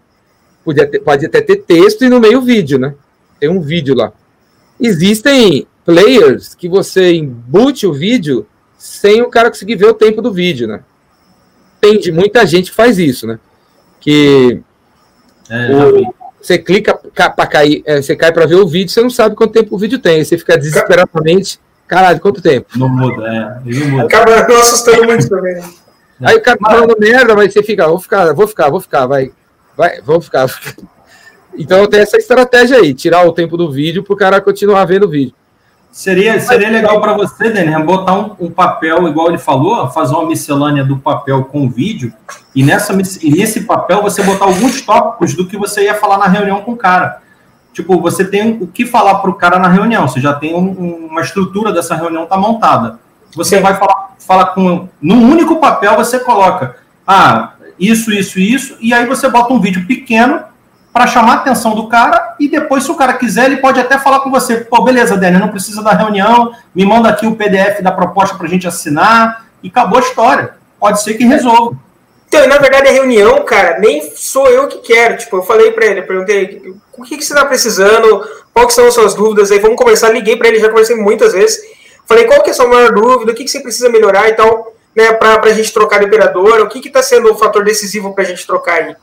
podia 0.63 0.85
ter, 0.85 0.99
pode 0.99 1.25
até 1.25 1.41
ter 1.41 1.57
texto 1.57 2.03
e 2.03 2.09
no 2.09 2.19
meio 2.19 2.41
vídeo, 2.41 2.77
né? 2.77 2.93
Tem 3.39 3.49
um 3.49 3.61
vídeo 3.61 3.95
lá. 3.95 4.11
Existem 4.79 5.67
players 5.85 6.53
que 6.53 6.67
você 6.67 7.13
embute 7.13 7.87
o 7.87 7.93
vídeo 7.93 8.45
sem 8.77 9.21
o 9.21 9.29
cara 9.29 9.49
conseguir 9.49 9.75
ver 9.75 9.87
o 9.87 9.93
tempo 9.93 10.21
do 10.21 10.31
vídeo, 10.31 10.67
né? 10.67 10.81
Tem 11.79 11.99
de 11.99 12.11
muita 12.11 12.45
gente 12.45 12.71
que 12.71 12.75
faz 12.75 12.97
isso, 12.97 13.27
né? 13.27 13.39
Que 13.99 14.61
é, 15.49 15.75
o, 15.75 16.13
você 16.41 16.57
clica 16.57 16.95
para 16.95 17.47
cair, 17.47 17.83
é, 17.85 18.01
você 18.01 18.15
cai 18.15 18.31
para 18.31 18.45
ver 18.45 18.55
o 18.55 18.67
vídeo, 18.67 18.91
você 18.91 19.01
não 19.01 19.09
sabe 19.09 19.35
quanto 19.35 19.53
tempo 19.53 19.75
o 19.75 19.77
vídeo 19.77 19.99
tem, 19.99 20.23
você 20.23 20.37
fica 20.37 20.57
desesperadamente, 20.57 21.59
caralho, 21.87 22.19
quanto 22.19 22.41
tempo? 22.41 22.67
Não 22.75 22.89
muda, 22.89 23.27
é, 23.27 23.61
não 23.65 23.87
muda. 23.89 24.03
Acaba 24.03 24.59
assustando 24.59 25.05
muito 25.05 25.27
também. 25.29 25.55
Né? 25.55 25.63
Aí 26.23 26.37
o 26.37 26.41
cara 26.41 26.57
tá 26.57 26.69
falando 26.69 26.95
merda, 26.99 27.35
mas 27.35 27.53
você 27.53 27.61
fica, 27.63 27.87
vou 27.87 27.99
ficar, 27.99 28.33
vou 28.33 28.47
ficar, 28.47 28.69
vou 28.69 28.79
ficar, 28.79 29.05
vai, 29.05 29.31
vai, 29.75 30.01
vou 30.01 30.21
ficar. 30.21 30.45
Vou 30.45 30.55
ficar. 30.55 30.83
Então 31.57 31.87
tem 31.87 32.01
essa 32.01 32.17
estratégia 32.17 32.77
aí, 32.77 32.93
tirar 32.93 33.25
o 33.25 33.33
tempo 33.33 33.57
do 33.57 33.71
vídeo 33.71 34.03
para 34.03 34.13
o 34.13 34.17
cara 34.17 34.39
continuar 34.39 34.85
vendo 34.85 35.05
o 35.05 35.09
vídeo. 35.09 35.33
Seria, 35.97 36.39
seria 36.39 36.69
legal 36.69 37.01
para 37.01 37.13
você, 37.13 37.49
Daniel, 37.49 37.83
botar 37.83 38.13
um, 38.13 38.35
um, 38.39 38.51
papel, 38.51 39.07
igual 39.07 39.29
ele 39.29 39.39
falou, 39.39 39.89
fazer 39.89 40.13
uma 40.13 40.27
miscelânea 40.27 40.83
do 40.83 40.97
papel 40.97 41.45
com 41.45 41.67
vídeo, 41.67 42.13
e, 42.53 42.61
nessa, 42.61 42.93
e 43.19 43.31
nesse 43.31 43.61
papel 43.61 44.03
você 44.03 44.21
botar 44.21 44.45
alguns 44.45 44.79
tópicos 44.79 45.33
do 45.33 45.47
que 45.47 45.57
você 45.57 45.85
ia 45.85 45.95
falar 45.95 46.19
na 46.19 46.27
reunião 46.27 46.61
com 46.61 46.73
o 46.73 46.77
cara. 46.77 47.23
Tipo, 47.73 47.99
você 47.99 48.23
tem 48.23 48.59
o 48.61 48.67
que 48.67 48.85
falar 48.85 49.15
para 49.15 49.31
o 49.31 49.33
cara 49.33 49.57
na 49.57 49.69
reunião, 49.69 50.07
você 50.07 50.21
já 50.21 50.35
tem 50.35 50.53
um, 50.53 51.07
uma 51.07 51.21
estrutura 51.21 51.73
dessa 51.73 51.95
reunião 51.95 52.27
tá 52.27 52.37
montada. 52.37 52.99
Você 53.35 53.59
vai 53.59 53.73
falar, 53.73 54.11
falar 54.19 54.45
com. 54.53 54.87
Num 55.01 55.27
único 55.27 55.55
papel 55.55 55.95
você 55.95 56.19
coloca, 56.19 56.75
ah, 57.07 57.53
isso, 57.79 58.13
isso, 58.13 58.39
isso, 58.39 58.77
e 58.79 58.93
aí 58.93 59.07
você 59.07 59.27
bota 59.27 59.51
um 59.51 59.59
vídeo 59.59 59.87
pequeno 59.87 60.41
para 60.97 61.05
chamar 61.05 61.33
a 61.33 61.35
atenção 61.35 61.75
do 61.75 61.87
cara 61.87 62.35
e 62.39 62.47
depois, 62.47 62.83
se 62.83 62.89
o 62.89 62.95
cara 62.95 63.13
quiser, 63.13 63.45
ele 63.45 63.57
pode 63.57 63.79
até 63.79 63.99
falar 63.99 64.21
com 64.21 64.31
você: 64.31 64.57
pô, 64.57 64.83
beleza, 64.83 65.15
Daniel, 65.15 65.41
não 65.41 65.49
precisa 65.49 65.83
da 65.83 65.91
reunião, 65.91 66.51
me 66.73 66.83
manda 66.87 67.07
aqui 67.07 67.27
o 67.27 67.35
PDF 67.35 67.83
da 67.83 67.91
proposta 67.91 68.35
para 68.35 68.47
a 68.47 68.49
gente 68.49 68.67
assinar 68.67 69.45
e 69.61 69.67
acabou 69.67 69.99
a 69.99 70.01
história. 70.01 70.55
Pode 70.79 71.03
ser 71.03 71.13
que 71.13 71.23
resolva. 71.23 71.77
Então, 72.27 72.47
na 72.47 72.57
verdade, 72.57 72.87
a 72.87 72.91
reunião, 72.91 73.45
cara, 73.45 73.77
nem 73.77 74.11
sou 74.15 74.47
eu 74.47 74.67
que 74.67 74.79
quero. 74.79 75.17
Tipo, 75.17 75.37
eu 75.37 75.43
falei 75.43 75.71
para 75.71 75.85
ele, 75.85 76.01
perguntei 76.01 76.73
o 76.97 77.03
que, 77.03 77.15
que 77.15 77.23
você 77.23 77.31
está 77.31 77.45
precisando, 77.45 78.27
quais 78.51 78.73
são 78.73 78.87
as 78.87 78.95
suas 78.95 79.13
dúvidas, 79.13 79.51
aí 79.51 79.59
vamos 79.59 79.77
conversar. 79.77 80.09
Liguei 80.09 80.35
para 80.35 80.47
ele, 80.47 80.59
já 80.59 80.67
conversei 80.67 80.95
muitas 80.95 81.33
vezes. 81.33 81.59
Falei, 82.07 82.25
qual 82.25 82.41
que 82.41 82.49
é 82.49 82.53
a 82.53 82.55
sua 82.55 82.67
maior 82.67 82.91
dúvida, 82.91 83.33
o 83.33 83.35
que, 83.35 83.43
que 83.43 83.51
você 83.51 83.59
precisa 83.59 83.87
melhorar 83.87 84.29
e 84.29 84.33
tal, 84.33 84.73
né, 84.95 85.13
para 85.13 85.39
a 85.43 85.53
gente 85.53 85.71
trocar 85.71 85.99
de 85.99 86.05
operador, 86.05 86.61
o 86.61 86.67
que 86.67 86.87
está 86.87 87.03
sendo 87.03 87.31
o 87.31 87.37
fator 87.37 87.63
decisivo 87.63 88.15
para 88.15 88.23
a 88.23 88.27
gente 88.27 88.47
trocar 88.47 88.81
aí 88.81 88.95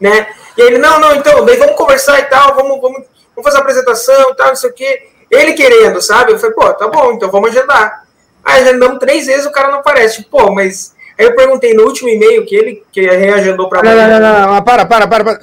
né? 0.00 0.28
E 0.56 0.60
ele, 0.60 0.78
não, 0.78 1.00
não, 1.00 1.14
então, 1.14 1.44
daí 1.44 1.56
vamos 1.56 1.76
conversar 1.76 2.18
e 2.20 2.24
tal, 2.24 2.54
vamos, 2.54 2.80
vamos, 2.80 3.02
vamos 3.34 3.44
fazer 3.44 3.58
a 3.58 3.60
apresentação 3.60 4.30
e 4.30 4.34
tal, 4.34 4.48
não 4.48 4.56
sei 4.56 4.70
o 4.70 4.74
quê. 4.74 5.08
Ele 5.30 5.52
querendo, 5.52 6.00
sabe? 6.00 6.32
Eu 6.32 6.38
falei, 6.38 6.54
pô, 6.54 6.72
tá 6.74 6.88
bom, 6.88 7.12
então 7.12 7.30
vamos 7.30 7.50
agendar. 7.50 8.04
Aí 8.44 8.62
agendamos 8.62 8.98
três 8.98 9.26
vezes, 9.26 9.46
o 9.46 9.52
cara 9.52 9.68
não 9.68 9.78
aparece. 9.80 10.22
Tipo, 10.22 10.38
pô, 10.38 10.52
mas 10.52 10.96
Aí 11.18 11.26
eu 11.26 11.34
perguntei 11.34 11.74
no 11.74 11.82
último 11.82 12.08
e-mail 12.08 12.46
que 12.46 12.54
ele 12.54 12.82
que 12.92 13.00
reagendou 13.00 13.68
para 13.68 13.82
Não, 13.82 13.90
não, 13.90 14.08
não, 14.08 14.20
não, 14.20 14.54
não, 14.54 14.62
para, 14.62 14.86
para, 14.86 15.08
para, 15.08 15.24
para. 15.24 15.40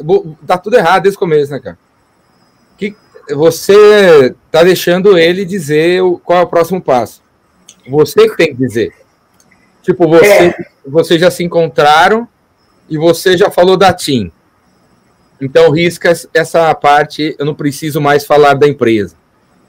Tá 0.47 0.57
tudo 0.57 0.77
errado 0.77 1.03
desde 1.03 1.17
o 1.17 1.19
começo, 1.19 1.51
né, 1.51 1.59
cara? 1.59 1.77
Que 2.77 2.95
você 3.29 4.33
tá 4.49 4.63
deixando 4.63 5.17
ele 5.17 5.43
dizer 5.43 6.01
qual 6.23 6.39
é 6.39 6.43
o 6.43 6.47
próximo 6.47 6.81
passo. 6.81 7.21
Você 7.89 8.29
que 8.29 8.37
tem 8.37 8.47
que 8.47 8.53
dizer. 8.53 8.93
Tipo, 9.83 10.07
você, 10.07 10.25
É. 10.25 10.55
vocês 10.87 11.19
já 11.19 11.29
se 11.29 11.43
encontraram 11.43 12.25
e 12.89 12.97
você 12.97 13.37
já 13.37 13.51
falou 13.51 13.75
da 13.75 13.93
TIM. 13.93 14.31
Então 15.41 15.69
risca 15.71 16.11
es- 16.11 16.27
essa 16.33 16.73
parte, 16.75 17.35
eu 17.37 17.45
não 17.45 17.53
preciso 17.55 17.99
mais 17.99 18.25
falar 18.25 18.53
da 18.53 18.67
empresa. 18.67 19.15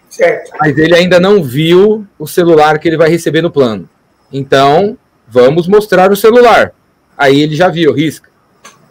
Certo. 0.08 0.52
Mas 0.60 0.78
ele 0.78 0.94
ainda 0.94 1.18
não 1.18 1.42
viu 1.42 2.06
o 2.18 2.26
celular 2.26 2.78
que 2.78 2.88
ele 2.88 2.96
vai 2.96 3.08
receber 3.08 3.42
no 3.42 3.50
plano. 3.50 3.88
Então, 4.32 4.96
vamos 5.28 5.66
mostrar 5.66 6.10
o 6.10 6.16
celular. 6.16 6.72
Aí 7.18 7.40
ele 7.40 7.54
já 7.56 7.68
viu, 7.68 7.92
risca. 7.92 8.30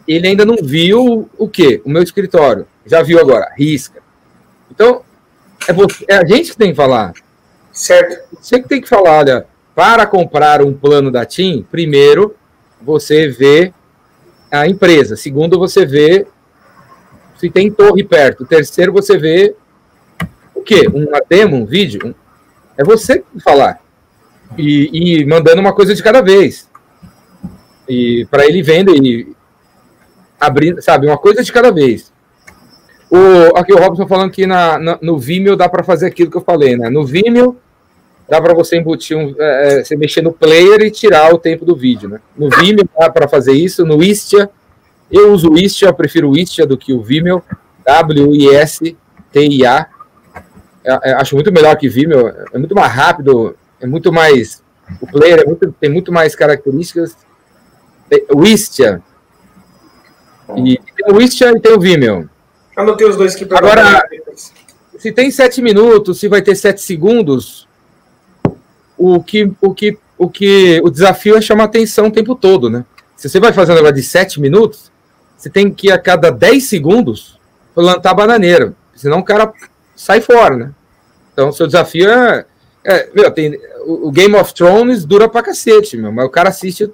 Ele 0.06 0.28
ainda 0.28 0.44
não 0.44 0.56
viu 0.62 1.28
o 1.36 1.48
quê? 1.48 1.80
O 1.84 1.90
meu 1.90 2.02
escritório. 2.02 2.66
Já 2.84 3.02
viu 3.02 3.18
agora, 3.18 3.50
risca. 3.56 4.00
Então, 4.70 5.02
é, 5.66 5.72
você, 5.72 6.04
é 6.08 6.16
a 6.16 6.24
gente 6.24 6.50
que 6.52 6.56
tem 6.56 6.70
que 6.70 6.76
falar. 6.76 7.12
Certo. 7.72 8.36
Você 8.40 8.60
que 8.60 8.68
tem 8.68 8.80
que 8.80 8.88
falar, 8.88 9.18
olha, 9.18 9.46
para 9.74 10.06
comprar 10.06 10.62
um 10.62 10.72
plano 10.72 11.10
da 11.10 11.24
TIM, 11.24 11.66
primeiro 11.70 12.36
você 12.80 13.28
vê 13.28 13.72
a 14.50 14.66
empresa. 14.68 15.16
Segundo, 15.16 15.58
você 15.58 15.84
vê 15.84 16.26
se 17.38 17.50
tem 17.50 17.70
torre 17.70 18.02
perto. 18.04 18.44
Terceiro, 18.46 18.92
você 18.92 19.16
vê 19.18 19.54
o 20.54 20.62
quê? 20.62 20.88
Uma 20.92 21.20
demo, 21.28 21.56
um 21.56 21.64
vídeo? 21.66 22.14
É 22.76 22.84
você 22.84 23.22
falar. 23.42 23.80
E, 24.56 25.20
e 25.20 25.26
mandando 25.26 25.60
uma 25.60 25.72
coisa 25.72 25.94
de 25.94 26.02
cada 26.02 26.20
vez. 26.20 26.68
E 27.88 28.26
para 28.30 28.46
ele 28.46 28.62
vender 28.62 28.96
e 29.02 29.34
abrir, 30.38 30.80
sabe, 30.82 31.06
uma 31.06 31.18
coisa 31.18 31.42
de 31.42 31.52
cada 31.52 31.70
vez. 31.70 32.12
O, 33.10 33.56
aqui 33.56 33.72
o 33.72 33.78
Robson 33.78 34.06
falando 34.06 34.30
que 34.32 34.46
na, 34.46 34.78
na- 34.78 34.98
no 35.00 35.18
Vimeo 35.18 35.56
dá 35.56 35.68
para 35.68 35.84
fazer 35.84 36.06
aquilo 36.06 36.30
que 36.30 36.36
eu 36.36 36.42
falei, 36.42 36.76
né? 36.76 36.90
No 36.90 37.06
Vimeo 37.06 37.56
dá 38.28 38.40
para 38.42 38.52
você 38.52 38.76
embutir 38.78 39.16
um, 39.16 39.34
é, 39.38 39.78
é, 39.80 39.84
você 39.84 39.94
mexer 39.94 40.20
no 40.22 40.32
player 40.32 40.80
e 40.82 40.90
tirar 40.90 41.32
o 41.32 41.38
tempo 41.38 41.64
do 41.64 41.76
vídeo, 41.76 42.08
né? 42.08 42.20
No 42.36 42.50
Vimeo 42.50 42.88
dá 42.98 43.08
para 43.08 43.28
fazer 43.28 43.52
isso, 43.52 43.84
no 43.86 44.02
Istia 44.02 44.50
eu 45.10 45.32
uso 45.32 45.50
o 45.50 45.58
Istia, 45.58 45.88
eu 45.88 45.94
prefiro 45.94 46.30
o 46.30 46.36
Istia 46.36 46.66
do 46.66 46.76
que 46.76 46.92
o 46.92 47.02
Vimeo, 47.02 47.42
W-I-S-T-I-A. 47.84 49.86
É, 50.84 51.10
é, 51.10 51.12
acho 51.14 51.34
muito 51.34 51.52
melhor 51.52 51.76
que 51.76 51.88
Vimeo, 51.88 52.28
é 52.28 52.58
muito 52.58 52.74
mais 52.74 52.92
rápido, 52.92 53.56
é 53.80 53.86
muito 53.86 54.12
mais. 54.12 54.62
O 55.00 55.06
player 55.06 55.40
é 55.40 55.44
muito- 55.44 55.72
tem 55.80 55.90
muito 55.90 56.12
mais 56.12 56.34
características. 56.34 57.16
O 58.32 58.44
Istia. 58.44 59.02
E 60.56 60.78
tem 60.78 61.14
o 61.14 61.20
Istia 61.20 61.50
e 61.50 61.60
tem 61.60 61.72
o 61.72 61.80
Vimeo. 61.80 62.30
Anotei 62.76 63.08
os 63.08 63.16
dois 63.16 63.34
aqui 63.34 63.44
para 63.44 63.58
Agora, 63.58 64.02
se 64.98 65.10
tem 65.10 65.30
sete 65.30 65.60
minutos, 65.60 66.20
se 66.20 66.28
vai 66.28 66.42
ter 66.42 66.54
sete 66.54 66.80
segundos, 66.82 67.66
o 68.96 69.22
que, 69.22 69.50
o 69.60 69.74
que, 69.74 69.98
o 70.16 70.28
que, 70.28 70.80
o 70.84 70.90
desafio 70.90 71.36
é 71.36 71.40
chamar 71.40 71.64
atenção 71.64 72.06
o 72.06 72.12
tempo 72.12 72.34
todo, 72.34 72.70
né? 72.70 72.84
Se 73.16 73.28
você 73.28 73.40
vai 73.40 73.52
fazer 73.52 73.72
um 73.72 73.76
negócio 73.76 73.96
de 73.96 74.02
sete 74.02 74.40
minutos, 74.40 74.92
você 75.36 75.50
tem 75.50 75.70
que 75.70 75.90
a 75.90 75.98
cada 75.98 76.30
10 76.30 76.64
segundos 76.64 77.38
plantar 77.74 78.14
bananeira, 78.14 78.74
senão 78.94 79.18
o 79.18 79.24
cara 79.24 79.52
sai 79.94 80.20
fora, 80.20 80.56
né? 80.56 80.70
Então, 81.32 81.50
o 81.50 81.52
seu 81.52 81.66
desafio 81.66 82.10
é, 82.10 82.46
é 82.84 83.10
meu, 83.14 83.30
tem, 83.30 83.58
o, 83.84 84.10
Game 84.10 84.34
of 84.34 84.54
Thrones 84.54 85.04
dura 85.04 85.28
pra 85.28 85.42
cacete, 85.42 85.96
meu, 85.96 86.10
mas 86.10 86.24
o 86.24 86.30
cara 86.30 86.48
assiste 86.48 86.90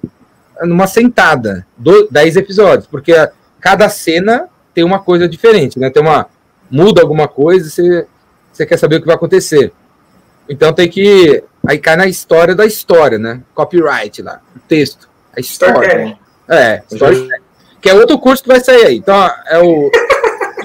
numa 0.61 0.87
sentada, 0.87 1.65
do, 1.77 2.07
10 2.11 2.35
episódios, 2.35 2.87
porque 2.87 3.13
cada 3.61 3.87
cena 3.87 4.49
tem 4.73 4.83
uma 4.83 4.99
coisa 4.99 5.27
diferente, 5.27 5.79
né? 5.79 5.89
Tem 5.89 6.01
uma 6.01 6.27
muda 6.69 7.01
alguma 7.01 7.27
coisa, 7.27 7.69
você, 7.69 8.05
você 8.51 8.65
quer 8.65 8.77
saber 8.77 8.97
o 8.97 9.01
que 9.01 9.07
vai 9.07 9.15
acontecer. 9.15 9.71
Então 10.49 10.73
tem 10.73 10.89
que 10.89 11.43
aí 11.65 11.77
cai 11.77 11.95
na 11.95 12.07
história 12.07 12.53
da 12.53 12.65
história, 12.65 13.17
né? 13.17 13.41
Copyright 13.55 14.21
lá, 14.21 14.41
o 14.55 14.59
texto, 14.59 15.09
a 15.35 15.39
história. 15.39 15.75
Storytelling. 15.75 16.17
É, 16.49 16.83
storytelling. 16.91 17.42
Que 17.83 17.89
é 17.89 17.93
outro 17.93 18.17
curso 18.17 18.41
que 18.41 18.47
vai 18.47 18.61
sair 18.61 18.85
aí. 18.85 18.95
Então 18.97 19.29
é 19.45 19.59
o 19.61 19.91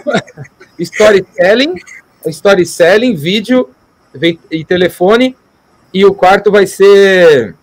storytelling, 0.78 1.74
storytelling, 2.26 3.16
vídeo 3.16 3.68
e 4.48 4.64
telefone 4.64 5.36
e 5.92 6.04
o 6.04 6.14
quarto 6.14 6.52
vai 6.52 6.64
ser 6.64 7.56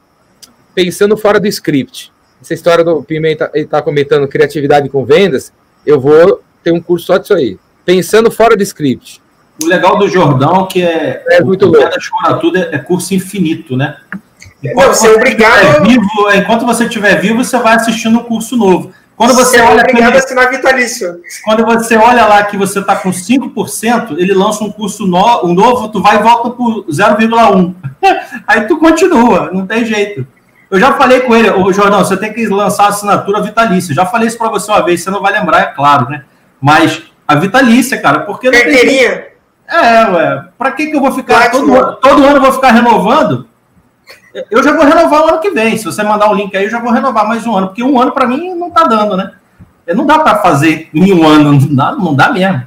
pensando 0.73 1.15
fora 1.15 1.39
do 1.39 1.47
script. 1.47 2.11
Essa 2.41 2.53
história 2.53 2.83
do 2.83 3.01
Pimenta, 3.01 3.49
ele 3.53 3.65
tá 3.65 3.81
comentando 3.81 4.27
criatividade 4.27 4.89
com 4.89 5.05
vendas, 5.05 5.53
eu 5.85 6.01
vou 6.01 6.41
ter 6.61 6.71
um 6.73 6.81
curso 6.81 7.05
só 7.05 7.17
disso 7.17 7.33
aí. 7.33 7.57
Pensando 7.85 8.29
fora 8.29 8.57
do 8.57 8.63
script. 8.63 9.21
O 9.63 9.67
legal 9.67 9.97
do 9.97 10.09
Jordão 10.09 10.67
que 10.67 10.83
é, 10.83 11.23
É 11.29 11.41
muito 11.41 11.69
o 11.69 11.73
Fora 11.73 12.33
Tudo 12.41 12.57
é, 12.57 12.75
é 12.75 12.77
curso 12.77 13.13
infinito, 13.13 13.77
né? 13.77 13.95
Não, 14.61 14.87
você 14.93 15.07
é 15.07 15.11
obrigado- 15.11 15.85
vivo, 15.87 16.29
enquanto 16.33 16.65
você 16.65 16.83
estiver 16.83 17.21
vivo, 17.21 17.41
você 17.41 17.57
vai 17.57 17.75
assistindo 17.75 18.19
um 18.19 18.23
curso 18.23 18.57
novo. 18.57 18.91
Quando 19.17 19.33
você, 19.33 19.57
é 19.57 19.63
olha 19.63 19.81
obrigado 19.81 20.15
a 20.15 20.17
assinar 20.17 20.49
vitalício. 20.49 21.21
quando 21.43 21.63
você 21.65 21.95
olha 21.95 22.25
lá 22.25 22.43
que 22.43 22.57
você 22.57 22.79
está 22.79 22.95
com 22.97 23.11
5%, 23.11 24.17
ele 24.17 24.33
lança 24.33 24.63
um 24.63 24.71
curso 24.71 25.07
no, 25.07 25.45
um 25.45 25.53
novo, 25.53 25.87
tu 25.87 26.01
vai 26.01 26.17
e 26.17 26.23
volta 26.23 26.49
por 26.49 26.85
0,1. 26.87 27.73
Aí 28.45 28.67
tu 28.67 28.77
continua, 28.77 29.49
não 29.53 29.65
tem 29.65 29.85
jeito. 29.85 30.27
Eu 30.69 30.79
já 30.79 30.93
falei 30.93 31.21
com 31.21 31.33
ele, 31.33 31.49
ô 31.49 31.71
Jordão, 31.71 31.99
você 32.03 32.17
tem 32.17 32.33
que 32.33 32.45
lançar 32.47 32.85
a 32.85 32.89
assinatura 32.89 33.41
vitalícia. 33.41 33.93
Já 33.95 34.05
falei 34.05 34.27
isso 34.27 34.37
para 34.37 34.49
você 34.49 34.69
uma 34.69 34.83
vez, 34.83 35.01
você 35.01 35.09
não 35.09 35.21
vai 35.21 35.31
lembrar, 35.31 35.59
é 35.61 35.65
claro, 35.67 36.09
né? 36.09 36.25
Mas 36.59 37.01
a 37.27 37.35
vitalícia, 37.35 37.97
cara, 38.01 38.21
porque 38.21 38.47
não 38.47 38.53
tem 38.53 38.63
Carteirinha. 38.63 39.23
é, 39.69 40.05
ué. 40.09 40.43
Pra 40.57 40.71
que, 40.71 40.87
que 40.87 40.95
eu 40.95 40.99
vou 41.01 41.11
ficar. 41.11 41.49
Todo, 41.51 41.73
ano- 41.73 41.93
todo 41.97 42.23
ano 42.25 42.37
eu 42.37 42.41
vou 42.41 42.51
ficar 42.51 42.71
renovando? 42.71 43.47
Eu 44.51 44.61
já 44.63 44.73
vou 44.75 44.85
renovar 44.85 45.21
o 45.23 45.27
ano 45.29 45.39
que 45.39 45.51
vem. 45.51 45.77
Se 45.77 45.85
você 45.85 46.03
mandar 46.03 46.29
o 46.29 46.33
link 46.33 46.55
aí, 46.55 46.65
eu 46.65 46.69
já 46.69 46.79
vou 46.79 46.91
renovar 46.91 47.27
mais 47.27 47.45
um 47.47 47.55
ano. 47.55 47.67
Porque 47.67 47.83
um 47.83 47.99
ano 47.99 48.11
pra 48.11 48.27
mim 48.27 48.53
não 48.55 48.69
tá 48.69 48.83
dando, 48.83 49.15
né? 49.15 49.31
Não 49.87 50.05
dá 50.05 50.19
pra 50.19 50.37
fazer 50.37 50.89
em 50.93 51.13
um 51.13 51.25
ano. 51.25 51.53
Não 51.53 51.75
dá, 51.75 51.91
não 51.93 52.13
dá 52.15 52.31
mesmo. 52.31 52.63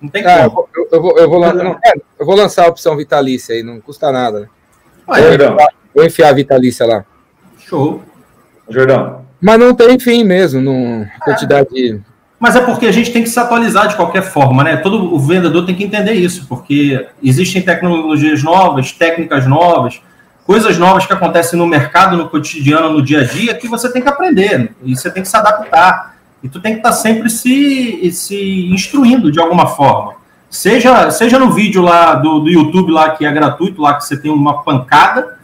Não 0.00 0.08
tem 0.08 0.24
Ah, 0.26 0.42
eu, 0.44 0.50
como. 0.50 0.68
vou, 0.74 0.84
eu, 0.84 0.88
eu 0.92 1.02
vou, 1.02 1.18
eu, 1.18 1.30
vou, 1.30 1.38
lan- 1.38 1.54
não, 1.54 1.78
é, 1.84 1.92
eu 2.20 2.26
vou 2.26 2.36
lançar 2.36 2.66
a 2.66 2.68
opção 2.68 2.96
vitalícia 2.96 3.54
aí, 3.54 3.62
não 3.62 3.80
custa 3.80 4.12
nada. 4.12 4.40
Né? 4.40 4.46
Ué, 5.08 5.22
Jordão, 5.22 5.56
Vou 5.94 6.04
enfiar 6.04 6.28
a 6.28 6.32
vitalícia 6.34 6.86
lá. 6.86 7.04
show. 7.58 8.02
Jordão. 8.68 9.24
Mas 9.40 9.58
não 9.58 9.74
tem 9.74 9.98
fim 9.98 10.22
mesmo, 10.24 10.60
não 10.60 11.06
quantidade. 11.24 12.00
Mas 12.38 12.54
é 12.56 12.60
porque 12.60 12.86
a 12.86 12.92
gente 12.92 13.12
tem 13.12 13.22
que 13.22 13.28
se 13.30 13.38
atualizar 13.38 13.88
de 13.88 13.96
qualquer 13.96 14.22
forma, 14.22 14.62
né? 14.62 14.76
Todo 14.76 15.14
o 15.14 15.18
vendedor 15.18 15.64
tem 15.64 15.74
que 15.74 15.84
entender 15.84 16.12
isso, 16.12 16.46
porque 16.46 17.06
existem 17.22 17.62
tecnologias 17.62 18.42
novas, 18.42 18.92
técnicas 18.92 19.46
novas, 19.46 20.02
coisas 20.46 20.78
novas 20.78 21.04
que 21.04 21.12
acontecem 21.12 21.58
no 21.58 21.66
mercado, 21.66 22.16
no 22.16 22.28
cotidiano, 22.28 22.92
no 22.92 23.02
dia 23.02 23.20
a 23.20 23.24
dia, 23.24 23.54
que 23.54 23.66
você 23.66 23.92
tem 23.92 24.00
que 24.00 24.08
aprender 24.08 24.74
e 24.84 24.94
você 24.96 25.10
tem 25.10 25.22
que 25.22 25.28
se 25.28 25.36
adaptar. 25.36 26.16
E 26.42 26.48
tu 26.48 26.60
tem 26.60 26.74
que 26.74 26.78
estar 26.78 26.92
sempre 26.92 27.28
se, 27.28 28.08
se 28.12 28.66
instruindo 28.72 29.32
de 29.32 29.40
alguma 29.40 29.66
forma. 29.66 30.14
Seja, 30.48 31.10
seja 31.10 31.38
no 31.38 31.50
vídeo 31.50 31.82
lá 31.82 32.14
do, 32.14 32.38
do 32.38 32.48
YouTube 32.48 32.92
lá 32.92 33.10
que 33.10 33.26
é 33.26 33.32
gratuito, 33.32 33.82
lá 33.82 33.94
que 33.94 34.04
você 34.04 34.16
tem 34.16 34.30
uma 34.30 34.62
pancada, 34.62 35.36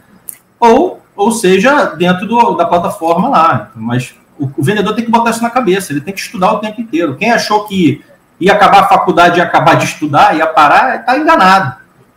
ou, 0.57 1.01
ou 1.15 1.31
seja 1.31 1.85
dentro 1.87 2.25
do- 2.25 2.53
da 2.53 2.65
plataforma 2.65 3.27
lá. 3.27 3.71
Mas 3.75 4.15
o, 4.39 4.49
o 4.57 4.63
vendedor 4.63 4.95
tem 4.95 5.03
que 5.03 5.11
botar 5.11 5.31
isso 5.31 5.43
na 5.43 5.49
cabeça, 5.49 5.91
ele 5.91 5.99
tem 5.99 6.13
que 6.13 6.21
estudar 6.21 6.53
o 6.53 6.59
tempo 6.59 6.79
inteiro. 6.79 7.15
Quem 7.15 7.31
achou 7.31 7.65
que 7.65 8.01
ia 8.39 8.53
acabar 8.53 8.81
a 8.81 8.87
faculdade, 8.87 9.39
ia 9.39 9.43
acabar 9.43 9.75
de 9.75 9.83
estudar, 9.85 10.37
ia 10.37 10.47
parar, 10.47 11.01
está 11.01 11.17
enganado. 11.17 11.75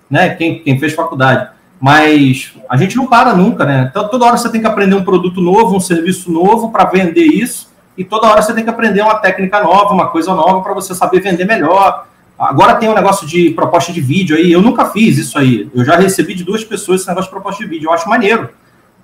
Né? 0.08 0.30
Quem, 0.36 0.60
quem 0.60 0.78
fez 0.78 0.94
faculdade. 0.94 1.48
Mas 1.80 2.54
a 2.68 2.76
gente 2.76 2.96
não 2.96 3.06
para 3.06 3.34
nunca, 3.34 3.64
né? 3.64 3.88
Então 3.90 4.08
toda 4.08 4.24
hora 4.24 4.36
você 4.36 4.50
tem 4.50 4.60
que 4.60 4.66
aprender 4.66 4.94
um 4.94 5.04
produto 5.04 5.40
novo, 5.40 5.76
um 5.76 5.80
serviço 5.80 6.30
novo 6.30 6.70
para 6.70 6.84
vender 6.84 7.24
isso, 7.24 7.70
e 7.96 8.04
toda 8.04 8.28
hora 8.28 8.42
você 8.42 8.54
tem 8.54 8.64
que 8.64 8.70
aprender 8.70 9.02
uma 9.02 9.16
técnica 9.16 9.62
nova, 9.62 9.92
uma 9.92 10.08
coisa 10.08 10.34
nova 10.34 10.62
para 10.62 10.74
você 10.74 10.94
saber 10.94 11.20
vender 11.20 11.44
melhor. 11.44 12.06
Agora 12.38 12.74
tem 12.74 12.88
um 12.88 12.94
negócio 12.94 13.26
de 13.26 13.50
proposta 13.50 13.92
de 13.92 14.00
vídeo 14.00 14.36
aí, 14.36 14.52
eu 14.52 14.60
nunca 14.60 14.86
fiz 14.86 15.16
isso 15.16 15.38
aí. 15.38 15.70
Eu 15.74 15.84
já 15.84 15.96
recebi 15.96 16.34
de 16.34 16.44
duas 16.44 16.64
pessoas 16.64 17.00
esse 17.00 17.08
negócio 17.08 17.28
de 17.28 17.34
proposta 17.34 17.62
de 17.62 17.68
vídeo, 17.68 17.88
eu 17.88 17.92
acho 17.92 18.08
maneiro. 18.08 18.50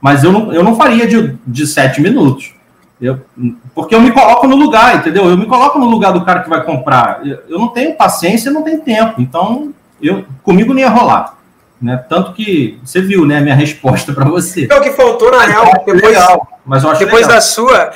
Mas 0.01 0.25
eu 0.25 0.33
não, 0.33 0.53
eu 0.53 0.63
não 0.63 0.75
faria 0.75 1.07
de, 1.07 1.39
de 1.47 1.67
sete 1.67 2.01
minutos. 2.01 2.55
Eu, 3.01 3.21
porque 3.75 3.95
eu 3.95 4.01
me 4.01 4.13
coloco 4.13 4.47
no 4.47 4.57
lugar, 4.57 4.97
entendeu? 4.97 5.29
Eu 5.29 5.37
me 5.37 5.47
coloco 5.47 5.79
no 5.79 5.87
lugar 5.87 6.13
do 6.13 6.25
cara 6.25 6.41
que 6.41 6.49
vai 6.49 6.63
comprar. 6.63 7.27
Eu, 7.27 7.39
eu 7.49 7.59
não 7.59 7.69
tenho 7.69 7.97
paciência, 7.97 8.51
não 8.51 8.63
tenho 8.63 8.81
tempo. 8.81 9.21
Então, 9.21 9.73
eu, 10.01 10.25
comigo 10.43 10.73
não 10.73 10.81
ia 10.81 10.91
rolar. 10.91 11.37
Né? 11.83 11.97
Tanto 12.09 12.33
que 12.33 12.79
você 12.85 13.01
viu, 13.01 13.27
né, 13.27 13.39
a 13.39 13.41
minha 13.41 13.55
resposta 13.57 14.13
para 14.13 14.25
você. 14.25 14.63
Então, 14.63 14.79
o 14.79 14.83
que 14.83 14.93
faltou, 14.93 15.33
na 15.33 15.45
real, 15.45 15.65
depois, 15.85 16.01
legal, 16.01 16.47
mas 16.65 16.85
eu 16.85 16.91
acho 16.91 17.01
depois 17.01 17.23
legal. 17.23 17.35
da 17.35 17.41
sua, 17.41 17.91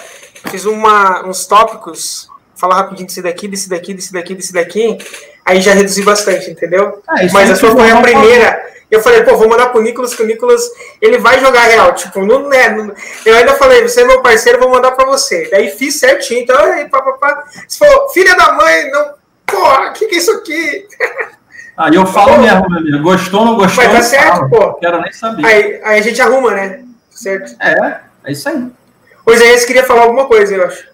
fiz 0.50 0.64
uma, 0.64 1.24
uns 1.24 1.46
tópicos, 1.46 2.28
falar 2.56 2.74
rapidinho 2.74 3.06
desse 3.06 3.22
daqui, 3.22 3.46
desse 3.46 3.68
daqui, 3.68 3.94
desse 3.94 4.12
daqui, 4.12 4.34
desse 4.34 4.52
daqui. 4.52 4.98
Aí 5.44 5.60
já 5.60 5.72
reduzi 5.72 6.02
bastante, 6.02 6.50
entendeu? 6.50 7.00
Ah, 7.06 7.14
Mas 7.32 7.36
aí 7.36 7.50
a 7.52 7.56
sua 7.56 7.70
foi 7.70 7.88
a 7.88 8.00
primeira. 8.00 8.60
Eu 8.90 9.00
falei, 9.00 9.22
pô, 9.22 9.36
vou 9.36 9.48
mandar 9.48 9.66
pro 9.68 9.82
Nicolas, 9.82 10.14
que 10.14 10.22
o 10.22 10.26
Nicolas, 10.26 10.62
ele 11.00 11.18
vai 11.18 11.38
jogar 11.40 11.62
real. 11.64 11.92
Tipo, 11.94 12.24
não 12.24 12.52
é. 12.52 12.72
não- 12.72 12.92
Eu 13.24 13.36
ainda 13.36 13.54
falei, 13.54 13.82
você 13.82 14.00
é 14.02 14.04
meu 14.04 14.20
parceiro, 14.22 14.58
vou 14.60 14.70
mandar 14.70 14.92
pra 14.92 15.04
você. 15.06 15.48
Daí 15.50 15.70
fiz 15.70 15.96
certinho, 16.00 16.40
então, 16.40 16.56
aí, 16.72 16.88
pá, 16.88 17.02
pá, 17.02 17.12
pá. 17.12 17.44
Você 17.68 17.78
falou, 17.78 18.08
filha 18.10 18.34
da 18.36 18.52
mãe, 18.52 18.90
não. 18.90 19.14
Porra, 19.44 19.90
o 19.90 19.92
que, 19.92 20.06
que 20.06 20.14
é 20.16 20.18
isso 20.18 20.30
aqui? 20.32 20.86
Ah, 21.76 21.90
e 21.90 21.94
eu 21.94 22.06
falo 22.06 22.40
mesmo, 22.40 22.70
meu 22.70 22.78
amigo. 22.78 23.02
Gostou, 23.02 23.44
não 23.44 23.56
gostou? 23.56 23.84
Mas 23.84 23.92
tá 23.92 24.02
certo, 24.02 24.36
falo. 24.36 24.48
pô. 24.48 24.74
Quero 24.74 25.00
nem 25.00 25.12
saber. 25.12 25.44
Aí, 25.44 25.80
aí 25.84 25.98
a 25.98 26.02
gente 26.02 26.20
arruma, 26.22 26.52
né? 26.52 26.84
Certo. 27.10 27.54
É, 27.60 28.00
é 28.24 28.32
isso 28.32 28.48
aí. 28.48 28.66
O 29.26 29.32
Isaías 29.32 29.64
queria 29.64 29.84
falar 29.84 30.02
alguma 30.02 30.26
coisa, 30.26 30.54
eu 30.54 30.64
acho. 30.64 30.88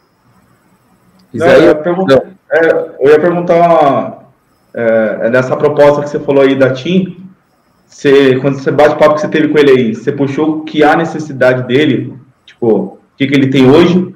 Não, 1.32 1.46
eu, 1.46 1.62
ia 1.64 1.74
perguntar, 1.74 2.22
é, 2.50 2.68
eu 3.00 3.10
ia 3.10 3.20
perguntar 3.20 4.24
é, 4.74 5.30
nessa 5.30 5.56
proposta 5.56 6.02
que 6.02 6.10
você 6.10 6.18
falou 6.18 6.42
aí 6.42 6.54
da 6.54 6.72
TIM, 6.72 7.26
você, 7.86 8.38
quando 8.40 8.58
você 8.58 8.70
bate 8.70 8.94
o 8.94 8.98
papo 8.98 9.14
que 9.14 9.20
você 9.20 9.28
teve 9.28 9.48
com 9.48 9.58
ele 9.58 9.70
aí, 9.70 9.94
você 9.94 10.10
puxou 10.10 10.50
o 10.50 10.64
que 10.64 10.82
há 10.82 10.96
necessidade 10.96 11.66
dele, 11.66 12.14
tipo, 12.44 12.66
o 12.68 12.98
que, 13.16 13.26
que 13.26 13.34
ele 13.34 13.48
tem 13.48 13.70
hoje 13.70 14.14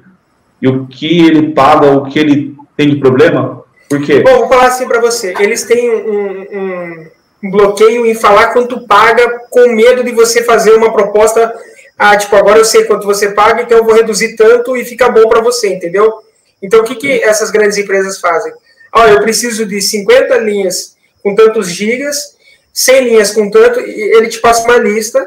e 0.61 0.67
o 0.67 0.87
que 0.87 1.25
ele 1.25 1.53
paga, 1.53 1.91
o 1.91 2.05
que 2.05 2.17
ele 2.17 2.55
tem 2.75 2.89
de 2.89 2.97
problema? 2.97 3.56
Por 3.89 4.01
quê? 4.03 4.19
Bom, 4.21 4.39
vou 4.39 4.49
falar 4.49 4.67
assim 4.67 4.87
pra 4.87 4.99
você. 4.99 5.33
Eles 5.39 5.63
têm 5.63 5.89
um, 5.91 6.41
um- 6.41 7.07
bloqueio 7.49 8.05
em 8.05 8.15
falar 8.15 8.47
quanto 8.47 8.85
paga 8.87 9.41
com 9.49 9.69
medo 9.69 10.03
de 10.03 10.11
você 10.11 10.43
fazer 10.43 10.73
uma 10.73 10.91
proposta. 10.91 11.53
Ah, 11.97 12.17
tipo, 12.17 12.35
agora 12.35 12.57
eu 12.59 12.65
sei 12.65 12.83
quanto 12.85 13.05
você 13.05 13.29
paga, 13.31 13.61
então 13.61 13.77
eu 13.77 13.83
vou 13.83 13.93
reduzir 13.93 14.35
tanto 14.35 14.75
e 14.75 14.83
fica 14.83 15.09
bom 15.09 15.27
pra 15.29 15.41
você, 15.41 15.69
entendeu? 15.69 16.13
Então, 16.61 16.81
o 16.81 16.83
que, 16.83 16.95
que 16.95 17.23
essas 17.23 17.51
grandes 17.51 17.77
empresas 17.77 18.19
fazem? 18.19 18.51
Olha, 18.93 19.11
eu 19.11 19.21
preciso 19.21 19.65
de 19.65 19.79
50 19.81 20.37
linhas 20.37 20.95
com 21.23 21.35
tantos 21.35 21.67
gigas, 21.69 22.35
100 22.73 23.03
linhas 23.03 23.31
com 23.31 23.49
tanto, 23.49 23.79
e 23.79 24.15
ele 24.15 24.27
te 24.27 24.39
passa 24.39 24.63
uma 24.63 24.77
lista 24.77 25.25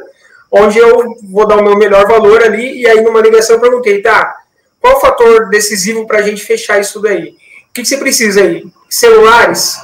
onde 0.51 0.79
eu 0.79 1.15
vou 1.31 1.47
dar 1.47 1.59
o 1.59 1.63
meu 1.63 1.77
melhor 1.77 2.07
valor 2.09 2.43
ali, 2.43 2.81
e 2.83 2.89
aí 2.89 3.01
numa 3.01 3.21
ligação 3.21 3.57
eu 3.57 3.61
perguntei, 3.61 4.03
tá, 4.03 4.37
qual 4.81 4.97
o 4.97 5.01
fator 5.01 5.49
decisivo 5.49 6.07
para 6.07 6.19
a 6.19 6.23
gente 6.23 6.43
fechar 6.45 6.81
isso 6.81 7.01
daí? 7.01 7.35
O 7.71 7.73
que, 7.73 7.83
que 7.83 7.89
você 7.89 7.97
precisa 7.97 8.43
aí? 8.43 8.65
Celulares? 8.89 9.77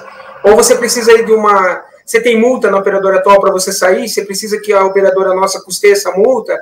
Ou 0.44 0.56
você 0.56 0.74
precisa 0.74 1.12
aí 1.12 1.24
de 1.24 1.32
uma. 1.32 1.84
Você 2.04 2.20
tem 2.20 2.38
multa 2.38 2.70
na 2.70 2.78
operadora 2.78 3.18
atual 3.18 3.40
para 3.40 3.52
você 3.52 3.72
sair? 3.72 4.08
Você 4.08 4.24
precisa 4.24 4.60
que 4.60 4.72
a 4.72 4.84
operadora 4.84 5.34
nossa 5.34 5.60
custeie 5.60 5.92
essa 5.92 6.10
multa? 6.12 6.58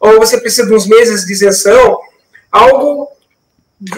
Ou 0.00 0.18
você 0.18 0.38
precisa 0.38 0.66
de 0.66 0.74
uns 0.74 0.86
meses 0.86 1.24
de 1.24 1.32
isenção? 1.32 1.98
Algo 2.52 3.08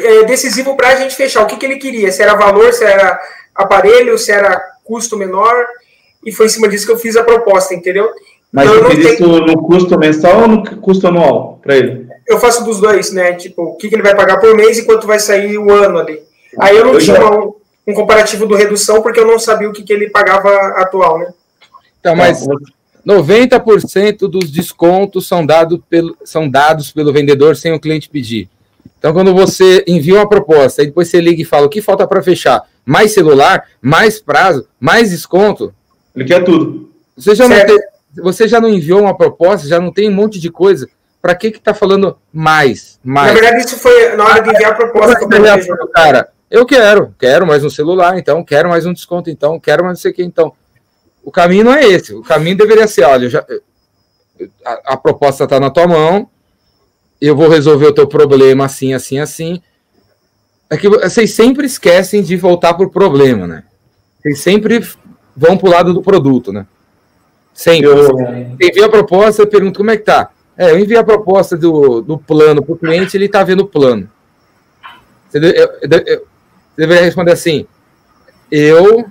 é, 0.00 0.24
decisivo 0.24 0.76
para 0.76 0.88
a 0.88 0.94
gente 0.96 1.14
fechar. 1.14 1.42
O 1.42 1.46
que, 1.46 1.56
que 1.56 1.66
ele 1.66 1.76
queria? 1.76 2.10
Se 2.10 2.22
era 2.22 2.34
valor, 2.34 2.72
se 2.72 2.84
era 2.84 3.18
aparelho, 3.54 4.18
se 4.18 4.32
era 4.32 4.60
custo 4.84 5.16
menor? 5.16 5.66
E 6.24 6.32
foi 6.32 6.46
em 6.46 6.50
cima 6.50 6.68
disso 6.68 6.86
que 6.86 6.92
eu 6.92 6.98
fiz 6.98 7.16
a 7.16 7.24
proposta, 7.24 7.74
entendeu? 7.74 8.10
Mas 8.52 8.68
Então, 8.68 8.76
eu 8.76 8.88
você 8.88 9.14
isso 9.14 9.40
no 9.40 9.62
custo 9.62 9.98
mensal 9.98 10.42
ou 10.42 10.48
no 10.48 10.80
custo 10.80 11.06
anual 11.06 11.60
para 11.62 11.76
ele? 11.76 12.08
eu 12.28 12.38
faço 12.38 12.62
dos 12.62 12.78
dois, 12.78 13.10
né? 13.10 13.32
Tipo, 13.32 13.62
o 13.62 13.76
que, 13.76 13.88
que 13.88 13.94
ele 13.94 14.02
vai 14.02 14.14
pagar 14.14 14.38
por 14.38 14.54
mês 14.54 14.78
e 14.78 14.84
quanto 14.84 15.06
vai 15.06 15.18
sair 15.18 15.56
o 15.56 15.72
ano 15.72 15.98
ali. 15.98 16.20
Aí 16.60 16.76
eu 16.76 16.84
não 16.84 16.94
Eu 16.94 17.00
tinha 17.00 17.16
já- 17.16 17.30
um, 17.30 17.54
um 17.86 17.94
comparativo 17.94 18.46
do 18.46 18.54
redução 18.54 19.02
porque 19.02 19.20
eu 19.20 19.26
não 19.26 19.38
sabia 19.38 19.68
o 19.68 19.72
que, 19.72 19.82
que 19.82 19.92
ele 19.92 20.10
pagava 20.10 20.48
atual, 20.76 21.18
né? 21.18 21.32
Então, 22.00 22.14
mas 22.14 22.46
90% 23.06 24.28
dos 24.28 24.50
descontos 24.50 25.26
são, 25.26 25.44
dado 25.44 25.82
pelo, 25.88 26.16
são 26.24 26.48
dados 26.48 26.92
pelo 26.92 27.12
vendedor 27.12 27.56
sem 27.56 27.72
o 27.72 27.80
cliente 27.80 28.08
pedir. 28.08 28.48
Então, 28.98 29.12
quando 29.12 29.32
você 29.34 29.84
envia 29.86 30.14
uma 30.16 30.28
proposta 30.28 30.82
e 30.82 30.86
depois 30.86 31.08
você 31.08 31.20
liga 31.20 31.40
e 31.40 31.44
fala 31.44 31.66
o 31.66 31.68
que 31.70 31.80
falta 31.80 32.06
para 32.06 32.22
fechar, 32.22 32.62
mais 32.84 33.12
celular, 33.12 33.64
mais 33.80 34.20
prazo, 34.20 34.66
mais 34.80 35.10
desconto. 35.10 35.72
Ele 36.14 36.24
quer 36.24 36.42
tudo. 36.44 36.90
Você 37.16 37.34
já, 37.34 37.48
não, 37.48 37.64
tem- 37.64 37.78
você 38.16 38.48
já 38.48 38.60
não 38.60 38.68
enviou 38.68 39.00
uma 39.02 39.16
proposta, 39.16 39.66
já 39.68 39.80
não 39.80 39.92
tem 39.92 40.08
um 40.08 40.14
monte 40.14 40.38
de 40.40 40.50
coisa. 40.50 40.88
Para 41.22 41.34
que 41.34 41.50
que 41.50 41.60
tá 41.60 41.74
falando 41.74 42.16
mais? 42.32 42.98
Mais. 43.04 43.34
Na 43.34 43.40
verdade, 43.40 43.64
isso 43.64 43.76
foi 43.76 44.14
na 44.16 44.24
hora 44.24 44.40
de 44.40 44.50
enviar 44.50 44.72
a 44.72 44.74
proposta 44.74 45.16
que 45.16 45.24
eu 45.24 45.28
Você 45.42 45.62
falou, 45.66 45.88
cara, 45.88 46.28
eu 46.50 46.64
quero, 46.66 47.14
quero 47.18 47.46
mais 47.46 47.64
um 47.64 47.70
celular, 47.70 48.18
então, 48.18 48.42
quero 48.44 48.68
mais 48.68 48.86
um 48.86 48.92
desconto, 48.92 49.28
então, 49.30 49.58
quero 49.60 49.84
mais 49.84 49.98
não 49.98 50.00
sei 50.02 50.10
o 50.10 50.14
que, 50.14 50.22
então. 50.24 50.52
O 51.22 51.30
caminho 51.30 51.64
não 51.64 51.74
é 51.74 51.84
esse. 51.86 52.14
O 52.14 52.22
caminho 52.22 52.56
deveria 52.56 52.86
ser, 52.86 53.04
olha, 53.04 53.28
já- 53.28 53.44
a, 54.64 54.94
a 54.94 54.96
proposta 54.96 55.44
está 55.44 55.60
na 55.60 55.68
tua 55.70 55.86
mão, 55.86 56.28
eu 57.20 57.36
vou 57.36 57.48
resolver 57.48 57.86
o 57.86 57.92
teu 57.92 58.06
problema 58.06 58.64
assim, 58.64 58.94
assim, 58.94 59.18
assim. 59.18 59.60
É 60.70 60.76
que 60.76 60.88
vocês 60.88 61.32
sempre 61.32 61.66
esquecem 61.66 62.22
de 62.22 62.36
voltar 62.36 62.74
pro 62.74 62.90
problema, 62.90 63.46
né? 63.46 63.64
Vocês 64.20 64.40
sempre 64.40 64.86
vão 65.36 65.56
pro 65.56 65.70
lado 65.70 65.92
do 65.92 66.02
produto, 66.02 66.52
né? 66.52 66.66
Sempre. 67.52 67.88
Eu- 67.90 68.14
Você 68.16 68.66
envia 68.68 68.86
a 68.86 68.88
proposta, 68.90 69.42
eu 69.42 69.46
pergunto 69.46 69.78
como 69.78 69.90
é 69.90 69.96
que 69.96 70.04
tá. 70.04 70.30
É, 70.56 70.70
eu 70.70 70.78
enviei 70.78 70.98
a 70.98 71.04
proposta 71.04 71.56
do, 71.56 72.00
do 72.00 72.18
plano 72.18 72.62
para 72.62 72.74
o 72.74 72.78
cliente, 72.78 73.16
ele 73.16 73.26
está 73.26 73.42
vendo 73.44 73.60
o 73.60 73.66
plano. 73.66 74.08
Eu- 75.32 75.42
eu- 75.42 76.26
deveria 76.78 77.04
responder 77.04 77.32
assim: 77.32 77.66
eu 78.50 79.04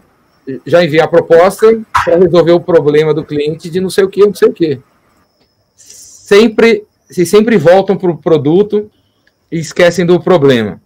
já 0.66 0.84
enviei 0.84 1.02
a 1.02 1.08
proposta 1.08 1.68
para 2.06 2.18
resolver 2.18 2.54
o 2.54 2.60
problema 2.62 3.14
do 3.14 3.24
cliente 3.26 3.70
de 3.70 3.80
não 3.82 3.90
sei 3.90 4.06
o 4.06 4.10
que, 4.10 4.26
não 4.26 4.34
sei 4.34 4.48
o 4.48 4.54
que. 4.54 4.80
Sempre, 5.76 6.86
vocês 7.10 7.30
sempre 7.30 7.58
voltam 7.58 7.98
para 7.98 8.10
o 8.10 8.18
produto 8.18 8.90
e 9.52 9.60
esquecem 9.60 10.06
do 10.06 10.20
problema. 10.22 10.82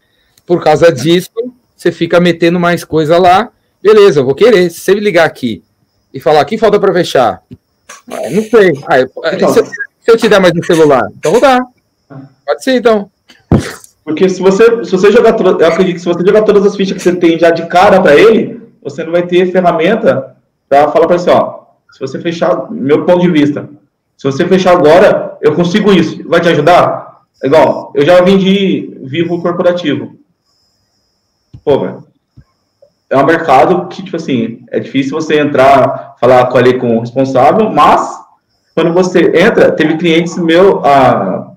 Por 0.45 0.63
causa 0.63 0.91
disso, 0.91 1.29
você 1.75 1.91
fica 1.91 2.19
metendo 2.19 2.59
mais 2.59 2.83
coisa 2.83 3.17
lá. 3.17 3.49
Beleza, 3.81 4.19
eu 4.19 4.25
vou 4.25 4.35
querer. 4.35 4.69
Se 4.69 4.81
você 4.81 4.93
me 4.95 5.01
ligar 5.01 5.25
aqui 5.25 5.63
e 6.13 6.19
falar, 6.19 6.43
que 6.45 6.57
falta 6.57 6.79
para 6.79 6.93
fechar? 6.93 7.41
Ah, 8.09 8.29
não 8.29 8.43
sei. 8.43 8.73
Ah, 8.87 8.99
eu- 8.99 9.11
Então. 9.33 9.53
se, 9.53 9.59
eu, 9.59 9.65
se 9.65 10.11
eu 10.11 10.17
te 10.17 10.27
der 10.29 10.39
mais 10.39 10.53
um 10.55 10.63
celular, 10.63 11.07
então 11.17 11.31
vou 11.31 11.41
dar. 11.41 11.59
Pode 12.45 12.63
ser, 12.63 12.75
então. 12.75 13.09
Porque 14.03 14.27
se 14.27 14.41
você, 14.41 14.83
se 14.83 14.91
você 14.91 15.11
jogar, 15.11 15.39
eu 15.39 15.67
acredito 15.67 15.95
que 15.95 16.01
se 16.01 16.07
você 16.07 16.25
jogar 16.25 16.41
todas 16.41 16.65
as 16.65 16.75
fichas 16.75 16.97
que 16.97 17.03
você 17.03 17.15
tem 17.15 17.37
já 17.37 17.51
de 17.51 17.67
cara 17.67 18.01
para 18.01 18.15
ele, 18.15 18.61
você 18.81 19.03
não 19.03 19.11
vai 19.11 19.23
ter 19.23 19.51
ferramenta 19.51 20.35
para 20.67 20.89
falar 20.89 21.05
para 21.05 21.15
ele 21.15 21.23
assim, 21.23 21.31
ó, 21.31 21.61
se 21.91 21.99
você 21.99 22.19
fechar, 22.19 22.71
meu 22.71 23.05
ponto 23.05 23.21
de 23.21 23.29
vista, 23.29 23.69
se 24.17 24.23
você 24.23 24.47
fechar 24.47 24.73
agora, 24.73 25.37
eu 25.41 25.53
consigo 25.53 25.91
isso, 25.91 26.27
vai 26.27 26.41
te 26.41 26.49
ajudar? 26.49 27.21
Igual, 27.43 27.91
eu 27.95 28.05
já 28.05 28.21
vendi 28.21 28.97
vivo 29.03 29.41
corporativo. 29.41 30.15
Pô, 31.63 31.79
velho, 31.79 32.03
é 33.09 33.17
um 33.17 33.25
mercado 33.25 33.87
que, 33.87 34.01
tipo 34.01 34.15
assim, 34.15 34.63
é 34.71 34.79
difícil 34.79 35.19
você 35.19 35.39
entrar, 35.39 36.15
falar 36.19 36.47
com 36.47 36.57
ali 36.57 36.79
com 36.79 36.97
o 36.97 36.99
responsável, 37.01 37.69
mas 37.69 38.19
quando 38.73 38.93
você 38.93 39.37
entra, 39.37 39.71
teve 39.71 39.97
clientes 39.97 40.37
meu, 40.37 40.83
ah, 40.85 41.51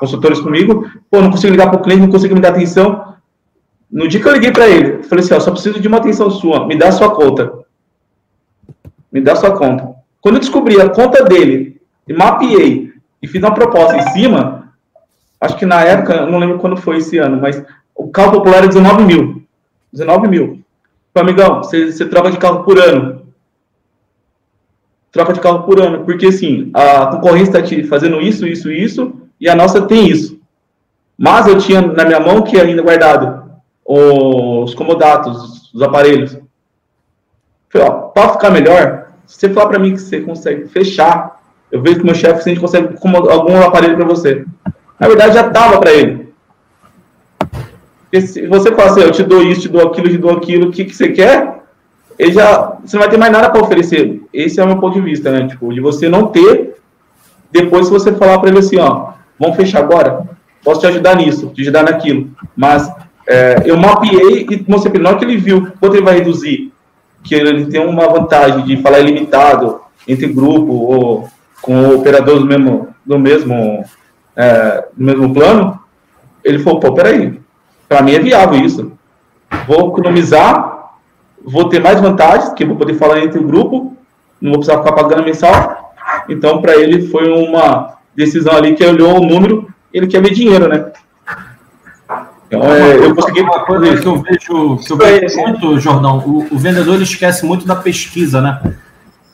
consultores 0.00 0.40
comigo, 0.40 0.88
pô, 1.16 1.22
não 1.22 1.30
consigo 1.30 1.52
ligar 1.52 1.70
para 1.70 1.80
o 1.80 1.82
cliente, 1.82 2.02
não 2.02 2.10
consigo 2.10 2.34
me 2.34 2.40
dar 2.40 2.50
atenção. 2.50 3.14
No 3.90 4.06
dia 4.06 4.20
que 4.20 4.28
eu 4.28 4.32
liguei 4.32 4.52
para 4.52 4.68
ele, 4.68 5.02
falei 5.04 5.24
assim, 5.24 5.34
ó, 5.34 5.40
só 5.40 5.50
preciso 5.50 5.80
de 5.80 5.88
uma 5.88 5.96
atenção 5.96 6.30
sua, 6.30 6.66
me 6.66 6.76
dá 6.76 6.92
sua 6.92 7.14
conta. 7.14 7.52
Me 9.10 9.20
dá 9.20 9.34
sua 9.34 9.56
conta. 9.56 9.94
Quando 10.20 10.34
eu 10.34 10.40
descobri 10.40 10.78
a 10.80 10.90
conta 10.90 11.24
dele, 11.24 11.80
e 12.06 12.12
mapeei, 12.12 12.92
e 13.22 13.26
fiz 13.26 13.42
uma 13.42 13.54
proposta 13.54 13.96
em 13.96 14.02
cima, 14.10 14.72
acho 15.40 15.56
que 15.56 15.64
na 15.64 15.82
época, 15.82 16.26
não 16.26 16.38
lembro 16.38 16.58
quando 16.58 16.76
foi 16.76 16.98
esse 16.98 17.16
ano, 17.16 17.40
mas 17.40 17.62
o 17.94 18.08
carro 18.08 18.32
popular 18.32 18.64
é 18.64 18.68
19 18.68 19.04
mil. 19.04 19.42
19 19.92 20.28
mil. 20.28 20.60
Falei, 21.14 21.32
amigão, 21.32 21.62
você, 21.62 21.90
você 21.90 22.04
troca 22.04 22.30
de 22.30 22.36
carro 22.36 22.62
por 22.62 22.78
ano. 22.78 23.22
Troca 25.10 25.32
de 25.32 25.40
carro 25.40 25.62
por 25.62 25.80
ano, 25.80 26.04
porque 26.04 26.26
assim, 26.26 26.70
a 26.74 27.06
concorrência 27.06 27.58
está 27.58 27.62
te 27.62 27.84
fazendo 27.84 28.20
isso, 28.20 28.46
isso, 28.46 28.70
isso, 28.70 29.14
e 29.40 29.48
a 29.48 29.54
nossa 29.54 29.80
tem 29.80 30.08
isso. 30.08 30.36
Mas 31.18 31.46
eu 31.46 31.58
tinha 31.58 31.80
na 31.80 32.04
minha 32.04 32.20
mão 32.20 32.42
que 32.42 32.58
ainda 32.58 32.82
guardado 32.82 33.46
os 33.84 34.74
comodatos, 34.74 35.72
os 35.72 35.82
aparelhos. 35.82 36.38
Falei, 37.70 37.88
ó, 37.88 37.90
para 38.08 38.32
ficar 38.32 38.50
melhor, 38.50 39.08
se 39.26 39.38
você 39.38 39.48
falar 39.48 39.68
para 39.68 39.78
mim 39.78 39.92
que 39.92 40.00
você 40.00 40.20
consegue 40.20 40.66
fechar, 40.66 41.40
eu 41.70 41.82
vejo 41.82 42.00
com 42.00 42.06
meu 42.06 42.14
chefe 42.14 42.42
se 42.42 42.50
a 42.50 42.52
gente 42.52 42.60
consegue 42.60 42.94
algum 43.04 43.60
aparelho 43.62 43.96
para 43.96 44.06
você. 44.06 44.44
Na 44.98 45.08
verdade, 45.08 45.34
já 45.34 45.50
tava 45.50 45.78
para 45.78 45.92
ele. 45.92 46.26
Se 48.12 48.46
você 48.46 48.74
falar 48.74 48.90
assim, 48.90 49.02
eu 49.02 49.10
te 49.10 49.22
dou 49.22 49.42
isso, 49.42 49.62
te 49.62 49.68
dou 49.68 49.86
aquilo, 49.86 50.08
te 50.08 50.18
dou 50.18 50.30
aquilo, 50.30 50.68
o 50.68 50.72
que, 50.72 50.84
que 50.84 50.94
você 50.94 51.10
quer? 51.10 51.62
Ele 52.18 52.32
já, 52.32 52.78
você 52.82 52.96
não 52.96 53.02
vai 53.02 53.10
ter 53.10 53.18
mais 53.18 53.32
nada 53.32 53.50
para 53.50 53.62
oferecer. 53.62 54.22
Esse 54.32 54.58
é 54.58 54.64
o 54.64 54.66
meu 54.66 54.78
ponto 54.78 54.94
de 54.94 55.00
vista, 55.00 55.30
né? 55.30 55.46
Tipo, 55.46 55.72
de 55.72 55.80
você 55.80 56.08
não 56.08 56.28
ter, 56.28 56.76
depois 57.50 57.86
se 57.86 57.92
você 57.92 58.12
falar 58.12 58.38
para 58.38 58.48
ele 58.48 58.60
assim, 58.60 58.78
ó, 58.78 59.12
vamos 59.38 59.56
fechar 59.56 59.80
agora, 59.80 60.24
posso 60.66 60.80
te 60.80 60.86
ajudar 60.88 61.14
nisso, 61.14 61.52
te 61.54 61.62
ajudar 61.62 61.84
naquilo. 61.84 62.28
Mas 62.56 62.92
é, 63.24 63.62
eu 63.64 63.76
mapeei 63.76 64.44
e 64.50 64.64
mostrei 64.68 64.90
para 64.90 64.98
ele, 64.98 65.04
na 65.04 65.10
hora 65.10 65.18
que 65.20 65.24
ele 65.24 65.36
viu 65.36 65.68
quanto 65.78 65.94
ele 65.94 66.04
vai 66.04 66.16
reduzir, 66.16 66.72
que 67.22 67.36
ele 67.36 67.66
tem 67.66 67.80
uma 67.80 68.08
vantagem 68.08 68.64
de 68.64 68.76
falar 68.78 68.98
ilimitado 68.98 69.80
entre 70.08 70.26
grupo 70.26 70.72
ou 70.72 71.28
com 71.62 71.82
o 71.82 71.94
operador 72.00 72.40
do 72.40 72.46
mesmo, 72.46 72.88
do 73.04 73.16
mesmo, 73.16 73.84
é, 74.34 74.88
do 74.92 75.04
mesmo 75.04 75.32
plano, 75.32 75.78
ele 76.42 76.58
falou, 76.58 76.80
pô, 76.80 76.92
peraí, 76.92 77.40
para 77.88 78.02
mim 78.02 78.14
é 78.14 78.18
viável 78.18 78.58
isso. 78.58 78.90
Vou 79.68 79.90
economizar, 79.90 80.94
vou 81.44 81.68
ter 81.68 81.80
mais 81.80 82.00
vantagens, 82.00 82.52
que 82.54 82.64
vou 82.64 82.76
poder 82.76 82.94
falar 82.94 83.20
entre 83.20 83.38
o 83.38 83.46
grupo, 83.46 83.96
não 84.40 84.50
vou 84.50 84.58
precisar 84.58 84.82
ficar 84.82 84.92
pagando 84.92 85.24
mensal. 85.24 85.94
Então, 86.28 86.60
para 86.60 86.76
ele 86.76 87.06
foi 87.06 87.28
uma 87.30 87.98
decisão 88.16 88.54
ali 88.54 88.74
que 88.74 88.84
olhou 88.84 89.20
o 89.20 89.24
número, 89.24 89.68
ele 89.96 90.06
quer 90.06 90.20
ver 90.20 90.32
dinheiro, 90.32 90.68
né? 90.68 90.92
Então, 92.46 92.62
é, 92.62 92.96
eu 92.96 93.14
consegui 93.14 93.40
uma 93.40 93.64
coisa 93.64 94.00
que 94.00 94.06
eu 94.06 94.22
vejo, 94.22 94.76
que 94.76 94.92
eu 94.92 94.96
vejo 94.96 95.40
muito, 95.40 95.80
Jordão, 95.80 96.18
o, 96.18 96.46
o 96.54 96.58
vendedor 96.58 96.94
ele 96.94 97.04
esquece 97.04 97.44
muito 97.44 97.66
da 97.66 97.74
pesquisa, 97.74 98.40
né? 98.40 98.76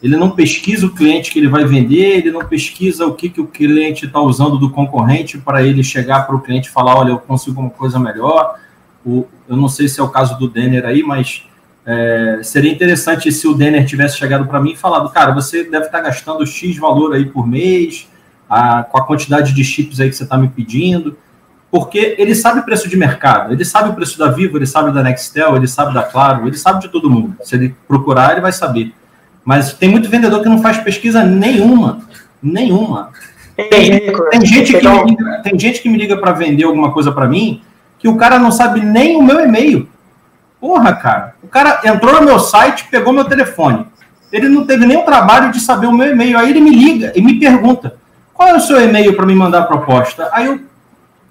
Ele 0.02 0.16
não 0.16 0.30
pesquisa 0.30 0.86
o 0.86 0.94
cliente 0.94 1.30
que 1.30 1.38
ele 1.38 1.48
vai 1.48 1.64
vender, 1.64 2.18
ele 2.18 2.30
não 2.30 2.40
pesquisa 2.40 3.06
o 3.06 3.14
que, 3.14 3.28
que 3.28 3.40
o 3.40 3.46
cliente 3.46 4.06
está 4.06 4.20
usando 4.20 4.58
do 4.58 4.70
concorrente 4.70 5.38
para 5.38 5.62
ele 5.62 5.84
chegar 5.84 6.26
para 6.26 6.34
o 6.34 6.40
cliente 6.40 6.68
e 6.68 6.72
falar, 6.72 6.96
olha, 6.98 7.10
eu 7.10 7.18
consigo 7.18 7.60
uma 7.60 7.70
coisa 7.70 7.98
melhor. 7.98 8.56
O, 9.04 9.26
eu 9.48 9.56
não 9.56 9.68
sei 9.68 9.88
se 9.88 10.00
é 10.00 10.02
o 10.02 10.08
caso 10.08 10.38
do 10.38 10.48
Denner 10.48 10.84
aí, 10.86 11.02
mas 11.02 11.44
é, 11.84 12.40
seria 12.42 12.72
interessante 12.72 13.30
se 13.30 13.46
o 13.46 13.54
Denner 13.54 13.84
tivesse 13.84 14.16
chegado 14.16 14.46
para 14.46 14.60
mim 14.60 14.72
e 14.72 14.76
falado, 14.76 15.10
cara, 15.10 15.32
você 15.32 15.64
deve 15.64 15.86
estar 15.86 15.98
tá 15.98 16.04
gastando 16.04 16.46
X 16.46 16.76
valor 16.78 17.14
aí 17.14 17.26
por 17.26 17.46
mês, 17.46 18.08
a, 18.52 18.82
com 18.84 18.98
a 18.98 19.06
quantidade 19.06 19.52
de 19.52 19.64
chips 19.64 20.00
aí 20.00 20.10
que 20.10 20.16
você 20.16 20.24
está 20.24 20.36
me 20.36 20.48
pedindo 20.48 21.16
porque 21.72 22.16
ele 22.18 22.34
sabe 22.34 22.60
o 22.60 22.64
preço 22.64 22.86
de 22.86 22.98
mercado, 22.98 23.50
ele 23.50 23.64
sabe 23.64 23.88
o 23.88 23.94
preço 23.94 24.18
da 24.18 24.28
Vivo, 24.28 24.58
ele 24.58 24.66
sabe 24.66 24.92
da 24.92 25.02
Nextel, 25.02 25.56
ele 25.56 25.66
sabe 25.66 25.94
da 25.94 26.02
Claro, 26.02 26.46
ele 26.46 26.58
sabe 26.58 26.82
de 26.82 26.88
todo 26.90 27.08
mundo. 27.08 27.34
Se 27.42 27.56
ele 27.56 27.74
procurar, 27.88 28.32
ele 28.32 28.42
vai 28.42 28.52
saber. 28.52 28.92
Mas 29.42 29.72
tem 29.72 29.88
muito 29.88 30.06
vendedor 30.10 30.42
que 30.42 30.50
não 30.50 30.60
faz 30.60 30.76
pesquisa 30.76 31.24
nenhuma, 31.24 32.00
nenhuma. 32.42 33.08
Tem, 33.56 33.70
tem 33.70 34.44
gente, 34.44 34.78
que 34.78 34.86
me 34.86 35.04
liga, 35.04 35.40
tem 35.42 35.58
gente 35.58 35.80
que 35.80 35.88
me 35.88 35.96
liga 35.96 36.18
para 36.18 36.32
vender 36.32 36.64
alguma 36.64 36.92
coisa 36.92 37.10
para 37.10 37.26
mim 37.26 37.62
que 37.98 38.06
o 38.06 38.16
cara 38.18 38.38
não 38.38 38.52
sabe 38.52 38.84
nem 38.84 39.16
o 39.16 39.22
meu 39.22 39.40
e-mail. 39.40 39.88
Porra, 40.60 40.92
cara. 40.94 41.36
O 41.42 41.48
cara 41.48 41.80
entrou 41.84 42.12
no 42.12 42.26
meu 42.26 42.38
site, 42.38 42.86
pegou 42.90 43.14
meu 43.14 43.24
telefone. 43.24 43.86
Ele 44.30 44.46
não 44.46 44.66
teve 44.66 44.84
nem 44.84 44.98
o 44.98 45.04
trabalho 45.06 45.50
de 45.50 45.58
saber 45.58 45.86
o 45.86 45.92
meu 45.92 46.12
e-mail. 46.12 46.38
Aí 46.38 46.50
ele 46.50 46.60
me 46.60 46.70
liga 46.70 47.14
e 47.16 47.22
me 47.22 47.40
pergunta: 47.40 47.96
qual 48.34 48.48
é 48.48 48.54
o 48.54 48.60
seu 48.60 48.80
e-mail 48.80 49.14
para 49.14 49.26
me 49.26 49.34
mandar 49.34 49.60
a 49.60 49.66
proposta? 49.66 50.28
Aí 50.32 50.46
eu 50.46 50.60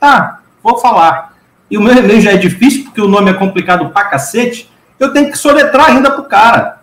Tá, 0.01 0.39
vou 0.63 0.79
falar. 0.79 1.33
E 1.69 1.77
o 1.77 1.81
meu 1.81 1.95
e-mail 1.95 2.19
já 2.19 2.31
é 2.31 2.35
difícil, 2.35 2.85
porque 2.85 2.99
o 2.99 3.07
nome 3.07 3.29
é 3.29 3.35
complicado 3.35 3.89
pra 3.89 4.05
cacete. 4.05 4.67
Eu 4.99 5.13
tenho 5.13 5.29
que 5.29 5.37
soletrar 5.37 5.91
ainda 5.91 6.09
pro 6.09 6.23
cara. 6.23 6.79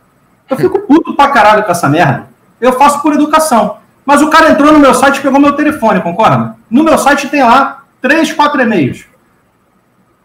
Eu 0.49 0.57
fico 0.57 0.79
puto 0.87 1.15
pra 1.17 1.27
caralho 1.29 1.65
com 1.65 1.73
essa 1.73 1.89
merda. 1.89 2.29
Eu 2.61 2.75
faço 2.75 3.03
por 3.03 3.13
educação. 3.13 3.79
Mas 4.07 4.23
o 4.23 4.31
cara 4.31 4.51
entrou 4.51 4.73
no 4.73 4.79
meu 4.79 4.95
site 4.95 5.17
e 5.17 5.21
pegou 5.21 5.41
meu 5.41 5.53
telefone, 5.55 6.01
concorda? 6.01 6.55
No 6.71 6.85
meu 6.85 6.97
site 6.97 7.27
tem 7.27 7.43
lá 7.43 7.83
três, 8.01 8.33
quatro 8.33 8.63
e-mails. 8.63 9.05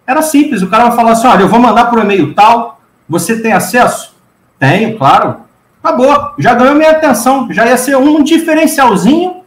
Era 0.06 0.22
simples. 0.22 0.62
O 0.62 0.70
cara 0.70 0.86
vai 0.90 0.96
falar 0.96 1.12
assim: 1.14 1.28
olha, 1.28 1.42
eu 1.42 1.50
vou 1.50 1.60
mandar 1.60 1.86
por 1.86 1.98
e-mail 1.98 2.36
tal. 2.36 2.80
Você 3.10 3.42
tem 3.42 3.54
acesso? 3.54 4.16
Tenho, 4.60 5.00
claro. 5.00 5.38
Acabou. 5.84 6.34
Já 6.38 6.54
ganhou 6.54 6.76
minha 6.76 6.92
atenção. 6.92 7.52
Já 7.52 7.66
ia 7.66 7.76
ser 7.76 7.98
um 7.98 8.24
diferencialzinho 8.24 9.43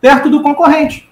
perto 0.00 0.28
do 0.30 0.42
concorrente. 0.42 1.08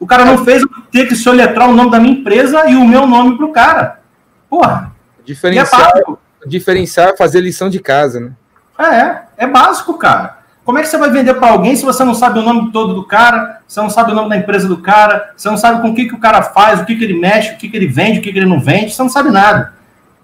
O 0.00 0.06
cara 0.06 0.24
não 0.24 0.44
fez 0.44 0.62
eu 0.62 0.68
ter 0.90 1.06
que 1.06 1.16
soletrar 1.16 1.68
o 1.68 1.74
nome 1.74 1.90
da 1.90 1.98
minha 1.98 2.14
empresa 2.14 2.68
e 2.68 2.76
o 2.76 2.86
meu 2.86 3.06
nome 3.06 3.36
pro 3.36 3.50
cara. 3.50 4.00
Porra. 4.48 4.92
Diferenciar, 5.24 5.92
é 5.96 6.48
diferenciar 6.48 7.16
fazer 7.16 7.40
lição 7.40 7.68
de 7.68 7.80
casa, 7.80 8.20
né? 8.20 8.32
É, 8.78 9.44
é 9.44 9.46
básico, 9.46 9.94
cara. 9.98 10.38
Como 10.64 10.78
é 10.78 10.82
que 10.82 10.88
você 10.88 10.98
vai 10.98 11.10
vender 11.10 11.34
para 11.34 11.50
alguém 11.50 11.74
se 11.74 11.84
você 11.84 12.04
não 12.04 12.14
sabe 12.14 12.38
o 12.38 12.42
nome 12.42 12.70
todo 12.70 12.94
do 12.94 13.04
cara, 13.04 13.62
você 13.66 13.80
não 13.80 13.88
sabe 13.88 14.12
o 14.12 14.14
nome 14.14 14.28
da 14.28 14.36
empresa 14.36 14.68
do 14.68 14.76
cara, 14.76 15.32
você 15.34 15.48
não 15.48 15.56
sabe 15.56 15.80
com 15.80 15.88
o 15.88 15.94
que, 15.94 16.04
que 16.06 16.14
o 16.14 16.20
cara 16.20 16.42
faz, 16.42 16.80
o 16.80 16.84
que, 16.84 16.94
que 16.94 17.02
ele 17.02 17.18
mexe, 17.18 17.54
o 17.54 17.56
que, 17.56 17.68
que 17.68 17.76
ele 17.76 17.86
vende, 17.86 18.18
o 18.18 18.22
que, 18.22 18.30
que 18.30 18.38
ele 18.38 18.46
não 18.46 18.60
vende, 18.60 18.94
você 18.94 19.02
não 19.02 19.08
sabe 19.08 19.30
nada. 19.30 19.72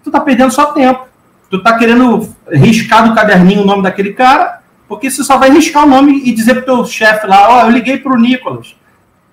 Tu 0.02 0.10
tá 0.10 0.20
perdendo 0.20 0.52
só 0.52 0.66
tempo. 0.66 1.08
Tu 1.50 1.62
tá 1.62 1.78
querendo 1.78 2.28
riscar 2.52 3.08
do 3.08 3.14
caderninho 3.14 3.62
o 3.62 3.64
nome 3.64 3.82
daquele 3.82 4.12
cara, 4.12 4.60
porque 4.94 5.10
você 5.10 5.24
só 5.24 5.36
vai 5.36 5.50
riscar 5.50 5.84
o 5.84 5.88
nome 5.88 6.22
e 6.24 6.32
dizer 6.32 6.54
pro 6.54 6.64
teu 6.64 6.84
chefe 6.84 7.26
lá, 7.26 7.48
ó, 7.48 7.58
oh, 7.58 7.66
eu 7.66 7.70
liguei 7.70 7.98
pro 7.98 8.16
Nicolas. 8.16 8.76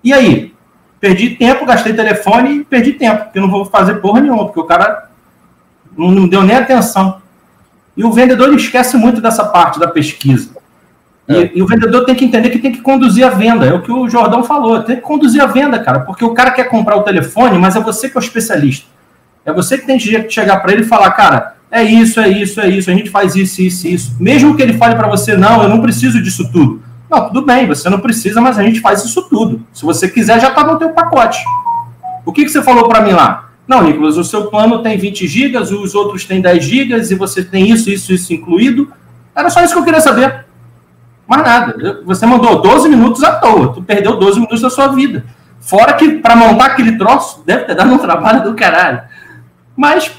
E 0.02 0.12
aí? 0.12 0.52
Perdi 1.00 1.30
tempo, 1.30 1.64
gastei 1.64 1.94
telefone 1.94 2.58
e 2.58 2.64
perdi 2.64 2.92
tempo, 2.92 3.24
porque 3.24 3.38
eu 3.38 3.42
não 3.42 3.50
vou 3.50 3.64
fazer 3.64 3.94
porra 3.96 4.20
nenhuma, 4.20 4.44
porque 4.44 4.60
o 4.60 4.64
cara 4.64 5.08
não, 5.96 6.10
não 6.10 6.28
deu 6.28 6.42
nem 6.42 6.56
atenção. 6.56 7.22
E 7.96 8.04
o 8.04 8.10
vendedor 8.10 8.52
esquece 8.54 8.96
muito 8.96 9.20
dessa 9.20 9.44
parte 9.44 9.78
da 9.78 9.86
pesquisa. 9.86 10.50
E, 11.28 11.36
é. 11.36 11.52
e, 11.54 11.62
o 11.62 11.66
vendedor 11.66 12.04
tem 12.04 12.14
que 12.14 12.24
entender 12.24 12.50
que 12.50 12.58
tem 12.58 12.72
que 12.72 12.80
conduzir 12.80 13.24
a 13.24 13.30
venda. 13.30 13.64
É 13.64 13.72
o 13.72 13.82
que 13.82 13.92
o 13.92 14.08
Jordão 14.08 14.42
falou. 14.42 14.82
Tem 14.82 14.96
que 14.96 15.02
conduzir 15.02 15.40
a 15.40 15.46
venda, 15.46 15.78
cara. 15.78 16.00
Porque 16.00 16.24
o 16.24 16.34
cara 16.34 16.50
quer 16.50 16.64
comprar 16.64 16.96
o 16.96 17.02
telefone, 17.02 17.58
mas 17.58 17.76
é 17.76 17.80
você 17.80 18.08
que 18.08 18.16
é 18.16 18.20
o 18.20 18.24
especialista. 18.24 18.86
É 19.44 19.52
você 19.52 19.78
que 19.78 19.86
tem 19.86 19.98
que 19.98 20.30
chegar 20.30 20.60
para 20.60 20.72
ele 20.72 20.82
e 20.82 20.86
falar, 20.86 21.10
cara, 21.12 21.56
é 21.72 21.82
isso, 21.82 22.20
é 22.20 22.28
isso, 22.28 22.60
é 22.60 22.68
isso. 22.68 22.90
A 22.90 22.94
gente 22.94 23.08
faz 23.08 23.34
isso, 23.34 23.62
isso, 23.62 23.88
isso. 23.88 24.16
Mesmo 24.20 24.54
que 24.54 24.62
ele 24.62 24.74
fale 24.74 24.94
para 24.94 25.08
você, 25.08 25.34
não, 25.34 25.62
eu 25.62 25.70
não 25.70 25.80
preciso 25.80 26.22
disso 26.22 26.52
tudo. 26.52 26.82
Não, 27.10 27.26
tudo 27.28 27.46
bem, 27.46 27.66
você 27.66 27.88
não 27.88 27.98
precisa, 27.98 28.42
mas 28.42 28.58
a 28.58 28.62
gente 28.62 28.80
faz 28.80 29.02
isso 29.02 29.22
tudo. 29.22 29.64
Se 29.72 29.82
você 29.82 30.06
quiser, 30.06 30.38
já 30.38 30.48
está 30.48 30.62
no 30.64 30.78
teu 30.78 30.90
pacote. 30.90 31.42
O 32.26 32.32
que, 32.32 32.44
que 32.44 32.50
você 32.50 32.62
falou 32.62 32.86
para 32.88 33.00
mim 33.00 33.12
lá? 33.12 33.48
Não, 33.66 33.82
Nicolas, 33.82 34.18
o 34.18 34.24
seu 34.24 34.46
plano 34.46 34.82
tem 34.82 34.98
20 34.98 35.26
gigas, 35.26 35.70
os 35.70 35.94
outros 35.94 36.26
têm 36.26 36.42
10 36.42 36.62
gigas 36.62 37.10
e 37.10 37.14
você 37.14 37.42
tem 37.42 37.70
isso, 37.70 37.88
isso, 37.88 38.12
isso 38.12 38.34
incluído. 38.34 38.92
Era 39.34 39.48
só 39.48 39.64
isso 39.64 39.72
que 39.72 39.78
eu 39.78 39.84
queria 39.84 40.00
saber. 40.00 40.44
Mais 41.26 41.42
nada. 41.42 42.02
Você 42.04 42.26
mandou 42.26 42.60
12 42.60 42.88
minutos 42.90 43.24
à 43.24 43.32
toa. 43.36 43.72
Tu 43.72 43.82
perdeu 43.82 44.16
12 44.18 44.40
minutos 44.40 44.60
da 44.60 44.68
sua 44.68 44.88
vida. 44.88 45.24
Fora 45.58 45.94
que 45.94 46.18
para 46.18 46.36
montar 46.36 46.66
aquele 46.66 46.98
troço 46.98 47.42
deve 47.46 47.64
ter 47.64 47.74
dado 47.74 47.92
um 47.92 47.98
trabalho 47.98 48.42
do 48.42 48.54
caralho. 48.54 49.00
Mas 49.76 50.10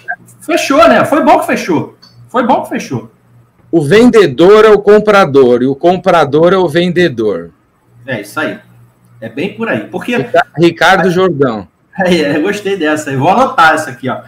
fechou, 0.46 0.88
né? 0.88 1.04
Foi 1.06 1.24
bom 1.24 1.40
que 1.40 1.48
fechou. 1.48 1.98
Foi 2.30 2.46
bom 2.46 2.62
que 2.64 2.70
fechou 2.70 3.12
o 3.74 3.82
vendedor 3.82 4.66
é 4.66 4.70
o 4.70 4.78
comprador 4.78 5.64
e 5.64 5.66
o 5.66 5.76
comprador 5.76 6.54
é 6.54 6.58
o 6.58 6.70
vendedor. 6.70 7.50
É 8.06 8.22
isso 8.22 8.40
aí. 8.40 8.60
É 9.20 9.28
bem 9.28 9.56
por 9.56 9.68
aí. 9.68 9.88
Porque 9.88 10.16
Ricardo 10.56 11.10
Jordão. 11.10 11.68
É, 11.96 12.38
eu 12.38 12.42
gostei 12.42 12.76
dessa. 12.76 13.12
Eu 13.12 13.20
vou 13.20 13.30
anotar 13.30 13.76
essa 13.76 13.92
aqui, 13.92 14.10
ó. 14.10 14.22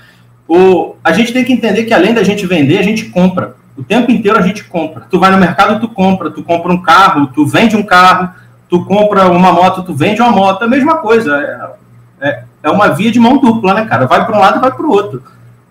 O, 0.47 0.95
a 1.03 1.11
gente 1.11 1.33
tem 1.33 1.43
que 1.43 1.51
entender 1.51 1.85
que 1.85 1.95
além 1.95 2.13
da 2.13 2.21
gente 2.21 2.45
vender, 2.45 2.77
a 2.77 2.83
gente 2.83 3.05
compra. 3.05 3.55
O 3.75 3.83
tempo 3.83 4.11
inteiro 4.11 4.37
a 4.37 4.41
gente 4.43 4.63
compra. 4.65 5.07
Tu 5.09 5.19
vai 5.19 5.31
no 5.31 5.39
mercado, 5.39 5.79
tu 5.79 5.87
compra. 5.87 6.29
Tu 6.29 6.43
compra 6.43 6.71
um 6.71 6.79
carro, 6.79 7.25
tu 7.33 7.43
vende 7.43 7.75
um 7.75 7.81
carro. 7.81 8.29
Tu 8.69 8.85
compra 8.85 9.31
uma 9.31 9.51
moto, 9.51 9.81
tu 9.81 9.95
vende 9.95 10.21
uma 10.21 10.29
moto. 10.31 10.61
É 10.61 10.65
a 10.65 10.69
mesma 10.69 10.97
coisa. 10.97 11.75
É, 12.21 12.27
é, 12.27 12.43
é 12.61 12.69
uma 12.69 12.89
via 12.89 13.11
de 13.11 13.19
mão 13.19 13.39
dupla, 13.39 13.73
né, 13.73 13.85
cara? 13.85 14.05
Vai 14.05 14.23
para 14.23 14.37
um 14.37 14.39
lado 14.39 14.59
e 14.59 14.61
vai 14.61 14.71
para 14.71 14.85
o 14.85 14.91
outro. 14.91 15.23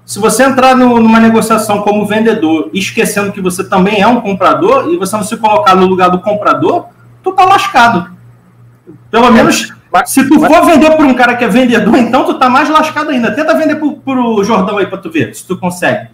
Se 0.05 0.19
você 0.19 0.45
entrar 0.45 0.77
no, 0.77 1.01
numa 1.01 1.19
negociação 1.19 1.81
como 1.83 2.07
vendedor, 2.07 2.71
esquecendo 2.75 3.33
que 3.33 3.41
você 3.41 3.65
também 3.65 4.03
é 4.03 4.07
um 4.07 4.21
comprador, 4.21 4.91
e 4.93 4.99
você 4.99 5.17
não 5.17 5.25
se 5.25 5.37
colocar 5.37 5.75
no 5.75 5.87
lugar 5.87 6.11
do 6.11 6.21
comprador, 6.21 6.87
tu 7.23 7.33
tá 7.33 7.45
lascado. 7.45 8.13
Pelo 9.11 9.31
menos, 9.31 9.73
se 10.05 10.29
tu 10.29 10.39
for 10.39 10.67
vender 10.67 10.91
por 10.97 11.07
um 11.07 11.15
cara 11.15 11.37
que 11.37 11.45
é 11.45 11.49
vendedor, 11.49 11.97
então 11.97 12.25
tu 12.25 12.35
tá 12.35 12.51
mais 12.51 12.69
lascado 12.69 13.11
ainda. 13.11 13.35
Tenta 13.35 13.55
vender 13.55 13.77
pro, 13.77 13.97
pro 13.97 14.45
Jordão 14.45 14.77
aí 14.77 14.87
pra 14.87 14.99
tu 14.99 15.11
ver, 15.11 15.35
se 15.35 15.47
tu 15.47 15.57
consegue. 15.57 16.09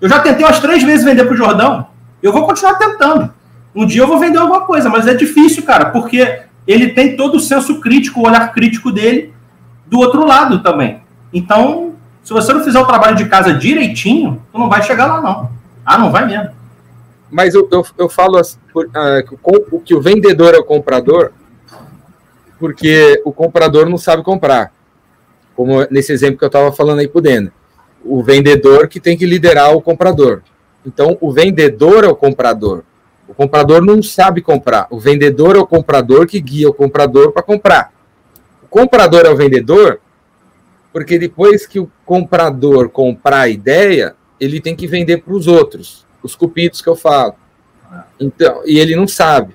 Eu 0.00 0.08
já 0.08 0.20
tentei 0.20 0.44
umas 0.44 0.60
três 0.60 0.82
vezes 0.82 1.04
vender 1.04 1.24
pro 1.24 1.36
Jordão. 1.36 1.86
Eu 2.22 2.32
vou 2.32 2.46
continuar 2.46 2.74
tentando. 2.74 3.32
Um 3.74 3.86
dia 3.86 4.02
eu 4.02 4.06
vou 4.06 4.18
vender 4.18 4.38
alguma 4.38 4.60
coisa, 4.60 4.88
mas 4.88 5.06
é 5.06 5.14
difícil, 5.14 5.64
cara, 5.64 5.86
porque 5.86 6.42
ele 6.66 6.88
tem 6.88 7.16
todo 7.16 7.36
o 7.36 7.40
senso 7.40 7.80
crítico, 7.80 8.20
o 8.20 8.26
olhar 8.26 8.52
crítico 8.52 8.92
dele 8.92 9.32
do 9.86 9.98
outro 9.98 10.24
lado 10.24 10.62
também. 10.62 11.02
Então, 11.32 11.91
se 12.22 12.32
você 12.32 12.52
não 12.52 12.62
fizer 12.62 12.78
o 12.78 12.86
trabalho 12.86 13.16
de 13.16 13.28
casa 13.28 13.52
direitinho, 13.52 14.42
tu 14.52 14.58
não 14.58 14.68
vai 14.68 14.82
chegar 14.82 15.06
lá, 15.06 15.20
não. 15.20 15.50
Ah, 15.84 15.98
não 15.98 16.12
vai 16.12 16.26
mesmo. 16.26 16.50
Mas 17.30 17.54
eu, 17.54 17.68
eu, 17.72 17.84
eu 17.98 18.08
falo 18.08 18.36
assim, 18.36 18.58
uh, 18.76 19.80
que 19.80 19.94
o 19.94 20.00
vendedor 20.00 20.54
é 20.54 20.58
o 20.58 20.64
comprador, 20.64 21.32
porque 22.58 23.20
o 23.24 23.32
comprador 23.32 23.88
não 23.88 23.98
sabe 23.98 24.22
comprar. 24.22 24.72
Como 25.56 25.86
nesse 25.90 26.12
exemplo 26.12 26.38
que 26.38 26.44
eu 26.44 26.48
estava 26.48 26.70
falando 26.72 27.00
aí 27.00 27.08
por 27.08 27.20
dentro. 27.20 27.52
O 28.04 28.22
vendedor 28.22 28.86
que 28.86 29.00
tem 29.00 29.16
que 29.16 29.26
liderar 29.26 29.74
o 29.74 29.80
comprador. 29.80 30.42
Então, 30.84 31.16
o 31.20 31.32
vendedor 31.32 32.04
é 32.04 32.08
o 32.08 32.16
comprador. 32.16 32.84
O 33.26 33.34
comprador 33.34 33.82
não 33.82 34.02
sabe 34.02 34.42
comprar. 34.42 34.86
O 34.90 34.98
vendedor 34.98 35.56
é 35.56 35.58
o 35.58 35.66
comprador 35.66 36.26
que 36.26 36.40
guia 36.40 36.68
o 36.68 36.74
comprador 36.74 37.32
para 37.32 37.42
comprar. 37.42 37.92
O 38.62 38.66
comprador 38.66 39.24
é 39.24 39.30
o 39.30 39.36
vendedor 39.36 40.00
porque 40.92 41.18
depois 41.18 41.66
que 41.66 41.80
o 41.80 41.90
comprador 42.04 42.88
comprar 42.88 43.42
a 43.42 43.48
ideia, 43.48 44.14
ele 44.38 44.60
tem 44.60 44.76
que 44.76 44.86
vender 44.86 45.18
para 45.18 45.32
os 45.32 45.46
outros, 45.46 46.06
os 46.22 46.34
cupidos 46.34 46.82
que 46.82 46.88
eu 46.88 46.96
falo. 46.96 47.34
Então, 48.20 48.62
e 48.64 48.78
ele 48.78 48.94
não 48.94 49.08
sabe. 49.08 49.54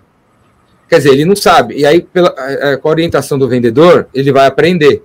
Quer 0.90 0.98
dizer, 0.98 1.12
ele 1.12 1.26
não 1.26 1.36
sabe. 1.36 1.76
E 1.76 1.86
aí, 1.86 2.02
pela, 2.02 2.34
com 2.78 2.88
a 2.88 2.92
orientação 2.92 3.38
do 3.38 3.48
vendedor, 3.48 4.08
ele 4.14 4.32
vai 4.32 4.48
aprender. 4.48 5.04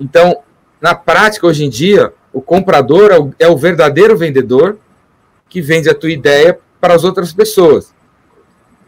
Então, 0.00 0.42
na 0.80 0.94
prática, 0.94 1.46
hoje 1.46 1.64
em 1.64 1.68
dia, 1.68 2.12
o 2.32 2.40
comprador 2.40 3.10
é 3.12 3.18
o, 3.18 3.34
é 3.38 3.48
o 3.48 3.56
verdadeiro 3.56 4.16
vendedor 4.16 4.78
que 5.48 5.60
vende 5.60 5.88
a 5.88 5.94
tua 5.94 6.10
ideia 6.10 6.58
para 6.80 6.94
as 6.94 7.04
outras 7.04 7.32
pessoas. 7.32 7.94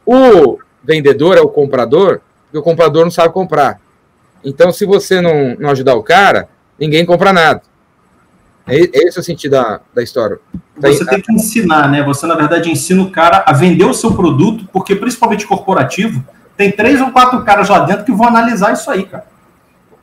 O 0.04 0.58
vendedor 0.82 1.36
é 1.36 1.40
o 1.40 1.48
comprador, 1.48 2.20
porque 2.44 2.58
o 2.58 2.62
comprador 2.62 3.04
não 3.04 3.10
sabe 3.10 3.32
comprar. 3.32 3.80
Então, 4.42 4.72
se 4.72 4.84
você 4.84 5.20
não, 5.20 5.54
não 5.58 5.70
ajudar 5.70 5.94
o 5.94 6.02
cara, 6.02 6.48
ninguém 6.78 7.04
compra 7.04 7.32
nada. 7.32 7.62
É, 8.66 8.76
é 8.76 9.08
esse 9.08 9.18
o 9.18 9.22
sentido 9.22 9.52
da, 9.52 9.80
da 9.94 10.02
história. 10.02 10.38
Você 10.76 11.04
tem 11.06 11.20
que 11.20 11.32
ensinar, 11.32 11.88
né? 11.88 12.02
Você, 12.02 12.26
na 12.26 12.34
verdade, 12.34 12.70
ensina 12.70 13.02
o 13.02 13.10
cara 13.10 13.44
a 13.46 13.52
vender 13.52 13.84
o 13.84 13.94
seu 13.94 14.14
produto, 14.14 14.68
porque, 14.72 14.94
principalmente 14.94 15.46
corporativo, 15.46 16.22
tem 16.56 16.70
três 16.70 17.00
ou 17.00 17.10
quatro 17.10 17.42
caras 17.44 17.68
lá 17.68 17.80
dentro 17.80 18.04
que 18.04 18.12
vão 18.12 18.26
analisar 18.26 18.72
isso 18.72 18.90
aí, 18.90 19.04
cara. 19.04 19.26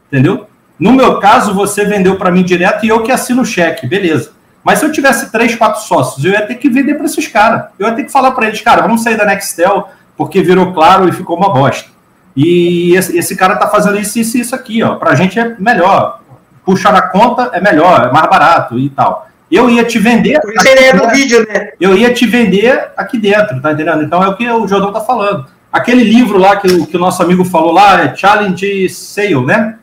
Entendeu? 0.07 0.47
No 0.79 0.93
meu 0.93 1.19
caso, 1.19 1.53
você 1.53 1.85
vendeu 1.85 2.17
para 2.17 2.31
mim 2.31 2.43
direto 2.43 2.85
e 2.85 2.89
eu 2.89 3.03
que 3.03 3.11
assino 3.11 3.41
o 3.41 3.45
cheque, 3.45 3.85
beleza. 3.85 4.31
Mas 4.63 4.79
se 4.79 4.85
eu 4.85 4.91
tivesse 4.91 5.31
três, 5.31 5.55
quatro 5.55 5.81
sócios, 5.81 6.23
eu 6.23 6.31
ia 6.31 6.45
ter 6.45 6.55
que 6.55 6.69
vender 6.69 6.95
para 6.95 7.05
esses 7.05 7.27
caras. 7.27 7.65
Eu 7.77 7.87
ia 7.87 7.93
ter 7.93 8.05
que 8.05 8.11
falar 8.11 8.31
para 8.31 8.47
eles, 8.47 8.61
cara, 8.61 8.81
vamos 8.81 9.03
sair 9.03 9.17
da 9.17 9.25
Nextel 9.25 9.89
porque 10.15 10.41
virou 10.41 10.73
claro 10.73 11.07
e 11.07 11.11
ficou 11.11 11.35
uma 11.35 11.53
bosta. 11.53 11.89
E 12.35 12.95
esse, 12.95 13.17
esse 13.17 13.35
cara 13.35 13.57
tá 13.57 13.67
fazendo 13.67 13.99
isso, 13.99 14.17
isso, 14.17 14.37
isso 14.37 14.55
aqui, 14.55 14.81
ó. 14.81 14.95
Pra 14.95 15.15
gente 15.15 15.37
é 15.39 15.55
melhor. 15.59 16.21
Puxar 16.65 16.93
na 16.93 17.01
conta 17.01 17.49
é 17.53 17.59
melhor, 17.59 18.07
é 18.07 18.11
mais 18.11 18.29
barato 18.29 18.79
e 18.79 18.89
tal. 18.89 19.27
Eu 19.51 19.69
ia 19.69 19.83
te 19.83 19.99
vender. 19.99 20.39
Por 20.39 20.53
isso 20.53 20.67
é 20.67 20.93
do 20.93 21.09
vídeo, 21.09 21.45
né? 21.47 21.71
Eu 21.79 21.95
ia 21.95 22.13
te 22.13 22.25
vender 22.25 22.91
aqui 22.97 23.17
dentro, 23.17 23.61
tá 23.61 23.71
entendendo? 23.71 24.03
Então 24.03 24.23
é 24.23 24.27
o 24.27 24.35
que 24.35 24.49
o 24.49 24.67
Jordão 24.67 24.91
tá 24.91 25.01
falando. 25.01 25.45
Aquele 25.71 26.03
livro 26.03 26.37
lá 26.37 26.55
que 26.55 26.67
o, 26.67 26.87
que 26.87 26.97
o 26.97 26.99
nosso 26.99 27.21
amigo 27.21 27.43
falou 27.43 27.71
lá 27.71 28.01
é 28.01 28.15
Challenge 28.15 28.89
Sale, 28.89 29.45
né? 29.45 29.75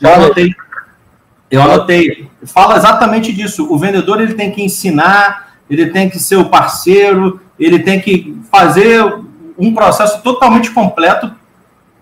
Eu 0.00 0.14
anotei. 0.14 0.54
Eu 1.50 1.62
anotei. 1.62 2.28
Fala 2.44 2.76
exatamente 2.76 3.32
disso. 3.32 3.66
O 3.70 3.78
vendedor 3.78 4.20
ele 4.20 4.34
tem 4.34 4.50
que 4.50 4.62
ensinar, 4.62 5.54
ele 5.68 5.86
tem 5.86 6.08
que 6.08 6.18
ser 6.18 6.36
o 6.36 6.46
parceiro, 6.46 7.40
ele 7.58 7.78
tem 7.78 8.00
que 8.00 8.36
fazer 8.50 9.20
um 9.58 9.74
processo 9.74 10.22
totalmente 10.22 10.70
completo 10.70 11.32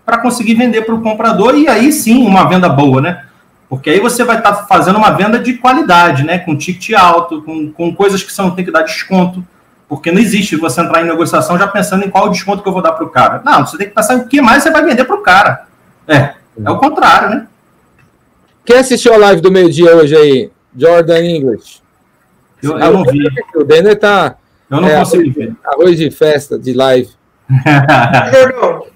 para 0.05 0.17
conseguir 0.17 0.55
vender 0.55 0.81
para 0.81 0.95
o 0.95 1.01
comprador 1.01 1.55
e 1.55 1.67
aí 1.67 1.91
sim 1.91 2.25
uma 2.25 2.47
venda 2.47 2.67
boa, 2.67 3.01
né? 3.01 3.25
Porque 3.71 3.89
aí 3.89 4.01
você 4.01 4.25
vai 4.25 4.37
estar 4.37 4.51
tá 4.51 4.65
fazendo 4.65 4.97
uma 4.97 5.11
venda 5.11 5.39
de 5.39 5.53
qualidade, 5.53 6.25
né? 6.25 6.37
Com 6.37 6.57
ticket 6.57 6.93
alto, 6.93 7.41
com, 7.41 7.71
com 7.71 7.95
coisas 7.95 8.21
que 8.21 8.29
você 8.29 8.41
não 8.41 8.51
tem 8.51 8.65
que 8.65 8.71
dar 8.71 8.81
desconto. 8.81 9.41
Porque 9.87 10.11
não 10.11 10.19
existe 10.19 10.57
você 10.57 10.81
entrar 10.81 11.01
em 11.01 11.07
negociação 11.07 11.57
já 11.57 11.65
pensando 11.65 12.03
em 12.03 12.09
qual 12.09 12.25
o 12.25 12.31
desconto 12.31 12.61
que 12.61 12.67
eu 12.67 12.73
vou 12.73 12.81
dar 12.81 12.91
para 12.91 13.05
o 13.05 13.09
cara. 13.09 13.41
Não, 13.45 13.65
você 13.65 13.77
tem 13.77 13.87
que 13.87 13.95
pensar 13.95 14.15
em 14.15 14.17
o 14.17 14.27
que 14.27 14.41
mais 14.41 14.61
você 14.61 14.71
vai 14.71 14.83
vender 14.83 15.05
para 15.05 15.15
o 15.15 15.21
cara. 15.21 15.67
É, 16.05 16.33
é 16.65 16.69
o 16.69 16.79
contrário, 16.79 17.29
né? 17.29 17.47
Quem 18.65 18.75
assistiu 18.75 19.13
a 19.13 19.17
live 19.17 19.39
do 19.39 19.49
meio-dia 19.49 19.95
hoje 19.95 20.17
aí? 20.17 20.51
Jordan 20.75 21.21
English. 21.21 21.81
Eu, 22.61 22.77
eu 22.77 22.91
não 22.91 23.05
vi. 23.05 23.25
O 23.55 23.63
Denner 23.63 23.97
tá. 23.97 24.35
Eu 24.69 24.81
não 24.81 24.89
é, 24.89 24.99
consigo 24.99 25.31
ver. 25.31 25.55
Arroz 25.63 25.97
de 25.97 26.11
festa, 26.11 26.59
de 26.59 26.73
live. 26.73 27.09
Jordão, 28.33 28.90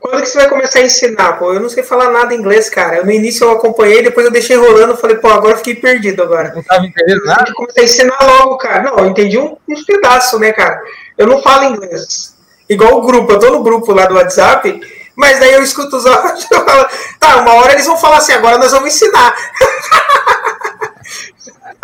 quando 0.00 0.22
que 0.22 0.28
você 0.28 0.38
vai 0.38 0.48
começar 0.48 0.78
a 0.78 0.82
ensinar? 0.82 1.34
Pô, 1.34 1.52
eu 1.52 1.60
não 1.60 1.68
sei 1.68 1.82
falar 1.82 2.10
nada 2.10 2.34
inglês, 2.34 2.70
cara. 2.70 3.04
No 3.04 3.10
início 3.10 3.44
eu 3.44 3.50
acompanhei, 3.50 4.02
depois 4.02 4.24
eu 4.24 4.32
deixei 4.32 4.56
rolando, 4.56 4.96
falei, 4.96 5.18
pô, 5.18 5.28
agora 5.28 5.52
eu 5.52 5.58
fiquei 5.58 5.74
perdido 5.74 6.22
agora. 6.22 6.54
Não 6.54 6.62
tava 6.62 6.86
entendendo 6.86 7.22
nada? 7.26 7.50
Eu 7.50 7.54
comecei 7.54 7.82
a 7.82 7.86
ensinar 7.86 8.18
logo, 8.22 8.56
cara. 8.56 8.82
Não, 8.82 8.98
eu 8.98 9.06
entendi 9.06 9.38
um, 9.38 9.58
uns 9.68 9.84
pedaços, 9.84 10.40
né, 10.40 10.52
cara? 10.52 10.80
Eu 11.18 11.26
não 11.26 11.42
falo 11.42 11.64
inglês. 11.64 12.34
Igual 12.66 12.96
o 12.96 13.02
grupo, 13.02 13.32
eu 13.32 13.38
tô 13.38 13.50
no 13.50 13.62
grupo 13.62 13.92
lá 13.92 14.06
do 14.06 14.14
WhatsApp, 14.14 14.80
mas 15.14 15.38
daí 15.38 15.52
eu 15.52 15.62
escuto 15.62 15.96
os 15.96 16.06
áudios 16.06 16.44
e 16.44 16.48
falo, 16.48 16.88
tá, 17.18 17.42
uma 17.42 17.54
hora 17.54 17.74
eles 17.74 17.86
vão 17.86 17.98
falar 17.98 18.16
assim, 18.16 18.32
agora 18.32 18.56
nós 18.56 18.72
vamos 18.72 18.94
ensinar. 18.94 19.34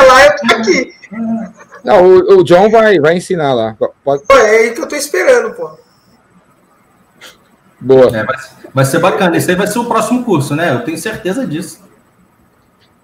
lá 0.01 0.25
eu 0.25 0.35
tô 0.35 0.55
aqui. 0.55 0.95
Não, 1.83 2.03
o, 2.03 2.39
o, 2.39 2.43
John 2.43 2.71
vai, 2.71 2.99
vai 2.99 3.15
ensinar 3.15 3.53
lá. 3.53 3.75
Pode... 4.03 4.23
Pô, 4.23 4.35
é 4.37 4.57
aí 4.57 4.73
que 4.73 4.81
eu 4.81 4.87
tô 4.87 4.95
esperando, 4.95 5.53
pô. 5.53 5.77
Boa. 7.79 8.07
É, 8.07 8.23
vai, 8.23 8.35
vai, 8.73 8.85
ser 8.85 8.99
bacana. 8.99 9.37
Esse 9.37 9.51
aí 9.51 9.57
vai 9.57 9.67
ser 9.67 9.79
o 9.79 9.85
próximo 9.85 10.23
curso, 10.23 10.55
né? 10.55 10.73
Eu 10.73 10.79
tenho 10.81 10.97
certeza 10.97 11.45
disso. 11.45 11.85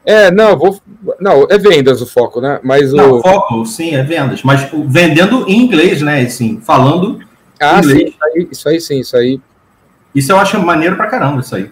É, 0.05 0.31
não, 0.31 0.57
vou. 0.57 0.81
Não, 1.19 1.47
é 1.49 1.57
vendas 1.57 2.01
o 2.01 2.05
foco, 2.05 2.41
né? 2.41 2.59
Mas 2.63 2.91
não, 2.91 3.19
o 3.19 3.21
foco, 3.21 3.65
sim, 3.65 3.95
é 3.95 4.03
vendas. 4.03 4.43
Mas 4.43 4.67
vendendo 4.85 5.45
em 5.47 5.61
inglês, 5.61 6.01
né? 6.01 6.21
Assim, 6.21 6.59
falando. 6.59 7.19
Ah, 7.59 7.79
inglês. 7.79 7.99
sim, 7.99 8.07
isso 8.09 8.23
aí, 8.23 8.47
isso 8.51 8.69
aí 8.69 8.81
sim, 8.81 8.99
isso 8.99 9.17
aí. 9.17 9.41
Isso 10.13 10.31
eu 10.31 10.37
acho 10.37 10.59
maneiro 10.59 10.95
pra 10.95 11.07
caramba, 11.07 11.39
isso 11.39 11.55
aí. 11.55 11.69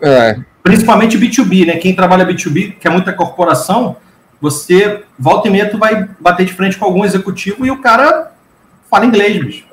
É. 0.00 0.38
Principalmente 0.62 1.18
B2B, 1.18 1.66
né? 1.66 1.76
Quem 1.76 1.94
trabalha 1.94 2.26
B2B, 2.26 2.76
que 2.78 2.88
é 2.88 2.90
muita 2.90 3.12
corporação, 3.12 3.96
você 4.40 5.02
volta 5.18 5.48
e 5.48 5.50
meia, 5.50 5.70
tu 5.70 5.78
vai 5.78 6.08
bater 6.18 6.46
de 6.46 6.54
frente 6.54 6.78
com 6.78 6.86
algum 6.86 7.04
executivo 7.04 7.66
e 7.66 7.70
o 7.70 7.80
cara 7.80 8.32
fala 8.90 9.04
inglês, 9.04 9.38
bicho. 9.44 9.66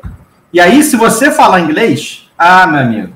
E 0.53 0.59
aí, 0.59 0.83
se 0.83 0.97
você 0.97 1.31
falar 1.31 1.61
inglês, 1.61 2.29
ah, 2.43 2.67
meu 2.67 2.79
amigo, 2.81 3.13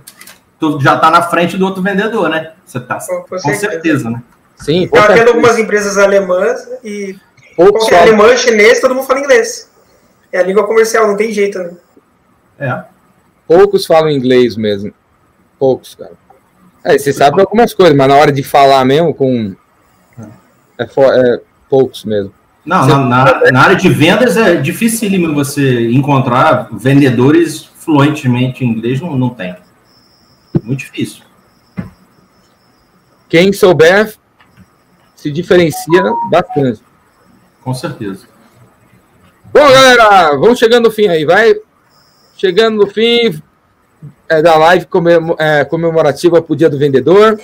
tu 0.59 0.79
já 0.79 0.97
tá 0.97 1.09
na 1.09 1.23
frente 1.23 1.57
do 1.57 1.65
outro 1.65 1.81
vendedor, 1.81 2.29
né? 2.29 2.53
Você 2.65 2.79
tá 2.79 2.99
com, 2.99 3.23
com 3.23 3.39
certeza. 3.39 3.71
certeza, 3.71 4.09
né? 4.09 4.21
Sim, 4.57 4.89
Eu 4.91 5.01
atendo 5.01 5.31
algumas 5.31 5.57
empresas 5.57 5.97
alemãs 5.97 6.59
e 6.83 7.17
Poucos 7.55 7.83
qualquer 7.83 8.01
alemão, 8.01 8.35
chinês, 8.35 8.81
todo 8.81 8.93
mundo 8.93 9.07
fala 9.07 9.21
inglês. 9.21 9.71
É 10.31 10.39
a 10.39 10.43
língua 10.43 10.67
comercial, 10.67 11.07
não 11.07 11.15
tem 11.15 11.31
jeito, 11.31 11.57
né? 11.57 11.71
É. 12.59 12.83
Poucos 13.47 13.85
falam 13.85 14.09
inglês 14.09 14.57
mesmo. 14.57 14.93
Poucos, 15.57 15.95
cara. 15.95 16.11
É, 16.83 16.97
você 16.97 17.13
sabe 17.13 17.39
algumas 17.39 17.73
coisas, 17.73 17.95
mas 17.95 18.07
na 18.07 18.15
hora 18.15 18.31
de 18.31 18.43
falar 18.43 18.83
mesmo 18.83 19.13
com. 19.13 19.55
É, 20.77 20.83
é 20.83 21.39
poucos 21.69 22.03
mesmo. 22.03 22.33
Não, 22.65 22.85
na, 22.85 22.97
na, 23.05 23.51
na, 23.51 23.61
área 23.61 23.75
de 23.75 23.87
vendas 23.89 24.35
é 24.37 24.55
dificílimo 24.55 25.33
você 25.33 25.89
encontrar 25.91 26.67
vendedores 26.71 27.69
fluentemente 27.85 28.65
em 28.65 28.69
inglês, 28.69 28.99
não, 28.99 29.15
não 29.15 29.29
tem. 29.29 29.55
Muito 30.63 30.79
difícil. 30.79 31.23
Quem 33.29 33.53
souber 33.53 34.15
se 35.15 35.31
diferencia 35.31 36.03
bastante. 36.29 36.81
Com 37.61 37.73
certeza. 37.73 38.27
Bom, 39.53 39.71
galera, 39.71 40.35
vamos 40.35 40.57
chegando 40.57 40.85
no 40.85 40.91
fim 40.91 41.07
aí, 41.07 41.25
vai. 41.25 41.55
Chegando 42.35 42.77
no 42.77 42.87
fim 42.87 43.41
é, 44.27 44.41
da 44.41 44.57
live 44.57 44.87
é, 45.37 45.63
comemorativa 45.65 46.41
para 46.41 46.53
o 46.53 46.55
Dia 46.55 46.69
do 46.69 46.77
Vendedor, 46.77 47.39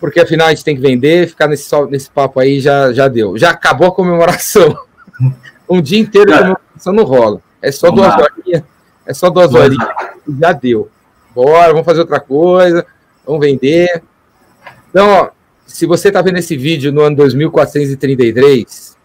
porque 0.00 0.20
afinal 0.20 0.48
a 0.48 0.50
gente 0.50 0.64
tem 0.64 0.74
que 0.74 0.82
vender, 0.82 1.28
ficar 1.28 1.46
nesse, 1.46 1.68
nesse 1.88 2.10
papo 2.10 2.40
aí 2.40 2.60
já, 2.60 2.92
já 2.92 3.06
deu. 3.06 3.38
Já 3.38 3.50
acabou 3.50 3.88
a 3.88 3.94
comemoração. 3.94 4.76
Um 5.70 5.80
dia 5.80 5.98
inteiro 5.98 6.30
de 6.30 6.36
comemoração 6.36 6.92
não 6.92 7.04
rola. 7.04 7.40
É 7.62 7.72
só 7.72 7.90
duas 7.90 8.14
horinhas. 8.14 8.62
É 9.06 9.14
só 9.14 9.30
duas 9.30 9.54
horinhas. 9.54 9.88
Já 10.40 10.52
deu. 10.52 10.88
Bora, 11.34 11.72
vamos 11.72 11.84
fazer 11.84 12.00
outra 12.00 12.20
coisa. 12.20 12.86
Vamos 13.26 13.40
vender. 13.40 14.02
Então, 14.90 15.08
ó, 15.08 15.30
se 15.66 15.86
você 15.86 16.08
está 16.08 16.20
vendo 16.20 16.38
esse 16.38 16.56
vídeo 16.56 16.92
no 16.92 17.00
ano 17.00 17.16
2433, 17.16 18.96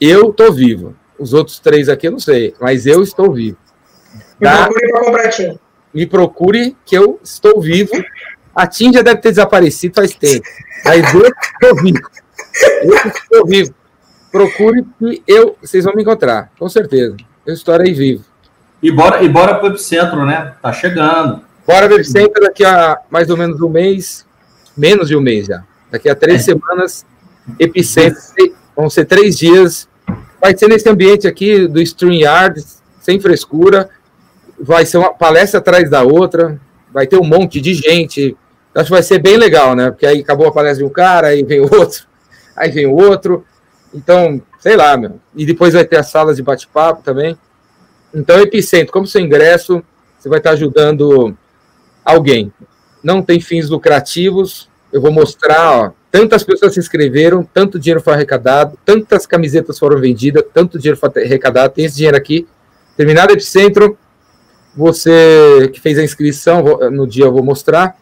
eu 0.00 0.32
tô 0.32 0.52
vivo. 0.52 0.94
Os 1.18 1.32
outros 1.32 1.58
três 1.58 1.88
aqui 1.88 2.06
eu 2.06 2.12
não 2.12 2.18
sei, 2.18 2.54
mas 2.60 2.86
eu 2.86 3.02
estou 3.02 3.32
vivo. 3.32 3.56
Me 4.38 4.46
tá? 4.46 4.66
procure 4.66 4.90
para 4.90 5.04
comprar 5.04 5.28
Tim. 5.30 5.58
Me 5.94 6.06
procure 6.06 6.76
que 6.84 6.96
eu 6.96 7.18
estou 7.22 7.60
vivo. 7.60 7.92
A 8.54 8.66
Tim 8.66 8.92
já 8.92 9.00
deve 9.00 9.20
ter 9.20 9.30
desaparecido 9.30 9.94
faz 9.94 10.14
tempo. 10.14 10.46
Mas 10.84 11.14
eu 11.14 11.22
estou 11.22 11.82
vivo. 11.82 12.10
Eu 12.82 12.94
estou 12.94 13.46
vivo. 13.46 13.74
Procure 14.30 14.86
que 14.98 15.22
eu, 15.26 15.56
vocês 15.62 15.84
vão 15.84 15.94
me 15.94 16.02
encontrar, 16.02 16.52
com 16.58 16.68
certeza. 16.68 17.16
Eu 17.46 17.54
estarei 17.54 17.94
vivo. 17.94 18.24
E 18.82 18.90
bora, 18.90 19.22
e 19.22 19.28
bora 19.28 19.54
pro 19.56 19.68
Epicentro, 19.68 20.24
né? 20.24 20.54
Tá 20.60 20.72
chegando. 20.72 21.40
Bora 21.66 21.86
pro 21.86 21.96
Epicentro 21.96 22.42
daqui 22.42 22.64
a 22.64 22.98
mais 23.10 23.30
ou 23.30 23.36
menos 23.36 23.60
um 23.60 23.68
mês. 23.68 24.26
Menos 24.76 25.08
de 25.08 25.16
um 25.16 25.20
mês 25.20 25.46
já. 25.46 25.62
Daqui 25.90 26.08
a 26.08 26.14
três 26.14 26.42
é. 26.42 26.44
semanas, 26.44 27.06
Epicentro. 27.58 28.20
Vão 28.76 28.90
ser 28.90 29.06
três 29.06 29.38
dias. 29.38 29.88
Vai 30.40 30.56
ser 30.56 30.68
nesse 30.68 30.88
ambiente 30.88 31.26
aqui 31.26 31.66
do 31.66 31.80
StreamYard, 31.80 32.62
sem 33.00 33.18
frescura 33.18 33.88
vai 34.58 34.86
ser 34.86 34.98
uma 34.98 35.12
palestra 35.12 35.60
atrás 35.60 35.88
da 35.90 36.02
outra, 36.02 36.60
vai 36.92 37.06
ter 37.06 37.18
um 37.18 37.24
monte 37.24 37.60
de 37.60 37.74
gente. 37.74 38.36
Acho 38.74 38.86
que 38.86 38.92
vai 38.92 39.02
ser 39.02 39.18
bem 39.18 39.36
legal, 39.36 39.74
né? 39.74 39.90
Porque 39.90 40.06
aí 40.06 40.20
acabou 40.20 40.46
a 40.46 40.52
palestra 40.52 40.84
de 40.84 40.84
um 40.84 40.92
cara, 40.92 41.28
aí 41.28 41.42
vem 41.42 41.60
outro, 41.60 42.06
aí 42.56 42.70
vem 42.70 42.86
o 42.86 42.94
outro. 42.94 43.44
Então, 43.94 44.40
sei 44.58 44.76
lá, 44.76 44.96
meu. 44.96 45.20
E 45.34 45.46
depois 45.46 45.74
vai 45.74 45.84
ter 45.84 45.96
as 45.96 46.10
salas 46.10 46.36
de 46.36 46.42
bate-papo 46.42 47.02
também. 47.02 47.38
Então, 48.14 48.40
Epicentro, 48.40 48.92
como 48.92 49.06
seu 49.06 49.20
ingresso, 49.20 49.82
você 50.18 50.28
vai 50.28 50.38
estar 50.38 50.50
ajudando 50.50 51.36
alguém. 52.04 52.52
Não 53.02 53.22
tem 53.22 53.40
fins 53.40 53.68
lucrativos. 53.68 54.68
Eu 54.92 55.00
vou 55.00 55.12
mostrar, 55.12 55.78
ó, 55.78 55.90
tantas 56.10 56.42
pessoas 56.42 56.74
se 56.74 56.80
inscreveram, 56.80 57.44
tanto 57.44 57.78
dinheiro 57.78 58.00
foi 58.00 58.14
arrecadado, 58.14 58.78
tantas 58.84 59.26
camisetas 59.26 59.78
foram 59.78 60.00
vendidas, 60.00 60.44
tanto 60.54 60.78
dinheiro 60.78 60.98
foi 60.98 61.10
arrecadado. 61.22 61.74
Tem 61.74 61.84
esse 61.84 61.96
dinheiro 61.96 62.16
aqui. 62.16 62.46
Terminado 62.96 63.32
Epicentro, 63.32 63.98
você 64.74 65.70
que 65.72 65.80
fez 65.80 65.98
a 65.98 66.04
inscrição, 66.04 66.62
no 66.90 67.06
dia 67.06 67.24
eu 67.24 67.32
vou 67.32 67.42
mostrar, 67.42 67.96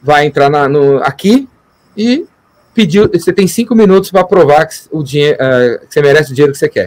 vai 0.00 0.26
entrar 0.26 0.50
na, 0.50 0.68
no, 0.68 0.98
aqui 1.02 1.48
e 1.96 2.26
pedir. 2.74 3.08
Você 3.08 3.32
tem 3.32 3.46
cinco 3.46 3.74
minutos 3.74 4.10
para 4.10 4.24
provar 4.24 4.66
que, 4.66 4.74
o 4.90 5.02
dinheiro, 5.02 5.36
uh, 5.36 5.86
que 5.86 5.92
você 5.92 6.02
merece 6.02 6.32
o 6.32 6.34
dinheiro 6.34 6.52
que 6.52 6.58
você 6.58 6.68
quer. 6.68 6.86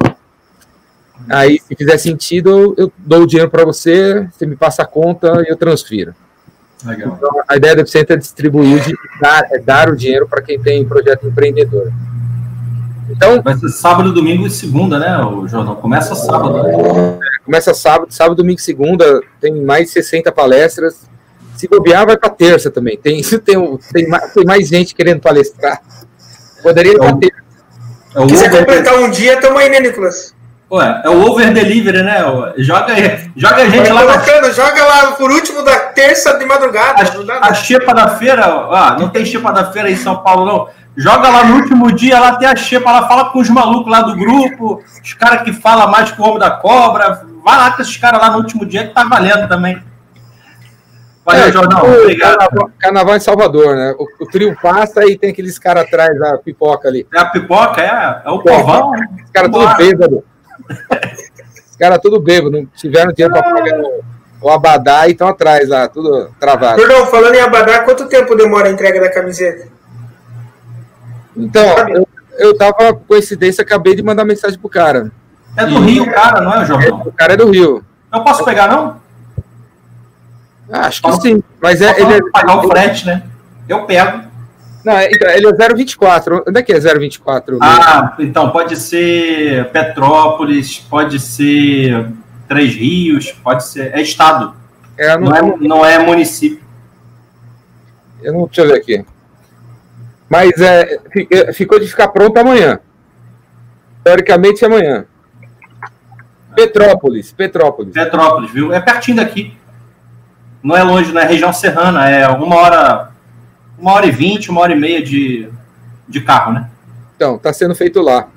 Aí, 1.30 1.60
se 1.60 1.76
fizer 1.76 1.98
sentido, 1.98 2.76
eu 2.78 2.92
dou 2.98 3.24
o 3.24 3.28
dinheiro 3.28 3.50
para 3.50 3.66
você, 3.66 4.28
você 4.32 4.46
me 4.46 4.56
passa 4.56 4.84
a 4.84 4.86
conta 4.86 5.44
e 5.46 5.52
eu 5.52 5.58
transfiro. 5.58 6.14
Legal. 6.86 7.16
Então, 7.18 7.42
a 7.48 7.56
ideia 7.56 7.76
do 7.76 7.82
Epicenter 7.82 8.16
é 8.16 8.20
distribuir, 8.20 8.84
dar, 9.20 9.48
é 9.52 9.60
dar 9.60 9.90
o 9.90 9.96
dinheiro 9.96 10.28
para 10.28 10.42
quem 10.42 10.60
tem 10.60 10.86
projeto 10.86 11.28
empreendedor. 11.28 11.92
Então, 13.10 13.42
vai 13.42 13.56
ser 13.56 13.70
sábado, 13.70 14.14
domingo 14.14 14.46
e 14.46 14.50
segunda, 14.50 15.00
né, 15.00 15.18
o 15.20 15.48
Jordão? 15.48 15.76
Começa 15.76 16.16
sábado. 16.16 16.64
Né? 16.64 17.20
Começa 17.44 17.74
sábado, 17.74 18.12
sábado, 18.12 18.38
domingo 18.38 18.60
e 18.60 18.64
segunda. 18.64 19.22
Tem 19.40 19.54
mais 19.64 19.88
de 19.88 19.94
60 19.94 20.32
palestras. 20.32 21.08
Se 21.56 21.68
bobear, 21.68 22.06
vai 22.06 22.18
para 22.18 22.30
terça 22.30 22.70
também. 22.70 22.98
Tem, 22.98 23.22
tem, 23.46 23.80
tem, 23.94 24.08
mais, 24.08 24.34
tem 24.34 24.44
mais 24.44 24.68
gente 24.68 24.94
querendo 24.94 25.22
palestrar. 25.22 25.82
Poderia 26.62 26.94
ir 26.94 26.98
para 26.98 27.16
terça. 27.16 27.46
É 28.16 28.22
Se 28.22 28.28
quiser 28.28 28.52
completar 28.52 28.96
um 29.00 29.10
dia, 29.10 29.40
tamo 29.40 29.58
aí, 29.58 29.70
né, 29.70 29.80
Nicolas? 29.80 30.35
Ué, 30.76 31.02
é 31.06 31.10
o 31.10 31.26
over 31.26 31.54
delivery, 31.54 32.04
né? 32.04 32.20
Joga, 32.58 32.94
joga 33.34 33.64
a 33.64 33.70
gente 33.70 33.90
lá. 33.90 34.02
Colocando, 34.02 34.52
Joga 34.52 34.84
lá 34.84 35.12
por 35.14 35.32
último 35.32 35.64
da 35.64 35.80
terça 35.80 36.38
de 36.38 36.46
madrugada. 36.46 37.02
A, 37.40 37.48
a 37.48 37.54
xepa 37.54 37.94
da 37.94 38.10
feira, 38.10 38.44
ah, 38.46 38.98
não 39.00 39.08
tem 39.08 39.26
xepa 39.26 39.54
da 39.54 39.72
feira 39.72 39.90
em 39.90 39.96
São 39.96 40.18
Paulo, 40.18 40.46
não. 40.46 40.68
Joga 40.98 41.30
lá 41.30 41.46
no 41.46 41.56
último 41.56 41.94
dia, 41.94 42.20
lá 42.20 42.36
tem 42.36 42.48
a 42.48 42.56
xepa, 42.58 42.92
lá 42.92 43.08
fala 43.08 43.30
com 43.30 43.40
os 43.40 43.50
malucos 43.50 43.90
lá 43.90 44.02
do 44.02 44.18
grupo, 44.18 44.84
os 45.02 45.14
caras 45.14 45.44
que 45.44 45.54
falam 45.54 45.90
mais 45.90 46.12
com 46.12 46.24
o 46.24 46.28
homem 46.28 46.40
da 46.40 46.52
cobra. 46.52 47.22
Vai 47.44 47.58
lá 47.58 47.72
com 47.72 47.82
esses 47.82 47.96
caras 47.96 48.20
lá 48.20 48.32
no 48.32 48.40
último 48.40 48.66
dia 48.66 48.86
que 48.86 48.94
tá 48.94 49.06
valendo 49.06 49.48
também. 49.48 49.82
Valeu, 51.24 51.44
é, 51.44 51.52
Jornal. 51.54 51.86
Obrigado. 51.86 52.38
Carnaval, 52.38 52.72
carnaval, 52.78 53.16
em 53.16 53.20
Salvador, 53.22 53.76
né? 53.78 53.96
O, 53.98 54.24
o, 54.24 54.28
trio 54.28 54.56
passa 54.62 55.06
e 55.06 55.18
tem 55.18 55.32
aqueles 55.32 55.58
caras 55.58 55.84
atrás 55.84 56.20
da 56.20 56.38
pipoca 56.38 56.90
ali. 56.90 57.08
É 57.14 57.20
a 57.20 57.26
pipoca, 57.26 57.82
é, 57.82 58.22
é 58.26 58.30
o 58.30 58.40
povão. 58.40 58.92
Os 58.92 59.32
caras 59.32 59.52
tudo 59.52 59.76
bêbado. 59.78 60.24
Os 61.70 61.78
caras 61.78 62.00
tudo 62.02 62.20
bêbado, 62.20 62.52
não 62.52 62.66
tiveram 62.66 63.12
dinheiro 63.12 63.34
para 63.34 63.44
pagar 63.44 63.80
o, 63.80 64.04
o 64.42 64.50
Abadá 64.50 65.08
e 65.08 65.12
estão 65.12 65.28
atrás 65.28 65.68
lá, 65.68 65.88
tudo 65.88 66.30
travado. 66.40 66.78
Perdão, 66.78 67.06
falando 67.08 67.36
em 67.36 67.42
Abadá, 67.42 67.80
quanto 67.80 68.08
tempo 68.08 68.36
demora 68.36 68.70
a 68.70 68.72
entrega 68.72 69.00
da 69.02 69.12
camiseta? 69.12 69.68
Então, 71.36 71.66
eu, 71.90 72.08
eu 72.38 72.58
tava, 72.58 72.94
com 72.94 73.06
coincidência, 73.06 73.62
acabei 73.62 73.96
de 73.96 74.04
mandar 74.04 74.24
mensagem 74.24 74.58
pro 74.58 74.70
cara. 74.70 75.12
É 75.58 75.66
do 75.66 75.84
e... 75.84 75.92
Rio, 75.92 76.12
cara, 76.12 76.42
não 76.42 76.54
é, 76.54 76.66
João? 76.66 77.02
o 77.06 77.12
cara 77.12 77.34
é 77.34 77.38
do 77.38 77.50
Rio. 77.50 77.84
Eu 78.14 78.24
posso 78.24 78.46
pegar, 78.46 78.70
não? 78.70 79.02
Ah, 80.72 80.88
acho 80.88 81.02
que 81.02 81.08
posso, 81.08 81.22
sim. 81.22 81.44
Mas 81.62 81.82
é, 81.82 82.00
ele 82.00 82.14
é. 82.14 82.20
Pagar 82.32 82.58
o 82.58 82.68
frete, 82.68 83.06
né? 83.06 83.24
Eu 83.68 83.86
pego. 83.86 84.24
Não, 84.86 84.96
é, 84.96 85.10
então, 85.12 85.28
ele 85.32 85.48
é 85.48 85.74
024. 85.74 86.44
Onde 86.48 86.60
é 86.60 86.64
que 86.64 86.72
é 86.72 86.80
024? 86.80 87.58
Ah, 87.60 88.16
então 88.20 88.52
pode 88.52 88.78
ser 88.78 89.72
Petrópolis, 89.72 90.78
pode 90.78 91.20
ser 91.20 92.08
Três 92.48 92.76
Rios, 92.76 93.32
pode 93.32 93.66
ser. 93.66 93.92
É 93.96 94.02
estado. 94.02 94.56
É, 94.96 95.18
não, 95.18 95.28
não, 95.28 95.36
é, 95.36 95.58
não 95.58 95.86
é 95.86 96.00
município. 96.00 96.64
Eu 98.22 98.34
não. 98.34 98.46
Deixa 98.46 98.62
eu 98.62 98.68
ver 98.68 98.76
aqui. 98.76 99.06
Mas 100.30 100.52
é, 100.62 101.00
é 101.32 101.52
ficou 101.52 101.80
de 101.80 101.88
ficar 101.88 102.10
pronto 102.10 102.38
amanhã. 102.38 102.80
Teoricamente 104.04 104.64
amanhã. 104.64 105.06
Petrópolis, 106.56 107.32
Petrópolis. 107.32 107.94
Petrópolis, 107.94 108.52
viu? 108.52 108.72
É 108.72 108.80
pertinho 108.80 109.18
daqui. 109.18 109.58
Não 110.62 110.78
é 110.78 110.84
longe, 110.84 111.12
não 111.12 111.22
é 111.22 111.26
região 111.26 111.52
serrana, 111.52 112.10
é 112.10 112.28
uma 112.28 112.56
hora 112.56 113.15
uma 113.78 113.94
hora 113.94 114.06
e 114.06 114.12
vinte, 114.12 114.50
uma 114.50 114.62
hora 114.62 114.74
e 114.74 114.80
meia 114.80 115.02
de, 115.02 115.50
de 116.08 116.22
carro, 116.22 116.54
né? 116.54 116.70
Então, 117.16 117.36
está 117.36 117.54
sendo 117.54 117.76
feito 117.76 118.02
lá. 118.02 118.28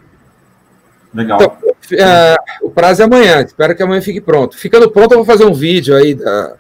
Legal. 1.13 1.39
Então, 1.41 1.57
é, 1.99 2.37
o 2.63 2.71
prazo 2.71 3.03
é 3.03 3.05
amanhã, 3.05 3.41
espero 3.41 3.75
que 3.75 3.83
amanhã 3.83 4.01
fique 4.01 4.21
pronto. 4.21 4.57
Ficando 4.57 4.91
pronto, 4.91 5.13
eu 5.13 5.19
vou 5.19 5.27
fazer 5.27 5.45
um 5.45 5.55
vídeo 5.55 5.97
aí 5.97 6.15
da, 6.15 6.55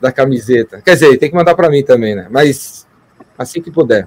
da 0.00 0.12
camiseta. 0.12 0.82
Quer 0.84 0.94
dizer, 0.94 1.16
tem 1.18 1.30
que 1.30 1.36
mandar 1.36 1.54
para 1.54 1.70
mim 1.70 1.82
também, 1.82 2.14
né? 2.14 2.26
Mas 2.30 2.86
assim 3.38 3.60
que 3.62 3.70
puder. 3.70 4.06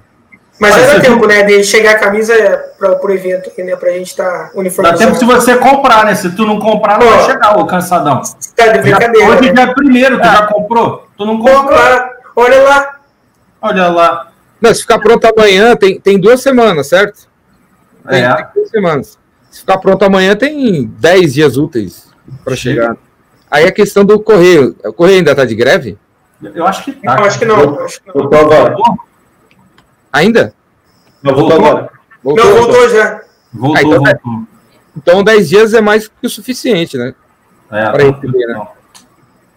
Mas 0.60 0.76
vai 0.76 0.86
dar 0.86 1.00
tempo, 1.00 1.26
né? 1.26 1.42
De 1.42 1.64
chegar 1.64 1.92
a 1.92 1.98
camisa 1.98 2.34
para 2.78 3.04
o 3.04 3.10
evento 3.10 3.48
aqui, 3.48 3.62
né? 3.62 3.74
Pra 3.76 3.90
gente 3.92 4.08
estar 4.08 4.24
tá 4.24 4.50
uniformizado. 4.54 5.00
Dá 5.00 5.06
tempo 5.06 5.18
se 5.18 5.24
você 5.24 5.56
comprar, 5.56 6.04
né? 6.04 6.14
Se 6.14 6.30
tu 6.36 6.44
não 6.44 6.60
comprar, 6.60 6.98
não 6.98 7.06
Pô, 7.06 7.12
vai 7.14 7.24
chegar, 7.24 7.58
ô 7.58 7.64
cansadão. 7.64 8.20
Tá 8.54 8.66
de 8.66 8.80
brincadeira. 8.80 9.26
Hoje 9.26 9.52
né? 9.52 9.62
é 9.62 9.74
primeiro, 9.74 10.20
tu 10.20 10.26
é. 10.26 10.32
já 10.32 10.46
comprou? 10.46 11.08
Tu 11.16 11.24
não 11.24 11.38
comprou? 11.38 11.78
Olha 12.36 12.62
lá. 12.62 12.99
Olha 13.60 13.88
lá. 13.88 14.30
Não, 14.60 14.74
se 14.74 14.82
ficar 14.82 14.98
pronto 14.98 15.24
amanhã, 15.26 15.74
tem, 15.76 15.98
tem 16.00 16.18
duas 16.18 16.40
semanas, 16.40 16.88
certo? 16.88 17.28
Tem, 18.08 18.22
é. 18.22 18.34
tem 18.34 18.46
duas 18.54 18.70
semanas. 18.70 19.18
Se 19.50 19.60
ficar 19.60 19.78
pronto 19.78 20.04
amanhã, 20.04 20.36
tem 20.36 20.86
dez 20.98 21.34
dias 21.34 21.56
úteis 21.56 22.08
para 22.44 22.54
chegar. 22.56 22.96
Aí 23.50 23.64
a 23.64 23.72
questão 23.72 24.04
do 24.04 24.20
correio. 24.20 24.76
O 24.84 24.92
correio 24.92 25.18
ainda 25.18 25.32
está 25.32 25.44
de 25.44 25.54
greve? 25.54 25.98
Eu 26.42 26.66
acho 26.66 26.84
que 26.84 26.92
tá. 26.92 27.16
Não, 27.16 27.24
acho 27.24 27.38
que 27.38 27.44
não. 27.44 27.60
Eu, 27.60 27.84
acho 27.84 28.00
que 28.00 28.08
não. 28.08 28.14
Voltou 28.14 28.38
agora. 28.38 28.76
Ainda? 30.12 30.54
Não, 31.22 31.34
voltou, 31.34 31.58
voltou 31.58 31.68
agora. 31.68 31.90
Voltou, 32.22 32.44
não, 32.44 32.56
voltou, 32.56 32.88
já. 32.90 33.20
Voltou, 33.52 33.76
ah, 33.76 33.80
então, 33.80 34.04
voltou. 34.04 34.46
Então 34.96 35.24
10 35.24 35.48
dias 35.48 35.74
é 35.74 35.80
mais 35.80 36.08
que 36.08 36.26
o 36.26 36.30
suficiente, 36.30 36.96
né? 36.96 37.14
É, 37.70 37.90
para 37.90 38.04
receber, 38.04 38.46
né? 38.46 38.66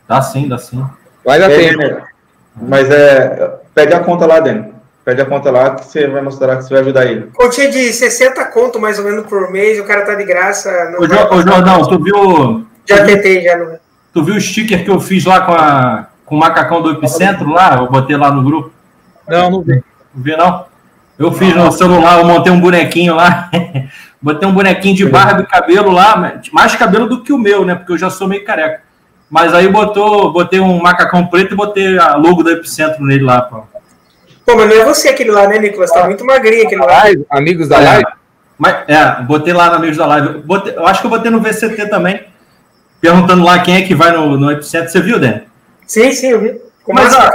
Dá 0.07 0.21
sim, 0.21 0.47
dá 0.47 0.57
sim. 0.57 0.83
Vai 1.25 1.39
dar 1.39 1.51
é, 1.51 1.57
tempo. 1.57 2.05
Mas 2.55 2.89
é. 2.89 3.59
Pede 3.73 3.93
a 3.93 3.99
conta 3.99 4.25
lá 4.25 4.39
dentro. 4.39 4.73
Pede 5.03 5.21
a 5.21 5.25
conta 5.25 5.51
lá 5.51 5.71
que 5.71 5.85
você 5.85 6.07
vai 6.07 6.21
mostrar 6.21 6.57
que 6.57 6.63
você 6.63 6.73
vai 6.73 6.83
ajudar 6.83 7.05
ele. 7.05 7.29
Continha 7.33 7.69
de 7.69 7.91
60 7.91 8.45
conto 8.45 8.79
mais 8.79 8.97
ou 8.99 9.05
menos 9.05 9.25
por 9.25 9.51
mês, 9.51 9.79
o 9.79 9.83
cara 9.83 10.05
tá 10.05 10.15
de 10.15 10.23
graça. 10.23 10.69
Ô, 10.97 11.05
jo, 11.05 11.13
ô 11.13 11.41
Jordão, 11.41 11.87
tu 11.87 12.01
viu. 12.01 12.65
Já 12.85 13.03
tentei, 13.05 13.41
já 13.41 13.57
não. 13.57 13.77
Tu 14.13 14.23
viu 14.23 14.35
o 14.35 14.39
sticker 14.41 14.83
que 14.83 14.89
eu 14.89 14.99
fiz 14.99 15.25
lá 15.25 15.41
com, 15.41 15.51
a, 15.51 16.07
com 16.25 16.35
o 16.35 16.39
macacão 16.39 16.81
do 16.81 16.91
Epicentro 16.91 17.49
lá? 17.49 17.77
Eu 17.77 17.89
botei 17.89 18.15
lá 18.15 18.31
no 18.31 18.43
grupo. 18.43 18.71
Não, 19.27 19.49
não 19.49 19.61
vi. 19.61 19.83
Não 20.13 20.23
vi, 20.23 20.37
não? 20.37 20.65
Eu 21.17 21.31
fiz 21.31 21.55
no 21.55 21.71
celular, 21.71 22.19
eu 22.19 22.25
montei 22.25 22.51
um 22.51 22.59
bonequinho 22.59 23.15
lá. 23.15 23.49
botei 24.21 24.47
um 24.47 24.53
bonequinho 24.53 24.95
de 24.95 25.05
barba 25.05 25.41
e 25.41 25.45
cabelo 25.45 25.91
lá, 25.91 26.39
mais 26.51 26.75
cabelo 26.75 27.07
do 27.07 27.23
que 27.23 27.33
o 27.33 27.37
meu, 27.37 27.65
né? 27.65 27.75
Porque 27.75 27.93
eu 27.93 27.97
já 27.97 28.09
sou 28.09 28.27
meio 28.27 28.45
careca. 28.45 28.82
Mas 29.33 29.51
aí 29.51 29.67
botou, 29.67 30.31
botei 30.31 30.59
um 30.59 30.79
macacão 30.79 31.25
preto 31.25 31.55
e 31.55 31.57
botei 31.57 31.97
a 31.97 32.15
logo 32.15 32.43
do 32.43 32.51
Epicentro 32.51 33.03
nele 33.03 33.23
lá, 33.23 33.41
pô. 33.41 33.63
Pô, 34.45 34.55
mas 34.55 34.69
não 34.69 34.75
é 34.75 34.85
você 34.85 35.09
aquele 35.09 35.31
lá, 35.31 35.47
né, 35.47 35.57
Nicolas? 35.57 35.89
Tá 35.89 36.05
muito 36.05 36.23
magrinho 36.23 36.67
aquele 36.67 36.83
lá. 36.83 37.05
Amigos 37.31 37.67
da 37.67 37.79
live? 37.79 38.05
Mas, 38.59 38.87
é, 38.87 39.23
botei 39.23 39.51
lá 39.51 39.71
no 39.71 39.77
Amigos 39.77 39.97
da 39.97 40.05
Live. 40.05 40.37
Botei, 40.41 40.75
eu 40.75 40.85
acho 40.85 41.01
que 41.01 41.07
eu 41.07 41.09
botei 41.09 41.31
no 41.31 41.41
VCT 41.41 41.87
também. 41.87 42.27
Perguntando 43.01 43.43
lá 43.43 43.57
quem 43.57 43.75
é 43.75 43.81
que 43.81 43.95
vai 43.95 44.11
no, 44.11 44.37
no 44.37 44.51
Epicentro. 44.51 44.91
Você 44.91 45.01
viu, 45.01 45.17
Dan? 45.17 45.39
Sim, 45.87 46.11
sim, 46.11 46.27
eu 46.27 46.39
vi. 46.39 46.61
Como 46.83 46.99
mas, 46.99 47.15
ó, 47.15 47.31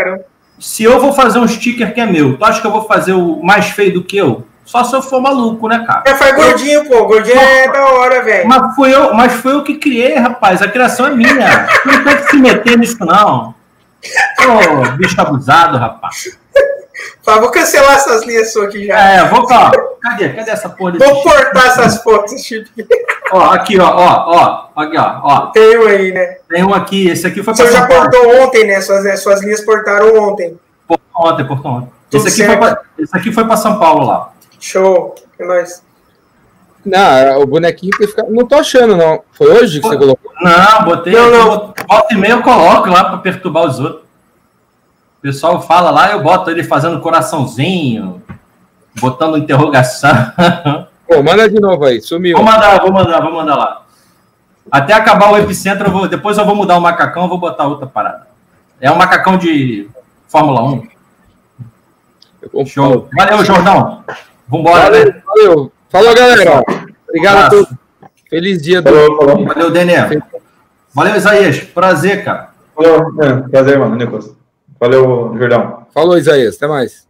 se 0.60 0.84
eu 0.84 1.00
vou 1.00 1.12
fazer 1.12 1.40
um 1.40 1.48
sticker 1.48 1.92
que 1.92 2.00
é 2.00 2.06
meu, 2.06 2.36
tu 2.36 2.44
acha 2.44 2.60
que 2.60 2.66
eu 2.68 2.70
vou 2.70 2.86
fazer 2.86 3.14
o 3.14 3.42
mais 3.42 3.70
feio 3.70 3.94
do 3.94 4.04
que 4.04 4.16
eu? 4.16 4.46
Só 4.68 4.84
se 4.84 4.94
eu 4.94 5.00
for 5.00 5.18
maluco, 5.22 5.66
né, 5.66 5.82
cara? 5.86 6.02
É, 6.06 6.14
faz 6.14 6.36
gordinho, 6.36 6.84
pô. 6.84 7.06
Gordinho 7.06 7.40
é 7.40 7.72
da 7.72 7.86
hora, 7.86 8.22
velho. 8.22 8.46
Mas 8.46 8.76
foi 8.76 8.94
eu, 8.94 9.14
mas 9.14 9.32
foi 9.32 9.54
eu 9.54 9.62
que 9.64 9.78
criei, 9.78 10.16
rapaz. 10.16 10.60
A 10.60 10.68
criação 10.68 11.06
é 11.06 11.10
minha. 11.10 11.66
Tu 11.82 11.88
não 11.88 12.04
tem 12.04 12.16
que 12.18 12.30
se 12.30 12.36
meter 12.36 12.76
nisso, 12.76 12.98
não. 13.00 13.54
Ô, 14.42 14.90
bicho 14.98 15.18
abusado, 15.18 15.78
rapaz. 15.78 16.36
Tá, 17.24 17.38
vou 17.38 17.50
cancelar 17.50 17.94
essas 17.94 18.26
linhas 18.26 18.52
suas 18.52 18.66
aqui 18.66 18.88
já. 18.88 18.98
É, 18.98 19.24
vou 19.30 19.46
cá. 19.46 19.72
Cadê? 20.02 20.34
Cadê 20.34 20.50
essa 20.50 20.68
porra 20.68 20.98
Vou 20.98 21.22
cortar 21.22 21.68
essas 21.68 22.02
fotos, 22.02 22.38
Chip. 22.42 22.68
Ó, 23.32 23.44
aqui, 23.44 23.80
ó, 23.80 23.88
ó, 23.88 24.70
ó. 24.76 24.82
Aqui, 24.82 24.98
ó, 24.98 25.20
ó. 25.22 25.46
Tem 25.46 25.78
um 25.78 25.86
aí, 25.86 26.12
né? 26.12 26.36
Tem 26.46 26.62
um 26.62 26.74
aqui. 26.74 27.08
Esse 27.08 27.26
aqui 27.26 27.42
foi 27.42 27.54
pra 27.54 27.64
Você 27.64 27.72
já 27.72 27.86
portou 27.86 28.42
ontem, 28.42 28.66
né? 28.66 28.82
Suas, 28.82 29.02
né? 29.02 29.16
Suas 29.16 29.42
linhas 29.42 29.62
portaram 29.62 30.14
ontem. 30.28 30.58
Portou 30.86 31.26
ontem, 31.26 31.46
portou 31.46 31.70
ontem. 31.70 31.90
esse 32.12 32.28
aqui, 32.28 32.44
foi 32.44 32.56
pra, 32.58 32.80
esse 32.98 33.16
aqui 33.16 33.32
foi 33.32 33.44
pra 33.46 33.56
São 33.56 33.78
Paulo 33.78 34.06
lá. 34.06 34.32
Show. 34.58 35.14
Que 35.36 35.44
mais? 35.44 35.82
Não, 36.84 37.42
o 37.42 37.46
bonequinho 37.46 37.92
que 37.96 38.06
fica. 38.06 38.24
Não 38.28 38.46
tô 38.46 38.56
achando, 38.56 38.96
não. 38.96 39.22
Foi 39.32 39.48
hoje 39.48 39.80
que 39.80 39.86
você 39.86 39.96
colocou? 39.96 40.32
Não, 40.40 40.84
botei. 40.84 41.12
Não, 41.12 41.30
não. 41.30 41.74
Volta 41.88 42.14
e 42.14 42.16
meia 42.16 42.32
eu 42.32 42.42
coloco 42.42 42.88
lá 42.88 43.04
pra 43.04 43.18
perturbar 43.18 43.64
os 43.64 43.78
outros. 43.78 44.02
O 45.18 45.20
pessoal 45.20 45.60
fala 45.60 45.90
lá, 45.90 46.12
eu 46.12 46.22
boto 46.22 46.50
ele 46.50 46.62
fazendo 46.62 47.00
coraçãozinho, 47.00 48.22
botando 49.00 49.36
interrogação. 49.36 50.10
Pô, 51.08 51.22
manda 51.22 51.48
de 51.48 51.60
novo 51.60 51.84
aí, 51.84 52.00
sumiu. 52.00 52.36
Vou 52.36 52.44
mandar, 52.44 52.80
vou 52.80 52.92
mandar, 52.92 53.20
vou 53.20 53.32
mandar 53.32 53.56
lá. 53.56 53.82
Até 54.70 54.92
acabar 54.92 55.32
o 55.32 55.36
epicentro, 55.38 55.88
eu 55.88 55.90
vou, 55.90 56.06
depois 56.06 56.38
eu 56.38 56.44
vou 56.44 56.54
mudar 56.54 56.76
o 56.76 56.80
macacão, 56.80 57.24
eu 57.24 57.28
vou 57.28 57.38
botar 57.38 57.66
outra 57.66 57.86
parada. 57.86 58.28
É 58.80 58.90
um 58.90 58.96
macacão 58.96 59.36
de 59.36 59.88
Fórmula 60.28 60.62
1. 60.62 60.88
Show. 62.66 63.08
Valeu, 63.16 63.44
Jordão. 63.44 64.04
Vambora, 64.48 64.84
valeu, 64.84 65.06
né? 65.06 65.22
Valeu. 65.26 65.72
Falou, 65.90 66.14
galera. 66.14 66.62
Obrigado 67.06 67.36
a 67.38 67.50
todos. 67.50 67.74
Feliz 68.30 68.62
dia 68.62 68.80
do. 68.80 68.90
Valeu, 69.46 69.70
Daniel. 69.70 70.22
Valeu, 70.94 71.16
Isaías. 71.16 71.60
Prazer, 71.60 72.24
cara. 72.24 72.50
Valeu, 72.74 73.14
é, 73.22 73.48
prazer, 73.48 73.78
mano, 73.78 73.94
Nicolas. 73.96 74.30
Valeu, 74.80 75.34
Jordão. 75.38 75.86
Falou, 75.92 76.16
Isaías. 76.16 76.56
Até 76.56 76.66
mais. 76.66 77.06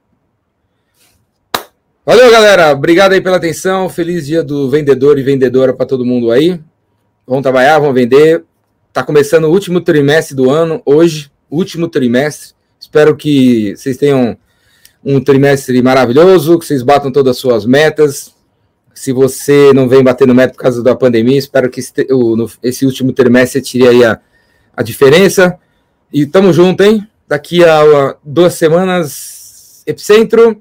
Valeu, 2.05 2.31
galera. 2.31 2.73
Obrigado 2.73 3.13
aí 3.13 3.21
pela 3.21 3.37
atenção. 3.37 3.89
Feliz 3.89 4.27
dia 4.27 4.43
do 4.43 4.69
vendedor 4.71 5.19
e 5.19 5.23
vendedora 5.23 5.73
para 5.73 5.87
todo 5.87 6.05
mundo 6.05 6.31
aí. 6.31 6.61
Vamos 7.27 7.43
trabalhar, 7.43 7.79
vamos 7.79 7.95
vender. 7.95 8.45
Tá 8.93 9.05
começando 9.05 9.45
o 9.45 9.51
último 9.51 9.81
trimestre 9.81 10.35
do 10.35 10.51
ano, 10.51 10.81
hoje, 10.85 11.31
último 11.51 11.87
trimestre. 11.87 12.55
Espero 12.81 13.15
que 13.15 13.77
vocês 13.77 13.97
tenham 13.97 14.37
um 15.05 15.21
trimestre 15.21 15.81
maravilhoso, 15.83 16.59
que 16.59 16.67
vocês 16.67 16.83
batam 16.83 17.11
todas 17.11 17.37
as 17.37 17.41
suas 17.41 17.65
metas. 17.65 18.35
Se 18.95 19.13
você 19.13 19.73
não 19.73 19.89
vem 19.89 20.03
batendo 20.03 20.35
meta 20.35 20.55
por 20.55 20.61
causa 20.61 20.83
da 20.83 20.95
pandemia, 20.95 21.39
espero 21.39 21.71
que 21.71 21.81
esse, 21.81 21.93
o, 22.11 22.35
no, 22.35 22.51
esse 22.63 22.85
último 22.85 23.13
trimestre 23.13 23.63
tire 23.63 23.87
aí 23.87 24.05
a, 24.05 24.21
a 24.77 24.83
diferença. 24.83 25.57
E 26.13 26.27
tamo 26.27 26.53
junto, 26.53 26.83
hein? 26.83 27.07
Daqui 27.29 27.65
a 27.65 28.17
duas 28.25 28.55
semanas, 28.55 29.83
Epicentro. 29.87 30.61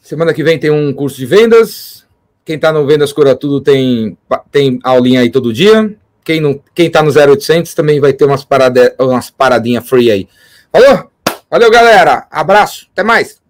Semana 0.00 0.34
que 0.34 0.44
vem 0.44 0.58
tem 0.58 0.70
um 0.70 0.92
curso 0.92 1.16
de 1.16 1.24
vendas. 1.24 2.04
Quem 2.44 2.58
tá 2.58 2.72
no 2.72 2.84
Vendas 2.84 3.12
Cura 3.12 3.36
Tudo 3.36 3.60
tem, 3.60 4.18
tem 4.50 4.78
aulinha 4.82 5.20
aí 5.20 5.30
todo 5.30 5.52
dia. 5.52 5.94
Quem, 6.24 6.40
não, 6.40 6.60
quem 6.74 6.90
tá 6.90 7.02
no 7.02 7.10
0800 7.10 7.72
também 7.74 8.00
vai 8.00 8.12
ter 8.12 8.24
umas, 8.24 8.44
parada, 8.44 8.94
umas 8.98 9.30
paradinhas 9.30 9.88
free 9.88 10.10
aí. 10.10 10.28
Falou? 10.72 11.11
Valeu, 11.52 11.70
galera. 11.70 12.26
Abraço. 12.30 12.88
Até 12.92 13.02
mais. 13.02 13.41